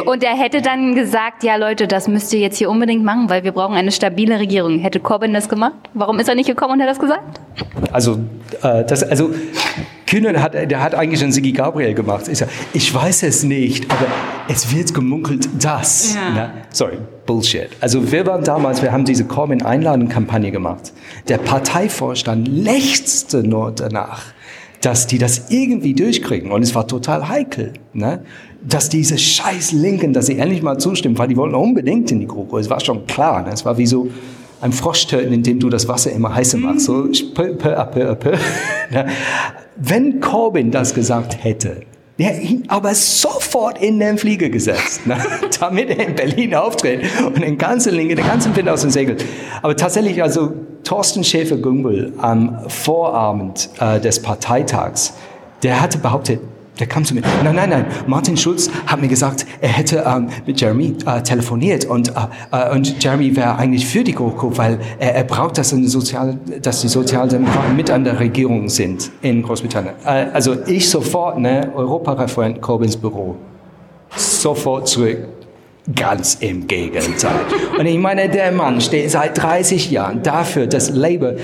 Und 0.04 0.24
er 0.24 0.36
hätte 0.36 0.62
dann 0.62 0.94
gesagt, 0.94 1.44
ja 1.44 1.56
Leute, 1.56 1.86
das 1.86 2.08
müsst 2.08 2.32
ihr 2.32 2.40
jetzt 2.40 2.58
hier 2.58 2.70
unbedingt 2.70 3.04
machen, 3.04 3.30
weil 3.30 3.44
wir 3.44 3.52
brauchen 3.52 3.76
eine 3.76 3.92
stabile 3.92 4.38
Regierung. 4.38 4.78
Hätte 4.80 5.00
Corbyn 5.00 5.32
das 5.32 5.48
gemacht? 5.48 5.74
Warum 5.94 6.18
ist 6.18 6.28
er 6.28 6.34
nicht 6.34 6.48
gekommen 6.48 6.74
und 6.74 6.82
hat 6.82 6.88
das 6.88 6.98
gesagt? 6.98 7.40
Also, 7.92 8.18
äh, 8.62 8.84
das, 8.84 9.02
also 9.02 9.30
Kühnen 10.06 10.42
hat, 10.42 10.54
der 10.54 10.82
hat 10.82 10.94
eigentlich 10.94 11.22
einen 11.22 11.32
Sigi 11.32 11.52
Gabriel 11.52 11.94
gemacht. 11.94 12.28
Ich, 12.28 12.38
sag, 12.38 12.48
ich 12.72 12.92
weiß 12.92 13.22
es 13.24 13.42
nicht, 13.42 13.90
aber 13.90 14.06
es 14.48 14.74
wird 14.74 14.94
gemunkelt, 14.94 15.48
dass. 15.62 16.14
Ja. 16.14 16.30
Ne? 16.30 16.50
Sorry, 16.70 16.98
Bullshit. 17.26 17.68
Also 17.80 18.10
wir 18.10 18.26
waren 18.26 18.44
damals, 18.44 18.82
wir 18.82 18.92
haben 18.92 19.04
diese 19.04 19.24
Corbyn-Einladung-Kampagne 19.24 20.50
gemacht. 20.50 20.92
Der 21.28 21.38
Parteivorstand 21.38 22.48
lechzte 22.48 23.42
nur 23.42 23.72
danach, 23.72 24.22
dass 24.80 25.06
die 25.06 25.18
das 25.18 25.50
irgendwie 25.50 25.94
durchkriegen. 25.94 26.52
Und 26.52 26.62
es 26.62 26.74
war 26.74 26.86
total 26.86 27.28
heikel. 27.28 27.74
Ne? 27.92 28.22
Dass 28.62 28.88
diese 28.88 29.18
scheiß 29.18 29.72
Linken, 29.72 30.12
dass 30.12 30.26
sie 30.26 30.38
endlich 30.38 30.62
mal 30.62 30.78
zustimmen, 30.78 31.18
weil 31.18 31.28
die 31.28 31.36
wollten 31.36 31.54
unbedingt 31.54 32.10
in 32.12 32.20
die 32.20 32.26
GroKo. 32.26 32.58
Es 32.58 32.70
war 32.70 32.80
schon 32.80 33.06
klar. 33.06 33.42
Ne? 33.42 33.50
Es 33.52 33.64
war 33.64 33.76
wie 33.76 33.86
so 33.86 34.08
ein 34.60 34.72
Frosch 34.72 35.06
töten, 35.06 35.32
indem 35.32 35.60
du 35.60 35.68
das 35.68 35.88
Wasser 35.88 36.12
immer 36.12 36.34
heißer 36.34 36.58
machst. 36.58 36.86
So 36.86 37.08
peu, 37.34 37.54
peu, 37.54 37.84
peu, 37.84 38.14
peu. 38.14 38.38
Wenn 39.76 40.20
Corbyn 40.20 40.70
das 40.70 40.94
gesagt 40.94 41.44
hätte, 41.44 41.82
der 42.18 42.28
hat 42.28 42.42
ihn 42.42 42.64
aber 42.68 42.94
sofort 42.94 43.82
in 43.82 43.98
den 43.98 44.16
Flieger 44.16 44.48
gesetzt, 44.48 45.06
ne? 45.06 45.18
damit 45.60 45.90
er 45.90 46.08
in 46.08 46.14
Berlin 46.14 46.54
auftritt 46.54 47.02
und 47.24 47.40
den 47.40 47.58
ganzen 47.58 47.94
Linke, 47.94 48.14
den 48.14 48.26
ganzen 48.26 48.56
Wind 48.56 48.68
aus 48.68 48.80
den 48.80 48.90
Segeln. 48.90 49.18
Aber 49.62 49.76
tatsächlich, 49.76 50.22
also 50.22 50.52
Thorsten 50.82 51.24
Schäfer-Gümbel 51.24 52.14
am 52.18 52.58
Vorabend 52.68 53.68
äh, 53.80 54.00
des 54.00 54.22
Parteitags, 54.22 55.14
der 55.62 55.80
hatte 55.80 55.98
behauptet, 55.98 56.40
der 56.78 56.86
kam 56.86 57.04
zu 57.04 57.14
mir. 57.14 57.22
Nein, 57.42 57.54
nein, 57.54 57.70
nein. 57.70 57.86
Martin 58.06 58.36
Schulz 58.36 58.70
hat 58.86 59.00
mir 59.00 59.08
gesagt, 59.08 59.46
er 59.60 59.68
hätte 59.68 60.04
ähm, 60.06 60.28
mit 60.46 60.60
Jeremy 60.60 60.94
äh, 61.06 61.22
telefoniert 61.22 61.84
und, 61.84 62.12
äh, 62.52 62.74
und 62.74 63.02
Jeremy 63.02 63.34
wäre 63.34 63.56
eigentlich 63.56 63.86
für 63.86 64.04
die 64.04 64.12
GroKo, 64.12 64.56
weil 64.56 64.78
er, 64.98 65.14
er 65.14 65.24
braucht, 65.24 65.58
dass, 65.58 65.70
Sozial, 65.70 66.38
dass 66.62 66.80
die 66.80 66.88
Sozialdemokraten 66.88 67.76
mit 67.76 67.90
an 67.90 68.04
der 68.04 68.18
Regierung 68.20 68.68
sind 68.68 69.10
in 69.22 69.42
Großbritannien. 69.42 69.94
Äh, 70.04 70.26
also 70.32 70.56
ich 70.66 70.88
sofort, 70.88 71.38
ne, 71.38 71.72
Europareferent 71.74 72.60
Corbyns 72.60 72.96
Büro, 72.96 73.36
sofort 74.16 74.88
zurück. 74.88 75.35
Ganz 75.94 76.38
im 76.40 76.66
Gegenteil. 76.66 77.40
Und 77.78 77.86
ich 77.86 77.98
meine, 77.98 78.28
der 78.28 78.50
Mann 78.50 78.80
steht 78.80 79.10
seit 79.10 79.40
30 79.40 79.92
Jahren 79.92 80.20
dafür, 80.22 80.66
dass 80.66 80.90
Labour 80.90 81.34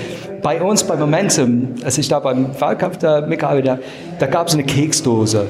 bei 0.41 0.61
uns 0.61 0.83
bei 0.83 0.97
Momentum, 0.97 1.69
als 1.85 1.97
ich 1.97 2.09
da 2.09 2.19
beim 2.19 2.47
Wahlkampf 2.59 2.97
da 2.97 3.21
mitgearbeitet 3.21 3.69
habe, 3.69 3.83
da 4.19 4.25
gab 4.27 4.47
es 4.47 4.53
eine 4.53 4.63
Keksdose. 4.63 5.47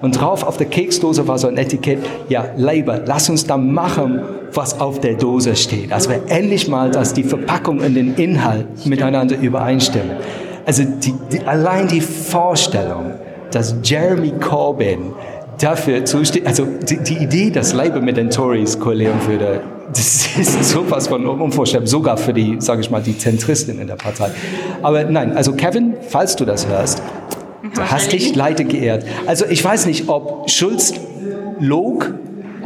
Und 0.00 0.20
drauf 0.20 0.44
auf 0.44 0.58
der 0.58 0.66
Keksdose 0.66 1.26
war 1.26 1.38
so 1.38 1.48
ein 1.48 1.56
Etikett, 1.56 1.98
ja, 2.28 2.44
Labour, 2.56 3.00
lass 3.04 3.28
uns 3.28 3.46
da 3.46 3.56
machen, 3.56 4.22
was 4.52 4.78
auf 4.80 5.00
der 5.00 5.14
Dose 5.14 5.56
steht. 5.56 5.92
Also 5.92 6.10
wir 6.10 6.20
endlich 6.28 6.68
mal, 6.68 6.90
dass 6.90 7.14
die 7.14 7.24
Verpackung 7.24 7.80
und 7.80 7.94
den 7.94 8.14
Inhalt 8.14 8.86
miteinander 8.86 9.36
übereinstimmen. 9.36 10.16
Also 10.66 10.84
die, 10.84 11.14
die, 11.32 11.40
allein 11.40 11.88
die 11.88 12.00
Vorstellung, 12.00 13.12
dass 13.50 13.74
Jeremy 13.82 14.32
Corbyn 14.40 15.12
dafür 15.58 16.04
zusteht, 16.04 16.46
also 16.46 16.66
die, 16.66 16.98
die 16.98 17.16
Idee, 17.18 17.50
dass 17.50 17.72
Labour 17.72 18.02
mit 18.02 18.16
den 18.16 18.30
Tories 18.30 18.78
koalieren 18.78 19.26
würde, 19.26 19.60
das 19.88 20.36
ist 20.38 20.64
sowas 20.64 21.08
von 21.08 21.26
unvorstellbar, 21.26 21.86
sogar 21.86 22.16
für 22.16 22.32
die, 22.32 22.56
sage 22.60 22.80
ich 22.80 22.90
mal, 22.90 23.02
die 23.02 23.16
Zentristen 23.16 23.80
in 23.80 23.86
der 23.86 23.96
Partei. 23.96 24.30
Aber 24.82 25.04
nein, 25.04 25.36
also 25.36 25.52
Kevin, 25.52 25.94
falls 26.08 26.36
du 26.36 26.44
das 26.44 26.66
hörst, 26.66 27.02
du 27.74 27.82
hast 27.82 28.12
dich 28.12 28.34
leider 28.34 28.64
geehrt. 28.64 29.04
Also 29.26 29.44
ich 29.46 29.64
weiß 29.64 29.86
nicht, 29.86 30.08
ob 30.08 30.50
Schulz 30.50 30.94
log, 31.60 32.14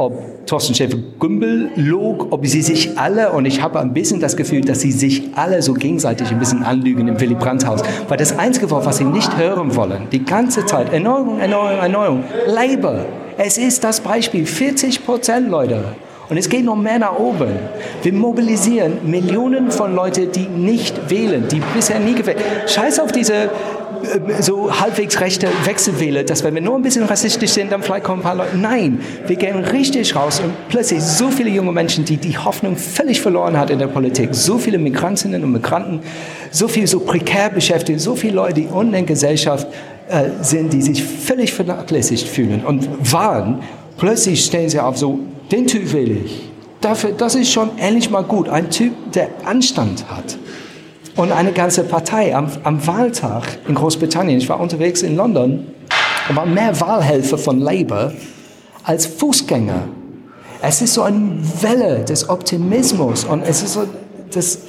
ob 0.01 0.47
Thorsten 0.47 0.73
Schäfer-Gümbel 0.73 1.69
log, 1.75 2.27
ob 2.31 2.45
sie 2.47 2.61
sich 2.61 2.97
alle, 2.97 3.31
und 3.31 3.45
ich 3.45 3.61
habe 3.61 3.79
ein 3.79 3.93
bisschen 3.93 4.19
das 4.19 4.35
Gefühl, 4.35 4.61
dass 4.61 4.81
sie 4.81 4.91
sich 4.91 5.29
alle 5.35 5.61
so 5.61 5.73
gegenseitig 5.73 6.31
ein 6.31 6.39
bisschen 6.39 6.63
anlügen 6.63 7.07
im 7.07 7.19
Willy 7.19 7.35
Brandt-Haus. 7.35 7.81
Weil 8.07 8.17
das 8.17 8.37
einzige 8.37 8.71
was 8.71 8.97
sie 8.97 9.03
nicht 9.03 9.37
hören 9.37 9.75
wollen, 9.75 10.07
die 10.11 10.25
ganze 10.25 10.65
Zeit, 10.65 10.91
Erneuerung, 10.91 11.39
Erneuerung, 11.39 11.79
Erneuerung, 11.79 12.23
Labour. 12.47 13.05
Es 13.37 13.57
ist 13.57 13.83
das 13.83 14.01
Beispiel, 14.01 14.45
40 14.45 15.05
Prozent, 15.05 15.49
Leute. 15.49 15.83
Und 16.29 16.37
es 16.37 16.47
geht 16.47 16.63
noch 16.63 16.77
mehr 16.77 16.97
nach 16.97 17.19
oben. 17.19 17.51
Wir 18.01 18.13
mobilisieren 18.13 18.99
Millionen 19.03 19.69
von 19.69 19.93
Leuten, 19.93 20.31
die 20.31 20.47
nicht 20.47 21.09
wählen, 21.09 21.45
die 21.51 21.61
bisher 21.75 21.99
nie 21.99 22.15
gewählt 22.15 22.37
Scheiß 22.67 23.01
auf 23.01 23.11
diese 23.11 23.49
so 24.39 24.79
halbwegs 24.79 25.19
rechte 25.19 25.47
Wechselwähler, 25.65 26.23
dass 26.23 26.43
wenn 26.43 26.53
wir 26.53 26.61
nur 26.61 26.75
ein 26.75 26.81
bisschen 26.81 27.03
rassistisch 27.03 27.51
sind, 27.51 27.71
dann 27.71 27.81
vielleicht 27.83 28.03
kommen 28.03 28.21
ein 28.21 28.23
paar 28.23 28.35
Leute. 28.35 28.57
Nein, 28.57 28.99
wir 29.27 29.35
gehen 29.35 29.57
richtig 29.63 30.15
raus 30.15 30.39
und 30.39 30.51
plötzlich 30.69 31.01
so 31.01 31.29
viele 31.29 31.49
junge 31.49 31.71
Menschen, 31.71 32.05
die 32.05 32.17
die 32.17 32.37
Hoffnung 32.37 32.75
völlig 32.75 33.21
verloren 33.21 33.57
hat 33.57 33.69
in 33.69 33.79
der 33.79 33.87
Politik, 33.87 34.29
so 34.33 34.57
viele 34.57 34.77
Migrantinnen 34.77 35.43
und 35.43 35.51
Migranten, 35.51 36.01
so 36.51 36.67
viele 36.67 36.87
so 36.87 36.99
prekär 36.99 37.49
beschäftigt, 37.49 37.99
so 37.99 38.15
viele 38.15 38.33
Leute, 38.33 38.61
die 38.61 38.67
unten 38.67 38.87
in 38.87 38.91
der 38.91 39.03
Gesellschaft 39.03 39.67
äh, 40.09 40.29
sind, 40.41 40.73
die 40.73 40.81
sich 40.81 41.03
völlig 41.03 41.53
vernachlässigt 41.53 42.27
fühlen 42.27 42.63
und 42.65 42.87
waren, 43.11 43.59
plötzlich 43.97 44.43
stehen 44.45 44.69
sie 44.69 44.79
auf 44.79 44.97
so, 44.97 45.19
den 45.51 45.67
Typ 45.67 45.93
will 45.93 46.17
ich. 46.25 46.51
Dafür, 46.81 47.11
das 47.11 47.35
ist 47.35 47.51
schon 47.51 47.77
endlich 47.77 48.09
mal 48.09 48.23
gut. 48.23 48.49
Ein 48.49 48.71
Typ, 48.71 48.93
der 49.13 49.29
Anstand 49.45 50.03
hat. 50.09 50.37
Und 51.15 51.31
eine 51.31 51.51
ganze 51.51 51.83
Partei 51.83 52.35
am, 52.35 52.49
am 52.63 52.85
Wahltag 52.87 53.59
in 53.67 53.75
Großbritannien, 53.75 54.39
ich 54.39 54.49
war 54.49 54.59
unterwegs 54.59 55.01
in 55.01 55.15
London, 55.15 55.67
da 56.27 56.35
waren 56.35 56.53
mehr 56.53 56.79
Wahlhelfer 56.79 57.37
von 57.37 57.59
Labour 57.59 58.13
als 58.83 59.05
Fußgänger. 59.05 59.87
Es 60.61 60.81
ist 60.81 60.93
so 60.93 61.01
eine 61.01 61.39
Welle 61.61 62.05
des 62.05 62.29
Optimismus 62.29 63.25
und 63.25 63.41
es 63.41 63.63
ist 63.63 63.73
so 63.73 63.83
das 64.31 64.59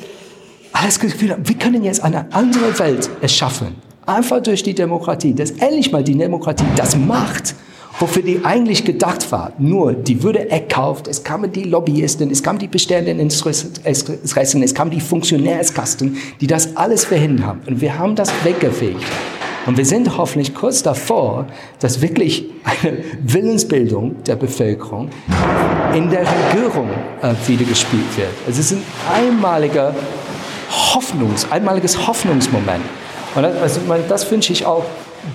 alles 0.73 0.99
Gefühl, 0.99 1.37
wir 1.43 1.55
können 1.57 1.85
jetzt 1.85 2.03
eine 2.03 2.33
andere 2.33 2.79
Welt 2.79 3.11
erschaffen. 3.21 3.77
Einfach 4.07 4.43
durch 4.43 4.63
die 4.63 4.75
Demokratie, 4.75 5.35
dass 5.35 5.53
endlich 5.53 5.93
mal 5.93 6.03
die 6.03 6.17
Demokratie 6.17 6.65
das 6.77 6.97
macht, 6.97 7.55
wofür 8.03 8.25
die 8.25 8.45
eigentlich 8.45 8.85
gedacht 8.85 9.31
war. 9.31 9.53
Nur, 9.59 9.93
die 9.93 10.25
würde 10.25 10.51
erkauft, 10.51 11.07
es 11.07 11.23
kamen 11.23 11.53
die 11.53 11.63
Lobbyisten, 11.63 12.33
es 12.33 12.43
kamen 12.43 12.59
die 12.59 12.67
bestehenden 12.67 13.21
Interessen, 13.21 13.73
es 13.85 14.75
kamen 14.75 14.91
die 14.91 15.01
Funktionärskasten, 15.01 16.17
die 16.41 16.49
das 16.49 16.77
alles 16.77 17.05
verhindert 17.05 17.47
haben. 17.47 17.61
Und 17.65 17.81
wir 17.81 17.97
haben 17.97 18.17
das 18.17 18.29
weggefegt. 18.43 19.05
Und 19.67 19.77
wir 19.77 19.85
sind 19.85 20.19
hoffentlich 20.19 20.53
kurz 20.53 20.83
davor, 20.83 21.47
dass 21.79 22.03
wirklich 22.03 22.47
eine 22.65 23.05
Willensbildung 23.23 24.21
der 24.25 24.35
Bevölkerung 24.35 25.09
in 25.95 26.11
der 26.11 26.27
Regierung 26.27 26.91
äh, 27.23 27.35
wieder 27.47 27.65
gespielt 27.65 28.17
wird. 28.17 28.31
Es 28.49 28.59
ist 28.59 28.73
ein 28.73 28.83
einmaliger 29.15 29.95
Hoffnungs, 30.93 31.47
einmaliges 31.53 32.05
Hoffnungsmoment. 32.05 32.83
Und 33.37 33.43
das, 33.45 33.63
also, 33.63 33.81
das 34.09 34.29
wünsche 34.29 34.53
ich 34.53 34.67
auch 34.67 34.85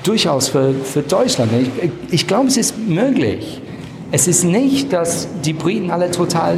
durchaus 0.04 0.50
für, 0.50 0.74
für 0.74 1.02
Deutschland. 1.02 1.52
Ich, 1.82 1.92
ich 2.12 2.28
glaube, 2.28 2.48
es 2.48 2.58
ist 2.58 2.78
möglich. 2.78 3.62
Es 4.12 4.28
ist 4.28 4.44
nicht, 4.44 4.94
dass 4.94 5.28
die 5.44 5.54
Briten 5.54 5.92
alle 5.92 6.12
total 6.12 6.58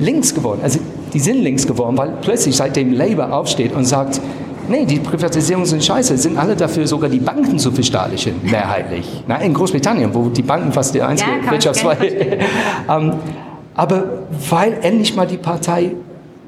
links 0.00 0.34
geworden, 0.34 0.60
also 0.62 0.78
die 1.12 1.20
sind 1.20 1.42
links 1.42 1.66
geworden, 1.66 1.96
weil 1.96 2.12
plötzlich 2.20 2.56
seitdem 2.56 2.92
Labour 2.92 3.32
aufsteht 3.32 3.72
und 3.72 3.84
sagt, 3.84 4.20
nee, 4.68 4.84
die 4.84 4.98
Privatisierungen 4.98 5.66
sind 5.66 5.84
scheiße, 5.84 6.18
sind 6.18 6.36
alle 6.36 6.56
dafür, 6.56 6.86
sogar 6.86 7.08
die 7.08 7.20
Banken 7.20 7.58
zu 7.58 7.70
verstaatlichen, 7.70 8.34
mehrheitlich. 8.42 9.24
Na, 9.26 9.36
in 9.36 9.54
Großbritannien, 9.54 10.12
wo 10.12 10.28
die 10.28 10.42
Banken 10.42 10.72
fast 10.72 10.94
der 10.94 11.08
einzige 11.08 11.30
ja, 11.44 11.50
Wirtschaftszweig 11.50 12.00
um, 12.88 13.12
Aber 13.76 14.22
weil 14.48 14.78
endlich 14.80 15.14
mal 15.14 15.26
die 15.26 15.36
Partei 15.36 15.92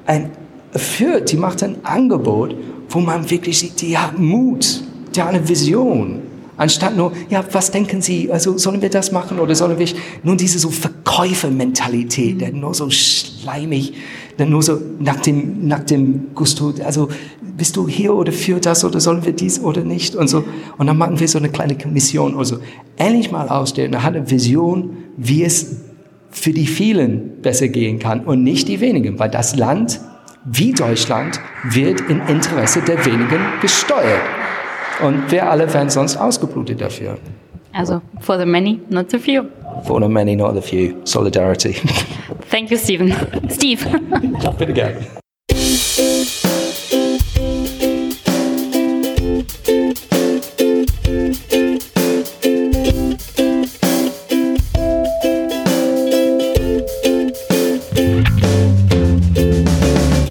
ein, 0.06 0.30
führt, 0.72 1.30
die 1.30 1.36
macht 1.36 1.62
ein 1.62 1.76
Angebot, 1.84 2.54
wo 2.88 3.00
man 3.00 3.30
wirklich 3.30 3.58
sieht, 3.58 3.80
die 3.82 3.98
hat 3.98 4.18
Mut, 4.18 4.82
hat 5.16 5.28
eine 5.28 5.48
Vision. 5.48 6.22
Anstatt 6.58 6.96
nur, 6.96 7.12
ja, 7.30 7.44
was 7.52 7.70
denken 7.70 8.02
Sie, 8.02 8.32
also 8.32 8.58
sollen 8.58 8.82
wir 8.82 8.90
das 8.90 9.12
machen 9.12 9.38
oder 9.38 9.54
sollen 9.54 9.78
wir 9.78 9.86
nur 10.24 10.36
diese 10.36 10.58
so 10.58 10.70
Verkäufermentalität, 10.70 12.40
der 12.40 12.52
nur 12.52 12.74
so 12.74 12.90
schleimig, 12.90 13.92
der 14.40 14.46
nur 14.46 14.62
so 14.62 14.76
nach 14.98 15.20
dem, 15.20 15.68
nach 15.68 15.84
dem 15.84 16.34
Gusto, 16.34 16.74
also 16.84 17.08
bist 17.56 17.76
du 17.76 17.86
hier 17.86 18.12
oder 18.12 18.32
für 18.32 18.58
das 18.58 18.84
oder 18.84 18.98
sollen 18.98 19.24
wir 19.24 19.32
dies 19.32 19.60
oder 19.60 19.82
nicht 19.82 20.16
und 20.16 20.26
so. 20.26 20.44
Und 20.78 20.88
dann 20.88 20.98
machen 20.98 21.20
wir 21.20 21.28
so 21.28 21.38
eine 21.38 21.48
kleine 21.48 21.76
Mission 21.86 22.36
also 22.36 22.58
endlich 22.96 23.30
mal 23.30 23.48
ausstellen, 23.48 23.92
er 23.92 24.02
hat 24.02 24.16
eine 24.16 24.28
Vision, 24.28 24.96
wie 25.16 25.44
es 25.44 25.76
für 26.30 26.50
die 26.50 26.66
vielen 26.66 27.40
besser 27.40 27.68
gehen 27.68 28.00
kann 28.00 28.24
und 28.24 28.42
nicht 28.42 28.66
die 28.66 28.80
wenigen, 28.80 29.20
weil 29.20 29.30
das 29.30 29.54
Land 29.54 30.00
wie 30.44 30.72
Deutschland 30.72 31.40
wird 31.64 32.00
im 32.08 32.20
Interesse 32.26 32.80
der 32.80 33.04
wenigen 33.06 33.40
gesteuert. 33.60 34.37
Und 35.02 35.30
wir 35.30 35.48
alle 35.48 35.72
werden 35.72 35.90
sonst 35.90 36.16
ausgeblutet 36.16 36.80
dafür. 36.80 37.18
Also, 37.72 38.00
for 38.20 38.38
the 38.38 38.46
many, 38.46 38.80
not 38.88 39.10
the 39.10 39.18
few. 39.18 39.44
For 39.84 40.00
the 40.00 40.08
many, 40.08 40.34
not 40.34 40.54
the 40.54 40.62
few. 40.62 40.96
Solidarity. 41.04 41.74
Thank 42.50 42.70
you, 42.70 42.76
Stephen. 42.76 43.14
Steve. 43.48 43.86
Bitte 44.58 44.72
gerne. 44.72 44.96